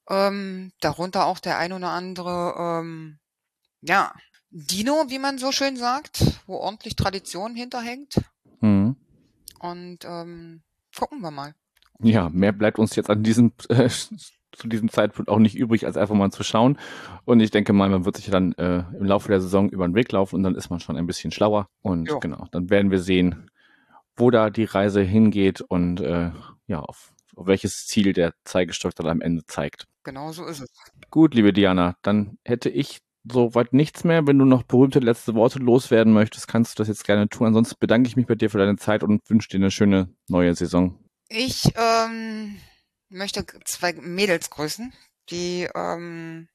ähm, 0.09 0.73
darunter 0.81 1.27
auch 1.27 1.39
der 1.39 1.59
ein 1.59 1.73
oder 1.73 1.91
andere 1.91 2.55
ähm, 2.59 3.19
ja 3.81 4.15
Dino, 4.53 5.07
wie 5.09 5.19
man 5.19 5.39
so 5.39 5.51
schön 5.51 5.77
sagt, 5.77 6.41
wo 6.47 6.57
ordentlich 6.57 6.95
Tradition 6.95 7.55
hinterhängt. 7.55 8.21
Mhm. 8.61 8.97
Und 9.59 9.99
ähm, 10.05 10.63
gucken 10.97 11.21
wir 11.21 11.31
mal. 11.31 11.55
Ja, 12.01 12.29
mehr 12.29 12.53
bleibt 12.53 12.79
uns 12.79 12.95
jetzt 12.97 13.09
an 13.09 13.23
diesem 13.23 13.53
äh, 13.69 13.89
zu 14.53 14.69
diesem 14.69 14.91
Zeitpunkt 14.91 15.31
auch 15.31 15.39
nicht 15.39 15.57
übrig, 15.57 15.87
als 15.87 15.97
einfach 15.97 16.15
mal 16.15 16.31
zu 16.31 16.43
schauen. 16.45 16.79
Und 17.25 17.41
ich 17.41 17.51
denke 17.51 17.73
mal, 17.73 17.89
man 17.89 18.05
wird 18.05 18.17
sich 18.17 18.29
dann 18.29 18.53
äh, 18.53 18.85
im 18.99 19.07
Laufe 19.07 19.29
der 19.29 19.41
Saison 19.41 19.71
über 19.71 19.89
den 19.89 19.95
Weg 19.95 20.13
laufen 20.13 20.37
und 20.37 20.43
dann 20.43 20.55
ist 20.55 20.69
man 20.69 20.81
schon 20.81 20.97
ein 20.99 21.07
bisschen 21.07 21.31
schlauer. 21.31 21.69
Und 21.81 22.09
Jo. 22.09 22.21
genau, 22.21 22.47
dann 22.53 22.69
werden 22.69 22.91
wir 22.91 23.01
sehen, 23.01 23.51
wo 24.17 24.31
da 24.31 24.51
die 24.51 24.65
Reise 24.65 25.01
hingeht 25.01 25.63
und 25.63 26.01
äh, 26.01 26.33
ja, 26.67 26.81
auf, 26.81 27.15
auf 27.35 27.47
welches 27.47 27.87
Ziel 27.87 28.13
der 28.13 28.35
Zeigestock 28.45 28.95
dann 28.95 29.09
am 29.09 29.23
Ende 29.23 29.47
zeigt. 29.47 29.87
Genau 30.05 30.33
so 30.33 30.45
ist 30.45 30.61
es. 30.61 30.71
Gut, 31.11 31.35
liebe 31.35 31.53
Diana, 31.53 31.97
dann 32.03 32.39
hätte 32.45 32.69
ich 32.69 33.01
soweit 33.25 33.73
nichts 33.73 34.05
mehr. 34.05 34.27
Wenn 34.27 34.39
du 34.39 34.45
noch 34.45 34.63
berühmte 34.63 34.99
letzte 34.99 35.35
Worte 35.35 35.59
loswerden 35.59 36.13
möchtest, 36.13 36.49
kannst 36.49 36.79
du 36.79 36.83
das 36.83 36.89
jetzt 36.89 37.05
gerne 37.05 37.29
tun. 37.29 37.49
Ansonsten 37.49 37.77
bedanke 37.79 38.09
ich 38.09 38.17
mich 38.17 38.27
bei 38.27 38.35
dir 38.35 38.51
für 38.51 38.59
deine 38.59 38.77
Zeit 38.77 39.03
und 39.03 39.29
wünsche 39.29 39.49
dir 39.49 39.57
eine 39.57 39.71
schöne 39.71 40.09
neue 40.29 40.55
Saison. 40.55 40.99
Ich 41.29 41.73
ähm, 41.77 42.57
möchte 43.09 43.47
zwei 43.65 43.93
Mädels 43.95 44.51
grüßen, 44.51 44.93
die 45.31 45.69
ähm, 45.75 46.49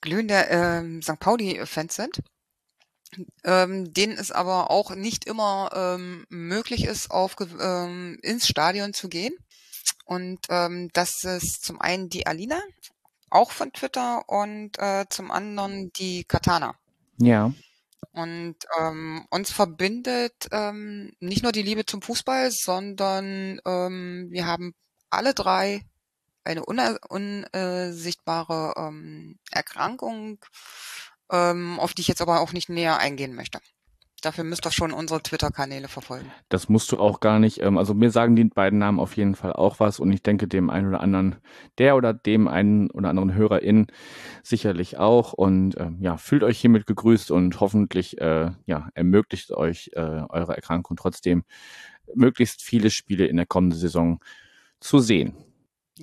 glühende 0.00 0.46
ähm, 0.48 1.02
St. 1.02 1.20
Pauli-Fans 1.20 1.94
sind, 1.94 2.20
ähm, 3.44 3.92
denen 3.92 4.16
es 4.18 4.32
aber 4.32 4.70
auch 4.70 4.94
nicht 4.94 5.26
immer 5.26 5.70
ähm, 5.74 6.26
möglich 6.28 6.84
ist, 6.84 7.10
auf, 7.10 7.36
ähm, 7.60 8.18
ins 8.22 8.48
Stadion 8.48 8.92
zu 8.92 9.08
gehen. 9.08 9.34
Und 10.04 10.46
ähm, 10.50 10.88
das 10.92 11.24
ist 11.24 11.64
zum 11.64 11.80
einen 11.80 12.08
die 12.08 12.26
Alina, 12.26 12.60
auch 13.30 13.50
von 13.50 13.72
Twitter, 13.72 14.28
und 14.28 14.78
äh, 14.78 15.06
zum 15.08 15.30
anderen 15.30 15.92
die 15.92 16.24
Katana. 16.24 16.74
Ja. 17.18 17.52
Und 18.12 18.56
ähm, 18.78 19.26
uns 19.30 19.50
verbindet 19.50 20.48
ähm, 20.50 21.12
nicht 21.20 21.42
nur 21.42 21.52
die 21.52 21.62
Liebe 21.62 21.84
zum 21.84 22.02
Fußball, 22.02 22.50
sondern 22.50 23.60
ähm, 23.66 24.28
wir 24.30 24.46
haben 24.46 24.74
alle 25.10 25.34
drei 25.34 25.82
eine 26.44 26.64
unsichtbare 26.64 28.74
ähm, 28.76 29.38
Erkrankung, 29.50 30.38
ähm, 31.30 31.80
auf 31.80 31.92
die 31.92 32.02
ich 32.02 32.08
jetzt 32.08 32.22
aber 32.22 32.40
auch 32.40 32.52
nicht 32.52 32.68
näher 32.68 32.98
eingehen 32.98 33.34
möchte. 33.34 33.60
Dafür 34.22 34.44
müsst 34.44 34.66
ihr 34.66 34.72
schon 34.72 34.92
unsere 34.92 35.22
Twitter-Kanäle 35.22 35.88
verfolgen. 35.88 36.32
Das 36.48 36.68
musst 36.68 36.90
du 36.90 36.98
auch 36.98 37.20
gar 37.20 37.38
nicht. 37.38 37.60
Ähm, 37.60 37.76
also 37.76 37.92
mir 37.92 38.10
sagen 38.10 38.34
die 38.34 38.44
beiden 38.44 38.78
Namen 38.78 38.98
auf 38.98 39.16
jeden 39.16 39.34
Fall 39.34 39.52
auch 39.52 39.78
was 39.78 40.00
und 40.00 40.10
ich 40.12 40.22
denke 40.22 40.48
dem 40.48 40.70
einen 40.70 40.88
oder 40.88 41.00
anderen, 41.00 41.36
der 41.78 41.96
oder 41.96 42.14
dem 42.14 42.48
einen 42.48 42.90
oder 42.90 43.10
anderen 43.10 43.34
HörerIn 43.34 43.88
sicherlich 44.42 44.96
auch. 44.98 45.34
Und 45.34 45.78
ähm, 45.78 45.98
ja, 46.00 46.16
fühlt 46.16 46.42
euch 46.44 46.58
hiermit 46.58 46.86
gegrüßt 46.86 47.30
und 47.30 47.60
hoffentlich 47.60 48.18
äh, 48.18 48.52
ja, 48.64 48.88
ermöglicht 48.94 49.52
euch 49.52 49.90
äh, 49.92 50.00
eure 50.00 50.56
Erkrankung 50.56 50.96
trotzdem 50.96 51.44
möglichst 52.14 52.62
viele 52.62 52.90
Spiele 52.90 53.26
in 53.26 53.36
der 53.36 53.46
kommenden 53.46 53.78
Saison 53.78 54.20
zu 54.80 54.98
sehen. 55.00 55.36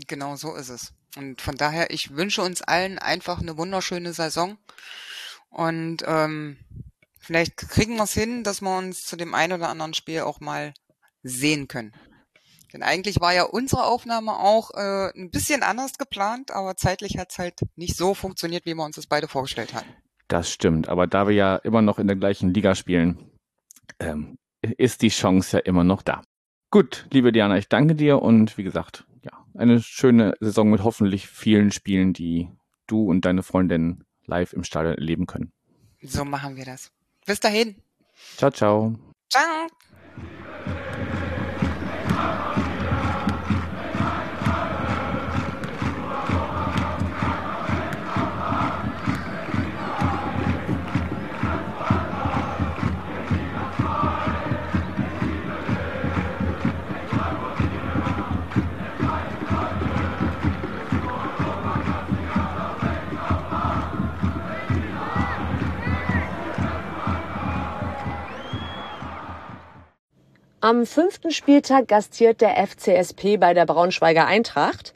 Genau 0.08 0.36
so 0.36 0.56
ist 0.56 0.70
es. 0.70 0.94
Und 1.16 1.42
von 1.42 1.56
daher, 1.56 1.92
ich 1.92 2.16
wünsche 2.16 2.42
uns 2.42 2.62
allen 2.62 3.00
einfach 3.00 3.40
eine 3.40 3.58
wunderschöne 3.58 4.14
Saison. 4.14 4.58
Und 5.50 6.04
ähm, 6.08 6.58
vielleicht 7.24 7.58
kriegen 7.58 7.96
wir 7.96 8.04
es 8.04 8.14
hin, 8.14 8.44
dass 8.44 8.62
wir 8.62 8.78
uns 8.78 9.06
zu 9.06 9.16
dem 9.16 9.34
einen 9.34 9.54
oder 9.54 9.70
anderen 9.70 9.94
Spiel 9.94 10.22
auch 10.22 10.40
mal 10.40 10.74
sehen 11.24 11.68
können. 11.68 11.94
Denn 12.74 12.84
eigentlich 12.84 13.22
war 13.22 13.34
ja 13.34 13.44
unsere 13.44 13.86
Aufnahme 13.86 14.34
auch 14.34 14.72
äh, 14.72 15.12
ein 15.16 15.30
bisschen 15.30 15.62
anders 15.62 15.98
geplant, 15.98 16.52
aber 16.52 16.76
zeitlich 16.76 17.18
hat 17.18 17.32
es 17.32 17.38
halt 17.38 17.60
nicht 17.76 17.96
so 17.96 18.16
funktioniert, 18.16 18.66
wie 18.66 18.74
wir 18.74 18.84
uns 18.84 18.96
das 18.96 19.06
beide 19.06 19.28
vorgestellt 19.28 19.74
hatten. 19.74 19.90
Das 20.28 20.52
stimmt, 20.52 20.90
aber 20.90 21.06
da 21.06 21.28
wir 21.28 21.36
ja 21.36 21.56
immer 21.58 21.84
noch 21.84 22.00
in 22.00 22.08
der 22.08 22.16
gleichen 22.16 22.54
Liga 22.54 22.74
spielen, 22.74 23.30
ähm, 24.00 24.38
ist 24.62 25.04
die 25.04 25.10
Chance 25.10 25.58
ja 25.58 25.64
immer 25.64 25.84
noch 25.84 26.02
da. 26.02 26.24
Gut, 26.72 27.08
liebe 27.12 27.32
Diana, 27.32 27.58
ich 27.58 27.70
danke 27.70 27.94
dir 27.94 28.22
und 28.24 28.58
wie 28.58 28.64
gesagt, 28.64 29.06
ja, 29.22 29.46
eine 29.56 29.80
schöne 29.80 30.34
Saison 30.40 30.72
mit 30.72 30.84
hoffentlich 30.84 31.28
vielen 31.28 31.72
Spielen, 31.72 32.14
die 32.14 32.50
du 32.88 33.08
und 33.08 33.26
deine 33.26 33.44
Freundin 33.44 34.04
live 34.26 34.54
im 34.54 34.64
Stadion 34.64 34.96
erleben 34.96 35.28
können. 35.28 35.52
So 36.02 36.26
machen 36.26 36.56
wir 36.56 36.66
das. 36.66 36.92
Bis 37.26 37.40
dahin. 37.40 37.76
Ciao, 38.38 38.50
ciao. 38.52 38.94
Ciao. 39.30 39.68
Am 70.64 70.86
fünften 70.86 71.32
Spieltag 71.32 71.90
gastiert 71.90 72.40
der 72.40 72.56
FCSP 72.56 73.36
bei 73.36 73.54
der 73.54 73.66
Braunschweiger 73.66 74.26
Eintracht. 74.26 74.94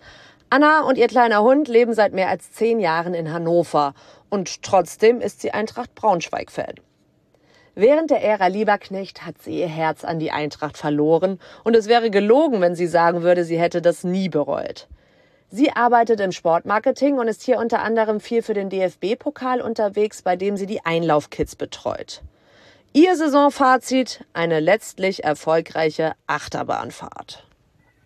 Anna 0.49 0.87
und 0.87 0.97
ihr 0.97 1.07
kleiner 1.07 1.41
Hund 1.41 1.67
leben 1.67 1.93
seit 1.93 2.13
mehr 2.13 2.29
als 2.29 2.53
zehn 2.53 2.79
Jahren 2.79 3.13
in 3.13 3.33
Hannover. 3.33 3.93
Und 4.29 4.63
trotzdem 4.63 5.19
ist 5.19 5.41
sie 5.41 5.51
Eintracht 5.51 5.93
Braunschweig-Fan. 5.93 6.75
Während 7.75 8.11
der 8.11 8.23
Ära 8.23 8.47
Lieberknecht 8.47 9.25
hat 9.25 9.41
sie 9.41 9.59
ihr 9.59 9.67
Herz 9.67 10.05
an 10.05 10.19
die 10.19 10.31
Eintracht 10.31 10.77
verloren 10.77 11.37
und 11.65 11.75
es 11.75 11.89
wäre 11.89 12.09
gelogen, 12.11 12.61
wenn 12.61 12.75
sie 12.75 12.87
sagen 12.87 13.23
würde, 13.23 13.43
sie 13.43 13.59
hätte 13.59 13.81
das 13.81 14.05
nie 14.05 14.29
bereut. 14.29 14.87
Sie 15.49 15.71
arbeitet 15.71 16.21
im 16.21 16.31
Sportmarketing 16.31 17.19
und 17.19 17.27
ist 17.27 17.43
hier 17.43 17.59
unter 17.59 17.81
anderem 17.81 18.21
viel 18.21 18.41
für 18.41 18.53
den 18.53 18.69
DFB-Pokal 18.69 19.59
unterwegs, 19.59 20.21
bei 20.21 20.37
dem 20.37 20.55
sie 20.55 20.65
die 20.65 20.85
Einlaufkids 20.85 21.57
betreut. 21.57 22.21
Ihr 22.99 23.15
Saisonfazit, 23.15 24.25
eine 24.33 24.59
letztlich 24.59 25.23
erfolgreiche 25.23 26.13
Achterbahnfahrt. 26.25 27.47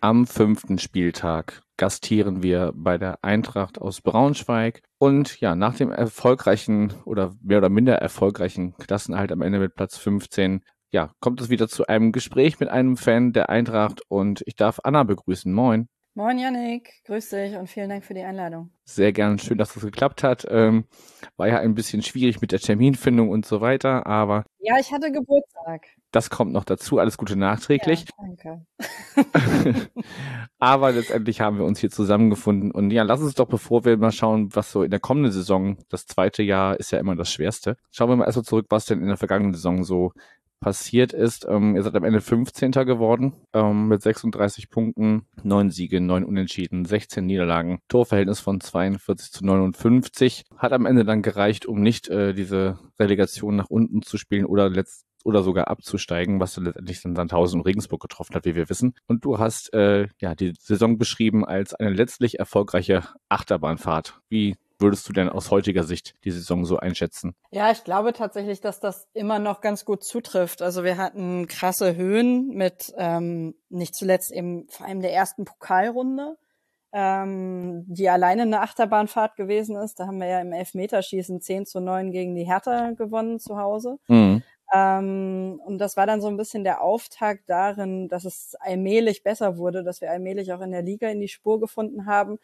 Am 0.02 0.26
fünften 0.26 0.78
Spieltag 0.78 1.62
gastieren 1.78 2.42
wir 2.42 2.72
bei 2.74 2.98
der 2.98 3.24
Eintracht 3.24 3.80
aus 3.80 4.02
Braunschweig. 4.02 4.82
Und 4.98 5.40
ja, 5.40 5.54
nach 5.54 5.76
dem 5.76 5.90
erfolgreichen 5.90 6.92
oder 7.06 7.34
mehr 7.40 7.56
oder 7.56 7.70
minder 7.70 7.94
erfolgreichen 7.94 8.76
Klassenerhalt 8.76 9.32
am 9.32 9.40
Ende 9.40 9.60
mit 9.60 9.74
Platz 9.74 9.96
15, 9.96 10.60
ja, 10.90 11.10
kommt 11.20 11.40
es 11.40 11.48
wieder 11.48 11.68
zu 11.68 11.86
einem 11.86 12.12
Gespräch 12.12 12.60
mit 12.60 12.68
einem 12.68 12.98
Fan 12.98 13.32
der 13.32 13.48
Eintracht 13.48 14.02
und 14.08 14.42
ich 14.44 14.56
darf 14.56 14.78
Anna 14.84 15.04
begrüßen. 15.04 15.50
Moin. 15.50 15.88
Moin 16.14 16.38
Yannick, 16.38 16.92
grüß 17.06 17.30
dich 17.30 17.56
und 17.56 17.68
vielen 17.68 17.88
Dank 17.88 18.04
für 18.04 18.12
die 18.12 18.20
Einladung. 18.20 18.70
Sehr 18.84 19.12
gern, 19.12 19.38
schön, 19.38 19.56
dass 19.56 19.72
das 19.72 19.82
geklappt 19.82 20.22
hat. 20.22 20.46
Ähm, 20.50 20.84
war 21.38 21.48
ja 21.48 21.58
ein 21.58 21.74
bisschen 21.74 22.02
schwierig 22.02 22.42
mit 22.42 22.52
der 22.52 22.58
Terminfindung 22.60 23.30
und 23.30 23.46
so 23.46 23.62
weiter, 23.62 24.06
aber 24.06 24.44
Ja, 24.58 24.78
ich 24.78 24.92
hatte 24.92 25.10
Geburtstag. 25.10 25.86
das 26.10 26.28
kommt 26.28 26.52
noch 26.52 26.64
dazu. 26.64 26.98
Alles 26.98 27.16
Gute 27.16 27.36
nachträglich. 27.36 28.04
Ja, 28.04 28.26
danke. 28.26 28.66
Aber 30.58 30.92
letztendlich 30.92 31.40
haben 31.40 31.58
wir 31.58 31.64
uns 31.64 31.80
hier 31.80 31.90
zusammengefunden. 31.90 32.70
Und 32.70 32.90
ja, 32.90 33.02
lass 33.02 33.20
uns 33.20 33.34
doch, 33.34 33.48
bevor 33.48 33.84
wir 33.84 33.96
mal 33.96 34.12
schauen, 34.12 34.54
was 34.54 34.70
so 34.70 34.82
in 34.82 34.90
der 34.90 35.00
kommenden 35.00 35.32
Saison, 35.32 35.78
das 35.88 36.06
zweite 36.06 36.42
Jahr 36.42 36.78
ist 36.78 36.92
ja 36.92 36.98
immer 36.98 37.16
das 37.16 37.32
Schwerste. 37.32 37.76
Schauen 37.90 38.10
wir 38.10 38.16
mal 38.16 38.26
erstmal 38.26 38.44
zurück, 38.44 38.66
was 38.68 38.84
denn 38.86 39.00
in 39.00 39.08
der 39.08 39.16
vergangenen 39.16 39.54
Saison 39.54 39.82
so 39.82 40.12
passiert 40.62 41.12
ist. 41.12 41.44
Ähm, 41.46 41.76
ihr 41.76 41.82
seid 41.82 41.94
am 41.94 42.04
Ende 42.04 42.22
15. 42.22 42.70
geworden 42.70 43.34
ähm, 43.52 43.88
mit 43.88 44.00
36 44.00 44.70
Punkten, 44.70 45.26
9 45.42 45.70
Siege, 45.70 46.00
9 46.00 46.24
Unentschieden, 46.24 46.86
16 46.86 47.26
Niederlagen, 47.26 47.80
Torverhältnis 47.88 48.40
von 48.40 48.60
42 48.60 49.32
zu 49.32 49.44
59. 49.44 50.44
Hat 50.56 50.72
am 50.72 50.86
Ende 50.86 51.04
dann 51.04 51.20
gereicht, 51.20 51.66
um 51.66 51.82
nicht 51.82 52.08
äh, 52.08 52.32
diese 52.32 52.78
Relegation 52.98 53.56
nach 53.56 53.68
unten 53.68 54.02
zu 54.02 54.16
spielen 54.16 54.46
oder 54.46 54.70
letzt 54.70 55.04
oder 55.24 55.42
sogar 55.42 55.68
abzusteigen, 55.68 56.40
was 56.40 56.56
letztendlich 56.56 57.02
dann 57.02 57.16
Sandhausen 57.16 57.60
und 57.60 57.66
Regensburg 57.66 58.00
getroffen 58.00 58.34
hat, 58.34 58.44
wie 58.44 58.54
wir 58.54 58.68
wissen. 58.68 58.94
Und 59.06 59.24
du 59.24 59.38
hast 59.38 59.72
äh, 59.74 60.08
ja 60.20 60.34
die 60.34 60.52
Saison 60.58 60.98
beschrieben 60.98 61.44
als 61.44 61.74
eine 61.74 61.90
letztlich 61.90 62.38
erfolgreiche 62.38 63.02
Achterbahnfahrt. 63.28 64.20
Wie 64.28 64.56
würdest 64.82 65.08
du 65.08 65.14
denn 65.14 65.30
aus 65.30 65.50
heutiger 65.50 65.84
Sicht 65.84 66.14
die 66.24 66.30
Saison 66.30 66.66
so 66.66 66.76
einschätzen? 66.76 67.34
Ja, 67.50 67.70
ich 67.70 67.84
glaube 67.84 68.12
tatsächlich, 68.12 68.60
dass 68.60 68.80
das 68.80 69.08
immer 69.14 69.38
noch 69.38 69.62
ganz 69.62 69.84
gut 69.84 70.04
zutrifft. 70.04 70.60
Also 70.60 70.84
wir 70.84 70.98
hatten 70.98 71.46
krasse 71.46 71.96
Höhen 71.96 72.48
mit 72.48 72.92
ähm, 72.98 73.54
nicht 73.70 73.94
zuletzt 73.94 74.30
eben 74.32 74.66
vor 74.68 74.86
allem 74.86 75.00
der 75.00 75.14
ersten 75.14 75.46
Pokalrunde, 75.46 76.36
ähm, 76.92 77.84
die 77.86 78.10
alleine 78.10 78.42
eine 78.42 78.60
Achterbahnfahrt 78.60 79.36
gewesen 79.36 79.76
ist. 79.76 79.98
Da 79.98 80.06
haben 80.06 80.20
wir 80.20 80.26
ja 80.26 80.40
im 80.40 80.52
Elfmeterschießen 80.52 81.40
10 81.40 81.64
zu 81.64 81.80
9 81.80 82.10
gegen 82.10 82.34
die 82.34 82.44
Hertha 82.44 82.90
gewonnen 82.90 83.40
zu 83.40 83.56
Hause. 83.56 83.98
Mhm. 84.08 84.42
Ähm, 84.74 85.60
und 85.64 85.78
das 85.78 85.96
war 85.96 86.06
dann 86.06 86.22
so 86.22 86.28
ein 86.28 86.38
bisschen 86.38 86.64
der 86.64 86.80
Auftakt 86.80 87.42
darin, 87.46 88.08
dass 88.08 88.24
es 88.24 88.56
allmählich 88.58 89.22
besser 89.22 89.58
wurde, 89.58 89.84
dass 89.84 90.00
wir 90.00 90.10
allmählich 90.10 90.52
auch 90.52 90.62
in 90.62 90.72
der 90.72 90.82
Liga 90.82 91.08
in 91.08 91.20
die 91.20 91.28
Spur 91.28 91.60
gefunden 91.60 92.06
haben. 92.06 92.38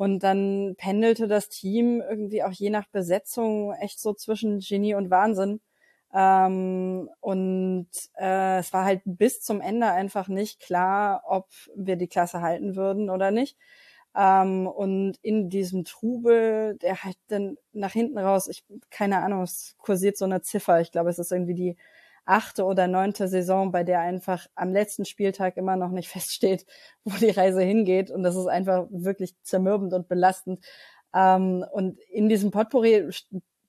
Und 0.00 0.20
dann 0.20 0.76
pendelte 0.78 1.28
das 1.28 1.50
Team 1.50 2.00
irgendwie 2.00 2.42
auch 2.42 2.52
je 2.52 2.70
nach 2.70 2.86
Besetzung 2.86 3.74
echt 3.74 4.00
so 4.00 4.14
zwischen 4.14 4.60
Genie 4.60 4.94
und 4.94 5.10
Wahnsinn. 5.10 5.60
Ähm, 6.14 7.10
und 7.20 7.86
äh, 8.18 8.60
es 8.60 8.72
war 8.72 8.86
halt 8.86 9.02
bis 9.04 9.42
zum 9.42 9.60
Ende 9.60 9.88
einfach 9.88 10.28
nicht 10.28 10.58
klar, 10.58 11.22
ob 11.26 11.48
wir 11.76 11.96
die 11.96 12.08
Klasse 12.08 12.40
halten 12.40 12.76
würden 12.76 13.10
oder 13.10 13.30
nicht. 13.30 13.58
Ähm, 14.16 14.66
und 14.68 15.18
in 15.20 15.50
diesem 15.50 15.84
Trubel, 15.84 16.78
der 16.78 17.04
halt 17.04 17.18
dann 17.28 17.58
nach 17.74 17.92
hinten 17.92 18.16
raus, 18.16 18.48
ich 18.48 18.64
keine 18.88 19.20
Ahnung, 19.22 19.42
es 19.42 19.74
kursiert 19.76 20.16
so 20.16 20.24
eine 20.24 20.40
Ziffer. 20.40 20.80
Ich 20.80 20.92
glaube, 20.92 21.10
es 21.10 21.18
ist 21.18 21.30
irgendwie 21.30 21.54
die 21.54 21.76
achte 22.30 22.64
oder 22.64 22.86
neunte 22.86 23.28
Saison, 23.28 23.72
bei 23.72 23.84
der 23.84 24.00
einfach 24.00 24.46
am 24.54 24.72
letzten 24.72 25.04
Spieltag 25.04 25.56
immer 25.56 25.76
noch 25.76 25.90
nicht 25.90 26.08
feststeht, 26.10 26.66
wo 27.04 27.16
die 27.16 27.30
Reise 27.30 27.62
hingeht. 27.62 28.10
Und 28.10 28.22
das 28.22 28.36
ist 28.36 28.46
einfach 28.46 28.86
wirklich 28.90 29.34
zermürbend 29.42 29.92
und 29.92 30.08
belastend. 30.08 30.60
Ähm, 31.14 31.64
und 31.72 31.98
in 32.10 32.28
diesem 32.28 32.50
Potpourri 32.50 33.10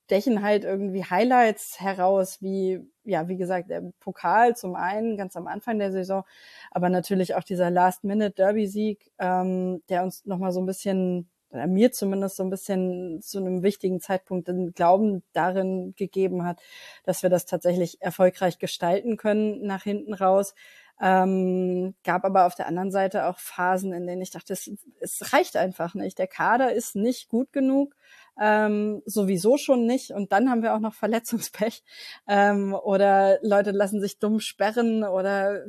stechen 0.06 0.42
halt 0.42 0.64
irgendwie 0.64 1.04
Highlights 1.04 1.80
heraus, 1.80 2.40
wie, 2.42 2.80
ja, 3.04 3.28
wie 3.28 3.36
gesagt, 3.36 3.70
der 3.70 3.92
Pokal 3.98 4.54
zum 4.56 4.74
einen 4.76 5.16
ganz 5.16 5.36
am 5.36 5.46
Anfang 5.46 5.78
der 5.78 5.90
Saison, 5.90 6.24
aber 6.70 6.88
natürlich 6.88 7.34
auch 7.34 7.44
dieser 7.44 7.70
Last-Minute-Derby-Sieg, 7.70 9.10
ähm, 9.18 9.82
der 9.88 10.02
uns 10.04 10.24
nochmal 10.26 10.52
so 10.52 10.60
ein 10.60 10.66
bisschen 10.66 11.30
oder 11.52 11.66
mir 11.66 11.92
zumindest 11.92 12.36
so 12.36 12.42
ein 12.42 12.50
bisschen 12.50 13.20
zu 13.22 13.38
einem 13.38 13.62
wichtigen 13.62 14.00
Zeitpunkt 14.00 14.48
den 14.48 14.72
Glauben 14.72 15.22
darin 15.32 15.94
gegeben 15.96 16.44
hat, 16.44 16.60
dass 17.04 17.22
wir 17.22 17.30
das 17.30 17.46
tatsächlich 17.46 18.00
erfolgreich 18.00 18.58
gestalten 18.58 19.16
können 19.16 19.64
nach 19.66 19.82
hinten 19.82 20.14
raus. 20.14 20.54
Ähm, 21.00 21.94
gab 22.04 22.24
aber 22.24 22.46
auf 22.46 22.54
der 22.54 22.68
anderen 22.68 22.92
Seite 22.92 23.26
auch 23.26 23.38
Phasen, 23.38 23.92
in 23.92 24.06
denen 24.06 24.22
ich 24.22 24.30
dachte, 24.30 24.52
es, 24.52 24.70
es 25.00 25.32
reicht 25.32 25.56
einfach 25.56 25.94
nicht. 25.94 26.18
Der 26.18 26.28
Kader 26.28 26.72
ist 26.72 26.94
nicht 26.94 27.28
gut 27.28 27.52
genug, 27.52 27.96
ähm, 28.40 29.02
sowieso 29.04 29.56
schon 29.56 29.84
nicht. 29.84 30.12
Und 30.12 30.30
dann 30.30 30.48
haben 30.48 30.62
wir 30.62 30.74
auch 30.74 30.80
noch 30.80 30.94
Verletzungspech 30.94 31.82
ähm, 32.28 32.72
oder 32.74 33.38
Leute 33.42 33.72
lassen 33.72 34.00
sich 34.00 34.20
dumm 34.20 34.38
sperren 34.38 35.02
oder 35.02 35.64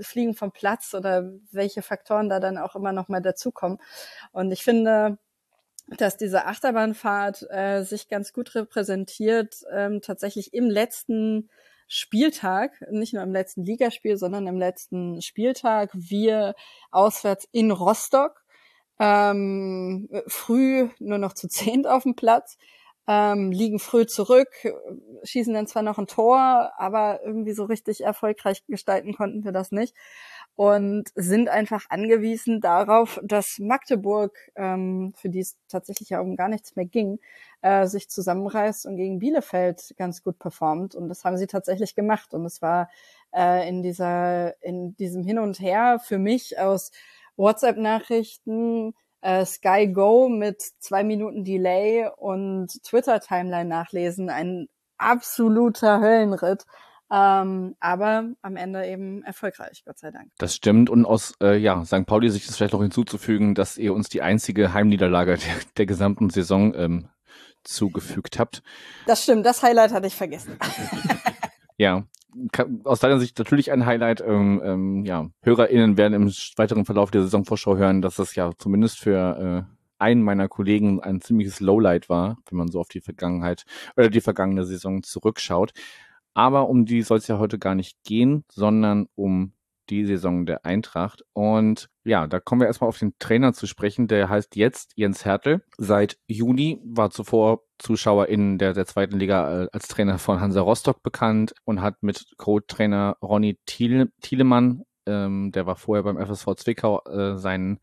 fliegen 0.00 0.34
vom 0.34 0.52
Platz 0.52 0.94
oder 0.94 1.32
welche 1.50 1.82
Faktoren 1.82 2.30
da 2.30 2.40
dann 2.40 2.56
auch 2.56 2.74
immer 2.74 2.92
noch 2.92 3.08
mal 3.08 3.20
dazukommen. 3.20 3.78
Und 4.32 4.52
ich 4.52 4.62
finde, 4.62 5.18
dass 5.96 6.16
diese 6.16 6.46
Achterbahnfahrt 6.46 7.46
äh, 7.50 7.82
sich 7.82 8.08
ganz 8.08 8.32
gut 8.32 8.54
repräsentiert, 8.54 9.62
ähm, 9.72 10.00
tatsächlich 10.02 10.52
im 10.52 10.68
letzten 10.68 11.48
Spieltag, 11.86 12.72
nicht 12.90 13.14
nur 13.14 13.22
im 13.22 13.32
letzten 13.32 13.64
Ligaspiel, 13.64 14.18
sondern 14.18 14.46
im 14.46 14.58
letzten 14.58 15.22
Spieltag, 15.22 15.90
wir 15.94 16.54
auswärts 16.90 17.48
in 17.50 17.70
Rostock, 17.70 18.44
ähm, 19.00 20.08
früh 20.26 20.90
nur 20.98 21.18
noch 21.18 21.32
zu 21.32 21.48
zehnt 21.48 21.86
auf 21.86 22.02
dem 22.02 22.14
Platz, 22.14 22.58
ähm, 23.08 23.50
liegen 23.50 23.78
früh 23.78 24.06
zurück, 24.06 24.50
schießen 25.24 25.54
dann 25.54 25.66
zwar 25.66 25.82
noch 25.82 25.98
ein 25.98 26.06
Tor, 26.06 26.72
aber 26.76 27.20
irgendwie 27.24 27.52
so 27.52 27.64
richtig 27.64 28.04
erfolgreich 28.04 28.64
gestalten 28.66 29.14
konnten 29.14 29.44
wir 29.44 29.52
das 29.52 29.72
nicht 29.72 29.94
und 30.58 31.04
sind 31.14 31.48
einfach 31.48 31.84
angewiesen 31.88 32.60
darauf, 32.60 33.20
dass 33.22 33.60
Magdeburg, 33.60 34.36
ähm, 34.56 35.14
für 35.16 35.30
die 35.30 35.38
es 35.38 35.56
tatsächlich 35.68 36.10
ja 36.10 36.20
um 36.20 36.34
gar 36.34 36.48
nichts 36.48 36.74
mehr 36.74 36.84
ging, 36.84 37.20
äh, 37.62 37.86
sich 37.86 38.10
zusammenreißt 38.10 38.84
und 38.86 38.96
gegen 38.96 39.20
Bielefeld 39.20 39.94
ganz 39.96 40.22
gut 40.24 40.40
performt. 40.40 40.96
Und 40.96 41.08
das 41.08 41.24
haben 41.24 41.36
sie 41.36 41.46
tatsächlich 41.46 41.94
gemacht. 41.94 42.34
Und 42.34 42.44
es 42.44 42.60
war 42.60 42.90
äh, 43.32 43.68
in 43.68 43.82
dieser, 43.84 44.60
in 44.60 44.96
diesem 44.96 45.22
Hin 45.22 45.38
und 45.38 45.60
Her 45.60 46.00
für 46.04 46.18
mich 46.18 46.58
aus 46.58 46.90
WhatsApp-Nachrichten, 47.36 48.94
äh, 49.20 49.44
Sky 49.44 49.88
Go 49.88 50.28
mit 50.28 50.62
zwei 50.78 51.04
Minuten 51.04 51.44
Delay 51.44 52.08
und 52.16 52.68
Twitter-Timeline 52.84 53.68
nachlesen 53.68 54.30
ein 54.30 54.68
absoluter 54.96 56.00
Höllenritt. 56.00 56.64
Ähm, 57.10 57.74
aber 57.80 58.24
am 58.42 58.56
Ende 58.56 58.86
eben 58.86 59.22
erfolgreich, 59.22 59.82
Gott 59.86 59.98
sei 59.98 60.10
Dank. 60.10 60.30
Das 60.36 60.54
stimmt. 60.54 60.90
Und 60.90 61.06
aus 61.06 61.34
äh, 61.40 61.56
ja, 61.56 61.82
St. 61.84 62.04
Pauli 62.04 62.28
sich 62.28 62.46
das 62.46 62.56
vielleicht 62.56 62.74
noch 62.74 62.82
hinzuzufügen, 62.82 63.54
dass 63.54 63.78
ihr 63.78 63.94
uns 63.94 64.10
die 64.10 64.20
einzige 64.20 64.74
Heimniederlage 64.74 65.38
der, 65.38 65.54
der 65.78 65.86
gesamten 65.86 66.28
Saison 66.28 66.74
ähm, 66.74 67.08
zugefügt 67.64 68.38
habt. 68.38 68.62
Das 69.06 69.22
stimmt, 69.22 69.46
das 69.46 69.62
Highlight 69.62 69.92
hatte 69.92 70.06
ich 70.06 70.16
vergessen. 70.16 70.58
ja, 71.78 72.04
aus 72.84 73.00
deiner 73.00 73.18
Sicht 73.18 73.38
natürlich 73.38 73.72
ein 73.72 73.86
Highlight. 73.86 74.20
Ähm, 74.20 74.60
ähm, 74.64 75.04
ja, 75.04 75.30
HörerInnen 75.42 75.96
werden 75.96 76.14
im 76.14 76.32
weiteren 76.56 76.84
Verlauf 76.84 77.10
der 77.10 77.22
Saisonvorschau 77.22 77.76
hören, 77.76 78.02
dass 78.02 78.16
das 78.16 78.34
ja 78.34 78.52
zumindest 78.58 78.98
für 78.98 79.66
äh, 79.68 79.74
einen 79.98 80.22
meiner 80.22 80.48
Kollegen 80.48 81.00
ein 81.00 81.20
ziemliches 81.20 81.60
Lowlight 81.60 82.08
war, 82.08 82.38
wenn 82.48 82.58
man 82.58 82.68
so 82.68 82.80
auf 82.80 82.88
die 82.88 83.00
Vergangenheit 83.00 83.64
oder 83.96 84.10
die 84.10 84.20
vergangene 84.20 84.64
Saison 84.64 85.02
zurückschaut. 85.02 85.72
Aber 86.34 86.68
um 86.68 86.84
die 86.84 87.02
soll 87.02 87.18
es 87.18 87.26
ja 87.26 87.38
heute 87.38 87.58
gar 87.58 87.74
nicht 87.74 87.96
gehen, 88.04 88.44
sondern 88.48 89.08
um 89.16 89.52
die 89.90 90.04
Saison 90.04 90.46
der 90.46 90.64
Eintracht. 90.64 91.24
Und 91.32 91.88
ja, 92.04 92.26
da 92.26 92.40
kommen 92.40 92.60
wir 92.60 92.66
erstmal 92.66 92.88
auf 92.88 92.98
den 92.98 93.14
Trainer 93.18 93.52
zu 93.52 93.66
sprechen. 93.66 94.08
Der 94.08 94.28
heißt 94.28 94.56
jetzt 94.56 94.92
Jens 94.96 95.24
Hertel. 95.24 95.62
Seit 95.76 96.18
Juni 96.26 96.80
war 96.84 97.10
zuvor 97.10 97.62
Zuschauer 97.78 98.26
in 98.26 98.58
der, 98.58 98.72
der 98.74 98.86
zweiten 98.86 99.18
Liga 99.18 99.64
äh, 99.64 99.68
als 99.72 99.88
Trainer 99.88 100.18
von 100.18 100.40
Hansa 100.40 100.60
Rostock 100.60 101.02
bekannt 101.02 101.54
und 101.64 101.80
hat 101.80 102.02
mit 102.02 102.26
Co-Trainer 102.36 103.16
Ronny 103.22 103.58
Thiele, 103.66 104.10
Thielemann, 104.20 104.82
ähm, 105.06 105.52
der 105.52 105.66
war 105.66 105.76
vorher 105.76 106.02
beim 106.02 106.18
FSV 106.18 106.54
Zwickau, 106.56 107.02
äh, 107.04 107.36
seinen 107.36 107.80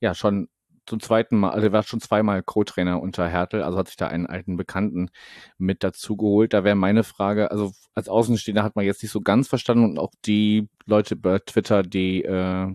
ja 0.00 0.14
schon 0.14 0.48
zum 0.90 1.00
zweiten 1.00 1.38
Mal, 1.38 1.50
also 1.50 1.68
er 1.68 1.72
war 1.72 1.84
schon 1.84 2.00
zweimal 2.00 2.42
Co-Trainer 2.42 3.00
unter 3.00 3.28
Hertel, 3.28 3.62
also 3.62 3.78
hat 3.78 3.86
sich 3.86 3.96
da 3.96 4.08
einen 4.08 4.26
alten 4.26 4.56
Bekannten 4.56 5.10
mit 5.56 5.84
dazu 5.84 6.16
geholt. 6.16 6.52
Da 6.52 6.64
wäre 6.64 6.74
meine 6.74 7.04
Frage, 7.04 7.50
also 7.50 7.72
als 7.94 8.08
Außenstehender 8.08 8.64
hat 8.64 8.74
man 8.76 8.84
jetzt 8.84 9.02
nicht 9.02 9.12
so 9.12 9.20
ganz 9.20 9.48
verstanden 9.48 9.84
und 9.84 9.98
auch 9.98 10.12
die 10.26 10.68
Leute 10.86 11.14
bei 11.16 11.38
Twitter, 11.38 11.84
die 11.84 12.24
äh, 12.24 12.74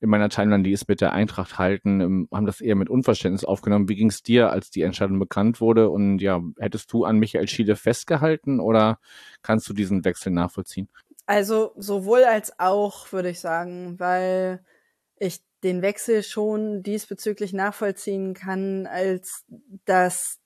in 0.00 0.10
meiner 0.10 0.28
Timeline, 0.28 0.64
die 0.64 0.72
es 0.72 0.88
mit 0.88 1.00
der 1.00 1.12
Eintracht 1.12 1.58
halten, 1.58 2.00
ähm, 2.00 2.28
haben 2.32 2.46
das 2.46 2.60
eher 2.60 2.74
mit 2.74 2.90
Unverständnis 2.90 3.44
aufgenommen. 3.44 3.88
Wie 3.88 3.96
ging 3.96 4.08
es 4.08 4.22
dir, 4.22 4.50
als 4.50 4.70
die 4.70 4.82
Entscheidung 4.82 5.18
bekannt 5.20 5.60
wurde? 5.60 5.90
Und 5.90 6.18
ja, 6.18 6.40
hättest 6.58 6.92
du 6.92 7.04
an 7.04 7.18
Michael 7.18 7.48
Schiede 7.48 7.76
festgehalten 7.76 8.58
oder 8.60 8.98
kannst 9.42 9.68
du 9.68 9.74
diesen 9.74 10.04
Wechsel 10.04 10.32
nachvollziehen? 10.32 10.88
Also 11.26 11.72
sowohl 11.76 12.24
als 12.24 12.58
auch, 12.58 13.12
würde 13.12 13.30
ich 13.30 13.40
sagen, 13.40 13.94
weil 13.98 14.64
ich 15.16 15.40
den 15.64 15.82
Wechsel 15.82 16.22
schon 16.22 16.82
diesbezüglich 16.82 17.52
nachvollziehen 17.52 18.34
kann, 18.34 18.86
als 18.86 19.44
dass 19.84 20.38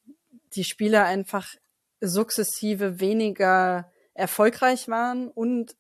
die 0.55 0.65
Spieler 0.65 1.05
einfach 1.05 1.55
sukzessive 2.01 3.01
weniger 3.01 3.93
erfolgreich 4.15 4.89
waren 4.89 5.29
und 5.29 5.77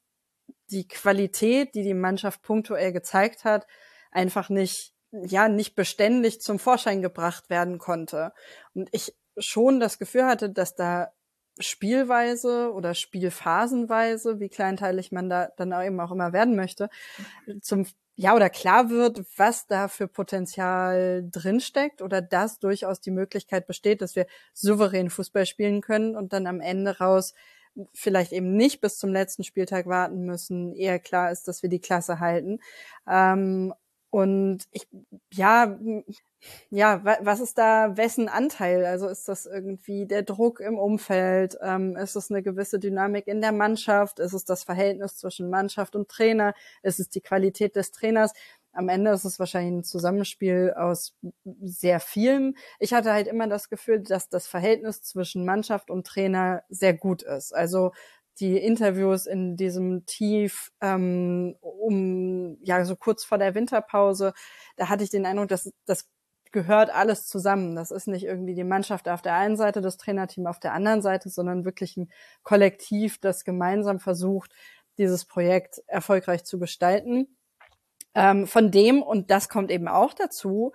die 0.70 0.88
Qualität, 0.88 1.74
die 1.74 1.82
die 1.82 1.94
Mannschaft 1.94 2.42
punktuell 2.42 2.92
gezeigt 2.92 3.44
hat, 3.44 3.66
einfach 4.10 4.48
nicht, 4.48 4.94
ja, 5.10 5.48
nicht 5.48 5.74
beständig 5.74 6.40
zum 6.40 6.58
Vorschein 6.58 7.02
gebracht 7.02 7.50
werden 7.50 7.78
konnte. 7.78 8.32
Und 8.74 8.88
ich 8.92 9.14
schon 9.38 9.80
das 9.80 9.98
Gefühl 9.98 10.24
hatte, 10.24 10.50
dass 10.50 10.74
da 10.74 11.12
spielweise 11.58 12.72
oder 12.72 12.94
spielphasenweise, 12.94 14.40
wie 14.40 14.48
kleinteilig 14.48 15.12
man 15.12 15.28
da 15.28 15.48
dann 15.56 15.72
auch 15.72 15.82
eben 15.82 16.00
auch 16.00 16.12
immer 16.12 16.32
werden 16.32 16.56
möchte, 16.56 16.88
zum 17.60 17.86
ja 18.14 18.34
oder 18.34 18.50
klar 18.50 18.90
wird, 18.90 19.24
was 19.36 19.66
da 19.66 19.88
für 19.88 20.06
Potenzial 20.08 21.26
drinsteckt 21.30 22.02
oder 22.02 22.20
dass 22.20 22.58
durchaus 22.58 23.00
die 23.00 23.10
Möglichkeit 23.10 23.66
besteht, 23.66 24.02
dass 24.02 24.16
wir 24.16 24.26
souverän 24.52 25.10
Fußball 25.10 25.46
spielen 25.46 25.80
können 25.80 26.16
und 26.16 26.32
dann 26.32 26.46
am 26.46 26.60
Ende 26.60 26.98
raus 26.98 27.34
vielleicht 27.94 28.32
eben 28.32 28.54
nicht 28.54 28.80
bis 28.80 28.98
zum 28.98 29.10
letzten 29.12 29.44
Spieltag 29.44 29.86
warten 29.86 30.24
müssen, 30.24 30.74
eher 30.74 30.98
klar 30.98 31.30
ist, 31.32 31.48
dass 31.48 31.62
wir 31.62 31.70
die 31.70 31.80
Klasse 31.80 32.20
halten. 32.20 32.58
Ähm, 33.08 33.72
und 34.10 34.64
ich, 34.72 34.86
ja, 35.32 35.78
ja, 36.70 37.02
was 37.20 37.40
ist 37.40 37.58
da 37.58 37.96
wessen 37.96 38.28
Anteil? 38.28 38.84
Also 38.84 39.08
ist 39.08 39.28
das 39.28 39.46
irgendwie 39.46 40.06
der 40.06 40.22
Druck 40.22 40.60
im 40.60 40.78
Umfeld? 40.78 41.56
Ähm, 41.62 41.96
ist 41.96 42.16
es 42.16 42.30
eine 42.30 42.42
gewisse 42.42 42.78
Dynamik 42.78 43.26
in 43.26 43.40
der 43.40 43.52
Mannschaft? 43.52 44.18
Ist 44.18 44.32
es 44.32 44.44
das 44.44 44.64
Verhältnis 44.64 45.16
zwischen 45.16 45.50
Mannschaft 45.50 45.96
und 45.96 46.08
Trainer? 46.08 46.54
Ist 46.82 47.00
es 47.00 47.08
die 47.08 47.20
Qualität 47.20 47.76
des 47.76 47.90
Trainers? 47.90 48.32
Am 48.72 48.88
Ende 48.88 49.10
ist 49.10 49.24
es 49.24 49.38
wahrscheinlich 49.38 49.80
ein 49.80 49.84
Zusammenspiel 49.84 50.72
aus 50.74 51.14
sehr 51.62 52.00
vielem. 52.00 52.56
Ich 52.78 52.94
hatte 52.94 53.12
halt 53.12 53.28
immer 53.28 53.46
das 53.46 53.68
Gefühl, 53.68 54.00
dass 54.00 54.30
das 54.30 54.46
Verhältnis 54.46 55.02
zwischen 55.02 55.44
Mannschaft 55.44 55.90
und 55.90 56.06
Trainer 56.06 56.62
sehr 56.70 56.94
gut 56.94 57.22
ist. 57.22 57.54
Also 57.54 57.92
die 58.40 58.56
Interviews 58.56 59.26
in 59.26 59.56
diesem 59.56 60.06
Tief 60.06 60.72
ähm, 60.80 61.56
um 61.60 62.56
ja 62.62 62.84
so 62.84 62.96
kurz 62.96 63.24
vor 63.24 63.38
der 63.38 63.54
Winterpause, 63.54 64.32
da 64.76 64.88
hatte 64.88 65.04
ich 65.04 65.10
den 65.10 65.26
Eindruck, 65.26 65.48
dass 65.48 65.70
das 65.84 66.08
gehört 66.52 66.90
alles 66.90 67.26
zusammen. 67.26 67.74
Das 67.74 67.90
ist 67.90 68.06
nicht 68.06 68.24
irgendwie 68.24 68.54
die 68.54 68.64
Mannschaft 68.64 69.08
auf 69.08 69.22
der 69.22 69.34
einen 69.34 69.56
Seite, 69.56 69.80
das 69.80 69.96
Trainerteam 69.96 70.46
auf 70.46 70.60
der 70.60 70.72
anderen 70.72 71.02
Seite, 71.02 71.28
sondern 71.30 71.64
wirklich 71.64 71.96
ein 71.96 72.10
Kollektiv, 72.42 73.18
das 73.18 73.44
gemeinsam 73.44 73.98
versucht, 73.98 74.52
dieses 74.98 75.24
Projekt 75.24 75.82
erfolgreich 75.86 76.44
zu 76.44 76.58
gestalten. 76.58 77.36
Ähm, 78.14 78.46
von 78.46 78.70
dem, 78.70 79.02
und 79.02 79.30
das 79.30 79.48
kommt 79.48 79.70
eben 79.70 79.88
auch 79.88 80.12
dazu, 80.12 80.72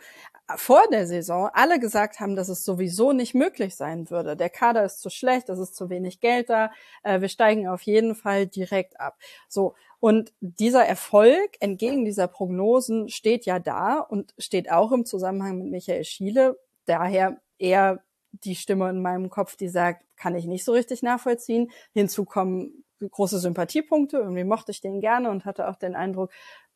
vor 0.55 0.81
der 0.91 1.05
Saison 1.05 1.49
alle 1.53 1.79
gesagt 1.79 2.19
haben, 2.19 2.35
dass 2.35 2.49
es 2.49 2.63
sowieso 2.63 3.11
nicht 3.11 3.35
möglich 3.35 3.75
sein 3.75 4.09
würde. 4.09 4.35
Der 4.35 4.49
Kader 4.49 4.83
ist 4.85 5.01
zu 5.01 5.09
schlecht, 5.09 5.49
es 5.49 5.59
ist 5.59 5.75
zu 5.75 5.89
wenig 5.89 6.19
Geld 6.19 6.49
da, 6.49 6.71
äh, 7.03 7.21
wir 7.21 7.29
steigen 7.29 7.67
auf 7.67 7.81
jeden 7.83 8.15
Fall 8.15 8.47
direkt 8.47 8.99
ab. 8.99 9.17
So, 9.49 9.75
und 9.99 10.33
dieser 10.41 10.85
Erfolg 10.85 11.57
entgegen 11.59 12.05
dieser 12.05 12.27
Prognosen 12.27 13.09
steht 13.09 13.45
ja 13.45 13.59
da 13.59 13.99
und 13.99 14.33
steht 14.37 14.71
auch 14.71 14.91
im 14.91 15.05
Zusammenhang 15.05 15.57
mit 15.57 15.71
Michael 15.71 16.03
Schiele. 16.03 16.59
Daher 16.85 17.41
eher 17.57 18.03
die 18.31 18.55
Stimme 18.55 18.89
in 18.89 19.01
meinem 19.01 19.29
Kopf, 19.29 19.55
die 19.55 19.69
sagt, 19.69 20.05
kann 20.15 20.35
ich 20.35 20.45
nicht 20.45 20.65
so 20.65 20.73
richtig 20.73 21.01
nachvollziehen. 21.01 21.71
Hinzu 21.93 22.25
kommen 22.25 22.83
große 22.99 23.39
Sympathiepunkte. 23.39 24.17
Irgendwie 24.17 24.43
mochte 24.43 24.71
ich 24.71 24.81
den 24.81 25.01
gerne 25.01 25.31
und 25.31 25.45
hatte 25.45 25.67
auch 25.67 25.77
den 25.77 25.95
Eindruck, 25.95 26.31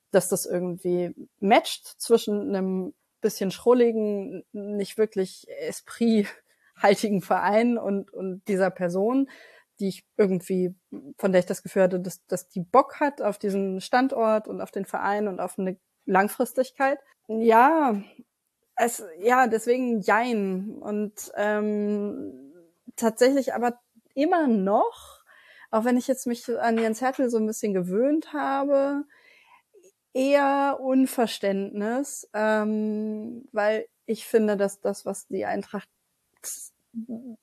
dass 0.09 0.27
das 0.27 0.45
irgendwie 0.45 1.13
matcht 1.39 1.85
zwischen 2.01 2.49
einem 2.49 2.93
bisschen 3.21 3.51
schrulligen, 3.51 4.43
nicht 4.51 4.97
wirklich 4.97 5.45
esprithaltigen 5.59 7.21
Verein 7.21 7.77
und, 7.77 8.11
und 8.11 8.41
dieser 8.47 8.71
Person 8.71 9.29
die 9.81 9.89
ich 9.89 10.05
irgendwie, 10.15 10.75
von 11.17 11.31
der 11.31 11.39
ich 11.39 11.47
das 11.47 11.63
Gefühl 11.63 11.83
hatte, 11.83 11.99
dass, 11.99 12.25
dass 12.27 12.47
die 12.47 12.61
Bock 12.61 12.99
hat 12.99 13.21
auf 13.21 13.39
diesen 13.39 13.81
Standort 13.81 14.47
und 14.47 14.61
auf 14.61 14.71
den 14.71 14.85
Verein 14.85 15.27
und 15.27 15.39
auf 15.39 15.57
eine 15.57 15.77
Langfristigkeit. 16.05 16.99
Ja, 17.27 18.01
es, 18.75 19.03
ja, 19.19 19.47
deswegen 19.47 20.01
Jein. 20.01 20.77
Und 20.79 21.31
ähm, 21.35 22.53
tatsächlich 22.95 23.53
aber 23.53 23.79
immer 24.13 24.47
noch, 24.47 25.23
auch 25.71 25.83
wenn 25.83 25.97
ich 25.97 26.07
jetzt 26.07 26.27
mich 26.27 26.47
an 26.59 26.77
Jens 26.77 27.01
Hertel 27.01 27.29
so 27.29 27.37
ein 27.37 27.47
bisschen 27.47 27.73
gewöhnt 27.73 28.33
habe, 28.33 29.05
eher 30.13 30.77
Unverständnis, 30.79 32.29
ähm, 32.33 33.47
weil 33.51 33.87
ich 34.05 34.25
finde, 34.25 34.57
dass 34.57 34.79
das, 34.81 35.05
was 35.05 35.27
die 35.27 35.45
Eintracht 35.45 35.89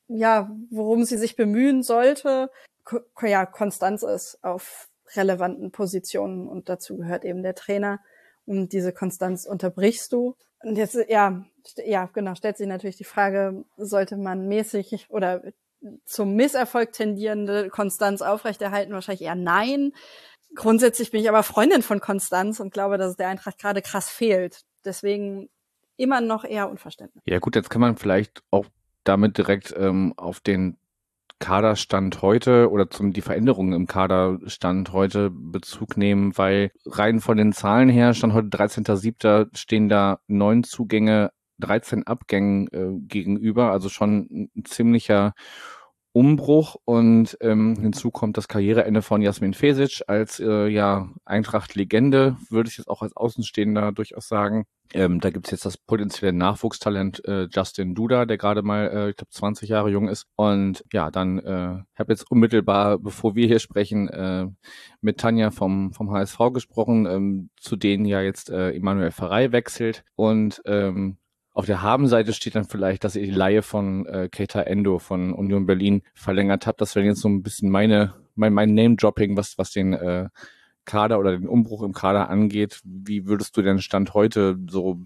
ja, 0.08 0.50
worum 0.70 1.04
sie 1.04 1.16
sich 1.16 1.36
bemühen 1.36 1.82
sollte, 1.82 2.50
ja, 3.22 3.46
Konstanz 3.46 4.02
ist 4.02 4.38
auf 4.42 4.88
relevanten 5.14 5.70
Positionen 5.70 6.48
und 6.48 6.68
dazu 6.68 6.96
gehört 6.96 7.24
eben 7.24 7.42
der 7.42 7.54
Trainer. 7.54 8.00
Und 8.46 8.72
diese 8.72 8.92
Konstanz 8.92 9.44
unterbrichst 9.44 10.12
du. 10.12 10.34
Und 10.62 10.76
jetzt, 10.76 10.98
ja, 11.08 11.44
ja, 11.84 12.06
genau, 12.12 12.34
stellt 12.34 12.56
sich 12.56 12.66
natürlich 12.66 12.96
die 12.96 13.04
Frage, 13.04 13.64
sollte 13.76 14.16
man 14.16 14.48
mäßig 14.48 15.06
oder 15.10 15.42
zum 16.04 16.34
Misserfolg 16.34 16.92
tendierende 16.92 17.68
Konstanz 17.68 18.22
aufrechterhalten? 18.22 18.92
Wahrscheinlich 18.92 19.22
eher 19.22 19.34
nein. 19.34 19.92
Grundsätzlich 20.54 21.10
bin 21.10 21.20
ich 21.20 21.28
aber 21.28 21.42
Freundin 21.42 21.82
von 21.82 22.00
Konstanz 22.00 22.58
und 22.58 22.72
glaube, 22.72 22.96
dass 22.98 23.12
es 23.12 23.16
der 23.16 23.28
Eintracht 23.28 23.58
gerade 23.58 23.82
krass 23.82 24.08
fehlt. 24.08 24.62
Deswegen 24.84 25.50
immer 25.96 26.20
noch 26.20 26.44
eher 26.44 26.70
Unverständnis. 26.70 27.22
Ja 27.26 27.38
gut, 27.38 27.54
jetzt 27.54 27.70
kann 27.70 27.80
man 27.80 27.96
vielleicht 27.96 28.42
auch 28.50 28.66
damit 29.08 29.38
direkt 29.38 29.74
ähm, 29.76 30.14
auf 30.16 30.40
den 30.40 30.76
Kaderstand 31.40 32.20
heute 32.20 32.70
oder 32.70 32.90
zum 32.90 33.12
die 33.12 33.20
Veränderungen 33.20 33.72
im 33.72 33.86
Kaderstand 33.86 34.92
heute 34.92 35.30
Bezug 35.30 35.96
nehmen, 35.96 36.36
weil 36.36 36.72
rein 36.84 37.20
von 37.20 37.36
den 37.36 37.52
Zahlen 37.52 37.88
her, 37.88 38.12
stand 38.12 38.32
heute 38.32 38.48
13.07. 38.48 39.56
stehen 39.56 39.88
da 39.88 40.20
neun 40.26 40.64
Zugänge, 40.64 41.30
13 41.60 42.06
Abgängen 42.06 42.68
äh, 42.68 43.00
gegenüber, 43.06 43.70
also 43.70 43.88
schon 43.88 44.50
ein 44.56 44.64
ziemlicher 44.64 45.34
Umbruch 46.18 46.74
und 46.84 47.38
ähm, 47.40 47.76
hinzu 47.80 48.10
kommt 48.10 48.36
das 48.36 48.48
Karriereende 48.48 49.02
von 49.02 49.22
Jasmin 49.22 49.54
Fesic 49.54 50.02
als 50.08 50.40
äh, 50.40 50.66
ja 50.66 51.08
Eintracht-Legende, 51.24 52.36
würde 52.50 52.68
ich 52.68 52.76
jetzt 52.76 52.88
auch 52.88 53.02
als 53.02 53.14
Außenstehender 53.14 53.92
durchaus 53.92 54.26
sagen. 54.26 54.64
Ähm, 54.94 55.20
da 55.20 55.30
gibt's 55.30 55.52
jetzt 55.52 55.64
das 55.64 55.76
potenzielle 55.76 56.32
Nachwuchstalent 56.32 57.24
äh, 57.24 57.46
Justin 57.52 57.94
Duda, 57.94 58.26
der 58.26 58.36
gerade 58.36 58.62
mal, 58.62 58.88
äh, 58.88 59.10
ich 59.10 59.16
glaube, 59.16 59.30
20 59.30 59.68
Jahre 59.68 59.90
jung 59.90 60.08
ist. 60.08 60.26
Und 60.34 60.84
ja, 60.92 61.12
dann 61.12 61.38
äh, 61.38 61.84
habe 61.96 62.12
jetzt 62.12 62.28
unmittelbar, 62.28 62.98
bevor 62.98 63.36
wir 63.36 63.46
hier 63.46 63.60
sprechen, 63.60 64.08
äh, 64.08 64.48
mit 65.00 65.18
Tanja 65.18 65.52
vom, 65.52 65.92
vom 65.92 66.10
HSV 66.10 66.38
gesprochen, 66.52 67.06
ähm, 67.06 67.50
zu 67.60 67.76
denen 67.76 68.06
ja 68.06 68.22
jetzt 68.22 68.50
äh, 68.50 68.72
Emanuel 68.72 69.12
Ferrei 69.12 69.52
wechselt. 69.52 70.02
Und 70.16 70.62
ähm, 70.64 71.18
auf 71.58 71.66
der 71.66 71.82
Habenseite 71.82 72.32
steht 72.32 72.54
dann 72.54 72.66
vielleicht, 72.66 73.02
dass 73.02 73.16
ihr 73.16 73.24
die 73.24 73.32
Laie 73.32 73.62
von 73.62 74.06
äh, 74.06 74.28
Keita 74.30 74.60
Endo 74.60 75.00
von 75.00 75.32
Union 75.32 75.66
Berlin 75.66 76.02
verlängert 76.14 76.68
habt. 76.68 76.80
Das 76.80 76.94
wäre 76.94 77.04
jetzt 77.04 77.18
so 77.18 77.28
ein 77.28 77.42
bisschen 77.42 77.68
meine, 77.68 78.14
mein, 78.36 78.54
mein 78.54 78.74
Name-Dropping, 78.74 79.36
was, 79.36 79.58
was 79.58 79.72
den 79.72 79.92
äh, 79.92 80.28
Kader 80.84 81.18
oder 81.18 81.32
den 81.32 81.48
Umbruch 81.48 81.82
im 81.82 81.92
Kader 81.92 82.30
angeht. 82.30 82.80
Wie 82.84 83.26
würdest 83.26 83.56
du 83.56 83.62
den 83.62 83.80
Stand 83.80 84.14
heute 84.14 84.56
so, 84.70 85.00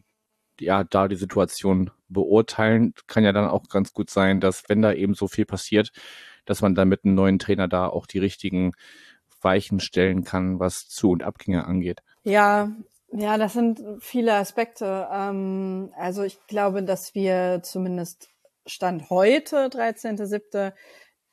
ja, 0.60 0.84
da 0.84 1.08
die 1.08 1.16
Situation 1.16 1.90
beurteilen? 2.10 2.92
Kann 3.06 3.24
ja 3.24 3.32
dann 3.32 3.48
auch 3.48 3.66
ganz 3.70 3.94
gut 3.94 4.10
sein, 4.10 4.38
dass 4.38 4.64
wenn 4.68 4.82
da 4.82 4.92
eben 4.92 5.14
so 5.14 5.28
viel 5.28 5.46
passiert, 5.46 5.90
dass 6.44 6.60
man 6.60 6.74
dann 6.74 6.90
mit 6.90 7.06
einem 7.06 7.14
neuen 7.14 7.38
Trainer 7.38 7.66
da 7.66 7.86
auch 7.86 8.04
die 8.06 8.18
richtigen 8.18 8.72
Weichen 9.40 9.80
stellen 9.80 10.22
kann, 10.22 10.60
was 10.60 10.86
Zu- 10.86 11.12
und 11.12 11.22
Abgänge 11.22 11.64
angeht. 11.64 12.02
Ja, 12.24 12.70
ja, 13.12 13.36
das 13.36 13.52
sind 13.52 13.82
viele 14.00 14.34
Aspekte. 14.34 15.08
Ähm, 15.12 15.92
also 15.96 16.22
ich 16.22 16.38
glaube, 16.46 16.82
dass 16.82 17.14
wir 17.14 17.60
zumindest 17.62 18.28
Stand 18.66 19.10
heute, 19.10 19.66
13.07., 19.66 20.72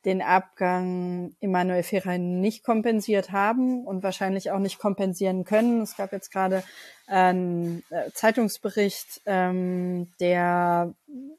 den 0.06 0.22
Abgang 0.22 1.36
Emanuel 1.42 1.84
Ferrer 1.84 2.18
nicht 2.18 2.64
kompensiert 2.64 3.32
haben 3.32 3.86
und 3.86 4.02
wahrscheinlich 4.02 4.50
auch 4.50 4.60
nicht 4.60 4.80
kompensieren 4.80 5.44
können. 5.44 5.82
Es 5.82 5.98
gab 5.98 6.14
jetzt 6.14 6.32
gerade 6.32 6.64
einen 7.08 7.84
äh, 7.90 8.10
Zeitungsbericht, 8.14 9.22
ähm, 9.26 10.10
der 10.22 10.94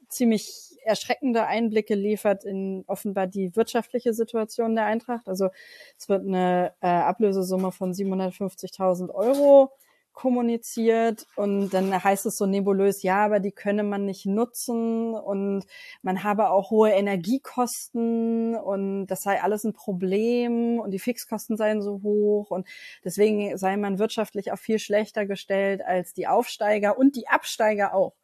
ziemlich 0.08 0.76
erschreckende 0.84 1.46
Einblicke 1.46 1.94
liefert 1.94 2.44
in 2.44 2.84
offenbar 2.86 3.26
die 3.26 3.56
wirtschaftliche 3.56 4.12
Situation 4.12 4.74
der 4.74 4.84
Eintracht. 4.84 5.26
Also 5.26 5.48
es 5.96 6.08
wird 6.10 6.26
eine 6.26 6.74
äh, 6.82 6.86
Ablösesumme 6.86 7.72
von 7.72 7.92
750.000 7.92 9.08
Euro 9.10 9.72
kommuniziert 10.12 11.26
und 11.36 11.70
dann 11.70 12.02
heißt 12.02 12.26
es 12.26 12.36
so 12.36 12.46
nebulös, 12.46 13.02
ja, 13.02 13.24
aber 13.24 13.40
die 13.40 13.52
könne 13.52 13.82
man 13.82 14.04
nicht 14.04 14.26
nutzen 14.26 15.14
und 15.14 15.64
man 16.02 16.24
habe 16.24 16.50
auch 16.50 16.70
hohe 16.70 16.90
Energiekosten 16.90 18.54
und 18.54 19.06
das 19.06 19.22
sei 19.22 19.42
alles 19.42 19.64
ein 19.64 19.72
Problem 19.72 20.78
und 20.80 20.90
die 20.90 20.98
Fixkosten 20.98 21.56
seien 21.56 21.80
so 21.82 22.00
hoch 22.02 22.50
und 22.50 22.66
deswegen 23.04 23.56
sei 23.56 23.76
man 23.76 23.98
wirtschaftlich 23.98 24.52
auch 24.52 24.58
viel 24.58 24.78
schlechter 24.78 25.26
gestellt 25.26 25.82
als 25.84 26.12
die 26.12 26.26
Aufsteiger 26.26 26.98
und 26.98 27.16
die 27.16 27.28
Absteiger 27.28 27.94
auch. 27.94 28.14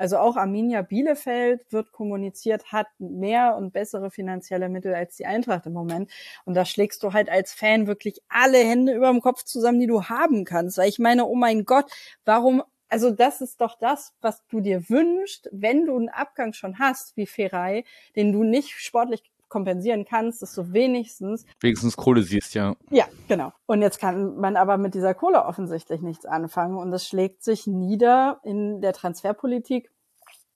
Also 0.00 0.16
auch 0.16 0.36
Arminia 0.36 0.80
Bielefeld 0.80 1.60
wird 1.70 1.92
kommuniziert, 1.92 2.72
hat 2.72 2.86
mehr 2.98 3.54
und 3.56 3.74
bessere 3.74 4.10
finanzielle 4.10 4.70
Mittel 4.70 4.94
als 4.94 5.16
die 5.16 5.26
Eintracht 5.26 5.66
im 5.66 5.74
Moment. 5.74 6.10
Und 6.46 6.54
da 6.54 6.64
schlägst 6.64 7.02
du 7.02 7.12
halt 7.12 7.28
als 7.28 7.52
Fan 7.52 7.86
wirklich 7.86 8.22
alle 8.30 8.56
Hände 8.56 8.94
über 8.94 9.10
dem 9.10 9.20
Kopf 9.20 9.44
zusammen, 9.44 9.78
die 9.78 9.86
du 9.86 10.04
haben 10.04 10.46
kannst. 10.46 10.78
Weil 10.78 10.88
ich 10.88 10.98
meine, 10.98 11.26
oh 11.26 11.34
mein 11.34 11.66
Gott, 11.66 11.84
warum 12.24 12.62
also 12.88 13.10
das 13.10 13.42
ist 13.42 13.60
doch 13.60 13.78
das, 13.78 14.14
was 14.22 14.44
du 14.48 14.60
dir 14.60 14.88
wünschst, 14.88 15.48
wenn 15.52 15.84
du 15.84 15.96
einen 15.96 16.08
Abgang 16.08 16.54
schon 16.54 16.78
hast, 16.78 17.16
wie 17.16 17.26
Ferrei, 17.26 17.84
den 18.16 18.32
du 18.32 18.42
nicht 18.42 18.70
sportlich 18.70 19.22
kompensieren 19.50 20.06
kannst, 20.06 20.40
dass 20.40 20.54
du 20.54 20.72
wenigstens 20.72 21.44
wenigstens 21.60 21.96
Kohle 21.96 22.22
siehst, 22.22 22.54
ja. 22.54 22.74
Ja, 22.90 23.04
genau. 23.28 23.52
Und 23.66 23.82
jetzt 23.82 23.98
kann 23.98 24.36
man 24.36 24.56
aber 24.56 24.78
mit 24.78 24.94
dieser 24.94 25.12
Kohle 25.12 25.44
offensichtlich 25.44 26.00
nichts 26.00 26.24
anfangen 26.24 26.78
und 26.78 26.90
das 26.90 27.06
schlägt 27.06 27.42
sich 27.44 27.66
nieder 27.66 28.40
in 28.44 28.80
der 28.80 28.94
Transferpolitik 28.94 29.90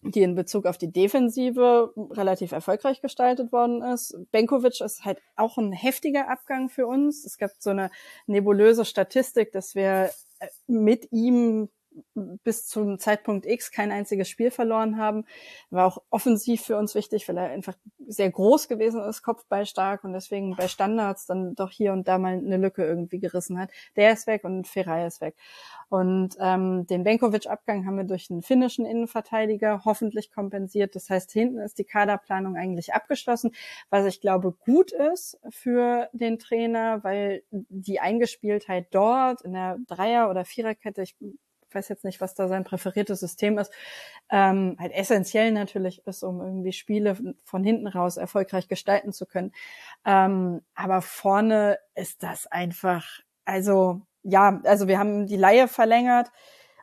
die 0.05 0.23
in 0.23 0.35
Bezug 0.35 0.67
auf 0.67 0.77
die 0.77 0.93
Defensive 0.93 1.93
relativ 2.11 2.53
erfolgreich 2.53 3.01
gestaltet 3.01 3.53
worden 3.53 3.83
ist. 3.83 4.17
Benkovic 4.31 4.81
ist 4.81 5.05
halt 5.05 5.19
auch 5.37 5.57
ein 5.57 5.73
heftiger 5.73 6.29
Abgang 6.29 6.69
für 6.69 6.87
uns. 6.87 7.25
Es 7.25 7.39
gab 7.39 7.51
so 7.59 7.71
eine 7.71 7.91
nebulöse 8.27 8.85
Statistik, 8.85 9.53
dass 9.53 9.75
wir 9.75 10.11
äh, 10.41 10.49
mit 10.67 11.11
ihm 11.11 11.71
bis 12.15 12.67
zum 12.67 12.99
Zeitpunkt 12.99 13.47
X 13.47 13.71
kein 13.71 13.93
einziges 13.93 14.29
Spiel 14.29 14.51
verloren 14.51 14.99
haben. 14.99 15.25
War 15.71 15.87
auch 15.87 16.03
offensiv 16.11 16.63
für 16.63 16.77
uns 16.77 16.95
wichtig, 16.95 17.29
weil 17.29 17.37
er 17.37 17.51
einfach 17.51 17.75
sehr 18.07 18.31
groß 18.31 18.69
gewesen 18.69 19.03
ist, 19.03 19.23
kopfballstark 19.23 20.05
und 20.05 20.13
deswegen 20.13 20.57
bei 20.57 20.69
Standards 20.69 21.27
dann 21.27 21.55
doch 21.55 21.71
hier 21.71 21.93
und 21.93 22.09
da 22.09 22.19
mal 22.19 22.35
eine 22.35 22.57
Lücke 22.57 22.85
irgendwie 22.85 23.19
gerissen 23.19 23.59
hat. 23.59 23.71
Der 23.97 24.13
ist 24.13 24.27
weg 24.27 24.45
und 24.45 24.67
Feray 24.67 25.07
ist 25.07 25.21
weg. 25.21 25.37
Und 25.89 26.37
ähm, 26.41 26.87
den 26.87 27.05
Benkovic-Abgang 27.05 27.87
haben 27.87 27.97
wir 27.97 28.05
durch 28.05 28.31
einen 28.31 28.43
finnischen 28.43 28.87
Innenverteidiger 28.87 29.83
hoffentlich 29.85 30.33
kompensiert. 30.33 30.95
Das 30.97 31.11
heißt, 31.11 31.31
hinten 31.33 31.59
ist 31.59 31.79
die 31.79 31.85
Kaderplanung 31.85 32.57
eigentlich 32.57 32.95
abgeschlossen, 32.95 33.53
was 33.91 34.07
ich 34.07 34.21
glaube 34.21 34.53
gut 34.65 34.93
ist 34.93 35.39
für 35.51 36.09
den 36.13 36.39
Trainer, 36.39 37.05
weil 37.05 37.43
die 37.51 38.01
Eingespieltheit 38.01 38.89
dort 38.91 39.43
in 39.43 39.53
der 39.53 39.79
Dreier- 39.87 40.31
oder 40.31 40.45
Viererkette, 40.45 41.03
ich 41.03 41.17
weiß 41.75 41.89
jetzt 41.89 42.05
nicht, 42.05 42.21
was 42.21 42.35
da 42.35 42.49
sein 42.49 42.65
präferiertes 42.65 43.21
System 43.21 43.59
ist, 43.59 43.73
ähm, 44.31 44.77
halt 44.79 44.93
essentiell 44.93 45.53
natürlich 45.53 46.07
ist, 46.07 46.23
um 46.23 46.41
irgendwie 46.41 46.73
Spiele 46.73 47.17
von 47.45 47.65
hinten 47.65 47.87
raus 47.87 48.17
erfolgreich 48.17 48.69
gestalten 48.69 49.13
zu 49.13 49.27
können. 49.27 49.53
Ähm, 50.05 50.63
aber 50.75 51.03
vorne 51.03 51.79
ist 51.95 52.23
das 52.23 52.47
einfach, 52.47 53.21
also 53.45 54.03
ja, 54.23 54.61
also 54.65 54.89
wir 54.89 54.99
haben 54.99 55.27
die 55.27 55.37
Laie 55.37 55.69
verlängert, 55.69 56.31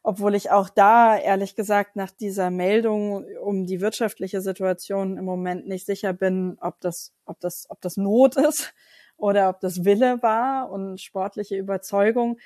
obwohl 0.03 0.35
ich 0.35 0.49
auch 0.51 0.69
da 0.69 1.17
ehrlich 1.17 1.55
gesagt 1.55 1.95
nach 1.95 2.11
dieser 2.11 2.49
Meldung 2.49 3.25
um 3.41 3.65
die 3.65 3.81
wirtschaftliche 3.81 4.41
Situation 4.41 5.17
im 5.17 5.25
Moment 5.25 5.67
nicht 5.67 5.85
sicher 5.85 6.13
bin, 6.13 6.57
ob 6.61 6.79
das, 6.81 7.13
ob 7.25 7.39
das, 7.39 7.67
ob 7.69 7.81
das 7.81 7.97
Not 7.97 8.35
ist 8.37 8.73
oder 9.17 9.49
ob 9.49 9.59
das 9.59 9.85
Wille 9.85 10.21
war 10.23 10.71
und 10.71 10.99
sportliche 10.99 11.55
Überzeugung, 11.55 12.39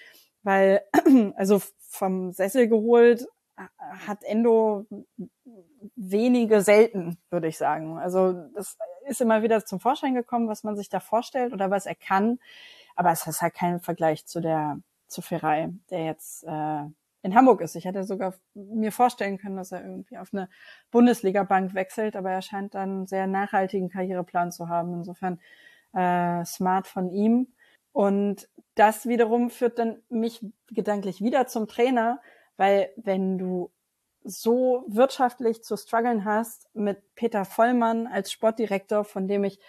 weil 0.43 0.81
also 1.35 1.61
vom 1.95 2.31
Sessel 2.31 2.67
geholt 2.67 3.27
hat 4.05 4.23
Endo 4.23 4.85
wenige 5.95 6.61
selten, 6.61 7.17
würde 7.29 7.47
ich 7.47 7.57
sagen. 7.57 7.97
Also 7.97 8.33
das 8.53 8.77
ist 9.07 9.21
immer 9.21 9.43
wieder 9.43 9.65
zum 9.65 9.79
Vorschein 9.79 10.13
gekommen, 10.13 10.47
was 10.47 10.63
man 10.63 10.75
sich 10.75 10.89
da 10.89 10.99
vorstellt 10.99 11.53
oder 11.53 11.71
was 11.71 11.85
er 11.85 11.95
kann. 11.95 12.39
Aber 12.95 13.11
es 13.11 13.25
ist 13.27 13.41
halt 13.41 13.53
kein 13.53 13.79
Vergleich 13.79 14.25
zu 14.25 14.41
der 14.41 14.79
zu 15.07 15.21
Ferrei, 15.21 15.69
der 15.89 16.05
jetzt 16.05 16.43
äh, 16.43 16.83
in 17.21 17.35
Hamburg 17.35 17.61
ist. 17.61 17.75
Ich 17.75 17.85
hätte 17.85 18.03
sogar 18.03 18.33
mir 18.53 18.91
vorstellen 18.91 19.37
können, 19.37 19.55
dass 19.55 19.71
er 19.71 19.81
irgendwie 19.81 20.17
auf 20.17 20.33
eine 20.33 20.49
Bundesliga-Bank 20.91 21.73
wechselt, 21.73 22.15
aber 22.15 22.31
er 22.31 22.41
scheint 22.41 22.75
dann 22.75 22.89
einen 22.89 23.07
sehr 23.07 23.27
nachhaltigen 23.27 23.89
Karriereplan 23.89 24.51
zu 24.51 24.67
haben. 24.67 24.93
Insofern 24.93 25.39
äh, 25.93 26.43
smart 26.45 26.87
von 26.87 27.09
ihm. 27.09 27.47
Und 27.95 28.49
das 28.75 29.07
wiederum 29.07 29.49
führt 29.49 29.79
dann 29.79 30.03
mich 30.09 30.45
gedanklich 30.67 31.21
wieder 31.21 31.47
zum 31.47 31.65
Trainer, 31.65 32.19
weil 32.57 32.89
wenn 32.97 33.37
du 33.37 33.71
so 34.21 34.83
wirtschaftlich 34.89 35.63
zu 35.63 35.77
strugglen 35.77 36.25
hast 36.25 36.67
mit 36.75 36.97
Peter 37.15 37.45
Vollmann 37.45 38.05
als 38.05 38.33
Sportdirektor, 38.33 39.05
von 39.05 39.29
dem 39.29 39.45
ich, 39.45 39.59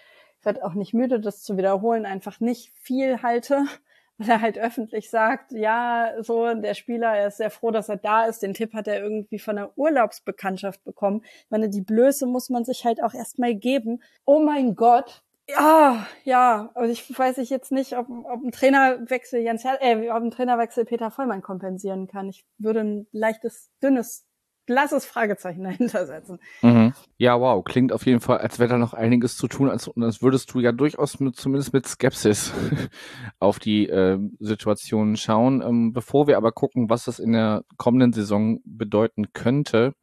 ich 0.40 0.44
werde 0.44 0.64
auch 0.64 0.74
nicht 0.74 0.92
müde, 0.92 1.20
das 1.20 1.44
zu 1.44 1.56
wiederholen, 1.56 2.04
einfach 2.04 2.40
nicht 2.40 2.72
viel 2.74 3.22
halte, 3.22 3.64
weil 4.18 4.30
er 4.30 4.40
halt 4.40 4.58
öffentlich 4.58 5.08
sagt, 5.08 5.52
ja, 5.52 6.12
so 6.18 6.52
der 6.52 6.74
Spieler, 6.74 7.16
er 7.16 7.28
ist 7.28 7.36
sehr 7.36 7.50
froh, 7.50 7.70
dass 7.70 7.88
er 7.88 7.98
da 7.98 8.24
ist. 8.24 8.42
Den 8.42 8.54
Tipp 8.54 8.74
hat 8.74 8.88
er 8.88 9.00
irgendwie 9.00 9.38
von 9.38 9.56
einer 9.56 9.78
Urlaubsbekanntschaft 9.78 10.82
bekommen. 10.82 11.22
Ich 11.22 11.50
meine, 11.50 11.68
die 11.68 11.82
Blöße 11.82 12.26
muss 12.26 12.50
man 12.50 12.64
sich 12.64 12.84
halt 12.84 13.00
auch 13.04 13.14
erstmal 13.14 13.54
geben. 13.54 14.02
Oh 14.24 14.40
mein 14.40 14.74
Gott, 14.74 15.22
ja, 15.48 16.06
ja, 16.24 16.70
und 16.74 16.90
ich 16.90 17.16
weiß 17.16 17.38
ich 17.38 17.50
jetzt 17.50 17.70
nicht, 17.70 17.96
ob, 17.96 18.08
ob 18.08 18.44
ein 18.44 18.50
Trainerwechsel 18.50 19.40
Jens 19.40 19.64
Her 19.64 19.78
äh, 19.80 20.10
ob 20.10 20.22
ein 20.22 20.30
Trainerwechsel 20.30 20.84
Peter 20.84 21.10
Vollmann 21.10 21.42
kompensieren 21.42 22.08
kann. 22.08 22.28
Ich 22.28 22.44
würde 22.58 22.80
ein 22.80 23.06
leichtes, 23.12 23.70
dünnes, 23.80 24.26
blasses 24.66 25.06
Fragezeichen 25.06 25.62
dahinter 25.64 26.06
setzen. 26.06 26.40
Mhm. 26.62 26.94
Ja, 27.16 27.40
wow, 27.40 27.62
klingt 27.64 27.92
auf 27.92 28.04
jeden 28.06 28.20
Fall, 28.20 28.38
als 28.38 28.58
wäre 28.58 28.70
da 28.70 28.78
noch 28.78 28.92
einiges 28.92 29.36
zu 29.36 29.46
tun, 29.46 29.70
als, 29.70 29.88
als 29.96 30.20
würdest 30.20 30.52
du 30.52 30.58
ja 30.58 30.72
durchaus 30.72 31.20
mit, 31.20 31.36
zumindest 31.36 31.72
mit 31.72 31.86
Skepsis 31.86 32.52
auf 33.38 33.60
die 33.60 33.88
äh, 33.88 34.18
Situation 34.40 35.16
schauen. 35.16 35.62
Ähm, 35.62 35.92
bevor 35.92 36.26
wir 36.26 36.38
aber 36.38 36.50
gucken, 36.50 36.90
was 36.90 37.04
das 37.04 37.20
in 37.20 37.32
der 37.32 37.62
kommenden 37.76 38.12
Saison 38.12 38.60
bedeuten 38.64 39.32
könnte, 39.32 39.94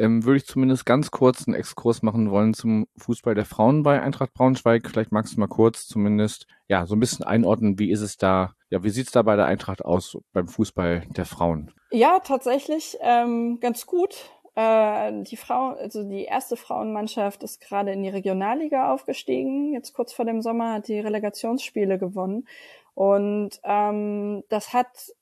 ähm, 0.00 0.24
würde 0.24 0.38
ich 0.38 0.46
zumindest 0.46 0.86
ganz 0.86 1.10
kurz 1.10 1.46
einen 1.46 1.54
Exkurs 1.54 2.02
machen 2.02 2.30
wollen 2.30 2.54
zum 2.54 2.86
Fußball 2.96 3.34
der 3.34 3.44
Frauen 3.44 3.82
bei 3.82 4.00
Eintracht 4.00 4.32
Braunschweig. 4.34 4.88
Vielleicht 4.88 5.12
magst 5.12 5.36
du 5.36 5.40
mal 5.40 5.46
kurz 5.46 5.86
zumindest 5.86 6.46
ja 6.68 6.86
so 6.86 6.96
ein 6.96 7.00
bisschen 7.00 7.24
einordnen, 7.24 7.78
wie 7.78 7.90
ist 7.90 8.00
es 8.00 8.16
da, 8.16 8.54
ja, 8.70 8.82
wie 8.82 8.90
sieht's 8.90 9.12
da 9.12 9.22
bei 9.22 9.36
der 9.36 9.46
Eintracht 9.46 9.84
aus 9.84 10.18
beim 10.32 10.48
Fußball 10.48 11.04
der 11.16 11.26
Frauen? 11.26 11.72
Ja, 11.90 12.20
tatsächlich 12.20 12.96
ähm, 13.00 13.58
ganz 13.60 13.86
gut. 13.86 14.30
Äh, 14.54 15.22
die 15.22 15.36
Frau, 15.36 15.70
also 15.70 16.02
die 16.02 16.24
erste 16.24 16.56
Frauenmannschaft 16.56 17.42
ist 17.42 17.60
gerade 17.60 17.92
in 17.92 18.02
die 18.02 18.08
Regionalliga 18.08 18.92
aufgestiegen. 18.92 19.74
Jetzt 19.74 19.92
kurz 19.92 20.12
vor 20.12 20.24
dem 20.24 20.42
Sommer 20.42 20.74
hat 20.74 20.88
die 20.88 20.98
Relegationsspiele 20.98 21.98
gewonnen. 21.98 22.48
Und 22.94 23.60
ähm, 23.64 24.42
das 24.48 24.72
hat 24.72 25.12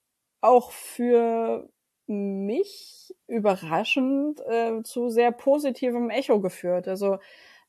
auch 0.40 0.70
für 0.70 1.68
mich 2.08 3.14
überraschend 3.26 4.40
äh, 4.48 4.82
zu 4.82 5.10
sehr 5.10 5.32
positivem 5.32 6.10
Echo 6.10 6.40
geführt. 6.40 6.88
Also 6.88 7.18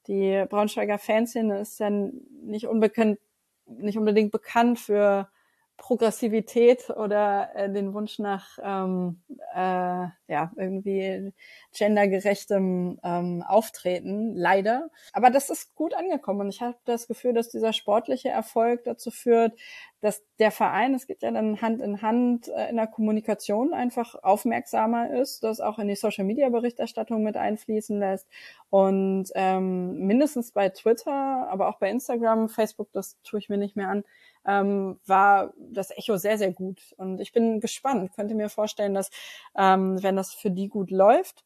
die 0.08 0.46
Braunschweiger 0.50 0.98
Fanszene 0.98 1.60
ist 1.60 1.80
ja 1.80 1.90
nicht 1.90 2.68
unbekannt, 2.68 3.20
nicht 3.68 3.98
unbedingt 3.98 4.32
bekannt 4.32 4.80
für 4.80 5.30
Progressivität 5.80 6.90
oder 6.92 7.50
äh, 7.56 7.72
den 7.72 7.94
Wunsch 7.94 8.20
nach 8.20 8.60
ähm, 8.62 9.22
äh, 9.56 10.08
ja 10.28 10.52
irgendwie 10.56 11.34
gendergerechtem 11.76 13.00
ähm, 13.04 13.44
Auftreten, 13.48 14.36
leider. 14.36 14.90
Aber 15.14 15.32
das 15.32 15.50
ist 15.50 15.74
gut 15.76 15.96
angekommen 15.96 16.42
und 16.42 16.50
ich 16.50 16.62
habe 16.62 16.78
das 16.86 17.08
Gefühl, 17.08 17.34
dass 17.34 17.50
dieser 17.50 17.74
sportliche 17.74 18.30
Erfolg 18.30 18.84
dazu 18.84 19.10
führt, 19.10 19.54
dass 20.02 20.24
der 20.38 20.52
Verein, 20.52 20.94
es 20.94 21.08
geht 21.08 21.24
ja 21.24 21.32
dann 21.32 21.62
Hand 21.62 21.82
in 21.82 22.02
Hand 22.02 22.48
äh, 22.50 22.70
in 22.70 22.76
der 22.76 22.88
Kommunikation 22.88 23.74
einfach 23.74 24.16
aufmerksamer 24.22 25.12
ist, 25.12 25.44
das 25.44 25.60
auch 25.60 25.80
in 25.80 25.88
die 25.88 25.96
Social 25.96 26.26
Media 26.26 26.50
Berichterstattung 26.50 27.24
mit 27.24 27.38
einfließen 27.38 28.00
lässt 28.00 28.28
und 28.70 29.30
ähm, 29.34 29.98
mindestens 30.06 30.52
bei 30.52 30.70
Twitter, 30.70 31.48
aber 31.50 31.70
auch 31.70 31.80
bei 31.80 31.90
Instagram, 31.90 32.50
Facebook, 32.50 32.92
das 32.92 33.18
tue 33.24 33.40
ich 33.40 33.50
mir 33.50 33.58
nicht 33.58 33.76
mehr 33.76 33.90
an, 33.90 34.04
ähm, 34.50 35.00
war 35.06 35.54
das 35.58 35.92
Echo 35.92 36.18
sehr, 36.18 36.38
sehr 36.38 36.52
gut. 36.52 36.82
Und 36.98 37.22
ich 37.22 37.32
bin 37.32 37.60
gespannt, 37.60 38.14
könnte 38.16 38.34
mir 38.34 38.50
vorstellen, 38.50 38.96
dass 38.96 39.12
ähm, 39.56 40.02
wenn 40.02 40.16
das 40.16 40.34
für 40.34 40.50
die 40.50 40.68
gut 40.68 40.90
läuft, 40.90 41.44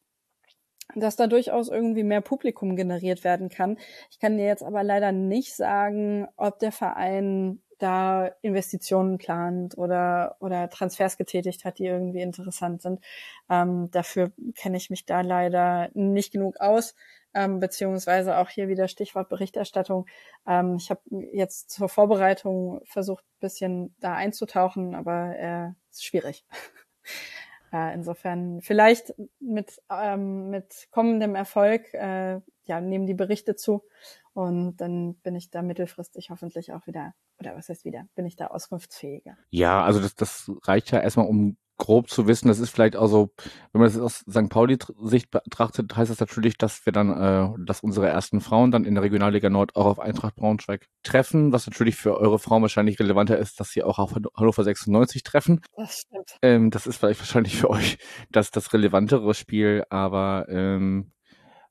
dass 0.94 1.16
da 1.16 1.26
durchaus 1.26 1.68
irgendwie 1.68 2.02
mehr 2.02 2.20
Publikum 2.20 2.76
generiert 2.76 3.24
werden 3.24 3.48
kann. 3.48 3.78
Ich 4.10 4.18
kann 4.18 4.36
dir 4.36 4.46
jetzt 4.46 4.62
aber 4.62 4.82
leider 4.82 5.12
nicht 5.12 5.54
sagen, 5.54 6.28
ob 6.36 6.58
der 6.58 6.72
Verein 6.72 7.62
da 7.78 8.30
Investitionen 8.42 9.18
plant 9.18 9.76
oder, 9.76 10.36
oder 10.40 10.70
Transfers 10.70 11.16
getätigt 11.16 11.64
hat, 11.64 11.78
die 11.78 11.86
irgendwie 11.86 12.20
interessant 12.20 12.82
sind. 12.82 13.00
Ähm, 13.50 13.90
dafür 13.90 14.32
kenne 14.56 14.76
ich 14.76 14.90
mich 14.90 15.06
da 15.06 15.22
leider 15.22 15.90
nicht 15.94 16.32
genug 16.32 16.60
aus 16.60 16.94
ähm, 17.34 17.60
beziehungsweise 17.60 18.38
auch 18.38 18.48
hier 18.48 18.68
wieder 18.68 18.88
Stichwort 18.88 19.28
Berichterstattung. 19.28 20.06
Ähm, 20.46 20.76
ich 20.76 20.90
habe 20.90 21.00
jetzt 21.32 21.70
zur 21.70 21.88
Vorbereitung 21.88 22.80
versucht, 22.84 23.24
bisschen 23.40 23.94
da 24.00 24.14
einzutauchen, 24.14 24.94
aber 24.94 25.36
äh, 25.36 25.68
ist 25.90 26.04
schwierig. 26.04 26.46
äh, 27.72 27.92
insofern 27.94 28.60
vielleicht 28.62 29.14
mit, 29.40 29.82
ähm, 29.90 30.50
mit 30.50 30.88
kommendem 30.90 31.34
Erfolg 31.34 31.92
äh, 31.94 32.40
ja, 32.64 32.80
nehmen 32.80 33.06
die 33.06 33.14
Berichte 33.14 33.56
zu 33.56 33.84
und 34.32 34.76
dann 34.78 35.14
bin 35.16 35.36
ich 35.36 35.50
da 35.50 35.62
mittelfristig 35.62 36.30
hoffentlich 36.30 36.72
auch 36.72 36.86
wieder, 36.86 37.14
oder 37.38 37.54
was 37.56 37.68
heißt 37.68 37.84
wieder, 37.84 38.08
bin 38.14 38.26
ich 38.26 38.36
da 38.36 38.48
auskunftsfähiger. 38.48 39.36
Ja, 39.50 39.84
also 39.84 40.00
das, 40.00 40.14
das 40.14 40.50
reicht 40.62 40.90
ja 40.90 41.00
erstmal, 41.00 41.26
um 41.26 41.56
grob 41.76 42.08
zu 42.08 42.26
wissen, 42.26 42.48
das 42.48 42.58
ist 42.58 42.70
vielleicht 42.70 42.96
auch 42.96 43.08
so, 43.08 43.30
wenn 43.72 43.80
man 43.80 43.90
das 43.90 43.98
aus 43.98 44.24
St. 44.30 44.48
Pauli-Sicht 44.48 45.30
betrachtet, 45.30 45.96
heißt 45.96 46.10
das 46.10 46.20
natürlich, 46.20 46.56
dass 46.56 46.84
wir 46.86 46.92
dann, 46.92 47.10
äh, 47.10 47.64
dass 47.64 47.80
unsere 47.80 48.08
ersten 48.08 48.40
Frauen 48.40 48.70
dann 48.70 48.84
in 48.84 48.94
der 48.94 49.02
Regionalliga 49.02 49.50
Nord 49.50 49.74
auch 49.76 49.86
auf 49.86 49.98
Eintracht 49.98 50.36
Braunschweig 50.36 50.88
treffen, 51.02 51.52
was 51.52 51.66
natürlich 51.66 51.96
für 51.96 52.16
eure 52.16 52.38
Frauen 52.38 52.62
wahrscheinlich 52.62 52.98
relevanter 52.98 53.38
ist, 53.38 53.60
dass 53.60 53.70
sie 53.70 53.82
auch 53.82 53.98
auf 53.98 54.14
Hannover 54.14 54.64
96 54.64 55.22
treffen. 55.22 55.60
Das 55.76 56.00
stimmt. 56.00 56.38
Ähm, 56.42 56.70
das 56.70 56.86
ist 56.86 56.98
vielleicht 56.98 57.20
wahrscheinlich 57.20 57.56
für 57.56 57.70
euch 57.70 57.98
das, 58.30 58.50
das 58.50 58.72
relevantere 58.72 59.34
Spiel, 59.34 59.84
aber 59.90 60.46
ähm, 60.48 61.12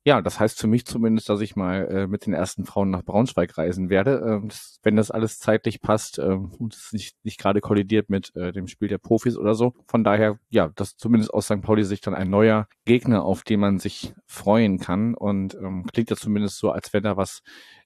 ja, 0.06 0.22
das 0.22 0.40
heißt 0.40 0.59
für 0.59 0.67
mich 0.67 0.85
zumindest, 0.85 1.30
dass 1.30 1.40
ich 1.40 1.56
mal 1.56 1.88
äh, 1.88 2.07
mit 2.07 2.25
den 2.25 2.33
ersten 2.33 2.65
Frauen 2.65 2.90
nach 2.90 3.03
Braunschweig 3.03 3.57
reisen 3.57 3.90
werde, 3.90 4.41
äh, 4.43 4.48
das, 4.48 4.80
wenn 4.83 4.98
das 4.98 5.11
alles 5.11 5.40
zeitlich 5.40 5.82
passt 5.82 6.19
äh, 6.19 6.23
und 6.23 6.73
es 6.73 6.91
nicht, 6.91 7.15
nicht 7.23 7.40
gerade 7.40 7.61
kollidiert 7.61 8.09
mit 8.09 8.35
äh, 8.35 8.51
dem 8.51 8.67
Spiel 8.67 8.90
der 8.90 8.98
Profis 8.98 9.38
oder 9.38 9.56
so. 9.56 9.73
Von 9.88 10.03
daher, 10.03 10.40
ja, 10.49 10.69
das 10.75 10.98
zumindest 10.98 11.33
aus 11.33 11.45
St. 11.45 11.61
Pauli 11.61 11.85
Sicht 11.85 12.06
dann 12.06 12.15
ein 12.15 12.30
neuer 12.30 12.67
Gegner, 12.85 13.23
auf 13.23 13.43
den 13.43 13.61
man 13.61 13.80
sich 13.80 14.14
freuen 14.25 14.77
kann 14.80 15.15
und 15.15 15.56
ähm, 15.56 15.85
klingt 15.91 16.09
ja 16.09 16.17
zumindest 16.17 16.57
so, 16.57 16.72
als 16.72 16.91
wenn 16.91 17.03
da 17.03 17.15
was 17.15 17.41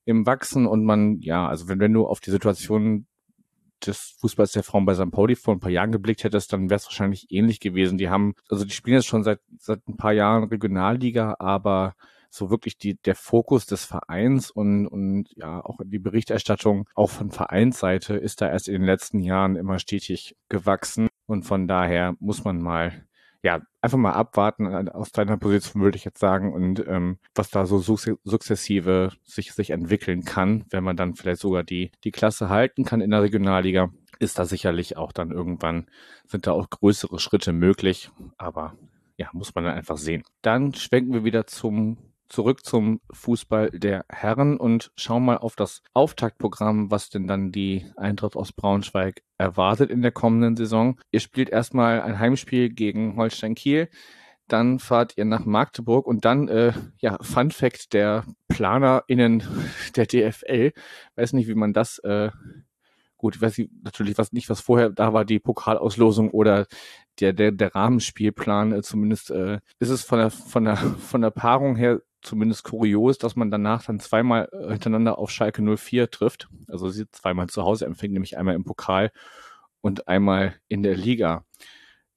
im 0.06 0.26
Wachsen 0.26 0.66
und 0.66 0.86
man, 0.86 1.20
ja, 1.20 1.48
also 1.48 1.68
wenn, 1.68 1.80
wenn 1.80 1.94
du 1.94 2.08
auf 2.08 2.20
die 2.20 2.32
Situation 2.32 3.06
des 3.86 4.16
Fußballs 4.20 4.52
der 4.52 4.64
Frauen 4.64 4.86
bei 4.86 4.94
St. 4.96 5.12
Pauli 5.12 5.36
vor 5.36 5.54
ein 5.54 5.60
paar 5.60 5.72
Jahren 5.72 5.92
geblickt 5.92 6.24
hättest, 6.24 6.54
dann 6.54 6.70
wäre 6.70 6.78
es 6.78 6.86
wahrscheinlich 6.86 7.32
ähnlich 7.32 7.60
gewesen. 7.60 7.98
Die 7.98 8.10
haben, 8.10 8.36
also 8.50 8.66
die 8.66 8.72
spielen 8.72 8.96
jetzt 8.96 9.08
schon 9.08 9.24
seit, 9.24 9.40
seit 9.58 9.88
ein 9.88 9.98
paar 9.98 10.14
Jahren 10.14 10.46
Regionalliga, 10.46 11.36
aber 11.40 11.96
so 12.30 12.50
wirklich 12.50 12.78
die, 12.78 12.96
der 12.96 13.16
Fokus 13.16 13.66
des 13.66 13.86
Vereins 13.86 14.52
und, 14.52 14.88
und 14.88 15.30
ja, 15.36 15.64
auch 15.64 15.80
die 15.84 16.00
Berichterstattung 16.00 16.88
auch 16.96 17.10
von 17.10 17.32
Vereinsseite 17.32 18.16
ist 18.16 18.42
da 18.42 18.50
erst 18.50 18.68
in 18.68 18.74
den 18.74 18.86
letzten 18.86 19.20
Jahren 19.20 19.56
immer 19.56 19.80
stetig 19.80 20.36
gewachsen. 20.50 21.08
Und 21.26 21.44
von 21.44 21.68
daher 21.68 22.16
muss 22.20 22.44
man 22.44 22.62
mal 22.62 23.07
ja, 23.44 23.62
einfach 23.82 23.98
mal 23.98 24.14
abwarten 24.14 24.66
äh, 24.66 24.90
aus 24.92 25.12
deiner 25.12 25.38
Position, 25.38 25.82
würde 25.82 25.98
ich 25.98 26.06
jetzt 26.06 26.20
sagen, 26.20 26.54
und 26.54 26.86
ähm, 26.88 27.20
was 27.36 27.50
da 27.50 27.66
so 27.66 27.80
sukzessive 27.80 29.12
sich, 29.24 29.54
sich 29.54 29.70
entwickeln 29.70 30.24
kann, 30.24 30.66
wenn 30.70 30.84
man 30.84 30.98
dann 30.98 31.16
vielleicht 31.16 31.42
sogar 31.42 31.64
die, 31.64 31.92
die 32.04 32.12
Klasse 32.12 32.50
halten 32.50 32.84
kann 32.84 33.02
in 33.02 33.12
der 33.12 33.22
Regionalliga, 33.22 33.90
ist 34.20 34.40
da 34.40 34.46
sicherlich 34.46 34.98
auch 34.98 35.12
dann 35.12 35.32
irgendwann, 35.32 35.88
sind 36.26 36.48
da 36.48 36.52
auch 36.52 36.70
größere 36.70 37.20
Schritte 37.20 37.54
möglich, 37.54 38.10
aber 38.38 38.76
ja, 39.18 39.30
muss 39.34 39.54
man 39.56 39.64
dann 39.64 39.76
einfach 39.76 39.98
sehen. 39.98 40.24
Dann 40.42 40.74
schwenken 40.74 41.14
wir 41.14 41.24
wieder 41.24 41.48
zum 41.48 41.98
zurück 42.30 42.66
zum 42.66 43.02
Fußball 43.12 43.72
der 43.72 44.06
Herren 44.10 44.58
und 44.58 44.92
schauen 44.96 45.26
mal 45.26 45.38
auf 45.38 45.56
das 45.56 45.82
Auftaktprogramm, 45.94 46.92
was 46.92 47.10
denn 47.10 47.28
dann 47.28 47.52
die 47.52 47.86
Eintracht 47.96 48.36
aus 48.36 48.52
Braunschweig 48.52 49.24
erwartet 49.38 49.90
in 49.90 50.02
der 50.02 50.12
kommenden 50.12 50.56
Saison. 50.56 51.00
Ihr 51.12 51.20
spielt 51.20 51.50
erstmal 51.50 52.02
ein 52.02 52.20
Heimspiel 52.20 52.70
gegen 52.70 53.16
Holstein 53.18 53.56
Kiel. 53.56 53.90
Dann 54.48 54.80
fahrt 54.80 55.18
ihr 55.18 55.26
nach 55.26 55.46
Magdeburg 55.46 56.08
und 56.08 56.24
dann, 56.24 56.48
äh, 56.48 56.72
ja, 57.00 57.18
Fun 57.22 57.52
Fact 57.52 57.94
der 57.94 58.26
PlanerInnen 58.48 59.44
der 59.96 60.06
DFL. 60.06 60.72
Weiß 61.16 61.34
nicht, 61.34 61.48
wie 61.48 61.56
man 61.56 61.74
das, 61.74 62.00
äh, 62.00 62.32
gut, 63.18 63.36
ich 63.36 63.42
weiß 63.42 63.62
natürlich 63.84 64.18
was 64.18 64.32
nicht, 64.32 64.50
was 64.50 64.62
vorher 64.62 64.90
da 64.90 65.12
war, 65.14 65.26
die 65.26 65.40
Pokalauslosung 65.40 66.32
oder 66.32 66.66
der, 67.20 67.34
der, 67.34 67.52
der 67.52 67.76
Rahmenspielplan, 67.76 68.72
äh, 68.72 68.82
zumindest 68.84 69.32
äh, 69.32 69.60
ist 69.80 69.90
es 69.90 70.04
von 70.04 70.20
der, 70.20 70.32
von 70.32 70.64
der, 70.64 70.78
von 70.78 71.22
der 71.22 71.32
Paarung 71.32 71.76
her 71.76 72.02
zumindest 72.22 72.64
kurios, 72.64 73.18
dass 73.18 73.36
man 73.36 73.52
danach 73.52 73.84
dann 73.86 74.00
zweimal 74.00 74.50
äh, 74.52 74.70
hintereinander 74.70 75.18
auf 75.18 75.32
Schalke 75.32 75.62
04 75.62 76.10
trifft. 76.10 76.50
Also 76.68 76.90
sie 76.90 77.10
zweimal 77.12 77.48
zu 77.48 77.64
Hause 77.64 77.86
empfängt, 77.86 78.14
nämlich 78.14 78.38
einmal 78.38 78.56
im 78.56 78.64
Pokal 78.64 79.12
und 79.82 80.08
einmal 80.08 80.56
in 80.68 80.84
der 80.84 80.96
Liga. 80.96 81.46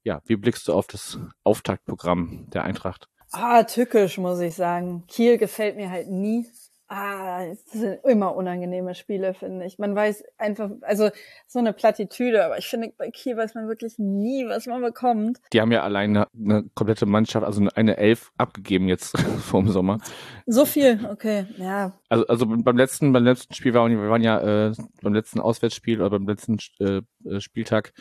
Ja, 0.03 0.23
wie 0.25 0.37
blickst 0.37 0.67
du 0.69 0.73
auf 0.73 0.87
das 0.87 1.19
Auftaktprogramm 1.45 2.49
der 2.51 2.65
Eintracht? 2.65 3.09
Ah, 3.33 3.63
tückisch, 3.63 4.19
muss 4.19 4.41
ich 4.41 4.55
sagen. 4.55 5.05
Kiel 5.07 5.39
gefällt 5.39 5.77
mir 5.77 5.91
halt 5.91 6.09
nie. 6.09 6.47
Ah, 6.93 7.45
es 7.45 7.65
sind 7.71 8.01
immer 8.05 8.35
unangenehme 8.35 8.97
Spiele, 8.97 9.33
finde 9.33 9.65
ich. 9.65 9.79
Man 9.79 9.95
weiß 9.95 10.25
einfach, 10.39 10.71
also 10.81 11.11
so 11.47 11.61
eine 11.61 11.73
Plattitüde, 11.73 12.45
aber 12.45 12.59
ich 12.59 12.67
finde, 12.67 12.93
bei 12.99 13.13
Kiel 13.13 13.37
weiß 13.37 13.55
man 13.55 13.69
wirklich 13.69 14.01
nie, 14.01 14.45
was 14.49 14.67
man 14.67 14.83
bekommt. 14.83 15.39
Die 15.53 15.61
haben 15.61 15.71
ja 15.71 15.85
alleine 15.85 16.27
eine 16.37 16.65
komplette 16.75 17.07
Mannschaft, 17.07 17.47
also 17.47 17.65
eine 17.77 17.97
Elf 17.97 18.33
abgegeben 18.39 18.89
jetzt 18.89 19.17
vor 19.41 19.63
dem 19.63 19.71
Sommer. 19.71 19.99
So 20.47 20.65
viel, 20.65 20.99
okay, 21.09 21.47
ja. 21.59 21.93
Also, 22.09 22.27
also 22.27 22.47
beim 22.47 22.77
letzten, 22.77 23.13
beim 23.13 23.23
letzten 23.23 23.55
Spiel 23.55 23.73
waren 23.73 23.93
wir 23.93 24.11
waren 24.11 24.23
ja 24.23 24.41
äh, 24.41 24.73
beim 25.01 25.15
letzten 25.15 25.39
Auswärtsspiel 25.39 26.01
oder 26.01 26.11
beim 26.11 26.27
letzten 26.27 26.59
äh, 26.81 27.03
äh 27.25 27.41
Spieltag 27.41 27.93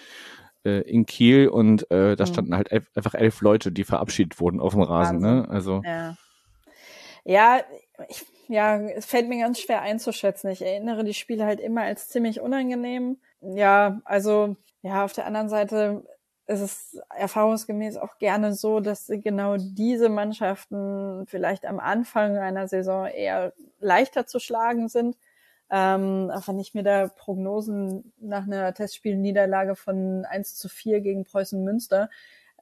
äh, 0.65 0.81
in 0.89 1.05
Kiel 1.05 1.47
und 1.47 1.83
äh, 1.91 2.15
da 2.15 2.23
mhm. 2.23 2.27
standen 2.27 2.55
halt 2.55 2.71
elf, 2.71 2.89
einfach 2.95 3.13
elf 3.13 3.41
Leute, 3.41 3.71
die 3.71 3.83
verabschiedet 3.83 4.39
wurden 4.39 4.59
auf 4.59 4.73
dem 4.73 4.81
Rasen, 4.81 5.19
ne? 5.19 5.45
Also. 5.47 5.83
Ja. 5.85 6.15
Ja, 7.25 7.59
ich 8.07 8.25
ja, 8.49 8.79
es 8.79 9.05
fällt 9.05 9.29
mir 9.29 9.39
ganz 9.39 9.59
schwer 9.59 9.81
einzuschätzen. 9.83 10.49
Ich 10.49 10.63
erinnere 10.63 11.03
die 11.03 11.13
Spiele 11.13 11.45
halt 11.45 11.59
immer 11.59 11.83
als 11.83 12.09
ziemlich 12.09 12.41
unangenehm. 12.41 13.19
Ja, 13.41 14.01
also, 14.05 14.55
ja, 14.81 15.05
auf 15.05 15.13
der 15.13 15.27
anderen 15.27 15.49
Seite 15.49 16.03
ist 16.47 16.61
es 16.61 16.99
erfahrungsgemäß 17.15 17.97
auch 17.97 18.17
gerne 18.17 18.53
so, 18.55 18.79
dass 18.79 19.05
genau 19.07 19.57
diese 19.59 20.09
Mannschaften 20.09 21.25
vielleicht 21.27 21.67
am 21.67 21.79
Anfang 21.79 22.37
einer 22.39 22.67
Saison 22.67 23.05
eher 23.05 23.53
leichter 23.79 24.25
zu 24.25 24.39
schlagen 24.39 24.89
sind. 24.89 25.15
Ähm, 25.69 26.31
auch 26.33 26.47
wenn 26.47 26.57
ich 26.57 26.73
mir 26.73 26.81
da 26.81 27.07
Prognosen 27.07 28.13
nach 28.19 28.47
einer 28.47 28.73
Testspielniederlage 28.73 29.75
von 29.75 30.25
1 30.25 30.55
zu 30.55 30.69
4 30.69 31.01
gegen 31.01 31.23
Preußen 31.23 31.63
Münster 31.63 32.09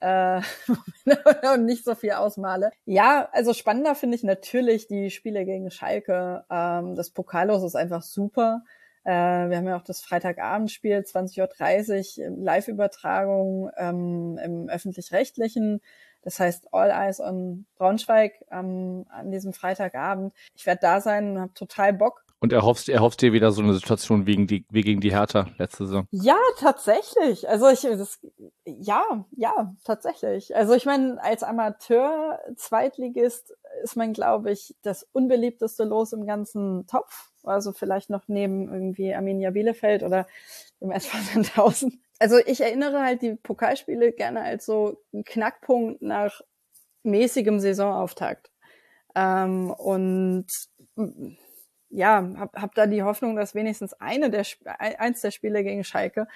äh, 0.01 0.41
und 1.53 1.65
nicht 1.65 1.83
so 1.83 1.95
viel 1.95 2.11
ausmale. 2.11 2.71
Ja, 2.85 3.29
also 3.31 3.53
spannender 3.53 3.95
finde 3.95 4.15
ich 4.15 4.23
natürlich 4.23 4.87
die 4.87 5.09
Spiele 5.09 5.45
gegen 5.45 5.71
Schalke. 5.71 6.45
Ähm, 6.49 6.95
das 6.95 7.09
Pokallos 7.09 7.63
ist 7.63 7.75
einfach 7.75 8.01
super. 8.01 8.63
Äh, 9.03 9.49
wir 9.49 9.57
haben 9.57 9.67
ja 9.67 9.77
auch 9.77 9.83
das 9.83 10.01
Freitagabendspiel 10.01 10.97
20.30 10.97 12.19
Uhr 12.19 12.37
Live-Übertragung 12.37 13.71
ähm, 13.77 14.37
im 14.43 14.69
öffentlich-rechtlichen. 14.69 15.81
Das 16.23 16.41
heißt 16.41 16.73
All 16.73 16.89
Eyes 16.89 17.21
on 17.21 17.65
Braunschweig 17.77 18.33
ähm, 18.51 19.05
an 19.09 19.31
diesem 19.31 19.53
Freitagabend. 19.53 20.33
Ich 20.55 20.65
werde 20.65 20.81
da 20.81 20.99
sein 20.99 21.31
und 21.31 21.39
habe 21.39 21.53
total 21.53 21.93
Bock. 21.93 22.25
Und 22.39 22.53
erhoffst, 22.53 22.87
erhoffst 22.87 23.23
dir 23.23 23.33
wieder 23.33 23.51
so 23.51 23.63
eine 23.63 23.73
Situation 23.73 24.27
wie, 24.27 24.45
die, 24.45 24.63
wie 24.69 24.81
gegen 24.81 25.01
die 25.01 25.11
Hertha 25.11 25.47
letzte 25.57 25.87
Saison? 25.87 26.05
Ja, 26.11 26.37
tatsächlich. 26.59 27.49
Also 27.49 27.67
ich, 27.67 27.81
das, 27.81 28.19
ja, 28.63 29.25
ja, 29.31 29.73
tatsächlich. 29.83 30.55
Also 30.55 30.75
ich 30.75 30.85
meine, 30.85 31.19
als 31.23 31.41
Amateur-Zweitligist 31.41 33.55
ist 33.83 33.95
man, 33.95 34.13
glaube 34.13 34.51
ich, 34.51 34.75
das 34.83 35.07
unbeliebteste 35.13 35.83
Los 35.83 36.13
im 36.13 36.27
ganzen 36.27 36.85
Topf. 36.85 37.31
Also 37.43 37.71
vielleicht 37.71 38.11
noch 38.11 38.27
neben 38.27 38.71
irgendwie 38.71 39.15
Arminia 39.15 39.49
Bielefeld 39.49 40.03
oder 40.03 40.27
dem 40.79 40.91
SV 40.91 41.17
Sandhausen. 41.33 42.03
Also 42.19 42.37
ich 42.37 42.61
erinnere 42.61 43.01
halt 43.01 43.23
die 43.23 43.33
Pokalspiele 43.35 44.11
gerne 44.11 44.41
als 44.41 44.67
so 44.67 45.01
ein 45.11 45.23
Knackpunkt 45.23 46.03
nach 46.03 46.41
mäßigem 47.01 47.59
Saisonauftakt. 47.59 48.51
Ähm, 49.15 49.71
und 49.71 50.45
ja, 51.89 52.33
hab, 52.37 52.55
hab 52.55 52.75
da 52.75 52.87
die 52.87 53.03
Hoffnung, 53.03 53.35
dass 53.35 53.55
wenigstens 53.55 53.93
eine 53.93 54.29
der 54.29 54.45
eins 54.79 55.21
der 55.21 55.31
Spiele 55.31 55.63
gegen 55.63 55.83
Schalke, 55.83 56.27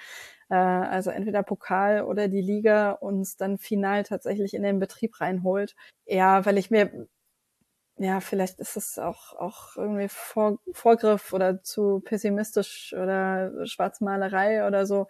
äh, 0.50 0.54
also 0.54 1.10
entweder 1.10 1.42
Pokal 1.42 2.02
oder 2.02 2.28
die 2.28 2.40
Liga, 2.40 2.92
uns 2.92 3.36
dann 3.36 3.58
final 3.58 4.04
tatsächlich 4.04 4.54
in 4.54 4.62
den 4.62 4.78
Betrieb 4.78 5.20
reinholt. 5.20 5.74
Ja, 6.06 6.44
weil 6.46 6.58
ich 6.58 6.70
mir 6.70 7.08
ja, 7.98 8.20
vielleicht 8.20 8.58
ist 8.60 8.76
es 8.76 8.98
auch, 8.98 9.34
auch 9.34 9.76
irgendwie 9.76 10.08
Vor 10.08 10.58
Vorgriff 10.72 11.32
oder 11.32 11.62
zu 11.62 12.00
pessimistisch 12.00 12.94
oder 12.94 13.66
Schwarzmalerei 13.66 14.66
oder 14.66 14.86
so. 14.86 15.08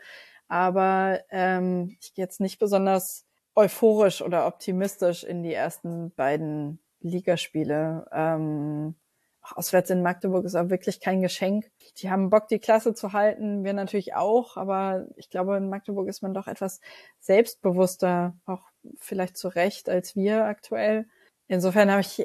Aber 0.49 1.21
ähm, 1.31 1.97
ich 2.01 2.15
gehe 2.15 2.25
jetzt 2.25 2.41
nicht 2.41 2.59
besonders 2.59 3.27
euphorisch 3.55 4.23
oder 4.23 4.47
optimistisch 4.47 5.25
in 5.25 5.43
die 5.43 5.55
ersten 5.55 6.13
beiden 6.15 6.81
Ligaspiele. 7.01 8.07
Ähm, 8.13 8.95
auswärts 9.43 9.91
in 9.91 10.03
Magdeburg 10.03 10.45
ist 10.45 10.55
auch 10.55 10.71
wirklich 10.71 11.01
kein 11.01 11.23
Geschenk. 11.23 11.71
Die 11.99 12.11
haben 12.11 12.31
Bock, 12.31 12.49
die 12.49 12.59
Klasse 12.59 12.95
zu 12.95 13.13
halten, 13.13 13.65
wir 13.65 13.73
natürlich 13.73 14.15
auch, 14.15 14.57
aber 14.57 15.07
ich 15.17 15.31
glaube, 15.31 15.57
in 15.57 15.69
Magdeburg 15.69 16.09
ist 16.09 16.23
man 16.23 16.35
doch 16.35 16.47
etwas 16.47 16.81
selbstbewusster, 17.21 18.37
auch 18.47 18.63
vielleicht 18.99 19.37
zu 19.37 19.49
Recht 19.49 19.89
als 19.89 20.15
wir 20.17 20.45
aktuell. 20.45 21.07
Insofern 21.49 21.91
habe 21.91 22.01
ich, 22.01 22.25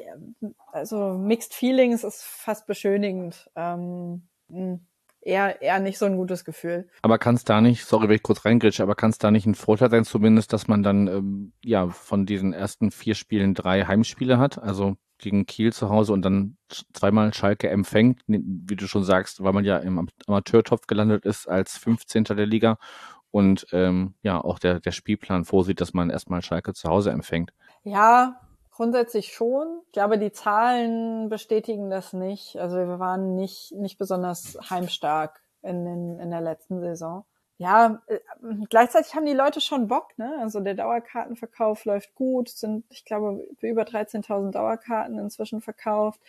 also 0.72 1.14
Mixed 1.14 1.54
Feelings 1.54 2.04
ist 2.04 2.22
fast 2.22 2.66
beschönigend. 2.66 3.50
Ähm, 3.56 4.28
hm, 4.48 4.86
eher, 5.20 5.60
eher 5.60 5.80
nicht 5.80 5.98
so 5.98 6.06
ein 6.06 6.16
gutes 6.16 6.44
Gefühl. 6.44 6.88
Aber 7.02 7.18
kann 7.18 7.34
es 7.34 7.44
da 7.44 7.60
nicht, 7.60 7.84
sorry, 7.84 8.08
wenn 8.08 8.16
ich 8.16 8.22
kurz 8.22 8.44
reingrätsche, 8.44 8.82
aber 8.82 8.94
kann 8.94 9.10
es 9.10 9.18
da 9.18 9.30
nicht 9.30 9.46
ein 9.46 9.54
Vorteil 9.54 9.90
sein, 9.90 10.04
zumindest, 10.04 10.52
dass 10.52 10.68
man 10.68 10.82
dann 10.82 11.08
ähm, 11.08 11.52
ja 11.64 11.88
von 11.88 12.26
diesen 12.26 12.52
ersten 12.52 12.90
vier 12.90 13.14
Spielen 13.14 13.54
drei 13.54 13.84
Heimspiele 13.84 14.38
hat? 14.38 14.58
Also 14.58 14.96
gegen 15.18 15.46
Kiel 15.46 15.72
zu 15.72 15.88
Hause 15.88 16.12
und 16.12 16.22
dann 16.22 16.56
zweimal 16.92 17.34
Schalke 17.34 17.68
empfängt, 17.68 18.22
wie 18.26 18.76
du 18.76 18.86
schon 18.86 19.04
sagst, 19.04 19.42
weil 19.42 19.52
man 19.52 19.64
ja 19.64 19.78
im 19.78 20.08
Amateurtopf 20.26 20.86
gelandet 20.86 21.24
ist 21.24 21.48
als 21.48 21.76
15. 21.78 22.24
der 22.24 22.46
Liga 22.46 22.78
und 23.30 23.66
ähm, 23.72 24.14
ja 24.22 24.42
auch 24.42 24.58
der, 24.58 24.80
der 24.80 24.92
Spielplan 24.92 25.44
vorsieht, 25.44 25.80
dass 25.80 25.94
man 25.94 26.10
erstmal 26.10 26.42
Schalke 26.42 26.72
zu 26.72 26.88
Hause 26.88 27.10
empfängt. 27.10 27.52
Ja, 27.82 28.40
grundsätzlich 28.70 29.32
schon. 29.32 29.80
Ich 29.86 29.92
glaube, 29.92 30.18
die 30.18 30.32
Zahlen 30.32 31.28
bestätigen 31.28 31.90
das 31.90 32.12
nicht. 32.12 32.56
Also 32.56 32.76
wir 32.76 32.98
waren 32.98 33.34
nicht, 33.34 33.72
nicht 33.72 33.98
besonders 33.98 34.58
heimstark 34.70 35.42
in, 35.62 35.86
in, 35.86 36.20
in 36.20 36.30
der 36.30 36.40
letzten 36.40 36.80
Saison 36.80 37.24
ja, 37.58 38.00
äh, 38.06 38.18
gleichzeitig 38.70 39.14
haben 39.14 39.26
die 39.26 39.32
Leute 39.34 39.60
schon 39.60 39.88
Bock, 39.88 40.16
ne? 40.16 40.38
Also 40.40 40.60
der 40.60 40.74
Dauerkartenverkauf 40.74 41.84
läuft 41.84 42.14
gut, 42.14 42.48
sind, 42.48 42.84
ich 42.90 43.04
glaube, 43.04 43.44
über 43.60 43.84
13.000 43.84 44.52
Dauerkarten 44.52 45.18
inzwischen 45.18 45.60
verkauft. 45.60 46.20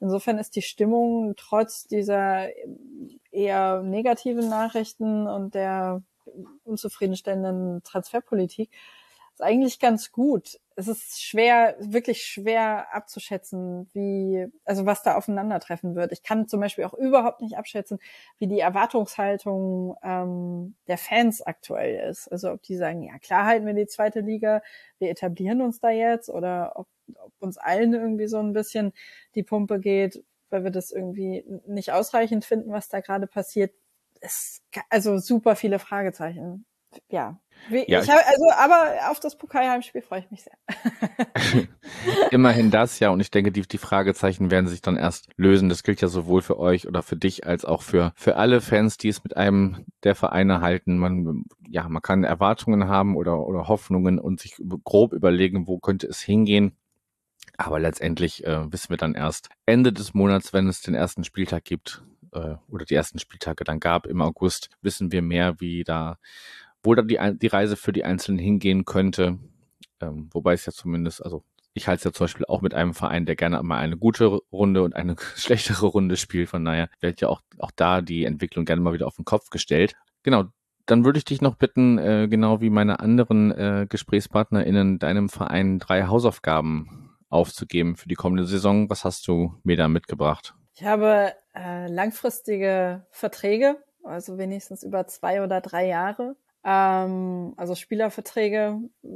Insofern 0.00 0.38
ist 0.38 0.56
die 0.56 0.62
Stimmung 0.62 1.34
trotz 1.36 1.86
dieser 1.86 2.48
eher 3.30 3.82
negativen 3.82 4.48
Nachrichten 4.48 5.26
und 5.26 5.54
der 5.54 6.02
unzufriedenstellenden 6.64 7.82
Transferpolitik 7.82 8.70
eigentlich 9.40 9.80
ganz 9.80 10.12
gut. 10.12 10.58
Es 10.80 10.88
ist 10.88 11.22
schwer, 11.22 11.76
wirklich 11.78 12.22
schwer 12.22 12.94
abzuschätzen, 12.94 13.88
wie, 13.92 14.46
also 14.64 14.86
was 14.86 15.02
da 15.02 15.16
aufeinandertreffen 15.16 15.94
wird. 15.94 16.12
Ich 16.12 16.22
kann 16.22 16.48
zum 16.48 16.60
Beispiel 16.60 16.84
auch 16.84 16.94
überhaupt 16.94 17.42
nicht 17.42 17.56
abschätzen, 17.56 17.98
wie 18.38 18.46
die 18.46 18.60
Erwartungshaltung 18.60 19.96
ähm, 20.02 20.74
der 20.88 20.98
Fans 20.98 21.42
aktuell 21.42 22.08
ist. 22.10 22.28
Also 22.28 22.52
ob 22.52 22.62
die 22.62 22.76
sagen, 22.76 23.02
ja 23.02 23.18
klar 23.18 23.46
halten 23.46 23.66
wir 23.66 23.74
die 23.74 23.86
zweite 23.86 24.20
Liga, 24.20 24.62
wir 24.98 25.10
etablieren 25.10 25.60
uns 25.60 25.80
da 25.80 25.90
jetzt, 25.90 26.30
oder 26.30 26.72
ob, 26.76 26.88
ob 27.16 27.32
uns 27.40 27.58
allen 27.58 27.92
irgendwie 27.92 28.26
so 28.26 28.38
ein 28.38 28.52
bisschen 28.52 28.92
die 29.34 29.42
Pumpe 29.42 29.80
geht, 29.80 30.24
weil 30.48 30.64
wir 30.64 30.70
das 30.70 30.90
irgendwie 30.92 31.44
nicht 31.66 31.92
ausreichend 31.92 32.44
finden, 32.44 32.72
was 32.72 32.88
da 32.88 33.00
gerade 33.00 33.26
passiert. 33.26 33.72
Es, 34.20 34.62
also 34.88 35.18
super 35.18 35.56
viele 35.56 35.78
Fragezeichen. 35.78 36.64
Ja, 37.08 37.40
ja, 37.68 38.00
ich 38.02 38.10
hab, 38.10 38.18
also, 38.26 38.50
aber 38.56 39.10
auf 39.10 39.20
das 39.20 39.36
Pokalheimspiel 39.36 40.02
freue 40.02 40.20
ich 40.20 40.30
mich 40.30 40.42
sehr. 40.42 41.68
Immerhin 42.30 42.70
das, 42.70 42.98
ja. 42.98 43.10
Und 43.10 43.20
ich 43.20 43.30
denke, 43.30 43.52
die, 43.52 43.62
die 43.62 43.78
Fragezeichen 43.78 44.50
werden 44.50 44.66
sich 44.66 44.80
dann 44.80 44.96
erst 44.96 45.28
lösen. 45.36 45.68
Das 45.68 45.82
gilt 45.82 46.00
ja 46.00 46.08
sowohl 46.08 46.42
für 46.42 46.58
euch 46.58 46.88
oder 46.88 47.02
für 47.02 47.16
dich 47.16 47.46
als 47.46 47.64
auch 47.64 47.82
für, 47.82 48.12
für 48.16 48.36
alle 48.36 48.60
Fans, 48.60 48.96
die 48.96 49.08
es 49.08 49.22
mit 49.22 49.36
einem 49.36 49.84
der 50.02 50.14
Vereine 50.14 50.60
halten. 50.60 50.98
Man, 50.98 51.44
ja, 51.68 51.88
man 51.88 52.02
kann 52.02 52.24
Erwartungen 52.24 52.88
haben 52.88 53.16
oder, 53.16 53.46
oder 53.46 53.68
Hoffnungen 53.68 54.18
und 54.18 54.40
sich 54.40 54.56
grob 54.84 55.12
überlegen, 55.12 55.66
wo 55.66 55.78
könnte 55.78 56.06
es 56.06 56.20
hingehen. 56.20 56.76
Aber 57.56 57.78
letztendlich 57.78 58.44
äh, 58.44 58.72
wissen 58.72 58.90
wir 58.90 58.96
dann 58.96 59.14
erst 59.14 59.50
Ende 59.66 59.92
des 59.92 60.14
Monats, 60.14 60.52
wenn 60.52 60.66
es 60.66 60.80
den 60.80 60.94
ersten 60.94 61.24
Spieltag 61.24 61.64
gibt 61.64 62.02
äh, 62.32 62.56
oder 62.68 62.84
die 62.84 62.94
ersten 62.94 63.18
Spieltage 63.18 63.64
dann 63.64 63.80
gab 63.80 64.06
im 64.06 64.22
August, 64.22 64.70
wissen 64.80 65.12
wir 65.12 65.20
mehr, 65.22 65.60
wie 65.60 65.84
da 65.84 66.18
wo 66.82 66.94
dann 66.94 67.08
die, 67.08 67.18
die 67.38 67.46
Reise 67.46 67.76
für 67.76 67.92
die 67.92 68.04
Einzelnen 68.04 68.38
hingehen 68.38 68.84
könnte. 68.84 69.38
Ähm, 70.00 70.30
wobei 70.32 70.54
es 70.54 70.66
ja 70.66 70.72
zumindest, 70.72 71.22
also 71.22 71.44
ich 71.74 71.86
halte 71.88 72.00
es 72.00 72.04
ja 72.04 72.12
zum 72.12 72.24
Beispiel 72.24 72.46
auch 72.46 72.62
mit 72.62 72.74
einem 72.74 72.94
Verein, 72.94 73.26
der 73.26 73.36
gerne 73.36 73.62
mal 73.62 73.78
eine 73.78 73.96
gute 73.96 74.26
Runde 74.52 74.82
und 74.82 74.94
eine 74.94 75.16
schlechtere 75.36 75.86
Runde 75.86 76.16
spielt. 76.16 76.48
Von 76.48 76.64
daher 76.64 76.88
wird 77.00 77.20
ja 77.20 77.28
auch, 77.28 77.42
auch 77.58 77.70
da 77.74 78.00
die 78.00 78.24
Entwicklung 78.24 78.64
gerne 78.64 78.82
mal 78.82 78.92
wieder 78.92 79.06
auf 79.06 79.16
den 79.16 79.24
Kopf 79.24 79.50
gestellt. 79.50 79.94
Genau, 80.22 80.44
dann 80.86 81.04
würde 81.04 81.18
ich 81.18 81.24
dich 81.24 81.40
noch 81.40 81.54
bitten, 81.54 81.98
äh, 81.98 82.26
genau 82.28 82.60
wie 82.60 82.70
meine 82.70 83.00
anderen 83.00 83.52
äh, 83.52 83.86
GesprächspartnerInnen, 83.88 84.98
deinem 84.98 85.28
Verein 85.28 85.78
drei 85.78 86.04
Hausaufgaben 86.06 87.16
aufzugeben 87.28 87.96
für 87.96 88.08
die 88.08 88.16
kommende 88.16 88.44
Saison. 88.44 88.90
Was 88.90 89.04
hast 89.04 89.28
du 89.28 89.54
mir 89.62 89.76
da 89.76 89.86
mitgebracht? 89.86 90.54
Ich 90.74 90.84
habe 90.84 91.32
äh, 91.54 91.86
langfristige 91.88 93.06
Verträge, 93.10 93.76
also 94.02 94.38
wenigstens 94.38 94.82
über 94.82 95.06
zwei 95.06 95.42
oder 95.42 95.60
drei 95.60 95.86
Jahre 95.86 96.36
ähm, 96.64 97.54
also 97.56 97.74
Spielerverträge 97.74 98.78
äh, 99.02 99.08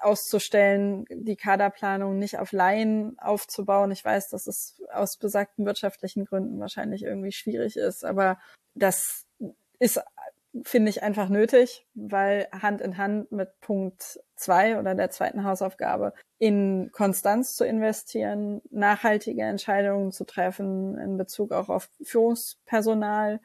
auszustellen, 0.00 1.06
die 1.10 1.36
Kaderplanung 1.36 2.18
nicht 2.18 2.38
auf 2.38 2.52
Laien 2.52 3.16
aufzubauen. 3.18 3.90
Ich 3.90 4.04
weiß, 4.04 4.28
dass 4.28 4.46
es 4.46 4.82
aus 4.92 5.16
besagten 5.16 5.64
wirtschaftlichen 5.64 6.24
Gründen 6.24 6.60
wahrscheinlich 6.60 7.04
irgendwie 7.04 7.32
schwierig 7.32 7.76
ist, 7.76 8.04
aber 8.04 8.38
das 8.74 9.26
ist, 9.78 10.00
finde 10.62 10.90
ich, 10.90 11.02
einfach 11.02 11.28
nötig, 11.28 11.86
weil 11.94 12.48
Hand 12.52 12.80
in 12.80 12.98
Hand 12.98 13.32
mit 13.32 13.60
Punkt 13.60 14.20
zwei 14.36 14.78
oder 14.78 14.94
der 14.94 15.10
zweiten 15.10 15.44
Hausaufgabe 15.44 16.12
in 16.38 16.90
Konstanz 16.92 17.54
zu 17.54 17.64
investieren, 17.64 18.60
nachhaltige 18.70 19.42
Entscheidungen 19.42 20.12
zu 20.12 20.24
treffen 20.24 20.98
in 20.98 21.16
Bezug 21.16 21.52
auch 21.52 21.68
auf 21.68 21.88
Führungspersonal, 22.02 23.40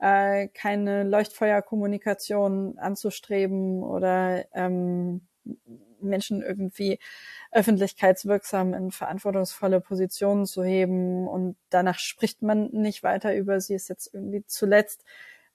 äh, 0.00 0.48
keine 0.48 1.04
Leuchtfeuerkommunikation 1.04 2.78
anzustreben 2.78 3.82
oder 3.82 4.44
ähm, 4.54 5.22
Menschen 6.00 6.42
irgendwie 6.42 6.98
öffentlichkeitswirksam 7.52 8.74
in 8.74 8.90
verantwortungsvolle 8.90 9.80
Positionen 9.80 10.46
zu 10.46 10.64
heben 10.64 11.28
und 11.28 11.56
danach 11.68 11.98
spricht 11.98 12.42
man 12.42 12.70
nicht 12.72 13.02
weiter 13.02 13.34
über 13.34 13.60
sie. 13.60 13.74
Ist 13.74 13.88
jetzt 13.88 14.12
irgendwie 14.14 14.44
zuletzt 14.46 15.04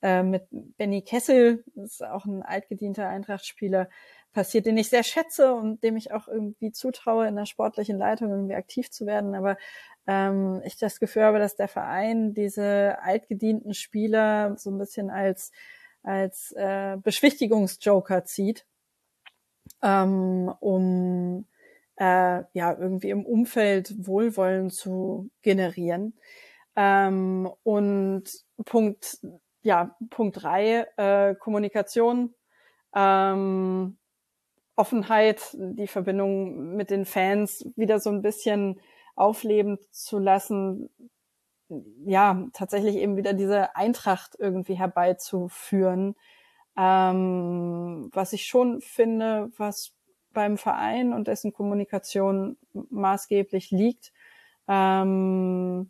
äh, 0.01 0.24
mit 0.24 0.43
Benny 0.51 1.01
Kessel, 1.01 1.64
ist 1.75 2.03
auch 2.03 2.25
ein 2.25 2.43
altgedienter 2.43 3.07
Eintracht-Spieler, 3.07 3.90
passiert, 4.36 4.66
den 4.66 4.78
ich 4.78 4.90
sehr 4.90 5.04
schätze 5.04 5.56
und 5.56 5.82
dem 5.82 5.96
ich 5.96 6.12
auch 6.12 6.28
irgendwie 6.28 6.72
zutraue, 6.72 7.26
in 7.26 7.38
der 7.38 7.46
sportlichen 7.46 7.98
Leitung 7.98 8.30
irgendwie 8.30 8.56
aktiv 8.56 8.92
zu 8.92 9.06
werden. 9.06 9.34
Aber 9.34 9.58
ähm, 10.08 10.62
ich 10.66 10.78
das 10.78 11.00
Gefühl 11.00 11.24
habe, 11.24 11.40
dass 11.40 11.56
der 11.56 11.70
Verein 11.70 12.34
diese 12.34 12.98
altgedienten 13.02 13.74
Spieler 13.74 14.56
so 14.58 14.70
ein 14.70 14.78
bisschen 14.78 15.10
als 15.10 15.52
als 16.04 16.52
äh, 16.52 16.98
Beschwichtigungsjoker 17.02 18.26
zieht, 18.26 18.68
ähm, 19.82 20.54
um 20.60 21.48
äh, 21.96 22.44
ja 22.54 22.78
irgendwie 22.78 23.10
im 23.10 23.26
Umfeld 23.26 24.06
Wohlwollen 24.06 24.70
zu 24.70 25.32
generieren. 25.42 26.14
Ähm, 26.76 27.50
und 27.64 28.24
Punkt 28.66 29.18
ja 29.62 29.96
Punkt 30.10 30.44
drei 30.44 30.88
äh, 30.98 31.36
Kommunikation. 31.36 32.36
Ähm, 32.94 33.98
Offenheit, 34.76 35.42
die 35.54 35.88
Verbindung 35.88 36.76
mit 36.76 36.90
den 36.90 37.06
Fans 37.06 37.66
wieder 37.76 38.00
so 38.00 38.10
ein 38.10 38.22
bisschen 38.22 38.80
aufleben 39.16 39.78
zu 39.92 40.20
lassen, 40.20 40.90
ja, 42.06 42.48
tatsächlich 42.54 42.95
eben 42.98 43.18
wieder 43.18 43.34
diese 43.34 43.76
Eintracht 43.76 44.36
irgendwie 44.38 44.76
herbeizuführen. 44.76 46.16
Ähm, 46.78 48.10
was 48.14 48.34
ich 48.34 48.45
schon 48.45 48.82
finde, 48.82 49.50
was 49.58 49.94
beim 50.34 50.58
Verein 50.58 51.14
und 51.14 51.28
dessen 51.28 51.54
Kommunikation 51.54 52.58
maßgeblich 52.74 53.72
liegt, 53.72 54.12
ähm, 54.68 55.90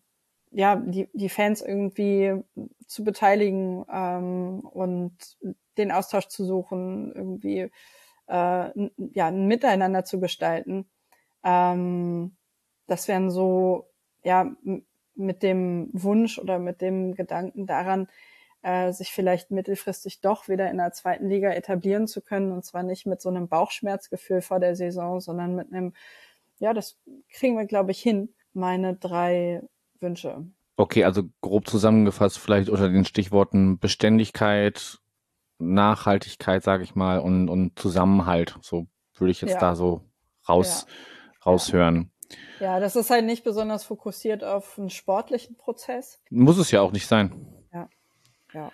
ja, 0.51 0.75
die, 0.77 1.09
die 1.13 1.29
Fans 1.29 1.61
irgendwie 1.61 2.41
zu 2.87 3.03
beteiligen 3.03 3.83
ähm, 3.91 4.59
und 4.61 5.17
den 5.77 5.91
Austausch 5.91 6.27
zu 6.27 6.45
suchen, 6.45 7.11
irgendwie 7.13 7.71
äh, 8.27 8.33
ja, 9.13 9.27
ein 9.27 9.47
Miteinander 9.47 10.05
zu 10.05 10.19
gestalten. 10.19 10.85
Ähm, 11.43 12.35
das 12.87 13.07
wären 13.07 13.31
so, 13.31 13.89
ja, 14.23 14.51
mit 15.15 15.43
dem 15.43 15.89
Wunsch 15.93 16.39
oder 16.39 16.59
mit 16.59 16.81
dem 16.81 17.15
Gedanken 17.15 17.65
daran, 17.65 18.07
äh, 18.61 18.91
sich 18.91 19.11
vielleicht 19.11 19.51
mittelfristig 19.51 20.21
doch 20.21 20.47
wieder 20.47 20.69
in 20.69 20.77
der 20.77 20.91
zweiten 20.91 21.29
Liga 21.29 21.51
etablieren 21.51 22.07
zu 22.07 22.21
können. 22.21 22.51
Und 22.51 22.65
zwar 22.65 22.83
nicht 22.83 23.05
mit 23.05 23.21
so 23.21 23.29
einem 23.29 23.47
Bauchschmerzgefühl 23.47 24.41
vor 24.41 24.59
der 24.59 24.75
Saison, 24.75 25.19
sondern 25.19 25.55
mit 25.55 25.71
einem, 25.71 25.93
ja, 26.59 26.73
das 26.73 26.97
kriegen 27.29 27.57
wir, 27.57 27.65
glaube 27.65 27.91
ich, 27.91 28.01
hin. 28.01 28.33
Meine 28.53 28.95
drei 28.95 29.61
Wünsche. 29.99 30.45
Okay, 30.77 31.03
also 31.03 31.23
grob 31.41 31.67
zusammengefasst 31.67 32.37
vielleicht 32.37 32.69
unter 32.69 32.89
den 32.89 33.05
Stichworten 33.05 33.79
Beständigkeit, 33.79 34.99
Nachhaltigkeit, 35.57 36.63
sage 36.63 36.83
ich 36.83 36.95
mal, 36.95 37.19
und, 37.19 37.49
und 37.49 37.77
Zusammenhalt. 37.79 38.57
So 38.61 38.87
würde 39.15 39.31
ich 39.31 39.41
jetzt 39.41 39.53
ja. 39.53 39.59
da 39.59 39.75
so 39.75 40.01
raus, 40.47 40.85
ja. 40.87 41.45
raushören. 41.45 42.11
Ja, 42.59 42.79
das 42.79 42.95
ist 42.95 43.09
halt 43.09 43.25
nicht 43.25 43.43
besonders 43.43 43.83
fokussiert 43.83 44.43
auf 44.43 44.77
einen 44.77 44.89
sportlichen 44.89 45.57
Prozess. 45.57 46.21
Muss 46.29 46.57
es 46.57 46.71
ja 46.71 46.81
auch 46.81 46.91
nicht 46.91 47.07
sein. 47.07 47.47
Ja, 47.71 47.89
ja. 48.53 48.71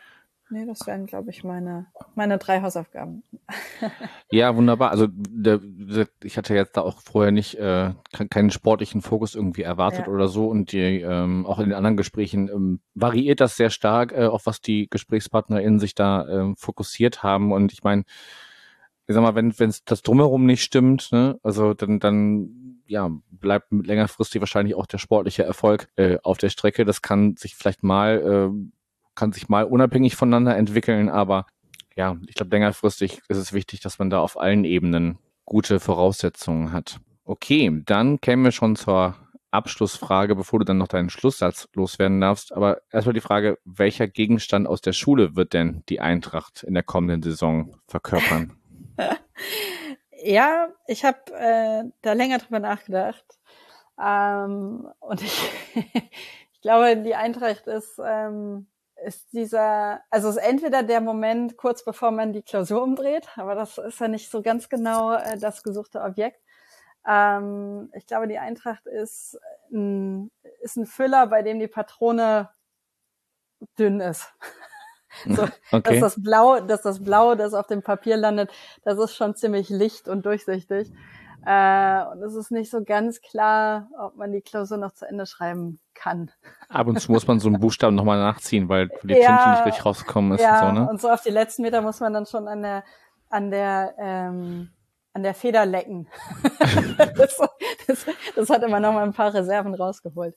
Nee, 0.52 0.66
das 0.66 0.86
wären, 0.86 1.06
glaube 1.06 1.30
ich, 1.30 1.46
meine, 1.46 1.86
meine 2.14 2.38
drei 2.38 2.62
Hausaufgaben. 2.62 3.24
ja, 4.32 4.54
wunderbar. 4.54 4.92
Also 4.92 5.08
der, 5.10 5.62
der, 5.64 6.08
ich 6.24 6.38
hatte 6.38 6.54
jetzt 6.54 6.76
da 6.76 6.82
auch 6.82 7.00
vorher 7.02 7.32
nicht 7.32 7.56
äh, 7.56 7.94
keinen 8.30 8.52
sportlichen 8.52 9.02
Fokus 9.02 9.34
irgendwie 9.34 9.62
erwartet 9.62 10.08
ja. 10.08 10.12
oder 10.12 10.28
so. 10.28 10.48
Und 10.48 10.74
die, 10.74 11.00
ähm, 11.00 11.46
auch 11.46 11.60
in 11.60 11.70
den 11.70 11.74
anderen 11.74 11.96
Gesprächen 11.96 12.50
ähm, 12.50 12.82
variiert 12.96 13.40
das 13.40 13.56
sehr 13.56 13.70
stark, 13.70 14.12
äh, 14.12 14.26
auf 14.26 14.46
was 14.46 14.60
die 14.60 14.90
GesprächspartnerInnen 14.90 15.80
sich 15.80 15.96
da 15.96 16.28
äh, 16.28 16.54
fokussiert 16.58 17.24
haben. 17.24 17.54
Und 17.54 17.72
ich 17.72 17.84
meine, 17.84 18.04
ich 19.08 19.16
sag 19.16 19.22
mal, 19.22 19.36
wenn 19.36 19.70
es 19.70 19.86
das 19.86 20.02
drumherum 20.02 20.46
nicht 20.46 20.64
stimmt, 20.64 21.14
ne, 21.14 21.40
also 21.44 21.74
dann, 21.74 22.00
dann 22.00 22.82
ja, 22.88 23.10
bleibt 23.30 23.72
längerfristig 23.72 24.42
wahrscheinlich 24.42 24.76
auch 24.76 24.86
der 24.86 24.98
sportliche 24.98 25.44
Erfolg 25.44 25.88
äh, 25.96 26.18
auf 26.24 26.38
der 26.38 26.50
Strecke. 26.50 26.84
Das 26.84 27.02
kann 27.02 27.38
sich 27.38 27.56
vielleicht 27.56 27.84
mal, 27.84 28.52
äh, 28.52 28.72
kann 29.16 29.32
sich 29.32 29.50
mal 29.50 29.64
unabhängig 29.64 30.16
voneinander 30.16 30.56
entwickeln, 30.58 31.10
aber 31.10 31.46
ja, 31.96 32.18
ich 32.28 32.36
glaube, 32.36 32.56
längerfristig 32.56 33.22
ist 33.28 33.38
es 33.38 33.54
wichtig, 33.54 33.82
dass 33.82 34.00
man 34.00 34.10
da 34.10 34.20
auf 34.20 34.40
allen 34.40 34.64
Ebenen 34.64 35.18
gute 35.46 35.80
Voraussetzungen 35.80 36.72
hat. 36.72 37.00
Okay, 37.26 37.82
dann 37.86 38.22
kämen 38.22 38.44
wir 38.44 38.52
schon 38.52 38.76
zur 38.76 39.16
Abschlussfrage, 39.52 40.36
bevor 40.36 40.60
du 40.60 40.66
dann 40.66 40.78
noch 40.78 40.88
deinen 40.88 41.10
Schlusssatz 41.10 41.68
loswerden 41.74 42.22
darfst. 42.22 42.54
Aber 42.54 42.82
erstmal 42.90 43.14
die 43.14 43.22
Frage, 43.22 43.58
welcher 43.66 44.08
Gegenstand 44.08 44.68
aus 44.68 44.82
der 44.82 44.94
Schule 44.94 45.36
wird 45.36 45.54
denn 45.54 45.84
die 45.90 46.00
Eintracht 46.00 46.64
in 46.64 46.74
der 46.74 46.84
kommenden 46.84 47.22
Saison 47.22 47.76
verkörpern? 47.88 48.58
Ja, 50.24 50.68
ich 50.86 51.04
habe 51.04 51.18
äh, 51.34 51.84
da 52.04 52.14
länger 52.14 52.38
drüber 52.38 52.60
nachgedacht. 52.60 53.26
Ähm, 54.00 54.88
und 55.00 55.22
ich, 55.24 55.52
ich 56.54 56.62
glaube, 56.62 56.98
die 56.98 57.16
Eintracht 57.16 57.66
ist, 57.66 58.00
ähm, 58.04 58.68
ist 59.06 59.34
dieser, 59.34 60.02
also 60.10 60.30
ist 60.30 60.38
entweder 60.38 60.84
der 60.84 61.02
Moment 61.02 61.58
kurz 61.58 61.84
bevor 61.84 62.12
man 62.12 62.34
die 62.34 62.44
Klausur 62.44 62.82
umdreht, 62.84 63.28
aber 63.36 63.56
das 63.56 63.78
ist 63.78 64.00
ja 64.00 64.08
nicht 64.08 64.30
so 64.30 64.42
ganz 64.42 64.70
genau 64.70 65.14
äh, 65.14 65.38
das 65.38 65.64
gesuchte 65.64 66.02
Objekt. 66.02 66.42
Ähm, 67.08 67.90
ich 67.94 68.06
glaube, 68.06 68.28
die 68.28 68.38
Eintracht 68.38 68.86
ist 68.86 69.40
ein, 69.72 70.32
ist 70.62 70.78
ein 70.78 70.86
Füller, 70.86 71.28
bei 71.28 71.42
dem 71.42 71.60
die 71.60 71.68
Patrone 71.68 72.50
dünn 73.78 74.00
ist. 74.00 74.28
so, 75.26 75.44
okay. 75.72 76.00
dass 76.00 76.00
das 76.00 76.24
Blau, 76.24 76.60
dass 76.60 76.82
das 76.82 77.04
Blau, 77.04 77.36
das 77.36 77.54
auf 77.54 77.68
dem 77.68 77.82
Papier 77.82 78.18
landet, 78.18 78.52
das 78.84 79.00
ist 79.00 79.16
schon 79.16 79.36
ziemlich 79.36 79.70
licht 79.70 80.08
und 80.08 80.26
durchsichtig. 80.26 80.92
Äh, 81.46 82.06
und 82.12 82.22
es 82.22 82.36
ist 82.36 82.52
nicht 82.52 82.70
so 82.70 82.84
ganz 82.84 83.22
klar, 83.22 83.90
ob 84.00 84.16
man 84.16 84.32
die 84.32 84.42
Klausur 84.42 84.78
noch 84.78 84.92
zu 84.92 85.08
Ende 85.08 85.26
schreiben 85.26 85.80
kann. 85.94 86.32
Ab 86.70 86.88
und 86.88 87.00
zu 87.00 87.12
muss 87.12 87.28
man 87.28 87.40
so 87.40 87.48
einen 87.48 87.60
Buchstaben 87.60 87.96
nochmal 87.96 88.20
nachziehen, 88.20 88.70
weil 88.70 88.90
die 89.04 89.14
ja, 89.14 89.38
Tinte 89.38 89.50
nicht 89.50 89.66
richtig 89.66 89.86
rausgekommen 89.86 90.34
ist. 90.34 90.42
Ja, 90.42 90.70
und 90.70 90.76
so, 90.76 90.82
ne? 90.82 90.90
und 90.90 91.02
so 91.02 91.10
auf 91.10 91.22
die 91.22 91.30
letzten 91.30 91.64
Meter 91.64 91.82
muss 91.82 92.00
man 92.00 92.14
dann 92.14 92.26
schon 92.26 92.48
an 92.48 92.62
der, 92.62 92.84
an 93.30 93.50
der, 93.50 93.96
ähm, 93.98 94.70
an 95.14 95.24
der 95.24 95.34
Feder 95.34 95.66
lecken. 95.66 96.08
das, 97.16 97.38
das, 97.88 98.06
das 98.36 98.50
hat 98.50 98.64
immer 98.64 98.80
noch 98.80 98.94
mal 98.94 99.04
ein 99.04 99.14
paar 99.14 99.34
Reserven 99.34 99.74
rausgeholt. 99.74 100.36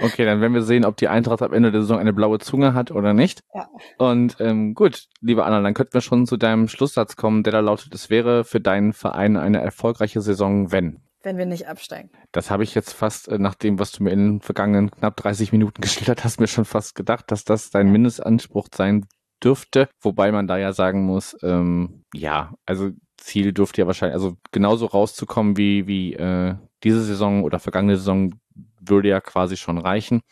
Okay, 0.00 0.24
dann 0.24 0.40
werden 0.40 0.54
wir 0.54 0.62
sehen, 0.62 0.84
ob 0.84 0.96
die 0.96 1.08
Eintracht 1.08 1.42
am 1.42 1.52
Ende 1.52 1.70
der 1.70 1.82
Saison 1.82 1.98
eine 1.98 2.12
blaue 2.12 2.38
Zunge 2.38 2.74
hat 2.74 2.90
oder 2.90 3.12
nicht. 3.12 3.42
Ja. 3.54 3.68
Und 3.98 4.36
ähm, 4.40 4.74
gut, 4.74 5.06
liebe 5.20 5.44
Anna, 5.44 5.60
dann 5.60 5.74
könnten 5.74 5.94
wir 5.94 6.00
schon 6.00 6.26
zu 6.26 6.36
deinem 6.36 6.68
Schlusssatz 6.68 7.16
kommen, 7.16 7.42
der 7.42 7.52
da 7.52 7.60
lautet, 7.60 7.94
es 7.94 8.08
wäre 8.08 8.44
für 8.44 8.60
deinen 8.60 8.92
Verein 8.92 9.36
eine 9.36 9.60
erfolgreiche 9.60 10.20
Saison, 10.20 10.72
wenn. 10.72 11.02
Wenn 11.22 11.38
wir 11.38 11.46
nicht 11.46 11.68
absteigen. 11.68 12.10
Das 12.32 12.50
habe 12.50 12.64
ich 12.64 12.74
jetzt 12.74 12.94
fast 12.94 13.28
äh, 13.28 13.38
nach 13.38 13.54
dem, 13.54 13.78
was 13.78 13.92
du 13.92 14.02
mir 14.02 14.10
in 14.10 14.18
den 14.18 14.40
vergangenen 14.40 14.90
knapp 14.90 15.16
30 15.16 15.52
Minuten 15.52 15.80
geschildert 15.82 16.24
hast, 16.24 16.40
mir 16.40 16.48
schon 16.48 16.64
fast 16.64 16.94
gedacht, 16.94 17.30
dass 17.30 17.44
das 17.44 17.70
dein 17.70 17.92
Mindestanspruch 17.92 18.68
sein 18.74 19.06
dürfte. 19.44 19.88
Wobei 20.00 20.32
man 20.32 20.46
da 20.46 20.56
ja 20.56 20.72
sagen 20.72 21.04
muss, 21.04 21.36
ähm, 21.42 22.04
ja, 22.14 22.54
also 22.64 22.90
Ziel 23.18 23.52
dürfte 23.52 23.82
ja 23.82 23.86
wahrscheinlich, 23.86 24.14
also 24.14 24.36
genauso 24.52 24.86
rauszukommen 24.86 25.56
wie, 25.56 25.86
wie 25.86 26.14
äh, 26.14 26.56
diese 26.84 27.02
Saison 27.02 27.44
oder 27.44 27.58
vergangene 27.58 27.96
Saison 27.96 28.34
würde 28.80 29.08
ja 29.08 29.20
quasi 29.20 29.56
schon 29.56 29.78
reichen. 29.78 30.22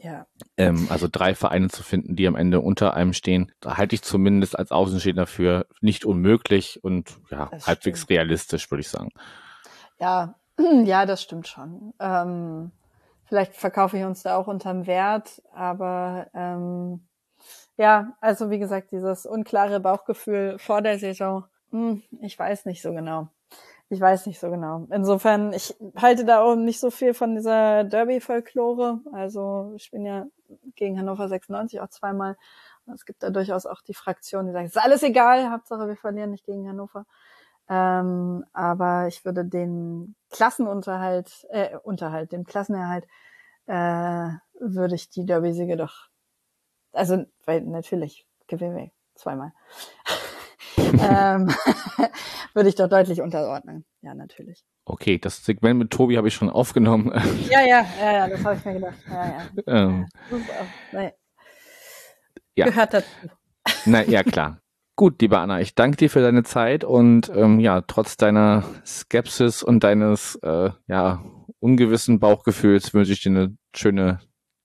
Ja. 0.00 0.26
Ähm, 0.56 0.86
also 0.90 1.08
drei 1.10 1.34
Vereine 1.34 1.68
zu 1.68 1.82
finden, 1.82 2.14
die 2.14 2.28
am 2.28 2.36
Ende 2.36 2.60
unter 2.60 2.94
einem 2.94 3.12
stehen, 3.12 3.52
da 3.60 3.76
halte 3.76 3.96
ich 3.96 4.02
zumindest 4.02 4.56
als 4.56 4.70
Außenstehender 4.70 5.26
für 5.26 5.66
nicht 5.80 6.04
unmöglich 6.04 6.82
und 6.84 7.18
ja, 7.30 7.46
das 7.50 7.66
halbwegs 7.66 8.00
stimmt. 8.00 8.10
realistisch, 8.10 8.70
würde 8.70 8.80
ich 8.80 8.88
sagen. 8.88 9.10
Ja, 9.98 10.36
ja, 10.84 11.04
das 11.04 11.22
stimmt 11.22 11.48
schon. 11.48 11.94
Ähm, 11.98 12.70
vielleicht 13.24 13.54
verkaufe 13.54 13.98
ich 13.98 14.04
uns 14.04 14.22
da 14.22 14.36
auch 14.36 14.46
unterm 14.46 14.86
Wert, 14.86 15.42
aber 15.52 16.28
ähm, 16.32 17.00
ja, 17.76 18.16
also 18.20 18.50
wie 18.50 18.58
gesagt, 18.58 18.92
dieses 18.92 19.26
unklare 19.26 19.80
Bauchgefühl 19.80 20.58
vor 20.58 20.80
der 20.80 20.98
Saison, 20.98 21.44
hm, 21.70 22.02
ich 22.20 22.38
weiß 22.38 22.66
nicht 22.66 22.82
so 22.82 22.92
genau. 22.92 23.28
Ich 23.90 24.00
weiß 24.00 24.26
nicht 24.26 24.38
so 24.38 24.50
genau. 24.50 24.86
Insofern, 24.90 25.52
ich 25.54 25.74
halte 25.96 26.26
da 26.26 26.42
auch 26.42 26.56
nicht 26.56 26.78
so 26.78 26.90
viel 26.90 27.14
von 27.14 27.34
dieser 27.34 27.84
Derby-Folklore. 27.84 29.00
Also 29.12 29.72
ich 29.76 29.90
bin 29.90 30.04
ja 30.04 30.26
gegen 30.74 30.98
Hannover 30.98 31.28
96 31.28 31.80
auch 31.80 31.88
zweimal. 31.88 32.36
Es 32.94 33.06
gibt 33.06 33.22
da 33.22 33.30
durchaus 33.30 33.66
auch 33.66 33.80
die 33.82 33.94
Fraktion, 33.94 34.46
die 34.46 34.52
sagen, 34.52 34.66
es 34.66 34.76
ist 34.76 34.82
alles 34.82 35.02
egal, 35.02 35.50
Hauptsache 35.50 35.88
wir 35.88 35.96
verlieren 35.96 36.30
nicht 36.30 36.44
gegen 36.44 36.68
Hannover. 36.68 37.06
Ähm, 37.68 38.44
aber 38.52 39.08
ich 39.08 39.24
würde 39.24 39.44
den 39.44 40.14
Klassenunterhalt, 40.30 41.46
äh, 41.50 41.76
Unterhalt, 41.82 42.32
dem 42.32 42.44
Klassenerhalt, 42.44 43.06
äh, 43.66 44.30
würde 44.58 44.94
ich 44.94 45.10
die 45.10 45.26
Derby-Siege 45.26 45.76
doch, 45.76 46.08
also, 46.92 47.24
weil 47.44 47.60
natürlich 47.62 48.26
gewinnen 48.46 48.76
wir 48.76 48.90
zweimal. 49.14 49.52
ähm, 51.00 51.48
würde 52.54 52.68
ich 52.68 52.74
doch 52.74 52.88
deutlich 52.88 53.20
unterordnen. 53.20 53.84
Ja, 54.02 54.14
natürlich. 54.14 54.64
Okay, 54.84 55.18
das 55.18 55.44
Segment 55.44 55.78
mit 55.78 55.90
Tobi 55.90 56.16
habe 56.16 56.28
ich 56.28 56.34
schon 56.34 56.50
aufgenommen. 56.50 57.12
Ja, 57.50 57.60
ja, 57.60 57.86
ja, 58.00 58.12
ja, 58.12 58.28
das 58.28 58.44
habe 58.44 58.56
ich 58.56 58.64
mir 58.64 58.74
gedacht. 58.74 58.98
Ja, 59.08 59.26
ja. 59.26 59.62
Ähm, 59.66 60.06
ja. 60.92 61.12
ja. 62.54 62.64
Gehört 62.66 62.94
dazu. 62.94 63.06
Na 63.84 64.02
ja, 64.04 64.22
klar. 64.22 64.60
Gut, 64.96 65.20
lieber 65.20 65.38
Anna, 65.40 65.60
ich 65.60 65.74
danke 65.74 65.96
dir 65.96 66.10
für 66.10 66.20
deine 66.20 66.42
Zeit 66.42 66.82
und 66.82 67.30
ähm, 67.34 67.60
ja, 67.60 67.82
trotz 67.82 68.16
deiner 68.16 68.64
Skepsis 68.84 69.62
und 69.62 69.84
deines 69.84 70.36
äh, 70.42 70.70
ja 70.88 71.22
ungewissen 71.60 72.18
Bauchgefühls 72.18 72.94
wünsche 72.94 73.12
ich 73.12 73.22
dir 73.22 73.30
eine 73.30 73.56
schöne 73.74 74.20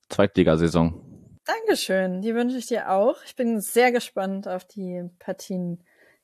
Zweitligasaison. 0.10 1.00
Dankeschön, 1.46 2.22
die 2.22 2.34
wünsche 2.34 2.58
ich 2.58 2.68
dir 2.68 2.90
auch. 2.90 3.18
Ich 3.26 3.36
bin 3.36 3.60
sehr 3.60 3.92
gespannt 3.92 4.48
auf 4.48 4.66
die 4.66 5.04
Partien 5.20 5.84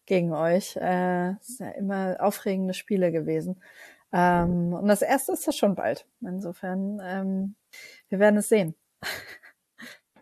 gegen 0.10 0.34
euch. 0.34 0.76
Äh, 0.76 1.36
es 1.40 1.58
sind 1.58 1.68
ja 1.68 1.72
immer 1.74 2.18
aufregende 2.20 2.74
Spiele 2.74 3.14
gewesen. 3.14 3.62
Ähm, 4.12 4.74
und 4.74 4.88
das 4.88 5.02
erste 5.02 5.32
ist 5.32 5.46
ja 5.46 5.54
schon 5.54 5.76
bald. 5.76 6.06
Insofern, 6.20 7.00
ähm, 7.02 7.56
wir 8.10 8.20
werden 8.20 8.38
es 8.38 8.50
sehen. 8.50 8.76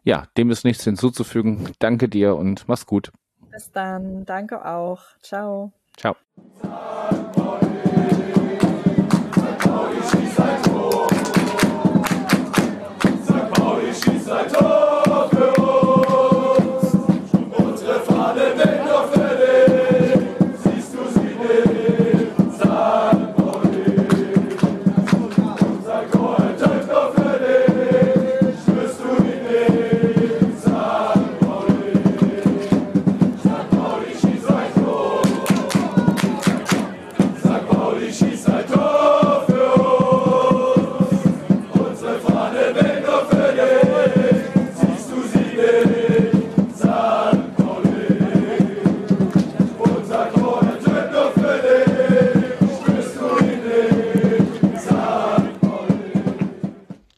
Ja, 0.04 0.26
dem 0.38 0.52
ist 0.52 0.64
nichts 0.64 0.86
hinzuzufügen. 0.86 1.74
Danke 1.80 2.08
dir 2.08 2.38
und 2.38 2.66
mach's 2.70 2.86
gut. 2.86 3.12
Bis 3.52 3.72
dann. 3.74 4.26
Danke 4.26 4.64
auch. 4.66 5.02
Ciao. 5.22 5.74
Ciao. 5.98 6.16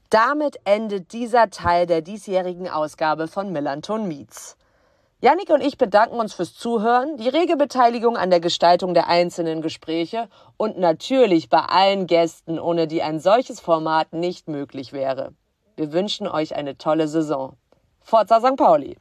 Damit 0.09 0.59
endet 0.63 1.13
dieser 1.13 1.51
Teil 1.51 1.85
der 1.85 2.01
diesjährigen 2.01 2.67
Ausgabe 2.67 3.27
von 3.27 3.51
Millanton 3.51 4.07
Meets. 4.07 4.57
Yannick 5.21 5.51
und 5.51 5.61
ich 5.61 5.77
bedanken 5.77 6.19
uns 6.19 6.33
fürs 6.33 6.55
Zuhören, 6.55 7.17
die 7.17 7.29
rege 7.29 7.57
Beteiligung 7.57 8.17
an 8.17 8.31
der 8.31 8.39
Gestaltung 8.39 8.95
der 8.95 9.07
einzelnen 9.07 9.61
Gespräche 9.61 10.27
und 10.57 10.79
natürlich 10.79 11.49
bei 11.49 11.59
allen 11.59 12.07
Gästen, 12.07 12.57
ohne 12.57 12.87
die 12.87 13.03
ein 13.03 13.19
solches 13.19 13.59
Format 13.59 14.11
nicht 14.13 14.47
möglich 14.47 14.93
wäre. 14.93 15.33
Wir 15.75 15.93
wünschen 15.93 16.27
euch 16.27 16.55
eine 16.55 16.75
tolle 16.79 17.07
Saison. 17.07 17.55
Forza 18.01 18.39
St. 18.39 18.55
Pauli! 18.55 18.97